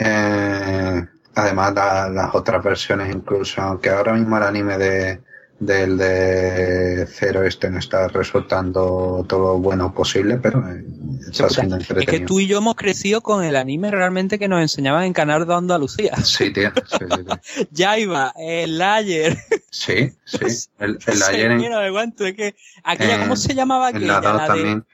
eh, 0.00 1.06
además, 1.36 1.74
las 1.74 2.34
otras 2.34 2.64
versiones, 2.64 3.14
incluso, 3.14 3.62
aunque 3.62 3.90
ahora 3.90 4.14
mismo 4.14 4.36
el 4.38 4.42
anime 4.42 4.76
de, 4.76 5.20
del 5.60 5.98
de 5.98 7.06
cero 7.10 7.42
este 7.44 7.68
no 7.68 7.78
está 7.78 8.06
resultando 8.08 9.24
todo 9.28 9.54
lo 9.54 9.58
bueno 9.58 9.92
posible, 9.92 10.36
pero 10.36 10.60
eh, 10.68 10.84
está 11.28 11.48
siendo 11.48 11.76
entretenido. 11.76 12.12
Es 12.12 12.20
que 12.20 12.24
tú 12.24 12.38
y 12.38 12.46
yo 12.46 12.58
hemos 12.58 12.76
crecido 12.76 13.22
con 13.22 13.42
el 13.42 13.56
anime 13.56 13.90
realmente 13.90 14.38
que 14.38 14.46
nos 14.46 14.60
enseñaban 14.60 15.04
en 15.04 15.12
Canal 15.12 15.46
de 15.46 15.54
Andalucía. 15.54 16.16
Sí, 16.22 16.52
tío. 16.52 16.70
Sí, 16.86 17.04
sí, 17.10 17.24
sí. 17.72 17.84
iba 17.98 18.32
el 18.36 18.78
Layer. 18.78 19.36
Sí, 19.70 20.12
sí. 20.24 20.38
El, 20.78 20.98
el 21.06 21.18
Layer. 21.18 21.50
En, 21.50 22.14
es 22.18 22.34
que 22.34 22.54
aquella, 22.84 23.20
¿cómo 23.20 23.36
se 23.36 23.54
llamaba 23.54 23.88
aquella? 23.88 24.20
La, 24.20 24.46
también. 24.46 24.84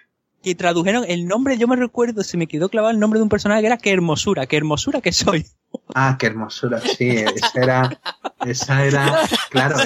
que 0.43 0.55
tradujeron 0.55 1.05
el 1.07 1.27
nombre, 1.27 1.59
yo 1.59 1.69
me 1.69 1.77
recuerdo, 1.77 2.23
se 2.23 2.37
me 2.37 2.47
quedó 2.47 2.71
clavado 2.71 2.93
el 2.93 2.99
nombre 2.99 3.19
de 3.19 3.25
un 3.25 3.29
personaje 3.29 3.61
que 3.61 3.67
era 3.67 3.77
Qué 3.77 3.91
hermosura, 3.93 4.47
qué 4.47 4.57
hermosura 4.57 5.01
que 5.01 5.13
soy. 5.13 5.47
Ah, 5.95 6.17
qué 6.19 6.27
hermosura, 6.27 6.81
sí, 6.81 7.09
esa 7.09 7.61
era, 7.61 8.01
esa 8.47 8.85
era, 8.85 9.21
claro, 9.51 9.77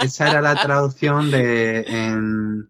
esa 0.00 0.30
era 0.30 0.40
la 0.40 0.54
traducción 0.54 1.30
de 1.30 1.80
en 1.80 2.68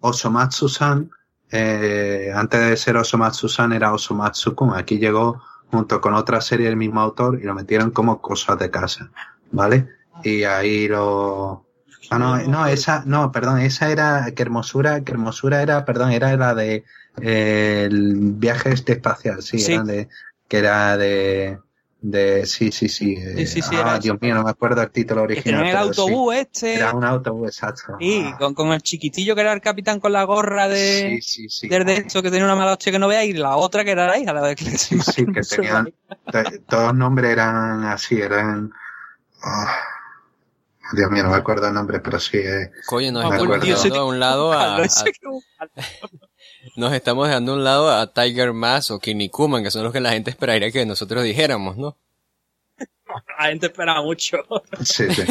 Osomatsu-san, 0.00 1.10
eh, 1.50 2.32
antes 2.34 2.60
de 2.60 2.76
ser 2.76 2.96
Osomatsu-san 2.96 3.72
era 3.72 3.92
Osomatsu-kun, 3.92 4.74
aquí 4.74 4.98
llegó 4.98 5.42
junto 5.70 6.00
con 6.00 6.14
otra 6.14 6.40
serie 6.40 6.66
del 6.66 6.76
mismo 6.76 7.00
autor 7.00 7.38
y 7.40 7.44
lo 7.44 7.54
metieron 7.54 7.90
como 7.90 8.20
cosas 8.20 8.58
de 8.58 8.70
casa, 8.70 9.10
¿vale? 9.50 9.88
Y 10.22 10.44
ahí 10.44 10.88
lo, 10.88 11.64
ah, 12.10 12.18
no, 12.18 12.36
no, 12.42 12.66
esa, 12.66 13.02
no, 13.06 13.32
perdón, 13.32 13.60
esa 13.60 13.90
era, 13.90 14.30
qué 14.34 14.42
hermosura, 14.42 15.02
qué 15.02 15.12
hermosura 15.12 15.62
era, 15.62 15.84
perdón, 15.84 16.12
era 16.12 16.36
la 16.36 16.54
de, 16.54 16.84
eh, 17.20 17.88
el 17.90 18.32
viaje 18.34 18.72
este 18.72 18.92
espacial, 18.92 19.42
sí, 19.42 19.62
Era 19.64 19.84
de, 19.84 20.08
que 20.48 20.58
era 20.58 20.96
de, 20.96 21.58
de 22.02 22.44
sí, 22.46 22.72
sí, 22.72 22.88
sí. 22.88 23.16
sí, 23.16 23.46
sí, 23.46 23.62
sí 23.62 23.76
ah, 23.76 23.96
Dios 24.02 24.20
mío, 24.20 24.34
no 24.34 24.42
me 24.42 24.50
acuerdo 24.50 24.82
el 24.82 24.90
título 24.90 25.22
original. 25.22 25.60
era 25.60 25.70
el 25.70 25.88
autobús 25.88 26.34
este. 26.34 26.74
Era 26.74 26.92
un 26.92 27.04
autobús, 27.04 27.46
exacto. 27.46 27.96
Sí, 28.00 28.24
ah. 28.26 28.36
con, 28.38 28.54
con, 28.54 28.72
el 28.72 28.82
chiquitillo 28.82 29.36
que 29.36 29.40
era 29.42 29.52
el 29.52 29.60
capitán 29.60 30.00
con 30.00 30.12
la 30.12 30.24
gorra 30.24 30.68
de. 30.68 31.20
Sí, 31.22 31.22
sí, 31.22 31.48
sí. 31.48 31.68
Del 31.68 31.84
de 31.84 31.98
hecho 31.98 32.20
que 32.20 32.30
tenía 32.30 32.44
una 32.44 32.56
mala 32.56 32.72
noche 32.72 32.90
que 32.90 32.98
no 32.98 33.06
vea 33.06 33.24
y 33.24 33.32
la 33.34 33.56
otra 33.56 33.84
que 33.84 33.92
era 33.92 34.08
la 34.08 34.18
hija, 34.18 34.32
la 34.32 34.42
de 34.42 34.56
Sí, 34.56 34.98
sí, 34.98 35.26
que 35.26 35.42
tenían. 35.42 35.94
todos 36.68 36.84
los 36.86 36.94
nombres 36.94 37.30
eran 37.30 37.84
así, 37.84 38.20
eran. 38.20 38.72
Oh, 39.44 39.66
Dios 40.94 41.10
mío, 41.10 41.22
no 41.22 41.30
me 41.30 41.36
acuerdo 41.36 41.68
el 41.68 41.74
nombre, 41.74 42.00
pero 42.00 42.18
sí. 42.18 42.38
Eh, 42.38 42.72
Coño, 42.86 43.12
no 43.12 43.30
me 43.30 43.36
acuerdo. 43.36 43.64
de 43.64 44.00
un 44.02 44.18
lado 44.18 44.52
a, 44.52 44.76
a... 44.76 44.88
nos 46.76 46.92
estamos 46.92 47.28
dejando 47.28 47.52
a 47.52 47.54
un 47.56 47.64
lado 47.64 47.90
a 47.90 48.12
Tiger 48.12 48.52
Mask 48.52 48.92
o 48.92 48.98
Kinnikuman, 48.98 49.62
que 49.62 49.70
son 49.70 49.84
los 49.84 49.92
que 49.92 50.00
la 50.00 50.12
gente 50.12 50.30
esperaría 50.30 50.70
que 50.70 50.86
nosotros 50.86 51.22
dijéramos, 51.24 51.76
¿no? 51.76 51.96
La 53.38 53.46
gente 53.46 53.66
espera 53.66 54.00
mucho. 54.02 54.38
Sí, 54.82 55.04
sí. 55.12 55.22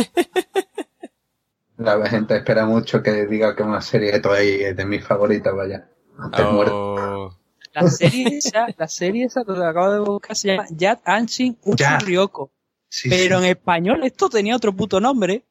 La 1.78 2.08
gente 2.08 2.36
espera 2.36 2.66
mucho 2.66 3.02
que 3.02 3.26
diga 3.26 3.56
que 3.56 3.64
una 3.64 3.82
serie 3.82 4.12
de 4.12 4.70
es 4.70 4.76
de 4.78 4.86
mis 4.86 5.04
favoritas, 5.04 5.56
vaya. 5.56 5.90
Oh, 6.38 7.36
La 7.74 7.88
serie 7.88 8.38
esa, 8.38 8.68
la 8.78 8.88
serie 8.88 9.26
esa 9.26 9.44
que 9.44 9.52
acabo 9.54 9.92
de 9.92 10.00
buscar 10.00 10.36
se 10.36 10.50
llama 10.50 10.68
Yat 10.70 11.02
Anshin 11.06 11.58
Uchu 11.64 11.78
Ya. 11.78 11.98
Ryoko. 11.98 12.52
Sí, 12.88 13.10
Pero 13.10 13.40
sí. 13.40 13.46
en 13.46 13.52
español 13.52 14.04
esto 14.04 14.30
tenía 14.30 14.56
otro 14.56 14.74
puto 14.74 15.00
nombre. 15.00 15.46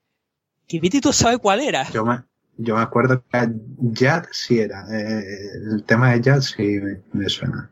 Que 0.69 0.79
Viti 0.79 1.01
tú 1.01 1.13
sabes 1.13 1.39
cuál 1.39 1.61
era. 1.61 1.91
Yo 1.91 2.05
me, 2.05 2.23
yo 2.63 2.77
me 2.77 2.83
acuerdo 2.83 3.23
que 3.31 3.49
Jad 3.95 4.25
sí 4.33 4.59
era. 4.61 4.85
eh, 4.91 5.23
el 5.73 5.85
tema 5.85 6.13
de 6.13 6.23
Jad 6.23 6.41
sí 6.41 6.63
me, 6.63 7.01
me 7.13 7.29
suena. 7.29 7.71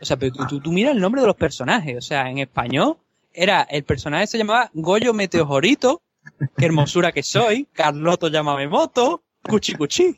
O 0.00 0.04
sea, 0.04 0.16
pero 0.16 0.32
tú, 0.32 0.46
tú, 0.46 0.60
tú 0.60 0.72
mira 0.72 0.90
el 0.92 1.00
nombre 1.00 1.20
de 1.20 1.26
los 1.26 1.36
personajes. 1.36 1.96
O 1.98 2.00
sea, 2.00 2.30
en 2.30 2.38
español 2.38 2.96
era, 3.32 3.62
el 3.62 3.84
personaje 3.84 4.26
se 4.26 4.38
llamaba 4.38 4.70
Goyo 4.74 5.12
Meteorito, 5.12 6.02
qué 6.56 6.66
hermosura 6.66 7.12
que 7.12 7.22
soy, 7.22 7.66
Carloto 7.72 8.28
llámame 8.28 8.68
moto, 8.68 9.22
Cuchi 9.42 9.74
Cuchi. 9.74 10.16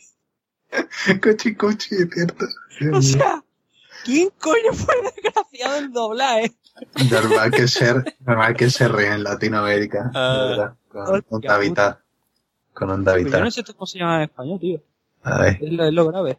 Cuchi 1.22 1.54
cuchi, 1.54 1.94
es 1.96 2.08
cierto. 2.12 2.44
O 2.92 3.02
sea, 3.02 3.42
¿quién 4.04 4.28
coño 4.38 4.72
fue 4.72 4.94
el 4.96 5.10
desgraciado 5.14 5.78
el 5.78 5.92
doblaje? 5.92 6.52
normal 7.10 7.50
que 7.50 7.66
ser, 7.68 8.16
normal 8.20 8.54
que 8.56 8.70
se 8.70 8.86
ríe 8.88 9.08
en 9.12 9.24
Latinoamérica, 9.24 10.10
Ah. 10.14 10.42
de 10.42 10.48
verdad. 10.50 10.74
Con, 10.88 11.24
onda 11.28 11.58
vital. 11.58 11.98
Con 12.80 12.88
onda 12.88 13.18
yo 13.18 13.40
no 13.40 13.50
sé 13.50 13.62
cómo 13.62 13.86
se 13.86 13.98
llama 13.98 14.16
en 14.16 14.22
español, 14.22 14.58
tío. 14.58 14.80
A 15.22 15.42
ver. 15.42 15.58
Es 15.60 15.70
lo, 15.70 15.84
es 15.84 15.92
lo 15.92 16.08
grave. 16.08 16.38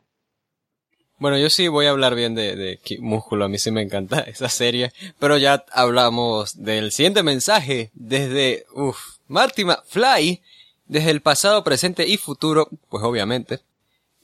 Bueno, 1.19 1.37
yo 1.37 1.51
sí 1.51 1.67
voy 1.67 1.85
a 1.85 1.91
hablar 1.91 2.15
bien 2.15 2.33
de, 2.33 2.55
de 2.55 2.79
Músculo, 2.99 3.45
a 3.45 3.47
mí 3.47 3.59
sí 3.59 3.69
me 3.69 3.83
encanta 3.83 4.21
esa 4.27 4.49
serie, 4.49 4.91
pero 5.19 5.37
ya 5.37 5.63
hablamos 5.71 6.63
del 6.63 6.91
siguiente 6.91 7.21
mensaje 7.21 7.91
desde, 7.93 8.65
uff, 8.73 9.17
Marty 9.27 9.65
Fly, 9.85 10.41
desde 10.87 11.11
el 11.11 11.21
pasado, 11.21 11.63
presente 11.63 12.07
y 12.07 12.17
futuro, 12.17 12.69
pues 12.89 13.03
obviamente. 13.03 13.59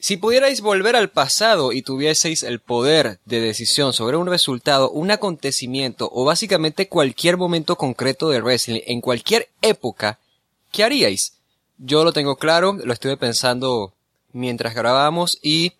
Si 0.00 0.16
pudierais 0.16 0.60
volver 0.60 0.96
al 0.96 1.10
pasado 1.10 1.70
y 1.70 1.82
tuvieseis 1.82 2.42
el 2.42 2.58
poder 2.58 3.20
de 3.26 3.38
decisión 3.38 3.92
sobre 3.92 4.16
un 4.16 4.26
resultado, 4.26 4.90
un 4.90 5.12
acontecimiento 5.12 6.10
o 6.12 6.24
básicamente 6.24 6.88
cualquier 6.88 7.36
momento 7.36 7.76
concreto 7.76 8.28
de 8.28 8.40
wrestling 8.40 8.80
en 8.86 9.00
cualquier 9.00 9.50
época, 9.62 10.18
¿qué 10.72 10.82
haríais? 10.82 11.37
Yo 11.78 12.04
lo 12.04 12.12
tengo 12.12 12.36
claro, 12.36 12.76
lo 12.84 12.92
estuve 12.92 13.16
pensando 13.16 13.94
mientras 14.32 14.74
grabábamos 14.74 15.38
y 15.42 15.74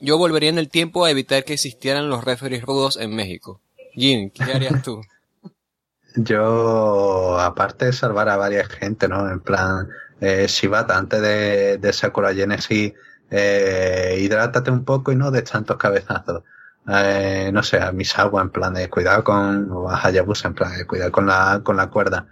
yo 0.00 0.18
volvería 0.18 0.50
en 0.50 0.58
el 0.58 0.68
tiempo 0.68 1.04
a 1.04 1.10
evitar 1.10 1.44
que 1.44 1.54
existieran 1.54 2.08
los 2.08 2.24
referees 2.24 2.62
rudos 2.62 2.96
en 2.96 3.14
México. 3.14 3.60
Jin, 3.94 4.30
¿qué 4.30 4.44
harías 4.44 4.82
tú? 4.82 5.00
Yo, 6.16 7.40
aparte 7.40 7.86
de 7.86 7.92
salvar 7.92 8.28
a 8.28 8.36
varias 8.36 8.68
gente, 8.68 9.08
¿no? 9.08 9.28
En 9.28 9.40
plan, 9.40 9.88
eh, 10.20 10.46
Shibata, 10.48 10.96
antes 10.96 11.20
de, 11.20 11.78
de 11.78 11.92
Sakura 11.92 12.32
Genesis, 12.32 12.92
eh, 13.30 14.18
hidrátate 14.20 14.70
un 14.70 14.84
poco 14.84 15.10
y 15.10 15.16
no 15.16 15.32
de 15.32 15.42
tantos 15.42 15.76
cabezazos. 15.76 16.44
Eh, 16.86 17.50
no 17.52 17.62
sé, 17.62 17.80
a 17.80 17.90
Misawa 17.90 18.42
en 18.42 18.50
plan 18.50 18.74
de 18.74 18.88
cuidado 18.88 19.24
con, 19.24 19.70
o 19.72 19.90
a 19.90 20.00
Hayabusa 20.06 20.48
en 20.48 20.54
plan 20.54 20.76
de 20.76 20.86
cuidado 20.86 21.10
con 21.10 21.26
la, 21.26 21.60
con 21.64 21.76
la 21.76 21.88
cuerda. 21.88 22.28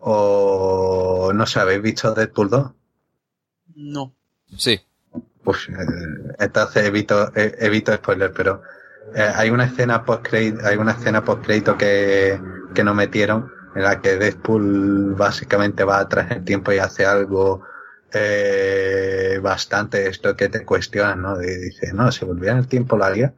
O, 0.00 1.32
no 1.34 1.46
sé, 1.46 1.60
¿habéis 1.60 1.82
visto 1.82 2.14
Deadpool 2.14 2.50
2? 2.50 2.70
No. 3.76 4.14
Sí. 4.56 4.80
Pues, 5.44 5.68
eh, 5.68 6.34
entonces 6.38 6.84
evito, 6.84 7.32
eh, 7.34 7.54
evito 7.60 7.94
spoiler, 7.94 8.32
pero 8.32 8.62
eh, 9.14 9.32
hay 9.34 9.50
una 9.50 9.64
escena 9.64 10.04
post 10.04 10.32
hay 10.32 10.76
una 10.76 10.92
escena 10.92 11.24
post 11.24 11.44
crédito 11.44 11.76
que, 11.76 12.40
que 12.74 12.84
no 12.84 12.94
metieron 12.94 13.50
en 13.74 13.82
la 13.82 14.00
que 14.00 14.16
Deadpool 14.16 15.14
básicamente 15.14 15.84
va 15.84 16.00
atrás 16.00 16.30
en 16.30 16.38
el 16.38 16.44
tiempo 16.44 16.72
y 16.72 16.78
hace 16.78 17.06
algo 17.06 17.62
eh, 18.12 19.38
bastante 19.42 20.08
esto 20.08 20.36
que 20.36 20.48
te 20.48 20.64
cuestiona, 20.64 21.14
¿no? 21.14 21.40
Y 21.40 21.46
dice, 21.46 21.92
no, 21.92 22.10
si 22.10 22.24
volviera 22.24 22.52
en 22.52 22.58
el 22.58 22.68
tiempo 22.68 22.96
lo 22.96 23.04
haría. 23.04 23.32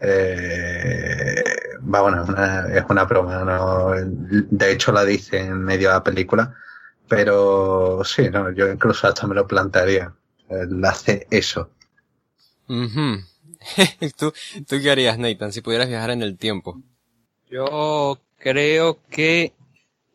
Eh, 0.00 1.42
va, 1.92 2.00
bueno, 2.02 2.22
es 2.22 2.28
una, 2.28 2.66
es 2.74 2.84
una 2.88 3.04
broma, 3.04 3.44
¿no? 3.44 3.90
De 4.50 4.72
hecho 4.72 4.92
la 4.92 5.04
dice 5.04 5.38
en 5.38 5.62
medio 5.64 5.88
de 5.88 5.94
la 5.94 6.02
película, 6.04 6.54
pero 7.08 8.02
sí, 8.04 8.28
no, 8.30 8.50
yo 8.52 8.68
incluso 8.70 9.06
hasta 9.08 9.26
me 9.26 9.34
lo 9.34 9.46
plantearía. 9.46 10.12
Él 10.48 10.84
hace 10.84 11.26
eso. 11.30 11.70
Ujú. 12.68 13.20
¿Tú, 14.18 14.32
¿Tú 14.68 14.76
qué 14.82 14.90
harías, 14.90 15.18
Nathan, 15.18 15.52
si 15.52 15.60
pudieras 15.60 15.88
viajar 15.88 16.10
en 16.10 16.22
el 16.22 16.36
tiempo? 16.36 16.80
Yo 17.50 18.20
creo 18.38 18.98
que 19.10 19.52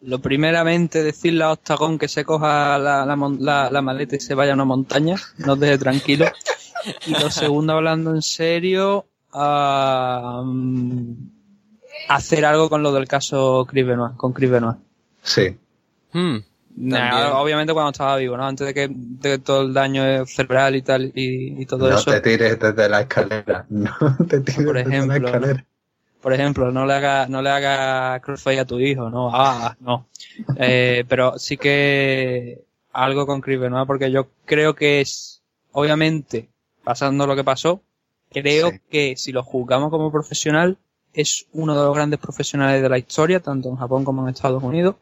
lo 0.02 0.20
primeramente 0.20 1.04
decirle 1.04 1.44
a 1.44 1.52
Octagón 1.52 1.98
que 1.98 2.08
se 2.08 2.26
coja 2.26 2.78
la, 2.78 3.06
la, 3.06 3.16
la- 3.40 3.70
la 3.72 3.82
maleta 3.82 4.16
y 4.16 4.20
se 4.20 4.36
vaya 4.36 4.52
a 4.52 4.56
una 4.56 4.66
montaña, 4.66 5.16
nos 5.40 5.60
deje 5.60 5.78
tranquilo. 5.78 6.26
Y 7.06 7.12
lo 7.12 7.30
segundo, 7.32 7.74
hablando 7.74 8.14
en 8.14 8.22
serio, 8.22 9.06
ah, 9.34 10.42
mm, 10.46 11.14
hacer 12.10 12.46
algo 12.46 12.70
con 12.70 12.84
lo 12.84 12.92
del 12.94 13.08
caso 13.08 13.66
Chris 13.70 13.86
Benoit, 13.86 14.16
con 14.18 14.34
Chris 14.34 14.50
Benoit. 14.52 14.78
Sí. 15.22 15.58
Hmm, 16.14 16.38
Nah, 16.76 17.34
obviamente 17.40 17.72
cuando 17.74 17.92
estaba 17.92 18.18
vivo, 18.18 18.36
¿no? 18.36 18.46
Antes 18.48 18.66
de 18.68 18.74
que, 18.74 18.88
de 18.90 19.30
que 19.32 19.38
todo 19.40 19.62
el 19.62 19.74
daño 19.74 20.26
cerebral 20.26 20.76
y 20.76 20.82
tal 20.82 21.12
y, 21.14 21.62
y 21.62 21.66
todo 21.68 21.88
no 21.90 21.96
eso. 21.98 22.12
te 22.12 22.20
tires 22.22 22.60
desde 22.60 22.90
la 22.90 23.02
escalera. 23.02 23.66
No 23.70 23.92
te 24.28 24.40
tires 24.42 24.66
Por 24.66 24.78
desde 24.78 25.06
la 25.08 25.16
ejemplo, 25.16 25.28
escalera. 25.28 25.66
por 26.22 26.34
ejemplo, 26.34 26.72
no 26.72 26.86
le 26.86 26.94
haga, 26.94 27.28
no 27.28 27.42
le 27.42 27.50
haga 27.52 28.20
crossfade 28.22 28.60
a 28.60 28.66
tu 28.66 28.80
hijo, 28.80 29.10
no, 29.10 29.30
ah, 29.34 29.76
no. 29.82 30.08
Eh, 30.58 31.06
pero 31.10 31.38
sí 31.38 31.58
que 31.58 32.64
algo 32.92 33.26
con 33.28 33.42
Chris 33.42 33.60
Benoit, 33.60 33.86
porque 33.88 34.12
yo 34.12 34.30
creo 34.46 34.74
que 34.76 35.02
es, 35.02 35.44
obviamente, 35.74 36.50
pasando 36.84 37.28
lo 37.28 37.36
que 37.36 37.44
pasó, 37.44 37.84
creo 38.34 38.72
Sí. 38.72 38.80
que 38.90 39.14
si 39.18 39.32
lo 39.32 39.44
juzgamos 39.44 39.90
como 39.92 40.12
profesional, 40.12 40.78
es 41.14 41.46
uno 41.54 41.76
de 41.78 41.86
los 41.86 41.96
grandes 41.96 42.20
profesionales 42.20 42.82
de 42.82 42.90
la 42.90 42.98
historia, 42.98 43.40
tanto 43.40 43.70
en 43.70 43.76
Japón 43.76 44.04
como 44.04 44.24
en 44.24 44.34
Estados 44.34 44.64
Unidos, 44.64 44.96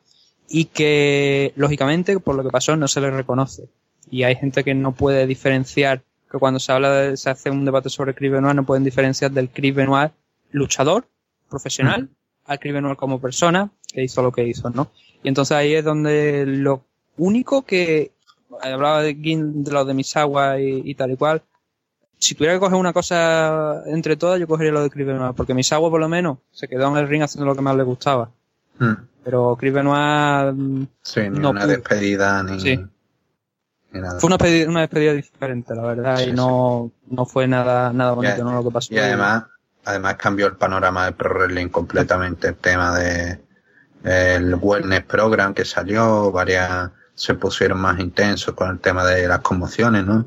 y 0.49 0.65
que, 0.65 1.53
lógicamente, 1.55 2.19
por 2.19 2.35
lo 2.35 2.43
que 2.43 2.49
pasó, 2.49 2.75
no 2.75 2.87
se 2.87 2.99
le 3.01 3.09
reconoce. 3.11 3.69
Y 4.09 4.23
hay 4.23 4.35
gente 4.35 4.63
que 4.65 4.73
no 4.73 4.91
puede 4.93 5.25
diferenciar, 5.25 6.03
que 6.29 6.37
cuando 6.37 6.59
se 6.59 6.71
habla 6.73 6.91
de, 6.91 7.17
se 7.17 7.29
hace 7.29 7.49
un 7.49 7.63
debate 7.63 7.89
sobre 7.89 8.13
Chris 8.13 8.31
Benoit, 8.31 8.55
no 8.55 8.65
pueden 8.65 8.83
diferenciar 8.83 9.31
del 9.31 9.49
Chris 9.49 9.73
Benoit 9.73 10.11
luchador, 10.51 11.07
profesional, 11.49 12.09
al 12.45 12.59
Chris 12.59 12.73
Benoit 12.73 12.97
como 12.97 13.21
persona, 13.21 13.71
que 13.93 14.03
hizo 14.03 14.21
lo 14.21 14.31
que 14.33 14.45
hizo, 14.45 14.69
¿no? 14.69 14.89
Y 15.23 15.29
entonces 15.29 15.55
ahí 15.55 15.73
es 15.75 15.85
donde 15.85 16.45
lo 16.45 16.83
único 17.17 17.61
que, 17.61 18.11
hablaba 18.61 19.01
de, 19.01 19.15
Gin- 19.15 19.63
de 19.63 19.71
lo 19.71 19.85
de 19.85 19.93
Misawa 19.93 20.59
y, 20.59 20.81
y 20.83 20.95
tal 20.95 21.11
y 21.11 21.15
cual, 21.15 21.41
si 22.21 22.35
tuviera 22.35 22.53
que 22.53 22.59
coger 22.59 22.77
una 22.77 22.93
cosa 22.93 23.81
entre 23.87 24.15
todas, 24.15 24.39
yo 24.39 24.47
cogería 24.47 24.71
lo 24.71 24.83
de 24.83 24.91
Chris 24.91 25.07
Benoit, 25.07 25.35
porque 25.35 25.55
Misawa 25.55 25.89
por 25.89 25.99
lo 25.99 26.07
menos 26.07 26.37
se 26.51 26.67
quedó 26.67 26.87
en 26.89 26.97
el 26.97 27.07
ring 27.07 27.23
haciendo 27.23 27.47
lo 27.47 27.55
que 27.55 27.61
más 27.61 27.75
le 27.75 27.83
gustaba. 27.83 28.29
Mm. 28.77 28.93
Pero 29.23 29.57
Chris 29.59 29.73
Benoit 29.73 30.53
mm, 30.55 30.83
Sí, 31.01 31.21
ni 31.29 31.39
No 31.39 31.49
una 31.49 31.65
despedida 31.65 32.43
ni, 32.43 32.59
Sí. 32.59 32.85
nada. 33.91 34.19
fue 34.19 34.27
una 34.27 34.37
despedida, 34.37 34.69
una 34.69 34.81
despedida 34.81 35.13
diferente, 35.13 35.75
la 35.75 35.81
verdad, 35.81 36.17
Sí, 36.17 36.29
y 36.29 36.33
no, 36.33 36.91
no 37.07 37.25
fue 37.25 37.47
nada, 37.47 37.91
nada 37.91 38.11
bonito, 38.11 38.43
¿no? 38.43 38.53
Lo 38.53 38.63
que 38.63 38.71
pasó. 38.71 38.93
Y 38.93 38.99
además, 38.99 39.45
además 39.83 40.15
cambió 40.15 40.45
el 40.45 40.55
panorama 40.57 41.05
del 41.05 41.15
pro 41.15 41.33
wrestling 41.33 41.69
completamente. 41.69 42.49
El 42.49 42.55
tema 42.55 42.97
de 42.99 43.39
el 44.03 44.55
wellness 44.55 45.03
program 45.05 45.55
que 45.55 45.65
salió, 45.65 46.31
varias 46.31 46.91
se 47.15 47.33
pusieron 47.33 47.79
más 47.79 47.99
intensos 47.99 48.53
con 48.53 48.69
el 48.69 48.79
tema 48.79 49.03
de 49.05 49.27
las 49.27 49.39
conmociones, 49.39 50.05
¿no? 50.05 50.25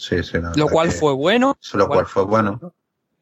Sí, 0.00 0.22
sí. 0.22 0.38
la 0.40 0.52
lo 0.54 0.68
cual 0.68 0.90
que- 0.90 0.94
fue 0.94 1.12
bueno, 1.12 1.56
Lo 1.74 1.88
cual 1.88 2.06
fue 2.06 2.22
bueno. 2.24 2.72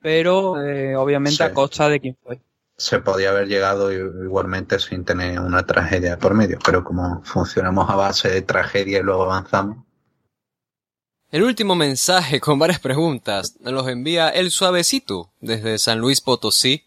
pero 0.02 0.62
eh, 0.62 0.94
obviamente 0.94 1.38
Sí. 1.38 1.42
a 1.42 1.54
costa 1.54 1.88
de 1.88 2.00
quién 2.00 2.16
fue. 2.22 2.38
Se 2.76 2.98
podía 3.00 3.30
haber 3.30 3.48
llegado 3.48 3.90
igualmente 3.90 4.78
sin 4.78 5.06
tener 5.06 5.40
una 5.40 5.64
tragedia 5.64 6.18
por 6.18 6.34
medio, 6.34 6.58
pero 6.62 6.84
como 6.84 7.22
funcionamos 7.24 7.88
a 7.88 7.96
base 7.96 8.28
de 8.28 8.42
tragedia 8.42 8.98
y 8.98 9.02
luego 9.02 9.22
avanzamos. 9.24 9.78
El 11.32 11.42
último 11.44 11.74
mensaje 11.74 12.40
con 12.40 12.58
varias 12.58 12.78
preguntas 12.80 13.56
nos 13.60 13.72
los 13.72 13.88
envía 13.88 14.28
el 14.28 14.50
suavecito 14.50 15.30
desde 15.40 15.78
San 15.78 15.98
Luis 15.98 16.20
Potosí. 16.20 16.84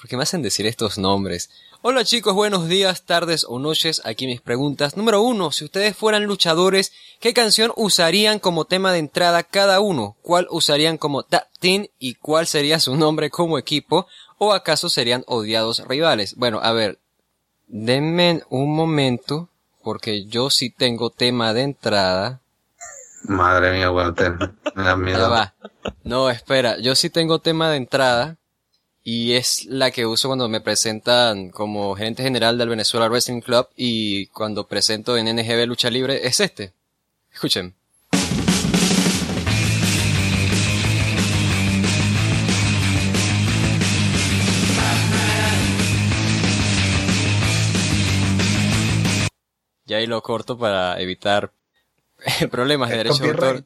¿Por 0.00 0.08
qué 0.08 0.16
me 0.16 0.22
hacen 0.22 0.42
decir 0.42 0.66
estos 0.66 0.98
nombres? 0.98 1.50
Hola 1.82 2.04
chicos, 2.04 2.34
buenos 2.34 2.68
días, 2.68 3.04
tardes 3.04 3.44
o 3.48 3.58
noches. 3.58 4.02
Aquí 4.04 4.26
mis 4.26 4.40
preguntas. 4.40 4.96
Número 4.96 5.20
uno, 5.22 5.50
si 5.52 5.64
ustedes 5.64 5.96
fueran 5.96 6.24
luchadores, 6.24 6.92
¿qué 7.20 7.32
canción 7.34 7.72
usarían 7.76 8.38
como 8.38 8.64
tema 8.64 8.92
de 8.92 8.98
entrada 8.98 9.42
cada 9.42 9.80
uno? 9.80 10.16
¿Cuál 10.22 10.46
usarían 10.50 10.98
como 10.98 11.22
tag 11.22 11.48
team 11.60 11.86
y 11.98 12.14
cuál 12.14 12.46
sería 12.46 12.80
su 12.80 12.96
nombre 12.96 13.30
como 13.30 13.58
equipo? 13.58 14.06
¿O 14.38 14.52
acaso 14.52 14.88
serían 14.88 15.24
odiados 15.26 15.86
rivales? 15.86 16.34
Bueno, 16.36 16.60
a 16.62 16.72
ver, 16.72 16.98
denme 17.66 18.42
un 18.50 18.74
momento, 18.74 19.48
porque 19.82 20.24
yo 20.26 20.50
sí 20.50 20.70
tengo 20.70 21.10
tema 21.10 21.52
de 21.52 21.62
entrada. 21.62 22.40
Madre 23.24 23.72
mía, 23.72 23.90
Walter. 23.90 24.36
Me 24.74 24.84
da 24.84 24.96
miedo. 24.96 25.30
va. 25.30 25.54
No, 26.04 26.30
espera, 26.30 26.78
yo 26.78 26.94
sí 26.94 27.10
tengo 27.10 27.40
tema 27.40 27.70
de 27.70 27.76
entrada 27.78 28.36
y 29.02 29.34
es 29.34 29.64
la 29.66 29.92
que 29.92 30.04
uso 30.04 30.28
cuando 30.28 30.48
me 30.48 30.60
presentan 30.60 31.50
como 31.50 31.94
gerente 31.94 32.24
general 32.24 32.58
del 32.58 32.68
Venezuela 32.68 33.08
Wrestling 33.08 33.40
Club 33.40 33.68
y 33.76 34.26
cuando 34.26 34.66
presento 34.66 35.16
en 35.16 35.34
NGB 35.36 35.66
Lucha 35.66 35.90
Libre 35.90 36.26
es 36.26 36.40
este. 36.40 36.72
Escuchen. 37.36 37.74
Y 49.86 49.92
ahí 49.92 50.06
lo 50.06 50.22
corto 50.22 50.56
para 50.56 50.98
evitar 50.98 51.52
problemas 52.50 52.88
de 52.88 52.96
derecho 52.96 53.22
de 53.22 53.28
autor. 53.28 53.64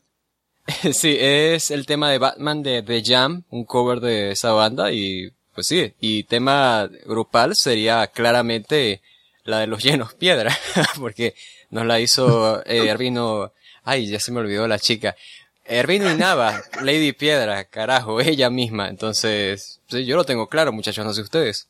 Sí, 0.92 1.16
es 1.20 1.70
el 1.70 1.86
tema 1.86 2.10
de 2.10 2.18
Batman 2.18 2.64
de 2.64 2.82
The 2.82 3.02
Jam, 3.04 3.44
un 3.50 3.64
cover 3.64 4.00
de 4.00 4.32
esa 4.32 4.50
banda 4.50 4.90
y 4.90 5.32
pues 5.54 5.68
sí, 5.68 5.94
y 6.00 6.24
tema 6.24 6.88
grupal 7.06 7.54
sería 7.54 8.08
claramente 8.08 9.00
la 9.44 9.60
de 9.60 9.66
los 9.66 9.82
llenos 9.84 10.14
piedra, 10.14 10.56
porque 10.98 11.34
nos 11.70 11.86
la 11.86 12.00
hizo 12.00 12.64
eh, 12.66 12.88
Ervino, 12.88 13.52
ay, 13.90 14.06
ya 14.08 14.20
se 14.20 14.32
me 14.32 14.40
olvidó 14.40 14.66
la 14.68 14.78
chica. 14.78 15.16
Ervino 15.64 16.10
y 16.10 16.14
Nava, 16.16 16.60
Lady 16.82 17.12
Piedra, 17.12 17.64
carajo, 17.64 18.20
ella 18.20 18.50
misma. 18.50 18.88
Entonces, 18.88 19.80
sí, 19.88 20.04
yo 20.04 20.16
lo 20.16 20.24
tengo 20.24 20.48
claro, 20.48 20.72
muchachos, 20.72 21.04
no 21.04 21.12
sé 21.12 21.22
ustedes. 21.22 21.68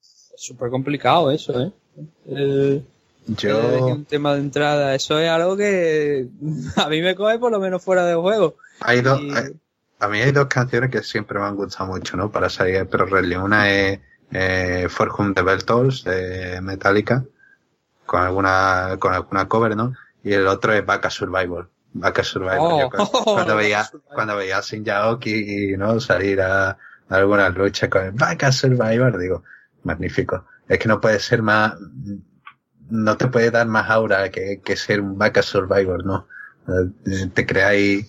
Es 0.00 0.42
súper 0.42 0.70
complicado 0.70 1.30
eso, 1.30 1.58
¿eh? 1.60 1.72
El, 2.28 2.84
Yo, 3.26 3.86
un 3.86 4.04
tema 4.04 4.34
de 4.34 4.40
entrada, 4.40 4.94
eso 4.94 5.18
es 5.18 5.30
algo 5.30 5.56
que 5.56 6.26
a 6.76 6.88
mí 6.88 7.00
me 7.00 7.14
coge 7.14 7.38
por 7.38 7.50
lo 7.52 7.58
menos 7.60 7.82
fuera 7.82 8.04
de 8.06 8.14
juego. 8.14 8.56
hay 8.80 9.00
dos, 9.00 9.20
Y- 9.20 9.30
hay- 9.34 9.52
a 9.98 10.08
mí 10.08 10.18
hay 10.20 10.30
dos 10.32 10.46
canciones 10.48 10.90
que 10.90 11.02
siempre 11.02 11.38
me 11.38 11.46
han 11.46 11.56
gustado 11.56 11.86
mucho, 11.90 12.18
¿no? 12.18 12.30
Para 12.30 12.50
salir 12.50 12.74
de 12.76 12.84
Pro 12.84 13.06
Wrestling. 13.06 13.38
Una 13.38 13.70
es 13.70 13.98
eh, 14.30 14.88
For 14.90 15.08
Whom 15.08 15.32
the 15.32 15.40
Bell 15.40 15.64
Tolls, 15.64 16.04
de 16.04 16.60
Metallica, 16.60 17.24
con 18.04 18.20
alguna, 18.20 18.96
con 18.98 19.14
alguna 19.14 19.48
cover, 19.48 19.74
¿no? 19.74 19.94
Y 20.26 20.32
el 20.32 20.46
otro 20.48 20.72
es 20.72 20.84
Baka 20.84 21.08
Survivor. 21.08 21.70
Baka 21.92 22.24
Survivor. 22.24 22.58
Oh. 22.58 22.80
Yo 22.80 22.90
cuando, 22.90 23.10
cuando 23.24 23.56
veía, 23.62 23.88
cuando 24.12 24.36
veía 24.36 24.58
a 24.58 24.62
Sin 24.62 24.84
Yaoki, 24.84 25.76
¿no? 25.78 26.00
Salir 26.00 26.40
a, 26.40 26.70
a 26.70 26.78
alguna 27.08 27.48
lucha 27.50 27.88
con 27.88 28.04
el 28.06 28.10
Baka 28.10 28.50
Survivor, 28.50 29.16
digo, 29.18 29.44
magnífico. 29.84 30.44
Es 30.68 30.80
que 30.80 30.88
no 30.88 31.00
puede 31.00 31.20
ser 31.20 31.42
más, 31.42 31.74
no 32.90 33.16
te 33.16 33.28
puede 33.28 33.52
dar 33.52 33.68
más 33.68 33.88
aura 33.88 34.28
que, 34.30 34.60
que 34.64 34.76
ser 34.76 35.00
un 35.00 35.16
Baka 35.16 35.42
Survivor, 35.42 36.04
¿no? 36.04 36.26
Eh, 36.66 37.28
Te 37.32 37.62
ahí 37.62 38.06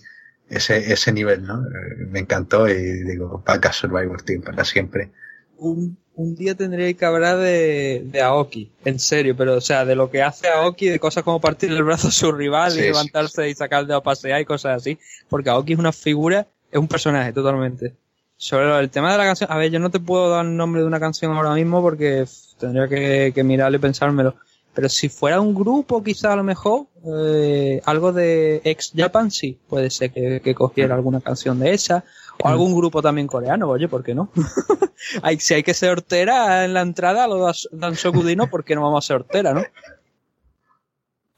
ese, 0.48 0.92
ese 0.92 1.12
nivel, 1.12 1.46
¿no? 1.46 1.64
Eh, 1.64 2.06
Me 2.10 2.18
encantó 2.18 2.68
y 2.68 2.74
digo, 3.04 3.42
Baka 3.46 3.72
Survivor, 3.72 4.22
tío, 4.22 4.40
para 4.42 4.64
siempre. 4.64 5.12
un, 5.56 5.96
un 6.18 6.34
día 6.34 6.56
tendría 6.56 6.92
que 6.92 7.04
hablar 7.04 7.38
de, 7.38 8.02
de 8.04 8.20
Aoki, 8.20 8.68
en 8.84 8.98
serio, 8.98 9.36
pero 9.36 9.54
o 9.54 9.60
sea, 9.60 9.84
de 9.84 9.94
lo 9.94 10.10
que 10.10 10.20
hace 10.20 10.48
Aoki, 10.48 10.88
de 10.88 10.98
cosas 10.98 11.22
como 11.22 11.40
partir 11.40 11.70
el 11.70 11.84
brazo 11.84 12.08
a 12.08 12.10
su 12.10 12.32
rival 12.32 12.72
Sí, 12.72 12.78
y 12.78 12.82
sí, 12.82 12.88
levantarse 12.88 13.48
y 13.48 13.54
sacar 13.54 13.82
el 13.82 13.86
dedo 13.86 13.98
a 13.98 14.02
pasear 14.02 14.40
y 14.40 14.44
cosas 14.44 14.78
así, 14.78 14.98
porque 15.28 15.48
Aoki 15.48 15.74
es 15.74 15.78
una 15.78 15.92
figura, 15.92 16.48
es 16.72 16.78
un 16.78 16.88
personaje 16.88 17.32
totalmente. 17.32 17.94
Sobre 18.36 18.78
el 18.80 18.90
tema 18.90 19.12
de 19.12 19.18
la 19.18 19.24
canción, 19.24 19.50
a 19.52 19.56
ver, 19.58 19.70
yo 19.70 19.78
no 19.78 19.90
te 19.90 20.00
puedo 20.00 20.28
dar 20.28 20.44
el 20.44 20.56
nombre 20.56 20.80
de 20.80 20.88
una 20.88 20.98
canción 20.98 21.32
ahora 21.32 21.54
mismo 21.54 21.80
porque 21.82 22.24
tendría 22.58 22.88
que, 22.88 23.30
que 23.32 23.44
mirarlo 23.44 23.76
y 23.76 23.80
pensármelo. 23.80 24.34
Pero 24.74 24.88
si 24.88 25.08
fuera 25.08 25.40
un 25.40 25.54
grupo, 25.54 26.02
quizá 26.02 26.32
a 26.32 26.36
lo 26.36 26.44
mejor, 26.44 26.86
eh, 27.04 27.80
algo 27.84 28.12
de 28.12 28.60
ex 28.64 28.92
Japan, 28.94 29.30
sí, 29.30 29.56
puede 29.68 29.90
ser 29.90 30.10
que, 30.12 30.40
que 30.42 30.54
cogiera 30.54 30.96
alguna 30.96 31.20
canción 31.20 31.60
de 31.60 31.74
esa, 31.74 32.04
o 32.42 32.48
algún 32.48 32.74
grupo 32.74 33.02
también 33.02 33.26
coreano, 33.26 33.68
oye, 33.68 33.88
¿por 33.88 34.04
qué 34.04 34.14
no? 34.14 34.30
si 35.38 35.54
hay 35.54 35.62
que 35.62 35.74
ser 35.74 35.90
hortera 35.90 36.64
en 36.64 36.74
la 36.74 36.80
entrada, 36.82 37.26
lo 37.26 37.50
dan 37.72 37.96
Sokudino, 37.96 38.48
¿por 38.48 38.64
qué 38.64 38.74
no 38.74 38.82
vamos 38.82 39.04
a 39.04 39.06
ser 39.06 39.16
hortera, 39.16 39.54
no? 39.54 39.62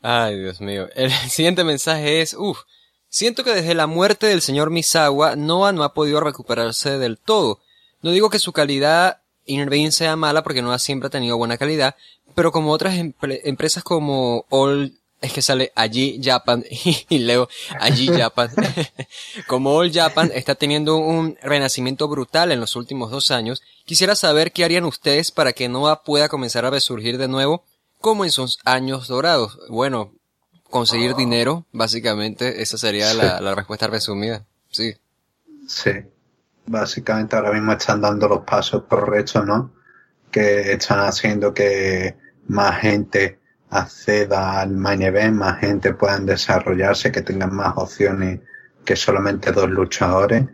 Ay, 0.03 0.39
Dios 0.39 0.61
mío. 0.61 0.89
El 0.95 1.11
siguiente 1.29 1.65
mensaje 1.65 2.21
es, 2.23 2.35
uff, 2.35 2.61
siento 3.09 3.45
que 3.45 3.55
desde 3.55 3.75
la 3.75 3.87
muerte 3.87 4.27
del 4.27 4.41
señor 4.43 4.71
Misawa, 4.71 5.37
Noah 5.37 5.73
no 5.73 5.85
ha 5.85 5.95
podido 5.95 6.21
recuperarse 6.21 6.99
del 6.99 7.19
todo. 7.19 7.61
No 8.03 8.11
digo 8.11 8.31
que 8.31 8.39
su 8.39 8.53
calidad 8.53 9.19
in-ring 9.45 9.93
sea 9.93 10.17
mala 10.17 10.43
porque 10.43 10.63
Noah 10.63 10.79
siempre 10.79 11.09
ha 11.09 11.11
tenido 11.11 11.37
buena 11.37 11.59
calidad, 11.59 11.97
pero 12.35 12.53
como 12.53 12.71
otras 12.73 12.95
empre- 12.95 13.41
empresas 13.45 13.83
como 13.83 14.47
All, 14.49 14.99
es 15.21 15.33
que 15.33 15.43
sale 15.43 15.73
allí 15.75 16.21
Japan 16.23 16.65
y 17.09 17.19
leo 17.19 17.49
allí 17.79 18.09
Japan, 18.09 18.51
como 19.47 19.75
All 19.75 19.93
Japan 19.93 20.31
está 20.35 20.55
teniendo 20.55 20.97
un 20.97 21.37
renacimiento 21.43 22.09
brutal 22.09 22.53
en 22.53 22.61
los 22.61 22.77
últimos 22.77 23.11
dos 23.11 23.31
años, 23.31 23.63
quisiera 23.85 24.15
saber 24.15 24.53
qué 24.53 24.65
harían 24.65 24.85
ustedes 24.85 25.31
para 25.31 25.53
que 25.53 25.69
Noah 25.69 26.03
pueda 26.05 26.29
comenzar 26.29 26.65
a 26.65 26.71
resurgir 26.71 27.19
de 27.19 27.29
nuevo 27.29 27.65
como 28.01 28.25
en 28.25 28.31
sus 28.31 28.59
años 28.65 29.09
dorados. 29.09 29.59
Bueno, 29.69 30.15
conseguir 30.71 31.15
dinero, 31.15 31.67
básicamente, 31.73 32.63
esa 32.63 32.79
sería 32.79 33.13
la, 33.13 33.41
la 33.41 33.55
respuesta 33.55 33.89
resumida. 33.89 34.47
Sí. 34.71 34.95
Sí. 35.67 35.91
Básicamente 36.67 37.37
ahora 37.37 37.53
mismo 37.53 37.73
están 37.73 38.01
dando 38.01 38.29
los 38.29 38.45
pasos 38.45 38.85
correctos, 38.89 39.45
¿no? 39.45 39.73
Que 40.31 40.73
están 40.73 41.01
haciendo 41.01 41.53
que 41.53 42.17
más 42.47 42.81
gente 42.81 43.40
acceda 43.71 44.61
al 44.61 44.73
main 44.73 45.03
event, 45.03 45.37
más 45.37 45.61
gente 45.61 45.95
puedan 45.95 46.27
desarrollarse, 46.27 47.13
que 47.13 47.23
tengan 47.23 47.55
más 47.55 47.75
opciones 47.77 48.41
que 48.85 48.97
solamente 48.97 49.53
dos 49.53 49.71
luchadores. 49.71 50.45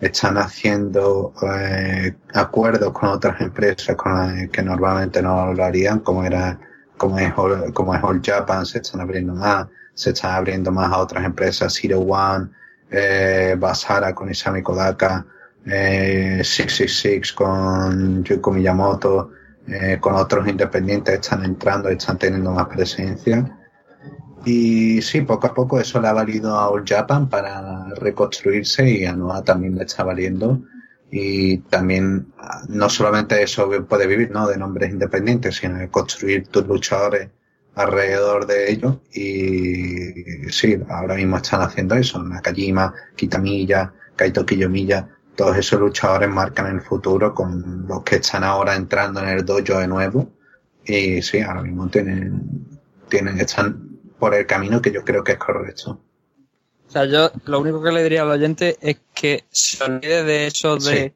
Están 0.00 0.38
haciendo 0.38 1.34
eh, 1.42 2.14
acuerdos 2.32 2.92
con 2.92 3.10
otras 3.10 3.40
empresas 3.40 3.96
con 3.96 4.48
que 4.48 4.62
normalmente 4.62 5.20
no 5.20 5.52
lo 5.52 5.64
harían, 5.64 6.00
como 6.00 6.24
era, 6.24 6.58
como 6.96 7.18
es, 7.18 7.34
como 7.74 7.94
es 7.94 8.02
All 8.02 8.22
Japan, 8.24 8.64
se 8.64 8.78
están 8.78 9.02
abriendo 9.02 9.34
más, 9.34 9.66
se 9.92 10.10
están 10.10 10.32
abriendo 10.36 10.72
más 10.72 10.90
a 10.90 10.98
otras 10.98 11.24
empresas, 11.24 11.74
Zero 11.74 12.00
One, 12.00 12.48
eh, 12.90 13.56
Basara 13.58 14.14
con 14.14 14.30
Isami 14.30 14.62
Kodaka, 14.62 15.26
eh, 15.66 16.40
666 16.42 17.32
con 17.34 18.24
Yuko 18.24 18.52
Miyamoto, 18.52 19.32
eh, 19.66 19.98
con 20.00 20.14
otros 20.14 20.48
independientes 20.48 21.14
están 21.14 21.44
entrando, 21.44 21.88
están 21.88 22.18
teniendo 22.18 22.52
más 22.52 22.66
presencia. 22.68 23.56
Y 24.44 25.02
sí, 25.02 25.20
poco 25.20 25.48
a 25.48 25.54
poco 25.54 25.78
eso 25.78 26.00
le 26.00 26.08
ha 26.08 26.12
valido 26.12 26.56
a 26.56 26.68
All 26.70 26.84
Japan 26.86 27.28
para 27.28 27.86
reconstruirse 27.96 28.88
y 28.90 29.04
a 29.04 29.14
Noah 29.14 29.42
también 29.42 29.76
le 29.76 29.84
está 29.84 30.02
valiendo. 30.02 30.62
Y 31.10 31.58
también, 31.58 32.32
ah, 32.38 32.62
no 32.68 32.88
solamente 32.88 33.42
eso 33.42 33.68
puede 33.86 34.06
vivir, 34.06 34.30
¿no? 34.30 34.46
De 34.48 34.56
nombres 34.56 34.90
independientes, 34.90 35.56
sino 35.56 35.78
de 35.78 35.88
construir 35.88 36.46
tus 36.48 36.66
luchadores 36.66 37.28
alrededor 37.74 38.46
de 38.46 38.70
ellos. 38.70 38.98
Y 39.12 40.50
sí, 40.50 40.78
ahora 40.88 41.16
mismo 41.16 41.36
están 41.36 41.62
haciendo 41.62 41.96
eso. 41.96 42.22
Nakajima, 42.22 42.94
Kitamiya, 43.16 43.92
Kaito 44.16 44.46
Kiyomiya, 44.46 45.08
todos 45.40 45.56
esos 45.56 45.80
luchadores 45.80 46.28
marcan 46.28 46.66
el 46.66 46.82
futuro 46.82 47.34
con 47.34 47.86
los 47.88 48.02
que 48.02 48.16
están 48.16 48.44
ahora 48.44 48.74
entrando 48.76 49.20
en 49.22 49.28
el 49.30 49.44
dojo 49.44 49.78
de 49.78 49.86
nuevo. 49.88 50.28
Y 50.84 51.22
sí, 51.22 51.40
ahora 51.40 51.62
mismo 51.62 51.88
tienen, 51.88 52.68
tienen, 53.08 53.40
están 53.40 53.88
por 54.18 54.34
el 54.34 54.44
camino 54.46 54.82
que 54.82 54.92
yo 54.92 55.02
creo 55.02 55.24
que 55.24 55.32
es 55.32 55.38
correcto. 55.38 55.98
O 56.86 56.90
sea, 56.90 57.06
yo 57.06 57.30
lo 57.46 57.60
único 57.60 57.82
que 57.82 57.90
le 57.90 58.02
diría 58.02 58.20
al 58.22 58.30
oyente 58.32 58.76
es 58.82 58.98
que 59.14 59.44
se 59.50 59.82
olvide 59.82 60.24
de 60.24 60.46
eso 60.48 60.74
de 60.76 60.80
Sí. 60.80 61.14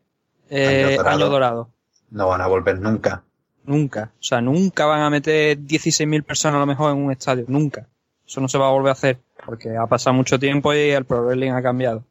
eh, 0.48 0.84
Año 0.84 0.96
dorado. 0.96 1.08
año 1.16 1.28
dorado. 1.28 1.70
No 2.10 2.28
van 2.28 2.40
a 2.40 2.46
volver 2.46 2.80
nunca. 2.80 3.22
Nunca. 3.64 4.10
O 4.18 4.22
sea, 4.22 4.40
nunca 4.40 4.86
van 4.86 5.02
a 5.02 5.10
meter 5.10 5.58
16.000 5.58 6.22
personas 6.24 6.56
a 6.56 6.60
lo 6.60 6.66
mejor 6.66 6.92
en 6.92 7.04
un 7.04 7.12
estadio. 7.12 7.44
Nunca. 7.48 7.88
Eso 8.26 8.40
no 8.40 8.48
se 8.48 8.56
va 8.56 8.68
a 8.68 8.72
volver 8.72 8.88
a 8.88 8.92
hacer. 8.92 9.18
Porque 9.44 9.76
ha 9.76 9.86
pasado 9.86 10.14
mucho 10.14 10.38
tiempo 10.38 10.72
y 10.72 10.90
el 10.90 11.04
Pro 11.04 11.24
Wrestling 11.26 11.50
ha 11.50 11.62
cambiado. 11.62 12.04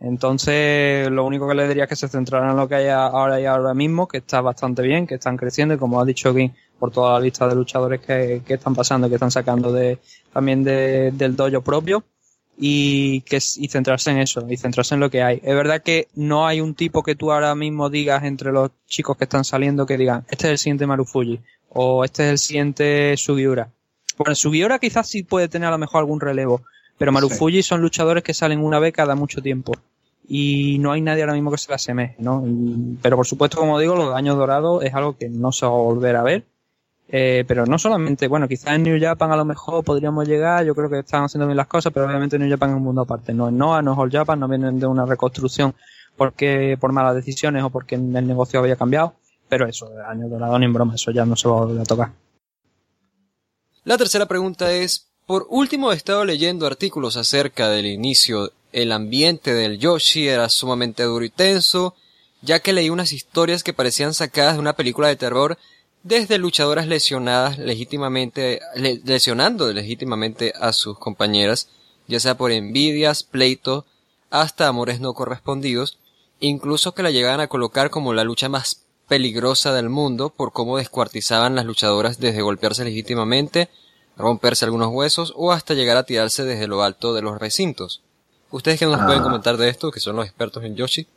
Entonces, 0.00 1.10
lo 1.10 1.24
único 1.24 1.48
que 1.48 1.54
le 1.54 1.68
diría 1.68 1.84
es 1.84 1.88
que 1.88 1.96
se 1.96 2.08
centraran 2.08 2.50
en 2.50 2.56
lo 2.56 2.68
que 2.68 2.74
hay 2.74 2.88
ahora 2.88 3.40
y 3.40 3.46
ahora 3.46 3.74
mismo, 3.74 4.06
que 4.06 4.18
está 4.18 4.40
bastante 4.40 4.82
bien, 4.82 5.06
que 5.06 5.14
están 5.14 5.36
creciendo, 5.36 5.74
y 5.74 5.78
como 5.78 6.00
ha 6.00 6.04
dicho 6.04 6.34
Kim, 6.34 6.52
por 6.78 6.90
toda 6.90 7.14
la 7.14 7.20
lista 7.20 7.48
de 7.48 7.54
luchadores 7.54 8.00
que, 8.00 8.42
están 8.46 8.74
pasando, 8.74 9.08
que 9.08 9.14
están 9.14 9.30
sacando 9.30 9.72
de, 9.72 9.98
también 10.32 10.62
de, 10.62 11.10
del 11.12 11.36
dojo 11.36 11.62
propio, 11.62 12.04
y 12.56 13.22
que 13.22 13.36
y 13.36 13.68
centrarse 13.68 14.10
en 14.10 14.18
eso, 14.18 14.46
y 14.48 14.56
centrarse 14.56 14.94
en 14.94 15.00
lo 15.00 15.10
que 15.10 15.22
hay. 15.22 15.40
Es 15.42 15.54
verdad 15.54 15.82
que 15.82 16.08
no 16.14 16.46
hay 16.46 16.60
un 16.60 16.74
tipo 16.74 17.02
que 17.02 17.14
tú 17.14 17.32
ahora 17.32 17.54
mismo 17.54 17.90
digas 17.90 18.24
entre 18.24 18.52
los 18.52 18.70
chicos 18.86 19.16
que 19.16 19.24
están 19.24 19.44
saliendo 19.44 19.86
que 19.86 19.96
digan, 19.96 20.24
este 20.28 20.46
es 20.48 20.52
el 20.52 20.58
siguiente 20.58 20.86
Marufuji, 20.86 21.40
o 21.70 22.04
este 22.04 22.24
es 22.24 22.30
el 22.30 22.38
siguiente 22.38 23.16
Sugiura. 23.16 23.70
Bueno, 24.16 24.34
Sugiura 24.34 24.78
quizás 24.78 25.08
sí 25.08 25.24
puede 25.24 25.48
tener 25.48 25.68
a 25.68 25.72
lo 25.72 25.78
mejor 25.78 26.00
algún 26.00 26.20
relevo, 26.20 26.62
pero 26.98 27.12
Marufuji 27.12 27.62
son 27.62 27.80
luchadores 27.80 28.22
que 28.22 28.34
salen 28.34 28.60
una 28.64 28.78
vez 28.78 28.92
cada 28.92 29.14
mucho 29.14 29.42
tiempo. 29.42 29.72
Y 30.26 30.78
no 30.78 30.92
hay 30.92 31.00
nadie 31.02 31.22
ahora 31.22 31.34
mismo 31.34 31.50
que 31.50 31.58
se 31.58 31.68
le 31.68 31.74
asemeje, 31.74 32.16
¿no? 32.18 32.42
Y- 32.46 32.96
pero 33.02 33.16
por 33.16 33.26
supuesto, 33.26 33.58
como 33.58 33.78
digo, 33.78 33.94
los 33.94 34.14
años 34.14 34.36
dorados 34.36 34.82
es 34.82 34.94
algo 34.94 35.16
que 35.16 35.28
no 35.28 35.52
se 35.52 35.66
va 35.66 35.72
a 35.72 35.76
volver 35.76 36.16
a 36.16 36.22
ver. 36.22 36.44
Eh, 37.08 37.44
pero 37.46 37.66
no 37.66 37.78
solamente, 37.78 38.26
bueno, 38.28 38.48
quizás 38.48 38.74
en 38.74 38.82
New 38.84 38.98
Japan 38.98 39.30
a 39.30 39.36
lo 39.36 39.44
mejor 39.44 39.84
podríamos 39.84 40.26
llegar, 40.26 40.64
yo 40.64 40.74
creo 40.74 40.88
que 40.88 41.00
están 41.00 41.24
haciendo 41.24 41.46
bien 41.46 41.56
las 41.58 41.66
cosas, 41.66 41.92
pero 41.92 42.06
obviamente 42.06 42.38
New 42.38 42.48
Japan 42.50 42.70
es 42.70 42.76
un 42.76 42.82
mundo 42.82 43.02
aparte. 43.02 43.34
No 43.34 43.48
es 43.48 43.52
Noah, 43.52 43.82
no 43.82 43.92
es 43.92 43.98
All 43.98 44.10
Japan, 44.10 44.40
no 44.40 44.48
vienen 44.48 44.80
de 44.80 44.86
una 44.86 45.04
reconstrucción 45.04 45.74
porque 46.16 46.78
por 46.80 46.92
malas 46.92 47.14
decisiones 47.14 47.62
o 47.62 47.68
porque 47.70 47.96
el 47.96 48.10
negocio 48.26 48.58
había 48.60 48.76
cambiado. 48.76 49.14
Pero 49.48 49.66
eso, 49.68 49.90
año 50.08 50.28
dorado 50.28 50.58
ni 50.58 50.64
en 50.64 50.72
broma, 50.72 50.94
eso 50.94 51.10
ya 51.10 51.26
no 51.26 51.36
se 51.36 51.46
va 51.46 51.58
a 51.58 51.60
volver 51.66 51.82
a 51.82 51.84
tocar. 51.84 52.10
La 53.84 53.98
tercera 53.98 54.26
pregunta 54.26 54.72
es, 54.72 55.10
por 55.26 55.46
último 55.48 55.92
he 55.92 55.96
estado 55.96 56.24
leyendo 56.24 56.66
artículos 56.66 57.16
acerca 57.16 57.68
del 57.70 57.86
inicio, 57.86 58.52
el 58.72 58.92
ambiente 58.92 59.54
del 59.54 59.78
Yoshi 59.78 60.28
era 60.28 60.48
sumamente 60.48 61.04
duro 61.04 61.24
y 61.24 61.30
tenso, 61.30 61.94
ya 62.42 62.60
que 62.60 62.72
leí 62.72 62.90
unas 62.90 63.12
historias 63.12 63.62
que 63.62 63.72
parecían 63.72 64.12
sacadas 64.12 64.54
de 64.54 64.60
una 64.60 64.74
película 64.74 65.08
de 65.08 65.16
terror 65.16 65.58
desde 66.02 66.36
luchadoras 66.36 66.86
lesionadas 66.86 67.58
legítimamente, 67.58 68.60
lesionando 68.76 69.72
legítimamente 69.72 70.52
a 70.60 70.72
sus 70.74 70.98
compañeras, 70.98 71.68
ya 72.06 72.20
sea 72.20 72.36
por 72.36 72.52
envidias, 72.52 73.22
pleitos, 73.22 73.84
hasta 74.28 74.68
amores 74.68 75.00
no 75.00 75.14
correspondidos, 75.14 75.98
incluso 76.40 76.92
que 76.92 77.02
la 77.02 77.10
llegaban 77.10 77.40
a 77.40 77.46
colocar 77.46 77.88
como 77.88 78.12
la 78.12 78.24
lucha 78.24 78.50
más 78.50 78.84
peligrosa 79.08 79.72
del 79.72 79.88
mundo 79.88 80.28
por 80.30 80.52
cómo 80.52 80.76
descuartizaban 80.76 81.54
las 81.54 81.64
luchadoras 81.64 82.18
desde 82.18 82.42
golpearse 82.42 82.84
legítimamente, 82.84 83.70
romperse 84.16 84.64
algunos 84.64 84.88
huesos 84.92 85.32
o 85.36 85.52
hasta 85.52 85.74
llegar 85.74 85.96
a 85.96 86.04
tirarse 86.04 86.44
desde 86.44 86.68
lo 86.68 86.82
alto 86.82 87.14
de 87.14 87.22
los 87.22 87.38
recintos. 87.38 88.02
¿Ustedes 88.50 88.78
qué 88.78 88.86
nos 88.86 89.02
pueden 89.02 89.20
ah. 89.20 89.24
comentar 89.24 89.56
de 89.56 89.68
esto, 89.68 89.90
que 89.90 90.00
son 90.00 90.16
los 90.16 90.26
expertos 90.26 90.62
en 90.64 90.76
Yoshi? 90.76 91.08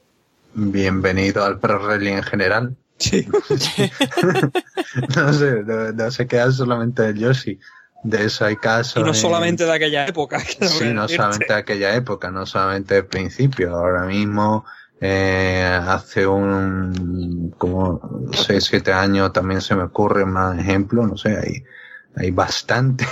Bienvenido 0.54 1.44
al 1.44 1.60
Pro 1.60 1.78
Rally 1.78 2.10
en 2.10 2.24
general. 2.24 2.76
Sí. 2.98 3.28
no 5.16 5.34
sé, 5.34 5.64
no, 5.64 6.12
se 6.12 6.28
queda 6.28 6.52
solamente 6.52 7.04
del 7.04 7.20
Yoshi. 7.20 7.60
De 8.04 8.26
eso 8.26 8.46
hay 8.46 8.56
casos. 8.56 9.02
Y 9.02 9.06
no 9.06 9.14
solamente 9.14 9.66
de 9.66 9.74
aquella 9.74 10.08
época. 10.08 10.40
Sí, 10.40 10.92
no 10.94 11.08
solamente 11.08 11.54
de 11.54 11.60
aquella 11.60 11.96
época, 11.96 12.32
no 12.32 12.46
solamente 12.46 12.96
del 12.96 13.06
principio. 13.06 13.76
Ahora 13.76 14.06
mismo, 14.06 14.66
eh, 15.00 15.80
hace 15.88 16.26
un, 16.26 17.54
como 17.58 18.30
6, 18.34 18.64
7 18.64 18.94
años 18.94 19.32
también 19.34 19.62
se 19.62 19.76
me 19.76 19.84
ocurre 19.84 20.26
más 20.26 20.58
ejemplos, 20.58 21.08
no 21.08 21.18
sé, 21.18 21.38
hay, 21.38 21.64
hay 22.18 22.32
bastante. 22.32 23.06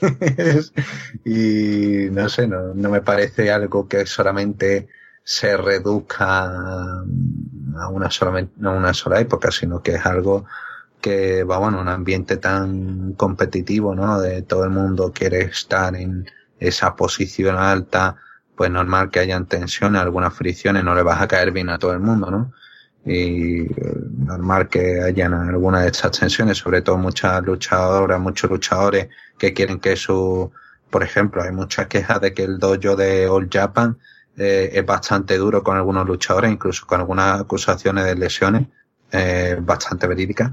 y 1.24 2.10
no 2.10 2.28
sé, 2.28 2.46
no, 2.46 2.74
no 2.74 2.90
me 2.90 3.00
parece 3.00 3.50
algo 3.50 3.88
que 3.88 4.06
solamente 4.06 4.88
se 5.24 5.56
reduzca 5.56 6.44
a 6.44 7.88
una 7.90 8.10
sola, 8.10 8.46
a 8.62 8.70
una 8.70 8.94
sola 8.94 9.20
época, 9.20 9.50
sino 9.50 9.82
que 9.82 9.96
es 9.96 10.06
algo 10.06 10.46
que 11.00 11.44
va, 11.44 11.58
bueno, 11.58 11.80
un 11.80 11.88
ambiente 11.88 12.36
tan 12.36 13.12
competitivo, 13.14 13.94
¿no? 13.94 14.20
De 14.20 14.42
todo 14.42 14.64
el 14.64 14.70
mundo 14.70 15.12
quiere 15.12 15.42
estar 15.42 15.94
en 15.96 16.26
esa 16.58 16.96
posición 16.96 17.56
alta, 17.56 18.16
pues 18.56 18.70
normal 18.70 19.10
que 19.10 19.20
hayan 19.20 19.46
tensiones, 19.46 20.00
algunas 20.00 20.34
fricciones, 20.34 20.84
no 20.84 20.94
le 20.94 21.02
vas 21.02 21.20
a 21.20 21.28
caer 21.28 21.52
bien 21.52 21.68
a 21.70 21.78
todo 21.78 21.92
el 21.92 22.00
mundo, 22.00 22.30
¿no? 22.30 22.52
Y 23.06 23.66
normal 24.18 24.68
que 24.68 25.00
hayan 25.00 25.32
algunas 25.32 25.82
de 25.82 25.88
estas 25.88 26.18
tensiones, 26.18 26.58
sobre 26.58 26.82
todo 26.82 26.98
muchas 26.98 27.42
luchadoras, 27.44 28.20
muchos 28.20 28.50
luchadores 28.50 29.08
que 29.38 29.54
quieren 29.54 29.78
que 29.78 29.94
su, 29.94 30.50
por 30.90 31.02
ejemplo, 31.02 31.42
hay 31.42 31.52
muchas 31.52 31.86
quejas 31.86 32.20
de 32.20 32.34
que 32.34 32.42
el 32.42 32.58
dojo 32.58 32.96
de 32.96 33.28
All 33.28 33.48
Japan 33.50 33.96
eh, 34.36 34.70
es 34.72 34.84
bastante 34.84 35.36
duro 35.38 35.62
con 35.62 35.76
algunos 35.76 36.06
luchadores, 36.06 36.50
incluso 36.50 36.86
con 36.86 37.00
algunas 37.00 37.40
acusaciones 37.40 38.04
de 38.04 38.16
lesiones, 38.16 38.66
eh, 39.12 39.56
bastante 39.60 40.06
verídicas. 40.06 40.52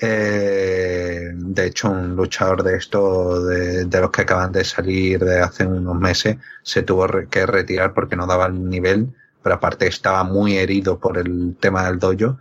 Eh, 0.00 1.30
de 1.32 1.66
hecho, 1.66 1.90
un 1.90 2.16
luchador 2.16 2.62
de 2.62 2.76
esto, 2.76 3.44
de, 3.44 3.86
los 4.00 4.10
que 4.10 4.22
acaban 4.22 4.52
de 4.52 4.64
salir 4.64 5.20
de 5.20 5.40
hace 5.40 5.64
unos 5.64 5.96
meses, 5.98 6.36
se 6.62 6.82
tuvo 6.82 7.06
que 7.30 7.46
retirar 7.46 7.94
porque 7.94 8.16
no 8.16 8.26
daba 8.26 8.46
el 8.46 8.68
nivel, 8.68 9.14
pero 9.42 9.56
aparte 9.56 9.86
estaba 9.86 10.24
muy 10.24 10.56
herido 10.56 10.98
por 10.98 11.18
el 11.18 11.56
tema 11.58 11.86
del 11.86 11.98
dojo. 11.98 12.38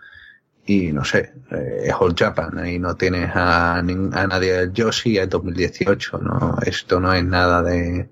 Y 0.65 0.91
no 0.91 1.03
sé, 1.03 1.33
eh, 1.51 1.85
es 1.85 1.93
All 1.99 2.15
Japan 2.15 2.65
y 2.67 2.77
no 2.77 2.95
tienes 2.95 3.31
a, 3.33 3.77
a 3.77 3.81
nadie 3.81 4.53
del 4.53 4.73
Yoshi, 4.73 5.17
es 5.17 5.30
2018, 5.30 6.19
¿no? 6.19 6.57
Esto 6.63 6.99
no 6.99 7.11
es 7.13 7.25
nada 7.25 7.63
de, 7.63 8.07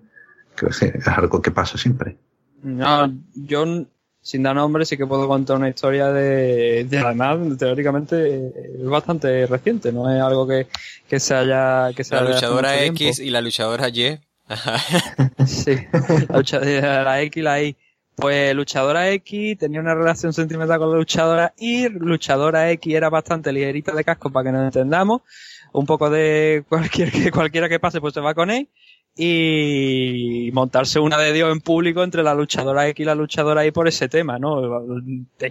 es 0.67 1.07
algo 1.07 1.41
que 1.41 1.51
pasa 1.51 1.77
siempre. 1.77 2.17
No, 2.63 3.13
yo 3.35 3.85
sin 4.21 4.43
dar 4.43 4.55
nombre 4.55 4.85
sí 4.85 4.97
que 4.97 5.07
puedo 5.07 5.27
contar 5.27 5.57
una 5.57 5.69
historia 5.69 6.11
de, 6.11 6.83
de 6.83 6.97
además 6.99 7.57
teóricamente 7.57 8.51
es 8.77 8.85
bastante 8.85 9.45
reciente, 9.47 9.91
no 9.91 10.13
es 10.13 10.21
algo 10.21 10.47
que, 10.47 10.67
que 11.07 11.19
se 11.19 11.35
haya 11.35 11.91
que 11.95 12.03
se 12.03 12.15
la 12.15 12.23
luchadora 12.23 12.83
X 12.83 13.19
y 13.19 13.29
la 13.29 13.41
luchadora 13.41 13.89
Y. 13.89 14.19
sí, 15.45 15.75
la, 16.27 16.37
luchadora, 16.37 17.03
la 17.03 17.21
X 17.21 17.37
y 17.37 17.41
la 17.41 17.61
Y. 17.61 17.77
Pues 18.19 18.53
luchadora 18.53 19.09
X 19.11 19.57
tenía 19.57 19.80
una 19.80 19.95
relación 19.95 20.33
sentimental 20.33 20.80
con 20.80 20.91
la 20.91 20.98
luchadora 20.98 21.53
Y, 21.57 21.88
luchadora 21.89 22.72
X 22.72 22.93
era 22.93 23.09
bastante 23.09 23.53
ligerita 23.53 23.93
de 23.93 24.03
casco 24.03 24.30
para 24.30 24.45
que 24.45 24.51
nos 24.51 24.65
entendamos, 24.65 25.22
un 25.72 25.85
poco 25.85 26.09
de 26.09 26.64
cualquier 26.67 27.11
que 27.11 27.31
cualquiera 27.31 27.69
que 27.69 27.80
pase 27.80 28.01
pues 28.01 28.14
se 28.14 28.19
va 28.22 28.33
con 28.33 28.49
él 28.51 28.69
y 29.15 30.49
montarse 30.53 30.99
una 30.99 31.17
de 31.17 31.33
Dios 31.33 31.51
en 31.51 31.59
público 31.61 32.03
entre 32.03 32.23
la 32.23 32.33
luchadora 32.33 32.88
X 32.88 33.03
y 33.03 33.06
la 33.06 33.15
luchadora 33.15 33.65
Y 33.65 33.72
por 33.72 33.88
ese 33.88 34.07
tema, 34.07 34.39
¿no? 34.39 34.61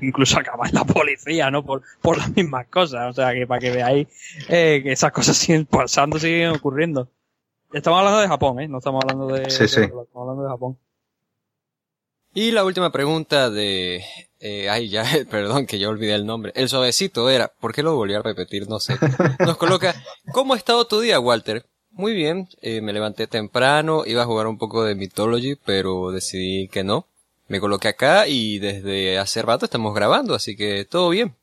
Incluso 0.01 0.39
acabar 0.39 0.69
en 0.69 0.75
la 0.75 0.85
policía, 0.85 1.51
¿no? 1.51 1.65
Por, 1.65 1.83
por 2.01 2.17
las 2.17 2.35
mismas 2.35 2.67
cosas. 2.69 3.11
O 3.11 3.13
sea, 3.13 3.35
que 3.35 3.47
para 3.47 3.61
que 3.61 3.71
veáis 3.71 4.09
eh, 4.49 4.81
que 4.83 4.93
esas 4.93 5.13
cosas 5.13 5.37
siguen 5.37 5.67
pasando, 5.67 6.19
siguen 6.19 6.51
ocurriendo. 6.51 7.11
Estamos 7.73 7.99
hablando 7.99 8.21
de 8.21 8.29
Japón, 8.29 8.61
¿eh? 8.61 8.69
No 8.69 8.79
estamos 8.79 9.05
hablando 9.05 9.27
de... 9.35 9.51
Sí, 9.51 9.69
sí. 9.69 9.83
Estamos 9.83 10.09
hablando 10.15 10.45
de 10.45 10.49
Japón. 10.49 10.79
Y 12.35 12.53
la 12.53 12.65
última 12.65 12.93
pregunta 12.93 13.51
de... 13.51 14.05
Eh, 14.41 14.69
ay, 14.69 14.89
ya, 14.89 15.05
perdón 15.31 15.67
que 15.67 15.79
yo 15.79 15.89
olvidé 15.89 16.15
el 16.15 16.27
nombre. 16.27 16.53
El 16.55 16.69
suavecito 16.69 17.29
era... 17.31 17.49
¿Por 17.49 17.75
qué 17.75 17.83
lo 17.83 17.95
volví 17.97 18.15
a 18.15 18.23
repetir? 18.23 18.69
No 18.69 18.81
sé. 18.81 18.97
Nos 19.41 19.57
coloca... 19.57 19.95
¿Cómo 20.33 20.55
ha 20.55 20.57
estado 20.57 20.87
tu 20.87 21.01
día, 21.01 21.19
Walter? 21.21 21.65
Muy 21.91 22.15
bien, 22.15 22.49
eh, 22.61 22.81
me 22.81 22.93
levanté 22.93 23.27
temprano, 23.27 24.05
iba 24.07 24.23
a 24.23 24.27
jugar 24.27 24.47
un 24.47 24.57
poco 24.57 24.85
de 24.85 24.95
Mythology, 24.95 25.57
pero 25.57 26.13
decidí 26.13 26.69
que 26.69 26.85
no. 26.85 27.07
Me 27.49 27.61
coloqué 27.61 27.89
acá 27.89 28.29
y 28.29 28.59
desde 28.59 29.19
hace 29.19 29.43
rato 29.43 29.65
estamos 29.65 29.95
grabando, 29.95 30.35
así 30.35 30.55
que 30.55 30.85
todo 30.85 31.09
bien. 31.09 31.35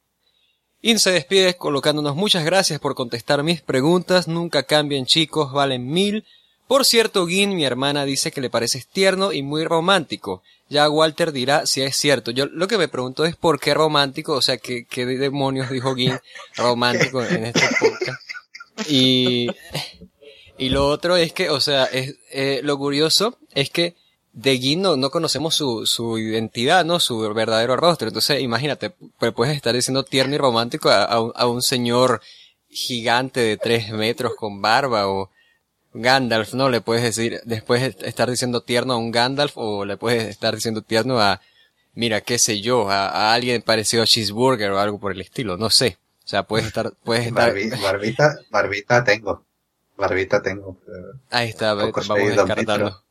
In 0.81 0.99
se 0.99 1.11
despide 1.11 1.55
colocándonos 1.57 2.15
muchas 2.15 2.45
gracias 2.45 2.79
por 2.79 2.93
contestar 2.93 3.41
mis 3.41 3.61
preguntas, 3.61 4.27
nunca 4.27 4.63
cambien 4.63 5.07
chicos, 5.07 5.51
valen 5.51 5.87
mil. 5.87 6.23
Por 6.67 6.85
cierto, 6.85 7.27
Gin, 7.27 7.55
mi 7.55 7.63
hermana, 7.63 8.05
dice 8.05 8.31
que 8.31 8.41
le 8.41 8.49
pareces 8.49 8.87
tierno 8.87 9.31
y 9.31 9.43
muy 9.43 9.65
romántico. 9.65 10.41
Ya 10.67 10.89
Walter 10.89 11.31
dirá 11.31 11.65
si 11.67 11.81
es 11.81 11.95
cierto. 11.95 12.31
Yo 12.31 12.47
lo 12.47 12.67
que 12.67 12.77
me 12.77 12.87
pregunto 12.87 13.25
es 13.25 13.35
por 13.35 13.59
qué 13.59 13.73
romántico, 13.73 14.33
o 14.33 14.41
sea, 14.41 14.57
qué, 14.57 14.85
qué 14.85 15.05
demonios 15.05 15.69
dijo 15.69 15.95
Gin 15.95 16.19
romántico 16.55 17.23
en 17.23 17.45
este 17.45 17.67
podcast. 17.79 18.21
Y 18.89 19.47
y 20.57 20.69
lo 20.69 20.87
otro 20.87 21.17
es 21.17 21.33
que, 21.33 21.49
o 21.49 21.59
sea, 21.59 21.85
es, 21.85 22.15
eh, 22.31 22.61
lo 22.63 22.77
curioso 22.77 23.37
es 23.53 23.69
que 23.69 23.95
de 24.31 24.57
Gin 24.57 24.81
no, 24.81 25.11
conocemos 25.11 25.55
su, 25.55 25.85
su 25.85 26.17
identidad, 26.17 26.85
¿no? 26.85 26.99
Su 26.99 27.19
verdadero 27.33 27.75
rostro. 27.75 28.07
Entonces, 28.07 28.41
imagínate, 28.41 28.91
pues 29.19 29.33
puedes 29.33 29.55
estar 29.55 29.73
diciendo 29.75 30.03
tierno 30.03 30.35
y 30.35 30.37
romántico 30.37 30.89
a, 30.89 31.03
a, 31.03 31.19
un, 31.21 31.31
a 31.35 31.47
un 31.47 31.61
señor 31.61 32.21
gigante 32.69 33.39
de 33.41 33.57
tres 33.57 33.91
metros 33.91 34.33
con 34.35 34.61
barba 34.61 35.07
o 35.07 35.29
Gandalf, 36.01 36.53
¿no? 36.53 36.69
Le 36.69 36.81
puedes 36.81 37.03
decir, 37.03 37.41
después 37.45 37.95
estar 38.01 38.29
diciendo 38.29 38.61
tierno 38.61 38.93
a 38.93 38.97
un 38.97 39.11
Gandalf 39.11 39.53
o 39.55 39.85
le 39.85 39.97
puedes 39.97 40.25
estar 40.25 40.53
diciendo 40.53 40.81
tierno 40.81 41.19
a, 41.19 41.41
mira, 41.93 42.21
qué 42.21 42.37
sé 42.37 42.61
yo, 42.61 42.89
a, 42.89 43.07
a 43.07 43.33
alguien 43.33 43.61
parecido 43.61 44.03
a 44.03 44.05
Cheeseburger 44.05 44.71
o 44.71 44.79
algo 44.79 44.99
por 44.99 45.11
el 45.11 45.21
estilo, 45.21 45.57
no 45.57 45.69
sé. 45.69 45.97
O 46.25 46.27
sea, 46.27 46.43
puedes 46.43 46.67
estar, 46.67 46.91
puedes 47.03 47.27
estar... 47.27 47.53
barbita, 47.81 48.39
barbita 48.49 49.03
tengo. 49.03 49.45
Barbita 49.97 50.41
tengo. 50.41 50.77
Ahí 51.29 51.49
está, 51.49 51.75
tampoco 51.77 52.01
vamos 52.07 52.35
descartando. 52.35 53.01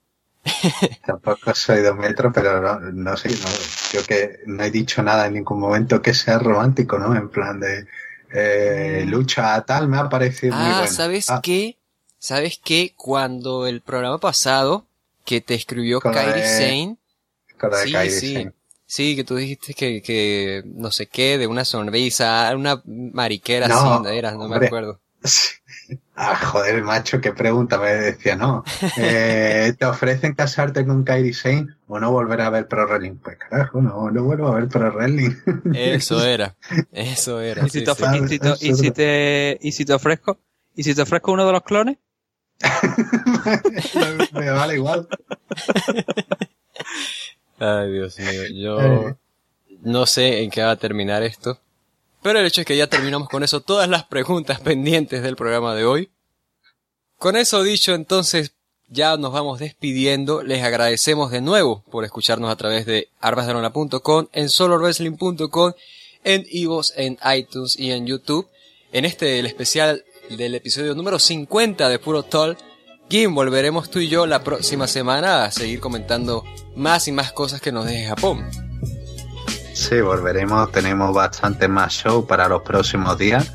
tampoco 1.06 1.54
soy 1.54 1.80
dos 1.80 1.96
metros, 1.96 2.32
pero 2.34 2.60
no, 2.60 2.78
no 2.80 3.16
sé, 3.16 3.30
no, 3.30 3.48
yo 3.92 4.04
que 4.06 4.40
no 4.46 4.62
he 4.62 4.70
dicho 4.70 5.02
nada 5.02 5.26
en 5.26 5.34
ningún 5.34 5.58
momento 5.58 6.02
que 6.02 6.12
sea 6.12 6.38
romántico, 6.38 6.98
¿no? 6.98 7.16
En 7.16 7.30
plan 7.30 7.58
de 7.58 7.86
eh, 8.30 9.04
mm. 9.06 9.08
lucha 9.08 9.64
tal, 9.64 9.88
me 9.88 9.96
ha 9.96 10.08
parecido 10.10 10.54
muy 10.54 10.66
ah, 10.66 10.78
bueno. 10.80 10.92
¿sabes 10.92 11.30
ah. 11.30 11.40
qué? 11.42 11.78
¿Sabes 12.24 12.58
qué? 12.64 12.94
Cuando 12.96 13.66
el 13.66 13.82
programa 13.82 14.16
pasado 14.16 14.86
que 15.26 15.42
te 15.42 15.52
escribió 15.52 16.00
Kairi 16.00 16.40
Sane. 16.40 16.96
sí, 17.84 18.10
sí. 18.10 18.48
Sí, 18.86 19.14
que 19.14 19.24
tú 19.24 19.36
dijiste 19.36 19.74
que, 19.74 20.00
que 20.00 20.62
no 20.64 20.90
sé 20.90 21.06
qué, 21.06 21.36
de 21.36 21.46
una 21.46 21.66
sonrisa, 21.66 22.50
una 22.56 22.80
mariquera 22.86 23.68
no, 23.68 23.96
así, 23.96 24.16
era, 24.16 24.32
no 24.32 24.48
me 24.48 24.56
acuerdo. 24.56 25.00
Ah, 26.16 26.36
joder, 26.36 26.82
macho, 26.84 27.20
qué 27.20 27.32
pregunta. 27.32 27.76
Me 27.76 27.92
decía, 27.92 28.36
no. 28.36 28.62
Eh, 28.96 29.74
¿Te 29.76 29.84
ofrecen 29.84 30.32
casarte 30.34 30.86
con 30.86 31.02
Kairi 31.02 31.34
Sane 31.34 31.66
o 31.88 31.98
no 31.98 32.12
volver 32.12 32.40
a 32.40 32.50
ver 32.50 32.68
Pro 32.68 32.86
Wrestling? 32.86 33.16
Pues 33.16 33.36
carajo, 33.36 33.82
no, 33.82 34.10
no 34.10 34.22
vuelvo 34.22 34.46
a 34.46 34.54
ver 34.54 34.68
Pro 34.68 34.92
Wrestling. 34.92 35.34
Eso 35.74 36.24
era, 36.26 36.54
eso 36.92 37.40
era. 37.40 37.66
¿Y 37.66 37.70
si, 37.70 37.82
te, 37.82 37.92
y, 38.60 38.74
si 38.74 38.90
te, 38.92 39.58
¿Y 39.60 39.72
si 39.72 39.84
te 39.84 39.92
ofrezco? 39.92 40.38
¿Y 40.76 40.84
si 40.84 40.94
te 40.94 41.02
ofrezco 41.02 41.32
uno 41.32 41.44
de 41.46 41.52
los 41.52 41.62
clones? 41.62 41.98
me, 44.32 44.50
vale 44.50 44.74
igual. 44.74 45.08
Ay, 47.58 47.92
Dios 47.92 48.18
mío, 48.18 48.42
yo 48.54 48.80
eh. 48.80 49.16
no 49.82 50.06
sé 50.06 50.42
en 50.42 50.50
qué 50.50 50.62
va 50.62 50.72
a 50.72 50.76
terminar 50.76 51.22
esto. 51.22 51.58
Pero 52.22 52.40
el 52.40 52.46
hecho 52.46 52.62
es 52.62 52.66
que 52.66 52.76
ya 52.76 52.86
terminamos 52.86 53.28
con 53.28 53.42
eso 53.42 53.60
todas 53.60 53.88
las 53.88 54.04
preguntas 54.04 54.60
pendientes 54.60 55.22
del 55.22 55.36
programa 55.36 55.74
de 55.74 55.84
hoy. 55.84 56.10
Con 57.18 57.36
eso 57.36 57.62
dicho, 57.62 57.94
entonces 57.94 58.52
ya 58.88 59.16
nos 59.16 59.32
vamos 59.32 59.58
despidiendo. 59.58 60.42
Les 60.42 60.62
agradecemos 60.62 61.30
de 61.30 61.40
nuevo 61.40 61.84
por 61.90 62.04
escucharnos 62.04 62.50
a 62.50 62.56
través 62.56 62.86
de 62.86 63.08
arbasdelona.com, 63.20 64.28
en 64.32 64.48
solorwrestling.com, 64.48 65.72
en 66.24 66.46
Ivos, 66.50 66.92
en 66.96 67.18
iTunes 67.34 67.78
y 67.78 67.90
en 67.92 68.06
YouTube. 68.06 68.48
En 68.92 69.04
este, 69.04 69.38
el 69.38 69.46
especial 69.46 70.04
del 70.30 70.54
episodio 70.54 70.94
número 70.94 71.18
50 71.18 71.88
de 71.88 71.98
Puro 71.98 72.22
Toll. 72.22 72.56
Kim, 73.08 73.34
volveremos 73.34 73.90
tú 73.90 73.98
y 73.98 74.08
yo 74.08 74.26
la 74.26 74.42
próxima 74.42 74.86
semana 74.86 75.44
a 75.44 75.50
seguir 75.50 75.80
comentando 75.80 76.44
más 76.74 77.06
y 77.08 77.12
más 77.12 77.32
cosas 77.32 77.60
que 77.60 77.72
nos 77.72 77.86
deje 77.86 78.06
Japón. 78.06 78.48
Sí, 79.72 80.00
volveremos, 80.00 80.70
tenemos 80.72 81.12
bastante 81.14 81.68
más 81.68 81.92
show 81.92 82.26
para 82.26 82.48
los 82.48 82.62
próximos 82.62 83.18
días. 83.18 83.52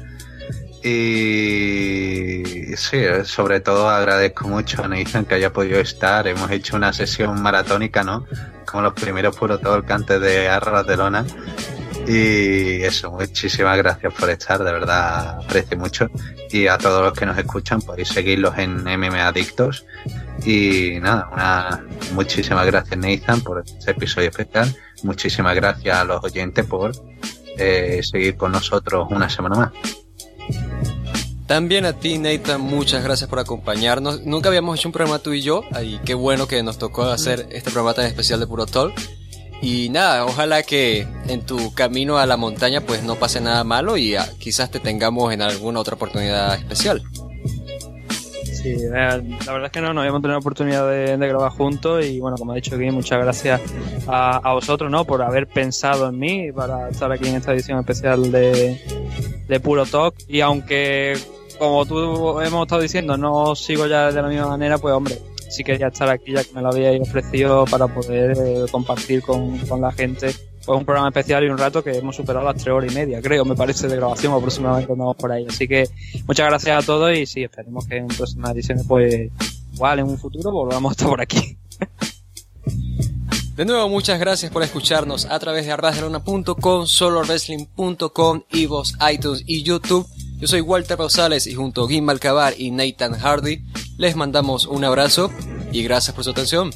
Y 0.84 2.76
sí, 2.78 3.02
sobre 3.26 3.60
todo 3.60 3.90
agradezco 3.90 4.48
mucho 4.48 4.84
a 4.84 4.88
Nathan 4.88 5.26
que 5.26 5.36
haya 5.36 5.52
podido 5.52 5.80
estar. 5.80 6.28
Hemos 6.28 6.52
hecho 6.52 6.78
una 6.78 6.94
sesión 6.94 7.42
maratónica, 7.42 8.04
¿no? 8.04 8.26
Como 8.66 8.84
los 8.84 8.94
primeros 8.94 9.36
puro 9.36 9.60
todo 9.60 9.76
el 9.76 10.22
de 10.22 10.48
Arras 10.48 10.86
de 10.88 10.96
Lona. 10.98 11.26
Y 12.08 12.84
eso, 12.84 13.12
muchísimas 13.12 13.78
gracias 13.78 14.14
por 14.14 14.30
estar, 14.30 14.64
de 14.64 14.72
verdad 14.72 15.40
aprecio 15.42 15.78
mucho. 15.78 16.08
Y 16.50 16.68
a 16.68 16.78
todos 16.78 17.04
los 17.04 17.14
que 17.14 17.26
nos 17.26 17.38
escuchan, 17.38 17.82
podéis 17.82 18.10
seguirlos 18.10 18.58
en 18.58 18.84
MM 18.84 19.20
Adictos. 19.20 19.86
Y 20.46 21.00
nada, 21.02 21.30
una, 21.32 21.86
muchísimas 22.14 22.66
gracias 22.66 22.98
Nathan 22.98 23.42
por 23.42 23.64
este 23.66 23.92
episodio 23.92 24.30
especial. 24.30 24.76
Muchísimas 25.04 25.56
gracias 25.56 25.98
a 25.98 26.04
los 26.04 26.24
oyentes 26.24 26.66
por 26.66 26.92
eh, 27.58 28.02
seguir 28.04 28.38
con 28.38 28.52
nosotros 28.52 29.08
una 29.12 29.30
semana 29.30 29.56
más. 29.56 29.72
También 31.50 31.86
a 31.86 31.94
ti, 31.94 32.20
Nathan, 32.20 32.62
muchas 32.62 33.04
gracias 33.04 33.28
por 33.28 33.40
acompañarnos. 33.40 34.24
Nunca 34.24 34.50
habíamos 34.50 34.78
hecho 34.78 34.88
un 34.90 34.94
programa 34.94 35.18
tú 35.18 35.34
y 35.34 35.42
yo, 35.42 35.64
y 35.84 35.98
qué 36.06 36.14
bueno 36.14 36.48
que 36.48 36.62
nos 36.62 36.78
tocó 36.78 37.06
hacer 37.06 37.48
este 37.50 37.72
programa 37.72 37.96
tan 37.96 38.06
especial 38.06 38.40
de 38.40 38.46
Puro 38.46 38.68
Talk. 38.68 38.94
Y 39.62 39.90
nada, 39.90 40.26
ojalá 40.26 40.64
que 40.64 41.06
en 41.28 41.42
tu 41.46 41.74
camino 41.74 42.18
a 42.18 42.26
la 42.26 42.38
montaña 42.38 42.82
pues 42.82 43.04
no 43.04 43.16
pase 43.16 43.42
nada 43.42 43.64
malo 43.64 43.98
y 43.98 44.16
ah, 44.16 44.26
quizás 44.40 44.72
te 44.72 44.80
tengamos 44.80 45.34
en 45.34 45.42
alguna 45.42 45.82
otra 45.82 45.96
oportunidad 45.96 46.56
especial. 46.56 47.04
Sí, 48.62 48.70
eh, 48.70 48.90
la 48.92 49.18
verdad 49.54 49.66
es 49.66 49.72
que 49.72 49.82
no, 49.82 49.94
no 49.94 50.02
habíamos 50.02 50.22
tenido 50.22 50.36
la 50.36 50.40
oportunidad 50.40 50.90
de, 50.90 51.16
grabar 51.18 51.52
juntos 51.52 52.06
y 52.06 52.20
bueno, 52.20 52.38
como 52.38 52.52
ha 52.52 52.56
dicho 52.56 52.76
aquí, 52.76 52.90
muchas 52.92 53.20
gracias 53.20 53.62
a, 54.08 54.54
vosotros, 54.54 54.92
¿no? 54.92 55.06
Por 55.06 55.22
haber 55.22 55.48
pensado 55.48 56.10
en 56.10 56.20
mí 56.20 56.52
para 56.52 56.90
estar 56.90 57.12
aquí 57.12 57.28
en 57.28 57.36
esta 57.36 57.54
edición 57.54 57.80
especial 57.80 58.32
de, 58.32 58.82
de 59.48 59.60
Puro 59.60 59.86
Talk 59.86 60.16
y 60.28 60.42
aunque 60.42 61.18
como 61.58 61.86
tú 61.86 62.40
hemos 62.42 62.64
estado 62.64 62.82
diciendo, 62.82 63.18
no 63.18 63.56
sigo 63.56 63.86
ya 63.88 64.12
de 64.12 64.22
la 64.22 64.28
misma 64.30 64.48
manera, 64.48 64.78
pues 64.78 64.94
hombre, 64.94 65.20
sí 65.50 65.64
quería 65.64 65.88
estar 65.88 66.10
aquí 66.10 66.34
ya 66.34 66.44
que 66.44 66.54
me 66.54 66.62
lo 66.62 66.70
habíais 66.70 67.02
ofrecido 67.02 67.66
para 67.66 67.88
poder 67.88 68.38
eh, 68.38 68.66
compartir 68.72 69.22
con, 69.22 69.58
con, 69.60 69.82
la 69.82 69.92
gente 69.92 70.34
pues 70.66 70.78
un 70.78 70.86
programa 70.86 71.10
especial 71.10 71.44
y 71.44 71.50
un 71.50 71.58
rato 71.58 71.84
que 71.84 71.98
hemos 71.98 72.16
superado 72.16 72.46
las 72.46 72.56
tres 72.56 72.74
horas 72.74 72.92
y 72.92 72.96
media, 72.96 73.22
creo, 73.22 73.44
me 73.46 73.56
parece, 73.56 73.88
de 73.88 73.96
grabación 73.96 74.34
aproximadamente 74.34 74.88
cuando 74.88 75.06
vamos 75.06 75.18
por 75.18 75.32
ahí. 75.32 75.46
Así 75.50 75.68
que 75.68 75.90
muchas 76.28 76.48
gracias 76.48 76.84
a 76.84 76.86
todos 76.86 77.18
y 77.18 77.26
sí, 77.26 77.44
esperemos 77.44 77.88
que 77.88 77.98
en 77.98 78.08
próximas 78.08 78.52
ediciones, 78.52 78.86
pues 78.88 79.32
igual 79.74 80.00
en 80.00 80.06
un 80.06 80.18
futuro 80.18 80.52
volvamos 80.52 80.92
a 80.92 80.94
estar 80.94 81.08
por 81.08 81.22
aquí. 81.22 81.58
De 83.56 83.66
nuevo, 83.66 83.90
muchas 83.90 84.20
gracias 84.20 84.52
por 84.52 84.64
escucharnos 84.64 85.26
a 85.26 85.38
través 85.38 85.66
de 85.66 85.72
arrasdelona.com, 85.74 86.86
solowrestling.com, 86.86 88.44
Ivos, 88.52 88.96
iTunes 89.12 89.44
y 89.46 89.64
YouTube. 89.64 90.08
Yo 90.40 90.48
soy 90.48 90.62
Walter 90.62 90.98
Rosales 90.98 91.48
y 91.48 91.54
junto 91.54 91.84
a 91.84 91.90
Gim 91.90 92.06
Malcabar 92.06 92.54
y 92.58 92.72
Nathan 92.72 93.14
Hardy 93.14 93.62
les 93.98 94.16
mandamos 94.16 94.66
un 94.66 94.86
abrazo 94.86 95.30
y 95.74 95.84
gracias 95.84 96.16
por 96.16 96.24
su 96.24 96.30
atención. 96.30 96.72